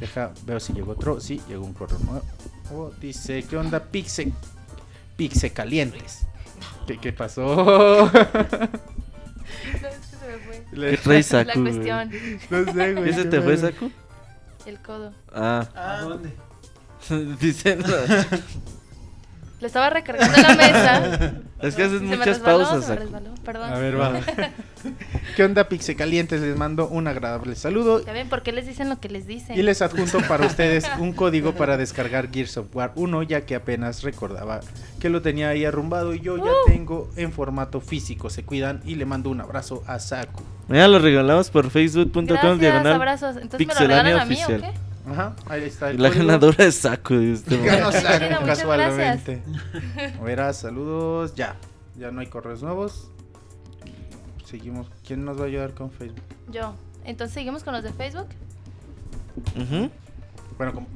Deja, 0.01 0.33
veo 0.47 0.61
si 0.61 0.73
llegó 0.73 0.93
otro. 0.93 1.21
Sí, 1.21 1.41
llegó 1.49 1.65
un 1.65 1.73
correo 1.75 1.99
nuevo. 2.01 2.23
Oh, 2.73 2.91
dice, 3.01 3.43
¿qué 3.43 3.57
onda, 3.57 3.83
Pixe? 3.85 4.33
Pixe 5.17 5.51
calientes. 5.53 6.27
¿Qué, 6.87 6.99
qué 6.99 7.13
pasó? 7.13 8.11
No, 9.81 9.89
es 9.89 9.97
que 9.97 10.17
se 10.17 10.27
me 10.27 10.39
fue. 10.45 10.65
Le- 10.73 10.91
¿Qué 10.91 10.97
trae 11.03 11.17
La 11.17 11.23
Saku, 11.23 11.61
güey? 11.61 11.73
cuestión. 11.73 12.11
No 12.51 12.73
sé, 12.73 12.93
güey. 12.95 13.05
¿Qué 13.05 13.13
se 13.15 13.23
qué 13.23 13.29
te 13.31 13.41
fue. 13.41 13.57
Saku? 13.57 13.91
El 14.67 14.79
codo. 14.81 15.13
Ah, 15.33 15.67
¿A 15.75 16.01
dónde? 16.03 16.33
dicen. 17.41 17.83
Lo 19.61 19.67
estaba 19.67 19.91
recargando 19.91 20.37
en 20.37 20.43
la 20.43 20.55
mesa. 20.55 21.33
Es 21.61 21.75
que 21.75 21.83
haces 21.83 21.99
Se 21.99 22.05
me 22.05 22.17
muchas 22.17 22.39
resbaló, 22.39 22.59
pausas, 22.63 22.85
se 22.85 22.93
me 22.93 22.99
resbaló, 23.01 23.35
Perdón. 23.45 23.73
A 23.73 23.79
ver, 23.81 24.01
va. 24.01 24.13
¿Qué 25.37 25.43
onda, 25.43 25.69
Pixe 25.69 25.97
calientes? 25.97 26.41
Les 26.41 26.57
mando 26.57 26.87
un 26.87 27.09
agradable 27.09 27.57
saludo. 27.57 28.05
Ya 28.05 28.13
ven, 28.13 28.29
¿por 28.29 28.45
qué 28.45 28.53
les 28.53 28.65
dicen 28.65 28.89
lo 28.89 29.01
que 29.01 29.09
les 29.09 29.27
dicen? 29.27 29.59
Y 29.59 29.63
les 29.63 29.83
adjunto 29.83 30.21
para 30.29 30.47
ustedes 30.47 30.89
un 31.01 31.13
código 31.13 31.55
para 31.55 31.77
descargar 31.77 32.31
Gears 32.31 32.59
of 32.59 32.67
War 32.77 32.93
1, 32.95 33.25
ya 33.25 33.41
que 33.45 33.57
apenas 33.57 34.05
recordaba 34.05 34.61
que 35.01 35.11
lo 35.11 35.21
tenía 35.21 35.49
ahí 35.49 35.65
arrumbado 35.65 36.15
y 36.15 36.21
yo 36.21 36.37
ya 36.37 36.53
tengo 36.69 37.11
en 37.17 37.33
formato 37.33 37.81
físico. 37.81 38.31
Se 38.31 38.45
cuidan 38.45 38.81
y 38.85 38.95
le 38.95 39.05
mando 39.07 39.29
un 39.29 39.41
abrazo 39.41 39.83
a 39.89 39.99
Saku. 39.99 40.45
Mira, 40.69 40.87
lo 40.87 41.01
regalamos 41.01 41.51
por 41.51 41.71
facebook.com 41.71 42.25
Gracias, 42.25 42.61
diagonal. 42.61 42.93
abrazos. 42.93 43.37
Entonces 43.37 43.67
me 43.67 43.75
lo 43.75 43.81
regalan 43.81 44.21
a 44.21 44.25
mí, 44.27 44.35
¿o 44.37 44.39
oficial. 44.47 44.61
qué? 44.61 44.88
Ajá, 45.11 45.37
ahí 45.47 45.63
está. 45.65 45.91
El 45.91 46.03
la 46.03 46.09
código. 46.09 46.27
ganadora 46.27 46.65
es 46.65 46.75
Saku. 46.77 47.15
este 47.15 47.63
Ganó. 47.65 47.93
Saku, 47.93 48.45
casualmente. 48.47 49.43
Verás, 50.23 50.59
saludos. 50.59 51.35
Ya, 51.35 51.57
ya 51.99 52.11
no 52.11 52.21
hay 52.21 52.27
correos 52.27 52.63
nuevos. 52.63 53.11
Seguimos. 54.45 54.87
¿Quién 55.07 55.25
nos 55.25 55.39
va 55.39 55.45
a 55.45 55.47
ayudar 55.47 55.75
con 55.75 55.91
Facebook? 55.91 56.23
Yo. 56.51 56.75
Entonces 57.05 57.35
seguimos 57.35 57.63
con 57.65 57.75
los 57.75 57.83
de 57.83 57.93
Facebook. 57.93 58.27
Ujú. 59.57 59.91
Bueno, 60.57 60.73
como- 60.75 60.87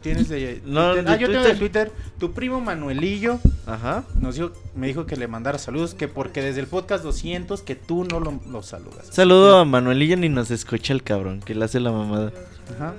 tienes 0.00 0.28
de. 0.28 0.62
No, 0.64 0.92
Twitter? 0.92 1.04
de 1.04 1.10
ah, 1.10 1.16
yo 1.16 1.30
tengo 1.30 1.44
de 1.44 1.54
Twitter. 1.56 1.92
Tu 2.18 2.32
primo 2.32 2.60
Manuelillo 2.60 3.38
Ajá. 3.66 4.04
nos 4.20 4.36
dijo, 4.36 4.52
me 4.76 4.86
dijo 4.86 5.06
que 5.06 5.16
le 5.16 5.26
mandara 5.26 5.58
saludos, 5.58 5.94
que 5.94 6.06
porque 6.06 6.40
desde 6.40 6.60
el 6.60 6.68
podcast 6.68 7.02
200 7.02 7.62
que 7.62 7.74
tú 7.74 8.04
no 8.04 8.20
lo, 8.20 8.40
lo 8.48 8.62
saludas. 8.62 9.08
Saludo 9.10 9.56
a 9.58 9.64
Manuelilla 9.64 10.14
ni 10.16 10.28
nos 10.28 10.52
escucha 10.52 10.92
el 10.92 11.02
cabrón 11.02 11.40
que 11.40 11.54
le 11.56 11.64
hace 11.64 11.80
la 11.80 11.90
mamada. 11.90 12.32
Ajá. 12.76 12.94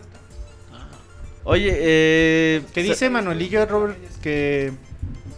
Oye, 1.45 1.71
eh. 1.77 2.61
Que 2.73 2.83
dice 2.83 3.09
Manuelillo, 3.09 3.65
Robert, 3.65 3.97
que, 4.21 4.71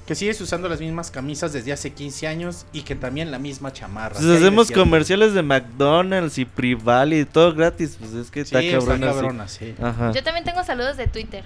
que 0.06 0.14
sigues 0.15 0.40
usando 0.41 0.69
las 0.69 0.80
mismas 0.80 1.10
camisas 1.10 1.52
desde 1.53 1.73
hace 1.73 1.91
15 1.94 2.27
años 2.27 2.65
y 2.73 2.84
que 2.84 2.95
también 2.95 3.32
la 3.32 3.40
misma 3.40 3.73
chamarra. 3.73 4.11
Pues 4.15 4.23
¿Qué 4.23 4.32
hay 4.32 4.38
de 4.40 4.45
hacemos 4.45 4.68
cierto? 4.68 4.84
comerciales 4.84 5.34
de 5.34 5.41
McDonald's 5.41 6.38
y 6.38 6.45
Prival 6.45 7.14
y 7.14 7.26
todo 7.26 7.53
gratis. 7.56 7.98
Pues 7.99 8.14
es 8.14 8.30
que 8.30 8.45
Sí, 8.45 8.56
está 8.56 8.61
está 8.61 8.80
cabrón 8.80 9.03
así. 9.03 9.14
cabrona, 9.15 9.48
sí. 9.48 9.76
Ajá. 9.82 10.11
Yo 10.14 10.23
también 10.23 10.44
tengo 10.45 10.64
saludos 10.64 10.95
de 10.98 11.07
Twitter. 11.07 11.44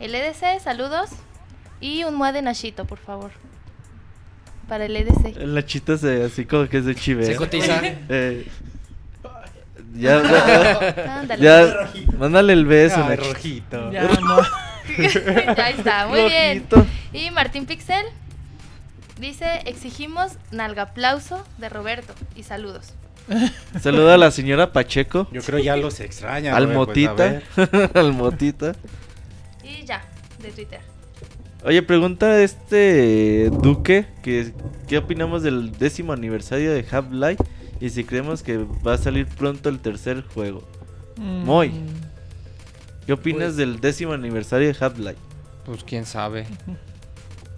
El 0.00 0.14
EDC, 0.14 0.60
saludos. 0.62 1.10
Y 1.80 2.04
un 2.04 2.14
mua 2.14 2.32
de 2.32 2.42
Nashito, 2.42 2.84
por 2.84 2.98
favor. 2.98 3.30
Para 4.68 4.84
el 4.86 4.94
EDC. 4.96 5.36
La 5.38 5.64
chita 5.64 5.96
se 5.98 6.22
así 6.24 6.44
como 6.44 6.68
que 6.68 6.78
es 6.78 6.84
de 6.84 6.94
chivera. 6.94 7.26
Se 7.26 7.36
cotiza. 7.36 7.80
Eh, 8.08 8.46
ya, 9.94 10.22
ya, 10.22 11.20
Ándale. 11.20 11.42
ya, 11.42 11.90
mándale 12.18 12.52
el 12.52 12.66
beso. 12.66 13.04
Ay, 13.04 13.16
rojito. 13.16 13.90
Ya, 13.92 14.02
no. 14.02 14.38
Ya 15.56 15.70
está, 15.70 16.06
muy 16.08 16.22
bien. 16.22 16.66
Y 17.12 17.30
Martín 17.30 17.66
Pixel 17.66 18.04
dice, 19.20 19.62
exigimos 19.64 20.32
nalgaplauso 20.50 21.44
de 21.58 21.68
Roberto 21.68 22.14
y 22.36 22.42
saludos. 22.42 22.94
Saluda 23.80 24.14
a 24.14 24.18
la 24.18 24.30
señora 24.30 24.72
Pacheco. 24.72 25.28
Yo 25.32 25.42
creo 25.42 25.60
ya 25.60 25.76
los 25.76 26.00
extraña. 26.00 26.56
Al 26.56 26.66
pues, 26.72 27.42
al 27.94 28.12
Motita. 28.12 28.74
Y 29.62 29.84
ya, 29.86 30.02
de 30.40 30.50
Twitter. 30.50 30.80
Oye, 31.64 31.80
pregunta 31.82 32.42
este 32.42 33.48
Duque 33.50 34.06
que 34.22 34.52
qué 34.88 34.98
opinamos 34.98 35.44
del 35.44 35.70
décimo 35.78 36.12
aniversario 36.12 36.72
de 36.72 36.84
Half-Life 36.90 37.42
y 37.84 37.90
si 37.90 38.04
creemos 38.04 38.42
que 38.42 38.58
va 38.86 38.94
a 38.94 38.98
salir 38.98 39.26
pronto 39.26 39.68
el 39.68 39.78
tercer 39.80 40.22
juego. 40.34 40.62
Mm. 41.16 41.44
Moy, 41.44 41.72
¿qué 43.06 43.12
opinas 43.12 43.40
Pues- 43.48 43.56
del 43.56 43.80
décimo 43.80 44.12
aniversario 44.12 44.68
de 44.72 44.76
Half-Life? 44.78 45.18
Pues 45.66 45.84
quién 45.84 46.06
sabe. 46.06 46.46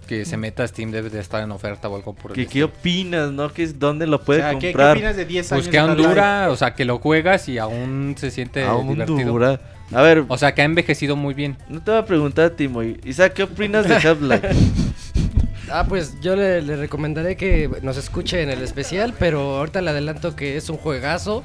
Que 0.07 0.23
se 0.23 0.37
meta 0.37 0.61
a 0.61 0.67
Steam 0.67 0.91
debe 0.91 1.09
de 1.09 1.19
estar 1.19 1.41
en 1.41 1.49
oferta 1.51 1.89
o 1.89 1.95
algo 1.95 2.13
por 2.13 2.29
el 2.29 2.35
¿Qué, 2.35 2.45
¿Qué 2.45 2.63
opinas, 2.63 3.31
no? 3.31 3.51
¿Qué 3.51 3.63
es, 3.63 3.79
¿Dónde 3.79 4.05
lo 4.05 4.21
puede 4.23 4.41
O 4.41 4.43
sea, 4.43 4.51
¿qué, 4.53 4.59
qué 4.59 4.71
comprar? 4.73 4.97
opinas 4.97 5.15
de 5.15 5.25
10 5.25 5.47
Pues 5.47 5.51
años 5.53 5.65
que 5.65 5.71
de 5.71 5.77
aún 5.79 5.97
dura, 5.97 6.49
o 6.51 6.55
sea, 6.55 6.75
que 6.75 6.85
lo 6.85 6.99
juegas 6.99 7.49
y 7.49 7.57
aún 7.57 8.13
se 8.15 8.29
siente 8.29 8.63
Aún 8.63 8.89
divertido. 8.89 9.31
dura. 9.31 9.59
A 9.91 10.03
ver, 10.03 10.23
O 10.27 10.37
sea, 10.37 10.53
que 10.53 10.61
ha 10.61 10.65
envejecido 10.65 11.15
muy 11.15 11.33
bien. 11.33 11.57
no 11.69 11.81
te 11.81 11.89
voy 11.89 11.99
a 12.01 12.05
preguntar 12.05 12.45
a 12.45 12.49
ti, 12.55 12.67
Moy. 12.67 12.99
Isaac, 13.03 13.33
¿qué 13.33 13.43
opinas 13.43 13.87
de 13.87 13.95
Half-Life? 14.07 14.49
Ah, 15.71 15.85
pues 15.87 16.19
yo 16.21 16.35
le, 16.35 16.61
le 16.61 16.75
recomendaré 16.75 17.35
que 17.37 17.69
nos 17.81 17.97
escuche 17.97 18.41
en 18.41 18.49
el 18.49 18.61
especial, 18.61 19.13
pero 19.17 19.57
ahorita 19.57 19.81
le 19.81 19.89
adelanto 19.89 20.35
que 20.35 20.57
es 20.57 20.69
un 20.69 20.77
juegazo. 20.77 21.43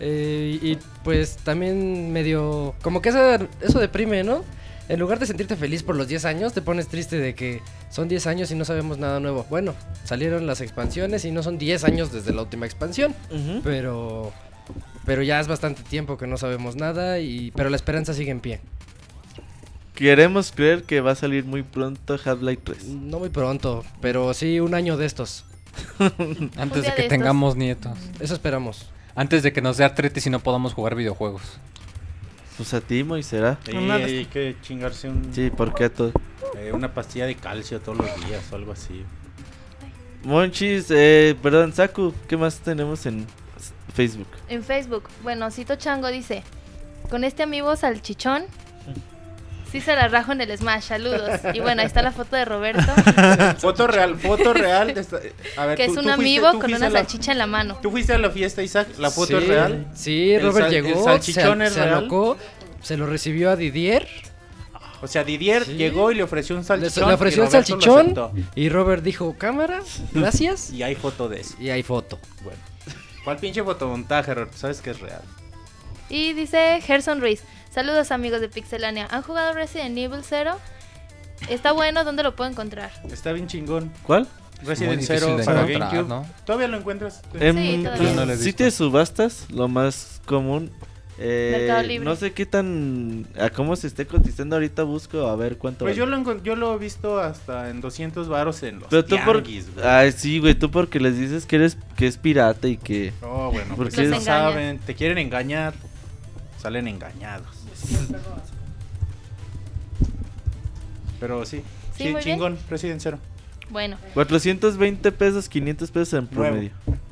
eh, 0.00 0.58
y 0.60 0.78
pues 1.04 1.36
también 1.36 2.12
medio... 2.12 2.74
Como 2.82 3.00
que 3.02 3.10
eso, 3.10 3.48
eso 3.60 3.78
deprime, 3.78 4.24
¿no? 4.24 4.44
En 4.88 4.98
lugar 4.98 5.18
de 5.20 5.26
sentirte 5.26 5.54
feliz 5.56 5.82
por 5.84 5.94
los 5.96 6.08
10 6.08 6.24
años, 6.24 6.52
te 6.52 6.60
pones 6.60 6.88
triste 6.88 7.16
de 7.18 7.34
que 7.34 7.62
son 7.88 8.08
10 8.08 8.26
años 8.26 8.50
y 8.50 8.56
no 8.56 8.64
sabemos 8.64 8.98
nada 8.98 9.20
nuevo. 9.20 9.46
Bueno, 9.48 9.74
salieron 10.04 10.46
las 10.46 10.60
expansiones 10.60 11.24
y 11.24 11.30
no 11.30 11.42
son 11.42 11.56
10 11.56 11.84
años 11.84 12.12
desde 12.12 12.32
la 12.34 12.42
última 12.42 12.66
expansión, 12.66 13.14
pero... 13.62 14.32
Pero 15.04 15.22
ya 15.22 15.40
es 15.40 15.48
bastante 15.48 15.82
tiempo 15.82 16.16
que 16.16 16.28
no 16.28 16.36
sabemos 16.36 16.76
nada, 16.76 17.18
y 17.18 17.50
pero 17.56 17.70
la 17.70 17.76
esperanza 17.76 18.14
sigue 18.14 18.30
en 18.30 18.38
pie. 18.40 18.60
Queremos 20.02 20.50
creer 20.50 20.82
que 20.82 21.00
va 21.00 21.12
a 21.12 21.14
salir 21.14 21.44
muy 21.44 21.62
pronto 21.62 22.14
Half-Life 22.14 22.62
3. 22.64 22.84
No 22.86 23.20
muy 23.20 23.28
pronto, 23.28 23.84
pero 24.00 24.34
sí 24.34 24.58
un 24.58 24.74
año 24.74 24.96
de 24.96 25.06
estos. 25.06 25.44
Antes 26.56 26.82
de 26.82 26.92
que 26.96 27.02
de 27.02 27.08
tengamos 27.08 27.54
nietos. 27.54 27.96
Eso 28.18 28.34
esperamos. 28.34 28.90
Antes 29.14 29.44
de 29.44 29.52
que 29.52 29.62
nos 29.62 29.76
dé 29.76 29.84
artritis 29.84 30.26
y 30.26 30.30
no 30.30 30.40
podamos 30.40 30.74
jugar 30.74 30.96
videojuegos. 30.96 31.42
Pues 32.56 32.74
a 32.74 32.80
ti, 32.80 33.04
Moy, 33.04 33.22
será. 33.22 33.60
Sí, 33.64 33.76
hay 33.76 34.24
que 34.24 34.56
chingarse 34.60 35.08
un, 35.08 35.32
Sí, 35.32 35.50
¿por 35.50 35.72
qué 35.72 35.84
a 35.84 35.92
todo? 35.92 36.10
eh, 36.56 36.72
una 36.72 36.92
pastilla 36.92 37.26
de 37.26 37.36
calcio 37.36 37.80
todos 37.80 37.98
los 37.98 38.26
días 38.26 38.42
o 38.50 38.56
algo 38.56 38.72
así. 38.72 39.04
Monchis, 40.24 40.86
eh, 40.90 41.36
perdón, 41.40 41.72
Saku, 41.72 42.12
¿qué 42.26 42.36
más 42.36 42.58
tenemos 42.58 43.06
en 43.06 43.24
Facebook? 43.94 44.26
En 44.48 44.64
Facebook, 44.64 45.04
bueno, 45.22 45.48
Cito 45.52 45.76
Chango 45.76 46.08
dice, 46.08 46.42
con 47.08 47.22
este 47.22 47.44
amigo 47.44 47.76
salchichón, 47.76 48.42
sí 49.72 49.80
se 49.80 49.96
la 49.96 50.06
rajo 50.08 50.32
en 50.32 50.40
el 50.42 50.56
Smash, 50.56 50.82
saludos. 50.84 51.40
Y 51.54 51.60
bueno, 51.60 51.80
ahí 51.80 51.86
está 51.86 52.02
la 52.02 52.12
foto 52.12 52.36
de 52.36 52.44
Roberto, 52.44 52.82
Foto 53.58 53.86
real, 53.86 54.16
foto 54.18 54.52
real. 54.52 54.94
de 54.94 55.00
esta- 55.00 55.18
a 55.56 55.66
ver, 55.66 55.76
que 55.76 55.86
tú- 55.86 55.92
es 55.92 55.96
un 55.98 56.04
fuiste- 56.04 56.12
amigo 56.12 56.52
con 56.60 56.72
una 56.74 56.88
la- 56.90 56.90
salchicha 57.00 57.32
en 57.32 57.38
la 57.38 57.46
mano. 57.46 57.78
¿Tú 57.82 57.90
fuiste 57.90 58.12
a 58.12 58.18
la 58.18 58.30
fiesta, 58.30 58.62
Isaac? 58.62 58.88
¿La 58.98 59.10
foto 59.10 59.28
Sí, 59.38 59.42
es 59.42 59.48
real? 59.48 59.86
Sí, 59.94 60.32
¿El 60.32 60.42
Robert 60.42 60.66
sal- 60.66 60.74
el 60.74 60.84
llegó, 60.84 61.04
salchichón 61.04 61.58
se, 61.58 61.64
es 61.64 61.72
se 61.72 61.84
real? 61.84 61.94
alocó, 61.98 62.36
se 62.82 62.96
lo 62.96 63.06
recibió 63.06 63.50
a 63.50 63.56
Didier, 63.56 64.06
O 65.04 65.08
sea, 65.08 65.24
Didier 65.24 65.64
Sí. 65.64 65.72
llegó 65.74 66.12
y 66.12 66.14
le 66.14 66.22
ofreció 66.22 66.54
un 66.54 66.62
salchichón. 66.62 67.08
le 67.08 67.14
ofreció 67.14 67.42
un 67.42 67.50
salchichón 67.50 68.14
y 68.54 68.68
Robert 68.68 69.02
dijo, 69.02 69.34
cámara, 69.36 69.80
gracias, 70.12 70.70
Y 70.72 70.84
hay 70.84 70.94
foto 70.94 71.28
de 71.28 71.40
eso. 71.40 71.56
y 71.58 71.70
hay 71.70 71.82
foto. 71.82 72.20
Bueno. 72.44 72.58
¿Cuál 73.24 73.36
pinche 73.38 73.64
fotomontaje, 73.64 74.32
Roberto? 74.34 74.56
Sabes 74.56 74.80
que 74.80 74.90
es 74.90 75.00
real. 75.00 75.22
Y 76.08 76.34
dice 76.34 76.80
Gerson 76.84 77.20
Ruiz, 77.20 77.42
saludos 77.72 78.10
amigos 78.10 78.40
de 78.40 78.48
Pixelania, 78.48 79.08
¿han 79.10 79.22
jugado 79.22 79.54
Resident 79.54 79.96
Evil 79.96 80.20
0? 80.22 80.58
Está 81.48 81.72
bueno, 81.72 82.04
¿dónde 82.04 82.22
lo 82.22 82.36
puedo 82.36 82.50
encontrar? 82.50 82.90
Está 83.10 83.32
bien 83.32 83.46
chingón. 83.48 83.92
¿Cuál? 84.04 84.28
Resident 84.64 85.02
Zero 85.02 85.38
para 85.44 85.66
GameCube. 85.66 86.08
¿no? 86.08 86.24
¿Todavía 86.46 86.68
lo 86.68 86.76
encuentras? 86.76 87.20
Em, 87.34 87.82
todavía. 87.82 87.96
pues, 87.96 88.14
No 88.14 88.26
lo 88.26 88.36
sí 88.36 88.52
te 88.52 88.70
subastas, 88.70 89.50
lo 89.50 89.66
más 89.66 90.20
común. 90.24 90.70
Eh, 91.18 91.56
Mercado 91.58 91.82
Libre. 91.86 92.04
No 92.04 92.14
sé 92.16 92.32
qué 92.32 92.46
tan. 92.46 93.26
A 93.38 93.50
cómo 93.50 93.74
se 93.76 93.88
esté 93.88 94.06
cotizando 94.06 94.54
ahorita, 94.56 94.84
busco 94.84 95.26
a 95.26 95.34
ver 95.36 95.58
cuánto. 95.58 95.84
Pues 95.84 95.98
vale. 95.98 96.12
yo 96.12 96.22
lo, 96.22 96.42
yo 96.44 96.54
lo 96.56 96.74
he 96.74 96.78
visto 96.78 97.18
hasta 97.18 97.70
en 97.70 97.80
200 97.80 98.28
varos 98.28 98.62
en 98.62 98.78
los 98.78 98.88
Pero 98.88 99.04
tú 99.04 99.16
por. 99.24 99.42
güey. 99.42 99.62
Ay, 99.82 100.12
sí, 100.12 100.38
güey, 100.38 100.54
tú 100.54 100.70
porque 100.70 101.00
les 101.00 101.18
dices 101.18 101.44
que 101.44 101.56
eres 101.56 101.76
que 101.96 102.06
es 102.06 102.16
pirata 102.16 102.68
y 102.68 102.76
que. 102.76 103.12
Oh, 103.22 103.50
bueno, 103.52 103.74
¿Por 103.74 103.86
porque 103.88 104.02
qué? 104.02 104.08
no 104.08 104.20
saben, 104.20 104.78
te 104.78 104.94
quieren 104.94 105.18
engañar, 105.18 105.74
salen 106.58 106.86
engañados. 106.88 107.61
Pero 111.20 111.44
sí, 111.46 111.62
Sí, 111.96 112.04
sí, 112.04 112.12
muy 112.12 112.22
bien. 112.24 112.36
chingón, 112.36 112.58
Resident 112.68 113.00
Zero. 113.00 113.18
Bueno, 113.70 113.96
420 114.14 115.12
pesos, 115.12 115.48
500 115.48 115.90
pesos 115.90 116.14
en 116.18 116.26
promedio. 116.26 116.70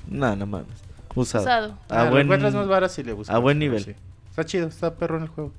Nada, 0.09 0.37
no 0.37 0.47
mames. 0.47 0.67
Usado. 1.15 1.45
usado. 1.45 1.79
A 1.89 2.03
Ah, 2.07 2.11
buen, 2.11 2.23
encuentras 2.25 2.55
más 2.55 2.67
varas 2.69 2.93
si 2.93 3.03
le 3.03 3.13
buscas. 3.13 3.35
a 3.35 3.39
buen 3.39 3.59
nivel. 3.59 3.85
sí. 3.85 3.95
Está 4.31 4.45
chido, 4.45 4.69
está 4.69 4.95
perro 4.95 5.17
en 5.17 5.23
el 5.25 5.29
juego. 5.29 5.53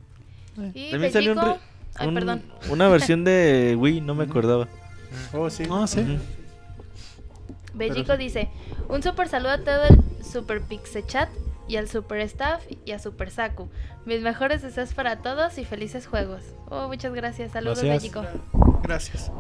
Y 0.74 0.92
También 0.92 1.14
salió 1.14 1.32
un 1.34 1.40
ay, 1.96 2.08
un- 2.08 2.14
perdón. 2.14 2.44
Una 2.70 2.88
versión 2.90 3.24
de 3.24 3.76
Wii, 3.80 4.02
no 4.02 4.16
me 4.16 4.24
acordaba. 4.26 4.68
Oh, 5.34 5.50
sí. 5.50 5.64
Ujú. 5.64 6.18
Bellico 7.74 8.18
dice, 8.18 8.50
un 8.90 9.02
super 9.02 9.28
saludo 9.30 9.52
a 9.52 9.58
todo 9.60 9.86
el 9.86 10.26
Super 10.26 10.62
Pixechat 10.62 11.30
y 11.72 11.78
al 11.78 11.88
Super 11.88 12.20
Staff 12.20 12.64
y 12.86 12.92
a 12.92 13.00
Super 13.00 13.32
Saku. 13.32 13.70
Mis 14.06 14.22
mejores 14.22 14.62
deseos 14.62 14.94
para 14.94 15.18
todos 15.20 15.58
y 15.58 15.64
felices 15.64 16.06
juegos. 16.06 16.44
Oh, 16.70 16.88
muchas 16.90 17.14
gracias. 17.14 17.54
Saludos, 17.54 17.82
Gracias. 17.82 18.14
Bellico. 18.14 18.26
Gracias. 18.84 19.32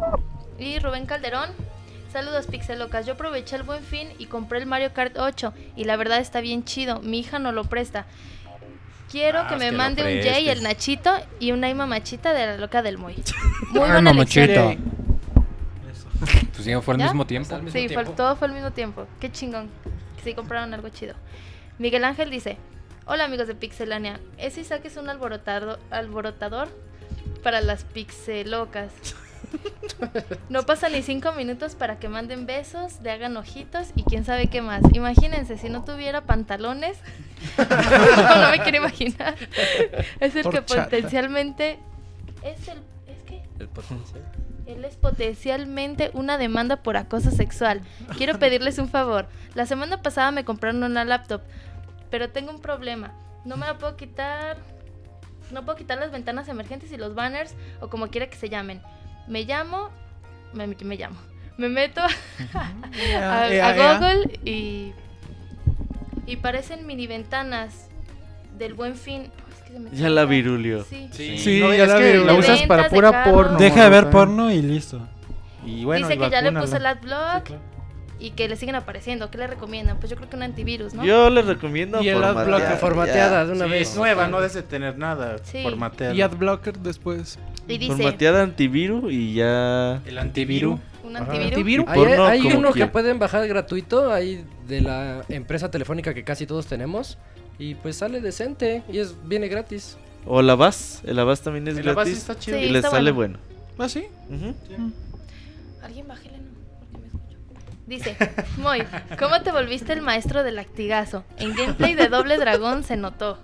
Y 0.58 0.80
Rubén 0.80 1.06
Calderón. 1.06 1.50
Saludos 2.14 2.48
Pixelocas, 2.48 3.06
yo 3.06 3.14
aproveché 3.14 3.56
el 3.56 3.64
buen 3.64 3.84
fin 3.84 4.08
y 4.20 4.26
compré 4.28 4.60
el 4.60 4.66
Mario 4.66 4.94
Kart 4.94 5.18
8 5.18 5.54
y 5.78 5.86
la 5.86 5.96
verdad 5.96 6.20
está 6.20 6.42
bien 6.42 6.64
chido, 6.66 7.00
mi 7.02 7.20
hija 7.20 7.40
no 7.40 7.52
lo 7.54 7.64
presta. 7.64 8.06
Quiero 9.10 9.40
Ah, 9.40 9.48
que 9.48 9.56
me 9.56 9.70
que 9.70 9.72
mande 9.78 10.02
un 10.04 10.22
Jay, 10.24 10.50
el 10.50 10.62
Nachito 10.64 11.12
y 11.40 11.52
una 11.54 11.70
Ima 11.70 11.86
Machita 11.86 12.34
de 12.34 12.46
la 12.48 12.58
loca 12.58 12.82
del 12.82 12.98
Moy. 12.98 13.16
Muy 13.72 13.82
Ay, 13.82 13.92
buena 13.92 14.12
elección. 14.12 14.48
mamachita. 14.54 14.92
Pues 16.54 16.66
sí, 16.66 16.72
fue 16.82 16.94
al 16.96 17.02
mismo 17.02 17.26
tiempo. 17.26 17.56
Al 17.56 17.64
mismo 17.64 17.80
Sí, 17.80 17.88
fue- 17.94 18.06
todo 18.06 18.36
fue 18.36 18.48
al 18.48 18.54
mismo 18.54 18.72
tiempo. 18.72 19.08
Qué 19.20 19.32
chingón. 19.32 19.70
Sí 20.24 20.34
compraron 20.34 20.74
algo 20.74 20.90
chido. 20.90 21.16
Miguel 21.82 22.04
Ángel 22.04 22.30
dice: 22.30 22.58
Hola 23.06 23.26
amigos 23.26 23.48
de 23.48 23.56
Pixelania. 23.56 24.20
Ese 24.38 24.62
Isaac 24.62 24.86
es 24.86 24.98
un 24.98 25.10
alborotado, 25.10 25.80
alborotador 25.90 26.70
para 27.42 27.60
las 27.60 27.84
pixelocas. 27.86 28.92
No 30.48 30.64
pasa 30.64 30.90
ni 30.90 31.02
cinco 31.02 31.32
minutos 31.34 31.74
para 31.74 31.98
que 31.98 32.08
manden 32.08 32.46
besos, 32.46 33.02
le 33.02 33.10
hagan 33.10 33.36
ojitos 33.36 33.88
y 33.96 34.04
quién 34.04 34.24
sabe 34.24 34.48
qué 34.48 34.62
más. 34.62 34.84
Imagínense, 34.94 35.58
si 35.58 35.70
no 35.70 35.84
tuviera 35.84 36.22
pantalones, 36.22 37.00
no, 37.58 37.66
no 38.42 38.52
me 38.52 38.60
quiero 38.60 38.78
imaginar. 38.78 39.36
Es 40.20 40.36
el 40.36 40.48
que 40.50 40.62
potencialmente 40.62 41.80
es 42.44 42.68
el 42.68 42.78
es 43.08 43.24
que 43.24 43.42
El 43.60 43.68
potencial. 43.70 44.22
él 44.68 44.86
es 44.86 44.96
potencialmente 44.98 46.12
una 46.14 46.38
demanda 46.38 46.78
por 46.78 46.96
acoso 46.96 47.32
sexual. 47.32 47.82
Quiero 48.18 48.38
pedirles 48.38 48.78
un 48.78 48.88
favor. 48.88 49.28
La 49.56 49.66
semana 49.66 50.02
pasada 50.02 50.32
me 50.32 50.46
compraron 50.46 50.84
una 50.84 51.04
laptop, 51.04 51.42
pero 52.12 52.30
tengo 52.30 52.52
un 52.52 52.60
problema. 52.60 53.14
No 53.46 53.58
me 53.58 53.66
la 53.66 53.78
puedo 53.78 53.96
quitar. 53.98 54.58
No 55.52 55.66
puedo 55.66 55.78
quitar 55.78 55.98
las 55.98 56.12
ventanas 56.12 56.48
emergentes 56.48 56.92
y 56.92 56.98
los 56.98 57.16
banners 57.16 57.56
o 57.80 57.90
como 57.90 58.08
quiera 58.08 58.30
que 58.30 58.36
se 58.36 58.50
llamen. 58.50 58.82
Me 59.28 59.46
llamo. 59.46 59.90
Me, 60.54 60.68
me 60.68 60.96
llamo. 60.98 61.18
Me 61.58 61.70
meto 61.70 62.02
a, 62.54 63.44
a. 63.44 63.98
Google 63.98 64.40
y. 64.46 64.94
Y 66.28 66.36
parecen 66.38 66.86
mini 66.86 67.08
ventanas 67.08 67.88
del 68.58 68.74
buen 68.74 68.96
fin. 68.96 69.32
Es 69.50 69.62
que 69.64 69.74
se 69.74 69.80
me 69.80 69.92
Ya 69.92 70.10
la 70.10 70.26
virulio. 70.26 70.84
Sí. 70.84 71.10
Sí, 71.12 71.60
No, 71.60 71.74
ya 71.74 71.84
es 71.84 71.90
la 71.90 71.98
que 71.98 72.18
la 72.18 72.34
usas 72.34 72.62
para 72.64 72.90
pura 72.90 73.24
porno. 73.24 73.58
Deja 73.58 73.86
de 73.86 73.90
ver 73.90 74.10
porno 74.10 74.52
y 74.52 74.62
listo. 74.62 75.08
Y 75.66 75.86
bueno, 75.86 76.08
Dice 76.08 76.20
y 76.20 76.24
que 76.24 76.30
ya 76.30 76.42
le 76.42 76.52
puso 76.52 76.78
el 76.78 76.86
adblock 76.86 77.48
Sí, 77.48 77.54
claro. 77.54 77.71
Y 78.22 78.32
que 78.32 78.48
le 78.48 78.56
siguen 78.56 78.76
apareciendo. 78.76 79.32
¿Qué 79.32 79.38
le 79.40 79.48
recomiendan? 79.48 79.98
Pues 79.98 80.10
yo 80.10 80.16
creo 80.16 80.30
que 80.30 80.36
un 80.36 80.44
antivirus, 80.44 80.94
¿no? 80.94 81.04
Yo 81.04 81.30
les 81.30 81.46
recomiendo 81.46 82.02
Y 82.04 82.10
el 82.10 82.16
formatear, 82.16 82.38
adblocker. 82.46 82.78
Formateada 82.78 83.46
de 83.48 83.52
una 83.54 83.66
Sí, 83.66 83.72
vez. 83.72 83.90
es 83.90 83.98
nueva, 83.98 84.28
no 84.28 84.38
debes 84.38 84.54
de 84.54 84.64
tener 84.64 84.98
nada. 84.98 85.38
Sí. 85.44 85.64
Formateada. 85.64 86.14
Y 86.14 86.22
Adblocker 86.22 86.78
después. 86.78 87.40
Y 87.68 87.78
dice, 87.78 87.94
Formateada 87.94 88.44
antivirus 88.44 89.12
y 89.12 89.34
ya. 89.34 90.02
El 90.06 90.18
antivirus. 90.20 90.80
un 91.04 91.18
antivirus. 91.18 91.86
Hay, 91.88 91.98
Porno 92.00 92.26
hay 92.26 92.42
uno 92.54 92.72
que 92.72 92.86
pueden 92.88 93.18
bajar 93.20 93.48
gratuito, 93.48 94.14
ahí 94.14 94.46
de 94.68 94.82
la 94.82 95.24
empresa 95.30 95.72
telefónica 95.72 96.14
que 96.14 96.24
casi 96.24 96.46
todos 96.46 96.68
tenemos. 96.68 97.18
Y 97.58 97.76
pues 97.76 97.98
sale 97.98 98.22
decente 98.22 98.84
y 98.92 99.00
es 99.00 99.16
viene 99.26 99.48
gratis. 99.48 99.98
O 100.26 100.42
la 100.42 100.56
VAS. 100.56 101.02
El 101.06 101.18
Avast 101.18 101.44
también 101.44 101.68
es 101.68 101.78
El 101.78 101.90
Avast 101.90 102.08
gratis. 102.08 102.18
está 102.18 102.38
chido. 102.38 102.60
Sí, 102.60 102.66
y 102.66 102.70
les 102.70 102.86
sale 102.86 103.12
bueno. 103.12 103.40
bueno. 103.76 103.84
¿Ah, 103.84 103.90
sí? 103.90 104.06
Alguien 105.84 106.08
bájele, 106.08 106.38
¿no? 106.38 106.40
Porque 106.40 106.40
me 106.40 106.40
escucho. 106.40 106.41
Dice, 107.92 108.16
Moy, 108.58 108.84
¿cómo 109.20 109.42
te 109.42 109.52
volviste 109.52 109.92
el 109.92 110.02
maestro 110.02 110.44
del 110.44 110.56
lactigazo? 110.56 111.26
En 111.38 111.54
gameplay 111.54 111.94
de 111.94 112.08
Doble 112.08 112.38
Dragón 112.38 112.86
se 112.86 112.96
notó. 112.96 113.38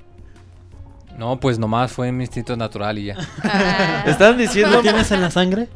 No, 1.17 1.37
pues 1.37 1.59
nomás 1.59 1.91
fue 1.91 2.13
mi 2.13 2.23
instinto 2.23 2.55
natural 2.55 2.97
y 2.97 3.05
ya. 3.07 3.17
Ah, 3.43 4.05
Están 4.07 4.37
diciendo. 4.37 4.77
¿Lo 4.77 4.81
tienes 4.81 5.11
en 5.11 5.19
la 5.21 5.31
sangre? 5.31 5.67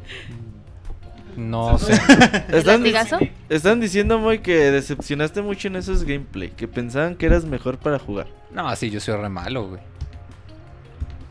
No 1.35 1.77
sé. 1.79 1.99
¿El 2.47 2.55
Están, 2.59 2.81
dic- 2.83 3.31
están 3.49 3.81
diciendo 3.81 4.19
muy 4.19 4.39
que 4.39 4.71
decepcionaste 4.71 5.41
mucho 5.41 5.67
en 5.67 5.75
esos 5.75 6.05
gameplay, 6.05 6.51
que 6.51 6.69
pensaban 6.69 7.15
que 7.15 7.25
eras 7.25 7.43
mejor 7.43 7.77
para 7.77 7.99
jugar. 7.99 8.27
No, 8.53 8.73
sí, 8.77 8.89
yo 8.89 9.01
soy 9.01 9.17
re 9.17 9.27
malo, 9.27 9.67
güey. 9.67 9.81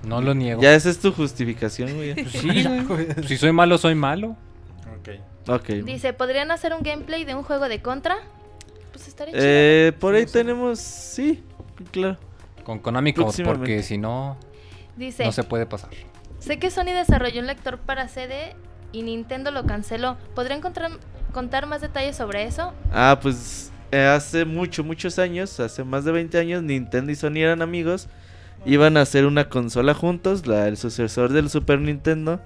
No 0.04 0.20
lo 0.20 0.34
niego. 0.34 0.60
Ya 0.60 0.74
esa 0.74 0.90
es 0.90 0.98
tu 0.98 1.10
justificación, 1.10 1.94
güey. 1.96 2.12
Pues 2.14 2.32
sí, 2.32 2.64
güey. 2.86 3.06
Si 3.26 3.38
soy 3.38 3.52
malo, 3.52 3.78
soy 3.78 3.94
malo. 3.94 4.36
Dice, 5.84 6.12
¿podrían 6.12 6.50
hacer 6.50 6.72
un 6.74 6.82
gameplay 6.82 7.24
de 7.24 7.34
un 7.34 7.42
juego 7.42 7.68
de 7.68 7.80
contra? 7.82 8.18
Pues 8.92 9.08
estaría 9.08 9.32
chido. 9.34 9.44
Eh, 9.46 9.92
por 9.98 10.14
ahí 10.14 10.26
tenemos, 10.26 10.78
sí, 10.78 11.42
claro. 11.90 12.18
Con 12.64 12.78
Konami, 12.78 13.12
Próximamente. 13.12 13.58
porque 13.58 13.82
si 13.82 13.98
no, 13.98 14.36
Dice, 14.96 15.24
no 15.24 15.32
se 15.32 15.42
puede 15.44 15.66
pasar. 15.66 15.90
sé 16.38 16.58
que 16.58 16.70
Sony 16.70 16.92
desarrolló 16.94 17.40
un 17.40 17.46
lector 17.46 17.78
para 17.78 18.06
CD 18.08 18.54
y 18.92 19.02
Nintendo 19.02 19.50
lo 19.50 19.64
canceló. 19.64 20.16
¿Podrían 20.34 20.60
contar, 20.60 20.90
contar 21.32 21.66
más 21.66 21.80
detalles 21.80 22.16
sobre 22.16 22.44
eso? 22.44 22.72
Ah, 22.92 23.18
pues 23.20 23.72
eh, 23.92 24.04
hace 24.04 24.44
mucho, 24.44 24.84
muchos 24.84 25.18
años, 25.18 25.58
hace 25.58 25.82
más 25.84 26.04
de 26.04 26.12
20 26.12 26.38
años, 26.38 26.62
Nintendo 26.62 27.10
y 27.10 27.14
Sony 27.16 27.38
eran 27.38 27.62
amigos. 27.62 28.08
Iban 28.66 28.98
a 28.98 29.00
hacer 29.00 29.24
una 29.24 29.48
consola 29.48 29.94
juntos, 29.94 30.46
la, 30.46 30.68
el 30.68 30.76
sucesor 30.76 31.32
del 31.32 31.48
Super 31.48 31.80
Nintendo. 31.80 32.40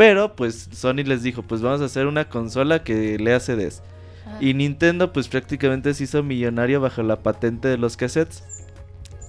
Pero 0.00 0.34
pues 0.34 0.70
Sony 0.72 1.04
les 1.04 1.22
dijo, 1.22 1.42
pues 1.42 1.60
vamos 1.60 1.82
a 1.82 1.84
hacer 1.84 2.06
una 2.06 2.26
consola 2.26 2.82
que 2.82 3.18
lea 3.18 3.38
CDs. 3.38 3.82
Ah, 4.24 4.38
Y 4.40 4.54
Nintendo 4.54 5.12
pues 5.12 5.28
prácticamente 5.28 5.92
se 5.92 6.04
hizo 6.04 6.22
millonario 6.22 6.80
bajo 6.80 7.02
la 7.02 7.16
patente 7.16 7.68
de 7.68 7.76
los 7.76 7.98
cassettes. 7.98 8.42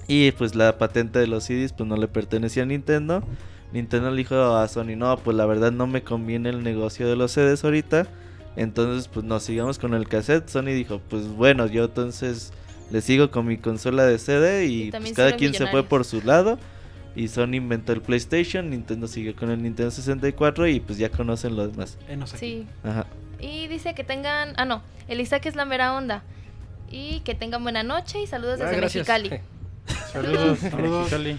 Y 0.07 0.31
pues 0.31 0.55
la 0.55 0.77
patente 0.77 1.19
de 1.19 1.27
los 1.27 1.43
CDs 1.43 1.73
pues 1.73 1.89
no 1.89 1.97
le 1.97 2.07
pertenecía 2.07 2.63
a 2.63 2.67
Nintendo. 2.67 3.21
Nintendo 3.73 4.11
le 4.11 4.15
dijo 4.15 4.55
a 4.55 4.65
Sony, 4.69 4.95
no, 4.95 5.17
pues 5.17 5.35
la 5.35 5.45
verdad 5.45 5.73
no 5.73 5.87
me 5.87 6.03
conviene 6.03 6.47
el 6.47 6.63
negocio 6.63 7.05
de 7.05 7.17
los 7.17 7.33
CDs 7.33 7.65
ahorita. 7.65 8.07
Entonces 8.55 9.09
pues 9.09 9.25
nos 9.25 9.43
sigamos 9.43 9.77
con 9.77 9.93
el 9.93 10.07
cassette. 10.07 10.47
Sony 10.47 10.67
dijo, 10.67 11.01
pues 11.09 11.27
bueno, 11.27 11.67
yo 11.67 11.83
entonces 11.83 12.53
le 12.91 13.01
sigo 13.01 13.29
con 13.29 13.45
mi 13.45 13.57
consola 13.57 14.05
de 14.05 14.17
CD 14.17 14.67
y, 14.67 14.83
Y 14.83 14.91
pues, 14.91 15.11
cada 15.11 15.35
quien 15.35 15.53
se 15.53 15.67
fue 15.67 15.83
por 15.83 16.05
su 16.05 16.21
lado. 16.21 16.57
Y 17.15 17.27
Sony 17.27 17.55
inventó 17.55 17.91
el 17.93 18.01
PlayStation, 18.01 18.69
Nintendo 18.69 19.07
siguió 19.07 19.35
con 19.35 19.51
el 19.51 19.61
Nintendo 19.61 19.91
64 19.91 20.67
y 20.67 20.79
pues 20.79 20.97
ya 20.97 21.09
conocen 21.09 21.55
lo 21.55 21.67
demás. 21.67 21.97
Enos 22.07 22.33
aquí. 22.33 22.39
Sí. 22.39 22.67
Ajá. 22.83 23.05
Y 23.39 23.67
dice 23.67 23.93
que 23.93 24.03
tengan... 24.03 24.53
Ah, 24.57 24.65
no. 24.65 24.81
El 25.07 25.19
Isaac 25.19 25.45
es 25.45 25.55
la 25.55 25.65
mera 25.65 25.93
onda. 25.95 26.23
Y 26.89 27.19
que 27.21 27.35
tengan 27.35 27.63
buena 27.63 27.83
noche 27.83 28.21
y 28.21 28.27
saludos 28.27 28.59
Ah, 28.61 28.65
desde 28.65 28.77
gracias. 28.77 29.07
Mexicali. 29.07 29.41
Saludos. 30.13 30.59
Saludos. 30.59 30.99
Mexicali. 31.11 31.37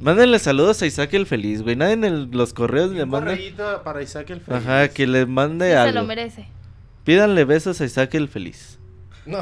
Mándenle 0.00 0.38
saludos 0.40 0.82
a 0.82 0.86
Isaac 0.86 1.14
el 1.14 1.24
Feliz, 1.26 1.62
güey. 1.62 1.76
Nadie 1.76 1.92
en 1.92 2.04
el- 2.04 2.30
los 2.32 2.52
correos 2.52 2.90
le 2.90 3.04
Un 3.04 3.10
manda. 3.10 3.34
para 3.84 4.02
Isaac 4.02 4.28
el 4.30 4.40
Feliz. 4.40 4.60
Ajá, 4.66 4.88
que 4.88 5.06
le 5.06 5.24
mande 5.26 5.70
Se 5.70 5.76
algo. 5.76 6.00
lo 6.00 6.04
merece. 6.06 6.46
Pídanle 7.04 7.44
besos 7.44 7.80
a 7.80 7.84
Isaac 7.84 8.14
el 8.14 8.28
Feliz. 8.28 8.78
No, 9.26 9.38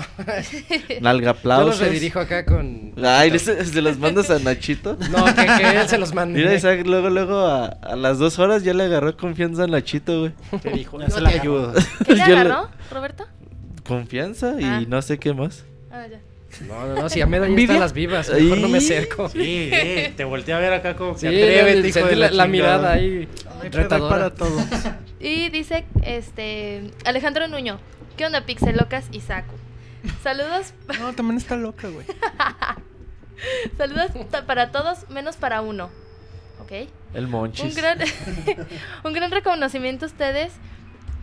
Nalga 1.00 1.24
yo 1.24 1.30
aplausos. 1.30 1.66
los 1.66 1.80
redirijo 1.80 2.20
acá 2.20 2.44
con... 2.44 2.92
Ay, 3.04 3.36
¿se, 3.38 3.64
se 3.64 3.82
los 3.82 3.98
mandas 3.98 4.30
a 4.30 4.38
Nachito? 4.38 4.96
No, 5.10 5.24
que, 5.24 5.34
que 5.34 5.80
él 5.80 5.88
se 5.88 5.98
los 5.98 6.14
mande. 6.14 6.38
Mira, 6.38 6.54
Isaac, 6.54 6.82
luego, 6.86 7.10
luego, 7.10 7.38
a, 7.46 7.66
a 7.66 7.96
las 7.96 8.18
dos 8.18 8.38
horas 8.38 8.62
ya 8.62 8.74
le 8.74 8.84
agarró 8.84 9.16
confianza 9.16 9.64
a 9.64 9.66
Nachito, 9.66 10.20
güey. 10.20 10.32
¿Qué 10.62 10.70
dijo? 10.70 10.98
Ya 11.00 11.06
No 11.06 11.10
se 11.10 11.16
te 11.16 11.20
la 11.22 11.28
ayudo. 11.30 11.72
¿Qué 12.06 12.14
le 12.14 12.18
Yo 12.28 12.36
agarró, 12.38 12.70
Roberto? 12.92 13.26
Confianza 13.86 14.54
y 14.60 14.64
Ah. 14.64 14.82
no 14.86 15.02
sé 15.02 15.18
qué 15.18 15.34
más. 15.34 15.64
Ah, 15.90 16.06
ya. 16.10 16.20
No, 16.68 16.86
no, 16.86 16.94
no, 17.02 17.08
si 17.08 17.20
a 17.22 17.24
ahí 17.24 17.32
¿Envidia? 17.34 17.62
están 17.62 17.80
las 17.80 17.92
vivas, 17.94 18.30
mejor 18.30 18.58
no 18.58 18.68
me 18.68 18.78
acerco. 18.78 19.28
Sí, 19.30 19.38
Sí, 19.42 19.70
eh, 19.72 20.12
te 20.16 20.22
volteé 20.24 20.52
a 20.54 20.58
ver 20.58 20.74
acá 20.74 20.94
como 20.96 21.16
que 21.16 21.30
le- 21.30 21.60
atrévete, 21.60 21.88
hijo 21.88 22.06
de 22.06 22.16
la, 22.16 22.30
la, 22.30 22.46
mirada 22.46 22.92
ahí 22.92 23.26
dar 23.64 23.72
retadora. 23.72 24.14
para 24.16 24.30
todos. 24.34 24.62
Y 25.18 25.48
dice, 25.48 25.84
este... 26.02 26.90
Alejandro 27.06 27.48
Nuño. 27.48 27.78
¿Qué 28.18 28.26
onda, 28.26 28.42
Pixelocas 28.44 29.06
y 29.12 29.20
Saku? 29.20 29.54
Saludos... 30.22 30.74
No, 31.00 31.12
también 31.12 31.38
está 31.38 31.56
loca, 31.56 31.88
güey. 31.88 32.06
Saludos 33.76 34.10
para 34.46 34.70
todos, 34.70 35.08
menos 35.10 35.36
para 35.36 35.60
uno. 35.60 35.90
¿Ok? 36.60 36.88
El 37.14 37.28
Monchis. 37.28 37.64
Un 37.64 37.74
gran, 37.74 37.98
un 39.04 39.12
gran 39.12 39.30
reconocimiento 39.30 40.04
a 40.04 40.08
ustedes 40.08 40.52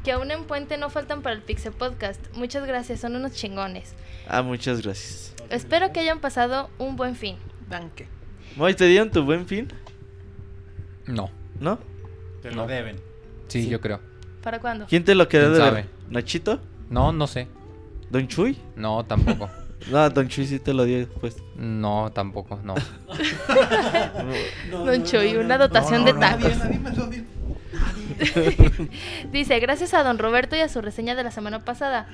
que 0.04 0.12
aún 0.12 0.32
en 0.32 0.44
Puente 0.46 0.78
no 0.78 0.90
faltan 0.90 1.22
para 1.22 1.36
el 1.36 1.42
Pixel 1.42 1.74
Podcast. 1.74 2.22
Muchas 2.36 2.66
gracias, 2.66 3.02
son 3.02 3.16
unos 3.16 3.34
chingones. 3.34 3.94
Ah, 4.28 4.42
muchas 4.42 4.82
gracias. 4.82 5.34
Espero 5.50 5.92
que 5.92 6.00
hayan 6.00 6.20
pasado 6.20 6.70
un 6.78 6.96
buen 6.96 7.16
fin. 7.16 7.38
Danke. 7.70 8.08
Moy, 8.56 8.74
¿te 8.76 8.86
dieron 8.86 9.12
tu 9.12 9.24
buen 9.24 9.48
fin? 9.48 9.72
No. 11.06 11.32
¿No? 11.60 11.80
Te 12.42 12.52
lo 12.52 12.68
deben. 12.68 12.98
Sí, 13.48 13.68
yo 13.68 13.82
creo. 13.82 14.00
¿Para 14.42 14.60
cuándo? 14.60 14.86
¿Quién 14.88 15.04
te 15.04 15.16
lo 15.16 15.28
quedó 15.28 15.48
¿Quién 15.48 15.54
de 15.54 15.60
sabe? 15.60 15.76
ver? 15.82 15.90
¿Nachito? 16.10 16.60
No, 16.90 17.12
no 17.12 17.28
sé. 17.28 17.48
¿Don 18.10 18.28
Chuy? 18.28 18.58
No, 18.76 19.04
tampoco. 19.06 19.50
No, 19.90 20.10
Don 20.10 20.28
Chuy 20.28 20.46
sí 20.46 20.60
te 20.60 20.74
lo 20.74 20.84
dio 20.84 21.08
pues. 21.22 21.38
No, 21.56 22.12
tampoco, 22.14 22.60
no. 22.62 22.76
Don 24.70 25.04
Chuy, 25.06 25.38
una 25.38 25.58
dotación 25.58 26.04
de 26.04 26.14
tacos. 26.16 26.52
Dice, 29.32 29.58
gracias 29.62 29.94
a 29.94 30.04
don 30.04 30.18
Roberto 30.18 30.58
y 30.58 30.60
a 30.60 30.68
su 30.68 30.82
reseña 30.82 31.16
de 31.16 31.24
la 31.24 31.32
semana 31.32 31.60
pasada. 31.60 32.08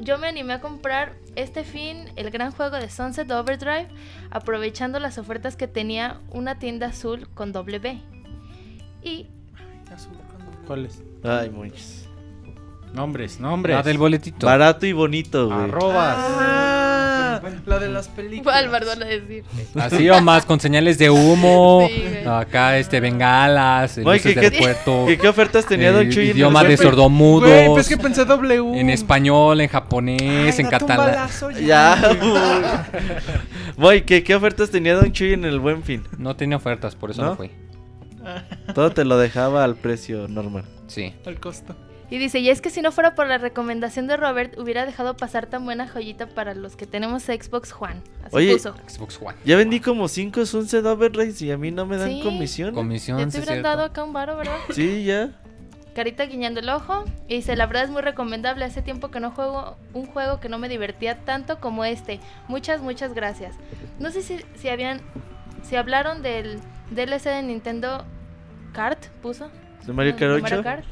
Yo 0.00 0.18
me 0.18 0.26
animé 0.26 0.54
a 0.54 0.60
comprar 0.60 1.14
este 1.36 1.62
fin 1.62 2.06
el 2.16 2.30
gran 2.30 2.50
juego 2.50 2.76
de 2.76 2.90
Sunset 2.90 3.30
Overdrive, 3.30 3.88
aprovechando 4.30 4.98
las 4.98 5.18
ofertas 5.18 5.54
que 5.54 5.68
tenía 5.68 6.20
una 6.30 6.58
tienda 6.58 6.88
azul 6.88 7.28
con 7.34 7.52
doble 7.52 7.78
B. 7.78 8.00
Y 9.02 9.28
¿Cuál 10.66 10.86
es? 10.86 11.02
Ay, 11.22 11.48
Monchis. 11.50 12.07
Nombres, 12.94 13.38
nombres. 13.40 13.76
La 13.76 13.82
del 13.82 13.98
boletito. 13.98 14.46
Barato 14.46 14.86
y 14.86 14.92
bonito, 14.92 15.46
güey. 15.46 15.58
Arrobas. 15.64 16.16
Ah, 16.18 17.40
la 17.66 17.78
de 17.78 17.88
las 17.88 18.08
películas. 18.08 18.42
¿cuál 18.42 18.68
Bardón 18.70 19.02
a 19.02 19.06
decir? 19.06 19.44
Así 19.76 20.08
o 20.10 20.20
más, 20.20 20.44
con 20.44 20.58
señales 20.58 20.98
de 20.98 21.10
humo. 21.10 21.88
Sí, 21.98 22.26
acá, 22.26 22.76
este, 22.78 23.00
bengalas, 23.00 23.98
luces 23.98 24.34
¿qué, 24.34 24.40
del 24.40 24.50
qué- 24.52 24.58
puerto. 24.58 25.04
qué- 25.06 25.18
qué 25.18 25.28
ofertas 25.28 25.64
tenía 25.66 25.88
eh, 25.88 25.92
Don 25.92 26.10
Chuy 26.10 26.24
en 26.24 26.30
el 26.30 26.36
idioma 26.36 26.64
de 26.64 26.76
sordomudos. 26.76 27.48
Güey, 27.48 27.66
pues 27.68 27.88
que 27.88 27.96
pensé 27.96 28.24
W. 28.24 28.78
En 28.80 28.90
español, 28.90 29.60
en 29.60 29.68
japonés, 29.68 30.54
Ay, 30.58 30.64
en 30.64 30.66
catalán. 30.70 30.98
balazo 30.98 31.50
Ya, 31.52 31.96
güey. 33.76 34.04
¿qué, 34.04 34.22
¿qué 34.24 34.34
ofertas 34.34 34.70
tenía 34.70 34.94
Don 34.96 35.12
Chuy 35.12 35.32
en 35.34 35.44
el 35.44 35.60
buen 35.60 35.82
fin? 35.82 36.02
No 36.18 36.34
tenía 36.36 36.56
ofertas, 36.56 36.94
por 36.96 37.10
eso 37.10 37.22
¿No? 37.22 37.28
no, 37.30 37.36
fui. 37.36 37.50
Todo 38.74 38.90
te 38.90 39.04
lo 39.04 39.16
dejaba 39.18 39.64
al 39.64 39.76
precio 39.76 40.28
normal. 40.28 40.64
Sí. 40.86 41.14
Al 41.26 41.38
costo. 41.40 41.74
Y 42.10 42.16
dice, 42.18 42.38
y 42.38 42.48
es 42.48 42.60
que 42.62 42.70
si 42.70 42.80
no 42.80 42.90
fuera 42.90 43.14
por 43.14 43.26
la 43.26 43.36
recomendación 43.36 44.06
de 44.06 44.16
Robert, 44.16 44.58
hubiera 44.58 44.86
dejado 44.86 45.14
pasar 45.16 45.46
tan 45.46 45.64
buena 45.64 45.86
joyita 45.86 46.26
para 46.26 46.54
los 46.54 46.74
que 46.74 46.86
tenemos 46.86 47.24
Xbox 47.24 47.74
One. 47.78 48.00
Así 48.24 48.34
Oye, 48.36 48.52
puso. 48.54 48.74
Xbox 48.86 49.18
One. 49.20 49.36
Ya 49.44 49.56
vendí 49.56 49.80
como 49.80 50.08
5 50.08 50.46
Sunset 50.46 50.84
Overdrive 50.86 51.34
y 51.40 51.50
a 51.50 51.58
mí 51.58 51.70
no 51.70 51.84
me 51.84 51.98
dan 51.98 52.08
Sí. 52.08 52.20
comisión. 52.22 52.74
Comisión, 52.74 53.18
Ya 53.18 53.24
sí 53.26 53.30
te 53.32 53.38
es 53.38 53.44
hubieran 53.44 53.54
cierto. 53.56 53.68
dado 53.68 53.82
acá 53.84 54.04
un 54.04 54.12
varo, 54.14 54.36
¿verdad? 54.38 54.56
Sí, 54.70 55.04
ya. 55.04 55.32
Carita 55.94 56.24
guiñando 56.24 56.60
el 56.60 56.68
ojo. 56.70 57.04
Y 57.28 57.36
dice, 57.36 57.56
la 57.56 57.66
verdad 57.66 57.84
es 57.84 57.90
muy 57.90 58.00
recomendable. 58.02 58.64
Hace 58.64 58.80
tiempo 58.82 59.10
que 59.10 59.20
no 59.20 59.30
juego 59.32 59.76
un 59.92 60.06
juego 60.06 60.40
que 60.40 60.48
no 60.48 60.58
me 60.58 60.68
divertía 60.70 61.24
tanto 61.24 61.60
como 61.60 61.84
este. 61.84 62.20
Muchas, 62.46 62.80
muchas 62.80 63.12
gracias. 63.14 63.56
No 63.98 64.10
sé 64.10 64.22
si, 64.22 64.38
si 64.54 64.68
habían... 64.68 65.00
Si 65.62 65.76
hablaron 65.76 66.22
del 66.22 66.60
DLC 66.92 67.24
de 67.24 67.42
Nintendo 67.42 68.06
Kart, 68.72 69.06
puso. 69.20 69.50
¿De 69.84 69.92
Mario 69.92 70.12
¿De 70.12 70.18
Kart 70.18 70.32
8? 70.34 70.42
Mario 70.42 70.62
Kart? 70.62 70.84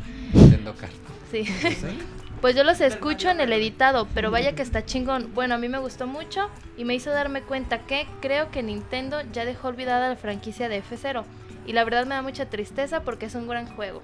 Sí. 1.31 1.45
Pues 2.43 2.55
yo 2.55 2.65
los 2.65 2.83
escucho 2.83 3.31
en 3.31 3.41
el 3.41 3.51
editado, 3.51 4.07
pero 4.15 4.31
vaya 4.31 4.55
que 4.55 4.61
está 4.61 4.85
chingón. 4.85 5.33
Bueno, 5.35 5.55
a 5.55 5.59
mí 5.59 5.71
me 5.71 5.79
gustó 5.79 6.07
mucho 6.07 6.51
y 6.77 6.85
me 6.85 6.95
hizo 6.95 7.11
darme 7.11 7.41
cuenta 7.41 7.79
que 7.87 8.07
creo 8.21 8.51
que 8.51 8.63
Nintendo 8.63 9.17
ya 9.33 9.47
dejó 9.47 9.69
olvidada 9.69 10.11
la 10.11 10.17
franquicia 10.17 10.69
de 10.69 10.83
F0. 10.83 11.25
Y 11.67 11.73
la 11.73 11.83
verdad 11.85 12.05
me 12.05 12.15
da 12.15 12.21
mucha 12.21 12.45
tristeza 12.51 13.01
porque 13.01 13.25
es 13.27 13.35
un 13.35 13.49
gran 13.49 13.67
juego. 13.75 14.03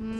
Mm, 0.00 0.18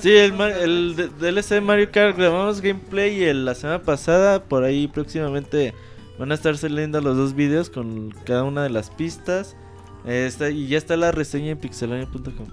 Sí, 0.00 0.10
el, 0.16 0.32
Mar- 0.32 0.50
el 0.50 0.96
de- 0.96 1.08
DLC 1.08 1.60
Mario 1.62 1.90
Kart 1.92 2.16
grabamos 2.18 2.60
gameplay 2.60 3.16
y 3.20 3.24
el- 3.24 3.44
la 3.44 3.54
semana 3.54 3.80
pasada, 3.82 4.42
por 4.44 4.64
ahí 4.64 4.88
próximamente 4.88 5.72
van 6.18 6.32
a 6.32 6.34
estar 6.34 6.58
saliendo 6.58 7.00
los 7.00 7.16
dos 7.16 7.34
videos 7.34 7.70
con 7.70 8.10
cada 8.26 8.42
una 8.42 8.64
de 8.64 8.70
las 8.70 8.90
pistas. 8.90 9.56
Eh, 10.04 10.26
está- 10.26 10.50
y 10.50 10.66
ya 10.66 10.76
está 10.76 10.96
la 10.96 11.12
reseña 11.12 11.52
en 11.52 11.58
pixelania.com. 11.58 12.48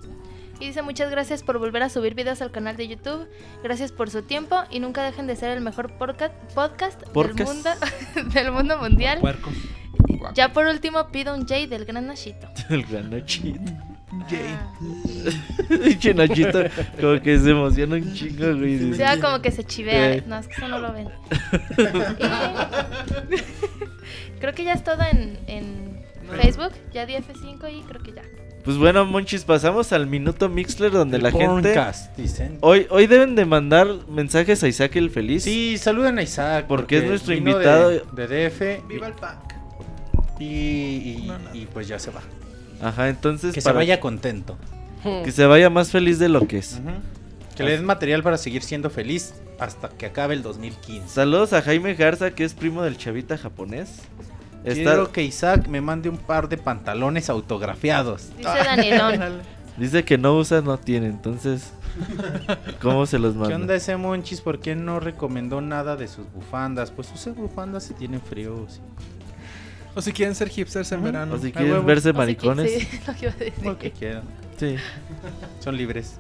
Y 0.62 0.68
dice 0.68 0.82
muchas 0.84 1.10
gracias 1.12 1.42
por 1.44 1.58
volver 1.58 1.82
a 1.84 1.90
subir 1.90 2.14
videos 2.14 2.42
al 2.42 2.52
canal 2.52 2.78
de 2.78 2.88
YouTube. 2.88 3.28
Gracias 3.64 3.92
por 3.92 4.10
su 4.12 4.22
tiempo 4.22 4.62
y 4.70 4.80
nunca 4.80 5.04
dejen 5.04 5.26
de 5.28 5.36
ser 5.36 5.50
el 5.58 5.62
mejor 5.62 5.92
porca- 5.98 6.32
podcast 6.54 7.02
del 7.02 7.12
Podcast. 7.12 7.52
mundo, 7.54 7.70
del 8.34 8.52
mundo 8.52 8.78
mundial. 8.78 9.20
Puerco. 9.20 9.50
Ya 10.36 10.54
por 10.54 10.68
último 10.68 11.08
pido 11.12 11.34
un 11.34 11.42
J 11.48 11.66
del 11.68 11.86
gran 11.86 12.06
Nashito. 12.06 12.48
El 12.70 12.84
gran 12.86 13.10
Nachito. 13.10 13.60
Jane. 14.30 14.60
Pinche 15.84 16.14
Nachito, 16.14 16.60
como 17.00 17.20
que 17.22 17.40
se 17.40 17.50
emociona 17.52 17.96
un 17.96 18.14
chingo, 18.14 18.56
güey. 18.56 18.92
O 18.92 18.96
sea, 18.96 19.20
como 19.20 19.42
que 19.42 19.50
se 19.52 19.64
chivea. 19.64 20.14
Eh. 20.16 20.24
No, 20.28 20.38
es 20.38 20.48
que 20.48 20.54
eso 20.54 20.68
no 20.68 20.78
lo 20.80 20.94
ven. 20.94 21.08
Y- 22.20 22.24
creo 24.40 24.54
que 24.54 24.64
ya 24.64 24.74
es 24.74 24.84
todo 24.84 25.02
en, 25.12 25.40
en 25.48 26.04
Facebook. 26.40 26.72
Ya 26.94 27.06
di 27.08 27.14
F5 27.16 27.76
y 27.76 27.82
creo 27.82 28.04
que 28.04 28.12
ya. 28.14 28.22
Pues 28.64 28.78
bueno, 28.78 29.06
Monchis, 29.06 29.44
pasamos 29.44 29.92
al 29.92 30.06
minuto 30.08 30.48
Mixler 30.48 30.92
donde 30.92 31.18
la 31.18 31.32
gente... 31.32 31.46
Porncast, 31.74 32.16
dicen. 32.16 32.58
Hoy, 32.62 32.86
hoy 32.92 33.08
deben 33.08 33.36
de 33.36 33.46
mandar 33.46 33.88
mensajes 34.08 34.64
a 34.64 34.68
Isaac 34.68 34.96
el 34.98 35.10
Feliz. 35.10 35.44
Sí, 35.44 35.78
saluden 35.80 36.20
a 36.20 36.22
Isaac. 36.22 36.66
Porque 36.68 37.00
es 37.00 37.06
nuestro 37.06 37.34
vino 37.34 37.52
invitado. 37.52 37.90
De, 37.90 38.28
de 38.28 38.50
DF. 38.50 38.88
Viva 38.88 39.08
el 39.08 39.14
pack. 39.14 39.56
Y, 40.40 40.46
y- 40.46 41.24
No, 41.28 41.40
nada. 41.40 41.56
y 41.56 41.66
pues 41.66 41.88
ya 41.88 41.98
se 41.98 42.12
va. 42.12 42.22
Ajá, 42.82 43.10
entonces... 43.10 43.54
Que 43.54 43.62
se 43.62 43.72
vaya 43.72 44.00
contento. 44.00 44.58
Que 45.24 45.32
se 45.32 45.46
vaya 45.46 45.70
más 45.72 45.90
feliz 45.90 46.20
de 46.20 46.30
lo 46.30 46.48
que 46.48 46.60
es. 46.60 46.80
Que 47.56 47.64
le 47.64 47.72
den 47.72 47.86
material 47.86 48.22
para 48.22 48.38
seguir 48.38 48.62
siendo 48.62 48.90
feliz 48.92 49.34
hasta 49.60 49.90
que 49.90 50.06
acabe 50.06 50.36
el 50.36 50.44
2015. 50.44 51.08
Saludos 51.10 51.54
a 51.54 51.62
Jaime 51.64 51.96
Garza, 51.96 52.32
que 52.32 52.44
es 52.44 52.54
primo 52.54 52.84
del 52.84 52.98
chavita 52.98 53.38
japonés. 53.38 53.90
Está- 54.64 54.74
Quiero 54.92 55.12
que 55.12 55.24
Isaac 55.24 55.68
me 55.68 55.82
mande 55.82 56.10
un 56.10 56.18
par 56.18 56.48
de 56.50 56.58
pantalones 56.58 57.30
autografiados. 57.30 58.30
Dice 58.38 58.50
Danielón. 58.64 59.40
Dice 59.78 60.04
que 60.04 60.18
no 60.18 60.38
usa, 60.38 60.62
no 60.62 60.78
tiene, 60.78 61.08
entonces... 61.08 61.74
¿Cómo 62.82 63.06
se 63.06 63.20
los 63.20 63.34
¿Qué 63.34 63.40
manda? 63.40 63.56
onda 63.56 63.76
ese 63.76 63.98
Monchis? 63.98 64.42
¿Por 64.42 64.60
qué 64.60 64.76
no 64.76 65.00
recomendó 65.00 65.60
nada 65.62 65.96
de 65.96 66.08
sus 66.08 66.26
bufandas? 66.34 66.92
Pues 66.92 67.12
use 67.14 67.32
bufandas 67.32 67.84
si 67.84 67.94
tienen 67.94 68.22
frío. 68.22 68.66
sí. 68.70 68.80
O 69.94 70.02
si 70.02 70.14
quieren 70.14 70.36
ser 70.36 70.48
hipsters 70.50 70.90
en 70.94 71.04
verano. 71.04 71.36
O 71.36 71.38
si 71.38 71.48
Ay, 71.48 71.52
quieren 71.52 71.86
verse 71.86 72.12
si 72.12 72.18
maricones. 72.18 72.72
sí, 72.72 73.00
lo 73.08 73.14
que 73.16 73.26
iba 73.26 73.34
a 73.34 73.38
decir. 73.38 73.66
Lo 73.66 73.78
que 73.78 73.92
quieran. 73.92 74.24
Sí. 74.58 74.76
Son 75.60 75.76
libres. 75.76 76.16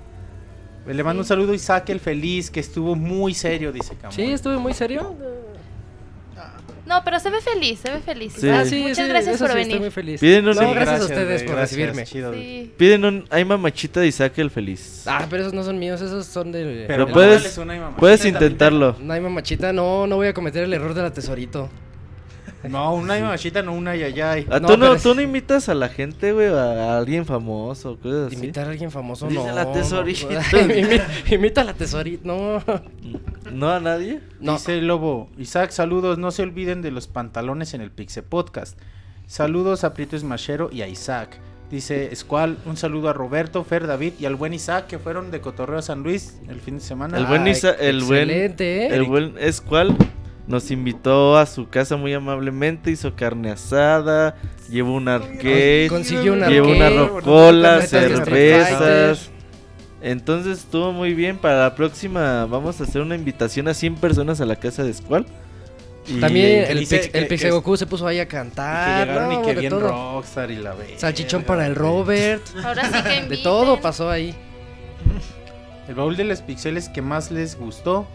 Le 0.86 1.04
mando 1.04 1.22
un 1.22 1.28
saludo 1.28 1.54
a 1.54 1.56
Isaac 1.56 1.90
el 1.90 2.00
feliz, 2.02 2.50
que 2.52 2.60
estuvo 2.60 2.96
muy 2.96 3.34
serio, 3.34 3.72
dice 3.72 3.96
Camuy. 3.96 4.14
Sí, 4.16 4.24
estuve 4.24 4.58
muy 4.58 4.74
serio. 4.74 5.16
No, 6.92 7.02
pero 7.06 7.20
se 7.22 7.30
ve 7.30 7.40
feliz, 7.40 7.80
se 7.80 7.90
ve 7.90 8.00
feliz. 8.02 8.34
Sí. 8.38 8.50
Ah, 8.50 8.66
sí, 8.66 8.82
Muchas 8.82 8.98
sí, 8.98 9.08
gracias 9.08 9.38
por 9.40 9.48
sí, 9.48 9.54
venir. 9.54 9.68
Estoy 9.70 9.80
muy 9.80 9.92
feliz. 9.92 10.20
Piden 10.20 10.48
un- 10.50 10.56
no, 10.56 10.62
Sí, 10.62 10.74
gracias, 10.76 11.02
a 11.02 11.04
ustedes 11.06 11.44
por 11.44 11.56
gracias, 11.56 11.80
recibirme. 11.80 12.04
chido. 12.06 12.34
Sí. 12.34 12.72
Piden 12.76 13.06
un... 13.06 13.26
Hay 13.30 13.46
mamachita 13.46 14.02
de 14.02 14.08
Isaac 14.08 14.34
el 14.40 14.52
Feliz. 14.52 15.04
Ah, 15.06 15.26
pero 15.30 15.44
esos 15.44 15.54
no 15.54 15.64
son 15.64 15.80
míos, 15.80 16.02
esos 16.02 16.26
son 16.26 16.52
de... 16.52 16.84
Pero 16.88 17.08
puedes- 17.08 17.58
Puedes 17.98 18.26
intentarlo. 18.26 18.98
No 19.00 19.14
hay 19.14 19.22
mamachita, 19.22 19.72
no, 19.72 20.06
no 20.06 20.18
voy 20.18 20.28
a 20.28 20.34
cometer 20.34 20.66
el 20.66 20.74
error 20.74 20.94
de 20.94 21.02
la 21.02 21.14
tesorito. 21.14 21.70
No, 22.70 22.94
una 22.94 23.18
y 23.18 23.22
mamachita, 23.22 23.62
no 23.64 23.74
una 23.74 23.96
yayay. 23.96 24.46
Ah, 24.50 24.60
No, 24.60 24.68
¿tú, 24.68 24.78
no, 24.78 24.96
tú 24.98 25.16
no 25.16 25.22
invitas 25.22 25.68
a 25.70 25.74
la 25.74 25.90
gente, 25.90 26.32
güey, 26.32 26.48
a, 26.48 26.98
alguien 26.98 27.26
famoso, 27.26 27.98
cosas 28.00 28.28
así. 28.28 28.36
Imitar 28.36 28.68
a 28.68 28.72
alguien 28.72 28.92
famoso, 28.92 29.28
Dice 29.28 29.44
no. 29.48 29.56
la 29.56 29.64
no. 29.66 29.72
tesorito. 29.72 30.30
Imi- 30.52 31.02
Imita 31.32 31.62
a 31.62 31.64
la 31.64 31.74
tesorita, 31.74 32.22
no. 32.28 32.62
¿No 33.52 33.70
a 33.70 33.80
nadie? 33.80 34.20
No. 34.40 34.54
Dice 34.54 34.78
el 34.78 34.88
Lobo, 34.88 35.30
Isaac, 35.38 35.72
saludos, 35.72 36.18
no 36.20 36.30
se 36.32 36.44
olviden 36.44 36.82
de 36.82 36.92
los 36.92 37.08
pantalones 37.08 37.74
en 37.74 37.82
el 37.82 37.90
Pixe 37.92 38.22
Podcast. 38.22 38.78
Saludos 39.28 39.84
a 39.84 39.94
Prieto 39.94 40.18
Smashero 40.18 40.70
y 40.72 40.82
a 40.82 40.88
Isaac. 40.88 41.40
Dice 41.72 42.14
Squall, 42.16 42.58
un 42.66 42.76
saludo 42.76 43.08
a 43.10 43.14
Roberto, 43.14 43.64
Fer, 43.64 43.88
David 43.88 44.14
y 44.20 44.26
al 44.26 44.36
buen 44.36 44.54
Isaac 44.54 44.88
que 44.88 45.00
fueron 45.00 45.32
de 45.32 45.40
Cotorreo 45.40 45.80
a 45.80 45.82
San 45.82 46.04
Luis 46.04 46.38
el 46.50 46.60
fin 46.60 46.76
de 46.76 46.82
semana. 46.82 47.18
El 47.18 47.26
buen 47.26 47.44
Ay, 47.44 47.52
Isa- 47.52 47.72
el 47.80 48.04
buen- 48.04 48.30
excelente, 48.30 48.86
¿eh? 48.88 48.90
El 48.96 49.04
buen 49.04 49.36
Escual 49.40 49.96
nos 50.52 50.70
invitó 50.72 51.38
a 51.38 51.46
su 51.46 51.70
casa 51.70 51.96
muy 51.98 52.14
amablemente, 52.14 52.92
hizo 52.92 53.16
carne 53.16 53.52
asada, 53.52 54.36
llevó 54.70 54.94
un 54.96 55.08
arcade, 55.08 55.88
Consiguió 55.90 56.34
una 56.34 56.48
llevó 56.50 56.70
una 56.72 56.90
rocola, 56.90 57.82
cervezas. 57.82 59.30
Entonces 60.02 60.60
estuvo 60.60 60.92
muy 60.92 61.14
bien. 61.14 61.38
Para 61.38 61.62
la 61.64 61.76
próxima 61.76 62.46
vamos 62.46 62.82
a 62.82 62.84
hacer 62.84 63.02
una 63.02 63.16
invitación 63.16 63.68
a 63.68 63.74
100 63.74 63.96
personas 63.96 64.42
a 64.42 64.46
la 64.46 64.56
casa 64.56 64.84
de 64.84 64.94
Squall. 64.94 65.26
Y- 66.08 66.20
También 66.20 66.66
el, 66.68 66.80
dice 66.80 66.98
Pix, 66.98 67.10
que- 67.12 67.18
el 67.20 67.24
que- 67.26 67.30
Pixie 67.30 67.52
Goku 67.52 67.78
se 67.78 67.86
puso 67.86 68.08
ahí 68.08 68.18
a 68.18 68.24
Y 68.24 68.26
que 68.26 68.32
cantar. 68.32 69.08
llegaron 69.08 69.34
no, 69.34 69.42
y 69.42 69.46
que 69.46 69.60
bien 69.60 69.70
todo. 69.70 69.82
Rockstar 70.16 70.50
y 70.50 70.56
la 70.56 70.74
verga, 70.74 70.98
Salchichón 70.98 71.44
para 71.44 71.68
el. 71.68 71.76
Robert. 71.76 72.42
Ahora 72.64 72.84
sí 72.92 73.04
que 73.04 73.22
De 73.30 73.38
todo 73.38 73.80
pasó 73.80 74.10
ahí. 74.10 74.36
El 75.88 75.94
baúl 75.96 76.18
de 76.18 76.24
los 76.24 76.42
pixeles 76.42 76.90
que 76.90 77.02
más 77.04 77.30
les 77.32 77.56
gustó. 77.58 78.08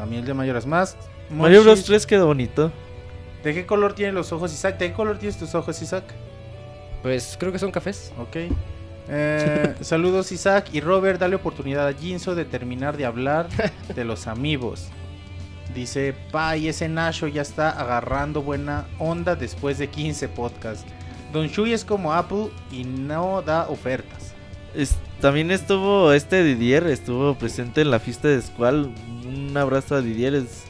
A 0.00 0.06
mí 0.06 0.16
el 0.16 0.24
de 0.24 0.34
Mayoras 0.34 0.66
más. 0.66 0.96
Mario 1.30 1.62
Bros 1.62 1.78
Monchis, 1.78 1.86
3 1.86 2.06
quedó 2.06 2.26
bonito. 2.26 2.72
¿De 3.42 3.54
qué 3.54 3.66
color 3.66 3.94
tienen 3.94 4.14
los 4.14 4.32
ojos, 4.32 4.52
Isaac? 4.52 4.78
¿De 4.78 4.88
qué 4.88 4.94
color 4.94 5.18
tienes 5.18 5.38
tus 5.38 5.54
ojos, 5.54 5.80
Isaac? 5.82 6.04
Pues 7.02 7.36
creo 7.38 7.52
que 7.52 7.58
son 7.58 7.70
cafés. 7.70 8.12
Ok. 8.18 8.36
Eh, 9.08 9.74
saludos 9.80 10.30
Isaac 10.30 10.68
y 10.72 10.80
Robert, 10.80 11.18
dale 11.18 11.34
oportunidad 11.34 11.88
a 11.88 11.92
Jinso 11.92 12.34
de 12.34 12.44
terminar 12.44 12.96
de 12.96 13.06
hablar 13.06 13.48
de 13.94 14.04
los 14.04 14.26
amigos. 14.26 14.88
Dice, 15.74 16.14
pa, 16.32 16.56
y 16.56 16.68
ese 16.68 16.88
Nacho 16.88 17.28
ya 17.28 17.42
está 17.42 17.70
agarrando 17.70 18.42
buena 18.42 18.86
onda 18.98 19.36
después 19.36 19.78
de 19.78 19.88
15 19.88 20.28
podcasts. 20.28 20.84
Don 21.32 21.46
Shui 21.46 21.72
es 21.72 21.84
como 21.84 22.12
Apple 22.12 22.50
y 22.72 22.84
no 22.84 23.40
da 23.42 23.68
ofertas. 23.68 24.29
Es- 24.74 24.96
también 25.20 25.50
estuvo 25.50 26.12
este 26.12 26.42
Didier, 26.44 26.86
estuvo 26.86 27.34
presente 27.34 27.80
en 27.82 27.90
la 27.90 27.98
fiesta 28.00 28.28
de 28.28 28.40
Squall. 28.40 28.90
Un 29.26 29.56
abrazo 29.56 29.96
a 29.96 30.00
Didier, 30.00 30.34
es, 30.34 30.62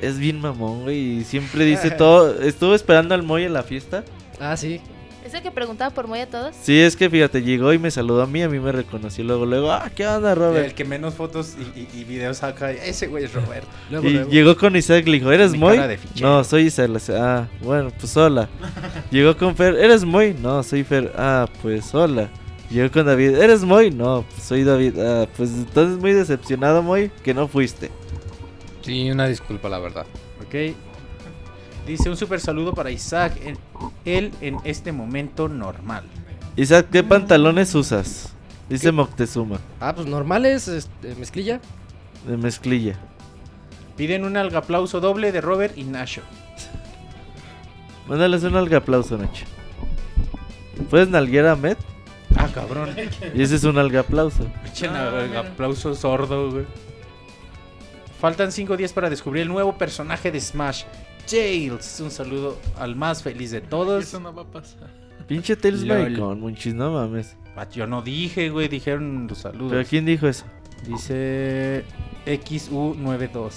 es 0.00 0.18
bien 0.18 0.40
mamón, 0.40 0.82
güey. 0.82 1.18
Y 1.20 1.24
siempre 1.24 1.64
dice 1.64 1.90
todo. 1.98 2.40
Estuvo 2.40 2.74
esperando 2.74 3.14
al 3.14 3.22
Moy 3.22 3.44
en 3.44 3.52
la 3.52 3.62
fiesta. 3.62 4.02
Ah, 4.40 4.56
sí. 4.56 4.80
¿Es 5.24 5.34
el 5.34 5.42
que 5.42 5.50
preguntaba 5.50 5.90
por 5.94 6.06
muy 6.06 6.20
a 6.20 6.26
todos? 6.26 6.54
Sí, 6.62 6.80
es 6.80 6.96
que 6.96 7.10
fíjate, 7.10 7.42
llegó 7.42 7.70
y 7.74 7.78
me 7.78 7.90
saludó 7.90 8.22
a 8.22 8.26
mí, 8.26 8.42
a 8.42 8.48
mí 8.48 8.58
me 8.60 8.72
reconoció 8.72 9.22
luego, 9.24 9.44
luego, 9.44 9.70
ah, 9.70 9.90
¿qué 9.94 10.06
onda, 10.06 10.30
El 10.32 10.38
Robert? 10.38 10.74
que 10.74 10.86
menos 10.86 11.14
fotos 11.14 11.54
y, 11.76 11.80
y- 11.80 11.88
y 12.00 12.04
videos 12.04 12.38
saca, 12.38 12.70
ese 12.72 13.08
güey 13.08 13.24
es 13.24 13.34
Robert. 13.34 13.66
Luego, 13.90 14.08
Y 14.08 14.12
luego. 14.14 14.30
llegó 14.30 14.56
con 14.56 14.74
Isaac, 14.74 15.06
le 15.06 15.18
dijo, 15.18 15.30
¿eres 15.30 15.52
Mi 15.52 15.58
Moy? 15.58 15.78
No, 16.22 16.42
soy 16.44 16.62
Isaac. 16.62 16.90
Ah, 17.10 17.46
bueno, 17.60 17.90
pues 18.00 18.16
hola. 18.16 18.48
llegó 19.10 19.36
con 19.36 19.54
Fer, 19.54 19.74
¿eres 19.74 20.02
Moy? 20.02 20.34
No, 20.40 20.62
soy 20.62 20.82
Fer. 20.82 21.12
Ah, 21.18 21.46
pues 21.60 21.94
hola. 21.94 22.30
Llegó 22.70 22.90
con 22.92 23.06
David, 23.06 23.36
¿eres 23.36 23.64
Moy? 23.64 23.90
No, 23.90 24.24
pues 24.28 24.42
soy 24.42 24.62
David. 24.64 24.98
Ah, 24.98 25.26
pues 25.36 25.50
entonces 25.50 25.98
muy 25.98 26.12
decepcionado, 26.12 26.82
Moy, 26.82 27.10
que 27.24 27.32
no 27.32 27.48
fuiste. 27.48 27.90
Sí, 28.82 29.10
una 29.10 29.26
disculpa, 29.26 29.68
la 29.68 29.78
verdad. 29.78 30.06
Ok. 30.46 30.74
Dice 31.86 32.10
un 32.10 32.16
super 32.18 32.40
saludo 32.40 32.74
para 32.74 32.90
Isaac, 32.90 33.38
en- 33.42 33.56
él 34.04 34.32
en 34.42 34.58
este 34.64 34.92
momento 34.92 35.48
normal. 35.48 36.04
Isaac, 36.56 36.88
¿qué 36.92 37.02
pantalones 37.02 37.74
usas? 37.74 38.34
Dice 38.68 38.92
Moctezuma, 38.92 39.58
Ah, 39.80 39.94
pues 39.94 40.06
normales, 40.06 40.68
este, 40.68 41.14
mezclilla. 41.14 41.60
de 42.26 42.36
mezclilla. 42.36 42.96
Piden 43.96 44.24
un 44.24 44.36
aplauso 44.36 45.00
doble 45.00 45.32
de 45.32 45.40
Robert 45.40 45.76
y 45.78 45.84
Nacho. 45.84 46.20
Mándales 48.06 48.44
un 48.44 48.56
alga 48.56 48.78
aplauso, 48.78 49.16
Nacho. 49.16 49.46
¿Puedes 50.90 51.08
nalguear 51.08 51.46
a 51.46 51.56
Met? 51.56 51.78
Cabrón. 52.60 52.94
Y 53.34 53.42
ese 53.42 53.56
es 53.56 53.64
un 53.64 53.78
alga 53.78 54.00
aplauso. 54.00 54.44
Pinche 54.64 54.88
Ah, 54.88 55.26
aplauso 55.38 55.94
sordo, 55.94 56.50
güey. 56.50 56.64
Faltan 58.20 58.50
5 58.50 58.76
días 58.76 58.92
para 58.92 59.08
descubrir 59.08 59.42
el 59.42 59.48
nuevo 59.48 59.78
personaje 59.78 60.32
de 60.32 60.40
Smash, 60.40 60.82
Jails. 61.30 62.00
Un 62.00 62.10
saludo 62.10 62.58
al 62.76 62.96
más 62.96 63.22
feliz 63.22 63.50
de 63.52 63.60
todos. 63.60 64.02
Eso 64.04 64.18
no 64.18 64.34
va 64.34 64.42
a 64.42 64.46
pasar. 64.46 64.88
Pinche 65.28 65.54
Tails 65.56 65.82
Lol. 65.82 65.98
maricón, 66.02 66.40
monchis, 66.40 66.74
no 66.74 66.90
mames. 66.92 67.36
Ah, 67.54 67.68
Yo 67.70 67.86
no 67.86 68.02
dije, 68.02 68.50
güey, 68.50 68.66
dijeron 68.68 69.26
los 69.28 69.38
saludos. 69.38 69.70
¿Pero 69.72 69.84
quién 69.88 70.04
dijo 70.06 70.26
eso? 70.26 70.44
Dice 70.86 71.84
XU92. 72.26 73.52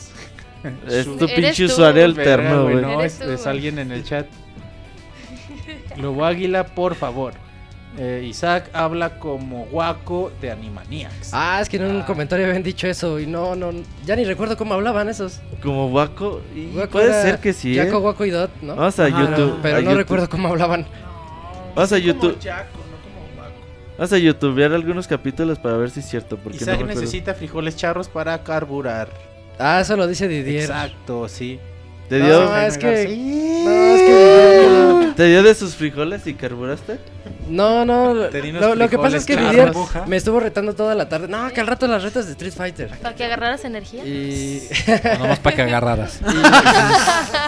Es 0.88 1.06
tu 1.18 1.26
pinche 1.26 1.66
usuario 1.66 2.06
alterno, 2.06 2.64
güey. 2.66 2.76
No, 2.82 3.02
es, 3.02 3.20
es 3.20 3.48
alguien 3.48 3.80
en 3.80 3.92
el 3.92 4.04
chat. 4.06 4.28
Lobo 5.98 6.24
Águila, 6.24 6.66
por 6.68 6.94
favor. 6.94 7.34
Eh, 7.98 8.26
Isaac 8.26 8.70
habla 8.72 9.20
como 9.20 9.66
guaco 9.66 10.32
de 10.40 10.50
Animaniacs. 10.52 11.32
Ah, 11.34 11.60
es 11.61 11.68
que 11.68 11.76
en 11.78 11.84
un 11.86 12.02
comentario 12.03 12.45
habían 12.45 12.64
dicho 12.64 12.88
eso 12.88 13.20
y 13.20 13.28
no, 13.28 13.53
no, 13.56 13.72
ya 14.06 14.16
ni 14.16 14.24
recuerdo 14.24 14.56
cómo 14.56 14.74
hablaban 14.74 15.10
esos. 15.10 15.42
Como 15.61 15.88
Waco. 15.90 16.42
y 16.56 16.68
Guaco 16.74 16.92
puede 16.94 17.22
ser 17.22 17.40
que 17.40 17.52
sí. 17.52 17.78
¿eh? 17.78 17.84
Jaco, 17.86 18.00
Guaco 18.00 18.26
y 18.26 18.30
Dot, 18.30 18.50
¿no? 18.61 18.76
Vamos 18.78 18.98
a 19.00 19.06
Ajá, 19.06 19.20
YouTube. 19.20 19.60
Pero 19.61 19.76
a 19.76 19.80
no 19.80 19.86
YouTube. 19.86 19.98
recuerdo 19.98 20.30
cómo 20.30 20.48
hablaban. 20.48 20.86
Vamos 21.76 21.92
a 21.92 21.95
Como 21.98 22.08
YouTube. 22.08 22.38
Jaco, 22.42 22.78
no 22.78 22.98
como. 23.03 23.50
Vamos 23.98 24.14
a 24.14 24.18
youtubear 24.18 24.72
algunos 24.72 25.08
capítulos 25.08 25.60
para 25.60 25.76
ver 25.76 25.90
si 25.90 26.00
es 26.00 26.10
cierto. 26.10 26.38
Porque 26.38 26.60
no 26.66 26.72
Isaac 26.72 26.86
necesita 26.86 27.34
frijoles 27.34 27.76
charros 27.76 28.08
para 28.08 28.42
carburar. 28.42 29.10
Ah, 29.60 29.82
eso 29.82 29.98
lo 29.98 30.08
dice 30.08 30.28
Didier. 30.30 30.61
Exacto, 30.61 31.28
sí. 31.28 31.60
¿Te 32.11 32.19
No, 32.19 32.25
dio, 32.25 32.56
es 32.57 32.77
que- 32.77 33.07
Sí. 33.07 33.61
No, 33.64 33.95
es 33.95 34.01
que 34.01 35.14
¿Te 35.15 35.27
dio 35.27 35.43
de 35.43 35.56
sus 35.56 35.75
frijoles 35.75 36.27
y 36.27 36.33
carburaste? 36.33 36.98
No, 37.48 37.85
no. 37.85 38.14
Lo, 38.14 38.75
lo 38.75 38.90
que 38.90 38.98
pasa 38.98 39.15
es 39.15 39.25
que 39.25 39.38
me 40.07 40.17
estuvo 40.17 40.41
retando 40.41 40.73
toda 40.73 40.93
la 40.93 41.07
tarde. 41.07 41.30
No, 41.30 41.49
que 41.53 41.61
al 41.61 41.67
rato 41.67 41.88
las 41.88 42.03
retas 42.03 42.25
de 42.25 42.33
Street 42.33 42.51
Fighter. 42.53 42.90
Para 43.01 43.15
que 43.15 43.23
agarraras 43.23 43.64
energía. 43.64 44.03
Y. 44.06 44.61
No, 45.14 45.19
nomás 45.19 45.40
para 45.40 45.56
que 45.56 45.61
agarraras. 45.61 46.19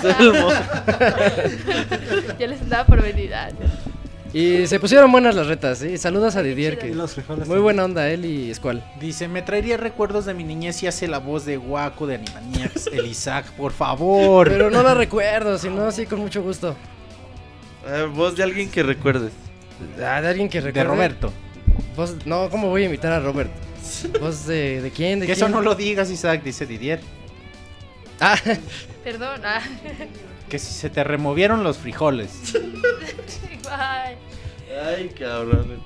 Yo 2.40 2.48
les 2.48 2.69
daba 2.69 2.85
por 2.85 3.01
venir. 3.01 3.33
Y 4.34 4.66
se 4.66 4.80
pusieron 4.80 5.12
buenas 5.12 5.36
las 5.36 5.45
retas, 5.45 5.78
sí. 5.78 5.95
Saludos 6.00 6.36
a 6.36 6.42
Didier, 6.42 6.80
que 6.80 6.88
Y 6.88 6.94
los 6.95 7.14
frijoles 7.14 7.48
muy 7.48 7.60
buena 7.60 7.86
onda 7.86 8.10
él 8.10 8.26
y 8.26 8.52
Squall. 8.56 8.84
Dice, 9.00 9.28
me 9.28 9.44
traería 9.44 9.78
recuerdos 9.78 10.26
de 10.26 10.34
mi 10.34 10.44
niñez 10.44 10.82
y 10.82 10.88
hace 10.88 11.08
la 11.08 11.20
voz 11.20 11.45
de 11.45 11.60
Waco 11.60 12.08
de 12.08 12.16
Animaniacs, 12.16 12.88
el 12.88 13.06
Isaac, 13.06 13.45
por 13.52 13.72
favor. 13.74 14.50
Pero 14.50 14.72
no 14.72 14.82
la 14.82 14.95
recuerdo, 14.95 15.60
si 15.60 15.70
no, 15.70 15.92
sí, 15.92 16.08
con 16.08 16.20
mucho 16.20 16.42
gusto. 16.42 16.76
Eh, 17.88 18.08
voz 18.12 18.36
de 18.36 18.42
alguien 18.44 18.72
que 18.72 18.82
recuerdes. 18.82 19.34
Ah, 20.03 20.20
de 20.22 20.28
alguien 20.30 20.50
que 20.50 20.62
de 20.62 20.66
recuerde. 20.68 20.88
Roberto. 20.90 21.32
Voz- 21.95 22.26
no, 22.26 22.50
¿cómo 22.50 22.70
voy 22.70 22.84
a 22.84 22.86
imitar 22.88 23.12
a 23.12 23.20
Robert? 23.20 23.52
¿Voz 24.20 24.48
de, 24.48 24.82
de 24.82 24.90
quién? 24.90 25.20
¿De 25.20 25.28
Que 25.28 25.34
eso 25.34 25.48
no 25.48 25.62
lo 25.62 25.76
digas, 25.76 26.10
Isaac, 26.10 26.42
dice 26.44 26.66
Didier. 26.66 27.02
Ah, 28.20 28.36
Perdón. 29.03 29.42
Ah. 29.44 29.62
Que 30.50 30.58
si 30.58 30.74
se 30.74 30.90
te 30.90 31.03
removieron 31.03 31.64
los 31.64 31.78
frijoles. 31.78 32.32
Ay. 33.69 34.16
Ay, 34.85 35.09
cabrón. 35.09 35.82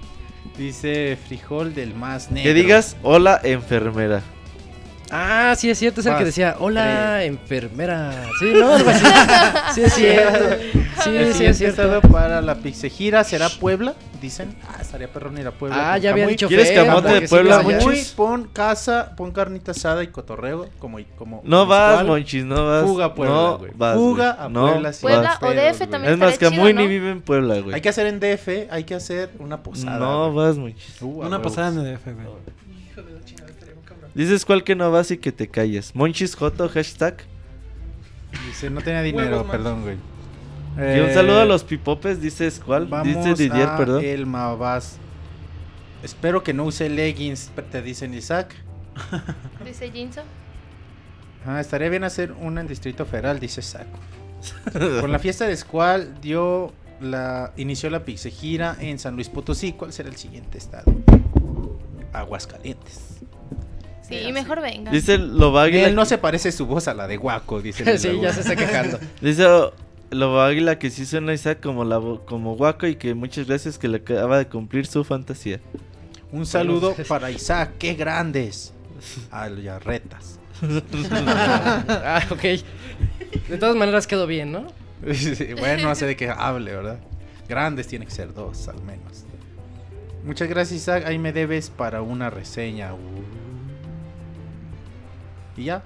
Dice 0.58 1.18
frijol 1.28 1.74
del 1.74 1.94
más 1.94 2.32
negro. 2.32 2.44
Que 2.44 2.54
digas, 2.54 2.98
hola, 3.04 3.40
enfermera. 3.44 4.24
Ah, 5.12 5.54
sí 5.58 5.70
es 5.70 5.78
cierto, 5.78 6.02
es 6.02 6.08
el 6.08 6.18
que 6.18 6.26
decía, 6.26 6.56
hola, 6.60 7.24
enfermera. 7.24 8.12
Sí, 8.40 8.52
no, 8.54 8.74
algo 8.76 8.90
así. 8.90 9.06
Sí 9.74 9.82
es 9.84 9.94
cierto. 9.94 10.56
Sí, 11.04 11.16
El 11.16 11.34
sí 11.34 11.46
es 11.46 11.58
cierto. 11.58 12.02
para 12.02 12.42
la 12.42 12.56
pixegira 12.56 13.24
será 13.24 13.50
Puebla, 13.50 13.94
dicen. 14.22 14.56
Ah, 14.68 14.78
estaría 14.82 15.08
perrón 15.12 15.38
ir 15.38 15.46
a 15.48 15.52
Puebla. 15.52 15.94
Ah, 15.94 15.98
ya 15.98 16.10
había 16.12 16.24
Camuy. 16.24 16.34
dicho 16.34 16.48
¿Quieres 16.48 16.72
camote 16.72 17.10
de 17.10 17.22
sí 17.22 17.28
Puebla, 17.28 17.60
allá. 17.60 17.80
Monchis? 17.80 18.12
Pon 18.14 18.46
casa, 18.52 19.14
pon 19.16 19.32
carnita 19.32 19.72
asada 19.72 20.04
y 20.04 20.08
cotorreo, 20.08 20.68
como, 20.80 20.98
como 21.18 21.42
No 21.44 21.66
vas. 21.68 22.04
Monchis, 22.06 22.44
no 22.46 22.66
vas. 22.66 22.84
Fuga 22.84 23.06
a 23.06 23.14
Puebla, 23.14 23.36
no 23.36 23.58
güey. 23.60 23.72
vas, 23.76 23.96
Fuga 23.96 24.44
a 24.46 24.50
no 24.50 24.68
Puebla, 24.72 24.94
sí. 24.94 25.02
Puebla 25.02 25.22
vas. 25.22 25.44
o 25.44 25.54
DF 25.54 25.78
güey. 25.78 25.90
también 25.90 26.14
Es 26.14 26.20
más, 26.20 26.38
Camuy 26.40 26.58
chido, 26.58 26.80
ni 26.80 26.84
¿no? 26.84 26.90
vive 26.90 27.12
en 27.12 27.22
Puebla, 27.22 27.60
güey. 27.60 27.76
Hay 27.76 27.82
que 27.82 27.90
hacer 27.90 28.08
en 28.08 28.20
DF, 28.20 28.72
hay 28.72 28.84
que 28.86 28.96
hacer 28.96 29.30
una 29.40 29.62
posada. 29.62 30.00
No 30.00 30.32
güey. 30.32 30.48
vas, 30.48 30.58
Monchis. 30.58 31.02
Uh, 31.02 31.22
Una 31.22 31.42
pasada 31.42 31.68
en 31.70 31.84
DF, 31.94 32.04
güey. 32.06 32.28
Dices 34.18 34.44
cuál 34.46 34.64
que 34.64 34.76
no 34.76 34.92
vas 34.92 35.12
y 35.12 35.18
que 35.18 35.32
te 35.32 35.48
calles. 35.48 35.96
Monchis 35.96 36.36
Joto, 36.36 36.68
hashtag. 36.68 37.18
Dice, 38.48 38.70
no 38.70 38.82
tenía 38.82 39.02
dinero, 39.04 39.38
Huevos, 39.38 39.52
perdón, 39.52 39.84
güey. 39.84 39.96
Y 39.96 41.00
un 41.00 41.10
Eh, 41.10 41.14
saludo 41.14 41.40
a 41.42 41.46
los 41.46 41.64
pipopes, 41.64 42.20
dices 42.22 42.60
cuál. 42.64 42.88
Vamos 42.88 43.24
Dice 43.26 43.36
Didier, 43.44 43.68
a 43.70 43.78
perdón. 43.78 44.04
el 44.04 44.26
Mavas. 44.26 44.98
Espero 46.04 46.44
que 46.44 46.54
no 46.54 46.66
use 46.66 46.90
leggings, 46.90 47.52
te 47.72 47.82
dicen 47.82 48.14
Isaac. 48.14 48.54
Dice 49.66 49.92
Jinso. 49.92 50.22
Ah, 51.46 51.60
estaría 51.62 51.90
bien 51.90 52.04
hacer 52.04 52.32
una 52.34 52.62
en 52.62 52.68
Distrito 52.68 53.06
Federal, 53.06 53.40
dice 53.40 53.62
Saco. 53.62 53.98
Con 55.00 55.12
la 55.12 55.20
fiesta 55.20 55.46
de 55.48 55.56
Squall 55.56 56.20
dio 56.22 56.74
la 57.00 57.54
inició 57.58 57.90
la 57.90 58.04
pixegira 58.04 58.76
en 58.80 59.00
San 59.00 59.16
Luis 59.16 59.30
Potosí. 59.30 59.74
¿Cuál 59.74 59.94
será 59.94 60.10
el 60.10 60.18
siguiente 60.18 60.58
estado? 60.58 60.92
Aguascalientes. 62.14 63.17
Sí, 64.08 64.32
mejor 64.32 64.62
venga. 64.62 64.92
Dice 64.92 65.18
Lobaguila. 65.18 65.88
Él 65.88 65.96
no 65.96 66.06
se 66.06 66.18
parece 66.18 66.52
su 66.52 66.66
voz 66.66 66.88
a 66.88 66.94
la 66.94 67.08
de 67.08 67.18
Guaco, 67.18 67.62
dice. 67.62 67.84
Sí, 67.98 68.20
ya 68.22 68.34
se 68.34 68.42
está 68.42 68.56
quejando. 68.56 69.00
Dice 69.22 69.46
Lobaguila 70.12 70.80
que 70.80 70.90
sí 70.90 71.06
suena 71.06 71.32
a 71.32 71.36
Isaac 71.36 71.60
como, 71.62 71.84
la, 71.84 72.00
como 72.26 72.56
guaco 72.56 72.88
y 72.88 72.96
que 72.96 73.14
muchas 73.14 73.48
gracias 73.48 73.78
que 73.78 73.88
le 73.88 73.98
acaba 73.98 74.38
de 74.38 74.48
cumplir 74.48 74.86
su 74.86 75.04
fantasía. 75.04 75.60
Un 76.32 76.46
saludo 76.46 76.96
para 77.08 77.32
Isaac, 77.32 77.72
qué 77.80 77.94
grandes. 77.94 78.74
Allarretas. 79.32 80.40
Ah, 81.88 82.24
ok. 82.32 82.42
De 83.50 83.58
todas 83.60 83.76
maneras 83.76 84.08
quedó 84.08 84.26
bien, 84.26 84.52
¿no? 84.52 84.68
Sí, 85.14 85.54
bueno, 85.60 85.90
no 85.90 85.96
sé 85.96 86.08
de 86.08 86.16
qué 86.16 86.30
hable, 86.30 86.74
¿verdad? 86.74 87.00
Grandes 87.48 87.88
tiene 87.88 88.06
que 88.06 88.12
ser 88.12 88.34
dos, 88.34 88.68
al 88.68 88.82
menos. 88.82 89.26
Muchas 90.26 90.50
gracias, 90.50 90.82
Isaac. 90.82 91.04
Ahí 91.06 91.20
me 91.20 91.32
debes 91.32 91.70
para 91.70 92.02
una 92.02 92.30
reseña. 92.30 92.94
Uh. 92.94 93.57
Y 95.58 95.66
ya. 95.66 95.82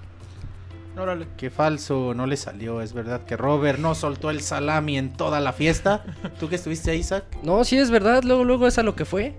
Órale. 0.97 1.25
Qué 1.37 1.49
falso, 1.49 2.13
no 2.13 2.25
le 2.27 2.35
salió. 2.35 2.81
Es 2.81 2.91
verdad 2.93 3.21
que 3.25 3.37
Robert 3.37 3.79
no 3.79 3.95
soltó 3.95 4.29
el 4.29 4.41
salami 4.41 4.97
en 4.97 5.13
toda 5.13 5.39
la 5.39 5.53
fiesta. 5.53 6.03
¿Tú 6.39 6.49
que 6.49 6.55
estuviste 6.55 6.91
ahí, 6.91 6.99
Isaac? 6.99 7.23
No, 7.43 7.63
sí 7.63 7.77
es 7.77 7.89
verdad, 7.89 8.23
luego, 8.23 8.43
luego 8.43 8.67
es 8.67 8.77
a 8.77 8.83
lo 8.83 8.93
que 8.95 9.05
fue. 9.05 9.33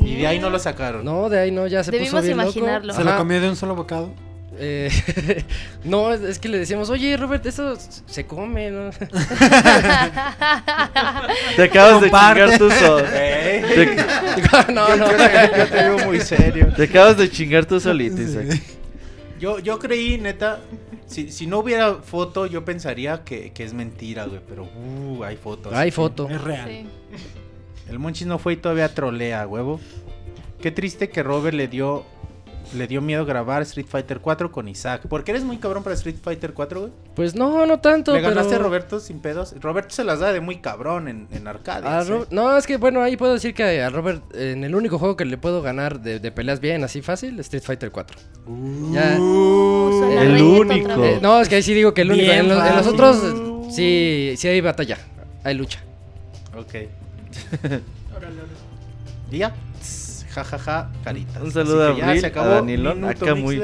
Y 0.00 0.16
de 0.16 0.26
ahí 0.26 0.40
no 0.40 0.50
lo 0.50 0.58
sacaron. 0.58 1.04
No, 1.04 1.28
de 1.28 1.38
ahí 1.38 1.50
no, 1.52 1.68
ya 1.68 1.84
se 1.84 1.92
puso 1.92 2.00
Debimos 2.02 2.24
bien 2.24 2.36
loco. 2.38 2.50
imaginarlo. 2.50 2.92
¿Se 2.92 3.04
lo 3.04 3.16
comió 3.16 3.40
de 3.40 3.48
un 3.48 3.54
solo 3.56 3.76
bocado? 3.76 4.10
Eh, 4.56 4.88
no, 5.84 6.12
es- 6.12 6.20
es 6.22 6.38
que 6.40 6.48
le 6.48 6.58
decíamos, 6.58 6.90
oye, 6.90 7.16
Robert, 7.16 7.44
eso 7.46 7.76
se 8.06 8.26
come, 8.26 8.70
¿no? 8.70 8.90
Te 11.56 11.62
acabas 11.64 12.00
de 12.00 12.10
chingar. 12.10 13.04
¿Eh? 13.12 13.64
Te, 14.66 14.72
no, 14.72 14.96
no. 14.96 15.10
Yo, 15.10 15.16
te- 15.16 15.58
yo 15.58 15.66
te 15.68 15.74
veo 15.74 15.98
muy 16.06 16.20
serio. 16.20 16.72
te 16.76 16.84
acabas 16.84 17.16
de 17.16 17.30
chingar 17.30 17.64
tú 17.66 17.78
solito, 17.80 18.20
Isaac. 18.20 18.60
Yo, 19.44 19.58
yo 19.58 19.78
creí, 19.78 20.16
neta, 20.16 20.62
si, 21.04 21.30
si 21.30 21.46
no 21.46 21.58
hubiera 21.58 21.96
foto, 21.96 22.46
yo 22.46 22.64
pensaría 22.64 23.24
que, 23.24 23.52
que 23.52 23.62
es 23.62 23.74
mentira, 23.74 24.24
güey. 24.24 24.40
Pero, 24.48 24.64
uh, 24.64 25.22
hay 25.22 25.36
fotos. 25.36 25.70
Hay 25.74 25.90
foto. 25.90 26.30
Es 26.30 26.40
real. 26.40 26.66
Sí. 26.66 26.86
El 27.90 27.98
Monchis 27.98 28.26
no 28.26 28.38
fue 28.38 28.54
y 28.54 28.56
todavía 28.56 28.94
trolea, 28.94 29.46
huevo. 29.46 29.80
Qué 30.62 30.70
triste 30.70 31.10
que 31.10 31.22
Robert 31.22 31.54
le 31.54 31.68
dio 31.68 32.06
le 32.72 32.86
dio 32.86 33.00
miedo 33.00 33.24
grabar 33.26 33.62
Street 33.62 33.86
Fighter 33.88 34.20
4 34.20 34.50
con 34.50 34.68
Isaac. 34.68 35.02
Porque 35.08 35.30
eres 35.32 35.44
muy 35.44 35.58
cabrón 35.58 35.82
para 35.82 35.94
Street 35.94 36.16
Fighter 36.22 36.54
4, 36.54 36.80
güey. 36.80 36.92
Pues 37.14 37.34
no, 37.34 37.66
no 37.66 37.78
tanto, 37.80 38.12
Le 38.14 38.20
ganaste 38.20 38.52
pero... 38.52 38.60
a 38.60 38.64
Roberto 38.64 39.00
sin 39.00 39.20
pedos. 39.20 39.54
Roberto 39.60 39.94
se 39.94 40.04
las 40.04 40.20
da 40.20 40.32
de 40.32 40.40
muy 40.40 40.58
cabrón 40.58 41.08
en, 41.08 41.28
en 41.30 41.46
arcade. 41.46 42.04
Ro- 42.08 42.26
No, 42.30 42.56
es 42.56 42.66
que 42.66 42.76
bueno, 42.76 43.02
ahí 43.02 43.16
puedo 43.16 43.34
decir 43.34 43.54
que 43.54 43.82
a 43.82 43.90
Robert, 43.90 44.22
en 44.34 44.64
el 44.64 44.74
único 44.74 44.98
juego 44.98 45.16
que 45.16 45.24
le 45.24 45.36
puedo 45.38 45.62
ganar 45.62 46.00
de, 46.00 46.18
de 46.20 46.32
peleas 46.32 46.60
bien, 46.60 46.82
así 46.84 47.02
fácil, 47.02 47.38
Street 47.40 47.62
Fighter 47.62 47.90
4. 47.90 48.16
Ya. 48.92 49.16
Uh, 49.20 49.90
suena 50.00 50.22
el 50.22 50.42
único. 50.42 51.04
Eh, 51.04 51.18
no, 51.22 51.40
es 51.40 51.48
que 51.48 51.56
ahí 51.56 51.62
sí 51.62 51.74
digo 51.74 51.92
que 51.94 52.02
el 52.02 52.10
único. 52.10 52.24
Bien 52.26 52.40
En 52.40 52.48
los, 52.48 52.58
en 52.58 52.64
los 52.76 52.86
fácil. 52.86 52.92
otros, 52.94 53.16
eh, 53.24 53.70
sí, 53.72 54.34
sí 54.36 54.48
hay 54.48 54.60
batalla, 54.60 54.98
hay 55.44 55.54
lucha. 55.54 55.80
Ok. 56.56 56.74
¿Y 59.30 59.42
Tss, 60.42 60.50
Ja, 60.50 60.58
ja, 60.58 60.58
ja, 60.58 60.92
caritas. 61.04 61.42
Un 61.42 61.52
saludo 61.52 61.84
Así 61.88 61.94
que 61.96 62.02
a 62.02 62.04
ya 62.04 62.06
Abril, 62.08 62.20
se 62.20 62.26
a 62.26 62.28
acabó. 62.30 62.48
Danilón, 62.50 63.04
acá 63.04 63.34
muy-. 63.34 63.62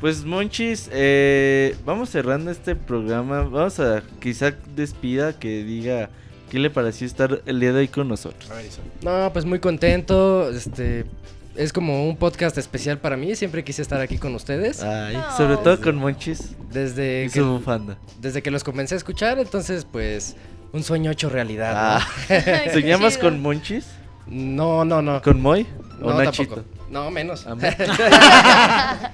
Pues 0.00 0.24
Monchis, 0.24 0.88
eh, 0.92 1.74
vamos 1.84 2.10
cerrando 2.10 2.50
este 2.50 2.76
programa. 2.76 3.42
Vamos 3.42 3.80
a 3.80 4.02
Isaac 4.22 4.56
despida, 4.74 5.32
que 5.38 5.64
diga 5.64 6.10
qué 6.50 6.58
le 6.58 6.68
pareció 6.70 7.06
estar 7.06 7.40
el 7.46 7.60
día 7.60 7.72
de 7.72 7.80
hoy 7.80 7.88
con 7.88 8.06
nosotros. 8.08 8.50
A 8.50 8.54
ver, 8.54 8.66
eso. 8.66 8.80
No, 9.02 9.30
pues 9.32 9.44
muy 9.46 9.58
contento. 9.58 10.50
Este 10.50 11.06
es 11.54 11.72
como 11.72 12.06
un 12.06 12.16
podcast 12.18 12.58
especial 12.58 12.98
para 12.98 13.16
mí. 13.16 13.34
Siempre 13.36 13.64
quise 13.64 13.80
estar 13.80 14.00
aquí 14.02 14.18
con 14.18 14.34
ustedes. 14.34 14.82
Ay, 14.82 15.16
No. 15.16 15.36
sobre 15.36 15.56
todo 15.56 15.80
con 15.80 15.96
Monchis 15.96 16.54
Desde 16.70 17.24
y 17.24 17.30
que, 17.30 17.40
su 17.40 17.46
bufanda. 17.52 17.96
desde 18.20 18.42
que 18.42 18.50
los 18.50 18.62
comencé 18.64 18.94
a 18.94 18.98
escuchar, 18.98 19.38
entonces 19.38 19.86
pues 19.90 20.36
un 20.72 20.82
sueño 20.82 21.10
hecho 21.10 21.30
realidad. 21.30 21.72
Ah, 21.74 22.08
Qué 22.28 22.70
¿Soñamos 22.74 23.16
con 23.16 23.40
Monchis? 23.40 23.86
¿No? 24.28 24.84
no, 24.84 25.02
no. 25.02 25.22
¿Con 25.22 25.40
Moy? 25.40 25.66
¿O 26.02 26.10
No, 26.10 26.22
Nachito? 26.22 26.56
tampoco. 26.56 26.76
No, 26.90 27.10
menos. 27.10 27.46
Ah, 27.46 27.56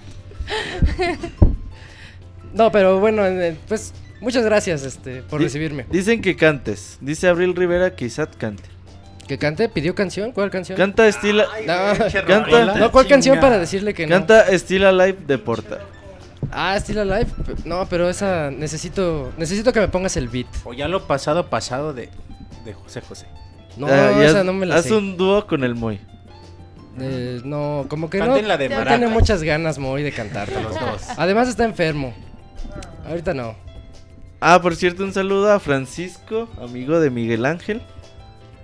no, 2.55 2.71
pero 2.71 3.01
bueno, 3.01 3.25
eh, 3.27 3.57
pues 3.69 3.93
muchas 4.21 4.45
gracias 4.45 4.85
este, 4.85 5.23
por 5.23 5.39
Di- 5.41 5.47
recibirme. 5.47 5.87
Dicen 5.91 6.21
que 6.21 6.37
cantes. 6.37 6.99
Dice 7.01 7.29
Abril 7.29 7.55
Rivera 7.57 7.95
que 7.97 8.05
Isaac 8.07 8.31
cante. 8.37 8.65
¿Que 9.27 9.39
cante? 9.39 9.69
¿Pidió 9.69 9.95
canción? 9.95 10.33
¿Cuál 10.33 10.51
canción? 10.51 10.77
Canta 10.77 11.07
estilo. 11.07 11.45
No, 11.67 11.93
Canta. 12.27 12.75
no, 12.75 12.91
¿cuál 12.93 13.07
canción 13.07 13.39
para 13.41 13.57
decirle 13.59 13.95
que 13.95 14.07
no? 14.07 14.11
Canta 14.17 14.47
Still 14.59 14.85
Alive 14.85 15.19
de 15.27 15.39
Porta. 15.39 15.79
Ah, 16.51 16.77
Still 16.79 16.99
Alive. 16.99 17.29
No, 17.65 17.87
pero 17.89 18.11
esa 18.11 18.51
necesito 18.51 19.33
necesito 19.39 19.73
que 19.73 19.81
me 19.81 19.89
pongas 19.89 20.17
el 20.17 20.29
beat. 20.29 20.49
O 20.65 20.75
ya 20.75 20.89
lo 20.89 21.07
pasado, 21.07 21.49
pasado 21.49 21.95
de, 21.95 22.11
de 22.65 22.75
José 22.75 23.01
José. 23.01 23.27
No, 23.77 23.87
Ah, 23.87 24.23
esa 24.25 24.41
haz- 24.41 24.45
no 24.45 24.53
me 24.53 24.67
la 24.67 24.77
Haz 24.77 24.85
sé. 24.85 24.95
un 24.95 25.17
dúo 25.17 25.47
con 25.47 25.65
el 25.65 25.75
Moy. 25.75 25.99
Eh, 27.01 27.41
no, 27.45 27.87
como 27.89 28.11
que 28.11 28.19
no. 28.19 28.41
La 28.43 28.59
de 28.59 28.69
no 28.69 28.85
tiene 28.85 29.09
muchas 29.09 29.43
ganas 29.43 29.79
muy 29.79 30.03
de 30.03 30.13
cantar 30.13 30.49
Los 30.63 30.75
dos. 30.79 31.03
Además 31.17 31.49
está 31.49 31.65
enfermo. 31.65 32.13
Ahorita 33.07 33.33
no. 33.35 33.55
Ah, 34.41 34.61
por 34.61 34.77
cierto, 34.77 35.05
un 35.05 35.13
saludo 35.13 35.51
a 35.53 35.61
Francisco, 35.61 36.49
amigo 36.61 36.99
de 37.01 37.11
Miguel 37.11 37.47
Ángel, 37.47 37.81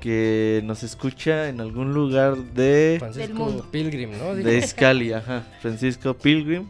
que 0.00 0.60
nos 0.64 0.82
escucha 0.82 1.48
en 1.48 1.60
algún 1.60 1.94
lugar 1.94 2.36
de, 2.36 2.96
Francisco 2.98 3.34
mundo. 3.34 3.66
Pilgrim, 3.70 4.10
¿no? 4.18 4.34
De 4.34 4.60
Scali, 4.66 5.12
ajá. 5.12 5.44
Francisco 5.60 6.14
Pilgrim. 6.14 6.68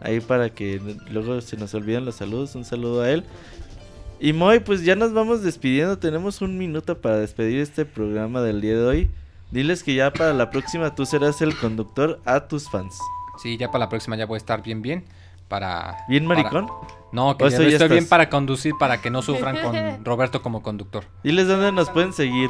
Ahí 0.00 0.18
para 0.20 0.50
que 0.50 0.80
luego 1.10 1.40
se 1.40 1.56
nos 1.56 1.72
olviden 1.74 2.04
los 2.04 2.16
saludos, 2.16 2.54
un 2.56 2.64
saludo 2.64 3.02
a 3.02 3.10
él. 3.10 3.24
Y 4.24 4.32
Moy, 4.32 4.60
pues 4.60 4.84
ya 4.84 4.94
nos 4.94 5.12
vamos 5.12 5.42
despidiendo. 5.42 5.98
Tenemos 5.98 6.42
un 6.42 6.56
minuto 6.56 7.00
para 7.00 7.16
despedir 7.18 7.58
este 7.58 7.84
programa 7.84 8.40
del 8.40 8.60
día 8.60 8.74
de 8.74 8.84
hoy. 8.86 9.10
Diles 9.50 9.82
que 9.82 9.94
ya 9.96 10.12
para 10.12 10.32
la 10.32 10.48
próxima 10.48 10.94
tú 10.94 11.04
serás 11.06 11.42
el 11.42 11.56
conductor 11.56 12.20
a 12.24 12.46
tus 12.46 12.70
fans. 12.70 12.96
Sí, 13.42 13.56
ya 13.56 13.66
para 13.72 13.86
la 13.86 13.88
próxima 13.88 14.14
ya 14.16 14.26
voy 14.26 14.36
a 14.36 14.38
estar 14.38 14.62
bien, 14.62 14.80
bien. 14.80 15.04
Para. 15.48 15.96
¿Bien 16.08 16.28
para- 16.28 16.40
maricón? 16.40 16.68
No, 17.10 17.36
que 17.36 17.44
¿O 17.44 17.48
ya 17.48 17.58
estoy 17.66 17.88
bien 17.88 18.08
para 18.08 18.30
conducir, 18.30 18.74
para 18.78 19.02
que 19.02 19.10
no 19.10 19.22
sufran 19.22 19.56
con 19.60 19.74
Roberto 20.04 20.40
como 20.40 20.62
conductor. 20.62 21.04
Diles 21.24 21.48
dónde 21.48 21.72
nos 21.72 21.90
pueden 21.90 22.12
seguir. 22.12 22.48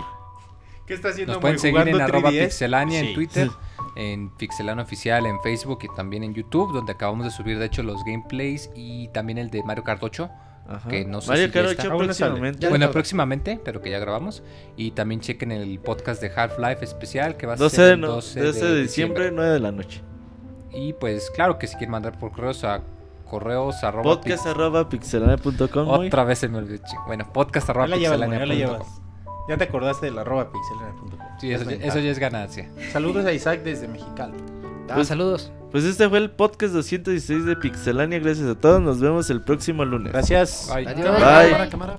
¿Qué 0.87 0.93
está 0.95 1.09
haciendo 1.09 1.33
Nos 1.33 1.41
pueden 1.41 1.59
seguir 1.59 1.89
en 1.89 2.01
arroba 2.03 2.31
3DS? 2.31 2.45
pixelania 2.49 3.01
Sí. 3.01 3.07
en 3.09 3.15
Twitter, 3.15 3.51
en 3.97 4.29
pixelania 4.37 4.85
oficial 4.85 5.25
en 5.27 5.41
Facebook 5.41 5.79
y 5.85 5.89
también 5.97 6.23
en 6.23 6.35
YouTube, 6.35 6.73
donde 6.73 6.93
acabamos 6.93 7.25
de 7.25 7.31
subir 7.31 7.59
de 7.59 7.65
hecho 7.67 7.83
los 7.83 8.05
gameplays 8.05 8.69
y 8.77 9.09
también 9.09 9.39
el 9.39 9.49
de 9.51 9.63
Mario 9.65 9.85
Kart 9.85 10.03
8. 10.03 10.29
Ajá. 10.69 10.89
Que 10.89 11.05
no 11.05 11.21
sé 11.21 11.29
Mario 11.29 11.47
si 11.47 11.53
ya 11.53 11.61
Kart 11.61 11.71
está. 11.73 11.83
8 11.83 11.93
Aún 11.93 12.07
no 12.07 12.13
sale. 12.15 12.31
próximamente. 12.31 12.69
Bueno, 12.69 12.91
próximamente, 12.91 13.61
pero 13.65 13.83
que 13.83 13.91
ya 13.91 13.99
grabamos. 13.99 14.43
Y 14.77 14.93
también 14.93 15.21
chequen 15.21 15.53
el 15.53 15.79
podcast 15.81 16.21
de 16.23 16.31
Half-Life 16.35 16.85
especial 16.85 17.37
que 17.37 17.47
va 17.47 17.55
a 17.55 17.57
12 17.57 17.77
ser 17.77 17.85
de, 17.87 17.93
el 17.93 18.01
no- 18.01 18.09
12 18.09 18.41
12 18.43 18.65
de 18.67 18.83
diciembre, 18.83 19.31
9 19.33 19.51
de 19.53 19.61
la 19.61 19.73
noche. 19.73 20.03
Y 20.73 20.93
pues 20.95 21.31
claro 21.31 21.59
que 21.59 21.67
si 21.67 21.75
quieren 21.77 21.91
mandar 21.91 22.19
por 22.19 22.33
correos 22.33 22.65
a 22.65 22.81
correos 23.29 23.83
arroba 23.83 24.03
Podcast 24.05 24.47
arroba 24.47 24.89
pixelania.com. 24.89 25.89
Otra 25.89 26.25
vez 26.25 26.39
se 26.39 26.49
me 26.49 26.59
olvidó. 26.59 26.83
Bueno, 27.07 27.31
podcast 27.33 27.67
Ya 27.69 27.71
arroba 27.73 27.87
la 27.89 27.97
pixelania.com. 27.97 28.87
Ya 29.49 29.57
te 29.57 29.65
acordaste 29.65 30.07
del 30.07 30.19
arroba 30.19 30.51
pixelania.com. 30.53 31.19
Sí, 31.41 31.53
eso, 31.53 31.69
ya- 31.69 31.85
eso 31.87 31.99
ya 31.99 32.11
es 32.11 32.19
ganancia. 32.19 32.71
Saludos 32.93 33.25
a 33.27 33.33
Isaac 33.33 33.63
desde 33.63 33.89
Mexicali. 33.89 34.35
Ah, 34.89 34.95
Pues- 34.95 35.09
saludos. 35.09 35.53
Pues 35.71 35.85
este 35.85 36.07
fue 36.09 36.19
el 36.19 36.31
podcast 36.31 36.75
216 36.75 37.47
de 37.47 37.57
Pixelania. 37.57 38.19
Gracias 38.19 38.47
a 38.47 38.55
todos. 38.55 38.83
Nos 38.83 39.01
vemos 39.01 39.31
el 39.31 39.41
próximo 39.41 39.87
lunes. 39.87 40.13
Gracias. 40.13 40.69
Bye. 40.75 40.87
Adiós. 40.87 41.17
Bye. 41.17 41.69
Cámara, 41.71 41.99